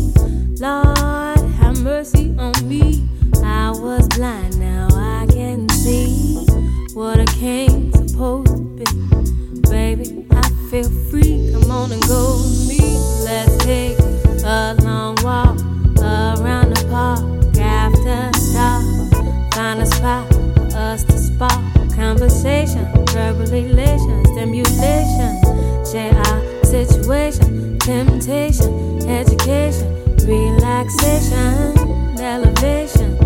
Lord, 0.58 1.38
have 1.58 1.82
mercy 1.82 2.34
on 2.38 2.54
me. 2.66 3.06
I 3.44 3.72
was 3.72 4.08
blind, 4.16 4.58
now 4.58 4.88
I 4.92 5.26
can 5.28 5.68
see 5.68 6.36
what 6.94 7.20
I 7.20 7.26
came 7.26 7.92
supposed 7.92 8.48
to 8.48 8.84
be. 8.84 9.60
Baby, 9.68 10.26
I 10.30 10.48
feel 10.70 10.90
free. 11.10 11.50
Come 11.52 11.70
on 11.70 11.92
and 11.92 12.02
go 12.08 12.38
with 12.38 12.68
me. 12.68 12.96
Let's 13.24 13.56
take 13.64 13.98
a 14.44 14.76
long 14.82 15.16
walk 15.22 15.58
around 16.00 16.74
the 16.74 16.86
park 16.90 17.20
after 17.58 18.30
dark. 18.54 19.52
Find 19.54 19.82
a 19.82 19.86
spot 19.86 20.32
for 20.32 20.76
us 20.76 21.04
to 21.04 21.18
spark 21.18 21.76
conversation, 21.94 22.86
verbal 23.16 23.50
elation, 23.50 24.22
stimulation. 24.26 25.40
Our 25.96 26.64
situation, 26.64 27.78
temptation, 27.78 29.08
education, 29.08 29.88
relaxation, 30.26 31.78
elevation. 32.20 33.16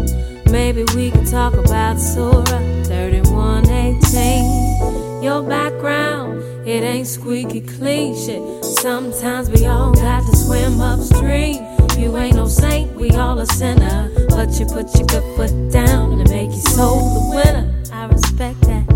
Maybe 0.52 0.84
we 0.94 1.10
could 1.10 1.26
talk 1.26 1.54
about 1.54 1.98
Surah 1.98 2.44
3118. 2.84 5.24
Your 5.24 5.42
background, 5.42 6.44
it 6.68 6.84
ain't 6.84 7.08
squeaky 7.08 7.60
clean 7.60 8.14
shit. 8.14 8.64
Sometimes 8.64 9.50
we 9.50 9.66
all 9.66 9.92
got 9.92 10.24
to 10.30 10.36
swim 10.36 10.80
upstream. 10.80 11.64
You 11.98 12.16
ain't 12.16 12.36
no 12.36 12.46
saint, 12.46 12.94
we 12.94 13.10
all 13.10 13.40
a 13.40 13.46
sinner. 13.46 14.08
But 14.28 14.56
you 14.60 14.66
put 14.66 14.96
your 14.96 15.08
good 15.08 15.24
foot 15.36 15.72
down 15.72 16.20
and 16.20 16.30
make 16.30 16.50
your 16.50 16.60
soul 16.78 17.14
the 17.14 17.20
winner. 17.34 17.66
I 17.92 18.06
respect 18.06 18.60
that. 18.62 18.89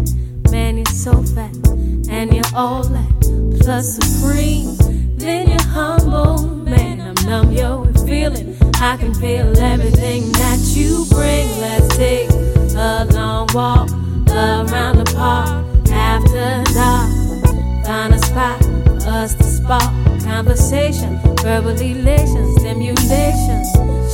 Man, 0.75 0.85
you're 0.85 0.95
so 0.95 1.23
fat. 1.23 1.55
And 2.11 2.35
you're 2.35 2.45
all 2.53 2.83
that. 2.83 3.61
Plus 3.61 3.95
supreme. 3.95 4.75
Then 5.17 5.49
you're 5.49 5.63
humble. 5.69 6.49
Man, 6.49 7.01
I'm 7.01 7.27
numb, 7.27 7.53
yo, 7.53 7.85
and 7.85 8.01
feeling. 8.01 8.57
I 8.81 8.97
can 8.97 9.15
feel 9.15 9.57
everything 9.57 10.33
that 10.33 10.59
you 10.75 11.07
bring. 11.11 11.47
Let's 11.61 11.97
take 11.97 12.29
a 12.75 13.07
long 13.13 13.49
walk 13.55 13.89
around 14.31 14.99
the 14.99 15.13
park 15.15 15.65
after 15.93 16.65
dark. 16.75 17.87
Find 17.87 18.15
a 18.15 18.19
spot 18.19 18.61
us 19.07 19.35
to 19.37 19.45
spark 19.45 19.93
conversation, 20.25 21.21
verbal 21.37 21.81
elation, 21.81 22.59
stimulation. 22.59 23.63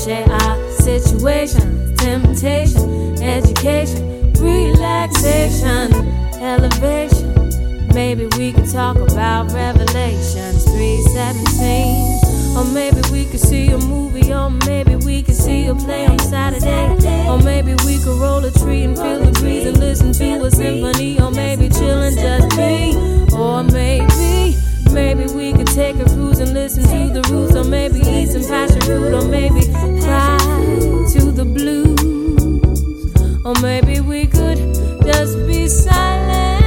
Share 0.05 0.31
our 0.31 0.71
situation, 0.73 1.97
temptation, 1.97 3.23
education, 3.23 4.30
relaxation, 4.41 5.93
elevation. 6.41 7.28
Maybe 7.93 8.27
we 8.39 8.52
could 8.52 8.70
talk 8.70 8.97
about 8.97 9.52
Revelations 9.52 10.65
3:17, 10.65 12.57
or 12.57 12.65
maybe 12.65 13.01
we 13.10 13.25
could 13.25 13.41
see 13.41 13.69
a 13.70 13.78
movie, 13.78 14.33
or 14.33 14.51
maybe 14.67 14.97
we 14.97 15.23
could 15.23 15.35
see 15.35 15.67
a 15.67 15.75
play 15.75 16.07
on 16.07 16.19
Saturday, 16.19 16.86
or 17.28 17.39
maybe 17.39 17.75
we 17.85 17.99
could 17.99 18.19
roll 18.20 18.44
a 18.44 18.51
tree 18.51 18.85
and 18.85 18.97
feel 18.97 19.19
the 19.20 19.33
breeze 19.41 19.67
and 19.67 19.78
listen 19.78 20.12
to 20.12 20.44
a 20.44 20.51
symphony, 20.51 21.20
or 21.20 21.31
maybe 21.31 21.69
chillin' 21.69 22.15
just 22.15 22.57
me, 22.57 22.94
or 23.36 23.62
maybe. 23.65 24.57
Maybe 24.93 25.27
we 25.33 25.52
could 25.52 25.69
take 25.69 25.97
a 26.01 26.05
cruise 26.05 26.41
and 26.41 26.52
listen 26.52 26.83
to 26.85 27.12
the 27.12 27.23
roots, 27.31 27.55
or 27.55 27.65
maybe 27.65 28.01
eat 28.01 28.31
some 28.31 28.44
passion 28.44 28.81
fruit, 28.81 29.15
or 29.15 29.25
maybe 29.28 29.62
fly 29.62 30.39
to 31.12 31.33
the 31.33 31.44
blues. 31.44 32.10
Or 33.43 33.55
maybe 33.62 34.01
we 34.01 34.27
could 34.27 34.59
just 35.02 35.47
be 35.47 35.67
silent. 35.67 36.60